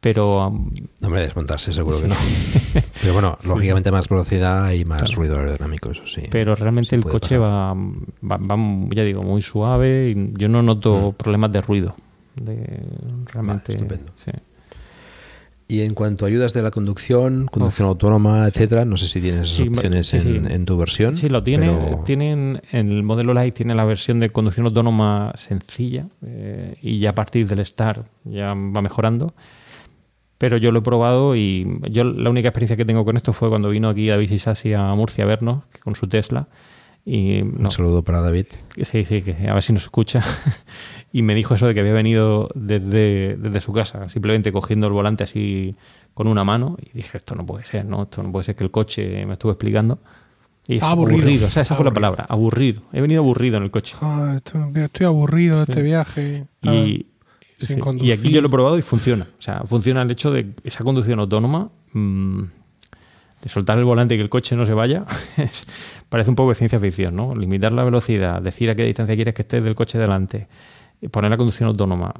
Pero 0.00 0.46
um, 0.48 0.70
Hombre, 1.02 1.22
desmontarse 1.22 1.72
seguro 1.72 1.96
Sí. 1.96 2.02
que 2.02 2.08
no. 2.08 2.14
Pero 3.00 3.12
bueno, 3.14 3.38
lógicamente 3.44 3.90
más 3.90 4.08
velocidad 4.08 4.70
y 4.72 4.84
más 4.84 5.02
Claro. 5.02 5.16
ruido 5.16 5.36
aerodinámico, 5.38 5.90
eso 5.90 6.06
sí. 6.06 6.22
pero 6.30 6.54
realmente 6.54 6.94
el 6.94 7.02
coche 7.04 7.38
va, 7.38 7.72
va, 7.74 8.36
va, 8.36 8.56
ya 8.94 9.02
digo, 9.02 9.22
muy 9.22 9.40
suave 9.42 10.10
y 10.10 10.34
yo 10.38 10.48
no 10.48 10.62
noto 10.62 11.10
Mm. 11.12 11.14
problemas 11.14 11.52
de 11.52 11.60
ruido. 11.62 11.94
De, 12.34 12.80
realmente, 13.32 13.72
estupendo. 13.72 14.12
sí. 14.14 14.30
Y 15.68 15.80
en 15.80 15.94
cuanto 15.94 16.24
a 16.24 16.28
ayudas 16.28 16.52
de 16.52 16.62
la 16.62 16.70
conducción, 16.70 17.46
conducción 17.50 17.88
autónoma, 17.88 18.46
etcétera, 18.46 18.84
no 18.84 18.96
sé 18.96 19.08
si 19.08 19.20
tienes 19.20 19.48
Sí, 19.48 19.66
opciones 19.66 20.06
sí, 20.06 20.20
sí. 20.20 20.36
en, 20.38 20.64
tu 20.64 20.76
versión. 20.76 21.16
Sí, 21.16 21.28
lo 21.28 21.42
tiene. 21.42 21.68
pero- 21.72 22.02
Tienen, 22.04 22.62
en 22.70 22.92
el 22.92 23.02
modelo 23.02 23.34
Lite 23.34 23.50
tiene 23.50 23.74
la 23.74 23.84
versión 23.84 24.20
de 24.20 24.30
conducción 24.30 24.66
autónoma 24.66 25.32
sencilla 25.34 26.06
eh, 26.24 26.76
y 26.82 27.00
ya 27.00 27.10
a 27.10 27.14
partir 27.16 27.48
del 27.48 27.66
Start 27.66 28.06
ya 28.24 28.48
va 28.54 28.80
mejorando. 28.80 29.34
Pero 30.38 30.56
yo 30.58 30.70
lo 30.70 30.80
he 30.80 30.82
probado 30.82 31.34
y 31.34 31.80
yo 31.90 32.04
la 32.04 32.28
única 32.30 32.48
experiencia 32.48 32.76
que 32.76 32.84
tengo 32.84 33.04
con 33.04 33.16
esto 33.16 33.32
fue 33.32 33.48
cuando 33.48 33.70
vino 33.70 33.88
aquí 33.88 34.06
David 34.08 34.30
Isasi 34.30 34.74
a 34.74 34.92
Murcia 34.94 35.24
a 35.24 35.26
vernos 35.26 35.64
con 35.82 35.94
su 35.94 36.06
Tesla. 36.08 36.48
Y 37.08 37.40
no, 37.42 37.66
Un 37.66 37.70
saludo 37.70 38.02
para 38.02 38.20
David. 38.20 38.46
Sí, 38.82 39.04
sí, 39.04 39.22
que 39.22 39.48
a 39.48 39.54
ver 39.54 39.62
si 39.62 39.72
nos 39.72 39.84
escucha. 39.84 40.22
y 41.12 41.22
me 41.22 41.34
dijo 41.34 41.54
eso 41.54 41.66
de 41.68 41.74
que 41.74 41.80
había 41.80 41.92
venido 41.92 42.48
desde, 42.54 43.36
desde 43.36 43.60
su 43.60 43.72
casa, 43.72 44.08
simplemente 44.08 44.50
cogiendo 44.52 44.88
el 44.88 44.92
volante 44.92 45.22
así 45.24 45.76
con 46.14 46.26
una 46.26 46.42
mano. 46.44 46.76
Y 46.82 46.90
dije, 46.96 47.16
esto 47.18 47.34
no 47.34 47.46
puede 47.46 47.64
ser, 47.64 47.84
¿no? 47.86 48.02
Esto 48.02 48.22
no 48.22 48.32
puede 48.32 48.44
ser 48.44 48.56
que 48.56 48.64
el 48.64 48.70
coche 48.72 49.24
me 49.24 49.34
estuvo 49.34 49.52
explicando. 49.52 50.00
Y 50.68 50.78
es 50.78 50.82
Aburrido. 50.82 51.46
O 51.46 51.50
sea, 51.50 51.62
esa 51.62 51.76
fue 51.76 51.84
la 51.84 51.92
palabra, 51.92 52.26
aburrido. 52.28 52.82
He 52.92 53.00
venido 53.00 53.22
aburrido 53.22 53.56
en 53.56 53.62
el 53.62 53.70
coche. 53.70 53.94
Esto- 54.34 54.68
estoy 54.74 55.06
aburrido 55.06 55.58
de 55.58 55.62
este 55.62 55.82
viaje. 55.82 56.46
Y, 56.62 57.06
Sí, 57.58 57.74
y 58.06 58.12
aquí 58.12 58.30
yo 58.30 58.40
lo 58.40 58.48
he 58.48 58.50
probado 58.50 58.78
y 58.78 58.82
funciona. 58.82 59.26
O 59.38 59.42
sea, 59.42 59.60
funciona 59.62 60.02
el 60.02 60.10
hecho 60.10 60.30
de 60.30 60.52
esa 60.64 60.84
conducción 60.84 61.18
autónoma, 61.20 61.70
mm, 61.92 62.42
de 63.42 63.48
soltar 63.48 63.78
el 63.78 63.84
volante 63.84 64.14
y 64.14 64.18
que 64.18 64.22
el 64.24 64.28
coche 64.30 64.56
no 64.56 64.66
se 64.66 64.72
vaya, 64.74 65.04
es- 65.36 65.66
parece 66.08 66.30
un 66.30 66.36
poco 66.36 66.50
de 66.50 66.54
ciencia 66.56 66.78
ficción, 66.78 67.16
¿no? 67.16 67.34
Limitar 67.34 67.72
la 67.72 67.84
velocidad, 67.84 68.40
decir 68.42 68.70
a 68.70 68.74
qué 68.74 68.84
distancia 68.84 69.14
quieres 69.14 69.34
que 69.34 69.42
estés 69.42 69.62
del 69.64 69.74
coche 69.74 69.98
delante, 69.98 70.48
y 71.00 71.08
poner 71.08 71.30
la 71.30 71.36
conducción 71.36 71.68
autónoma. 71.68 72.12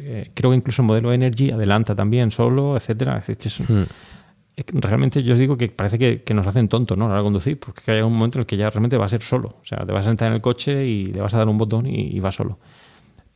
Eh, 0.00 0.30
creo 0.34 0.50
que 0.50 0.56
incluso 0.56 0.82
el 0.82 0.86
modelo 0.88 1.12
Energy 1.12 1.50
adelanta 1.50 1.94
también 1.94 2.30
solo, 2.30 2.76
etcétera. 2.76 3.22
Es 3.26 3.36
que 3.36 3.48
es- 3.48 3.60
Hmm. 3.68 3.82
es 4.56 4.64
que 4.64 4.80
realmente 4.80 5.22
yo 5.22 5.32
os 5.32 5.38
digo 5.38 5.56
que 5.56 5.68
parece 5.68 5.98
que, 5.98 6.22
que 6.22 6.34
nos 6.34 6.46
hacen 6.46 6.68
tontos, 6.68 6.96
¿no? 6.96 7.06
A 7.06 7.08
la 7.08 7.14
hora 7.14 7.22
de 7.22 7.26
conducir, 7.26 7.58
porque 7.58 7.90
hay 7.90 8.00
un 8.02 8.12
momento 8.12 8.38
en 8.38 8.40
el 8.42 8.46
que 8.46 8.56
ya 8.56 8.70
realmente 8.70 8.96
va 8.96 9.06
a 9.06 9.08
ser 9.08 9.22
solo. 9.22 9.48
O 9.60 9.64
sea, 9.64 9.78
te 9.78 9.92
vas 9.92 10.04
a 10.06 10.10
sentar 10.10 10.28
en 10.28 10.34
el 10.34 10.42
coche 10.42 10.86
y 10.86 11.04
le 11.06 11.20
vas 11.20 11.34
a 11.34 11.38
dar 11.38 11.48
un 11.48 11.58
botón 11.58 11.86
y, 11.86 12.08
y 12.16 12.20
va 12.20 12.30
solo. 12.30 12.58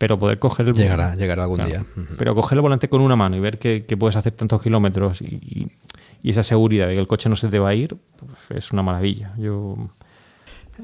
Pero 0.04 0.18
poder 0.18 0.38
coger 0.38 0.68
el 0.68 0.74
Llegará- 0.74 1.14
llegará 1.14 1.44
algún 1.44 1.60
Claro. 1.60 1.70
día. 1.70 2.06
Pero 2.18 2.34
coger 2.34 2.56
el 2.58 2.60
volante 2.62 2.90
con 2.90 3.00
una 3.00 3.16
mano 3.16 3.36
y 3.36 3.40
ver 3.40 3.58
que, 3.58 3.86
que 3.86 3.96
puedes 3.96 4.16
hacer 4.16 4.32
tantos 4.32 4.60
kilómetros 4.62 5.22
y, 5.22 5.24
y- 5.36 5.66
y 6.22 6.28
esa 6.30 6.42
seguridad 6.42 6.88
de 6.88 6.92
que 6.94 7.00
el 7.00 7.06
coche 7.06 7.30
no 7.30 7.36
se 7.36 7.48
te 7.48 7.58
va 7.58 7.70
a 7.70 7.74
ir, 7.74 7.96
pues, 8.18 8.58
es 8.64 8.70
una 8.72 8.82
maravilla. 8.82 9.32
Yo 9.38 9.76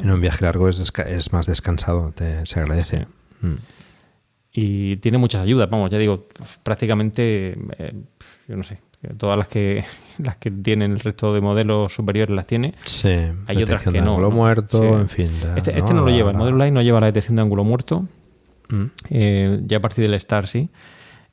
En 0.01 0.11
un 0.11 0.21
viaje 0.23 0.43
largo 0.43 0.71
es, 0.71 1.33
más 1.35 1.47
descansado, 1.47 2.13
te- 2.15 2.47
se 2.47 2.61
agradece. 2.61 3.07
Mm. 3.43 3.55
y 4.53 4.97
tiene 4.97 5.19
muchas 5.19 5.43
ayudas, 5.43 5.69
vamos, 5.71 5.91
ya 5.91 5.99
digo, 5.99 6.27
prácticamente, 6.63 7.57
eh, 7.79 7.93
yo 8.49 8.57
no 8.57 8.63
sé, 8.63 8.79
todas 9.17 9.37
las 9.39 9.49
que 9.49 9.85
las 10.19 10.37
que 10.39 10.51
tienen 10.51 10.93
el 10.93 11.01
resto 11.01 11.33
de 11.35 11.41
modelos 11.41 11.93
superiores 11.95 12.35
las 12.35 12.47
tiene. 12.47 12.75
Sí, 12.87 13.11
Hay 13.47 13.63
otras 13.63 13.83
que 13.83 13.91
de 13.91 14.01
no. 14.01 14.11
ángulo 14.13 14.31
¿no? 14.31 14.35
muerto, 14.37 14.81
Sí. 14.83 14.87
en 14.89 15.09
fin. 15.09 15.27
ya, 15.43 15.57
Este, 15.57 15.79
este 15.79 15.93
no 15.95 16.03
lo 16.05 16.09
lleva, 16.11 16.31
el 16.33 16.37
modelo 16.39 16.57
Line 16.57 16.71
no 16.73 16.83
lleva 16.83 17.01
la 17.01 17.07
detección 17.07 17.37
de 17.37 17.43
ángulo 17.43 17.65
muerto. 17.65 18.07
Mm. 18.71 18.85
Eh, 19.11 19.61
ya 19.67 19.79
a 19.79 19.81
partir 19.81 20.05
del 20.05 20.15
Star 20.15 20.47
sí. 20.47 20.69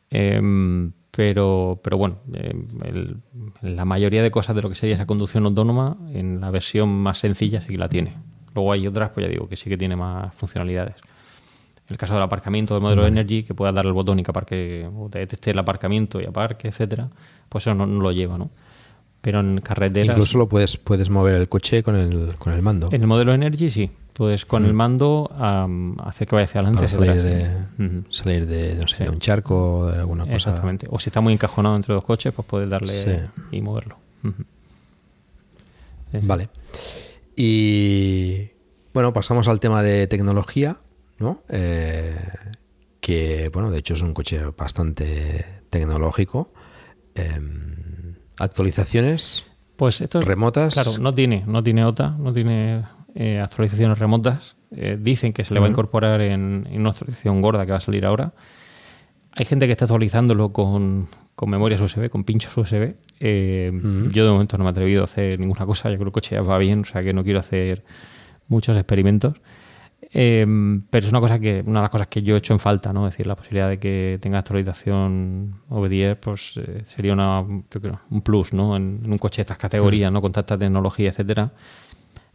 Eh, 0.10 0.90
pero, 1.12 1.80
pero 1.84 1.98
bueno, 1.98 2.18
eh, 2.34 2.54
el- 2.86 3.18
la 3.62 3.86
mayoría 3.86 4.22
de 4.22 4.30
cosas 4.30 4.56
de 4.56 4.62
lo 4.62 4.70
que 4.70 4.76
sería 4.76 4.96
esa 4.96 5.08
conducción 5.08 5.46
autónoma 5.46 5.98
en 6.14 6.40
la 6.40 6.52
versión 6.52 6.90
más 6.90 7.18
sencilla 7.20 7.60
sí 7.62 7.70
que 7.70 7.78
la 7.78 7.90
tiene. 7.90 8.14
Luego 8.54 8.72
hay 8.72 8.86
otras, 8.88 9.10
pues 9.12 9.26
ya 9.26 9.32
digo, 9.32 9.48
que 9.50 9.56
sí 9.56 9.70
que 9.70 9.78
tiene 9.78 9.96
más 9.96 10.34
funcionalidades. 10.36 10.96
En 11.88 11.94
el 11.94 11.98
caso 11.98 12.14
del 12.14 12.24
aparcamiento 12.24 12.74
del 12.74 12.84
modelo 12.84 13.02
Vale. 13.02 13.14
Energy, 13.14 13.44
que 13.44 13.54
pueda 13.56 13.72
dar 13.72 13.86
el 13.86 13.94
botón 13.94 14.20
y 14.20 14.24
que 14.24 14.32
aparque, 14.32 14.90
o 14.96 15.10
te 15.10 15.20
detecte 15.20 15.52
el 15.52 15.60
aparcamiento 15.60 16.22
y 16.22 16.26
aparque, 16.26 16.68
etcétera, 16.68 17.10
pues 17.50 17.64
eso 17.66 17.74
no, 17.74 17.88
no 17.88 18.02
lo 18.02 18.12
lleva, 18.12 18.38
¿no? 18.38 18.52
Pero 19.22 19.40
en 19.40 19.62
carreteras. 19.62 20.10
Incluso 20.10 20.38
lo 20.38 20.48
puedes, 20.48 20.78
puedes 20.78 21.10
mover 21.10 21.36
el 21.38 21.50
coche 21.50 21.82
con 21.82 21.96
el, 21.96 22.36
con 22.38 22.54
el 22.54 22.62
mando. 22.62 22.90
En 22.92 23.02
el 23.02 23.08
modelo 23.08 23.34
Energy 23.34 23.70
sí. 23.70 23.90
Puedes 24.18 24.46
con 24.48 24.66
el 24.66 24.74
mando 24.74 25.30
am, 25.38 25.96
hacer 26.00 26.28
que 26.28 26.36
vaya 26.36 26.46
hacia 26.46 26.62
adelante. 26.62 26.80
Para 26.80 26.90
salir 26.90 27.22
de, 27.22 28.04
salir 28.10 28.48
de, 28.48 28.74
no 28.76 28.88
sé, 28.88 28.96
Sí. 28.98 29.04
de 29.04 29.10
un 29.12 29.20
charco 29.20 29.78
o 29.82 29.86
de 29.92 30.00
alguna 30.00 30.24
cosa. 30.24 30.36
Exactamente. 30.36 30.88
O 30.90 30.98
si 31.00 31.10
está 31.10 31.22
muy 31.22 31.34
encajonado 31.34 31.76
entre 31.76 31.94
dos 31.94 32.04
coches, 32.04 32.34
pues 32.34 32.48
puedes 32.48 32.68
darle 32.68 32.88
Sí. 32.88 33.12
y 33.52 33.62
moverlo. 33.62 33.98
Sí. 36.12 36.20
Vale. 36.24 36.50
Y 37.36 38.50
bueno, 38.94 39.14
pasamos 39.14 39.48
al 39.48 39.60
tema 39.60 39.84
de 39.84 40.08
tecnología, 40.08 40.78
¿no? 41.20 41.44
Eh, 41.50 42.18
que, 43.00 43.50
bueno, 43.54 43.70
de 43.70 43.78
hecho 43.78 43.94
es 43.94 44.02
un 44.02 44.14
coche 44.16 44.42
bastante 44.58 45.46
tecnológico. 45.70 46.52
Em, 47.14 48.16
actualizaciones 48.40 49.46
Pues 49.76 50.02
esto 50.02 50.22
remotas. 50.22 50.74
Claro, 50.74 50.98
no 50.98 51.14
tiene, 51.14 51.44
no 51.46 51.62
tiene 51.62 51.86
OTA, 51.86 52.16
no 52.18 52.34
tiene 52.34 52.84
eh, 53.20 53.40
actualizaciones 53.40 53.98
remotas. 53.98 54.58
Eh, 54.76 54.96
dicen 55.00 55.34
que 55.34 55.44
se 55.44 55.54
le 55.54 55.60
va 55.60 55.66
a 55.66 55.70
incorporar 55.70 56.22
en, 56.22 56.68
en 56.70 56.82
una 56.82 56.92
actualización 56.92 57.42
gorda 57.42 57.66
que 57.66 57.72
va 57.72 57.78
a 57.78 57.82
salir 57.82 58.06
ahora. 58.06 58.34
Hay 59.32 59.46
gente 59.46 59.66
que 59.66 59.72
está 59.72 59.86
actualizándolo 59.86 60.54
con, 60.54 61.08
con 61.34 61.50
memorias 61.50 61.82
USB, 61.82 62.12
con 62.12 62.24
pinchos 62.24 62.56
USB. 62.56 62.94
Eh, 63.20 63.72
Ujú. 63.74 64.10
Yo 64.12 64.24
de 64.24 64.32
momento 64.32 64.58
no 64.60 64.66
me 64.66 64.70
he 64.70 64.72
atrevido 64.72 65.02
a 65.02 65.06
hacer 65.06 65.40
ninguna 65.40 65.66
cosa. 65.66 65.90
Yo 65.90 65.96
creo 65.96 66.06
que 66.06 66.10
el 66.10 66.12
coche 66.12 66.36
ya 66.36 66.44
va 66.44 66.60
bien, 66.60 66.82
o 66.82 66.86
sea 66.86 67.02
que 67.02 67.12
no 67.12 67.24
quiero 67.24 67.40
hacer 67.40 67.84
muchos 68.50 68.78
experimentos. 68.78 69.42
Eh, 70.14 70.46
pero 70.92 71.06
es 71.06 71.12
una 71.12 71.20
cosa 71.20 71.40
que, 71.40 71.64
una 71.66 71.80
de 71.80 71.84
las 71.86 71.90
cosas 71.90 72.08
que 72.08 72.22
yo 72.22 72.36
he 72.36 72.38
hecho 72.38 72.54
en 72.54 72.60
falta, 72.60 72.94
¿no? 72.94 73.08
Es 73.08 73.14
decir, 73.14 73.26
la 73.26 73.36
posibilidad 73.36 73.68
de 73.68 73.80
que 73.80 74.20
tenga 74.22 74.38
actualización 74.38 75.62
over 75.70 76.20
pues 76.20 76.56
eh, 76.58 76.84
sería 76.86 77.14
una, 77.14 77.44
yo 77.74 77.82
creo, 77.82 78.00
un 78.12 78.22
plus, 78.22 78.54
¿no? 78.54 78.76
En, 78.76 79.02
en 79.04 79.12
un 79.12 79.18
coche 79.18 79.38
de 79.38 79.42
estas 79.42 79.58
categorías, 79.58 80.12
¿no? 80.12 80.22
Con 80.22 80.32
tanta 80.32 80.56
tecnología, 80.56 81.10
etcétera. 81.10 81.52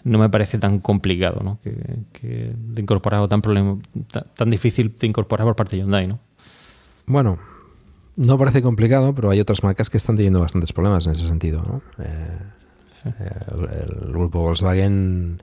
No 0.04 0.18
me 0.18 0.28
parece 0.28 0.58
tan 0.58 0.80
complicado, 0.80 1.40
¿no? 1.42 1.60
Que, 1.62 1.72
que 2.12 2.52
de 2.56 2.82
incorporar 2.82 3.20
o 3.20 3.28
tan 3.28 3.40
problema, 3.42 3.78
ta- 4.10 4.24
tan 4.34 4.50
difícil 4.50 4.94
de 4.98 5.06
incorporar 5.06 5.46
por 5.46 5.54
parte 5.56 5.76
de 5.76 5.82
Hyundai, 5.82 6.06
¿no? 6.08 6.18
Bueno, 7.06 7.38
no 8.16 8.36
parece 8.38 8.62
complicado, 8.62 9.14
pero 9.14 9.30
hay 9.30 9.40
otras 9.40 9.62
marcas 9.62 9.90
que 9.90 9.96
están 9.98 10.16
teniendo 10.16 10.40
bastantes 10.40 10.72
problemas 10.72 11.06
en 11.06 11.12
ese 11.12 11.26
sentido. 11.26 11.62
¿no? 11.66 11.82
Eh, 12.04 12.38
eh, 13.06 13.10
el, 13.52 14.04
el 14.06 14.12
grupo 14.12 14.40
Volkswagen, 14.40 15.42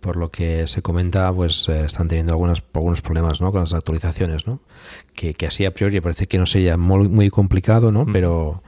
por 0.00 0.16
lo 0.16 0.30
que 0.30 0.66
se 0.66 0.82
comenta, 0.82 1.32
pues 1.32 1.68
eh, 1.68 1.84
están 1.84 2.06
teniendo 2.08 2.32
algunas, 2.34 2.62
algunos 2.74 3.00
problemas 3.02 3.40
¿no? 3.40 3.50
con 3.50 3.60
las 3.60 3.74
actualizaciones, 3.74 4.46
¿no? 4.46 4.60
Que, 5.14 5.34
que 5.34 5.46
así 5.46 5.64
a 5.64 5.72
priori 5.74 6.00
parece 6.00 6.26
que 6.26 6.38
no 6.38 6.46
sería 6.46 6.76
muy, 6.76 7.08
muy 7.08 7.28
complicado, 7.30 7.90
¿no? 7.92 8.06
Pero 8.06 8.62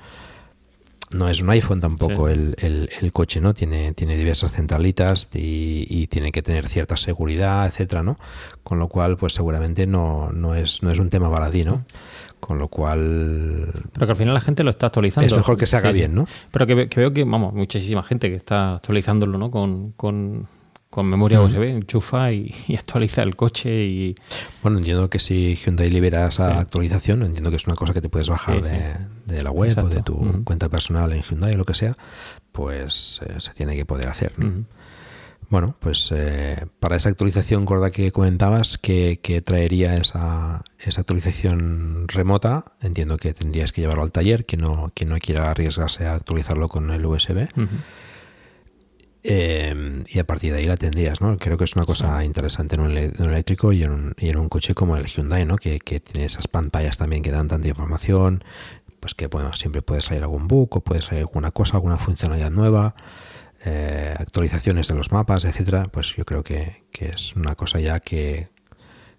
no 1.14 1.28
es 1.28 1.40
un 1.40 1.50
iPhone 1.50 1.80
tampoco 1.80 2.26
Sí. 2.28 2.32
el, 2.34 2.54
el- 2.58 2.90
el 3.00 3.12
coche, 3.12 3.40
¿no? 3.40 3.54
Tiene, 3.54 3.92
tiene 3.94 4.16
diversas 4.16 4.52
centralitas 4.52 5.28
y, 5.34 5.86
y 5.88 6.06
tiene 6.08 6.32
que 6.32 6.42
tener 6.42 6.66
cierta 6.68 6.96
seguridad, 6.96 7.66
etcétera, 7.66 8.02
¿no? 8.02 8.18
Con 8.62 8.78
lo 8.78 8.88
cual, 8.88 9.16
pues 9.16 9.32
seguramente 9.34 9.86
no, 9.86 10.30
no, 10.32 10.54
es, 10.54 10.82
no 10.82 10.90
es 10.90 10.98
un 10.98 11.08
tema 11.10 11.28
baladí, 11.28 11.64
¿no? 11.64 11.84
Con 12.40 12.58
lo 12.58 12.68
cual... 12.68 13.72
Pero 13.92 14.06
que 14.06 14.12
al 14.12 14.16
final 14.16 14.34
la 14.34 14.40
gente 14.40 14.62
lo 14.62 14.70
está 14.70 14.86
actualizando. 14.86 15.26
Es 15.26 15.34
mejor 15.34 15.56
que 15.56 15.66
se 15.66 15.76
haga 15.76 15.90
bien, 15.92 16.14
¿no? 16.14 16.26
Pero 16.52 16.66
que, 16.66 16.88
que 16.88 17.00
veo 17.00 17.12
que, 17.12 17.24
vamos, 17.24 17.52
muchísima 17.54 18.02
gente 18.02 18.28
que 18.28 18.36
está 18.36 18.74
actualizándolo, 18.76 19.38
¿no? 19.38 19.50
Con, 19.50 19.92
con, 19.92 20.46
con 20.90 21.06
memoria. 21.06 21.40
USB, 21.42 21.62
enchufa 21.68 22.32
y, 22.32 22.54
y 22.66 22.74
actualiza 22.76 23.22
el 23.22 23.36
coche 23.36 23.84
y... 23.84 24.14
Bueno, 24.62 24.78
entiendo 24.78 25.10
que 25.10 25.18
si 25.18 25.54
Hyundai 25.54 25.90
libera 25.90 26.26
esa 26.28 26.50
Sí. 26.52 26.58
actualización, 26.58 27.22
entiendo 27.22 27.50
que 27.50 27.56
es 27.56 27.66
una 27.66 27.76
cosa 27.76 27.92
que 27.92 28.00
te 28.00 28.08
puedes 28.08 28.28
bajar 28.28 28.64
Sí, 28.64 28.70
de, 29.26 29.42
la 29.42 29.50
web 29.50 29.76
o 29.78 29.88
de 29.88 30.02
tu 30.02 30.44
cuenta 30.44 30.68
personal 30.68 31.12
en 31.12 31.22
Hyundai 31.22 31.54
o 31.54 31.58
lo 31.58 31.64
que 31.64 31.74
sea, 31.74 31.94
pues 32.52 33.20
eh, 33.26 33.34
se 33.38 33.52
tiene 33.52 33.76
que 33.76 33.84
poder 33.84 34.08
hacer. 34.08 34.32
¿no? 34.38 34.64
Bueno, 35.50 35.76
pues 35.80 36.10
eh, 36.14 36.66
para 36.78 36.96
esa 36.96 37.08
actualización 37.08 37.64
gorda 37.64 37.90
que 37.90 38.12
comentabas, 38.12 38.76
que, 38.76 39.20
que 39.22 39.40
traería 39.40 39.96
esa, 39.96 40.62
esa 40.78 41.00
actualización 41.00 42.06
remota, 42.08 42.66
entiendo 42.82 43.16
que 43.16 43.32
tendrías 43.32 43.72
que 43.72 43.80
llevarlo 43.80 44.02
al 44.02 44.12
taller, 44.12 44.44
que 44.44 44.58
no, 44.58 44.90
que 44.94 45.06
no 45.06 45.16
quiera 45.18 45.50
arriesgarse 45.50 46.06
a 46.06 46.14
actualizarlo 46.14 46.68
con 46.68 46.90
el 46.90 47.04
USB. 47.06 47.48
Eh, 49.22 50.04
y 50.06 50.18
a 50.18 50.24
partir 50.24 50.52
de 50.52 50.60
ahí 50.60 50.64
la 50.64 50.76
tendrías, 50.76 51.20
¿no? 51.20 51.36
Creo 51.38 51.56
que 51.56 51.64
es 51.64 51.74
una 51.74 51.84
cosa 51.84 52.24
interesante 52.24 52.76
en 52.76 52.82
un, 52.82 52.96
eléctrico 52.96 53.72
y 53.72 53.82
en 53.82 53.90
un, 53.90 54.14
y 54.16 54.30
en 54.30 54.38
un 54.38 54.48
coche 54.48 54.74
como 54.74 54.96
el 54.96 55.06
Hyundai, 55.06 55.44
¿no? 55.44 55.56
Que, 55.56 55.80
que 55.80 55.98
tiene 55.98 56.26
esas 56.26 56.46
pantallas 56.46 56.96
también 56.96 57.22
que 57.22 57.30
dan 57.30 57.48
tanta 57.48 57.68
información, 57.68 58.44
pues 59.00 59.14
que 59.14 59.26
bueno, 59.26 59.52
siempre 59.54 59.82
puede 59.82 60.00
salir 60.00 60.22
algún 60.22 60.46
bug 60.46 60.76
o 60.76 60.80
puede 60.80 61.02
salir 61.02 61.22
alguna 61.22 61.50
cosa, 61.50 61.76
alguna 61.76 61.98
funcionalidad 61.98 62.50
nueva, 62.50 62.94
eh, 63.64 64.14
actualizaciones 64.16 64.86
de 64.88 64.94
los 64.94 65.10
mapas, 65.10 65.44
etcétera. 65.44 65.84
Pues 65.90 66.14
yo 66.16 66.24
creo 66.24 66.44
que, 66.44 66.84
que 66.92 67.08
es 67.08 67.34
una 67.34 67.56
cosa 67.56 67.80
ya 67.80 67.98
que, 67.98 68.50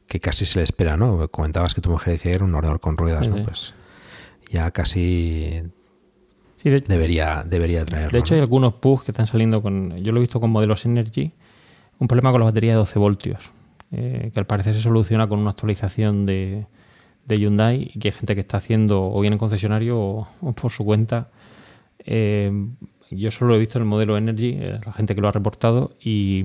que 0.07 0.19
casi 0.19 0.45
se 0.45 0.59
le 0.59 0.63
espera, 0.63 0.95
¿no? 0.95 1.27
Comentabas 1.29 1.73
que 1.73 1.81
tu 1.81 1.89
mujer 1.89 2.13
decía 2.13 2.31
que 2.31 2.35
era 2.35 2.45
un 2.45 2.55
ordenador 2.55 2.79
con 2.79 2.95
ruedas, 2.95 3.27
¿no? 3.27 3.37
sí. 3.37 3.43
Pues 3.43 3.73
ya 4.49 4.71
casi 4.71 5.61
Sí, 6.61 6.69
de, 6.69 6.81
debería, 6.81 7.45
debería 7.47 7.85
traerlo. 7.85 8.11
de 8.11 8.19
hecho, 8.19 8.33
hay 8.33 8.41
¿no? 8.41 8.43
algunos 8.43 8.73
pugs 8.73 9.03
que 9.05 9.11
están 9.11 9.27
saliendo 9.27 9.61
con... 9.61 9.95
Yo 10.03 10.11
lo 10.11 10.17
he 10.17 10.21
visto 10.21 10.41
con 10.41 10.49
modelos 10.49 10.85
Energy, 10.85 11.31
un 11.99 12.07
problema 12.07 12.31
con 12.31 12.41
la 12.41 12.45
batería 12.45 12.71
de 12.71 12.77
12 12.77 12.99
voltios, 12.99 13.51
eh, 13.91 14.29
que 14.33 14.39
al 14.39 14.45
parecer 14.45 14.75
se 14.75 14.81
soluciona 14.81 15.27
con 15.27 15.39
una 15.39 15.51
actualización 15.51 16.25
de, 16.25 16.65
de 17.25 17.37
Hyundai 17.37 17.91
y 17.93 17.99
que 17.99 18.09
hay 18.09 18.11
gente 18.11 18.35
que 18.35 18.41
está 18.41 18.57
haciendo 18.57 19.09
o 19.09 19.21
bien 19.21 19.33
en 19.33 19.39
concesionario 19.39 19.97
o, 19.97 20.27
o 20.41 20.51
por 20.51 20.69
su 20.69 20.83
cuenta. 20.83 21.29
Eh, 21.99 22.51
yo 23.11 23.31
solo 23.31 23.55
he 23.55 23.59
visto 23.59 23.79
el 23.79 23.85
modelo 23.85 24.17
Energy, 24.17 24.49
eh, 24.59 24.79
la 24.85 24.93
gente 24.93 25.15
que 25.15 25.21
lo 25.21 25.27
ha 25.27 25.31
reportado, 25.31 25.93
y 25.99 26.43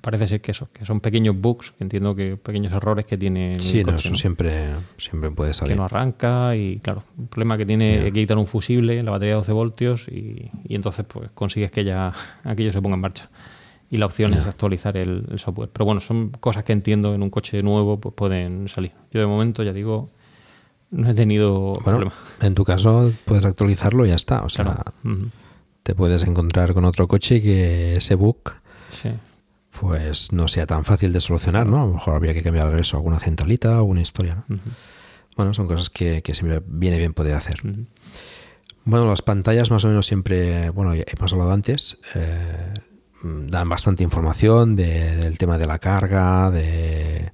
parece 0.00 0.26
ser 0.26 0.40
que 0.40 0.50
eso, 0.50 0.68
que 0.72 0.84
son 0.84 1.00
pequeños 1.00 1.34
bugs, 1.40 1.72
que 1.72 1.84
entiendo 1.84 2.14
que 2.14 2.36
pequeños 2.36 2.72
errores 2.72 3.06
que 3.06 3.16
tiene. 3.16 3.52
el 3.52 3.60
Sí, 3.60 3.82
no, 3.84 3.94
eso 3.96 4.14
siempre, 4.14 4.66
siempre 4.98 5.30
puede 5.30 5.54
salir. 5.54 5.72
que 5.74 5.78
no 5.78 5.84
arranca 5.84 6.54
y 6.56 6.78
claro, 6.80 7.02
un 7.16 7.28
problema 7.28 7.56
que 7.56 7.64
tiene 7.66 8.04
que 8.04 8.12
quitar 8.12 8.36
un 8.38 8.46
fusible, 8.46 9.02
la 9.02 9.10
batería 9.10 9.34
de 9.34 9.36
12 9.38 9.52
voltios 9.52 10.08
y, 10.08 10.50
y 10.64 10.74
entonces 10.74 11.04
pues 11.08 11.30
consigues 11.32 11.70
que 11.70 11.84
ya 11.84 12.12
aquello 12.44 12.72
se 12.72 12.80
ponga 12.82 12.94
en 12.96 13.00
marcha. 13.00 13.30
Y 13.92 13.96
la 13.96 14.06
opción 14.06 14.32
es 14.34 14.46
actualizar 14.46 14.96
el, 14.96 15.24
el 15.32 15.38
software. 15.40 15.68
Pero 15.72 15.84
bueno, 15.84 16.00
son 16.00 16.28
cosas 16.30 16.62
que 16.62 16.72
entiendo 16.72 17.12
en 17.12 17.24
un 17.24 17.30
coche 17.30 17.60
nuevo 17.60 17.98
pues 17.98 18.14
pueden 18.14 18.68
salir. 18.68 18.92
Yo 19.12 19.18
de 19.20 19.26
momento 19.26 19.64
ya 19.64 19.72
digo, 19.72 20.10
no 20.92 21.10
he 21.10 21.14
tenido 21.14 21.72
Bueno, 21.72 21.82
problema. 21.82 22.12
en 22.40 22.54
tu 22.54 22.62
caso 22.64 23.12
puedes 23.24 23.44
actualizarlo 23.44 24.06
y 24.06 24.10
ya 24.10 24.14
está. 24.14 24.42
O 24.42 24.48
sea. 24.48 24.84
Te 25.90 25.96
puedes 25.96 26.22
encontrar 26.22 26.72
con 26.72 26.84
otro 26.84 27.08
coche 27.08 27.42
que 27.42 27.96
ese 27.96 28.14
bug 28.14 28.36
Sí. 28.90 29.10
pues 29.80 30.32
no 30.32 30.46
sea 30.46 30.64
tan 30.64 30.84
fácil 30.84 31.12
de 31.12 31.20
solucionar, 31.20 31.66
¿no? 31.66 31.82
A 31.82 31.86
lo 31.86 31.94
mejor 31.94 32.14
habría 32.14 32.32
que 32.32 32.44
cambiar 32.44 32.72
eso, 32.80 32.96
alguna 32.96 33.18
centralita, 33.18 33.74
alguna 33.76 34.00
historia, 34.00 34.44
¿no? 34.46 34.58
Bueno, 35.36 35.52
son 35.52 35.66
cosas 35.66 35.90
que, 35.90 36.22
que 36.22 36.32
siempre 36.32 36.62
viene 36.64 36.96
bien 36.98 37.12
poder 37.12 37.34
hacer. 37.34 37.60
Bueno, 38.84 39.06
las 39.08 39.22
pantallas 39.22 39.72
más 39.72 39.84
o 39.84 39.88
menos 39.88 40.06
siempre, 40.06 40.70
bueno, 40.70 40.94
ya 40.94 41.02
hemos 41.08 41.32
hablado 41.32 41.50
antes, 41.52 41.98
eh, 42.14 42.72
dan 43.24 43.68
bastante 43.68 44.04
información 44.04 44.76
de- 44.76 45.16
del 45.16 45.38
tema 45.38 45.58
de 45.58 45.66
la 45.66 45.80
carga, 45.80 46.52
de, 46.52 47.32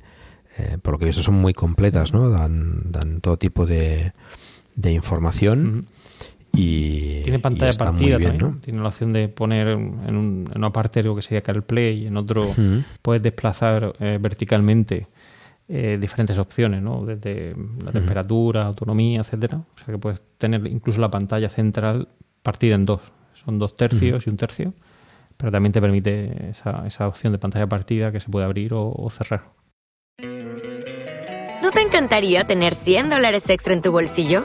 eh, 0.56 0.78
por 0.80 0.92
lo 0.94 0.98
que 0.98 1.04
he 1.04 1.08
visto 1.08 1.22
son 1.22 1.34
muy 1.34 1.52
completas, 1.52 2.14
¿no? 2.14 2.30
Dan, 2.30 2.90
dan 2.90 3.20
todo 3.20 3.36
tipo 3.36 3.66
de, 3.66 4.12
de 4.76 4.92
información 4.92 5.88
y 6.56 7.22
Tiene 7.22 7.38
y 7.38 7.40
pantalla 7.40 7.72
partida 7.72 8.16
bien, 8.18 8.30
también. 8.36 8.52
¿no? 8.54 8.58
Tiene 8.60 8.80
la 8.80 8.88
opción 8.88 9.12
de 9.12 9.28
poner 9.28 9.68
en, 9.68 10.16
un- 10.16 10.48
en 10.50 10.58
una 10.58 10.70
parte 10.72 11.02
lo 11.02 11.14
que 11.16 11.22
sería 11.22 11.42
CarPlay 11.42 12.04
y 12.04 12.06
en 12.06 12.16
otro 12.16 12.42
puedes 13.02 13.22
desplazar 13.22 13.94
eh, 14.00 14.18
verticalmente 14.20 15.06
eh, 15.68 15.98
diferentes 16.00 16.38
opciones, 16.38 16.80
¿no? 16.82 17.04
Desde 17.04 17.54
la 17.84 17.90
temperatura, 17.92 18.66
autonomía, 18.66 19.20
etcétera. 19.20 19.56
O 19.58 19.78
sea 19.84 19.86
que 19.94 19.98
puedes 19.98 20.20
tener 20.38 20.66
incluso 20.66 21.00
la 21.00 21.10
pantalla 21.10 21.48
central 21.48 22.08
partida 22.42 22.74
en 22.76 22.86
dos. 22.86 23.00
Son 23.34 23.58
dos 23.58 23.76
tercios 23.76 24.26
y 24.26 24.30
un 24.30 24.36
tercio. 24.36 24.72
Pero 25.36 25.52
también 25.52 25.72
te 25.72 25.80
permite 25.82 26.48
esa, 26.50 26.86
esa 26.86 27.06
opción 27.08 27.32
de 27.32 27.38
pantalla 27.38 27.66
partida 27.66 28.10
que 28.10 28.20
se 28.20 28.30
puede 28.30 28.46
abrir 28.46 28.72
o, 28.72 28.90
o 28.90 29.10
cerrar. 29.10 29.42
¿No 31.62 31.70
te 31.72 31.80
encantaría 31.82 32.44
tener 32.46 32.72
100 32.74 33.10
dólares 33.10 33.50
extra 33.50 33.74
en 33.74 33.82
tu 33.82 33.90
bolsillo? 33.92 34.44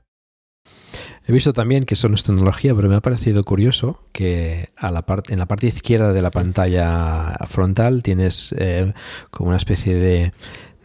He 1.31 1.33
visto 1.33 1.53
también 1.53 1.85
que 1.85 1.93
eso 1.93 2.09
no 2.09 2.15
es 2.15 2.23
tecnología, 2.23 2.75
pero 2.75 2.89
me 2.89 2.97
ha 2.97 2.99
parecido 2.99 3.45
curioso 3.45 4.03
que 4.11 4.67
a 4.75 4.91
la 4.91 5.05
en 5.29 5.39
la 5.39 5.45
parte 5.45 5.65
izquierda 5.65 6.11
de 6.11 6.21
la 6.21 6.29
pantalla 6.29 7.37
frontal 7.47 8.03
tienes 8.03 8.53
eh, 8.57 8.91
como 9.29 9.47
una 9.47 9.55
especie 9.55 9.95
de, 9.95 10.33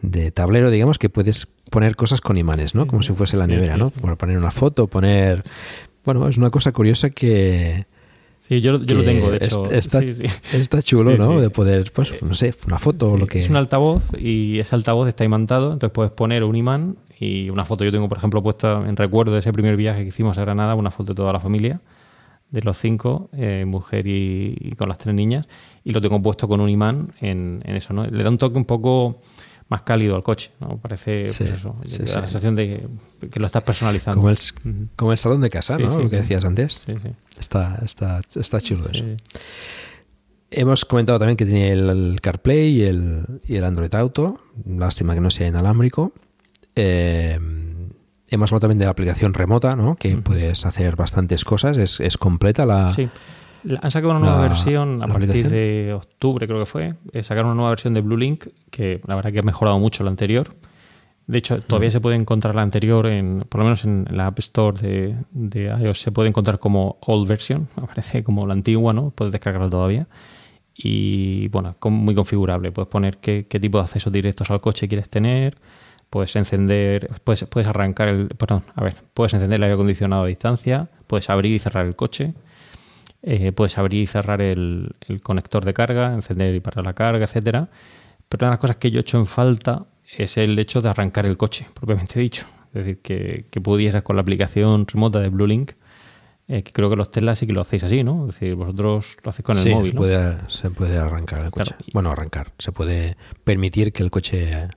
de 0.02 0.30
tablero, 0.30 0.70
digamos, 0.70 1.00
que 1.00 1.08
puedes 1.08 1.46
poner 1.68 1.96
cosas 1.96 2.20
con 2.20 2.36
imanes, 2.36 2.76
¿no? 2.76 2.86
Como 2.86 3.02
si 3.02 3.12
fuese 3.12 3.36
la 3.36 3.48
nevera, 3.48 3.76
¿no? 3.76 3.90
Por 3.90 4.16
poner 4.16 4.38
una 4.38 4.52
foto, 4.52 4.86
poner... 4.86 5.42
Bueno, 6.04 6.28
es 6.28 6.38
una 6.38 6.50
cosa 6.50 6.70
curiosa 6.70 7.10
que... 7.10 7.86
Sí, 8.38 8.60
yo, 8.60 8.80
yo 8.82 8.94
lo 8.96 9.02
tengo, 9.04 9.30
de 9.30 9.38
hecho. 9.38 9.64
est- 9.70 9.72
Está, 9.86 10.00
Sí, 10.02 10.12
sí. 10.12 10.22
está 10.56 10.80
chulo, 10.80 11.12
Sí, 11.12 11.18
¿no? 11.18 11.40
De 11.40 11.50
poder, 11.50 11.90
pues, 11.92 12.22
no 12.22 12.34
sé, 12.34 12.54
una 12.66 12.78
foto 12.78 13.12
o 13.12 13.16
lo 13.16 13.26
que... 13.26 13.40
Es 13.40 13.50
un 13.50 13.56
altavoz 13.56 14.04
y 14.18 14.58
ese 14.60 14.74
altavoz 14.76 15.08
está 15.08 15.24
imantado, 15.24 15.72
entonces 15.72 15.92
puedes 15.92 16.12
poner 16.12 16.44
un 16.44 16.54
imán 16.54 16.96
y 17.18 17.50
una 17.50 17.64
foto. 17.64 17.84
Yo 17.84 17.90
tengo, 17.90 18.08
por 18.08 18.18
ejemplo, 18.18 18.42
puesta 18.42 18.84
en 18.86 18.96
recuerdo 18.96 19.32
de 19.32 19.40
ese 19.40 19.52
primer 19.52 19.76
viaje 19.76 20.02
que 20.02 20.10
hicimos 20.10 20.38
a 20.38 20.42
Granada, 20.42 20.74
una 20.76 20.90
foto 20.92 21.12
de 21.12 21.16
toda 21.16 21.32
la 21.32 21.40
familia, 21.40 21.80
de 22.50 22.62
los 22.62 22.78
cinco, 22.78 23.28
eh, 23.32 23.64
mujer 23.66 24.06
y, 24.06 24.56
y 24.60 24.72
con 24.76 24.88
las 24.88 24.98
tres 24.98 25.14
niñas, 25.16 25.48
y 25.82 25.92
lo 25.92 26.00
tengo 26.00 26.22
puesto 26.22 26.46
con 26.46 26.60
un 26.60 26.68
imán 26.70 27.08
en, 27.20 27.60
en 27.64 27.74
eso, 27.74 27.92
¿no? 27.92 28.04
Le 28.04 28.22
da 28.22 28.30
un 28.30 28.38
toque 28.38 28.56
un 28.56 28.64
poco 28.64 29.20
más 29.68 29.82
cálido 29.82 30.14
al 30.14 30.22
coche, 30.22 30.52
¿no? 30.60 30.78
Parece, 30.78 31.28
Sí, 31.28 31.44
pues 31.44 31.58
eso, 31.58 31.76
sí, 31.86 31.98
la 31.98 32.06
sensación 32.06 32.54
de 32.54 32.86
que 33.30 33.40
lo 33.40 33.46
estás 33.46 33.62
personalizando. 33.64 34.16
Como 34.20 34.30
el, 34.30 34.38
como 34.94 35.12
el 35.12 35.18
salón 35.18 35.40
de 35.40 35.50
casa, 35.50 35.76
¿no? 35.78 35.88
lo 35.88 36.08
que 36.08 36.16
decías 36.16 36.44
antes. 36.44 36.84
Sí, 36.86 36.94
sí. 37.02 37.08
Está, 37.38 37.80
está, 37.84 38.20
está 38.34 38.60
chulo 38.60 38.88
eso. 38.90 39.04
Hemos 40.50 40.84
comentado 40.84 41.18
también 41.18 41.36
que 41.36 41.44
tiene 41.44 41.72
el, 41.72 41.88
el 41.90 42.20
CarPlay 42.20 42.68
y 42.68 42.82
el, 42.84 43.24
y 43.46 43.56
el 43.56 43.64
Android 43.64 43.92
Auto. 43.94 44.40
Lástima 44.64 45.14
que 45.14 45.20
no 45.20 45.30
sea 45.30 45.48
inalámbrico. 45.48 46.12
Eh, 46.76 47.38
hemos 48.28 48.50
hablado 48.52 48.60
también 48.60 48.78
de 48.78 48.84
la 48.84 48.92
aplicación 48.92 49.34
remota, 49.34 49.74
¿no? 49.74 49.96
Que 49.96 50.16
puedes 50.16 50.64
hacer 50.64 50.94
bastantes 50.94 51.44
cosas. 51.44 51.76
Es, 51.78 51.98
es 51.98 52.16
completa 52.16 52.64
la. 52.64 52.92
Sí. 52.92 53.08
Han 53.82 53.90
sacado 53.90 54.10
una 54.12 54.20
nueva 54.20 54.36
la- 54.36 54.48
versión 54.48 55.02
a 55.02 55.06
partir 55.08 55.48
de 55.48 55.92
octubre, 55.94 56.46
creo 56.46 56.60
que 56.60 56.66
fue. 56.66 56.94
Eh, 57.12 57.22
sacaron 57.22 57.46
una 57.48 57.54
nueva 57.56 57.70
versión 57.70 57.94
de 57.94 58.00
Blue 58.00 58.16
Link 58.16 58.46
que 58.70 59.00
la 59.06 59.14
verdad 59.16 59.32
que 59.32 59.38
ha 59.40 59.42
mejorado 59.42 59.78
mucho 59.78 60.04
la 60.04 60.10
anterior. 60.10 60.54
De 61.26 61.38
hecho, 61.38 61.60
todavía 61.60 61.90
se 61.90 62.00
puede 62.00 62.14
encontrar 62.14 62.54
la 62.54 62.62
anterior, 62.62 63.06
en, 63.08 63.44
por 63.48 63.58
lo 63.58 63.64
menos 63.64 63.84
en 63.84 64.06
la 64.12 64.28
App 64.28 64.38
Store 64.38 64.80
de, 64.80 65.16
de 65.32 65.64
iOS, 65.82 66.00
se 66.00 66.12
puede 66.12 66.28
encontrar 66.28 66.60
como 66.60 66.98
old 67.00 67.26
version, 67.28 67.66
aparece 67.76 68.22
como 68.22 68.46
la 68.46 68.52
antigua, 68.52 68.92
¿no? 68.92 69.10
Puedes 69.10 69.32
descargarla 69.32 69.68
todavía. 69.68 70.06
Y 70.76 71.48
bueno, 71.48 71.74
muy 71.90 72.14
configurable. 72.14 72.70
Puedes 72.70 72.88
poner 72.88 73.16
qué, 73.18 73.46
qué 73.48 73.58
tipo 73.58 73.78
de 73.78 73.84
accesos 73.84 74.12
directos 74.12 74.50
al 74.50 74.60
coche 74.60 74.88
quieres 74.88 75.08
tener. 75.08 75.56
Puedes 76.10 76.36
encender, 76.36 77.06
puedes, 77.24 77.44
puedes 77.46 77.66
arrancar 77.66 78.06
el, 78.08 78.28
perdón, 78.28 78.62
a 78.76 78.84
ver, 78.84 78.94
puedes 79.12 79.34
encender 79.34 79.58
el 79.58 79.64
aire 79.64 79.74
acondicionado 79.74 80.22
a 80.22 80.26
distancia, 80.26 80.88
puedes 81.08 81.28
abrir 81.30 81.50
y 81.52 81.58
cerrar 81.58 81.84
el 81.86 81.96
coche, 81.96 82.32
eh, 83.28 83.52
puedes 83.52 83.76
abrir 83.76 84.02
y 84.02 84.06
cerrar 84.06 84.40
el, 84.40 84.94
el 85.08 85.20
conector 85.20 85.64
de 85.64 85.74
carga, 85.74 86.14
encender 86.14 86.54
y 86.54 86.60
parar 86.60 86.84
la 86.86 86.94
carga, 86.94 87.24
etcétera. 87.24 87.68
Pero 88.28 88.44
una 88.46 88.50
de 88.50 88.52
las 88.54 88.60
cosas 88.60 88.76
que 88.76 88.90
yo 88.90 88.98
he 88.98 89.02
hecho 89.02 89.18
en 89.18 89.26
falta 89.26 89.86
es 90.16 90.38
el 90.38 90.58
hecho 90.58 90.80
de 90.80 90.88
arrancar 90.88 91.26
el 91.26 91.36
coche, 91.36 91.66
propiamente 91.74 92.18
dicho. 92.20 92.46
Es 92.68 92.84
decir, 92.84 93.00
que, 93.02 93.46
que 93.50 93.60
pudieras 93.60 94.02
con 94.02 94.16
la 94.16 94.22
aplicación 94.22 94.86
remota 94.86 95.18
de 95.20 95.28
Blue 95.28 95.46
Link, 95.46 95.72
eh, 96.48 96.62
que 96.62 96.70
creo 96.72 96.88
que 96.88 96.94
los 96.96 97.10
Tesla 97.10 97.34
sí 97.34 97.46
que 97.46 97.52
lo 97.52 97.62
hacéis 97.62 97.82
así, 97.84 98.04
¿no? 98.04 98.28
Es 98.28 98.34
decir, 98.38 98.54
vosotros 98.54 99.16
lo 99.24 99.30
hacéis 99.30 99.44
con 99.44 99.56
el 99.56 99.62
Sí, 99.62 99.70
móvil, 99.70 99.90
se 99.90 99.94
¿no? 99.94 100.00
puede, 100.00 100.36
se 100.48 100.70
puede 100.70 100.98
arrancar 100.98 101.44
el 101.44 101.50
coche. 101.50 101.70
Claro. 101.74 101.84
Bueno, 101.92 102.10
arrancar. 102.12 102.52
Se 102.58 102.70
puede 102.70 103.16
permitir 103.42 103.92
que 103.92 104.04
el 104.04 104.10
coche 104.12 104.68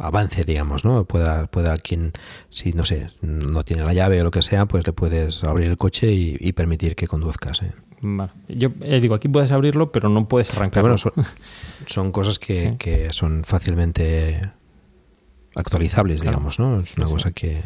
avance, 0.00 0.44
digamos, 0.44 0.84
¿no? 0.84 1.04
Pueda, 1.04 1.44
pueda 1.46 1.76
quien, 1.76 2.12
si 2.48 2.72
no 2.72 2.84
sé, 2.84 3.06
no 3.22 3.64
tiene 3.64 3.84
la 3.84 3.92
llave 3.92 4.20
o 4.20 4.24
lo 4.24 4.30
que 4.30 4.42
sea, 4.42 4.66
pues 4.66 4.86
le 4.86 4.92
puedes 4.92 5.44
abrir 5.44 5.68
el 5.68 5.76
coche 5.76 6.12
y, 6.12 6.36
y 6.40 6.52
permitir 6.52 6.96
que 6.96 7.06
conduzcas. 7.06 7.62
¿eh? 7.62 7.72
Vale. 8.00 8.32
Yo 8.48 8.70
eh, 8.80 9.00
digo, 9.00 9.14
aquí 9.14 9.28
puedes 9.28 9.52
abrirlo, 9.52 9.92
pero 9.92 10.08
no 10.08 10.26
puedes 10.26 10.50
arrancarlo. 10.56 10.88
bueno, 10.88 10.98
son, 10.98 11.12
son 11.86 12.12
cosas 12.12 12.38
que, 12.38 12.54
Sí. 12.70 12.76
que 12.78 13.12
son 13.12 13.44
fácilmente 13.44 14.40
actualizables, 15.54 16.20
digamos, 16.20 16.58
¿no? 16.58 16.80
Es 16.80 16.96
una 16.96 17.06
sí. 17.06 17.12
cosa 17.12 17.30
que... 17.32 17.62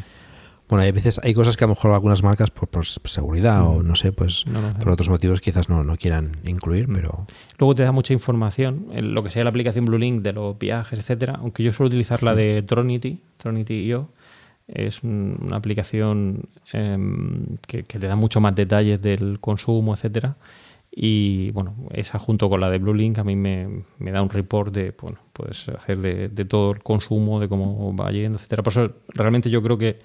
Bueno, 0.69 0.83
hay 0.83 0.93
veces, 0.93 1.21
hay 1.23 1.35
cosas 1.35 1.57
que 1.57 1.65
a 1.65 1.67
lo 1.67 1.75
mejor 1.75 1.93
algunas 1.93 2.23
marcas 2.23 2.51
por, 2.51 2.69
por 2.69 2.87
seguridad 2.87 3.67
o 3.67 3.83
no 3.83 3.95
sé, 3.95 4.13
pues 4.13 4.45
Mm. 4.47 4.53
No, 4.53 4.61
no, 4.63 4.79
por 4.79 4.91
otros 4.93 5.09
motivos 5.11 5.41
quizás 5.41 5.69
no, 5.69 5.85
no 5.85 5.97
quieran 5.97 6.33
incluir, 6.47 6.89
pero... 6.93 7.27
Luego 7.59 7.75
te 7.75 7.83
da 7.83 7.93
mucha 7.93 8.13
información, 8.15 8.87
en 8.93 9.13
lo 9.15 9.23
que 9.23 9.31
sea 9.31 9.45
la 9.45 9.51
aplicación 9.51 9.85
Blue 9.85 9.99
Link 9.99 10.23
de 10.23 10.33
los 10.33 10.59
viajes, 10.59 10.99
etcétera. 10.99 11.35
Aunque 11.39 11.63
yo 11.63 11.71
suelo 11.73 11.89
utilizar 11.89 12.23
la 12.23 12.35
de 12.35 12.63
Tronity, 12.63 13.21
Tronity.io, 13.37 14.09
Es 14.67 15.03
un- 15.03 15.37
una 15.43 15.57
aplicación 15.57 16.49
em, 16.73 17.59
que, 17.67 17.83
que 17.83 17.99
te 17.99 18.07
da 18.07 18.17
mucho 18.17 18.41
más 18.41 18.55
detalles 18.55 19.01
del 19.03 19.39
consumo, 19.39 19.93
etcétera. 19.93 20.37
Y 20.91 21.51
bueno, 21.51 21.75
esa 21.93 22.19
junto 22.19 22.49
con 22.49 22.61
la 22.61 22.71
de 22.71 22.79
Blue 22.79 22.95
Link 22.95 23.19
a 23.19 23.25
mí 23.25 23.37
me, 23.37 23.83
me 23.99 24.11
da 24.11 24.23
un 24.23 24.31
report 24.31 24.73
de, 24.75 24.95
bueno, 24.99 25.19
puedes 25.35 25.69
hacer 25.69 25.99
de, 25.99 26.29
de 26.31 26.45
todo 26.47 26.71
el 26.73 26.83
consumo, 26.83 27.41
de 27.41 27.49
cómo 27.49 27.95
va 27.95 28.11
yendo, 28.11 28.39
etcétera. 28.39 28.63
Por 28.63 28.73
eso 28.73 28.91
realmente 29.09 29.51
yo 29.51 29.61
creo 29.63 29.77
que 29.77 29.99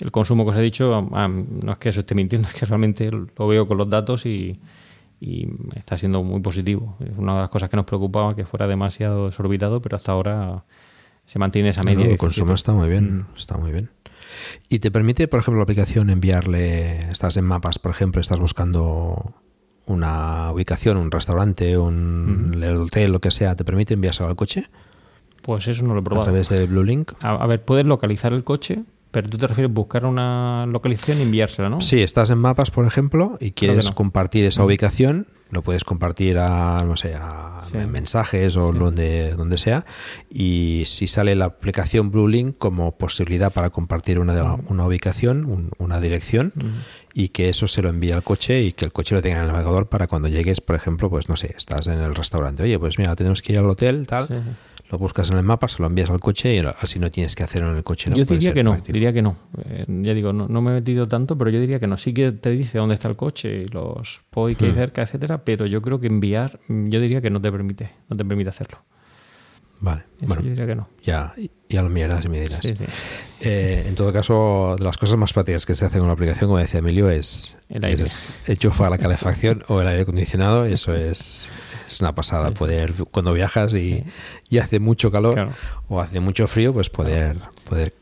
el 0.00 0.10
consumo 0.10 0.44
que 0.44 0.50
os 0.50 0.56
he 0.56 0.60
dicho, 0.62 1.08
ah, 1.12 1.28
no 1.28 1.72
es 1.72 1.78
que 1.78 1.88
eso 1.88 2.00
esté 2.00 2.14
mintiendo, 2.14 2.48
es 2.48 2.54
que 2.54 2.66
realmente 2.66 3.10
lo 3.10 3.48
veo 3.48 3.66
con 3.66 3.76
los 3.78 3.88
datos 3.88 4.26
y, 4.26 4.60
y 5.20 5.48
está 5.76 5.98
siendo 5.98 6.22
muy 6.22 6.40
positivo. 6.40 6.96
Es 7.00 7.16
una 7.18 7.34
de 7.34 7.40
las 7.40 7.50
cosas 7.50 7.68
que 7.68 7.76
nos 7.76 7.84
preocupaba 7.86 8.34
que 8.36 8.44
fuera 8.46 8.66
demasiado 8.66 9.26
desorbitado, 9.26 9.80
pero 9.82 9.96
hasta 9.96 10.12
ahora 10.12 10.64
se 11.24 11.38
mantiene 11.38 11.70
esa 11.70 11.82
media. 11.82 12.04
no, 12.06 12.10
el 12.12 12.18
consumo 12.18 12.48
17. 12.52 12.54
está 12.54 12.72
muy 12.72 12.88
bien, 12.88 13.18
Mm. 13.18 13.26
está 13.36 13.56
muy 13.58 13.72
bien. 13.72 13.90
Y 14.68 14.78
te 14.78 14.90
permite, 14.90 15.26
por 15.28 15.40
ejemplo, 15.40 15.58
la 15.58 15.64
aplicación 15.64 16.10
enviarle, 16.10 16.98
estás 17.10 17.36
en 17.36 17.44
mapas, 17.44 17.78
por 17.78 17.90
ejemplo, 17.90 18.20
estás 18.20 18.38
buscando 18.40 19.34
una 19.86 20.52
ubicación, 20.52 20.96
un 20.98 21.10
restaurante, 21.10 21.76
un 21.78 22.52
el 22.62 22.76
hotel, 22.76 23.10
lo 23.10 23.20
que 23.20 23.30
sea, 23.30 23.56
¿te 23.56 23.64
permite 23.64 23.94
enviárselo 23.94 24.28
al 24.28 24.36
coche? 24.36 24.68
Pues 25.42 25.66
eso 25.66 25.82
no 25.84 25.94
lo 25.94 26.00
he 26.00 26.02
A 26.02 26.04
probado. 26.04 26.24
través 26.26 26.48
de 26.50 26.66
Blue 26.66 26.84
Link. 26.84 27.12
A, 27.20 27.30
a 27.36 27.46
ver, 27.46 27.64
puedes 27.64 27.86
localizar 27.86 28.32
el 28.34 28.44
coche, 28.44 28.82
pero 29.10 29.28
tú 29.28 29.38
te 29.38 29.46
refieres 29.46 29.70
a 29.70 29.74
buscar 29.74 30.06
una 30.06 30.66
localización 30.66 31.18
y 31.18 31.22
enviársela, 31.22 31.68
¿no? 31.68 31.80
Sí, 31.80 32.02
estás 32.02 32.30
en 32.30 32.38
mapas, 32.38 32.70
por 32.70 32.86
ejemplo, 32.86 33.36
y 33.40 33.52
quieres 33.52 33.86
no. 33.90 33.94
compartir 33.94 34.44
esa 34.44 34.62
Mm. 34.62 34.66
ubicación, 34.66 35.26
lo 35.50 35.62
puedes 35.62 35.82
compartir 35.82 36.36
a, 36.38 36.76
no 36.84 36.94
sé, 36.96 37.14
a 37.18 37.56
Sí. 37.62 37.78
mensajes 37.78 38.54
o 38.58 38.70
Sí. 38.72 38.78
donde, 38.78 39.32
donde 39.34 39.56
sea. 39.56 39.86
Y 40.28 40.82
si 40.84 41.06
sale 41.06 41.34
la 41.34 41.46
aplicación 41.46 42.10
Blue 42.10 42.28
Link 42.28 42.56
como 42.58 42.98
posibilidad 42.98 43.50
para 43.50 43.70
compartir 43.70 44.18
una, 44.20 44.34
Mm. 44.44 44.64
una 44.68 44.84
ubicación, 44.86 45.46
un- 45.46 45.70
una 45.78 46.00
dirección, 46.00 46.52
y 47.14 47.28
que 47.30 47.48
eso 47.48 47.66
se 47.66 47.80
lo 47.80 47.88
envíe 47.88 48.12
al 48.12 48.22
coche 48.22 48.62
y 48.62 48.72
que 48.72 48.84
el 48.84 48.92
coche 48.92 49.14
lo 49.14 49.22
tenga 49.22 49.38
en 49.38 49.44
el 49.44 49.48
navegador 49.52 49.88
para 49.88 50.06
cuando 50.06 50.28
llegues, 50.28 50.60
por 50.60 50.76
ejemplo, 50.76 51.08
pues 51.08 51.30
no 51.30 51.36
sé, 51.36 51.54
estás 51.56 51.86
en 51.86 51.98
el 51.98 52.14
restaurante. 52.14 52.62
Oye, 52.64 52.78
pues 52.78 52.98
mira, 52.98 53.16
tenemos 53.16 53.40
que 53.40 53.54
ir 53.54 53.58
al 53.58 53.70
hotel, 53.70 54.06
tal. 54.06 54.28
Sí. 54.28 54.34
Lo 54.90 54.96
buscas 54.98 55.30
en 55.30 55.36
el 55.36 55.42
mapa, 55.42 55.68
se 55.68 55.80
lo 55.82 55.86
envías 55.86 56.08
al 56.08 56.18
coche 56.20 56.54
y 56.54 56.62
así 56.80 56.98
no 56.98 57.10
tienes 57.10 57.34
que 57.34 57.42
hacerlo 57.44 57.70
en 57.70 57.76
el 57.76 57.82
coche. 57.82 58.08
¿no? 58.08 58.16
Yo 58.16 58.24
diría 58.24 58.54
que 58.54 58.62
no, 58.62 58.78
diría 58.86 59.12
que 59.12 59.20
no. 59.20 59.36
Eh, 59.64 59.84
ya 59.86 60.14
digo, 60.14 60.32
no, 60.32 60.48
no 60.48 60.62
me 60.62 60.70
he 60.70 60.74
metido 60.74 61.06
tanto, 61.06 61.36
pero 61.36 61.50
yo 61.50 61.60
diría 61.60 61.78
que 61.78 61.86
no. 61.86 61.96
Sí 61.98 62.14
que 62.14 62.32
te 62.32 62.50
dice 62.50 62.78
dónde 62.78 62.94
está 62.94 63.08
el 63.08 63.16
coche 63.16 63.64
y 63.64 63.66
los 63.66 64.22
POI 64.30 64.54
que 64.54 64.64
hay 64.66 64.72
Hmm. 64.72 64.76
cerca, 64.76 65.02
etcétera, 65.02 65.44
pero 65.44 65.66
yo 65.66 65.82
creo 65.82 66.00
que 66.00 66.06
enviar, 66.06 66.58
yo 66.68 67.00
diría 67.00 67.20
que 67.20 67.28
no 67.28 67.40
te 67.40 67.52
permite, 67.52 67.90
no 68.08 68.16
te 68.16 68.24
permite 68.24 68.48
hacerlo. 68.48 68.78
Vale, 69.80 70.02
Eso 70.16 70.26
bueno, 70.26 70.42
yo 70.42 70.48
diría 70.48 70.66
que 70.66 70.74
no. 70.74 70.88
ya, 71.04 71.32
ya 71.68 71.82
lo 71.84 71.88
mirarás 71.88 72.24
y 72.24 72.28
me 72.28 72.40
dirás. 72.40 72.58
Sí, 72.60 72.74
sí. 72.74 72.84
Eh, 73.40 73.84
en 73.86 73.94
todo 73.94 74.12
caso, 74.12 74.74
de 74.76 74.84
las 74.84 74.96
cosas 74.96 75.16
más 75.18 75.32
prácticas 75.32 75.64
que 75.66 75.74
se 75.74 75.84
hacen 75.84 76.00
con 76.00 76.08
la 76.08 76.14
aplicación, 76.14 76.48
como 76.48 76.58
decía 76.58 76.80
Emilio, 76.80 77.08
es, 77.10 77.56
El 77.68 77.84
aire. 77.84 78.02
es 78.02 78.28
enchufar 78.48 78.90
la 78.90 78.98
calefacción 78.98 79.62
o 79.68 79.80
el 79.80 79.86
aire 79.86 80.02
acondicionado. 80.02 80.64
Eso 80.64 80.94
es, 80.96 81.48
es 81.88 82.00
una 82.00 82.14
pasada. 82.14 82.50
Poder, 82.52 82.92
cuando 83.10 83.32
viajas 83.32 83.72
y, 83.74 84.04
y 84.48 84.58
hace 84.58 84.78
mucho 84.78 85.10
calor 85.10 85.34
Claro. 85.34 85.52
o 85.88 86.00
hace 86.00 86.20
mucho 86.20 86.46
frío, 86.46 86.72
pues 86.72 86.88
poder, 86.90 87.36
poder 87.68 87.94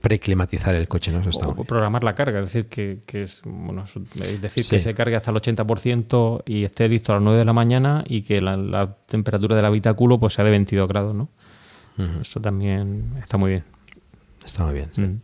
preclimatizar 0.00 0.76
el 0.76 0.86
coche. 0.88 1.10
¿no? 1.10 1.20
Eso 1.20 1.30
está 1.30 1.48
O 1.48 1.64
programar 1.64 2.04
la 2.04 2.14
carga, 2.14 2.38
es 2.40 2.46
decir, 2.46 2.66
que, 2.66 3.00
que 3.06 3.22
es, 3.24 3.42
bueno, 3.44 3.84
es 3.84 3.96
es 4.26 4.40
decir, 4.40 4.62
Sí. 4.62 4.70
que 4.76 4.80
se 4.80 4.94
cargue 4.94 5.16
hasta 5.16 5.30
el 5.32 5.36
80% 5.36 6.42
y 6.46 6.64
esté 6.64 6.88
listo 6.88 7.12
a 7.12 7.16
las 7.16 7.24
9 7.24 7.38
de 7.40 7.44
la 7.44 7.52
mañana 7.52 8.04
y 8.06 8.22
que 8.22 8.40
la, 8.40 8.56
la 8.56 8.94
temperatura 9.06 9.56
del 9.56 9.64
habitáculo 9.64 10.18
pues 10.18 10.34
sea 10.34 10.44
de 10.44 10.50
22 10.52 10.88
grados, 10.88 11.14
¿no? 11.14 11.28
Eso 12.20 12.40
también 12.40 13.12
está 13.22 13.36
muy 13.38 13.50
bien. 13.52 13.64
Está 14.44 14.64
muy 14.64 14.74
bien. 14.74 14.90
Mm. 14.96 15.20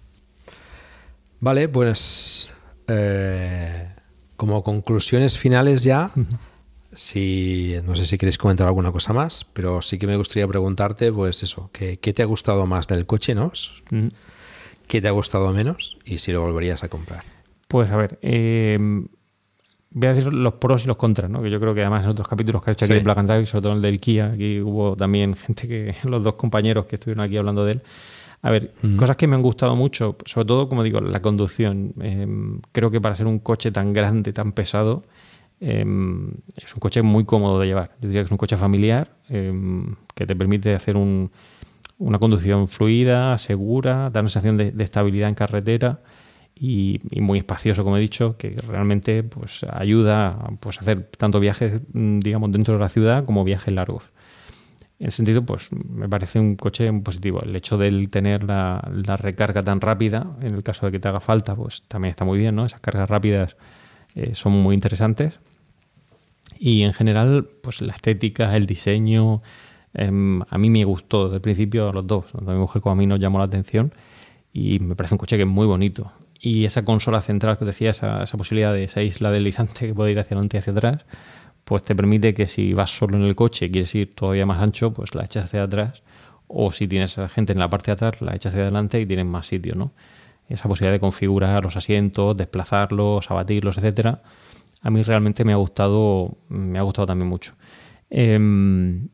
Vale, 1.41 1.69
pues 1.69 2.55
eh, 2.89 3.89
como 4.37 4.63
conclusiones 4.63 5.37
finales 5.39 5.83
ya, 5.85 6.11
si 6.93 7.75
no 7.85 7.95
sé 7.97 8.05
si 8.07 8.19
queréis 8.19 8.39
comentar 8.39 8.67
alguna 8.67 8.93
cosa 8.93 9.13
más, 9.13 9.45
pero 9.53 9.81
sí 9.83 9.99
que 9.99 10.07
me 10.07 10.17
gustaría 10.17 10.47
preguntarte, 10.47 11.13
pues 11.13 11.43
eso, 11.43 11.71
¿qué, 11.73 11.99
qué 11.99 12.13
te 12.13 12.23
ha 12.23 12.27
gustado 12.27 12.67
más 12.67 12.87
del 12.87 13.07
coche, 13.07 13.35
no? 13.35 13.53
Mm. 13.91 14.09
¿Qué 14.87 15.01
te 15.01 15.09
ha 15.09 15.13
gustado 15.13 15.51
menos? 15.53 15.99
Y 16.05 16.19
si 16.19 16.33
lo 16.33 16.43
volverías 16.43 16.83
a 16.85 16.89
comprar. 16.89 17.25
Pues 17.69 17.91
a 17.91 17.97
ver, 17.97 18.19
eh, 18.21 18.77
voy 19.91 20.09
a 20.09 20.13
decir 20.15 20.33
los 20.33 20.55
pros 20.55 20.85
y 20.85 20.87
los 20.87 20.97
contras, 20.97 21.31
¿no? 21.31 21.43
Que 21.43 21.51
yo 21.51 21.59
creo 21.59 21.75
que 21.75 21.81
además 21.81 22.05
en 22.05 22.11
otros 22.11 22.29
capítulos 22.29 22.63
que 22.63 22.71
has 22.71 22.77
hecho 22.77 22.85
aquí 22.85 22.93
Sí. 22.95 22.99
en 22.99 23.05
Black 23.05 23.19
and 23.19 23.31
Drive, 23.31 23.47
sobre 23.47 23.63
todo 23.63 23.73
en 23.73 23.77
el 23.77 23.83
del 23.83 24.01
Kia, 24.01 24.27
aquí 24.35 24.61
hubo 24.61 24.95
también 24.95 25.35
gente 25.35 25.67
que, 25.67 25.95
los 26.09 26.23
dos 26.23 26.35
compañeros 26.35 26.87
que 26.87 26.97
estuvieron 26.97 27.25
aquí 27.25 27.37
hablando 27.39 27.65
de 27.65 27.73
él. 27.73 27.83
A 28.43 28.51
ver, 28.51 28.75
Ujú. 28.83 28.97
cosas 28.97 29.17
que 29.17 29.27
me 29.27 29.37
han 29.37 29.43
gustado 29.43 29.77
mucho, 29.77 30.17
sobre 30.27 30.47
todo, 30.47 30.69
como 30.69 30.83
digo, 30.83 31.01
la 31.01 31.23
conducción. 31.23 31.95
Eh, 32.03 32.27
creo 32.73 32.91
que 32.91 33.01
para 33.01 33.17
ser 33.17 33.27
un 33.29 33.39
coche 33.39 33.71
tan 33.71 33.93
grande, 33.93 34.33
tan 34.33 34.53
pesado, 34.53 35.05
eh, 35.65 35.85
es 36.57 36.75
un 36.75 36.81
coche 36.81 37.03
muy 37.03 37.25
cómodo 37.25 37.61
de 37.61 37.67
llevar. 37.69 37.93
Yo 38.01 38.09
diría 38.09 38.23
que 38.23 38.27
es 38.27 38.33
un 38.33 38.37
coche 38.37 38.57
familiar 38.57 39.13
eh, 39.29 39.53
que 40.15 40.27
te 40.27 40.35
permite 40.35 40.75
hacer 40.75 40.97
un- 40.97 41.31
una 41.99 42.19
conducción 42.19 42.67
fluida, 42.67 43.39
segura, 43.39 44.11
dar 44.11 44.23
una 44.25 44.29
sensación 44.29 44.57
de, 44.57 44.75
estabilidad 44.83 45.29
en 45.29 45.37
carretera 45.37 46.01
y, 46.55 47.01
muy 47.21 47.39
espacioso, 47.39 47.85
como 47.85 47.97
he 47.97 48.01
dicho, 48.01 48.37
que 48.37 48.51
realmente 48.67 49.23
pues, 49.23 49.65
ayuda 49.73 50.29
a 50.31 50.51
pues, 50.59 50.79
hacer 50.81 51.09
tanto 51.17 51.39
viajes, 51.39 51.81
mm, 51.93 52.19
digamos, 52.19 52.51
dentro 52.51 52.75
de 52.75 52.81
la 52.81 52.89
ciudad 52.89 53.25
como 53.25 53.45
viajes 53.45 53.73
largos. 53.73 54.05
En 54.99 55.09
ese 55.09 55.19
sentido, 55.19 55.45
pues 55.45 55.71
me 55.73 56.09
parece 56.09 56.39
un 56.41 56.57
coche 56.57 56.93
positivo. 56.93 57.41
El 57.43 57.55
hecho 57.57 57.77
de 57.79 58.07
tener 58.09 58.45
la, 58.45 58.81
la 58.93 59.17
recarga 59.17 59.63
tan 59.63 59.81
rápida, 59.81 60.27
en 60.41 60.55
el 60.55 60.63
caso 60.63 60.87
de 60.87 60.93
que 60.93 60.99
te 61.01 61.09
haga 61.09 61.21
falta, 61.21 61.55
pues 61.57 61.83
también 61.89 62.11
está 62.11 62.25
muy 62.25 62.39
bien, 62.39 62.55
¿no? 62.57 62.67
Esas 62.67 62.81
cargas 62.81 63.09
rápidas 63.09 63.57
eh, 64.15 64.35
son 64.35 64.53
muy 64.53 64.75
interesantes. 64.75 65.41
Y 66.59 66.83
en 66.83 66.93
general, 66.93 67.49
pues 67.63 67.81
la 67.81 67.93
estética, 67.93 68.57
el 68.57 68.67
diseño, 68.67 69.43
em, 69.95 70.43
a 70.49 70.59
mí 70.59 70.71
me 70.71 70.85
gustó 70.85 71.25
desde 71.25 71.37
el 71.37 71.43
principio 71.43 71.89
a 71.89 71.93
los 71.93 72.07
dos. 72.07 72.27
Tanto 72.33 72.51
mi 72.53 72.59
mujer 72.59 72.83
como 72.83 72.93
a 72.93 72.97
mí 72.97 73.07
nos 73.07 73.21
llamó 73.21 73.39
la 73.39 73.45
atención 73.45 73.93
y 74.53 74.79
me 74.81 74.95
parece 74.95 75.15
un 75.15 75.19
coche 75.19 75.37
que 75.37 75.43
es 75.43 75.49
muy 75.49 75.67
bonito. 75.67 76.13
Y 76.41 76.65
esa 76.65 76.85
consola 76.85 77.21
central 77.21 77.57
que 77.57 77.65
os 77.65 77.69
decía, 77.69 77.91
esa, 77.91 78.25
posibilidad 78.37 78.73
de 78.73 78.85
esa 78.85 79.03
isla 79.03 79.31
deslizante 79.31 79.87
que 79.87 79.95
puede 79.95 80.13
ir 80.13 80.19
hacia 80.19 80.35
adelante 80.35 80.57
y 80.57 80.61
hacia 80.61 80.73
atrás, 80.73 81.05
pues 81.65 81.83
te 81.85 81.95
permite 81.95 82.35
que 82.35 82.47
si 82.47 82.73
vas 82.73 82.91
solo 82.91 83.17
en 83.17 83.23
el 83.23 83.37
coche 83.37 83.67
y 83.67 83.71
quieres 83.71 83.95
ir 83.95 84.15
todavía 84.15 84.45
más 84.47 84.61
ancho, 84.61 84.93
pues 84.93 85.15
la 85.15 85.25
echas 85.25 85.47
hacia 85.47 85.63
atrás. 85.63 86.03
O 86.49 86.71
si 86.73 86.87
tienes 86.89 87.17
gente 87.33 87.53
en 87.53 87.59
la 87.59 87.71
parte 87.71 87.91
de 87.91 87.95
atrás, 87.95 88.21
la 88.21 88.35
echas 88.35 88.53
hacia 88.53 88.65
adelante 88.65 89.01
y 89.01 89.07
tienes 89.07 89.25
más 89.25 89.47
sitio, 89.47 89.75
¿no? 89.75 89.93
Esa 90.49 90.69
posibilidad 90.69 90.93
de 90.93 91.01
configurar 91.01 91.63
los 91.65 91.77
asientos, 91.77 92.37
desplazarlos, 92.37 93.31
abatirlos, 93.31 93.79
etcétera, 93.79 94.23
a 94.83 94.91
mí 94.91 95.03
realmente 95.03 95.45
me 95.45 95.53
ha 95.53 95.57
gustado, 95.57 96.37
me 96.49 96.79
ha 96.79 96.83
gustado 96.83 97.07
también 97.07 97.29
mucho. 97.29 97.55
Em, 98.11 99.09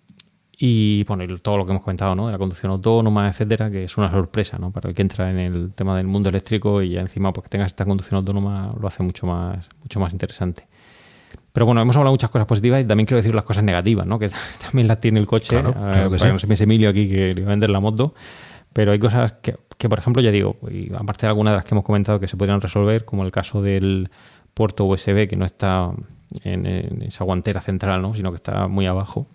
y 0.61 1.05
bueno, 1.05 1.23
y 1.23 1.39
todo 1.39 1.59
lo 1.59 1.65
que 1.65 1.71
hemos 1.71 1.83
comentado, 1.83 2.17
¿no? 2.17 2.27
De 2.27 2.33
la 2.33 2.39
conducción 2.39 2.73
autónoma, 2.73 3.29
etcétera, 3.29 3.71
que 3.71 3.85
es 3.85 3.97
una 3.97 4.11
sorpresa, 4.11 4.59
¿no? 4.59 4.73
Para 4.73 4.89
el 4.89 4.95
que 4.95 5.03
entra 5.03 5.31
en 5.31 5.39
el 5.39 5.73
tema 5.73 5.97
del 5.97 6.09
mundo 6.09 6.31
eléctrico 6.31 6.83
y 6.83 6.91
ya 6.91 7.01
encima 7.01 7.33
pues, 7.33 7.45
que 7.45 7.51
tengas 7.51 7.69
esta 7.69 7.85
conducción 7.85 8.19
autónoma 8.19 8.75
lo 8.81 8.89
hace 8.89 9.03
mucho 9.05 9.27
más, 9.27 9.69
mucho 9.83 10.01
más 10.01 10.13
interesante. 10.13 10.67
Pero 11.53 11.67
bueno, 11.67 11.81
hemos 11.81 11.97
hablado 11.97 12.13
muchas 12.13 12.31
cosas 12.31 12.49
positivas 12.49 12.81
y 12.81 12.85
también 12.85 13.07
quiero 13.07 13.19
decir 13.19 13.35
las 13.35 13.45
cosas 13.45 13.63
negativas, 13.63 14.07
¿no? 14.07 14.19
Que 14.19 14.31
también 14.61 14.89
las 14.89 14.99
tiene 14.99 15.21
el 15.21 15.27
coche. 15.27 15.51
Claro, 15.51 15.71
eh, 15.71 15.75
claro 15.75 16.11
que 16.11 16.17
para 16.19 16.39
sí. 16.39 16.47
no 16.47 16.57
se 16.57 16.65
Emilio 16.65 16.91
aquí 16.91 17.09
que 17.09 17.35
le 17.35 17.43
va 17.43 17.49
a 17.49 17.51
vender 17.51 17.71
la 17.71 17.81
moto. 17.81 18.15
Pero 18.73 18.93
hay 18.93 18.99
cosas 18.99 19.33
que, 19.33 19.57
que, 19.77 19.89
por 19.89 19.99
ejemplo, 19.99 20.23
ya 20.23 20.31
digo, 20.31 20.57
y 20.71 20.93
aparte 20.95 21.27
de 21.27 21.29
algunas 21.29 21.53
de 21.53 21.57
las 21.57 21.65
que 21.65 21.75
hemos 21.75 21.85
comentado 21.85 22.21
que 22.21 22.29
se 22.29 22.37
podrían 22.37 22.61
resolver, 22.61 23.05
como 23.05 23.25
el 23.25 23.31
caso 23.31 23.63
del 23.63 24.11
puerto 24.59 24.85
USB 24.87 25.29
que 25.29 25.37
no 25.37 25.45
está 25.45 25.93
en, 26.43 26.67
esa 27.03 27.23
guantera 27.23 27.61
central, 27.61 28.03
¿no? 28.03 28.13
sino 28.13 28.33
que 28.33 28.37
está 28.37 28.67
muy 28.67 28.87
abajo. 28.87 29.29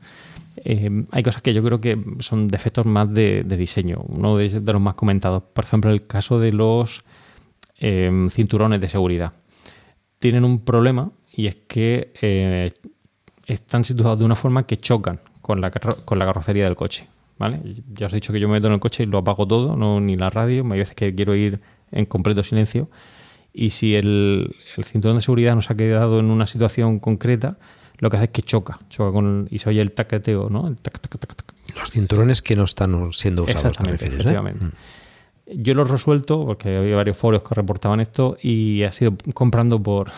Eh, 0.57 1.05
hay 1.11 1.23
cosas 1.23 1.41
que 1.41 1.53
yo 1.53 1.63
creo 1.63 1.79
que 1.79 1.97
son 2.19 2.49
defectos 2.49 2.85
más 2.85 3.11
de, 3.11 3.43
diseño. 3.43 4.03
Uno 4.09 4.35
de, 4.35 4.49
de, 4.49 4.73
los 4.73 4.81
más 4.81 4.95
comentados, 4.95 5.41
por 5.53 5.63
ejemplo, 5.63 5.91
el 5.91 6.05
caso 6.05 6.39
de 6.39 6.51
los 6.51 7.05
eh, 7.79 8.27
cinturones 8.31 8.81
de 8.81 8.89
seguridad. 8.89 9.31
Tienen 10.19 10.43
un 10.43 10.59
problema 10.59 11.09
y 11.31 11.47
es 11.47 11.55
que 11.55 12.11
eh, 12.21 12.71
están 13.45 13.85
situados 13.85 14.19
de 14.19 14.25
una 14.25 14.35
forma 14.35 14.63
que 14.63 14.75
chocan 14.75 15.21
con 15.41 15.61
la, 15.61 15.71
con 15.71 16.19
la 16.19 16.25
carrocería 16.25 16.65
del 16.65 16.75
coche. 16.75 17.07
¿vale? 17.37 17.61
Ya 17.93 18.07
os 18.07 18.13
he 18.13 18.17
dicho 18.17 18.33
que 18.33 18.41
yo 18.41 18.49
me 18.49 18.55
meto 18.55 18.67
en 18.67 18.73
el 18.73 18.81
coche 18.81 19.03
y 19.03 19.05
lo 19.05 19.19
apago 19.19 19.47
todo, 19.47 19.77
no 19.77 20.01
ni 20.01 20.17
la 20.17 20.29
radio. 20.29 20.65
Hay 20.69 20.79
veces 20.79 20.95
que 20.95 21.15
quiero 21.15 21.33
ir 21.33 21.61
en 21.93 22.05
completo 22.05 22.43
silencio. 22.43 22.89
Y 23.53 23.69
si 23.69 23.95
el, 23.95 24.55
el 24.77 24.83
cinturón 24.83 25.17
de 25.17 25.21
seguridad 25.21 25.53
nos 25.55 25.69
ha 25.69 25.75
quedado 25.75 26.19
en 26.19 26.31
una 26.31 26.47
situación 26.47 26.99
concreta, 26.99 27.57
lo 27.99 28.09
que 28.09 28.17
hace 28.17 28.25
es 28.25 28.31
que 28.31 28.41
choca, 28.41 28.77
choca 28.89 29.11
con 29.11 29.47
y 29.49 29.59
se 29.59 29.69
oye 29.69 29.81
el 29.81 29.91
taqueteo, 29.91 30.49
¿no? 30.49 30.67
El 30.67 30.77
tac, 30.77 30.99
tac, 30.99 31.17
tac, 31.17 31.35
tac. 31.35 31.53
Los 31.77 31.91
cinturones 31.91 32.41
que 32.41 32.55
no 32.55 32.63
están 32.63 33.11
siendo 33.13 33.43
usados. 33.43 33.65
Exactamente, 33.65 34.05
refieres, 34.05 34.19
efectivamente. 34.19 34.65
¿eh? 34.65 35.55
Yo 35.55 35.73
lo 35.73 35.83
he 35.83 35.85
resuelto 35.85 36.45
porque 36.45 36.77
había 36.77 36.95
varios 36.95 37.17
foros 37.17 37.43
que 37.43 37.53
reportaban 37.53 37.99
esto 37.99 38.37
y 38.41 38.83
ha 38.83 38.91
sido 38.91 39.15
comprando 39.33 39.81
por, 39.81 40.11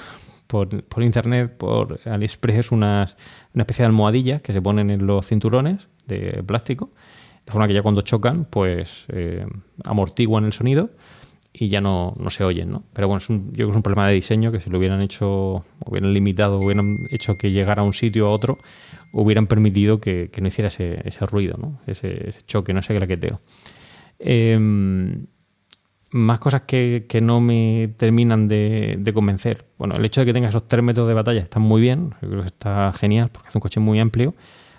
por, 0.47 0.83
por 0.83 1.03
internet, 1.03 1.55
por 1.57 1.99
AliExpress, 2.05 2.71
unas, 2.71 3.17
una 3.53 3.63
especie 3.63 3.83
de 3.83 3.87
almohadilla 3.87 4.39
que 4.39 4.53
se 4.53 4.61
ponen 4.61 4.89
en 4.89 5.05
los 5.05 5.25
cinturones 5.25 5.87
de 6.07 6.43
plástico, 6.45 6.91
de 7.45 7.51
forma 7.51 7.67
que 7.67 7.73
ya 7.73 7.81
cuando 7.81 8.01
chocan, 8.01 8.45
pues 8.45 9.05
eh, 9.09 9.45
amortiguan 9.83 10.45
el 10.45 10.53
sonido 10.53 10.91
y 11.57 11.69
ya 11.69 11.79
no, 11.79 12.13
no 12.17 12.29
se 12.29 12.43
oyen, 12.43 12.69
¿no? 12.69 12.83
Pero 12.93 13.07
bueno, 13.07 13.19
es 13.19 13.29
un, 13.29 13.47
yo 13.47 13.53
creo 13.53 13.67
que 13.67 13.71
es 13.71 13.75
un 13.77 13.83
problema 13.83 14.07
de 14.07 14.15
diseño 14.15 14.51
que 14.51 14.59
si 14.59 14.69
lo 14.69 14.77
hubieran 14.77 15.01
hecho, 15.01 15.63
hubieran 15.85 16.13
limitado, 16.13 16.59
hubieran 16.59 17.07
hecho 17.09 17.37
que 17.37 17.51
llegara 17.51 17.81
a 17.81 17.85
un 17.85 17.93
sitio 17.93 18.27
a 18.27 18.31
otro, 18.31 18.57
hubieran 19.13 19.47
permitido 19.47 20.01
que, 20.01 20.29
que 20.29 20.41
no 20.41 20.47
hiciera 20.47 20.67
ese, 20.67 21.01
ese 21.05 21.25
ruido, 21.25 21.57
¿no? 21.57 21.79
Ese, 21.87 22.31
choque, 22.45 22.73
no 22.73 22.81
ese 22.81 22.95
claqueteo. 22.95 23.39
Eh, 24.19 24.57
más 26.11 26.39
cosas 26.39 26.61
que, 26.61 27.05
que, 27.07 27.21
no 27.21 27.41
me 27.41 27.87
terminan 27.97 28.47
de, 28.47 28.95
de, 28.99 29.13
convencer. 29.13 29.65
Bueno, 29.77 29.95
el 29.95 30.05
hecho 30.05 30.21
de 30.21 30.25
que 30.25 30.33
tenga 30.33 30.49
esos 30.49 30.67
tres 30.67 30.83
metros 30.83 31.07
de 31.07 31.13
batalla 31.13 31.41
está 31.41 31.59
muy 31.59 31.81
bien, 31.81 32.13
yo 32.21 32.29
creo 32.29 32.41
que 32.41 32.47
está 32.47 32.91
genial 32.93 33.29
porque 33.31 33.49
es 33.49 33.55
un 33.55 33.61
coche 33.61 33.79
muy 33.79 33.99
amplio, 33.99 34.33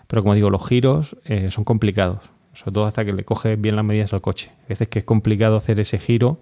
pero 0.07 0.23
como 0.23 0.35
digo, 0.35 0.51
los 0.51 0.67
giros 0.67 1.17
eh, 1.25 1.51
son 1.51 1.65
complicados, 1.65 2.31
sobre 2.55 2.73
todo 2.73 2.87
hasta 2.87 3.05
que 3.05 3.13
le 3.13 3.25
coges 3.25 3.61
bien 3.61 3.77
las 3.77 3.85
medidas 3.85 4.13
al 4.13 4.21
coche. 4.21 4.53
A 4.65 4.69
veces 4.69 4.89
que 4.89 4.99
es 4.99 5.05
complicado 5.05 5.57
hacer 5.57 5.81
ese 5.81 5.99
giro 5.99 6.41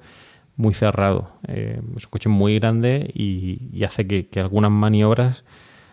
muy 0.57 0.75
cerrado. 0.75 1.33
Eh, 1.49 1.81
es 1.97 2.05
un 2.05 2.11
coche 2.11 2.29
muy 2.29 2.59
grande 2.59 3.11
y, 3.15 3.83
hace 3.85 4.07
que, 4.07 4.41
algunas 4.41 4.71
maniobras, 4.71 5.45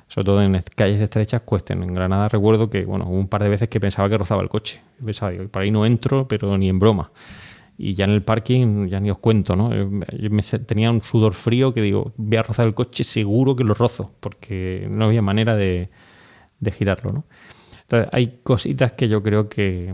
sobre 0.07 0.25
todo 0.25 0.41
en 0.41 0.61
calles 0.75 1.01
estrechas, 1.01 1.41
cuesten. 1.41 1.83
En 1.83 1.93
Granada 1.93 2.27
recuerdo 2.29 2.69
que, 2.69 2.85
bueno, 2.85 3.05
hubo 3.07 3.17
un 3.17 3.27
par 3.27 3.43
de 3.43 3.49
veces 3.49 3.69
que 3.69 3.79
pensaba 3.79 4.09
que 4.09 4.17
rozaba 4.17 4.41
el 4.41 4.49
coche. 4.49 4.81
Pensaba, 5.03 5.31
digo, 5.31 5.47
por 5.47 5.61
ahí 5.61 5.71
no 5.71 5.85
entro, 5.85 6.27
pero 6.27 6.57
ni 6.57 6.69
en 6.69 6.79
broma 6.79 7.11
y 7.83 7.95
ya 7.95 8.05
en 8.05 8.11
el 8.11 8.21
parking 8.21 8.87
ya 8.89 8.99
ni 8.99 9.09
os 9.09 9.17
cuento, 9.17 9.55
¿no? 9.55 9.73
Yo 9.73 9.89
me, 10.29 10.43
tenía 10.43 10.91
un 10.91 11.01
sudor 11.01 11.33
frío 11.33 11.73
que 11.73 11.81
digo, 11.81 12.13
voy 12.15 12.37
a 12.37 12.43
rozar 12.43 12.67
el 12.67 12.75
coche, 12.75 13.03
seguro 13.03 13.55
que 13.55 13.63
lo 13.63 13.73
rozo, 13.73 14.11
porque 14.19 14.87
no 14.91 15.05
había 15.05 15.23
manera 15.23 15.55
de, 15.55 15.89
de 16.59 16.71
girarlo, 16.71 17.11
¿no? 17.11 17.23
Hay 18.11 18.39
cositas 18.43 18.93
que 18.93 19.07
yo 19.07 19.21
creo 19.21 19.49
que, 19.49 19.93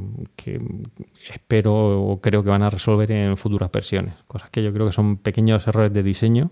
espero 1.33 2.01
o 2.01 2.21
creo 2.21 2.43
que 2.43 2.49
van 2.49 2.63
a 2.63 2.69
resolver 2.69 3.11
en 3.11 3.37
futuras 3.37 3.71
versiones. 3.71 4.13
Cosas 4.27 4.49
que 4.49 4.63
yo 4.63 4.73
creo 4.73 4.85
que 4.85 4.91
son 4.91 5.17
pequeños 5.17 5.67
errores 5.67 5.93
de 5.93 6.03
diseño 6.03 6.51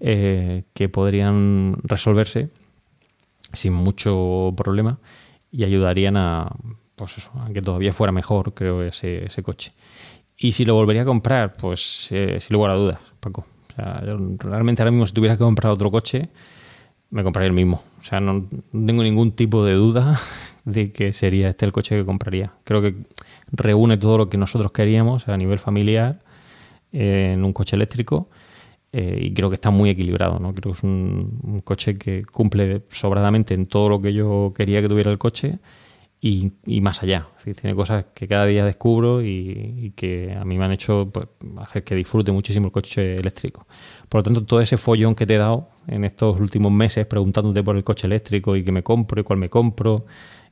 eh, 0.00 0.64
que 0.72 0.88
podrían 0.88 1.76
resolverse 1.82 2.48
sin 3.52 3.72
mucho 3.72 4.54
problema 4.56 4.98
y 5.50 5.64
ayudarían 5.64 6.16
a, 6.16 6.50
pues 6.96 7.18
eso, 7.18 7.32
a 7.40 7.52
que 7.52 7.60
todavía 7.60 7.92
fuera 7.92 8.12
mejor, 8.12 8.54
creo, 8.54 8.82
ese, 8.82 9.26
ese 9.26 9.42
coche. 9.42 9.72
Y 10.38 10.52
si 10.52 10.64
lo 10.64 10.74
volvería 10.74 11.02
a 11.02 11.06
comprar, 11.06 11.54
pues 11.54 12.08
eh, 12.10 12.38
sin 12.40 12.54
lugar 12.54 12.70
a 12.70 12.74
dudas, 12.74 12.98
Paco. 13.20 13.44
O 13.70 13.74
sea, 13.74 14.02
yo 14.06 14.16
realmente 14.38 14.80
ahora 14.80 14.90
mismo 14.90 15.06
si 15.06 15.12
tuviera 15.12 15.36
que 15.36 15.44
comprar 15.44 15.72
otro 15.72 15.90
coche, 15.90 16.30
me 17.10 17.22
compraría 17.22 17.48
el 17.48 17.52
mismo. 17.52 17.82
O 18.00 18.04
sea, 18.04 18.20
no, 18.20 18.46
tengo 18.72 19.02
ningún 19.02 19.32
tipo 19.32 19.64
de 19.64 19.74
duda 19.74 20.18
de 20.72 20.92
que 20.92 21.12
sería 21.12 21.48
este 21.48 21.66
el 21.66 21.72
coche 21.72 21.96
que 21.96 22.04
compraría. 22.04 22.52
Creo 22.64 22.82
que 22.82 22.94
reúne 23.52 23.96
todo 23.96 24.18
lo 24.18 24.28
que 24.28 24.36
nosotros 24.36 24.72
queríamos 24.72 25.28
a 25.28 25.36
nivel 25.36 25.58
familiar 25.58 26.20
eh, 26.92 27.32
en 27.34 27.44
un 27.44 27.52
coche 27.52 27.76
eléctrico 27.76 28.28
eh, 28.92 29.18
y 29.22 29.32
creo 29.32 29.48
que 29.48 29.54
está 29.54 29.70
muy 29.70 29.90
equilibrado. 29.90 30.38
¿no? 30.38 30.52
Creo 30.52 30.72
que 30.72 30.78
es 30.78 30.82
un, 30.82 31.60
coche 31.64 31.96
que 31.96 32.24
cumple 32.24 32.82
sobradamente 32.90 33.54
en 33.54 33.66
todo 33.66 33.88
lo 33.88 34.00
que 34.00 34.12
yo 34.12 34.52
quería 34.54 34.82
que 34.82 34.88
tuviera 34.88 35.10
el 35.10 35.18
coche 35.18 35.58
y, 36.20 36.52
más 36.80 37.02
allá. 37.02 37.28
Tiene 37.42 37.74
cosas 37.74 38.06
que 38.14 38.28
cada 38.28 38.46
día 38.46 38.64
descubro 38.64 39.22
y, 39.22 39.92
que 39.96 40.34
a 40.38 40.44
mí 40.44 40.58
me 40.58 40.64
han 40.64 40.72
hecho 40.72 41.08
pues, 41.12 41.26
hacer 41.58 41.82
que 41.84 41.94
disfrute 41.94 42.30
muchísimo 42.32 42.66
el 42.66 42.72
coche 42.72 43.14
eléctrico. 43.14 43.66
Por 44.08 44.18
lo 44.18 44.22
tanto, 44.24 44.44
todo 44.44 44.60
ese 44.60 44.76
follón 44.76 45.14
que 45.14 45.26
te 45.26 45.36
he 45.36 45.38
dado 45.38 45.68
en 45.86 46.04
estos 46.04 46.38
últimos 46.40 46.72
meses 46.72 47.06
preguntándote 47.06 47.62
por 47.62 47.76
el 47.76 47.84
coche 47.84 48.06
eléctrico 48.06 48.56
y 48.56 48.64
qué 48.64 48.72
me 48.72 48.82
compro 48.82 49.20
y 49.20 49.24
cuál 49.24 49.38
me 49.38 49.48
compro, 49.48 50.04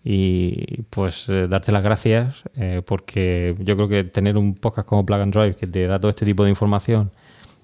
y 0.05 0.83
pues 0.91 1.29
eh, 1.29 1.49
darte 1.49 1.73
las 1.73 1.85
gracias 1.85 2.45
eh, 2.57 2.83
porque 2.87 3.55
yo 3.59 3.77
creo 3.77 3.89
que 3.89 4.05
tener 4.05 4.37
un 4.37 4.55
podcast 4.55 4.89
como 4.89 5.05
Plug 5.05 5.21
and 5.21 5.35
Drive 5.35 5.55
que 5.55 5.67
te 5.67 5.87
da 5.87 5.99
todo 5.99 6.09
este 6.09 6.25
tipo 6.25 6.45
de 6.45 6.51
información 6.51 7.11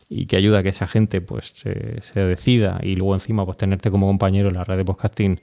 y 0.08 0.26
que 0.26 0.36
ayuda 0.36 0.58
a 0.58 0.62
que 0.62 0.68
esa 0.68 0.86
gente 0.86 1.20
pues 1.20 1.52
se, 1.54 2.00
se 2.02 2.20
decida 2.20 2.80
y 2.82 2.96
luego 2.96 3.14
encima 3.14 3.44
pues 3.44 3.56
tenerte 3.56 3.90
como 3.90 4.06
compañero 4.06 4.48
en 4.48 4.54
la 4.54 4.64
red 4.64 4.76
de 4.76 4.84
podcasting 4.84 5.40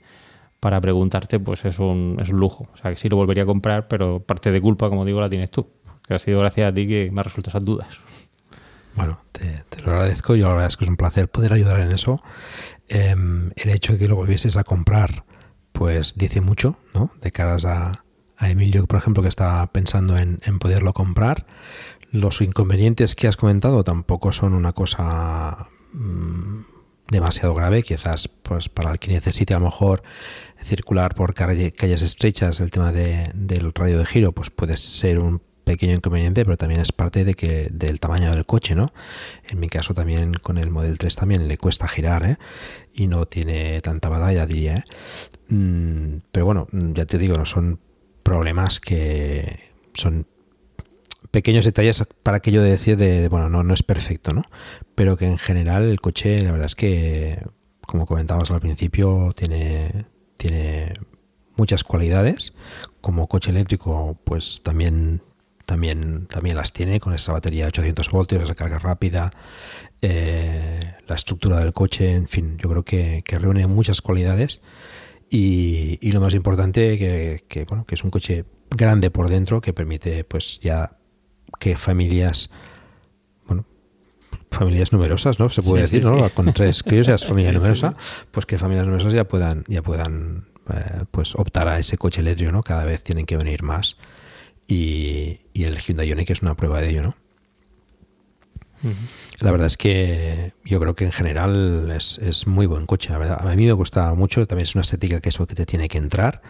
para 0.62 0.80
preguntarte, 0.80 1.40
pues 1.40 1.64
es 1.64 1.80
un, 1.80 2.18
es 2.20 2.28
un 2.28 2.38
lujo. 2.38 2.68
O 2.72 2.76
sea, 2.76 2.92
que 2.92 2.96
sí 2.96 3.08
lo 3.08 3.16
volvería 3.16 3.42
a 3.42 3.46
comprar, 3.46 3.88
pero 3.88 4.20
parte 4.20 4.52
de 4.52 4.60
culpa, 4.60 4.88
como 4.88 5.04
digo, 5.04 5.20
la 5.20 5.28
tienes 5.28 5.50
tú. 5.50 5.68
Que 6.06 6.14
ha 6.14 6.20
sido 6.20 6.38
gracias 6.38 6.70
a 6.70 6.72
ti 6.72 6.86
que 6.86 7.10
me 7.10 7.20
ha 7.20 7.24
resuelto 7.24 7.50
esas 7.50 7.64
dudas. 7.64 7.88
Bueno, 8.94 9.18
te, 9.32 9.64
te, 9.68 9.82
lo 9.82 9.90
agradezco. 9.90 10.36
Yo 10.36 10.46
la 10.46 10.52
verdad 10.52 10.68
es 10.68 10.76
que 10.76 10.84
es 10.84 10.88
un 10.88 10.96
placer 10.96 11.28
poder 11.28 11.52
ayudar 11.52 11.80
en 11.80 11.90
eso. 11.90 12.22
Eh, 12.88 13.12
el 13.56 13.70
hecho 13.70 13.94
de 13.94 13.98
que 13.98 14.06
lo 14.06 14.14
volvieses 14.14 14.56
a 14.56 14.62
comprar, 14.62 15.24
pues 15.72 16.14
dice 16.16 16.40
mucho, 16.40 16.76
¿no? 16.94 17.10
De 17.20 17.32
caras 17.32 17.64
a, 17.64 18.04
a 18.36 18.50
Emilio, 18.50 18.86
por 18.86 18.98
ejemplo, 18.98 19.22
que 19.22 19.28
está 19.28 19.66
pensando 19.72 20.16
en, 20.18 20.40
en, 20.44 20.58
poderlo 20.58 20.92
comprar. 20.92 21.46
Los 22.10 22.40
inconvenientes 22.40 23.14
que 23.14 23.28
has 23.28 23.36
comentado 23.36 23.84
tampoco 23.84 24.32
son 24.32 24.54
una 24.54 24.72
cosa 24.72 25.68
mmm, 25.92 26.60
demasiado 27.08 27.54
grave, 27.54 27.82
quizás 27.82 28.28
pues 28.28 28.68
para 28.68 28.90
el 28.92 28.98
que 28.98 29.12
necesite 29.12 29.54
a 29.54 29.58
lo 29.58 29.66
mejor 29.66 30.02
circular 30.60 31.14
por 31.14 31.34
calle, 31.34 31.72
calles 31.72 32.02
estrechas, 32.02 32.60
el 32.60 32.70
tema 32.70 32.92
de, 32.92 33.30
del 33.34 33.72
radio 33.72 33.98
de 33.98 34.04
giro, 34.04 34.32
pues 34.32 34.50
puede 34.50 34.76
ser 34.76 35.18
un 35.18 35.40
pequeño 35.64 35.94
inconveniente, 35.94 36.44
pero 36.44 36.56
también 36.56 36.80
es 36.80 36.92
parte 36.92 37.24
de 37.24 37.34
que 37.34 37.68
del 37.70 38.00
tamaño 38.00 38.30
del 38.30 38.46
coche, 38.46 38.74
¿no? 38.74 38.92
En 39.48 39.60
mi 39.60 39.68
caso 39.68 39.94
también 39.94 40.34
con 40.34 40.58
el 40.58 40.70
Model 40.70 40.98
3 40.98 41.14
también 41.16 41.48
le 41.48 41.58
cuesta 41.58 41.88
girar, 41.88 42.26
¿eh? 42.26 42.36
Y 42.92 43.06
no 43.06 43.26
tiene 43.26 43.80
tanta 43.80 44.08
batalla, 44.08 44.46
diría, 44.46 44.76
¿eh? 44.76 44.84
Mm, 45.48 46.18
pero 46.32 46.46
bueno, 46.46 46.68
ya 46.72 47.06
te 47.06 47.18
digo, 47.18 47.34
no 47.34 47.44
son 47.44 47.78
problemas 48.22 48.80
que 48.80 49.72
son 49.94 50.26
pequeños 51.30 51.64
detalles 51.64 52.04
para 52.22 52.40
que 52.40 52.52
yo 52.52 52.62
decir 52.62 52.96
de, 52.96 53.28
bueno, 53.28 53.48
no, 53.48 53.62
no 53.64 53.74
es 53.74 53.82
perfecto, 53.82 54.32
¿no? 54.32 54.42
Pero 54.94 55.16
que 55.16 55.26
en 55.26 55.38
general 55.38 55.84
el 55.84 56.00
coche, 56.00 56.38
la 56.38 56.52
verdad 56.52 56.66
es 56.66 56.74
que, 56.74 57.44
como 57.80 58.06
comentabas 58.06 58.50
al 58.50 58.60
principio, 58.60 59.32
tiene, 59.34 60.06
tiene 60.36 60.94
muchas 61.56 61.84
cualidades. 61.84 62.54
Como 63.00 63.28
coche 63.28 63.50
eléctrico, 63.50 64.18
pues 64.24 64.60
también, 64.62 65.22
también, 65.72 66.26
también 66.26 66.54
las 66.54 66.70
tiene 66.74 67.00
con 67.00 67.14
esa 67.14 67.32
batería 67.32 67.62
de 67.62 67.68
800 67.68 68.10
voltios, 68.10 68.42
esa 68.42 68.54
carga 68.54 68.78
rápida, 68.78 69.30
eh, 70.02 70.80
la 71.06 71.14
estructura 71.14 71.60
del 71.60 71.72
coche, 71.72 72.14
en 72.14 72.28
fin, 72.28 72.58
yo 72.58 72.68
creo 72.68 72.82
que, 72.84 73.22
que 73.24 73.38
reúne 73.38 73.66
muchas 73.66 74.02
cualidades. 74.02 74.60
Y, 75.30 75.98
y, 76.02 76.12
lo 76.12 76.20
más 76.20 76.34
importante 76.34 76.98
que, 76.98 77.42
que, 77.48 77.64
bueno 77.64 77.86
que 77.86 77.94
es 77.94 78.04
un 78.04 78.10
coche 78.10 78.44
grande 78.68 79.10
por 79.10 79.30
dentro 79.30 79.62
que 79.62 79.72
permite 79.72 80.24
pues 80.24 80.60
ya 80.60 80.98
que 81.58 81.74
familias, 81.74 82.50
bueno, 83.46 83.64
familias 84.50 84.92
numerosas, 84.92 85.40
¿no? 85.40 85.48
Se 85.48 85.62
puede 85.62 85.86
sí, 85.86 85.96
decir, 85.96 86.02
sí, 86.06 86.14
¿no? 86.14 86.28
Sí. 86.28 86.34
Con 86.34 86.52
tres 86.52 86.82
críos 86.82 87.06
ya 87.06 87.14
es 87.14 87.24
familia 87.24 87.52
numerosa, 87.52 87.94
pues 88.30 88.44
que 88.44 88.58
familias 88.58 88.84
numerosas 88.84 89.14
ya 89.14 89.24
puedan, 89.24 89.64
ya 89.68 89.80
puedan 89.80 90.48
eh, 90.68 91.04
pues 91.10 91.34
optar 91.34 91.66
a 91.68 91.78
ese 91.78 91.96
coche 91.96 92.20
eléctrico, 92.20 92.52
¿no? 92.52 92.62
Cada 92.62 92.84
vez 92.84 93.02
tienen 93.02 93.24
que 93.24 93.38
venir 93.38 93.62
más. 93.62 93.96
Y, 94.66 95.40
el 95.54 95.78
Hyundai 95.78 96.08
Ioniq 96.08 96.30
es 96.30 96.42
una 96.42 96.54
prueba 96.54 96.80
de 96.80 96.90
ello, 96.90 97.02
¿no? 97.02 97.16
La 99.40 99.52
verdad 99.52 99.68
es 99.68 99.76
que 99.76 100.54
yo 100.64 100.80
creo 100.80 100.94
que 100.96 101.04
en 101.04 101.12
general 101.12 101.92
es, 101.94 102.18
es, 102.18 102.48
muy 102.48 102.66
buen 102.66 102.86
coche, 102.86 103.10
la 103.10 103.18
verdad. 103.18 103.46
A 103.46 103.54
mí 103.54 103.64
me 103.64 103.72
gusta 103.72 104.12
mucho, 104.14 104.46
también 104.46 104.64
es 104.64 104.74
una 104.74 104.82
estética 104.82 105.20
que 105.20 105.28
eso 105.28 105.46
que 105.46 105.54
te 105.54 105.66
tiene 105.66 105.88
que 105.88 105.98
entrar. 105.98 106.42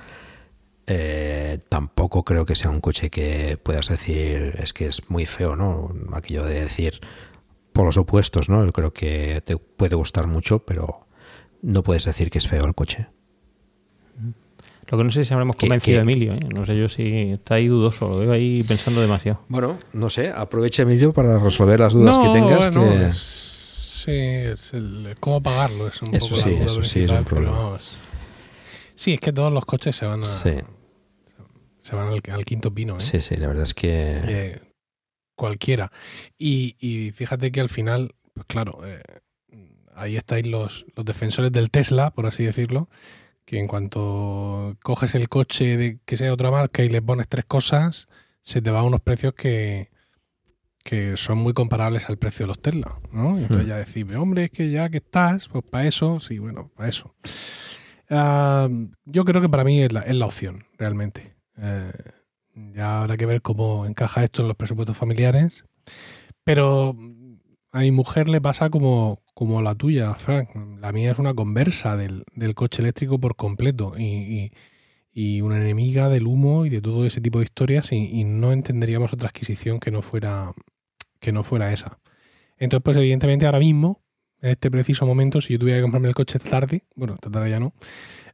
Eh, 0.86 1.60
tampoco 1.68 2.24
creo 2.24 2.44
que 2.44 2.56
sea 2.56 2.70
un 2.70 2.80
coche 2.80 3.08
que 3.08 3.56
puedas 3.62 3.88
decir 3.88 4.56
es 4.58 4.72
que 4.72 4.86
es 4.86 5.08
muy 5.10 5.26
feo, 5.26 5.54
¿no? 5.54 5.94
Aquello 6.12 6.44
de 6.44 6.60
decir 6.60 7.00
por 7.72 7.86
los 7.86 7.96
opuestos, 7.96 8.48
¿no? 8.48 8.64
Yo 8.64 8.72
creo 8.72 8.92
que 8.92 9.42
te 9.44 9.56
puede 9.56 9.96
gustar 9.96 10.26
mucho, 10.26 10.60
pero 10.64 11.06
no 11.62 11.82
puedes 11.82 12.04
decir 12.04 12.30
que 12.30 12.38
es 12.38 12.48
feo 12.48 12.64
el 12.64 12.74
coche. 12.74 13.08
Lo 14.92 14.98
que 14.98 15.04
no 15.04 15.10
sé 15.10 15.24
si 15.24 15.32
habremos 15.32 15.56
convencido 15.56 16.00
a 16.00 16.02
Emilio, 16.02 16.34
¿eh? 16.34 16.40
no 16.54 16.66
sé 16.66 16.76
yo 16.76 16.86
si 16.86 17.30
está 17.30 17.54
ahí 17.54 17.66
dudoso, 17.66 18.10
lo 18.10 18.18
veo 18.18 18.32
ahí 18.32 18.62
pensando 18.62 19.00
demasiado. 19.00 19.40
Bueno, 19.48 19.78
no 19.94 20.10
sé, 20.10 20.28
aprovecha 20.28 20.82
Emilio 20.82 21.14
para 21.14 21.38
resolver 21.38 21.80
las 21.80 21.94
dudas 21.94 22.18
no, 22.18 22.22
que 22.22 22.38
tengas. 22.38 22.74
Bueno, 22.74 22.92
que... 22.92 23.06
Es, 23.06 24.02
sí, 24.04 24.12
es 24.12 24.74
el 24.74 25.16
cómo 25.18 25.42
pagarlo, 25.42 25.88
es 25.88 26.02
un 26.02 26.14
eso 26.14 26.28
poco 26.28 26.42
sí, 26.42 26.50
la 26.50 26.56
duda 26.56 26.66
eso 26.66 26.82
sí 26.82 27.04
es 27.04 27.10
un 27.10 27.24
problema. 27.24 27.78
Sí, 28.94 29.14
es 29.14 29.20
que 29.20 29.32
todos 29.32 29.50
los 29.50 29.64
coches 29.64 29.96
se 29.96 30.04
van 30.04 30.24
a. 30.24 30.26
Sí. 30.26 30.56
Se 31.78 31.96
van 31.96 32.08
al, 32.08 32.20
al, 32.30 32.44
quinto 32.44 32.74
pino, 32.74 32.98
¿eh? 32.98 33.00
Sí, 33.00 33.18
sí, 33.20 33.34
la 33.36 33.46
verdad 33.46 33.64
es 33.64 33.72
que. 33.72 34.20
Eh, 34.24 34.60
cualquiera. 35.34 35.90
Y, 36.36 36.76
y, 36.78 37.12
fíjate 37.12 37.50
que 37.50 37.62
al 37.62 37.70
final, 37.70 38.10
pues 38.34 38.44
claro, 38.46 38.80
eh, 38.84 39.00
ahí 39.94 40.18
estáis 40.18 40.46
los, 40.46 40.84
los 40.94 41.06
defensores 41.06 41.50
del 41.50 41.70
Tesla, 41.70 42.10
por 42.10 42.26
así 42.26 42.44
decirlo, 42.44 42.90
que 43.44 43.58
en 43.58 43.66
cuanto 43.66 44.76
coges 44.82 45.14
el 45.14 45.28
coche 45.28 45.76
de 45.76 45.98
que 46.04 46.16
sea 46.16 46.28
de 46.28 46.32
otra 46.32 46.50
marca 46.50 46.82
y 46.82 46.88
le 46.88 47.02
pones 47.02 47.28
tres 47.28 47.44
cosas, 47.44 48.08
se 48.40 48.62
te 48.62 48.70
va 48.70 48.80
a 48.80 48.84
unos 48.84 49.00
precios 49.00 49.34
que, 49.34 49.90
que 50.82 51.16
son 51.16 51.38
muy 51.38 51.52
comparables 51.52 52.08
al 52.08 52.18
precio 52.18 52.44
de 52.44 52.48
los 52.48 52.60
Tesla, 52.60 52.98
¿no? 53.12 53.36
Entonces 53.36 53.66
hmm. 53.66 53.68
ya 53.68 53.76
decir, 53.76 54.16
hombre, 54.16 54.44
es 54.44 54.50
que 54.50 54.70
ya 54.70 54.88
que 54.88 54.98
estás, 54.98 55.48
pues 55.48 55.64
para 55.64 55.86
eso, 55.86 56.20
sí, 56.20 56.38
bueno, 56.38 56.70
para 56.74 56.88
eso. 56.88 57.14
Uh, 58.10 58.88
yo 59.04 59.24
creo 59.24 59.40
que 59.40 59.48
para 59.48 59.64
mí 59.64 59.82
es 59.82 59.92
la, 59.92 60.00
es 60.00 60.16
la 60.16 60.26
opción, 60.26 60.66
realmente. 60.76 61.36
Uh, 61.56 61.92
ya 62.74 63.00
habrá 63.00 63.16
que 63.16 63.26
ver 63.26 63.40
cómo 63.42 63.86
encaja 63.86 64.24
esto 64.24 64.42
en 64.42 64.48
los 64.48 64.56
presupuestos 64.56 64.96
familiares. 64.96 65.64
Pero 66.44 66.96
a 67.70 67.80
mi 67.80 67.90
mujer 67.90 68.28
le 68.28 68.40
pasa 68.40 68.68
como, 68.68 69.21
como 69.34 69.62
la 69.62 69.74
tuya, 69.74 70.14
Frank. 70.14 70.50
La 70.80 70.92
mía 70.92 71.12
es 71.12 71.18
una 71.18 71.34
conversa 71.34 71.96
del, 71.96 72.24
del 72.34 72.54
coche 72.54 72.82
eléctrico 72.82 73.18
por 73.18 73.36
completo 73.36 73.94
y, 73.98 74.50
y- 75.12 75.40
una 75.42 75.56
enemiga 75.58 76.08
del 76.08 76.26
humo 76.26 76.64
y 76.66 76.70
de 76.70 76.80
todo 76.80 77.04
ese 77.06 77.20
tipo 77.20 77.38
de 77.38 77.44
historias 77.44 77.92
y, 77.92 78.24
no 78.24 78.52
entenderíamos 78.52 79.12
otra 79.12 79.28
adquisición 79.28 79.78
que 79.80 79.90
no 79.90 80.00
fuera 80.02 80.52
que 81.20 81.32
no 81.32 81.42
fuera 81.44 81.72
esa. 81.72 82.00
Entonces, 82.58 82.82
pues 82.84 82.96
evidentemente 82.96 83.46
ahora 83.46 83.58
mismo, 83.60 84.02
en 84.40 84.50
este 84.50 84.70
preciso 84.70 85.06
momento, 85.06 85.40
si 85.40 85.52
yo 85.54 85.58
tuviera 85.58 85.78
que 85.78 85.82
comprarme 85.82 86.08
el 86.08 86.14
coche 86.14 86.38
tarde, 86.38 86.84
bueno, 86.96 87.14
esta 87.14 87.30
tarde 87.30 87.50
ya 87.50 87.60
no, 87.60 87.74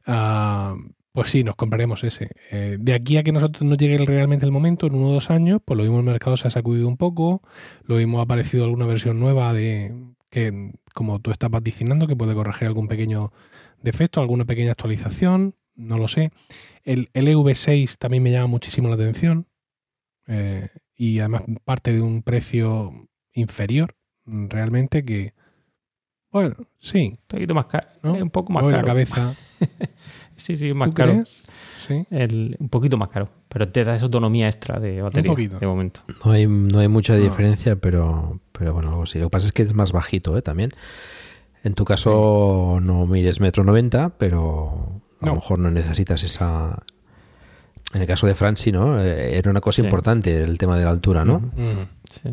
ah, 0.07 0.75
pues 1.11 1.29
sí, 1.29 1.43
nos 1.43 1.55
compraremos 1.55 2.03
ese. 2.03 2.29
Eh, 2.51 2.77
de 2.79 2.93
aquí 2.93 3.17
a 3.17 3.23
que 3.23 3.31
nosotros 3.31 3.63
nos 3.63 3.77
llegue 3.77 3.97
realmente 4.05 4.45
el 4.45 4.51
momento, 4.51 4.87
en 4.87 4.95
uno 4.95 5.09
o 5.09 5.13
dos 5.13 5.29
años, 5.31 5.59
pues 5.65 5.77
lo 5.77 5.83
mismo 5.83 5.99
el 5.99 6.05
mercado 6.05 6.37
se 6.37 6.47
ha 6.47 6.51
sacudido 6.51 6.87
un 6.87 6.97
poco, 6.97 7.41
lo 7.83 7.95
mismo 7.97 8.19
ha 8.19 8.23
aparecido 8.23 8.63
alguna 8.63 8.85
versión 8.85 9.19
nueva 9.19 9.53
de 9.53 9.93
que, 10.31 10.71
como 10.99 11.19
tú 11.19 11.31
estás 11.31 11.49
vaticinando, 11.49 12.07
que 12.07 12.15
puede 12.17 12.35
corregir 12.35 12.67
algún 12.67 12.89
pequeño 12.89 13.31
defecto, 13.81 14.19
alguna 14.19 14.43
pequeña 14.43 14.71
actualización, 14.71 15.55
no 15.73 15.97
lo 15.97 16.09
sé. 16.09 16.33
El, 16.83 17.09
el 17.13 17.29
EV6 17.29 17.95
también 17.97 18.21
me 18.21 18.33
llama 18.33 18.47
muchísimo 18.47 18.89
la 18.89 18.95
atención 18.95 19.47
eh, 20.27 20.67
y 20.97 21.19
además 21.19 21.43
parte 21.63 21.93
de 21.93 22.01
un 22.01 22.21
precio 22.21 23.07
inferior, 23.31 23.95
realmente 24.25 25.05
que, 25.05 25.33
bueno, 26.31 26.57
sí. 26.79 27.17
Un 27.17 27.27
poquito 27.27 27.55
más 27.55 27.67
caro. 27.67 27.87
¿no? 28.03 28.15
Un 28.15 28.29
poco 28.29 28.51
más 28.51 28.63
caro. 28.63 28.75
la 28.75 28.83
cabeza. 28.83 29.33
sí, 30.39 30.55
sí, 30.57 30.73
más 30.73 30.89
¿Tú 30.89 30.95
caro. 30.95 31.11
crees? 31.13 31.43
Sí. 31.75 32.05
El- 32.09 32.55
un 32.59 32.69
poquito 32.69 32.97
más 32.97 33.09
caro. 33.09 33.29
Pero 33.47 33.67
te 33.69 33.83
da 33.83 33.95
esa 33.95 34.05
autonomía 34.05 34.47
extra 34.47 34.79
de 34.79 35.01
batería. 35.01 35.29
poquito. 35.31 35.59
De 35.59 35.67
momento. 35.67 36.01
No 36.25 36.31
hay, 36.31 36.47
no 36.47 36.79
hay 36.79 36.87
mucha 36.87 37.15
No. 37.15 37.21
diferencia, 37.23 37.75
pero, 37.75 38.39
pero 38.51 38.73
bueno, 38.73 38.89
algo 38.89 39.03
así. 39.03 39.19
Lo 39.19 39.25
que 39.27 39.31
pasa 39.31 39.47
es 39.47 39.53
que 39.53 39.63
es 39.63 39.73
más 39.73 39.91
bajito 39.91 40.37
¿eh? 40.37 40.41
también. 40.41 40.71
En 41.63 41.73
tu 41.73 41.83
caso 41.85 42.79
no 42.81 43.05
mides 43.05 43.39
metro 43.41 43.63
noventa, 43.63 44.09
pero 44.17 45.01
a 45.21 45.25
No. 45.25 45.31
lo 45.31 45.35
mejor 45.35 45.59
no 45.59 45.69
necesitas 45.69 46.23
esa... 46.23 46.81
En 47.93 48.01
el 48.01 48.07
caso 48.07 48.27
de 48.27 48.35
Franci, 48.35 48.71
¿no? 48.71 49.01
Eh, 49.03 49.35
Era 49.37 49.49
una 49.49 49.61
cosa 49.61 49.77
Sí. 49.77 49.81
importante 49.81 50.41
el 50.43 50.57
tema 50.59 50.77
de 50.77 50.83
la 50.85 50.91
altura, 50.91 51.25
¿no? 51.25 51.39
Mm. 51.39 51.87
Sí. 52.09 52.29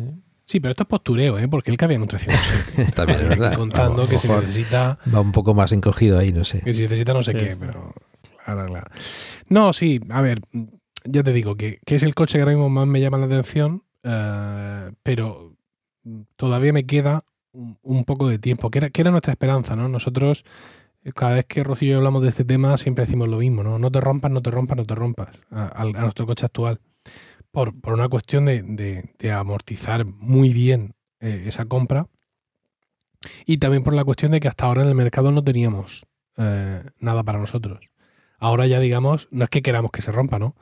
Sí, 0.47 0.59
pero 0.61 0.71
esto 0.71 0.83
es 0.83 0.87
postureo, 0.89 1.37
¿eh? 1.37 1.47
porque 1.49 1.69
él 1.71 1.77
cabía 1.77 1.95
en 1.97 2.01
un 2.03 2.07
307. 2.07 2.91
También 2.95 3.19
es 3.21 3.29
verdad. 3.29 3.53
Contando 3.55 4.07
que 4.07 4.17
se 4.17 4.27
necesita 4.29 4.97
Va 5.13 5.19
un 5.19 5.33
poco 5.33 5.53
más 5.53 5.73
encogido 5.73 6.17
ahí, 6.17 6.31
no 6.31 6.43
sé. 6.45 6.61
Que 6.61 6.73
si 6.73 6.83
necesita 6.83 7.13
no 7.13 7.21
sé 7.21 7.33
Sí, 7.33 7.37
qué, 7.37 7.51
sí. 7.51 7.57
pero. 7.59 7.93
Claro, 8.45 8.65
claro. 8.65 8.87
No, 9.49 9.73
sí, 9.73 9.99
a 10.09 10.21
ver, 10.21 10.39
ya 11.03 11.21
te 11.21 11.33
digo 11.33 11.55
que, 11.55 11.79
que 11.85 11.95
es 11.95 12.03
el 12.03 12.15
coche 12.15 12.37
que 12.37 12.43
ahora 12.43 12.53
mismo 12.53 12.69
más 12.69 12.87
me 12.87 13.01
llama 13.01 13.17
la 13.17 13.25
atención, 13.25 13.83
eh, 14.03 14.91
pero 15.03 15.53
todavía 16.37 16.71
me 16.71 16.85
queda 16.85 17.25
un, 17.51 17.77
un 17.81 18.05
poco 18.05 18.29
de 18.29 18.39
tiempo, 18.39 18.69
que 18.71 18.77
era, 18.79 18.89
que 18.89 19.01
era 19.01 19.11
nuestra 19.11 19.31
esperanza, 19.33 19.75
¿no? 19.75 19.89
Nosotros, 19.89 20.45
cada 21.13 21.33
vez 21.35 21.45
que 21.45 21.61
Rocío 21.63 21.87
y 21.89 21.91
yo 21.91 21.97
hablamos 21.97 22.21
de 22.23 22.29
este 22.29 22.45
tema, 22.45 22.77
siempre 22.77 23.03
decimos 23.03 23.27
lo 23.27 23.39
mismo, 23.39 23.63
¿no? 23.63 23.79
No 23.79 23.91
te 23.91 23.99
rompas, 23.99 24.31
no 24.31 24.41
te 24.41 24.49
rompas, 24.51 24.77
no 24.77 24.85
te 24.85 24.95
rompas 24.95 25.29
a, 25.51 25.63
a- 25.65 25.81
a 25.81 25.85
nuestro 26.01 26.25
coche 26.25 26.45
actual. 26.45 26.79
Por, 27.51 27.79
por 27.79 27.93
una 27.93 28.07
cuestión 28.09 28.45
de, 28.45 28.61
de- 28.61 29.13
de 29.17 29.31
amortizar 29.31 30.05
muy 30.05 30.53
bien 30.53 30.93
eh, 31.19 31.45
esa 31.47 31.65
compra 31.65 32.07
y 33.45 33.57
también 33.57 33.83
por 33.83 33.93
la 33.93 34.03
cuestión 34.03 34.31
de 34.31 34.39
que 34.39 34.47
hasta 34.47 34.65
ahora 34.65 34.83
en 34.83 34.89
el 34.89 34.95
mercado 34.95 35.31
no 35.31 35.43
teníamos 35.43 36.05
eh, 36.37 36.83
nada 36.99 37.23
para 37.23 37.39
nosotros. 37.39 37.79
Ahora 38.39 38.67
ya 38.67 38.79
digamos, 38.79 39.27
no 39.31 39.43
es 39.45 39.49
que 39.49 39.61
queramos 39.63 39.91
que 39.91 40.01
se 40.03 40.11
rompa, 40.11 40.37
¿no? 40.37 40.55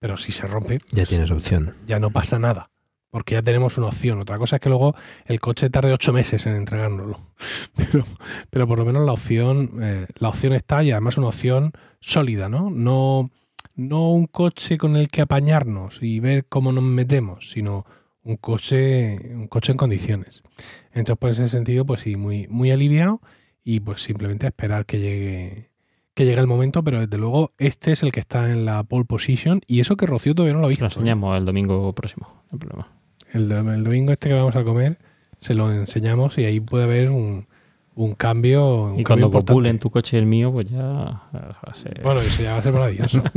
Pero 0.00 0.16
si 0.16 0.32
se 0.32 0.46
rompe, 0.46 0.80
Ya 0.90 1.04
tienes 1.06 1.30
opción. 1.30 1.74
ya 1.86 2.00
no 2.00 2.10
pasa 2.10 2.38
nada. 2.38 2.70
Porque 3.10 3.34
ya 3.34 3.42
tenemos 3.42 3.76
una 3.76 3.88
opción. 3.88 4.20
Otra 4.20 4.38
cosa 4.38 4.56
es 4.56 4.62
que 4.62 4.68
luego 4.68 4.94
el 5.26 5.40
coche 5.40 5.68
tarde 5.68 5.92
ocho 5.92 6.12
meses 6.12 6.46
en 6.46 6.54
entregárnoslo. 6.54 7.18
Pero, 7.76 8.04
pero 8.50 8.66
por 8.68 8.78
lo 8.78 8.84
menos 8.84 9.04
la 9.06 9.12
opción, 9.12 9.78
eh, 9.82 10.06
la 10.16 10.28
opción 10.28 10.52
está 10.52 10.82
y 10.84 10.90
además 10.92 11.16
una 11.18 11.28
opción 11.28 11.72
sólida, 12.00 12.48
¿no? 12.48 12.70
No, 12.70 13.30
no 13.74 14.10
un 14.10 14.26
coche 14.26 14.78
con 14.78 14.96
el 14.96 15.08
que 15.08 15.22
apañarnos 15.22 16.02
y 16.02 16.20
ver 16.20 16.46
cómo 16.46 16.72
nos 16.72 16.84
metemos, 16.84 17.50
sino 17.50 17.86
un 18.22 18.36
coche, 18.36 19.18
un 19.34 19.48
coche 19.48 19.72
en 19.72 19.78
condiciones. 19.78 20.42
Entonces, 20.92 21.18
por 21.18 21.30
ese 21.30 21.48
sentido, 21.48 21.86
pues 21.86 22.02
sí, 22.02 22.16
muy, 22.16 22.46
muy 22.48 22.70
aliviado 22.70 23.20
y 23.64 23.80
pues 23.80 24.02
simplemente 24.02 24.46
esperar 24.46 24.86
que 24.86 24.98
llegue, 24.98 25.70
que 26.14 26.24
llegue 26.24 26.40
el 26.40 26.46
momento, 26.46 26.82
pero 26.82 27.00
desde 27.00 27.18
luego 27.18 27.52
este 27.58 27.92
es 27.92 28.02
el 28.02 28.12
que 28.12 28.20
está 28.20 28.50
en 28.50 28.64
la 28.64 28.82
pole 28.84 29.04
position 29.04 29.60
y 29.66 29.80
eso 29.80 29.96
que 29.96 30.06
Rocío 30.06 30.34
todavía 30.34 30.54
no 30.54 30.60
lo 30.60 30.66
ha 30.66 30.70
visto. 30.70 30.84
Lo 30.84 30.90
enseñamos 30.90 31.36
el 31.38 31.44
domingo 31.44 31.92
próximo. 31.94 32.26
No 32.50 32.50
hay 32.52 32.58
problema. 32.58 32.92
El, 33.32 33.50
el 33.52 33.84
domingo 33.84 34.12
este 34.12 34.28
que 34.28 34.34
vamos 34.34 34.56
a 34.56 34.64
comer 34.64 34.98
se 35.38 35.54
lo 35.54 35.72
enseñamos 35.72 36.36
y 36.36 36.44
ahí 36.44 36.60
puede 36.60 36.84
haber 36.84 37.10
un, 37.10 37.46
un 37.94 38.14
cambio. 38.14 38.84
Un 38.84 39.00
Y 39.00 39.04
cambio 39.04 39.04
cuando 39.04 39.26
importante. 39.26 39.46
copulen 39.52 39.78
tu 39.78 39.90
coche 39.90 40.16
y 40.16 40.20
el 40.20 40.26
mío, 40.26 40.52
pues 40.52 40.70
ya 40.70 40.82
va 40.82 41.58
a 41.62 41.74
ser- 41.74 42.00
Bueno, 42.02 42.20
eso 42.20 42.42
ya 42.42 42.52
va 42.52 42.58
a 42.58 42.62
ser 42.62 42.72
maravilloso. 42.72 43.22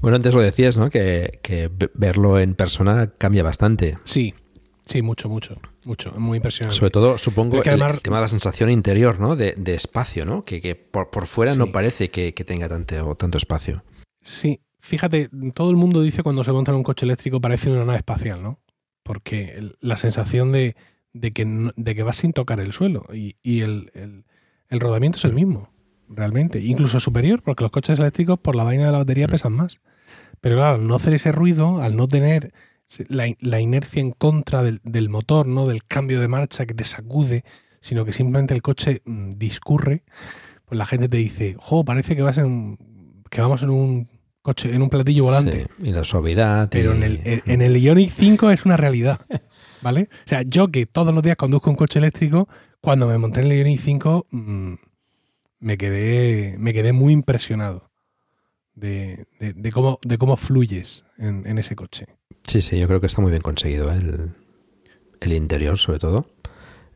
Bueno, 0.00 0.16
antes 0.16 0.34
lo 0.34 0.40
decías, 0.40 0.76
¿no? 0.76 0.90
Que, 0.90 1.38
que 1.42 1.68
ve- 1.68 1.90
verlo 1.94 2.38
en 2.38 2.54
persona 2.54 3.06
cambia 3.16 3.42
bastante. 3.42 3.96
sí, 4.04 4.34
sí, 4.84 5.00
mucho, 5.00 5.28
mucho, 5.28 5.56
mucho. 5.84 6.12
Muy 6.18 6.36
impresionante. 6.36 6.76
Sobre 6.76 6.90
todo, 6.90 7.16
supongo, 7.18 7.62
que 7.62 7.70
el, 7.70 7.80
además- 7.82 7.94
el 7.98 8.02
tema 8.02 8.16
de 8.16 8.22
la 8.22 8.28
sensación 8.28 8.70
interior, 8.70 9.20
¿no? 9.20 9.36
De, 9.36 9.54
de 9.56 9.74
espacio, 9.74 10.26
¿no? 10.26 10.42
Que, 10.42 10.60
que 10.60 10.74
por, 10.74 11.10
por 11.10 11.26
fuera 11.26 11.52
Sí. 11.52 11.58
no 11.58 11.72
parece 11.72 12.10
que, 12.10 12.34
que 12.34 12.44
tenga 12.44 12.68
tanto, 12.68 13.14
tanto 13.14 13.38
espacio. 13.38 13.82
Sí, 14.20 14.60
fíjate, 14.80 15.30
todo 15.54 15.70
el 15.70 15.76
mundo 15.76 16.02
dice 16.02 16.22
cuando 16.22 16.44
se 16.44 16.52
monta 16.52 16.72
en 16.72 16.76
un 16.78 16.82
coche 16.82 17.06
eléctrico 17.06 17.40
parece 17.40 17.70
una 17.70 17.84
nave 17.84 17.98
espacial, 17.98 18.42
¿no? 18.42 18.58
Porque 19.02 19.70
la 19.80 19.96
sensación 19.96 20.50
de, 20.52 20.76
de 21.14 21.32
que, 21.32 21.70
de 21.76 21.94
que 21.94 22.02
vas 22.02 22.16
sin 22.18 22.34
tocar 22.34 22.60
el 22.60 22.72
suelo 22.72 23.06
y, 23.14 23.36
y 23.42 23.60
el, 23.62 23.90
el- 23.94 24.24
el 24.68 24.80
rodamiento 24.80 25.16
es 25.18 25.24
el 25.24 25.32
mismo, 25.32 25.70
realmente. 26.08 26.58
Incluso 26.60 26.98
superior, 27.00 27.40
porque 27.42 27.62
los 27.64 27.70
coches 27.70 27.98
eléctricos 27.98 28.38
por 28.38 28.56
la 28.56 28.64
vaina 28.64 28.84
de 28.86 28.92
la 28.92 28.98
batería 28.98 29.28
pesan 29.28 29.52
más. 29.54 29.80
Pero 30.42 30.56
claro, 30.56 30.74
al 30.76 30.86
no 30.86 30.96
hacer 30.96 31.14
ese 31.14 31.32
ruido, 31.32 31.80
al 31.80 31.96
no 31.96 32.06
tener 32.08 32.52
la, 33.08 33.32
la 33.40 33.60
inercia 33.60 34.00
en 34.00 34.10
contra 34.10 34.62
del, 34.62 34.80
del 34.84 35.08
motor, 35.08 35.46
¿no? 35.46 35.66
Del 35.66 35.84
cambio 35.84 36.20
de 36.20 36.28
marcha 36.28 36.66
que 36.66 36.74
te 36.74 36.84
sacude, 36.84 37.44
sino 37.80 38.04
que 38.04 38.12
simplemente 38.12 38.52
el 38.52 38.62
coche 38.62 39.00
mm, 39.04 39.32
discurre, 39.38 40.02
pues 40.66 40.76
la 40.78 40.86
gente 40.86 41.08
te 41.08 41.16
dice, 41.18 41.54
jo, 41.58 41.84
parece 41.84 42.16
que 42.16 42.22
vas 42.22 42.38
en 42.38 42.46
un- 42.46 43.22
que 43.30 43.40
vamos 43.40 43.62
en 43.62 43.70
un 43.70 44.08
coche, 44.42 44.74
en 44.74 44.82
un 44.82 44.90
platillo 44.90 45.24
volante. 45.24 45.66
Sí, 45.78 45.88
y 45.90 45.92
la 45.92 46.04
suavidad. 46.04 46.68
Pero 46.70 46.92
y- 46.94 46.96
en 46.96 47.02
el, 47.04 47.20
en- 47.46 47.62
el 47.62 47.76
Ioniq 47.76 48.10
5 48.10 48.50
es 48.50 48.64
una 48.64 48.76
realidad. 48.76 49.20
¿Vale? 49.84 50.08
O 50.10 50.26
sea, 50.28 50.40
yo 50.42 50.68
que 50.68 50.86
todos 50.86 51.12
los 51.14 51.22
días 51.22 51.36
conduzco 51.36 51.68
un 51.68 51.76
coche 51.76 51.98
eléctrico, 51.98 52.48
cuando 52.80 53.06
me 53.06 53.18
monté 53.18 53.40
en 53.40 53.46
el 53.52 53.58
Ioniq 53.58 53.78
5, 53.80 54.26
mm, 54.30 54.72
me 55.60 55.76
quedé, 55.76 56.56
me 56.58 56.72
quedé 56.72 56.92
muy 56.94 57.12
impresionado 57.12 57.90
de, 58.74 59.26
de- 59.40 59.52
de 59.52 59.70
cómo, 59.72 59.98
de 60.02 60.16
cómo 60.18 60.36
fluyes 60.38 61.04
en, 61.18 61.46
en 61.46 61.58
ese 61.58 61.76
coche. 61.76 62.06
Sí, 62.44 62.60
sí, 62.62 62.78
yo 62.78 62.86
creo 62.86 62.98
que 62.98 63.06
está 63.06 63.20
muy 63.20 63.30
bien 63.30 63.42
conseguido 63.42 63.92
¿eh? 63.92 63.96
el, 63.96 64.30
el 65.20 65.32
interior, 65.34 65.76
sobre 65.78 65.98
todo. 65.98 66.30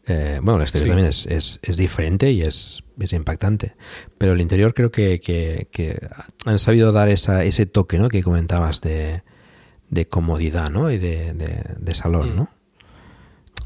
Eh, 0.06 0.38
bueno, 0.42 0.56
el 0.56 0.62
exterior 0.62 0.86
Sí. 0.86 0.90
también 0.90 1.08
es, 1.08 1.26
es- 1.26 1.60
es 1.62 1.76
diferente 1.76 2.32
y 2.32 2.40
es, 2.40 2.82
es 2.98 3.12
impactante. 3.12 3.74
Pero 4.16 4.32
el 4.32 4.40
interior 4.40 4.72
creo 4.72 4.90
que, 4.90 5.20
que- 5.20 5.68
que 5.70 6.00
han 6.46 6.58
sabido 6.58 6.90
dar 6.92 7.10
esa, 7.10 7.44
ese 7.44 7.66
toque 7.66 7.98
¿no? 7.98 8.08
que 8.08 8.22
comentabas 8.22 8.80
de, 8.80 9.22
de 9.90 10.06
comodidad 10.08 10.70
¿no? 10.70 10.90
y 10.90 10.96
de, 10.96 11.34
de- 11.34 11.64
de 11.78 11.94
salón, 11.94 12.32
Mm. 12.32 12.36
¿no? 12.36 12.50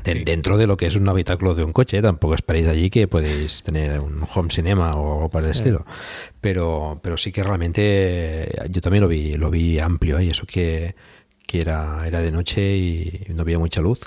De- 0.04 0.12
Sí. 0.12 0.24
Dentro 0.24 0.56
de 0.56 0.66
lo 0.66 0.76
que 0.76 0.86
es 0.86 0.96
un 0.96 1.08
habitáculo 1.08 1.54
de 1.54 1.64
un 1.64 1.72
coche, 1.72 2.02
tampoco 2.02 2.34
esperéis 2.34 2.66
allí 2.66 2.90
que 2.90 3.06
podéis 3.08 3.62
tener 3.62 4.00
un 4.00 4.22
home 4.34 4.50
cinema 4.50 4.94
o 4.96 5.14
algo 5.14 5.30
por 5.30 5.42
el 5.44 5.52
Sí. 5.54 5.58
estilo. 5.60 5.84
Pero, 6.40 6.98
pero 7.02 7.16
sí 7.16 7.30
que 7.32 7.42
realmente 7.42 8.48
yo 8.70 8.80
también 8.80 9.02
lo 9.02 9.08
vi, 9.08 9.34
lo 9.34 9.50
vi 9.50 9.78
amplio 9.78 10.18
¿eh? 10.18 10.24
y 10.24 10.30
eso 10.30 10.44
que, 10.46 10.94
que 11.46 11.60
era, 11.60 12.02
era 12.06 12.20
de 12.20 12.32
noche 12.32 12.76
y 12.76 13.26
no 13.34 13.42
había 13.42 13.58
mucha 13.58 13.80
luz, 13.80 14.00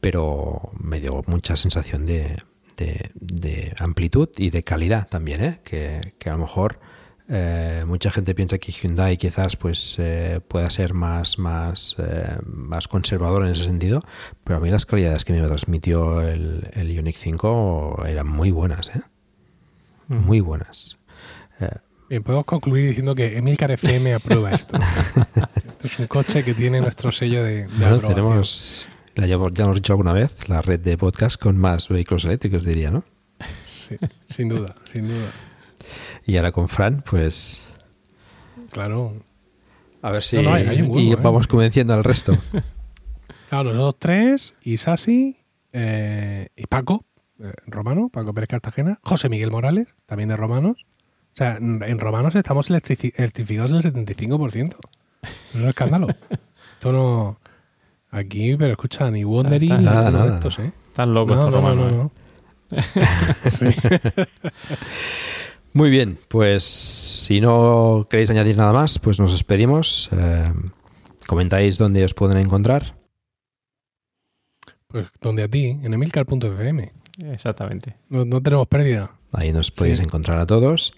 pero 0.00 0.70
me 0.78 1.00
dio 1.00 1.22
mucha 1.26 1.56
sensación 1.56 2.06
de, 2.06 2.36
de- 2.76 3.10
de 3.14 3.72
amplitud 3.78 4.28
y 4.36 4.50
de 4.50 4.62
calidad 4.62 5.08
también, 5.08 5.44
¿eh? 5.44 5.60
que, 5.64 6.14
que 6.18 6.30
a 6.30 6.34
lo 6.34 6.40
mejor 6.40 6.78
eh, 7.28 7.84
mucha 7.86 8.10
gente 8.10 8.34
piensa 8.34 8.58
que 8.58 8.70
Hyundai 8.72 9.16
quizás 9.16 9.56
pues 9.56 9.96
eh, 9.98 10.40
pueda 10.46 10.68
ser 10.70 10.92
más, 10.94 11.38
más, 11.38 11.96
eh, 11.98 12.36
más 12.44 12.86
conservador 12.88 13.44
en 13.44 13.52
ese 13.52 13.64
sentido, 13.64 14.00
pero 14.44 14.58
a 14.58 14.60
mí 14.60 14.68
las 14.68 14.84
calidades 14.86 15.24
que 15.24 15.32
me 15.32 15.46
transmitió 15.46 16.20
el, 16.20 16.68
el 16.72 16.90
Ioniq 16.92 17.16
5 17.16 18.04
eran 18.06 18.28
muy 18.28 18.50
buenas, 18.50 18.90
¿eh? 18.94 19.00
muy 20.08 20.40
buenas. 20.40 20.98
Eh, 21.60 21.68
Bien, 22.10 22.22
podemos 22.22 22.44
concluir 22.44 22.88
diciendo 22.88 23.14
que 23.14 23.38
Emilcar 23.38 23.70
FM 23.70 24.14
aprueba 24.14 24.52
esto. 24.52 24.76
Esto 24.76 25.48
es 25.84 25.98
un 25.98 26.06
coche 26.06 26.44
que 26.44 26.52
tiene 26.52 26.80
nuestro 26.82 27.10
sello 27.10 27.42
de, 27.42 27.62
de 27.62 27.66
Bueno, 27.66 27.96
aprobación. 27.96 28.14
tenemos, 28.14 28.88
la 29.14 29.26
ya 29.26 29.34
hemos 29.64 29.76
dicho 29.76 29.94
alguna 29.94 30.12
vez, 30.12 30.46
la 30.50 30.60
red 30.60 30.80
de 30.80 30.98
podcast 30.98 31.40
con 31.40 31.56
más 31.56 31.88
vehículos 31.88 32.26
eléctricos, 32.26 32.64
diría, 32.64 32.90
¿no? 32.90 33.04
Sí, 33.64 33.96
sin 34.28 34.50
duda, 34.50 34.74
sin 34.92 35.08
duda. 35.08 35.30
Y 36.26 36.36
ahora 36.36 36.52
con 36.52 36.68
Fran, 36.68 37.02
pues 37.08 37.62
Claro. 38.70 39.14
a 40.02 40.10
ver 40.10 40.22
si 40.22 40.36
No, 40.36 40.42
no, 40.44 40.54
hay- 40.54 40.66
hay 40.66 40.82
un 40.82 40.88
huevo, 40.90 41.00
y 41.00 41.12
¿eh? 41.12 41.16
vamos 41.20 41.46
convenciendo 41.46 41.94
al 41.94 42.04
resto. 42.04 42.36
Claro, 43.50 43.72
nosotros 43.72 43.96
tres, 44.00 44.54
Isasi 44.62 45.36
eh, 45.72 46.48
y 46.56 46.66
Paco, 46.66 47.04
eh, 47.38 47.52
Romano, 47.66 48.08
Paco 48.08 48.34
Pérez 48.34 48.48
Cartagena, 48.48 48.98
José 49.02 49.28
Miguel 49.28 49.52
Morales, 49.52 49.88
también 50.06 50.28
de 50.28 50.36
Romanos. 50.36 50.86
O 51.32 51.36
sea, 51.36 51.56
en 51.58 51.80
en 51.84 52.00
Romanos 52.00 52.34
estamos 52.34 52.68
electrificados 52.70 53.70
el 53.72 53.82
75%. 53.82 54.76
Es 55.22 55.60
un 55.62 55.68
escándalo. 55.68 56.08
Esto 56.72 56.90
no... 56.92 57.38
Aquí, 58.10 58.56
pero 58.56 58.72
escucha, 58.72 59.08
ni 59.10 59.24
Wondery 59.24 59.66
Está- 59.66 59.78
ni 59.78 59.84
nada, 59.84 60.04
de 60.06 60.10
nada. 60.10 60.34
estos, 60.34 60.58
¿eh? 60.58 60.72
Están 60.88 61.14
locos 61.14 61.36
No, 61.36 61.44
estos 61.46 61.62
no, 61.62 61.74
no, 61.74 61.82
romanos, 61.84 62.10
no, 62.70 62.76
¿eh? 62.76 62.82
Sí. 63.58 63.66
Muy 65.74 65.90
bien, 65.90 66.16
pues 66.28 66.62
si 66.64 67.40
no 67.40 68.06
queréis 68.08 68.30
añadir 68.30 68.56
nada 68.56 68.72
más, 68.72 68.98
pues 69.00 69.18
nos 69.18 69.32
despedimos. 69.32 70.08
Eh, 70.12 70.52
comentáis 71.26 71.78
dónde 71.78 72.04
os 72.04 72.14
pueden 72.14 72.38
encontrar. 72.38 72.96
Pues 74.86 75.06
donde 75.20 75.42
a 75.42 75.48
ti, 75.48 75.76
en 75.82 75.92
emilcar.fm. 75.92 76.92
Exactamente. 77.24 77.96
No, 78.08 78.24
no 78.24 78.40
tenemos 78.40 78.68
pérdida. 78.68 79.10
Ahí 79.32 79.52
nos 79.52 79.72
podéis 79.72 79.98
Sí. 79.98 80.04
encontrar 80.04 80.38
a 80.38 80.46
todos 80.46 80.92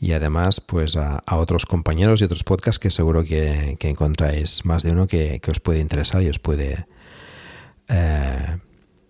y 0.00 0.12
además 0.12 0.62
pues 0.62 0.96
a, 0.96 1.18
a 1.18 1.36
otros 1.36 1.66
compañeros 1.66 2.22
y 2.22 2.24
otros 2.24 2.42
podcasts 2.42 2.78
que 2.78 2.90
seguro 2.90 3.24
que, 3.24 3.76
que 3.78 3.90
encontráis 3.90 4.64
más 4.64 4.82
de 4.82 4.92
uno 4.92 5.06
que, 5.06 5.38
que 5.40 5.50
os 5.50 5.60
puede 5.60 5.80
interesar 5.80 6.22
y 6.22 6.30
os 6.30 6.38
puede 6.38 6.86
eh, 7.88 8.58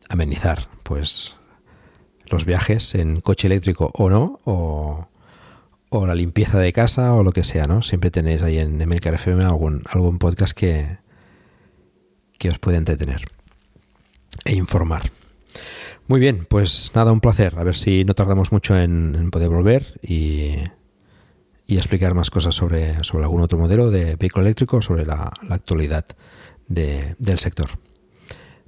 amenizar 0.09 0.69
pues 0.83 1.37
los 2.31 2.45
viajes 2.45 2.95
en 2.95 3.17
coche 3.21 3.47
eléctrico 3.49 3.91
o 3.95 4.09
no 4.11 4.39
o, 4.45 5.09
o 5.91 6.07
la 6.07 6.15
limpieza 6.15 6.59
de 6.59 6.73
casa 6.73 7.13
o 7.15 7.23
lo 7.23 7.33
que 7.33 7.45
sea, 7.45 7.65
¿no? 7.65 7.83
Siempre 7.83 8.11
tenéis 8.11 8.43
ahí 8.43 8.59
en 8.59 8.81
Emilcar 8.81 9.15
FM 9.15 9.45
algún, 9.45 9.83
algún 9.91 10.19
podcast 10.19 10.57
que, 10.57 10.99
que 12.39 12.49
os 12.49 12.59
puede 12.59 12.79
entretener 12.79 13.23
e 14.45 14.55
informar. 14.55 15.03
Muy 16.07 16.21
bien, 16.21 16.47
pues 16.49 16.91
nada, 16.95 17.13
un 17.13 17.21
placer. 17.21 17.55
A 17.59 17.65
ver 17.65 17.77
si 17.77 18.05
no 18.05 18.15
tardamos 18.15 18.53
mucho 18.53 18.77
en, 18.79 19.15
en 19.15 19.31
poder 19.31 19.49
volver 19.49 19.99
y, 20.03 20.57
y 21.67 21.77
explicar 21.77 22.13
más 22.15 22.31
cosas 22.31 22.55
sobre, 22.55 23.03
sobre 23.05 23.25
algún 23.25 23.41
otro 23.41 23.59
modelo 23.59 23.91
de 23.91 24.17
vehículo 24.17 24.45
eléctrico, 24.45 24.83
sobre 24.83 25.07
la, 25.07 25.33
la 25.49 25.55
actualidad 25.55 26.05
de- 26.69 27.15
del 27.19 27.39
sector. 27.39 27.71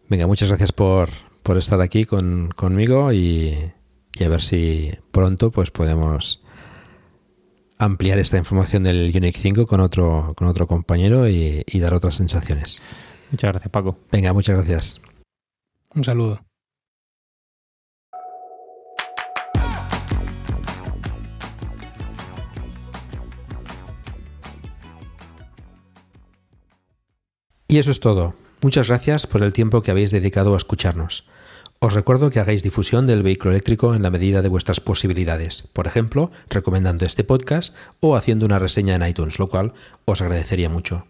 Venga, 0.09 0.26
muchas 0.26 0.49
gracias 0.49 0.73
por, 0.73 1.10
por 1.47 1.58
estar 1.58 1.81
aquí 1.81 2.05
con, 2.05 2.49
conmigo 2.57 3.12
y, 3.12 3.73
y 4.12 4.25
a 4.25 4.28
ver 4.28 4.42
si 4.42 4.91
pronto 5.12 5.52
pues 5.52 5.70
podemos 5.70 6.42
ampliar 7.78 8.18
esta 8.18 8.36
información 8.36 8.83
del 8.83 9.12
Unique 9.15 9.39
5 9.39 9.65
con 9.65 9.78
otro, 9.78 10.34
con 10.36 10.49
otro 10.49 10.66
compañero 10.66 11.28
y, 11.28 11.62
y 11.65 11.78
dar 11.78 11.94
otras 11.94 12.16
sensaciones. 12.16 12.83
Muchas 13.31 13.52
gracias, 13.52 13.70
Paco. 13.70 13.97
Venga, 14.10 14.33
muchas 14.33 14.57
gracias. 14.57 15.00
Un 15.94 16.02
saludo. 16.02 16.41
Y 27.68 27.78
eso 27.78 27.92
es 27.92 28.00
todo. 28.00 28.34
Muchas 28.66 28.88
gracias 28.88 29.28
por 29.28 29.44
el 29.44 29.52
tiempo 29.52 29.80
que 29.80 29.92
habéis 29.92 30.10
dedicado 30.10 30.54
a 30.54 30.56
escucharnos. 30.56 31.28
Os 31.78 31.94
recuerdo 31.94 32.32
que 32.32 32.40
hagáis 32.40 32.64
difusión 32.64 33.06
del 33.06 33.22
vehículo 33.22 33.52
eléctrico 33.52 33.94
en 33.94 34.02
la 34.02 34.10
medida 34.10 34.42
de 34.42 34.48
vuestras 34.48 34.80
posibilidades, 34.80 35.68
por 35.72 35.86
ejemplo, 35.86 36.32
recomendando 36.50 37.06
este 37.06 37.22
podcast 37.22 37.76
o 38.00 38.16
haciendo 38.16 38.44
una 38.44 38.58
reseña 38.58 38.96
en 38.96 39.06
iTunes, 39.06 39.38
lo 39.38 39.46
cual 39.46 39.72
os 40.04 40.20
agradecería 40.20 40.68
mucho. 40.68 41.06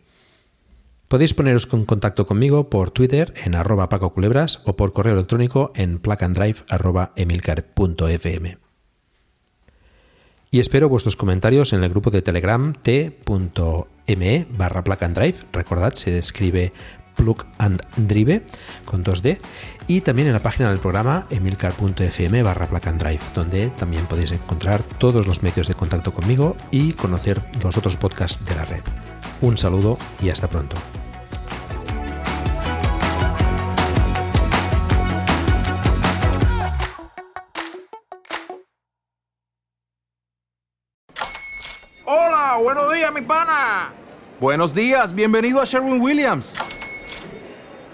Podéis 1.09 1.33
poneros 1.33 1.67
en 1.73 1.87
contacto 1.87 2.27
conmigo 2.27 2.69
por 2.69 2.91
Twitter 2.91 3.33
en 3.43 3.55
arroba 3.55 3.89
pacoculebras 3.89 4.61
o 4.67 4.77
por 4.77 4.93
correo 4.93 5.15
electrónico 5.15 5.73
en 5.75 5.99
placandrive.emilcar.fm. 5.99 8.59
Y 10.51 10.61
espero 10.61 10.91
vuestros 10.91 11.17
comentarios 11.17 11.73
en 11.73 11.83
el 11.83 11.89
grupo 11.89 12.11
de 12.11 12.21
Telegram 12.21 12.75
t.me 12.75 14.47
barra 14.51 14.85
plug 14.85 15.05
and 15.05 15.17
drive. 15.17 15.39
Recordad, 15.53 15.95
se 15.95 16.19
escribe 16.19 16.75
plug 17.17 17.45
and 17.59 17.83
drive 17.97 18.45
con 18.85 19.03
2D. 19.03 19.41
Y 19.89 20.03
también 20.03 20.29
en 20.29 20.35
la 20.35 20.41
página 20.43 20.69
del 20.69 20.79
programa 20.79 21.27
emilcar.fm 21.31 22.43
barra 22.43 22.69
plug 22.69 22.89
and 22.89 23.01
drive, 23.01 23.21
donde 23.35 23.71
también 23.71 24.07
podéis 24.07 24.31
encontrar 24.31 24.83
todos 24.99 25.27
los 25.27 25.43
medios 25.43 25.67
de 25.67 25.75
contacto 25.75 26.13
conmigo 26.13 26.57
y 26.71 26.93
conocer 26.93 27.43
los 27.63 27.77
otros 27.77 27.97
podcasts 27.97 28.45
de 28.45 28.55
la 28.55 28.65
red. 28.65 28.83
Un 29.41 29.57
saludo 29.57 29.99
y 30.21 30.31
hasta 30.31 30.49
pronto. 30.49 30.77
Hola, 42.09 42.59
buenos 42.63 42.95
días, 42.95 43.13
mi 43.13 43.21
pana. 43.23 43.93
Buenos 44.39 44.75
días, 44.75 45.13
bienvenido 45.15 45.61
a 45.61 45.65
Sherwin 45.65 46.01
Williams. 46.01 46.55